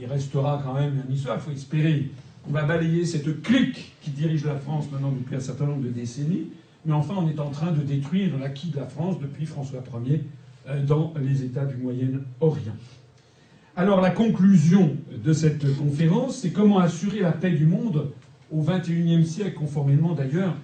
Il 0.00 0.06
restera 0.06 0.62
quand 0.64 0.74
même 0.74 1.02
une 1.06 1.14
histoire, 1.14 1.36
il 1.36 1.40
faut 1.40 1.50
espérer. 1.50 2.10
On 2.48 2.52
va 2.52 2.62
balayer 2.62 3.04
cette 3.04 3.42
clique 3.42 3.94
qui 4.02 4.10
dirige 4.10 4.44
la 4.44 4.56
France 4.56 4.86
maintenant 4.92 5.10
depuis 5.10 5.34
un 5.34 5.40
certain 5.40 5.66
nombre 5.66 5.82
de 5.82 5.88
décennies. 5.88 6.48
Mais 6.84 6.92
enfin, 6.92 7.14
on 7.16 7.28
est 7.28 7.40
en 7.40 7.50
train 7.50 7.72
de 7.72 7.80
détruire 7.80 8.38
l'acquis 8.38 8.68
de 8.68 8.76
la 8.76 8.86
France 8.86 9.18
depuis 9.18 9.46
François 9.46 9.82
Ier 10.04 10.24
euh, 10.68 10.84
dans 10.84 11.14
les 11.20 11.42
États 11.42 11.64
du 11.64 11.76
Moyen-Orient. 11.76 12.76
Alors 13.76 14.00
la 14.00 14.10
conclusion 14.10 14.96
de 15.24 15.32
cette 15.32 15.76
conférence, 15.76 16.38
c'est 16.38 16.50
comment 16.50 16.78
assurer 16.78 17.18
la 17.18 17.32
paix 17.32 17.50
du 17.50 17.66
monde 17.66 18.12
au 18.52 18.62
XXIe 18.62 19.26
siècle, 19.26 19.54
conformément 19.54 20.14
d'ailleurs 20.14 20.54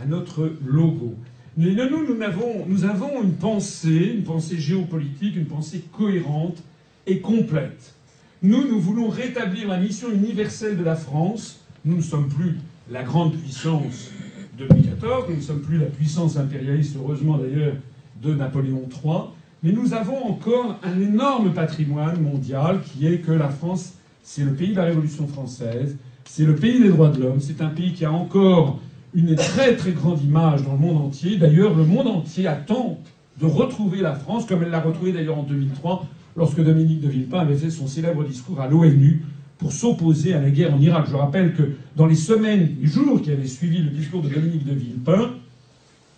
à 0.00 0.06
notre 0.06 0.52
logo. 0.64 1.16
nous, 1.56 1.76
avons, 2.22 2.64
nous 2.68 2.84
avons 2.84 3.20
une 3.20 3.32
pensée, 3.32 4.12
une 4.14 4.22
pensée 4.22 4.58
géopolitique, 4.58 5.34
une 5.34 5.46
pensée 5.46 5.82
cohérente 5.92 6.62
et 7.08 7.18
complète. 7.18 7.96
Nous, 8.44 8.68
nous 8.68 8.78
voulons 8.78 9.08
rétablir 9.08 9.66
la 9.66 9.78
mission 9.78 10.12
universelle 10.12 10.76
de 10.76 10.84
la 10.84 10.94
France. 10.94 11.64
Nous 11.84 11.96
ne 11.96 12.02
sommes 12.02 12.28
plus 12.28 12.58
la 12.92 13.02
grande 13.02 13.34
puissance 13.36 14.12
de 14.56 14.66
Louis 14.66 14.82
XIV, 14.82 15.30
nous 15.30 15.36
ne 15.36 15.40
sommes 15.40 15.62
plus 15.62 15.78
la 15.78 15.86
puissance 15.86 16.36
impérialiste, 16.36 16.96
heureusement 16.96 17.38
d'ailleurs, 17.38 17.74
de 18.22 18.34
Napoléon 18.34 18.88
III. 19.04 19.32
Mais 19.62 19.70
nous 19.70 19.94
avons 19.94 20.26
encore 20.26 20.80
un 20.82 21.00
énorme 21.00 21.52
patrimoine 21.52 22.20
mondial 22.20 22.80
qui 22.82 23.06
est 23.06 23.18
que 23.18 23.30
la 23.30 23.48
France, 23.48 23.94
c'est 24.24 24.42
le 24.42 24.54
pays 24.54 24.72
de 24.72 24.76
la 24.76 24.84
Révolution 24.84 25.28
française, 25.28 25.96
c'est 26.24 26.44
le 26.44 26.56
pays 26.56 26.80
des 26.80 26.88
droits 26.88 27.10
de 27.10 27.22
l'homme, 27.22 27.38
c'est 27.38 27.60
un 27.60 27.68
pays 27.68 27.92
qui 27.92 28.04
a 28.04 28.10
encore 28.10 28.80
une 29.14 29.36
très 29.36 29.76
très 29.76 29.92
grande 29.92 30.20
image 30.20 30.64
dans 30.64 30.72
le 30.72 30.78
monde 30.78 30.96
entier. 30.96 31.36
D'ailleurs, 31.36 31.76
le 31.76 31.84
monde 31.84 32.08
entier 32.08 32.48
attend 32.48 32.98
de 33.40 33.46
retrouver 33.46 34.00
la 34.00 34.14
France, 34.14 34.46
comme 34.46 34.64
elle 34.64 34.70
l'a 34.70 34.80
retrouvée 34.80 35.12
d'ailleurs 35.12 35.38
en 35.38 35.44
2003, 35.44 36.06
lorsque 36.36 36.60
Dominique 36.60 37.00
de 37.00 37.08
Villepin 37.08 37.38
avait 37.38 37.56
fait 37.56 37.70
son 37.70 37.86
célèbre 37.86 38.24
discours 38.24 38.60
à 38.60 38.66
l'ONU 38.66 39.22
pour 39.58 39.70
s'opposer 39.70 40.34
à 40.34 40.40
la 40.40 40.50
guerre 40.50 40.74
en 40.74 40.80
Irak. 40.80 41.06
Je 41.08 41.14
rappelle 41.14 41.54
que 41.54 41.62
dans 41.94 42.06
les 42.06 42.16
semaines, 42.16 42.74
les 42.80 42.86
jours 42.88 43.22
qui 43.22 43.30
avaient 43.30 43.46
suivi 43.46 43.78
le 43.78 43.90
discours 43.90 44.22
de 44.22 44.28
Dominique 44.28 44.64
de 44.64 44.74
Villepin, 44.74 45.30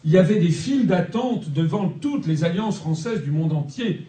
il 0.05 0.13
y 0.13 0.19
avait 0.19 0.39
des 0.39 0.51
files 0.51 0.87
d'attente 0.87 1.51
devant 1.51 1.89
toutes 1.89 2.27
les 2.27 2.45
alliances 2.45 2.79
françaises 2.79 3.23
du 3.23 3.31
monde 3.31 3.53
entier. 3.53 4.07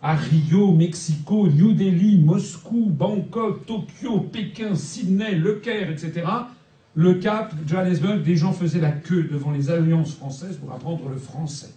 À 0.00 0.14
Rio, 0.14 0.72
Mexico, 0.72 1.48
New 1.48 1.72
Delhi, 1.72 2.18
Moscou, 2.18 2.86
Bangkok, 2.90 3.66
Tokyo, 3.66 4.20
Pékin, 4.20 4.74
Sydney, 4.74 5.34
Le 5.34 5.54
Caire, 5.54 5.90
etc. 5.90 6.26
Le 6.94 7.14
Cap, 7.14 7.54
Johannesburg, 7.66 8.22
des 8.22 8.36
gens 8.36 8.52
faisaient 8.52 8.80
la 8.80 8.92
queue 8.92 9.28
devant 9.30 9.50
les 9.50 9.70
alliances 9.70 10.14
françaises 10.14 10.56
pour 10.56 10.72
apprendre 10.72 11.08
le 11.08 11.16
français. 11.16 11.74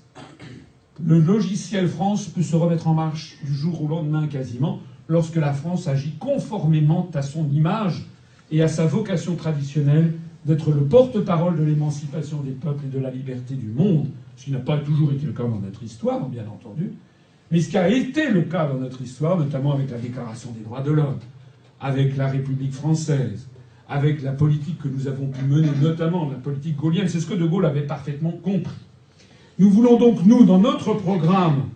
Le 1.04 1.20
logiciel 1.20 1.88
France 1.88 2.28
peut 2.28 2.42
se 2.42 2.56
remettre 2.56 2.88
en 2.88 2.94
marche 2.94 3.38
du 3.44 3.54
jour 3.54 3.84
au 3.84 3.88
lendemain 3.88 4.28
quasiment 4.28 4.80
lorsque 5.08 5.36
la 5.36 5.54
France 5.54 5.88
agit 5.88 6.14
conformément 6.20 7.10
à 7.14 7.22
son 7.22 7.50
image 7.52 8.06
et 8.52 8.62
à 8.62 8.68
sa 8.68 8.86
vocation 8.86 9.36
traditionnelle 9.36 10.14
d'être 10.46 10.72
le 10.72 10.84
porte-parole 10.84 11.58
de 11.58 11.64
l'émancipation 11.64 12.42
des 12.42 12.52
peuples 12.52 12.86
et 12.86 12.96
de 12.96 13.02
la 13.02 13.10
liberté 13.10 13.56
du 13.56 13.68
monde, 13.68 14.08
ce 14.38 14.46
qui 14.46 14.52
n'a 14.52 14.60
pas 14.60 14.78
toujours 14.78 15.12
été 15.12 15.26
le 15.26 15.34
cas 15.34 15.44
dans 15.44 15.60
notre 15.60 15.84
histoire, 15.84 16.28
bien 16.28 16.46
entendu, 16.48 16.94
mais 17.52 17.62
ce 17.62 17.70
qui 17.70 17.78
a 17.78 17.90
été 17.90 18.30
le 18.30 18.44
cas 18.44 18.68
dans 18.68 18.80
notre 18.80 19.02
histoire, 19.02 19.38
notamment 19.38 19.74
avec 19.74 19.90
la 19.90 19.98
Déclaration 19.98 20.52
des 20.52 20.64
droits 20.64 20.82
de 20.82 20.92
l'homme, 20.92 21.20
avec 21.80 22.16
la 22.16 22.28
République 22.28 22.74
française, 22.74 23.48
avec 23.88 24.22
la 24.24 24.32
politique 24.32 24.80
que 24.80 24.88
nous 24.88 25.08
avons 25.08 25.28
pu 25.28 25.44
mener, 25.46 25.70
notamment 25.82 26.30
la 26.30 26.38
politique 26.38 26.76
gaulienne, 26.76 27.08
c'est 27.08 27.20
ce 27.20 27.28
que 27.28 27.36
De 27.36 27.46
Gaulle 27.46 27.66
avait 27.66 27.86
parfaitement 27.86 28.32
compris. 28.32 28.74
Nous 29.58 29.70
voulons 29.70 29.98
donc, 29.98 30.26
nous, 30.26 30.46
dans 30.46 30.60
notre 30.60 30.94
programme, 30.96 31.70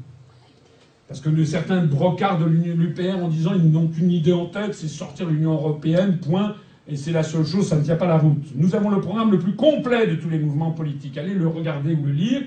parce 1.08 1.22
que 1.22 1.44
certains 1.44 1.86
brocards 1.86 2.40
de 2.40 2.46
l'UPR 2.46 3.24
en 3.24 3.30
disant 3.30 3.54
ils 3.56 3.72
n'ont 3.72 3.88
qu'une 3.88 4.12
idée 4.12 4.34
en 4.34 4.46
tête, 4.46 4.76
c'est 4.76 4.88
sortir 4.88 5.28
l'Union 5.28 5.54
européenne, 5.54 6.20
point, 6.20 6.56
et 6.90 6.96
c'est 6.96 7.12
la 7.12 7.24
seule 7.24 7.46
chose, 7.46 7.68
ça 7.68 7.76
ne 7.76 7.84
tient 7.84 7.96
pas 7.96 8.08
la 8.08 8.18
route. 8.18 8.44
Nous 8.56 8.74
avons 8.76 8.90
le 8.90 9.00
programme 9.00 9.32
le 9.32 9.40
plus 9.40 9.56
complet 9.56 10.08
de 10.08 10.16
tous 10.16 10.30
les 10.30 10.40
mouvements 10.40 10.72
politiques. 10.72 11.18
Allez 11.18 11.34
le 11.34 11.48
regarder 11.48 11.94
ou 11.94 12.06
le 12.06 12.12
lire. 12.12 12.42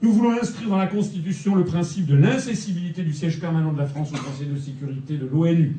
Nous 0.00 0.12
voulons 0.12 0.32
inscrire 0.32 0.68
dans 0.68 0.78
la 0.78 0.86
Constitution 0.86 1.54
le 1.54 1.64
principe 1.64 2.06
de 2.06 2.16
l'incessibilité 2.16 3.02
du 3.02 3.12
siège 3.12 3.40
permanent 3.40 3.72
de 3.72 3.78
la 3.78 3.86
France 3.86 4.10
au 4.12 4.16
Conseil 4.16 4.48
de 4.48 4.58
sécurité 4.58 5.16
de 5.16 5.26
l'ONU. 5.26 5.76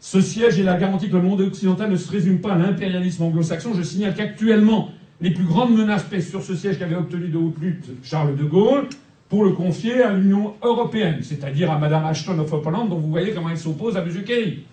Ce 0.00 0.20
siège 0.20 0.58
est 0.58 0.62
la 0.62 0.76
garantie 0.76 1.08
que 1.08 1.16
le 1.16 1.22
monde 1.22 1.40
occidental 1.40 1.90
ne 1.90 1.96
se 1.96 2.10
résume 2.10 2.40
pas 2.40 2.54
à 2.54 2.58
l'impérialisme 2.58 3.22
anglo-saxon. 3.22 3.72
Je 3.74 3.82
signale 3.82 4.14
qu'actuellement, 4.14 4.90
les 5.20 5.30
plus 5.30 5.44
grandes 5.44 5.76
menaces 5.76 6.04
pèsent 6.04 6.30
sur 6.30 6.42
ce 6.42 6.54
siège 6.54 6.78
qu'avait 6.78 6.96
obtenu 6.96 7.28
de 7.28 7.36
haute 7.36 7.58
lutte 7.60 7.86
Charles 8.02 8.36
de 8.36 8.44
Gaulle 8.44 8.88
pour 9.28 9.44
le 9.44 9.52
confier 9.52 10.02
à 10.02 10.12
l'Union 10.12 10.54
européenne, 10.62 11.18
c'est-à-dire 11.22 11.70
à 11.70 11.78
Madame 11.78 12.04
Ashton 12.04 12.38
of 12.38 12.52
Holland, 12.52 12.88
dont 12.88 12.98
vous 12.98 13.10
voyez 13.10 13.32
comment 13.32 13.50
elle 13.50 13.58
s'oppose 13.58 13.96
à 13.96 14.02
M. 14.02 14.08
Kerry. 14.24 14.64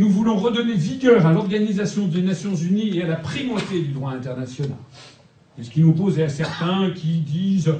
Nous 0.00 0.08
voulons 0.08 0.36
redonner 0.36 0.72
vigueur 0.72 1.26
à 1.26 1.32
l'Organisation 1.34 2.06
des 2.06 2.22
Nations 2.22 2.54
Unies 2.54 2.96
et 2.96 3.02
à 3.02 3.06
la 3.06 3.16
primauté 3.16 3.82
du 3.82 3.88
droit 3.88 4.12
international. 4.12 4.78
Et 5.58 5.62
ce 5.62 5.68
qui 5.68 5.82
nous 5.82 5.92
pose 5.92 6.18
à 6.20 6.30
certains 6.30 6.90
qui 6.92 7.18
disent 7.18 7.74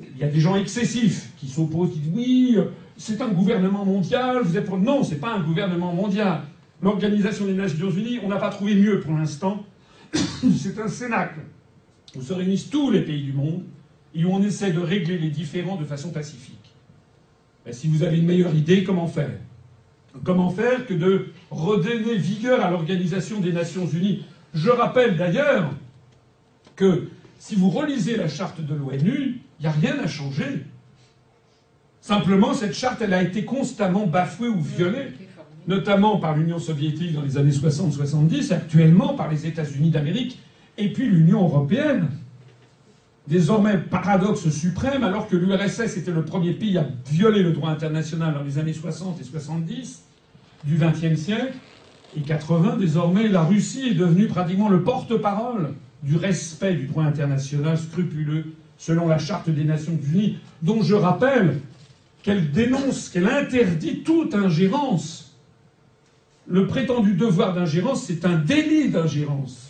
il 0.00 0.18
y 0.18 0.22
a 0.22 0.28
des 0.28 0.38
gens 0.38 0.54
excessifs 0.54 1.32
qui 1.36 1.48
s'opposent, 1.48 1.90
qui 1.92 1.98
disent 1.98 2.12
oui, 2.14 2.56
c'est 2.96 3.20
un 3.20 3.30
gouvernement 3.30 3.84
mondial, 3.84 4.42
vous 4.44 4.56
êtes. 4.56 4.70
Non, 4.70 5.02
c'est 5.02 5.16
pas 5.16 5.34
un 5.34 5.40
gouvernement 5.40 5.92
mondial. 5.92 6.42
L'Organisation 6.80 7.46
des 7.46 7.54
Nations 7.54 7.90
Unies, 7.90 8.20
on 8.22 8.28
n'a 8.28 8.36
pas 8.36 8.50
trouvé 8.50 8.76
mieux 8.76 9.00
pour 9.00 9.14
l'instant. 9.14 9.64
c'est 10.14 10.78
un 10.78 10.86
cénacle 10.86 11.40
où 12.14 12.22
se 12.22 12.32
réunissent 12.32 12.70
tous 12.70 12.92
les 12.92 13.00
pays 13.00 13.24
du 13.24 13.32
monde 13.32 13.64
et 14.14 14.24
où 14.24 14.30
on 14.30 14.40
essaie 14.40 14.70
de 14.70 14.78
régler 14.78 15.18
les 15.18 15.30
différends 15.30 15.74
de 15.74 15.84
façon 15.84 16.10
pacifique. 16.10 16.72
Ben, 17.64 17.72
si 17.74 17.88
vous 17.88 18.04
avez 18.04 18.18
une 18.18 18.26
meilleure 18.26 18.54
idée, 18.54 18.84
comment 18.84 19.08
faire? 19.08 19.30
Comment 20.24 20.50
faire 20.50 20.86
que 20.86 20.94
de 20.94 21.26
redonner 21.50 22.16
vigueur 22.16 22.64
à 22.64 22.70
l'Organisation 22.70 23.40
des 23.40 23.52
Nations 23.52 23.86
Unies? 23.86 24.24
Je 24.54 24.70
rappelle 24.70 25.16
d'ailleurs 25.16 25.70
que 26.74 27.08
si 27.38 27.54
vous 27.54 27.70
relisez 27.70 28.16
la 28.16 28.28
charte 28.28 28.60
de 28.60 28.74
l'ONU, 28.74 29.40
il 29.58 29.62
n'y 29.62 29.66
a 29.66 29.70
rien 29.70 29.98
à 30.02 30.06
changer. 30.06 30.64
Simplement, 32.00 32.54
cette 32.54 32.74
charte, 32.74 33.02
elle 33.02 33.14
a 33.14 33.22
été 33.22 33.44
constamment 33.44 34.06
bafouée 34.06 34.48
ou 34.48 34.60
violée, 34.60 35.08
notamment 35.66 36.18
par 36.18 36.36
l'Union 36.36 36.58
soviétique 36.58 37.12
dans 37.12 37.22
les 37.22 37.36
années 37.36 37.50
60-70, 37.50 38.52
actuellement 38.52 39.14
par 39.14 39.28
les 39.30 39.46
États-Unis 39.46 39.90
d'Amérique, 39.90 40.38
et 40.78 40.92
puis 40.92 41.08
l'Union 41.08 41.44
européenne. 41.44 42.08
Désormais, 43.28 43.78
paradoxe 43.78 44.48
suprême, 44.50 45.02
alors 45.02 45.26
que 45.26 45.36
l'URSS 45.36 45.96
était 45.96 46.12
le 46.12 46.24
premier 46.24 46.52
pays 46.52 46.78
à 46.78 46.86
violer 47.10 47.42
le 47.42 47.52
droit 47.52 47.70
international 47.70 48.34
dans 48.34 48.42
les 48.42 48.58
années 48.58 48.72
60 48.72 49.20
et 49.20 49.24
70, 49.24 50.04
du 50.64 50.76
XXe 50.76 51.20
siècle 51.20 51.54
et 52.16 52.20
80, 52.20 52.76
désormais, 52.76 53.28
la 53.28 53.42
Russie 53.42 53.88
est 53.88 53.94
devenue 53.94 54.28
pratiquement 54.28 54.68
le 54.68 54.82
porte-parole 54.82 55.74
du 56.02 56.16
respect 56.16 56.74
du 56.74 56.86
droit 56.86 57.04
international 57.04 57.76
scrupuleux 57.76 58.54
selon 58.78 59.08
la 59.08 59.18
Charte 59.18 59.50
des 59.50 59.64
Nations 59.64 59.98
Unies, 60.12 60.38
dont 60.62 60.82
je 60.82 60.94
rappelle 60.94 61.60
qu'elle 62.22 62.52
dénonce, 62.52 63.08
qu'elle 63.08 63.28
interdit 63.28 64.02
toute 64.04 64.34
ingérence. 64.34 65.36
Le 66.46 66.66
prétendu 66.66 67.14
devoir 67.14 67.54
d'ingérence, 67.54 68.04
c'est 68.04 68.24
un 68.24 68.36
délit 68.36 68.90
d'ingérence, 68.90 69.68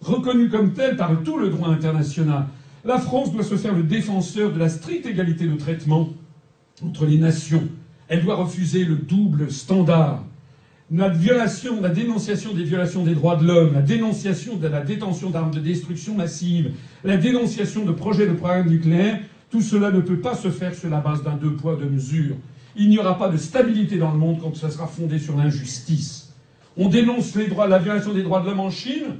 reconnu 0.00 0.48
comme 0.48 0.74
tel 0.74 0.96
par 0.96 1.22
tout 1.24 1.38
le 1.38 1.50
droit 1.50 1.68
international. 1.68 2.46
La 2.84 2.98
France 2.98 3.32
doit 3.32 3.44
se 3.44 3.56
faire 3.56 3.74
le 3.74 3.82
défenseur 3.82 4.52
de 4.52 4.58
la 4.58 4.68
stricte 4.68 5.06
égalité 5.06 5.46
de 5.46 5.56
traitement 5.56 6.10
entre 6.82 7.06
les 7.06 7.18
nations 7.18 7.68
elle 8.08 8.22
doit 8.22 8.36
refuser 8.36 8.84
le 8.84 8.96
double 8.96 9.50
standard. 9.50 10.24
La 10.90 11.08
violation, 11.08 11.80
la 11.80 11.88
dénonciation 11.88 12.52
des 12.52 12.64
violations 12.64 13.02
des 13.02 13.14
droits 13.14 13.36
de 13.36 13.46
l'homme, 13.46 13.74
la 13.74 13.82
dénonciation 13.82 14.56
de 14.56 14.68
la 14.68 14.82
détention 14.82 15.30
d'armes 15.30 15.50
de 15.50 15.60
destruction 15.60 16.14
massive, 16.14 16.72
la 17.04 17.16
dénonciation 17.16 17.84
de 17.84 17.92
projets 17.92 18.26
de 18.26 18.34
programme 18.34 18.68
nucléaire, 18.68 19.20
tout 19.50 19.62
cela 19.62 19.90
ne 19.90 20.00
peut 20.00 20.20
pas 20.20 20.34
se 20.34 20.50
faire 20.50 20.74
sur 20.74 20.90
la 20.90 21.00
base 21.00 21.22
d'un 21.22 21.36
deux 21.36 21.54
poids, 21.54 21.76
deux 21.76 21.88
mesures. 21.88 22.36
Il 22.76 22.88
n'y 22.88 22.98
aura 22.98 23.16
pas 23.16 23.28
de 23.28 23.36
stabilité 23.36 23.96
dans 23.96 24.12
le 24.12 24.18
monde 24.18 24.38
quand 24.42 24.54
ça 24.54 24.70
sera 24.70 24.86
fondé 24.86 25.18
sur 25.18 25.36
l'injustice. 25.36 26.34
On 26.76 26.88
dénonce 26.88 27.34
la 27.34 27.78
violation 27.78 28.12
des 28.12 28.22
droits 28.22 28.40
de 28.40 28.46
l'homme 28.46 28.60
en 28.60 28.70
Chine 28.70 29.16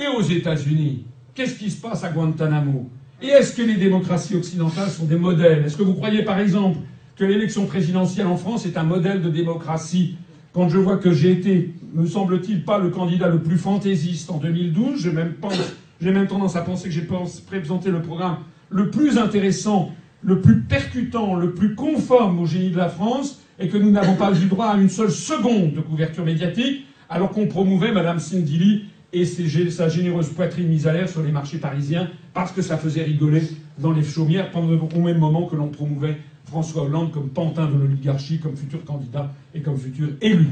et 0.00 0.08
aux 0.08 0.22
États-Unis. 0.22 1.04
Qu'est-ce 1.34 1.58
qui 1.58 1.70
se 1.70 1.80
passe 1.80 2.02
à 2.02 2.10
Guantanamo? 2.10 2.90
Et 3.22 3.28
est-ce 3.28 3.54
que 3.54 3.62
les 3.62 3.76
démocraties 3.76 4.36
occidentales 4.36 4.90
sont 4.90 5.06
des 5.06 5.16
modèles? 5.16 5.64
Est-ce 5.64 5.76
que 5.76 5.82
vous 5.82 5.94
croyez 5.94 6.22
par 6.22 6.38
exemple 6.38 6.78
que 7.16 7.24
l'élection 7.24 7.64
présidentielle 7.64 8.26
en 8.26 8.36
France 8.36 8.66
est 8.66 8.76
un 8.76 8.82
modèle 8.82 9.22
de 9.22 9.30
démocratie? 9.30 10.16
Quand 10.52 10.68
je 10.68 10.78
vois 10.78 10.98
que 10.98 11.12
j'ai 11.12 11.32
été, 11.32 11.72
me 11.94 12.06
semble-t-il, 12.06 12.64
pas 12.64 12.78
le 12.78 12.90
candidat 12.90 13.28
le 13.28 13.40
plus 13.40 13.56
fantaisiste 13.56 14.30
en 14.30 14.36
2012, 14.36 15.00
je 15.00 15.10
même 15.10 15.32
pense 15.32 15.54
J'ai 16.00 16.10
même 16.10 16.26
tendance 16.26 16.56
à 16.56 16.60
penser 16.60 16.88
que 16.88 16.94
j'ai 16.94 17.06
présenté 17.46 17.90
le 17.90 18.02
programme 18.02 18.38
le 18.68 18.90
plus 18.90 19.16
intéressant, 19.16 19.92
le 20.22 20.40
plus 20.40 20.60
percutant, 20.60 21.36
le 21.36 21.54
plus 21.54 21.74
conforme 21.74 22.38
au 22.40 22.46
génie 22.46 22.70
de 22.70 22.76
la 22.76 22.88
France, 22.88 23.40
et 23.58 23.68
que 23.68 23.78
nous 23.78 23.90
n'avons 23.90 24.16
pas 24.16 24.32
eu 24.32 24.46
droit 24.46 24.66
à 24.66 24.76
une 24.76 24.90
seule 24.90 25.10
seconde 25.10 25.72
de 25.72 25.80
couverture 25.80 26.24
médiatique, 26.24 26.84
alors 27.08 27.30
qu'on 27.30 27.46
promouvait 27.46 27.92
Madame 27.92 28.18
Cindy 28.18 28.84
Et 29.18 29.24
sa 29.24 29.88
généreuse 29.88 30.28
poitrine 30.28 30.68
mise 30.68 30.86
à 30.86 30.92
l'air 30.92 31.08
sur 31.08 31.22
les 31.22 31.32
marchés 31.32 31.56
parisiens, 31.56 32.10
parce 32.34 32.52
que 32.52 32.60
ça 32.60 32.76
faisait 32.76 33.02
rigoler 33.02 33.40
dans 33.78 33.92
les 33.92 34.04
chaumières, 34.04 34.50
pendant 34.50 34.78
au 34.94 35.00
même 35.00 35.16
moment 35.16 35.46
que 35.46 35.56
l'on 35.56 35.68
promouvait 35.68 36.18
François 36.44 36.82
Hollande 36.82 37.12
comme 37.12 37.30
pantin 37.30 37.64
de 37.66 37.78
l'oligarchie, 37.78 38.40
comme 38.40 38.58
futur 38.58 38.84
candidat 38.84 39.32
et 39.54 39.62
comme 39.62 39.78
futur 39.78 40.08
élu. 40.20 40.48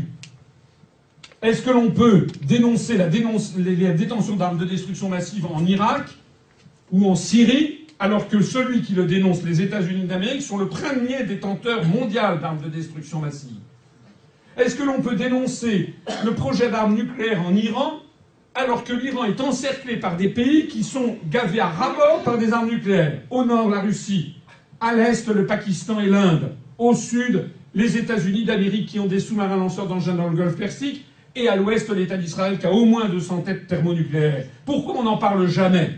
Est-ce 1.43 1.60
que 1.60 1.68
l'on 1.68 1.91
peut 1.91 2.26
dénoncer 2.41 2.97
la, 2.97 3.09
détention 3.09 4.36
d'armes 4.36 4.57
de 4.57 4.65
destruction 4.65 5.10
massive 5.10 5.44
en 5.44 5.62
Irak 5.67 6.07
ou 6.91 7.07
en 7.07 7.17
Syrie, 7.17 7.81
alors 7.99 8.28
que 8.28 8.41
celui 8.41 8.81
qui 8.81 8.94
le 8.94 9.05
dénonce, 9.05 9.44
les 9.44 9.60
États-Unis 9.60 10.07
d'Amérique, 10.07 10.41
sont 10.41 10.57
le 10.57 10.68
premier 10.68 11.25
détenteur 11.25 11.84
mondial 11.84 12.41
d'armes 12.41 12.62
de 12.62 12.70
destruction 12.70 13.20
massive? 13.20 13.59
Est-ce 14.57 14.75
que 14.75 14.84
l'on 14.84 15.02
peut 15.02 15.17
dénoncer 15.17 15.93
le 16.25 16.33
projet 16.33 16.70
d'armes 16.70 16.94
nucléaires 16.94 17.43
en 17.47 17.55
Iran, 17.55 18.01
alors 18.55 18.84
que 18.84 18.92
l'Iran 18.92 19.24
est 19.24 19.41
encerclé 19.41 19.97
par 19.97 20.16
des 20.16 20.28
pays 20.28 20.68
qui 20.68 20.84
sont 20.84 21.16
gavés 21.28 21.60
à 21.60 21.66
rabord 21.66 22.23
par 22.24 22.39
des 22.39 22.52
armes 22.52 22.68
nucléaires. 22.68 23.20
Au 23.31 23.44
nord, 23.44 23.68
la 23.68 23.81
Russie, 23.81 24.36
à 24.81 24.94
l'est, 24.94 25.26
le 25.28 25.47
Pakistan 25.47 26.00
et 26.00 26.07
l'Inde, 26.07 26.52
au 26.78 26.94
sud, 26.94 27.49
les 27.74 27.97
États-Unis 27.97 28.44
d'Amérique 28.44 28.89
qui 28.89 29.00
ont 29.00 29.07
des 29.07 29.20
sous-marins 29.20 29.57
lanceurs 29.57 29.86
d'engins 29.86 30.15
dans 30.15 30.28
le 30.28 30.36
Golfe 30.36 30.57
Persique, 30.57 31.05
et 31.36 31.49
à 31.49 31.57
l'ouest 31.57 31.91
l'État 31.91 32.16
d'Israël 32.16 32.58
qui 32.58 32.66
a 32.66 32.73
au 32.73 32.84
moins 32.84 33.08
200 33.08 33.42
têtes 33.42 33.66
thermonucléaires. 33.66 34.47
Pourquoi 34.65 34.97
on 34.99 35.02
n'en 35.02 35.16
parle 35.16 35.49
jamais? 35.49 35.91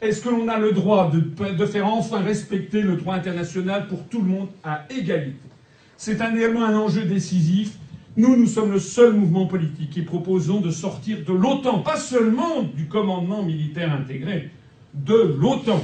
Est-ce 0.00 0.22
que 0.22 0.28
l'on 0.28 0.48
a 0.48 0.58
le 0.58 0.72
droit 0.72 1.10
de, 1.10 1.66
faire 1.66 1.86
enfin 1.86 2.20
respecter 2.20 2.82
le 2.82 2.96
droit 2.96 3.14
international 3.14 3.88
pour 3.88 4.06
tout 4.08 4.20
le 4.20 4.28
monde 4.28 4.48
à 4.62 4.84
égalité? 4.90 5.38
C'est 5.96 6.14
également 6.14 6.64
un 6.64 6.76
enjeu 6.76 7.04
décisif. 7.04 7.72
Nous, 8.16 8.36
nous 8.36 8.46
sommes 8.46 8.70
le 8.70 8.78
seul 8.78 9.12
mouvement 9.12 9.46
politique 9.46 9.90
qui 9.90 10.02
proposons 10.02 10.60
de 10.60 10.70
sortir 10.70 11.18
de 11.26 11.32
l'OTAN, 11.32 11.80
pas 11.80 11.96
seulement 11.96 12.62
du 12.62 12.86
commandement 12.86 13.42
militaire 13.42 13.92
intégré, 13.92 14.50
de 14.94 15.36
l'OTAN. 15.40 15.82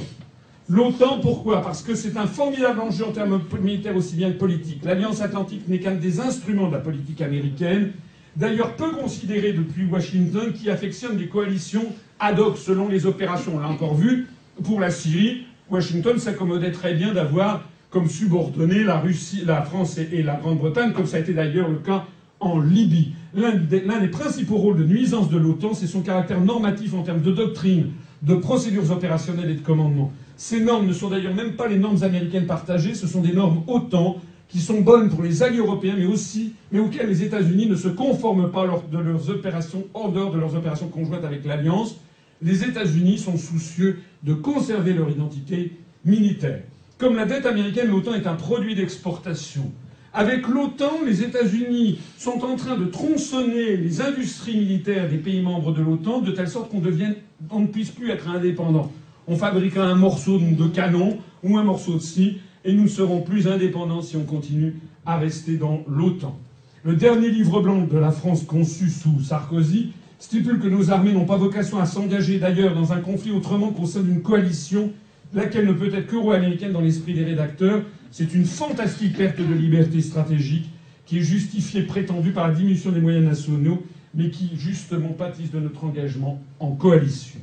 L'OTAN, 0.69 1.19
pourquoi? 1.21 1.61
Parce 1.61 1.81
que 1.81 1.93
c'est 1.93 2.15
un 2.15 2.27
formidable 2.27 2.79
enjeu 2.79 3.03
en 3.05 3.11
termes 3.11 3.41
militaires 3.61 3.97
aussi 3.97 4.15
bien 4.15 4.31
que 4.31 4.37
politiques. 4.37 4.85
L'Alliance 4.85 5.19
Atlantique 5.19 5.67
n'est 5.67 5.79
qu'un 5.79 5.95
des 5.95 6.21
instruments 6.21 6.67
de 6.67 6.73
la 6.73 6.79
politique 6.79 7.19
américaine 7.21 7.91
d'ailleurs 8.37 8.77
peu 8.77 8.91
considéré 8.91 9.51
depuis 9.51 9.83
Washington, 9.83 10.53
qui 10.53 10.69
affectionne 10.69 11.17
des 11.17 11.27
coalitions 11.27 11.85
ad 12.17 12.39
hoc 12.39 12.57
selon 12.57 12.87
les 12.87 13.05
opérations. 13.05 13.57
On 13.57 13.59
l'a 13.59 13.67
encore 13.67 13.95
vu 13.95 14.27
pour 14.63 14.79
la 14.79 14.89
Syrie. 14.89 15.47
Washington 15.69 16.17
s'accommodait 16.17 16.71
très 16.71 16.93
bien 16.93 17.13
d'avoir 17.13 17.65
comme 17.89 18.07
subordonnés 18.07 18.85
la, 18.85 18.99
Russie, 18.99 19.43
la 19.45 19.63
France 19.63 19.97
et 19.97 20.23
la 20.23 20.35
Grande-Bretagne, 20.35 20.93
comme 20.93 21.05
ça 21.05 21.17
a 21.17 21.19
été 21.19 21.33
d'ailleurs 21.33 21.67
le 21.67 21.75
cas 21.75 22.05
en 22.41 22.59
Libye. 22.59 23.13
L'un 23.33 23.53
des, 23.53 24.07
principaux 24.09 24.57
rôles 24.57 24.77
de 24.77 24.83
nuisance 24.83 25.29
de 25.29 25.37
l'OTAN, 25.37 25.73
c'est 25.73 25.87
son 25.87 26.01
caractère 26.01 26.41
normatif 26.41 26.93
en 26.93 27.03
termes 27.03 27.21
de 27.21 27.31
doctrine, 27.31 27.91
de 28.23 28.35
procédures 28.35 28.91
opérationnelles 28.91 29.49
et 29.51 29.55
de 29.55 29.61
commandement. 29.61 30.11
Ces 30.35 30.59
normes 30.59 30.87
ne 30.87 30.93
sont 30.93 31.09
d'ailleurs 31.09 31.35
même 31.35 31.53
pas 31.53 31.67
les 31.67 31.77
normes 31.77 32.03
américaines 32.03 32.47
partagées, 32.47 32.93
ce 32.93 33.07
sont 33.07 33.21
des 33.21 33.33
normes 33.33 33.61
OTAN 33.67 34.17
qui 34.49 34.59
sont 34.59 34.81
bonnes 34.81 35.07
pour 35.07 35.23
les 35.23 35.43
alliés 35.43 35.59
européens, 35.59 35.95
mais 35.97 36.03
aussi, 36.03 36.51
mais 36.73 36.79
auxquelles 36.79 37.07
les 37.07 37.23
États-Unis 37.23 37.67
ne 37.67 37.75
se 37.75 37.87
conforment 37.87 38.51
pas 38.51 38.65
lors 38.65 38.83
de 38.83 38.97
leurs 38.97 39.29
opérations, 39.29 39.85
en 39.93 40.09
dehors 40.09 40.31
de 40.31 40.37
leurs 40.37 40.55
opérations 40.55 40.89
conjointes 40.89 41.23
avec 41.23 41.45
l'Alliance. 41.45 41.95
Les 42.41 42.65
États-Unis 42.65 43.17
sont 43.17 43.37
soucieux 43.37 43.99
de 44.23 44.33
conserver 44.33 44.93
leur 44.93 45.09
identité 45.09 45.71
militaire. 46.03 46.63
Comme 46.97 47.15
la 47.15 47.25
dette 47.25 47.45
américaine, 47.45 47.87
l'OTAN 47.87 48.13
est 48.13 48.27
un 48.27 48.33
produit 48.33 48.75
d'exportation. 48.75 49.71
Avec 50.13 50.45
l'OTAN, 50.45 51.03
les 51.05 51.23
États-Unis 51.23 51.99
sont 52.17 52.43
en 52.43 52.57
train 52.57 52.75
de 52.75 52.85
tronçonner 52.85 53.77
les 53.77 54.01
industries 54.01 54.57
militaires 54.57 55.07
des 55.07 55.17
pays 55.17 55.41
membres 55.41 55.71
de 55.71 55.81
l'OTAN 55.81 56.19
de 56.19 56.31
telle 56.31 56.49
sorte 56.49 56.69
qu'on 56.69 56.81
ne 56.81 57.67
puisse 57.67 57.91
plus 57.91 58.09
être 58.09 58.27
indépendant. 58.27 58.91
On 59.27 59.37
fabriquera 59.37 59.85
un 59.85 59.95
morceau 59.95 60.37
de 60.37 60.67
canon 60.67 61.17
ou 61.43 61.57
un 61.57 61.63
morceau 61.63 61.95
de 61.95 62.01
scie 62.01 62.39
et 62.65 62.73
nous 62.73 62.89
serons 62.89 63.21
plus 63.21 63.47
indépendants 63.47 64.01
si 64.01 64.17
on 64.17 64.25
continue 64.25 64.75
à 65.05 65.17
rester 65.17 65.55
dans 65.55 65.81
l'OTAN. 65.87 66.35
Le 66.83 66.95
dernier 66.95 67.29
livre 67.29 67.61
blanc 67.61 67.81
de 67.81 67.97
la 67.97 68.11
France 68.11 68.43
conçu 68.43 68.89
sous 68.89 69.21
Sarkozy 69.21 69.91
stipule 70.19 70.59
que 70.59 70.67
nos 70.67 70.91
armées 70.91 71.13
n'ont 71.13 71.25
pas 71.25 71.37
vocation 71.37 71.79
à 71.79 71.85
s'engager 71.85 72.37
d'ailleurs 72.37 72.73
dans 72.75 72.91
un 72.91 72.99
conflit 72.99 73.31
autrement 73.31 73.71
qu'au 73.71 73.85
sein 73.85 74.01
d'une 74.01 74.21
coalition, 74.21 74.91
laquelle 75.33 75.67
ne 75.67 75.73
peut 75.73 75.93
être 75.93 76.07
qu'euro-américaine 76.07 76.73
dans 76.73 76.81
l'esprit 76.81 77.13
des 77.13 77.23
rédacteurs. 77.23 77.83
C'est 78.11 78.33
une 78.33 78.45
fantastique 78.45 79.17
perte 79.17 79.37
de 79.37 79.53
liberté 79.53 80.01
stratégique 80.01 80.69
qui 81.05 81.19
est 81.19 81.23
justifiée, 81.23 81.83
prétendue 81.83 82.31
par 82.31 82.47
la 82.47 82.53
diminution 82.53 82.91
des 82.91 82.99
moyens 82.99 83.25
nationaux, 83.25 83.83
mais 84.13 84.29
qui 84.29 84.49
justement 84.55 85.09
pâtisse 85.09 85.51
de 85.51 85.59
notre 85.59 85.83
engagement 85.85 86.41
en 86.59 86.71
coalition. 86.71 87.39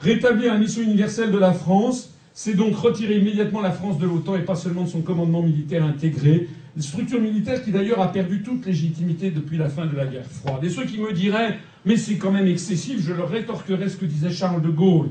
Rétablir 0.00 0.52
la 0.52 0.58
mission 0.58 0.82
universelle 0.82 1.32
de 1.32 1.38
la 1.38 1.52
France, 1.52 2.14
c'est 2.32 2.54
donc 2.54 2.76
retirer 2.76 3.18
immédiatement 3.18 3.60
la 3.60 3.72
France 3.72 3.98
de 3.98 4.06
l'OTAN 4.06 4.36
et 4.36 4.44
pas 4.44 4.54
seulement 4.54 4.84
de 4.84 4.88
son 4.88 5.02
commandement 5.02 5.42
militaire 5.42 5.84
intégré, 5.84 6.48
une 6.74 6.82
structure 6.82 7.20
militaire 7.20 7.62
qui 7.62 7.72
d'ailleurs 7.72 8.00
a 8.00 8.10
perdu 8.10 8.42
toute 8.42 8.64
légitimité 8.64 9.30
depuis 9.30 9.58
la 9.58 9.68
fin 9.68 9.86
de 9.86 9.96
la 9.96 10.06
guerre 10.06 10.26
froide. 10.26 10.64
Et 10.64 10.70
ceux 10.70 10.86
qui 10.86 10.98
me 10.98 11.12
diraient 11.12 11.58
mais 11.84 11.96
c'est 11.96 12.16
quand 12.16 12.30
même 12.30 12.46
excessif, 12.46 13.00
je 13.04 13.12
leur 13.12 13.28
rétorquerai 13.28 13.88
ce 13.88 13.96
que 13.96 14.06
disait 14.06 14.30
Charles 14.30 14.62
de 14.62 14.68
Gaulle. 14.68 15.10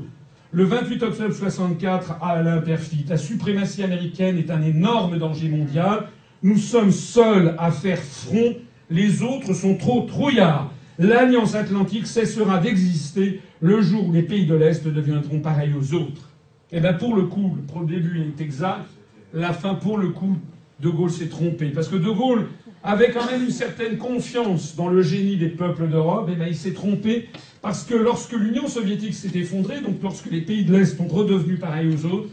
Le 0.54 0.64
28 0.64 1.02
octobre 1.02 1.30
1964 1.30 2.18
à 2.20 2.32
Alain 2.32 2.58
Perfit, 2.58 3.06
la 3.08 3.16
suprématie 3.16 3.82
américaine 3.82 4.36
est 4.36 4.50
un 4.50 4.60
énorme 4.60 5.16
danger 5.16 5.48
mondial. 5.48 6.08
Nous 6.42 6.58
sommes 6.58 6.90
seuls 6.90 7.54
à 7.56 7.70
faire 7.70 7.98
front, 7.98 8.56
les 8.90 9.22
autres 9.22 9.54
sont 9.54 9.78
trop 9.78 10.02
trouillards. 10.02 10.70
L'Alliance 10.98 11.54
atlantique 11.54 12.06
cessera 12.06 12.58
d'exister 12.58 13.40
le 13.62 13.80
jour 13.80 14.06
où 14.06 14.12
les 14.12 14.24
pays 14.24 14.44
de 14.44 14.54
l'Est 14.54 14.86
deviendront 14.86 15.40
pareils 15.40 15.72
aux 15.72 15.94
autres. 15.94 16.28
Eh 16.70 16.80
bien, 16.80 16.92
pour 16.92 17.16
le 17.16 17.22
coup, 17.22 17.56
le 17.80 17.86
début 17.86 18.20
est 18.20 18.42
exact. 18.42 18.90
La 19.32 19.54
fin, 19.54 19.74
pour 19.74 19.96
le 19.96 20.10
coup, 20.10 20.36
De 20.80 20.90
Gaulle 20.90 21.10
s'est 21.10 21.30
trompé. 21.30 21.70
Parce 21.70 21.88
que 21.88 21.96
De 21.96 22.10
Gaulle 22.10 22.48
avait 22.84 23.10
quand 23.10 23.26
même 23.26 23.44
une 23.44 23.50
certaine 23.50 23.96
confiance 23.96 24.74
dans 24.74 24.88
le 24.88 25.02
génie 25.02 25.36
des 25.36 25.48
peuples 25.48 25.88
d'Europe. 25.88 26.28
Eh 26.32 26.34
bien, 26.34 26.46
il 26.46 26.56
s'est 26.56 26.72
trompé 26.72 27.28
parce 27.60 27.84
que 27.84 27.94
lorsque 27.94 28.32
l'Union 28.32 28.66
soviétique 28.66 29.14
s'est 29.14 29.38
effondrée, 29.38 29.80
donc 29.80 29.96
lorsque 30.02 30.30
les 30.30 30.40
pays 30.40 30.64
de 30.64 30.76
l'Est 30.76 30.96
sont 30.96 31.06
redevenus 31.06 31.60
pareils 31.60 31.88
aux 31.88 32.06
autres, 32.06 32.28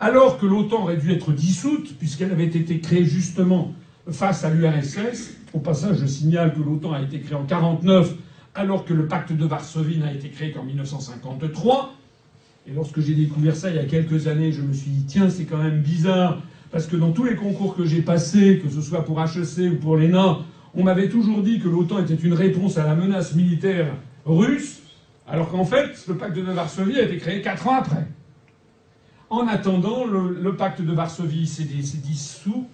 alors 0.00 0.38
que 0.38 0.44
l'OTAN 0.44 0.82
aurait 0.82 0.98
dû 0.98 1.12
être 1.12 1.32
dissoute, 1.32 1.96
puisqu'elle 1.98 2.32
avait 2.32 2.44
été 2.44 2.80
créée 2.80 3.04
justement 3.04 3.72
face 4.10 4.44
à 4.44 4.50
l'URSS, 4.50 5.38
au 5.54 5.60
passage, 5.60 5.98
je 6.00 6.06
signale 6.06 6.52
que 6.52 6.60
l'OTAN 6.60 6.92
a 6.92 7.00
été 7.00 7.20
créée 7.20 7.36
en 7.36 7.44
1949, 7.44 8.14
alors 8.54 8.84
que 8.84 8.92
le 8.92 9.06
pacte 9.06 9.32
de 9.32 9.46
Varsovie 9.46 9.98
n'a 9.98 10.12
été 10.12 10.28
créé 10.28 10.52
qu'en 10.52 10.64
1953, 10.64 11.94
et 12.66 12.72
lorsque 12.72 13.00
j'ai 13.00 13.14
découvert 13.14 13.56
ça 13.56 13.70
il 13.70 13.76
y 13.76 13.78
a 13.78 13.84
quelques 13.84 14.26
années, 14.26 14.52
je 14.52 14.62
me 14.62 14.72
suis 14.72 14.90
dit, 14.90 15.04
tiens, 15.06 15.30
c'est 15.30 15.44
quand 15.44 15.62
même 15.62 15.80
bizarre, 15.80 16.42
parce 16.74 16.88
que 16.88 16.96
dans 16.96 17.12
tous 17.12 17.22
les 17.22 17.36
concours 17.36 17.76
que 17.76 17.84
j'ai 17.84 18.02
passés, 18.02 18.60
que 18.60 18.68
ce 18.68 18.80
soit 18.80 19.04
pour 19.04 19.22
HEC 19.22 19.74
ou 19.74 19.76
pour 19.76 19.96
l'ENA, 19.96 20.38
on 20.74 20.82
m'avait 20.82 21.08
toujours 21.08 21.40
dit 21.40 21.60
que 21.60 21.68
l'OTAN 21.68 22.00
était 22.00 22.16
une 22.16 22.32
réponse 22.32 22.78
à 22.78 22.84
la 22.84 22.96
menace 22.96 23.36
militaire 23.36 23.94
russe, 24.26 24.82
alors 25.28 25.52
qu'en 25.52 25.64
fait, 25.64 26.04
le 26.08 26.16
pacte 26.16 26.36
de 26.36 26.42
Varsovie 26.42 26.98
a 26.98 27.04
été 27.04 27.18
créé 27.18 27.42
quatre 27.42 27.68
ans 27.68 27.76
après. 27.76 28.08
En 29.30 29.46
attendant, 29.46 30.04
le, 30.04 30.56
pacte 30.56 30.82
de 30.82 30.92
Varsovie 30.92 31.46
s'est 31.46 31.62
dissous, 31.62 32.66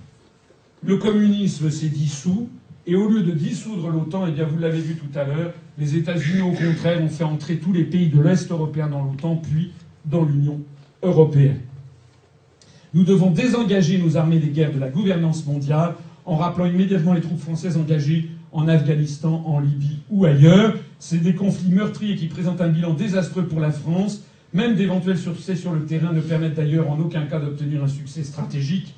le 0.82 0.96
communisme 0.96 1.68
s'est 1.68 1.90
dissous, 1.90 2.48
et 2.86 2.96
au 2.96 3.06
lieu 3.06 3.22
de 3.22 3.32
dissoudre 3.32 3.90
l'OTAN, 3.90 4.24
eh 4.28 4.30
bien 4.30 4.46
vous 4.46 4.58
l'avez 4.58 4.80
vu 4.80 4.96
tout 4.96 5.18
à 5.18 5.24
l'heure, 5.24 5.52
les 5.76 5.96
États-Unis, 5.96 6.40
au 6.40 6.52
contraire, 6.52 7.02
ont 7.02 7.10
fait 7.10 7.24
entrer 7.24 7.58
tous 7.58 7.74
les 7.74 7.84
pays 7.84 8.08
de 8.08 8.22
l'Est 8.22 8.50
européen 8.50 8.86
dans 8.86 9.04
l'OTAN, 9.04 9.36
puis 9.36 9.72
dans 10.06 10.24
l'Union 10.24 10.58
européenne. 11.02 11.60
Nous 12.92 13.04
devons 13.04 13.30
désengager 13.30 13.98
nos 13.98 14.16
armées 14.16 14.40
des 14.40 14.48
guerres 14.48 14.72
de 14.72 14.80
la 14.80 14.88
gouvernance 14.88 15.46
mondiale 15.46 15.94
en 16.24 16.36
rappelant 16.36 16.66
immédiatement 16.66 17.12
les 17.12 17.20
troupes 17.20 17.38
françaises 17.38 17.76
engagées 17.76 18.30
en 18.52 18.66
Afghanistan, 18.66 19.44
en 19.46 19.60
Libye 19.60 19.98
ou 20.10 20.24
ailleurs. 20.24 20.74
C'est 20.98 21.18
des 21.18 21.34
conflits 21.34 21.70
meurtriers 21.70 22.16
qui 22.16 22.26
présentent 22.26 22.60
un 22.60 22.68
bilan 22.68 22.94
désastreux 22.94 23.44
pour 23.44 23.60
la 23.60 23.70
France. 23.70 24.24
Même 24.52 24.74
d'éventuels 24.74 25.18
succès 25.18 25.54
sur 25.54 25.72
le 25.72 25.84
terrain 25.84 26.12
ne 26.12 26.20
permettent 26.20 26.56
d'ailleurs 26.56 26.90
en 26.90 26.98
aucun 26.98 27.26
cas 27.26 27.38
d'obtenir 27.38 27.84
un 27.84 27.88
succès 27.88 28.24
stratégique. 28.24 28.94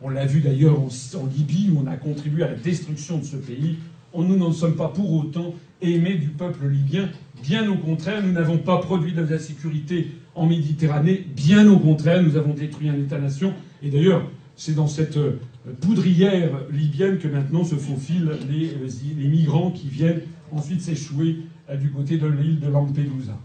On 0.00 0.10
l'a 0.10 0.26
vu 0.26 0.40
d'ailleurs 0.40 0.78
en, 0.78 0.88
Libye 1.26 1.70
où 1.72 1.82
on 1.84 1.90
a 1.90 1.96
contribué 1.96 2.44
à 2.44 2.50
la 2.50 2.56
destruction 2.56 3.18
de 3.18 3.24
ce 3.24 3.36
pays. 3.36 3.78
Nous 4.16 4.36
n'en 4.36 4.52
sommes 4.52 4.76
pas 4.76 4.88
pour 4.88 5.12
autant 5.12 5.54
aimés 5.82 6.14
du 6.14 6.28
peuple 6.28 6.68
libyen. 6.68 7.08
Bien 7.42 7.68
au 7.68 7.74
contraire, 7.74 8.22
nous 8.22 8.30
n'avons 8.30 8.58
pas 8.58 8.78
produit 8.78 9.12
de 9.12 9.22
la 9.22 9.38
sécurité 9.40 10.08
en 10.34 10.46
Méditerranée. 10.46 11.26
Bien 11.34 11.68
au 11.70 11.78
contraire, 11.78 12.22
nous 12.22 12.36
avons 12.36 12.54
détruit 12.54 12.88
un 12.88 12.94
État-nation. 12.94 13.54
Et 13.82 13.90
d'ailleurs, 13.90 14.28
c'est 14.56 14.74
dans 14.74 14.86
cette 14.86 15.16
euh, 15.16 15.38
poudrière 15.80 16.50
libyenne 16.72 17.18
que 17.18 17.28
maintenant 17.28 17.64
se 17.64 17.74
faufilent 17.74 18.32
les, 18.50 18.68
euh, 18.68 18.88
les 19.16 19.28
migrants 19.28 19.70
qui 19.70 19.88
viennent 19.88 20.20
ensuite 20.52 20.80
s'échouer 20.80 21.38
euh, 21.70 21.76
du 21.76 21.90
côté 21.90 22.18
de 22.18 22.26
l'île 22.26 22.60
de 22.60 22.68
Lampedusa. 22.68 23.38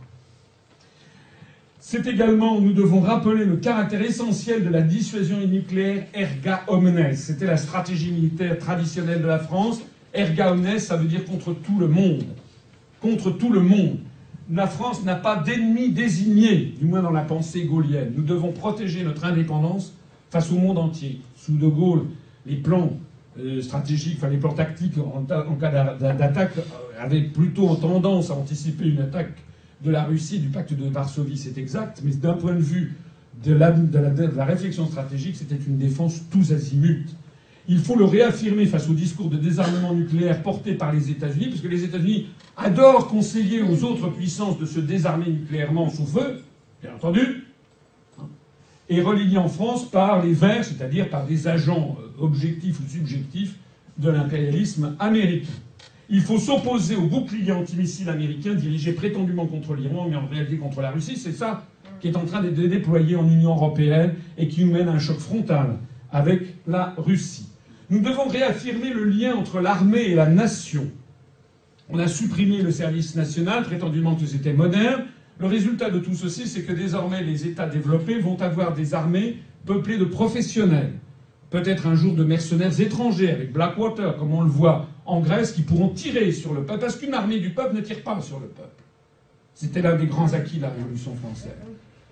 C'est 1.79 2.05
également, 2.05 2.59
nous 2.59 2.73
devons 2.73 2.99
rappeler 2.99 3.45
le 3.45 3.55
caractère 3.55 4.01
essentiel 4.01 4.63
de 4.63 4.69
la 4.69 4.81
dissuasion 4.81 5.39
nucléaire 5.47 6.05
erga 6.13 6.63
omnes. 6.67 7.15
C'était 7.15 7.47
la 7.47 7.57
stratégie 7.57 8.11
militaire 8.11 8.59
traditionnelle 8.59 9.21
de 9.21 9.27
la 9.27 9.39
France. 9.39 9.81
Erga 10.13 10.51
omnes, 10.51 10.77
ça 10.77 10.97
veut 10.97 11.07
dire 11.07 11.25
contre 11.25 11.53
tout 11.53 11.79
le 11.79 11.87
monde. 11.87 12.25
Contre 13.01 13.31
tout 13.31 13.51
le 13.51 13.61
monde. 13.61 13.97
La 14.51 14.65
France 14.65 15.03
n'a 15.03 15.15
pas 15.15 15.35
d'ennemi 15.35 15.91
désigné, 15.91 16.73
du 16.79 16.85
moins 16.85 17.01
dans 17.01 17.11
la 17.11 17.21
pensée 17.21 17.65
gaulienne. 17.65 18.13
Nous 18.15 18.23
devons 18.23 18.51
protéger 18.51 19.03
notre 19.03 19.25
indépendance 19.25 19.93
face 20.31 20.51
au 20.51 20.55
monde 20.55 20.79
entier. 20.79 21.21
Sous 21.35 21.57
De 21.57 21.67
Gaulle, 21.67 22.05
les 22.47 22.55
plans 22.55 22.91
euh, 23.39 23.61
stratégiques, 23.61 24.17
enfin 24.17 24.29
les 24.29 24.37
plans 24.37 24.53
tactiques 24.53 24.97
en, 24.97 25.23
cas 25.55 25.93
d'attaque 25.93 26.57
euh, 26.57 27.03
avaient 27.03 27.21
plutôt 27.21 27.75
tendance 27.75 28.31
à 28.31 28.33
anticiper 28.33 28.87
une 28.87 29.01
attaque 29.01 29.33
de 29.83 29.91
la 29.91 30.03
Russie, 30.03 30.39
du 30.39 30.49
pacte 30.49 30.73
de 30.73 30.89
Varsovie, 30.89 31.37
c'est 31.37 31.57
exact, 31.57 32.01
mais 32.03 32.11
d'un 32.11 32.33
point 32.33 32.53
de 32.53 32.59
vue 32.59 32.97
de 33.43 33.53
la, 33.53 34.45
réflexion 34.45 34.87
stratégique, 34.87 35.37
c'était 35.37 35.55
une 35.55 35.77
défense 35.77 36.23
tous 36.29 36.51
azimuts. 36.51 37.05
Il 37.71 37.77
faut 37.77 37.95
le 37.95 38.03
réaffirmer 38.03 38.65
face 38.65 38.89
au 38.89 38.93
discours 38.93 39.29
de 39.29 39.37
désarmement 39.37 39.93
nucléaire 39.93 40.41
porté 40.41 40.73
par 40.73 40.91
les 40.91 41.11
États-Unis, 41.11 41.49
parce 41.49 41.61
que 41.61 41.67
les 41.67 41.83
États-Unis 41.83 42.25
adorent 42.57 43.07
conseiller 43.07 43.61
aux 43.61 43.83
autres 43.83 44.09
puissances 44.09 44.57
de 44.57 44.65
se 44.65 44.79
désarmer 44.79 45.27
nucléairement 45.27 45.87
sous 45.87 46.07
feu, 46.07 46.41
bien 46.81 46.95
entendu, 46.95 47.45
et 48.89 49.01
relié 49.03 49.37
en 49.37 49.47
France 49.47 49.87
par 49.87 50.25
les 50.25 50.33
Verts, 50.33 50.65
c'est-à-dire 50.65 51.11
par 51.11 51.27
des 51.27 51.47
agents 51.47 51.95
euh, 52.01 52.23
objectifs 52.23 52.79
ou 52.79 52.89
subjectifs 52.89 53.55
de 53.99 54.09
l'impérialisme 54.09 54.95
américain. 54.97 55.53
Il 56.09 56.21
faut 56.21 56.39
s'opposer 56.39 56.95
au 56.95 57.05
bouclier 57.05 57.51
antimissile 57.51 58.09
américain 58.09 58.55
dirigé 58.55 58.93
prétendument 58.93 59.45
contre 59.45 59.75
l'Iran, 59.75 60.07
mais 60.09 60.15
en 60.15 60.25
réalité 60.25 60.57
contre 60.57 60.81
la 60.81 60.89
Russie. 60.89 61.17
C'est 61.17 61.33
ça 61.33 61.67
qui 61.99 62.07
est 62.07 62.17
en 62.17 62.25
train 62.25 62.41
de 62.41 62.49
déployer 62.49 63.15
en 63.15 63.29
Union 63.29 63.51
européenne 63.51 64.15
et 64.39 64.47
qui 64.47 64.65
nous 64.65 64.71
mène 64.71 64.87
à 64.87 64.93
un 64.93 64.99
choc 64.99 65.19
frontal 65.19 65.77
avec 66.11 66.55
la 66.65 66.95
Russie. 66.97 67.48
Nous 67.89 68.01
devons 68.01 68.27
réaffirmer 68.27 68.93
le 68.93 69.03
lien 69.03 69.35
entre 69.35 69.61
l'armée 69.61 70.03
et 70.03 70.15
la 70.15 70.27
nation. 70.27 70.87
On 71.89 71.97
a 71.97 72.07
supprimé 72.07 72.61
le 72.61 72.71
service 72.71 73.15
national, 73.15 73.63
prétendument 73.63 74.15
que 74.15 74.27
c'était 74.27 74.53
moderne. 74.53 75.05
Le 75.39 75.47
résultat 75.47 75.89
de 75.89 75.99
tout 75.99 76.13
ceci, 76.13 76.47
c'est 76.47 76.61
que 76.61 76.71
désormais 76.71 77.23
les 77.23 77.47
États 77.47 77.67
développés 77.67 78.19
vont 78.19 78.39
avoir 78.41 78.75
des 78.75 78.93
armées 78.93 79.37
peuplées 79.65 79.97
de 79.97 80.05
professionnels. 80.05 80.93
Peut-être 81.49 81.87
un 81.87 81.95
jour 81.95 82.13
de 82.13 82.23
mercenaires 82.23 82.79
étrangers 82.79 83.31
avec 83.31 83.51
Blackwater, 83.51 84.17
comme 84.17 84.33
on 84.33 84.43
le 84.43 84.49
voit 84.49 84.87
en 85.07 85.19
Grèce, 85.21 85.51
qui 85.51 85.63
pourront 85.63 85.89
tirer 85.89 86.31
sur 86.31 86.53
le 86.53 86.63
peuple, 86.63 86.81
parce 86.81 86.95
qu'une 86.95 87.15
armée 87.15 87.39
du 87.39 87.49
peuple 87.49 87.75
ne 87.75 87.81
tire 87.81 88.03
pas 88.03 88.21
sur 88.21 88.39
le 88.39 88.47
peuple. 88.47 88.83
C'était 89.55 89.81
l'un 89.81 89.95
des 89.95 90.05
grands 90.05 90.31
acquis 90.33 90.57
de 90.57 90.61
la 90.61 90.69
Révolution 90.69 91.15
française. 91.15 91.57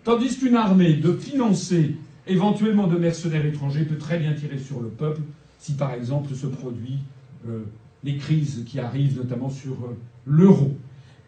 Tandis 0.03 0.39
qu'une 0.39 0.55
armée 0.55 0.93
de 0.93 1.13
financer 1.13 1.95
éventuellement 2.25 2.87
de 2.87 2.97
mercenaires 2.97 3.45
étrangers 3.45 3.83
peut 3.83 3.97
très 3.97 4.17
bien 4.17 4.33
tirer 4.33 4.57
sur 4.57 4.81
le 4.81 4.89
peuple 4.89 5.21
si 5.67 5.73
par 5.73 5.93
exemple 5.93 6.33
se 6.33 6.47
produit 6.47 6.99
euh, 7.45 7.65
les 8.05 8.15
crises 8.15 8.63
qui 8.65 8.79
arrivent 8.79 9.17
notamment 9.17 9.49
sur 9.49 9.73
euh, 9.73 9.97
l'euro. 10.25 10.71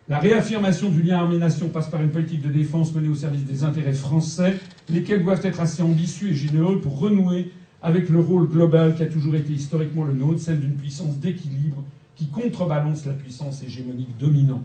La 0.08 0.18
réaffirmation 0.18 0.90
du 0.90 1.02
lien 1.04 1.18
armée-nation 1.18 1.68
passe 1.68 1.90
par 1.90 2.02
une 2.02 2.10
politique 2.10 2.42
de 2.42 2.48
défense 2.48 2.96
menée 2.96 3.10
au 3.10 3.16
service 3.16 3.44
des 3.44 3.66
intérêts 3.66 3.92
français, 3.92 4.58
lesquels 4.88 5.26
doivent 5.26 5.46
être 5.46 5.60
assez 5.60 5.84
ambitieux 5.84 6.30
et 6.30 6.34
généreux 6.34 6.80
pour 6.80 7.00
renouer 7.00 7.52
avec 7.82 8.08
le 8.08 8.22
rôle 8.22 8.48
global 8.48 8.96
qui 8.96 9.04
a 9.04 9.08
toujours 9.08 9.36
été 9.36 9.52
historiquement 9.52 10.06
le 10.06 10.14
nôtre, 10.14 10.40
celle 10.40 10.62
d'une 10.62 10.76
puissance 10.76 11.18
d'équilibre 11.18 11.84
qui 12.16 12.28
contrebalance 12.28 13.06
la 13.06 13.14
puissance 13.14 13.62
hégémonique 13.62 14.18
dominante. 14.18 14.62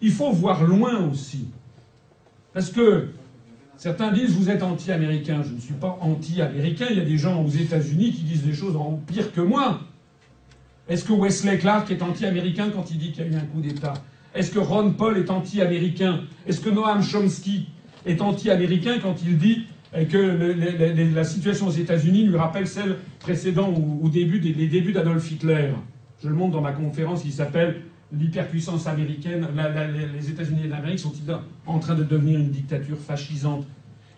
Il 0.00 0.12
faut 0.12 0.30
voir 0.30 0.62
loin 0.62 1.04
aussi. 1.10 1.46
Parce 2.52 2.70
que 2.70 3.08
certains 3.80 4.12
disent 4.12 4.32
vous 4.32 4.50
êtes 4.50 4.62
anti-américain. 4.62 5.42
Je 5.42 5.54
ne 5.54 5.58
suis 5.58 5.72
pas 5.72 5.98
anti-américain. 6.02 6.86
Il 6.90 6.98
y 6.98 7.00
a 7.00 7.04
des 7.04 7.16
gens 7.16 7.42
aux 7.42 7.48
États-Unis 7.48 8.12
qui 8.12 8.22
disent 8.24 8.44
des 8.44 8.52
choses 8.52 8.76
en 8.76 9.00
pire 9.06 9.32
que 9.32 9.40
moi. 9.40 9.80
Est-ce 10.88 11.04
que 11.04 11.14
Wesley 11.14 11.56
Clark 11.56 11.90
est 11.90 12.02
anti-américain 12.02 12.68
quand 12.74 12.90
il 12.90 12.98
dit 12.98 13.10
qu'il 13.10 13.24
y 13.24 13.28
a 13.28 13.30
eu 13.30 13.36
un 13.36 13.46
coup 13.46 13.62
d'État? 13.62 13.94
Est-ce 14.34 14.50
que 14.50 14.58
Ron 14.58 14.90
Paul 14.90 15.16
est 15.16 15.30
anti-américain? 15.30 16.20
Est-ce 16.46 16.60
que 16.60 16.68
Noam 16.68 17.02
Chomsky 17.02 17.68
est 18.04 18.20
anti-américain 18.20 18.98
quand 19.02 19.22
il 19.24 19.38
dit 19.38 19.64
que 19.92 21.14
la 21.14 21.24
situation 21.24 21.68
aux 21.68 21.72
États-Unis 21.72 22.24
lui 22.24 22.36
rappelle 22.36 22.68
celle 22.68 22.98
précédente 23.18 23.74
au, 24.02 24.08
début 24.10 24.40
des 24.40 24.52
débuts 24.52 24.92
d'Adolf 24.92 25.30
Hitler? 25.30 25.70
Je 26.22 26.28
le 26.28 26.34
montre 26.34 26.52
dans 26.52 26.60
ma 26.60 26.72
conférence 26.72 27.22
qui 27.22 27.32
s'appelle 27.32 27.80
L'hyperpuissance 28.12 28.86
américaine. 28.86 29.46
les 30.14 30.30
États-Unis 30.30 30.68
d'Amérique 30.68 30.98
sont-ils 30.98 31.32
en 31.66 31.78
train 31.78 31.94
de 31.94 32.02
devenir 32.02 32.40
une 32.40 32.50
dictature 32.50 32.98
fascisante? 32.98 33.64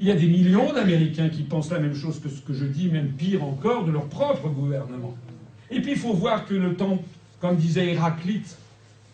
Il 0.00 0.06
y 0.06 0.10
a 0.10 0.16
des 0.16 0.26
millions 0.26 0.72
d'Américains 0.72 1.28
qui 1.28 1.42
pensent 1.42 1.70
la 1.70 1.78
même 1.78 1.94
chose 1.94 2.18
que 2.18 2.28
ce 2.28 2.40
que 2.40 2.54
je 2.54 2.64
dis, 2.64 2.88
même 2.88 3.10
pire 3.10 3.44
encore, 3.44 3.84
de 3.84 3.92
leur 3.92 4.06
propre 4.08 4.48
gouvernement. 4.48 5.14
Et 5.70 5.80
puis 5.80 5.92
il 5.92 5.98
faut 5.98 6.14
voir 6.14 6.46
que 6.46 6.54
le 6.54 6.74
temps, 6.74 6.98
comme 7.40 7.56
disait 7.56 7.92
Héraclite, 7.92 8.56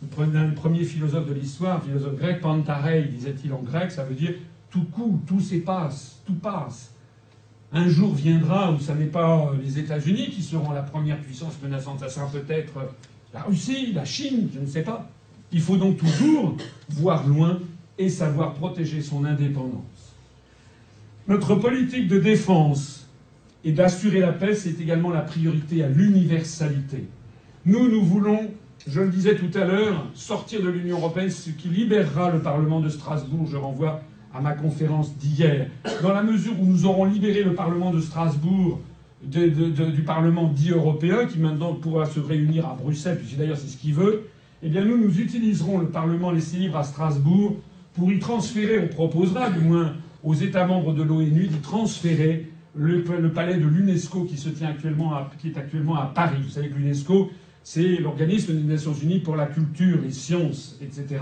le 0.01 0.55
premier 0.55 0.85
philosophe 0.85 1.29
de 1.29 1.35
l'histoire, 1.35 1.83
philosophe 1.83 2.17
grec, 2.17 2.41
Pantarei, 2.41 3.03
disait-il 3.03 3.53
en 3.53 3.63
grec, 3.63 3.91
ça 3.91 4.05
veut 4.05 4.15
dire 4.15 4.35
tout 4.71 4.85
coup, 4.85 5.21
tout 5.27 5.41
s'efface, 5.41 6.21
tout 6.25 6.35
passe. 6.35 6.93
Un 7.73 7.89
jour 7.89 8.15
viendra 8.15 8.73
où 8.73 8.79
ce 8.79 8.93
n'est 8.93 9.07
pas 9.07 9.53
les 9.63 9.79
États-Unis 9.79 10.31
qui 10.31 10.43
seront 10.43 10.71
la 10.71 10.83
première 10.83 11.21
puissance 11.21 11.61
menaçante, 11.63 12.01
ça 12.01 12.09
sera 12.09 12.27
peut-être 12.31 12.73
la 13.33 13.43
Russie, 13.43 13.93
la 13.93 14.05
Chine, 14.05 14.49
je 14.55 14.61
ne 14.61 14.67
sais 14.67 14.83
pas. 14.83 15.11
Il 15.53 15.61
faut 15.61 15.77
donc 15.77 15.97
toujours 15.97 16.57
voir 16.89 17.27
loin 17.27 17.59
et 17.99 18.09
savoir 18.09 18.55
protéger 18.55 19.03
son 19.03 19.25
indépendance. 19.25 20.15
Notre 21.27 21.55
politique 21.55 22.09
de 22.09 22.19
défense 22.19 23.07
et 23.65 23.73
d'assurer 23.73 24.21
la 24.21 24.33
paix, 24.33 24.55
c'est 24.55 24.81
également 24.81 25.11
la 25.11 25.21
priorité 25.21 25.83
à 25.83 25.89
l'universalité. 25.89 27.05
Nous, 27.65 27.89
nous 27.89 28.05
voulons 28.05 28.51
je 28.87 29.01
le 29.01 29.09
disais 29.09 29.37
tout 29.37 29.51
à 29.59 29.65
l'heure, 29.65 30.07
sortir 30.15 30.63
de 30.63 30.69
l'Union 30.69 30.99
européenne, 30.99 31.31
ce 31.31 31.51
qui 31.51 31.69
libérera 31.69 32.31
le 32.31 32.41
Parlement 32.41 32.81
de 32.81 32.89
Strasbourg, 32.89 33.47
je 33.51 33.57
renvoie 33.57 34.01
à 34.35 34.41
ma 34.41 34.53
conférence 34.53 35.15
d'hier, 35.17 35.69
dans 36.03 36.13
la 36.13 36.23
mesure 36.23 36.59
où 36.61 36.65
nous 36.65 36.87
aurons 36.87 37.05
libéré 37.05 37.43
le 37.43 37.55
Parlement 37.55 37.91
de 37.91 38.01
Strasbourg 38.01 38.81
du 39.23 40.03
Parlement 40.03 40.49
dit 40.49 40.71
européen, 40.71 41.27
qui 41.27 41.39
maintenant 41.39 41.75
pourra 41.75 42.07
se 42.07 42.21
réunir 42.21 42.67
à 42.67 42.75
Bruxelles, 42.75 43.19
puisque 43.19 43.37
d'ailleurs 43.37 43.57
c'est 43.57 43.69
ce 43.69 43.77
qu'il 43.77 43.95
veut, 43.95 44.29
eh 44.63 44.69
bien 44.69 44.85
nous, 44.85 44.99
nous 44.99 45.21
utiliserons 45.21 45.79
le 45.79 45.89
Parlement 45.89 46.31
laissé 46.31 46.57
libre 46.57 46.77
à 46.77 46.85
Strasbourg 46.85 47.57
pour 47.95 48.13
y 48.13 48.19
transférer, 48.19 48.79
on 48.79 48.89
proposera 48.89 49.51
du 49.51 49.61
moins 49.61 49.95
aux 50.23 50.35
États 50.35 50.67
membres 50.67 50.93
de 50.93 51.03
l'ONU 51.03 51.47
d'y 51.47 51.59
transférer 51.59 52.49
le, 52.75 53.03
palais 53.33 53.57
de 53.57 53.67
l'UNESCO 53.67 54.25
qui 54.25 54.37
qui 54.37 55.49
est 55.49 55.59
actuellement 55.59 55.97
à 55.97 56.07
Paris. 56.07 56.39
Vous 56.43 56.51
savez 56.51 56.69
que 56.69 56.77
l'UNESCO, 56.77 57.31
c'est 57.65 57.97
l'organisme 57.97 58.55
des 58.55 58.63
Nations 58.63 58.95
Unies 58.95 59.19
pour 59.19 59.37
la 59.37 59.47
culture, 59.47 59.99
les 60.03 60.13
sciences, 60.13 60.79
etc. 60.81 61.21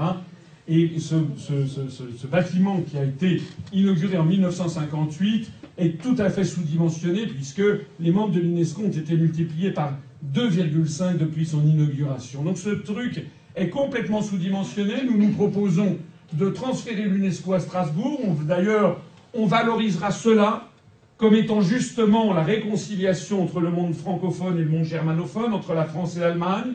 Et 0.69 0.99
ce, 0.99 2.27
bâtiment 2.27 2.81
qui 2.81 2.99
a 2.99 3.05
été 3.05 3.41
inauguré 3.73 4.17
en 4.19 4.25
1958 4.25 5.51
est 5.79 6.03
tout 6.03 6.17
à 6.19 6.29
fait 6.29 6.45
sous-dimensionné 6.45 7.27
puisque 7.27 7.63
les 8.01 8.11
membres 8.11 8.35
de 8.35 8.41
l'UNESCO 8.41 8.83
ont 8.83 8.91
été 8.91 9.17
multipliés 9.17 9.71
par 9.71 9.93
2,5 10.35 11.19
depuis 11.19 11.47
son 11.47 11.65
inauguration. 11.65 12.43
Donc 12.43 12.59
ce 12.59 12.71
truc 12.71 13.27
est 13.55 13.69
complètement 13.69 14.23
sous-dimensionné. 14.23 15.05
Nous 15.05 15.17
nous 15.17 15.33
proposons 15.33 15.99
de 16.33 16.51
transférer 16.51 17.05
l'UNESCO 17.05 17.53
à 17.53 17.61
Strasbourg. 17.61 18.37
D'ailleurs, 18.43 19.01
on 19.35 19.47
valorisera 19.47 20.11
cela 20.11 20.69
comme 21.17 21.35
étant 21.35 21.61
justement 21.61 22.35
la 22.35 22.43
réconciliation 22.43 23.45
entre 23.45 23.61
le 23.61 23.71
monde 23.71 23.95
francophone 23.95 24.59
et 24.59 24.63
le 24.63 24.69
monde 24.69 24.85
germanophone, 24.85 25.55
entre 25.55 25.73
la 25.75 25.85
France 25.85 26.17
et 26.17 26.21
l'Allemagne. 26.21 26.75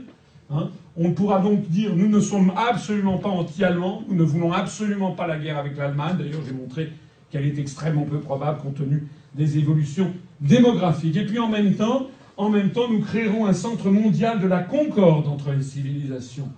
Hein. 0.49 0.69
On 0.97 1.11
pourra 1.11 1.39
donc 1.39 1.69
dire 1.69 1.95
nous 1.95 2.09
ne 2.09 2.19
sommes 2.19 2.51
absolument 2.55 3.17
pas 3.17 3.29
anti-allemands, 3.29 4.03
nous 4.09 4.15
ne 4.15 4.23
voulons 4.23 4.51
absolument 4.51 5.11
pas 5.11 5.25
la 5.25 5.37
guerre 5.37 5.57
avec 5.57 5.77
l'Allemagne. 5.77 6.17
D'ailleurs, 6.17 6.41
j'ai 6.45 6.53
montré 6.53 6.91
qu'elle 7.29 7.45
est 7.45 7.57
extrêmement 7.59 8.03
peu 8.03 8.19
probable 8.19 8.59
compte 8.59 8.75
tenu 8.75 9.07
des 9.33 9.57
évolutions 9.57 10.11
démographiques. 10.41 11.15
Et 11.15 11.25
puis 11.25 11.39
en 11.39 11.47
même 11.47 11.75
temps, 11.75 12.07
en 12.35 12.49
même 12.49 12.71
temps, 12.71 12.89
nous 12.89 12.99
créerons 12.99 13.45
un 13.45 13.53
centre 13.53 13.89
mondial 13.89 14.41
de 14.41 14.47
la 14.47 14.59
concorde 14.59 15.27
entre 15.27 15.51
les 15.51 15.63
civilisations. 15.63 16.49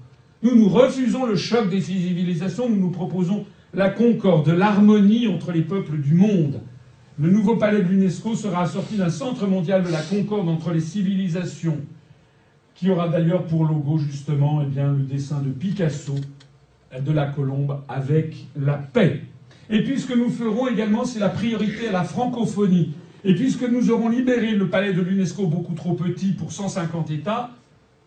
Nous 0.42 0.56
nous 0.56 0.68
refusons 0.68 1.26
le 1.26 1.36
choc 1.36 1.70
des 1.70 1.82
civilisations, 1.82 2.70
nous 2.70 2.80
nous 2.80 2.92
proposons 2.92 3.46
la 3.74 3.90
concorde, 3.90 4.50
l'harmonie 4.50 5.28
entre 5.28 5.52
les 5.52 5.62
peuples 5.62 5.98
du 5.98 6.14
monde. 6.14 6.62
Le 7.20 7.30
nouveau 7.30 7.56
palais 7.56 7.84
de 7.84 7.88
l'UNESCO 7.88 8.36
sera 8.36 8.64
assorti 8.64 8.98
d'un 8.98 9.10
centre 9.10 9.46
mondial 9.46 9.84
de 9.84 9.90
la 9.90 10.02
concorde 10.02 10.50
entre 10.50 10.72
les 10.72 10.80
civilisations, 10.80 11.78
qui 12.84 12.90
aura 12.90 13.08
d'ailleurs 13.08 13.46
pour 13.46 13.64
logo 13.64 13.98
justement 13.98 14.62
eh 14.62 14.76
le 14.76 15.04
dessin 15.04 15.40
de 15.40 15.52
Picasso 15.52 16.16
de 17.00 17.12
la 17.14 17.28
colombe 17.28 17.80
avec 17.88 18.46
la 18.60 18.74
paix. 18.74 19.22
Et 19.70 19.86
puis 19.86 20.02
ce 20.02 20.06
que 20.06 20.14
nous 20.14 20.30
ferons 20.30 20.68
également, 20.68 21.06
c'est 21.06 21.22
la 21.22 21.30
priorité 21.30 21.88
à 21.88 21.94
la 21.94 22.04
francophonie. 22.04 22.94
Et 23.24 23.36
puisque 23.36 23.64
nous 23.64 23.90
aurons 23.90 24.10
libéré 24.10 24.52
le 24.52 24.68
palais 24.68 24.92
de 24.92 25.02
l'UNESCO 25.02 25.48
beaucoup 25.48 25.76
trop 25.76 25.94
petit 25.94 26.34
pour 26.34 26.52
150 26.52 27.10
États, 27.12 27.52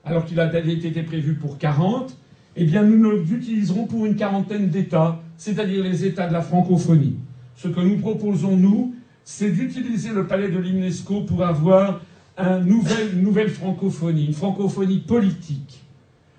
alors 0.05 0.27
qu'il 0.27 0.39
avait 0.41 0.71
été 0.71 1.03
prévu 1.03 1.37
pour 1.37 1.57
40, 1.57 2.15
eh 2.57 2.65
bien 2.67 2.83
nous 2.83 3.13
l'utiliserons 3.13 3.87
pour 3.87 4.05
une 4.05 4.15
quarantaine 4.15 4.69
d'États 4.69 5.23
c'est-à-dire 5.39 5.83
les 5.83 6.05
États 6.05 6.29
de 6.29 6.35
la 6.35 6.43
francophonie. 6.43 7.17
Ce 7.57 7.69
que 7.69 7.81
nous 7.81 7.97
proposons, 7.97 8.59
nous, 8.59 8.95
c'est 9.25 9.53
d'utiliser 9.53 10.11
le 10.11 10.27
palais 10.27 10.51
de 10.51 10.59
l'UNESCO 10.59 11.23
pour 11.23 11.47
avoir 11.47 12.03
une 12.39 13.23
nouvelle 13.23 13.49
francophonie, 13.49 14.27
une 14.27 14.33
francophonie 14.33 14.99
politique, 14.99 15.83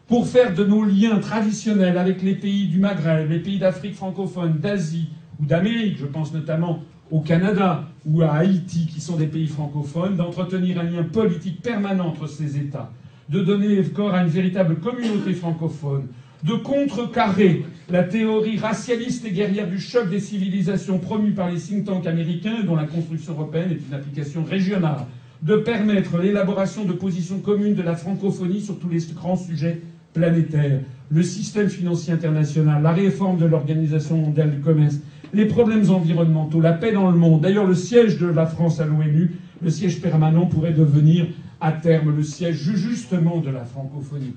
pour 0.07 0.27
faire 0.27 0.53
de 0.53 0.63
nos 0.63 0.83
liens 0.83 1.19
traditionnels 1.19 1.97
avec 1.97 2.21
les 2.21 2.35
pays 2.35 2.67
du 2.67 2.79
Maghreb, 2.79 3.29
les 3.29 3.39
pays 3.39 3.59
d'Afrique 3.59 3.95
francophone, 3.95 4.59
d'Asie 4.59 5.09
ou 5.41 5.45
d'Amérique, 5.45 5.97
je 5.97 6.05
pense 6.05 6.33
notamment 6.33 6.79
au 7.11 7.19
Canada 7.19 7.83
ou 8.05 8.21
à 8.21 8.31
Haïti, 8.31 8.85
qui 8.85 9.01
sont 9.01 9.17
des 9.17 9.27
pays 9.27 9.47
francophones, 9.47 10.15
d'entretenir 10.15 10.79
un 10.79 10.83
lien 10.83 11.03
politique 11.03 11.61
permanent 11.61 12.07
entre 12.07 12.27
ces 12.27 12.57
États, 12.57 12.91
de 13.29 13.41
donner 13.41 13.81
corps 13.83 14.13
à 14.13 14.21
une 14.21 14.29
véritable 14.29 14.79
communauté 14.79 15.33
francophone, 15.33 16.07
de 16.43 16.53
contrecarrer 16.53 17.65
la 17.89 18.03
théorie 18.03 18.57
racialiste 18.57 19.25
et 19.25 19.31
guerrière 19.31 19.67
du 19.67 19.79
choc 19.79 20.09
des 20.09 20.19
civilisations 20.19 20.99
promue 20.99 21.31
par 21.31 21.49
les 21.49 21.57
think 21.57 21.85
tanks 21.85 22.07
américains, 22.07 22.63
dont 22.63 22.75
la 22.75 22.85
construction 22.85 23.33
européenne 23.33 23.71
est 23.71 23.87
une 23.87 23.93
application 23.93 24.43
régionale, 24.43 25.05
de 25.41 25.55
permettre 25.55 26.17
l'élaboration 26.17 26.85
de 26.85 26.93
positions 26.93 27.39
communes 27.39 27.75
de 27.75 27.83
la 27.83 27.95
francophonie 27.95 28.61
sur 28.61 28.79
tous 28.79 28.89
les 28.89 28.99
grands 29.13 29.37
sujets 29.37 29.81
planétaires, 30.13 30.81
le 31.09 31.23
système 31.23 31.69
financier 31.69 32.13
international, 32.13 32.81
la 32.81 32.91
réforme 32.91 33.37
de 33.37 33.45
l'Organisation 33.45 34.17
mondiale 34.17 34.51
du 34.51 34.59
commerce, 34.59 34.95
les 35.33 35.45
problèmes 35.45 35.89
environnementaux, 35.89 36.59
la 36.59 36.73
paix 36.73 36.91
dans 36.91 37.09
le 37.11 37.17
monde. 37.17 37.41
D'ailleurs, 37.41 37.65
le 37.65 37.75
siège 37.75 38.17
de 38.17 38.27
la 38.27 38.45
France 38.45 38.79
à 38.79 38.85
l'ONU, 38.85 39.35
le 39.61 39.69
siège 39.69 40.01
permanent, 40.01 40.47
pourrait 40.47 40.73
devenir 40.73 41.27
à 41.61 41.71
terme 41.71 42.15
le 42.15 42.23
siège 42.23 42.57
justement 42.57 43.39
de 43.39 43.49
la 43.49 43.65
francophonie. 43.65 44.33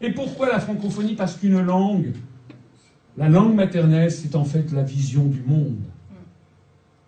Et 0.00 0.10
pourquoi 0.10 0.48
la 0.48 0.60
francophonie? 0.60 1.14
Parce 1.14 1.36
qu'une 1.36 1.60
langue, 1.60 2.12
la 3.16 3.28
langue 3.28 3.54
maternelle, 3.54 4.10
c'est 4.10 4.34
en 4.34 4.44
fait 4.44 4.72
la 4.72 4.82
vision 4.82 5.24
du 5.24 5.42
monde. 5.46 5.78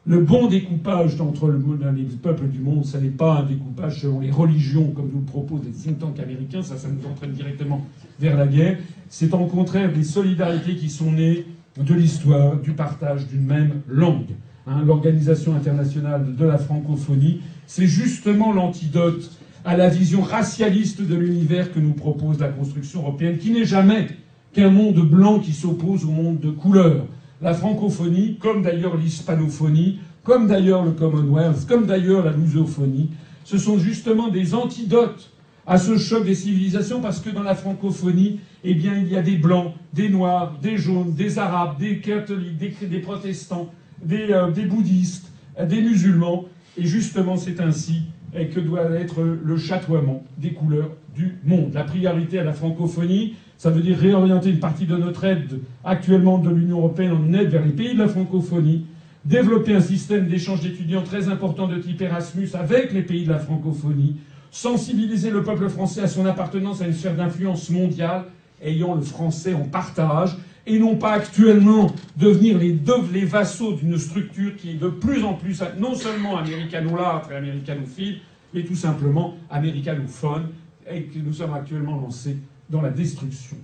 Le 0.08 0.20
bon 0.20 0.46
découpage 0.46 1.20
entre 1.20 1.50
les 1.50 2.04
peuples 2.04 2.46
du 2.46 2.60
monde, 2.60 2.84
ce 2.84 2.96
n'est 2.96 3.08
pas 3.08 3.40
un 3.40 3.42
découpage 3.42 4.02
selon 4.02 4.20
les 4.20 4.30
religions, 4.30 4.92
comme 4.92 5.10
nous 5.12 5.18
le 5.18 5.24
proposent 5.24 5.64
les 5.64 5.72
think 5.72 5.98
tanks 5.98 6.20
américains, 6.20 6.62
ça, 6.62 6.76
ça 6.76 6.86
nous 6.86 7.04
entraîne 7.10 7.32
directement 7.32 7.84
vers 8.20 8.36
la 8.36 8.46
guerre. 8.46 8.78
C'est 9.08 9.34
au 9.34 9.46
contraire 9.46 9.92
des 9.92 10.04
solidarités 10.04 10.76
qui 10.76 10.90
sont 10.90 11.10
nées 11.10 11.44
de 11.76 11.92
l'histoire, 11.92 12.56
du 12.56 12.70
partage 12.70 13.26
d'une 13.26 13.44
même 13.44 13.80
langue. 13.88 14.30
Hein, 14.68 14.82
L'Organisation 14.86 15.56
internationale 15.56 16.36
de 16.36 16.44
la 16.44 16.58
francophonie, 16.58 17.40
c'est 17.66 17.88
justement 17.88 18.52
l'antidote 18.52 19.32
à 19.64 19.76
la 19.76 19.88
vision 19.88 20.22
racialiste 20.22 21.02
de 21.02 21.16
l'univers 21.16 21.72
que 21.72 21.80
nous 21.80 21.94
propose 21.94 22.38
la 22.38 22.48
construction 22.48 23.00
européenne, 23.00 23.38
qui 23.38 23.50
n'est 23.50 23.64
jamais 23.64 24.06
qu'un 24.52 24.70
monde 24.70 25.00
blanc 25.00 25.40
qui 25.40 25.52
s'oppose 25.52 26.04
au 26.04 26.12
monde 26.12 26.38
de 26.38 26.50
couleur. 26.50 27.06
La 27.42 27.52
francophonie, 27.52 28.38
comme 28.40 28.62
d'ailleurs 28.62 28.96
l'hispanophonie, 28.96 29.98
comme 30.22 30.46
d'ailleurs 30.46 30.84
le 30.84 30.92
Commonwealth, 30.92 31.66
comme 31.66 31.86
d'ailleurs 31.86 32.24
la 32.24 32.32
lusophonie, 32.32 33.10
ce 33.44 33.58
sont 33.58 33.78
justement 33.78 34.28
des 34.28 34.54
antidotes 34.54 35.30
à 35.66 35.78
ce 35.78 35.98
choc 35.98 36.24
des 36.24 36.34
civilisations 36.34 37.00
parce 37.00 37.20
que 37.20 37.30
dans 37.30 37.42
la 37.42 37.54
francophonie, 37.54 38.40
eh 38.64 38.74
bien, 38.74 38.96
il 38.96 39.08
y 39.08 39.16
a 39.16 39.22
des 39.22 39.36
blancs, 39.36 39.72
des 39.92 40.08
noirs, 40.08 40.58
des 40.62 40.78
jaunes, 40.78 41.14
des 41.14 41.38
arabes, 41.38 41.78
des 41.78 42.00
catholiques, 42.00 42.88
des, 42.88 42.98
protestants, 43.00 43.70
euh, 44.10 44.50
des, 44.50 44.64
bouddhistes, 44.64 45.30
des 45.60 45.82
musulmans. 45.82 46.46
Et 46.76 46.86
justement, 46.86 47.36
c'est 47.36 47.60
ainsi 47.60 48.02
eh, 48.36 48.48
que 48.48 48.60
doit 48.60 48.90
être 48.92 49.22
le 49.22 49.56
chatoiement 49.56 50.24
des 50.38 50.52
couleurs 50.52 50.90
du 51.14 51.38
monde. 51.44 51.72
La 51.74 51.84
priorité 51.84 52.38
à 52.38 52.44
la 52.44 52.52
francophonie, 52.52 53.34
ça 53.56 53.70
veut 53.70 53.80
dire 53.80 53.98
réorienter 53.98 54.50
une 54.50 54.60
partie 54.60 54.86
de 54.86 54.96
notre 54.96 55.24
aide 55.24 55.60
actuellement 55.84 56.38
de 56.38 56.50
l'Union 56.50 56.78
européenne 56.78 57.12
en 57.12 57.24
une 57.24 57.34
aide 57.34 57.48
vers 57.48 57.64
les 57.64 57.72
pays 57.72 57.94
de 57.94 57.98
la 57.98 58.08
francophonie, 58.08 58.86
développer 59.24 59.74
un 59.74 59.80
système 59.80 60.26
d'échange 60.26 60.60
d'étudiants 60.60 61.02
très 61.02 61.28
important 61.28 61.66
de 61.66 61.76
type 61.78 62.00
Erasmus 62.00 62.48
avec 62.54 62.92
les 62.92 63.02
pays 63.02 63.24
de 63.24 63.30
la 63.30 63.38
francophonie, 63.38 64.16
sensibiliser 64.50 65.30
le 65.30 65.42
peuple 65.42 65.68
français 65.68 66.02
à 66.02 66.08
son 66.08 66.26
appartenance 66.26 66.82
à 66.82 66.86
une 66.86 66.92
sphère 66.92 67.16
d'influence 67.16 67.70
mondiale, 67.70 68.24
ayant 68.62 68.94
le 68.94 69.02
français 69.02 69.54
en 69.54 69.64
partage, 69.64 70.36
et 70.66 70.78
non 70.78 70.96
pas 70.96 71.12
actuellement 71.12 71.92
devenir 72.16 72.58
les, 72.58 73.24
vassaux 73.24 73.74
d'une 73.74 73.98
structure 73.98 74.56
qui 74.56 74.70
est 74.70 74.74
de 74.74 74.88
plus 74.88 75.22
en 75.22 75.34
plus 75.34 75.62
non 75.78 75.94
seulement 75.94 76.36
américanolâtre 76.36 77.30
et 77.32 77.36
américanophile, 77.36 78.18
mais 78.52 78.64
tout 78.64 78.74
simplement 78.74 79.36
américanophone, 79.48 80.48
et 80.90 81.04
que 81.04 81.18
nous 81.18 81.32
sommes 81.32 81.54
actuellement 81.54 82.00
lancés 82.00 82.36
dans 82.68 82.82
la 82.82 82.90
destruction 82.90 83.56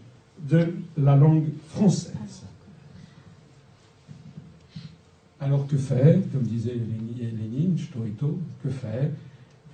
de 0.48 0.68
la 0.96 1.16
langue 1.16 1.48
française. 1.70 2.42
Alors 5.40 5.66
que 5.66 5.76
faire 5.76 6.18
Comme 6.32 6.42
disait 6.42 6.74
Lénine, 7.20 7.76
Storito, 7.76 8.38
que 8.62 8.70
faire? 8.70 9.10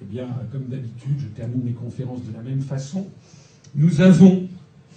Eh 0.01 0.05
bien, 0.05 0.27
comme 0.51 0.65
d'habitude, 0.65 1.19
je 1.19 1.27
termine 1.27 1.63
mes 1.63 1.73
conférences 1.73 2.25
de 2.25 2.33
la 2.33 2.43
même 2.43 2.63
façon. 2.63 3.07
Nous 3.75 4.01
avons, 4.01 4.49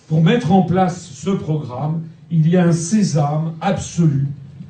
pour 0.07 0.21
mettre 0.23 0.51
en 0.51 0.61
place 0.61 1.09
ce 1.09 1.31
programme, 1.31 2.03
il 2.31 2.47
y 2.47 2.57
a 2.57 2.65
un 2.65 2.71
sésame 2.71 3.53
absolu. 3.59 4.27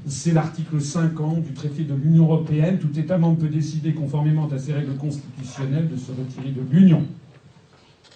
C'est 0.08 0.34
l'article 0.34 0.82
50 0.82 1.44
du 1.44 1.54
traité 1.54 1.84
de 1.84 1.94
l'Union 1.94 2.24
européenne. 2.24 2.80
Tout 2.80 2.98
État 3.00 3.20
membre 3.20 3.38
peut 3.38 3.50
décider, 3.50 3.94
conformément 3.94 4.50
à 4.50 4.58
ses 4.58 4.74
règles 4.74 4.96
constitutionnelles, 4.96 5.88
de 5.88 5.96
se 5.96 6.12
retirer 6.12 6.52
de 6.52 6.62
l'Union. 6.72 7.04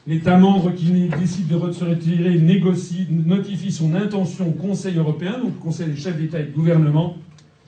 L'État 0.07 0.38
membre 0.38 0.72
qui 0.74 0.91
décide 1.19 1.48
de 1.48 1.72
se 1.72 1.83
retirer 1.83 2.40
négocie, 2.40 3.07
notifie 3.09 3.72
son 3.72 3.93
intention 3.93 4.49
au 4.49 4.51
Conseil 4.51 4.98
européen, 4.98 5.40
donc 5.40 5.53
le 5.53 5.61
Conseil 5.61 5.88
des 5.88 5.95
chefs 5.95 6.17
d'État 6.17 6.40
et 6.40 6.45
de 6.45 6.51
gouvernement, 6.51 7.15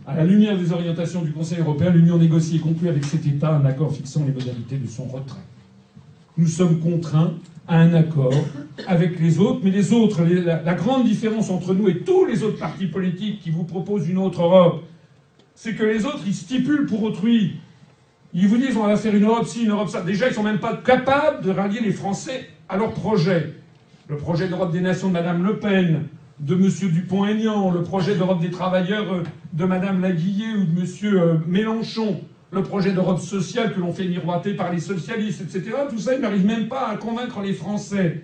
à 0.05 0.15
la 0.15 0.23
lumière 0.23 0.57
des 0.57 0.71
orientations 0.71 1.21
du 1.21 1.31
Conseil 1.31 1.59
européen, 1.59 1.91
l'Union 1.91 2.17
négocie 2.17 2.57
et 2.57 2.59
conclut 2.59 2.89
avec 2.89 3.05
cet 3.05 3.25
État 3.25 3.55
un 3.55 3.65
accord 3.65 3.93
fixant 3.93 4.23
les 4.25 4.33
modalités 4.33 4.77
de 4.77 4.87
son 4.87 5.05
retrait. 5.05 5.41
Nous 6.37 6.47
sommes 6.47 6.79
contraints 6.79 7.33
à 7.67 7.79
un 7.79 7.93
accord 7.93 8.33
avec 8.87 9.19
les 9.19 9.39
autres, 9.39 9.59
mais 9.63 9.71
les 9.71 9.93
autres, 9.93 10.23
la, 10.23 10.73
grande 10.73 11.05
différence 11.05 11.49
entre 11.49 11.73
nous 11.73 11.89
et 11.89 11.99
tous 11.99 12.25
les 12.25 12.43
autres 12.43 12.59
partis 12.59 12.87
politiques 12.87 13.41
qui 13.41 13.49
vous 13.49 13.63
proposent 13.63 14.07
une 14.07 14.17
autre 14.17 14.41
Europe, 14.41 14.83
c'est 15.55 15.73
que 15.73 15.83
les 15.83 16.05
autres, 16.05 16.21
ils 16.25 16.35
stipulent 16.35 16.85
pour 16.85 17.03
autrui. 17.03 17.57
Ils 18.33 18.47
vous 18.47 18.57
disent 18.57 18.77
on 18.77 18.85
va 18.85 18.95
faire 18.95 19.15
une 19.15 19.25
Europe 19.25 19.47
ci, 19.47 19.63
une 19.63 19.71
Europe 19.71 19.89
ça. 19.89 20.01
Déjà, 20.01 20.27
ils 20.27 20.33
sont 20.33 20.43
même 20.43 20.59
pas 20.59 20.77
capables 20.77 21.43
de 21.43 21.51
rallier 21.51 21.79
les 21.81 21.91
Français 21.91 22.49
à 22.69 22.77
leur 22.77 22.93
projet. 22.93 23.53
Le 24.07 24.17
projet 24.17 24.47
d'Europe 24.47 24.71
des 24.71 24.81
Nations 24.81 25.07
de 25.07 25.13
Mme 25.13 25.43
Le 25.43 25.57
Pen, 25.57 26.03
de 26.39 26.55
M. 26.55 26.91
Dupont-Aignan, 26.91 27.71
le 27.71 27.83
projet 27.83 28.15
d'Europe 28.15 28.39
des 28.39 28.51
travailleurs 28.51 29.11
euh, 29.11 29.23
de 29.53 29.65
Mme 29.65 30.01
Laguillet 30.01 30.53
ou 30.55 30.65
de 30.65 30.79
M. 30.79 30.87
Euh, 31.03 31.37
Mélenchon, 31.47 32.21
le 32.51 32.63
projet 32.63 32.93
d'Europe 32.93 33.19
sociale 33.19 33.73
que 33.73 33.79
l'on 33.79 33.93
fait 33.93 34.07
miroiter 34.07 34.53
par 34.53 34.71
les 34.71 34.79
socialistes, 34.79 35.41
etc. 35.41 35.75
Tout 35.89 35.99
ça, 35.99 36.15
ils 36.15 36.21
n'arrivent 36.21 36.45
même 36.45 36.67
pas 36.67 36.87
à 36.87 36.97
convaincre 36.97 37.41
les 37.41 37.53
Français 37.53 38.23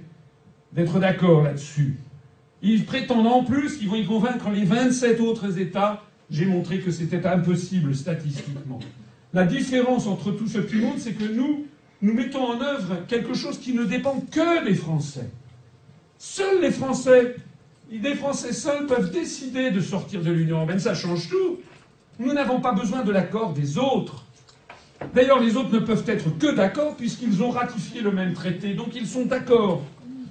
d'être 0.72 1.00
d'accord 1.00 1.44
là-dessus. 1.44 1.98
Ils 2.62 2.86
prétendent 2.86 3.28
en 3.28 3.44
plus 3.44 3.78
qu'ils 3.78 3.90
vont 3.90 3.96
y 3.96 4.06
convaincre 4.06 4.50
les 4.50 4.64
27 4.64 5.20
autres 5.20 5.60
États. 5.60 6.02
J'ai 6.30 6.46
montré 6.46 6.80
que 6.80 6.92
c'était 6.92 7.26
impossible 7.26 7.94
statistiquement. 7.94 8.80
La 9.34 9.46
différence 9.46 10.08
entre 10.08 10.32
tout 10.32 10.48
ce 10.48 10.60
petit 10.60 10.78
monde, 10.78 10.98
c'est 10.98 11.14
que 11.14 11.26
nous, 11.26 11.66
nous 12.02 12.14
mettons 12.14 12.46
en 12.46 12.62
œuvre 12.62 13.06
quelque 13.08 13.34
chose 13.34 13.60
qui 13.60 13.74
ne 13.74 13.84
dépend 13.84 14.24
que 14.32 14.66
des 14.66 14.76
Français. 14.76 15.30
Seuls 16.18 16.62
les 16.62 16.72
Français 16.72 17.36
les 18.02 18.16
Français 18.16 18.54
seuls 18.54 18.88
peuvent 18.88 19.12
décider 19.12 19.72
de 19.72 19.80
sortir 19.80 20.22
de 20.22 20.32
l'Union 20.32 20.58
européenne. 20.58 20.80
Ça 20.80 20.96
change 20.96 21.30
tout. 21.30 21.60
Nous 22.20 22.34
n'avons 22.34 22.62
pas 22.62 22.74
besoin 22.74 23.04
de 23.04 23.12
l'accord 23.12 23.54
des 23.54 23.78
autres. 23.78 24.24
D'ailleurs, 25.14 25.40
les 25.40 25.58
autres 25.58 25.72
ne 25.74 25.80
peuvent 25.80 26.04
être 26.08 26.38
que 26.38 26.56
d'accord 26.56 26.96
puisqu'ils 26.96 27.42
ont 27.44 27.50
ratifié 27.50 28.02
le 28.02 28.12
même 28.12 28.34
traité. 28.34 28.74
Donc 28.74 28.96
ils 28.96 29.08
sont 29.08 29.26
d'accord 29.26 29.82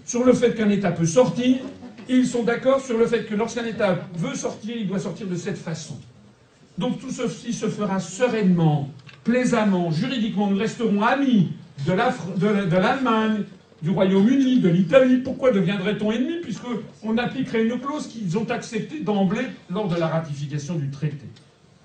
sur 0.05 0.25
le 0.25 0.33
fait 0.33 0.55
qu'un 0.55 0.71
État 0.71 0.93
peut 0.93 1.07
sortir. 1.07 1.57
Et 2.09 2.17
ils 2.17 2.27
sont 2.27 2.43
d'accord 2.43 2.81
sur 2.81 2.99
le 2.99 3.07
fait 3.07 3.25
que 3.25 3.35
lorsqu'un 3.35 3.65
État 3.65 3.99
veut 4.17 4.35
sortir, 4.35 4.77
il 4.77 4.89
doit 4.89 4.99
sortir 4.99 5.27
de 5.27 5.37
cette 5.37 5.59
façon. 5.59 5.99
Donc 6.79 7.01
tout 7.01 7.11
ceci 7.11 7.53
se 7.53 7.67
fera 7.67 8.01
sereinement, 8.01 8.91
plaisamment, 9.25 9.91
juridiquement. 9.91 10.49
Nous 10.49 10.57
resterons 10.57 11.03
amis 11.03 11.53
de 11.87 11.93
l'Allemagne, 12.77 13.45
du 13.83 13.91
Royaume-Uni, 13.91 14.61
de 14.61 14.69
l'Italie. 14.69 15.19
Pourquoi 15.19 15.53
deviendrait-on 15.53 16.13
ennemi 16.13 16.41
puisqu'on 16.43 17.19
appliquerait 17.19 17.65
une 17.65 17.79
clause 17.79 18.07
qu'ils 18.07 18.39
ont 18.39 18.49
acceptée 18.51 19.01
d'emblée 19.01 19.47
lors 19.71 19.89
de 19.89 19.97
la 19.97 20.07
ratification 20.07 20.75
du 20.75 20.91
traité? 20.91 21.27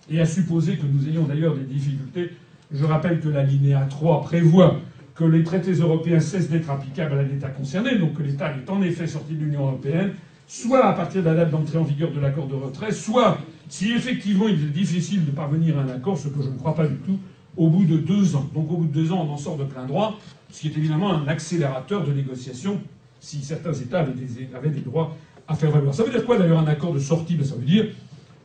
Et 0.10 0.22
à 0.22 0.26
supposer 0.26 0.77
que 0.77 0.86
nous 0.86 1.08
ayons 1.08 1.24
d'ailleurs 1.24 1.56
des 1.56 1.64
difficultés, 1.64 2.32
je 2.72 2.86
rappelle 2.86 3.19
que 3.19 3.30
la 3.30 3.44
linéa 3.44 3.86
3 3.90 4.22
prévoit 4.22 4.80
que 5.16 5.24
les 5.24 5.44
traités 5.44 5.74
européens 5.74 6.19
cessent 6.19 6.50
d'être 6.50 6.69
applicables 6.69 7.18
à 7.18 7.24
l'État 7.24 7.50
concerné, 7.50 7.98
donc 7.98 8.14
que 8.14 8.24
l'État 8.24 8.52
est 8.52 8.69
en 8.69 8.82
effet 8.82 9.08
sorti 9.08 9.34
de 9.34 9.44
l'Union 9.44 9.61
européenne, 9.61 10.14
soit 10.48 10.86
à 10.86 10.94
partir 10.94 11.22
de 11.24 11.27
la 11.27 11.36
date 11.36 11.52
d'entrée 11.52 11.77
en 11.77 11.84
vigueur 11.84 12.11
de 12.11 12.19
l'accord 12.19 12.48
de 12.48 12.56
retrait, 12.56 12.92
soit, 12.92 13.40
si 13.68 13.92
effectivement 13.92 14.48
il 14.48 14.56
est 14.56 14.69
difficile 14.69 15.26
de 15.26 15.32
parvenir 15.32 15.77
à 15.77 15.82
un 15.82 15.90
accord, 15.90 16.18
ce 16.18 16.27
que 16.27 16.42
je 16.42 16.50
ne 16.50 16.58
crois 16.58 16.76
pas 16.76 16.88
du 16.88 16.95
tout, 16.98 17.18
au 17.58 17.68
bout 17.68 17.86
de 17.86 17.98
deux 17.98 18.36
ans. 18.36 18.48
Donc 18.53 18.72
au 18.72 18.77
bout 18.77 18.86
de 18.86 18.94
deux 18.94 19.11
ans, 19.11 19.26
on 19.27 19.34
en 19.34 19.38
sort 19.38 19.58
de 19.58 19.64
plein 19.64 19.86
droit, 19.86 20.19
ce 20.52 20.61
qui 20.61 20.68
est 20.68 20.77
évidemment 20.77 21.11
un 21.14 21.27
accélérateur 21.27 22.06
de 22.06 22.14
négociation 22.14 22.80
si 23.19 23.42
certains 23.44 23.74
États 23.74 24.00
avaient 24.00 24.69
des, 24.69 24.82
droits 24.82 25.18
à 25.48 25.56
faire 25.56 25.72
valoir. 25.72 25.94
Ça 25.94 26.03
veut 26.03 26.11
dire 26.11 26.24
quoi 26.26 26.38
d'ailleurs 26.38 26.60
un 26.60 26.68
accord 26.68 26.94
de 26.94 27.00
sortie? 27.00 27.36
Ben, 27.36 27.45
Ça 27.45 27.56
veut 27.56 27.66
dire, 27.66 27.88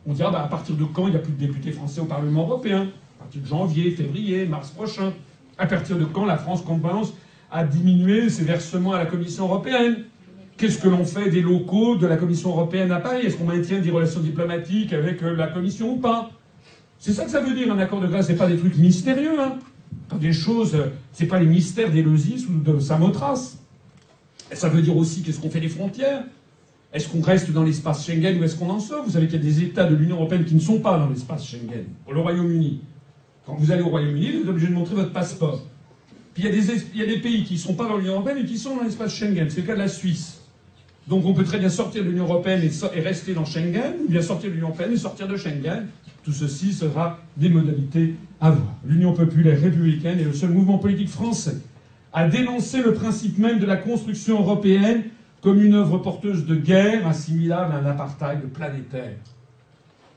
on 0.05 0.13
dira 0.13 0.31
bah, 0.31 0.43
à 0.43 0.47
partir 0.47 0.75
de 0.75 0.83
quand 0.83 1.07
il 1.07 1.11
n'y 1.11 1.15
a 1.15 1.19
plus 1.19 1.33
de 1.33 1.37
députés 1.37 1.71
français 1.71 2.01
au 2.01 2.05
Parlement 2.05 2.43
européen? 2.43 2.87
À 3.19 3.23
partir 3.23 3.41
de 3.41 3.47
janvier, 3.47 3.91
février, 3.91 4.45
mars 4.45 4.71
prochain. 4.71 5.13
À 5.57 5.65
partir 5.67 5.97
de 5.97 6.05
quand 6.05 6.25
la 6.25 6.37
France 6.37 6.61
commence 6.61 7.13
à 7.51 7.63
diminuer 7.63 8.29
ses 8.29 8.43
versements 8.43 8.93
à 8.93 8.97
la 8.97 9.05
Commission 9.05 9.45
européenne? 9.45 10.05
Qu'est-ce 10.57 10.77
que 10.77 10.87
l'on 10.87 11.05
fait 11.05 11.29
des 11.29 11.41
locaux 11.41 11.95
de 11.95 12.05
la 12.05 12.17
Commission 12.17 12.49
européenne 12.49 12.91
à 12.91 12.99
Paris? 12.99 13.25
Est-ce 13.25 13.37
qu'on 13.37 13.45
maintient 13.45 13.79
des 13.79 13.91
relations 13.91 14.19
diplomatiques 14.19 14.93
avec 14.93 15.23
euh, 15.23 15.35
la 15.35 15.47
Commission 15.47 15.93
ou 15.93 15.97
pas? 15.97 16.29
C'est 16.99 17.13
ça 17.13 17.25
que 17.25 17.31
ça 17.31 17.41
veut 17.41 17.53
dire 17.53 17.71
un 17.71 17.79
accord 17.79 18.01
de 18.01 18.07
grâce. 18.07 18.27
C'est 18.27 18.35
pas 18.35 18.47
des 18.47 18.57
trucs 18.57 18.77
mystérieux, 18.77 19.39
hein 19.39 19.57
des 20.19 20.33
choses. 20.33 20.75
Euh, 20.75 20.87
c'est 21.11 21.25
pas 21.25 21.39
les 21.39 21.45
mystères 21.45 21.91
d'Éleusis 21.91 22.45
ou 22.47 22.59
de 22.59 22.79
Samothrace. 22.79 23.57
Ça 24.51 24.69
veut 24.69 24.81
dire 24.81 24.95
aussi 24.95 25.23
qu'est-ce 25.23 25.39
qu'on 25.39 25.49
fait 25.49 25.59
des 25.59 25.69
frontières? 25.69 26.23
Est-ce 26.93 27.09
qu'on 27.09 27.21
reste 27.21 27.51
dans 27.51 27.63
l'espace 27.63 28.05
Schengen 28.05 28.39
ou 28.39 28.43
est-ce 28.43 28.55
qu'on 28.55 28.69
en 28.69 28.79
sort? 28.79 29.03
Vous 29.03 29.11
savez 29.11 29.25
qu'il 29.25 29.37
y 29.37 29.41
a 29.41 29.43
des 29.43 29.63
États 29.63 29.85
de 29.85 29.95
l'Union 29.95 30.17
européenne 30.17 30.45
qui 30.45 30.53
ne 30.53 30.59
sont 30.59 30.79
pas 30.79 30.99
dans 30.99 31.09
l'espace 31.09 31.43
Schengen. 31.43 31.85
Le 32.09 32.19
Royaume-Uni. 32.19 32.81
Quand 33.47 33.55
vous 33.55 33.71
allez 33.71 33.81
au 33.81 33.89
Royaume-Uni, 33.89 34.31
vous 34.31 34.41
êtes 34.43 34.49
obligé 34.49 34.67
de 34.67 34.73
montrer 34.73 34.95
votre 34.95 35.11
passeport. 35.11 35.63
Puis 36.35 36.43
il 36.43 36.49
y 36.49 37.01
a 37.01 37.05
des, 37.05 37.17
pays 37.19 37.43
qui 37.43 37.55
ne 37.55 37.59
sont 37.59 37.73
pas 37.73 37.87
dans 37.87 37.97
l'Union 37.97 38.13
européenne 38.13 38.37
et 38.37 38.45
qui 38.45 38.59
sont 38.59 38.75
dans 38.75 38.83
l'espace 38.83 39.11
Schengen. 39.13 39.49
C'est 39.49 39.61
le 39.61 39.67
cas 39.67 39.73
de 39.73 39.79
la 39.79 39.87
Suisse. 39.87 40.39
Donc 41.07 41.25
on 41.25 41.33
peut 41.33 41.43
très 41.43 41.57
bien 41.57 41.69
sortir 41.69 42.03
de 42.03 42.09
l'Union 42.09 42.25
européenne 42.25 42.61
et, 42.61 42.99
rester 43.01 43.33
dans 43.33 43.45
Schengen, 43.45 43.95
ou 44.05 44.11
bien 44.11 44.21
sortir 44.21 44.49
de 44.49 44.55
l'Union 44.55 44.67
européenne 44.67 44.93
et 44.93 44.97
sortir 44.97 45.27
de 45.27 45.35
Schengen. 45.35 45.87
Tout 46.23 46.31
ceci 46.31 46.73
sera 46.73 47.19
des 47.35 47.49
modalités 47.49 48.13
à 48.39 48.51
voir. 48.51 48.75
L'Union 48.85 49.13
populaire 49.13 49.59
républicaine 49.59 50.19
est 50.19 50.25
le 50.25 50.33
seul 50.33 50.51
mouvement 50.51 50.77
politique 50.77 51.09
français 51.09 51.57
à 52.13 52.27
dénoncer 52.27 52.83
le 52.83 52.93
principe 52.93 53.39
même 53.39 53.57
de 53.57 53.65
la 53.65 53.77
construction 53.77 54.39
européenne 54.39 55.05
comme 55.43 55.61
une 55.61 55.75
œuvre 55.75 55.97
porteuse 55.97 56.45
de 56.45 56.55
guerre 56.55 57.05
assimilable 57.05 57.73
à 57.73 57.79
un 57.79 57.85
apartheid 57.85 58.39
planétaire. 58.53 59.17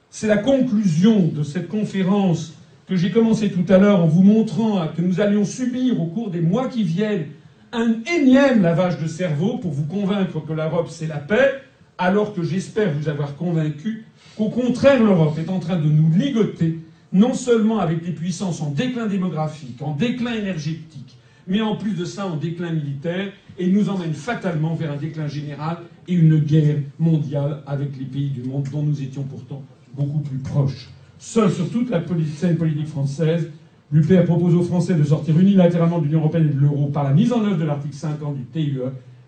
C'est 0.09 0.29
la 0.29 0.39
conclusion 0.39 1.27
de 1.27 1.43
cette 1.43 1.67
conférence 1.67 2.55
que 2.87 2.95
j'ai 2.95 3.11
commencé 3.11 3.51
tout 3.51 3.71
à 3.71 3.79
l'heure 3.79 4.01
en 4.01 4.07
vous 4.07 4.23
montrant 4.23 4.87
que 4.97 5.03
nous 5.03 5.21
allions 5.21 5.45
subir 5.45 6.01
au 6.01 6.07
cours 6.07 6.31
des 6.31 6.41
mois 6.41 6.69
qui 6.69 6.85
viennent 6.85 7.27
un 7.73 7.97
énième 8.17 8.63
lavage 8.63 9.01
de 9.01 9.09
cerveau 9.09 9.59
pour 9.59 9.73
vous 9.73 9.85
convaincre 9.87 10.41
que 10.47 10.53
l'Europe 10.53 10.87
c'est 10.89 11.09
la 11.09 11.19
paix, 11.19 11.61
alors 11.99 12.33
que 12.33 12.45
j'espère 12.45 12.93
vous 12.93 13.09
avoir 13.09 13.35
convaincu 13.35 14.07
qu'au 14.37 14.49
contraire 14.49 15.03
l'Europe 15.03 15.37
est 15.39 15.51
en 15.51 15.59
train 15.59 15.77
de 15.77 15.89
nous 15.89 16.11
ligoter, 16.17 16.79
non 17.13 17.35
seulement 17.35 17.81
avec 17.81 18.05
des 18.05 18.13
puissances 18.13 18.63
en 18.63 18.71
déclin 18.71 19.07
démographique, 19.07 19.83
en 19.83 19.93
déclin 19.93 20.35
énergétique, 20.35 21.16
mais 21.47 21.61
en 21.61 21.77
plus 21.77 21.95
de 21.95 22.05
ça 22.05 22.27
en 22.27 22.37
déclin 22.37 22.73
militaire, 22.73 23.33
et 23.59 23.69
nous 23.69 23.89
emmène 23.89 24.13
fatalement 24.13 24.75
vers 24.75 24.93
un 24.93 24.97
déclin 24.97 25.29
général 25.29 25.79
et 26.07 26.15
une 26.15 26.39
guerre 26.39 26.77
mondiale 26.99 27.63
avec 27.67 27.97
les 27.99 28.05
pays 28.05 28.31
du 28.31 28.43
monde 28.43 28.69
dont 28.71 28.83
nous 28.83 29.03
étions 29.03 29.23
pourtant 29.23 29.63
beaucoup 29.95 30.21
plus 30.21 30.39
proches. 30.39 30.91
Seul 31.19 31.51
sur 31.51 31.71
toute 31.71 31.89
la 31.89 32.03
scène 32.37 32.57
politique 32.57 32.89
française, 32.89 33.51
L'UPR 33.93 34.25
propose 34.25 34.55
aux 34.57 34.63
Français 34.63 34.95
de 34.95 35.05
sortir 35.05 35.39
unilatéralement 35.39 36.01
de 36.01 36.07
l'Union 36.07 36.19
européenne 36.19 36.49
et 36.51 36.55
de 36.55 36.59
l'euro 36.59 36.89
par 36.89 37.05
la 37.05 37.13
mise 37.13 37.33
en 37.33 37.45
œuvre 37.45 37.57
de 37.57 37.65
l'article 37.65 37.95
50 37.95 38.37
du 38.37 38.45
TUE 38.47 38.81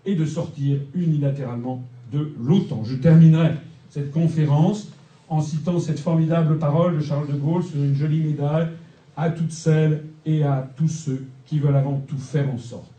et 0.05 0.15
de 0.15 0.25
sortir 0.25 0.79
unilatéralement 0.93 1.81
de 2.11 2.33
l'OTAN. 2.43 2.83
Je 2.83 2.95
terminerai 2.95 3.51
cette 3.89 4.11
conférence 4.11 4.91
en 5.29 5.41
citant 5.41 5.79
cette 5.79 5.99
formidable 5.99 6.57
parole 6.57 6.97
de 6.97 7.01
Charles 7.01 7.27
de 7.27 7.37
Gaulle 7.37 7.63
sur 7.63 7.81
une 7.81 7.95
jolie 7.95 8.19
médaille 8.19 8.67
à 9.15 9.29
toutes 9.29 9.53
celles 9.53 10.03
et 10.25 10.43
à 10.43 10.69
tous 10.75 10.89
ceux 10.89 11.23
qui 11.49 11.57
veulent 11.57 11.75
avant 11.75 11.99
tout 12.01 12.19
faire 12.19 12.47
en 12.47 12.59
sorte 12.59 12.93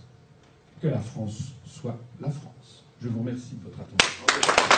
que 0.82 0.88
la 0.88 0.98
France 0.98 1.52
soit 1.64 1.96
la 2.20 2.30
France. 2.30 2.84
Je 3.00 3.06
vous 3.06 3.20
remercie 3.20 3.54
de 3.54 3.62
votre 3.62 3.78
attention. 3.78 4.69